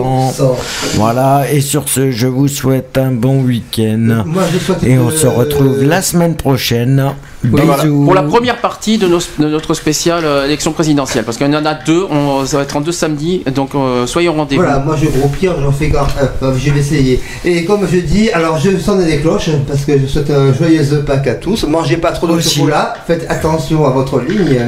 Voilà, 0.95 1.45
et 1.53 1.61
sur 1.61 1.91
ce, 1.91 2.11
je 2.11 2.27
vous 2.27 2.49
souhaite 2.49 2.97
un 2.97 3.11
bon 3.13 3.43
week-end. 3.43 4.23
Moi, 4.25 4.45
je 4.51 4.59
souhaite 4.59 4.83
Et 4.83 4.99
on 4.99 5.11
se 5.11 5.27
retrouve 5.27 5.83
la 5.85 6.01
semaine 6.01 6.37
prochaine. 6.37 7.13
Oui, 7.45 7.61
voilà. 7.63 7.83
Bisous. 7.83 8.05
Pour 8.05 8.15
la 8.15 8.23
première 8.23 8.57
partie 8.63 8.97
de, 8.97 9.07
nos- 9.07 9.19
de 9.19 9.47
notre 9.51 9.75
spécial 9.75 10.25
euh, 10.25 10.47
élection 10.47 10.73
présidentielle, 10.73 11.25
parce 11.25 11.37
qu'il 11.37 11.47
y 11.47 11.55
en 11.55 11.67
a 11.67 11.75
deux, 11.75 12.07
on, 12.11 12.47
ça 12.47 12.57
va 12.57 12.63
être 12.63 12.75
en 12.75 12.81
deux 12.81 12.93
samedis, 12.93 13.43
donc 13.55 13.75
euh, 13.75 14.07
soyez 14.07 14.31
au 14.31 14.33
rendez-vous. 14.33 14.63
Voilà, 14.63 14.79
moi 14.79 14.97
je, 14.99 15.07
au 15.23 15.29
pire 15.29 15.53
j'en 15.61 15.71
fais 15.71 15.93
un, 15.95 16.55
je 16.57 16.71
vais 16.71 16.81
essayer. 16.81 17.21
Et 17.45 17.67
comme 17.67 17.87
je 17.87 17.99
dis, 17.99 18.31
alors 18.31 18.59
je 18.59 18.79
sonne 18.79 19.05
des 19.05 19.19
cloches 19.19 19.51
parce 19.69 19.85
que 19.85 19.99
je 19.99 20.07
souhaite 20.07 20.31
un 20.31 20.55
joyeux 20.55 20.83
Pâques 21.07 21.27
à 21.27 21.35
tous. 21.35 21.65
Mangez 21.65 21.99
pas 21.99 22.13
trop 22.13 22.29
de 22.29 22.41
chocolat, 22.41 22.95
faites 23.07 23.27
attention 23.35 23.85
à 23.87 23.91
votre 23.91 24.21
ligne. 24.21 24.61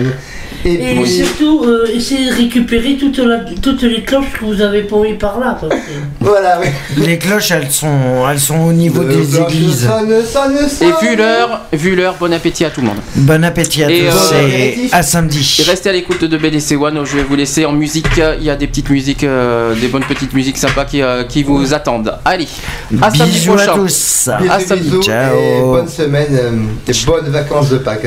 Et, 0.66 0.74
Et 0.74 0.94
puis, 1.00 1.08
surtout, 1.08 1.62
euh, 1.64 1.86
essayez 1.94 2.28
de 2.28 2.34
récupérer 2.36 2.96
toute 2.96 3.18
la- 3.18 3.44
toutes 3.62 3.82
les 3.84 4.02
cloches 4.02 4.32
que 4.38 4.44
vous 4.44 4.60
avez 4.60 4.82
pas 4.82 5.00
mis 5.00 5.14
par 5.14 5.38
là. 5.38 5.56
parce 5.60 5.72
que- 5.72 5.78
voilà, 6.20 6.58
oui. 6.60 6.66
Les 7.06 7.18
cloches, 7.18 7.52
elles 7.52 7.70
sont, 7.70 7.88
elles 8.28 8.40
sont 8.40 8.58
au 8.58 8.72
niveau 8.72 9.02
Le 9.02 9.14
des 9.14 9.26
cloche 9.28 9.52
églises. 9.52 9.86
sonne, 9.86 10.08
sonne, 10.24 10.68
sonne. 10.68 10.88
Et 10.88 11.06
vu 11.06 11.16
l'heure, 11.16 11.60
vu 11.72 11.94
l'heure, 11.94 12.16
bon 12.18 12.32
appétit 12.32 12.64
à 12.64 12.70
tout 12.70 12.80
le 12.80 12.88
monde. 12.88 12.96
Bon 13.14 13.44
appétit 13.44 13.84
à 13.84 13.90
Et, 13.90 14.00
tous 14.10 14.32
euh, 14.32 14.48
et 14.48 14.88
à 14.90 15.02
samedi. 15.04 15.56
Et 15.60 15.62
restez 15.62 15.88
à 15.90 15.92
l'écoute 15.92 16.24
de 16.24 16.36
BDC 16.36 16.74
One, 16.76 17.00
je 17.04 17.16
vais 17.16 17.22
vous 17.22 17.36
laisser 17.36 17.64
en 17.64 17.72
musique, 17.72 18.06
il 18.40 18.44
y 18.44 18.50
a 18.50 18.56
des 18.56 18.66
petites 18.66 18.90
musiques, 18.90 19.22
euh, 19.22 19.72
des 19.76 19.86
bonnes 19.86 20.04
petites 20.04 20.32
musiques 20.32 20.58
sympas 20.58 20.84
qui, 20.84 21.00
euh, 21.00 21.22
qui 21.22 21.44
vous 21.44 21.74
attendent. 21.74 22.12
Allez, 22.24 22.48
à 23.00 23.10
samedi 23.14 23.30
Bisous 23.38 23.52
à 23.52 23.56
prochain. 23.56 23.74
tous. 23.76 24.28
À 24.32 24.38
Bisous, 24.38 24.66
samedi. 24.68 24.84
bisous, 24.90 25.02
Ciao. 25.04 25.36
Et 25.36 25.60
bonne 25.62 25.88
semaine 25.88 26.26
euh, 26.32 26.90
et 26.92 27.04
bonnes 27.06 27.28
vacances 27.30 27.68
de 27.70 27.78
Pâques. 27.78 28.06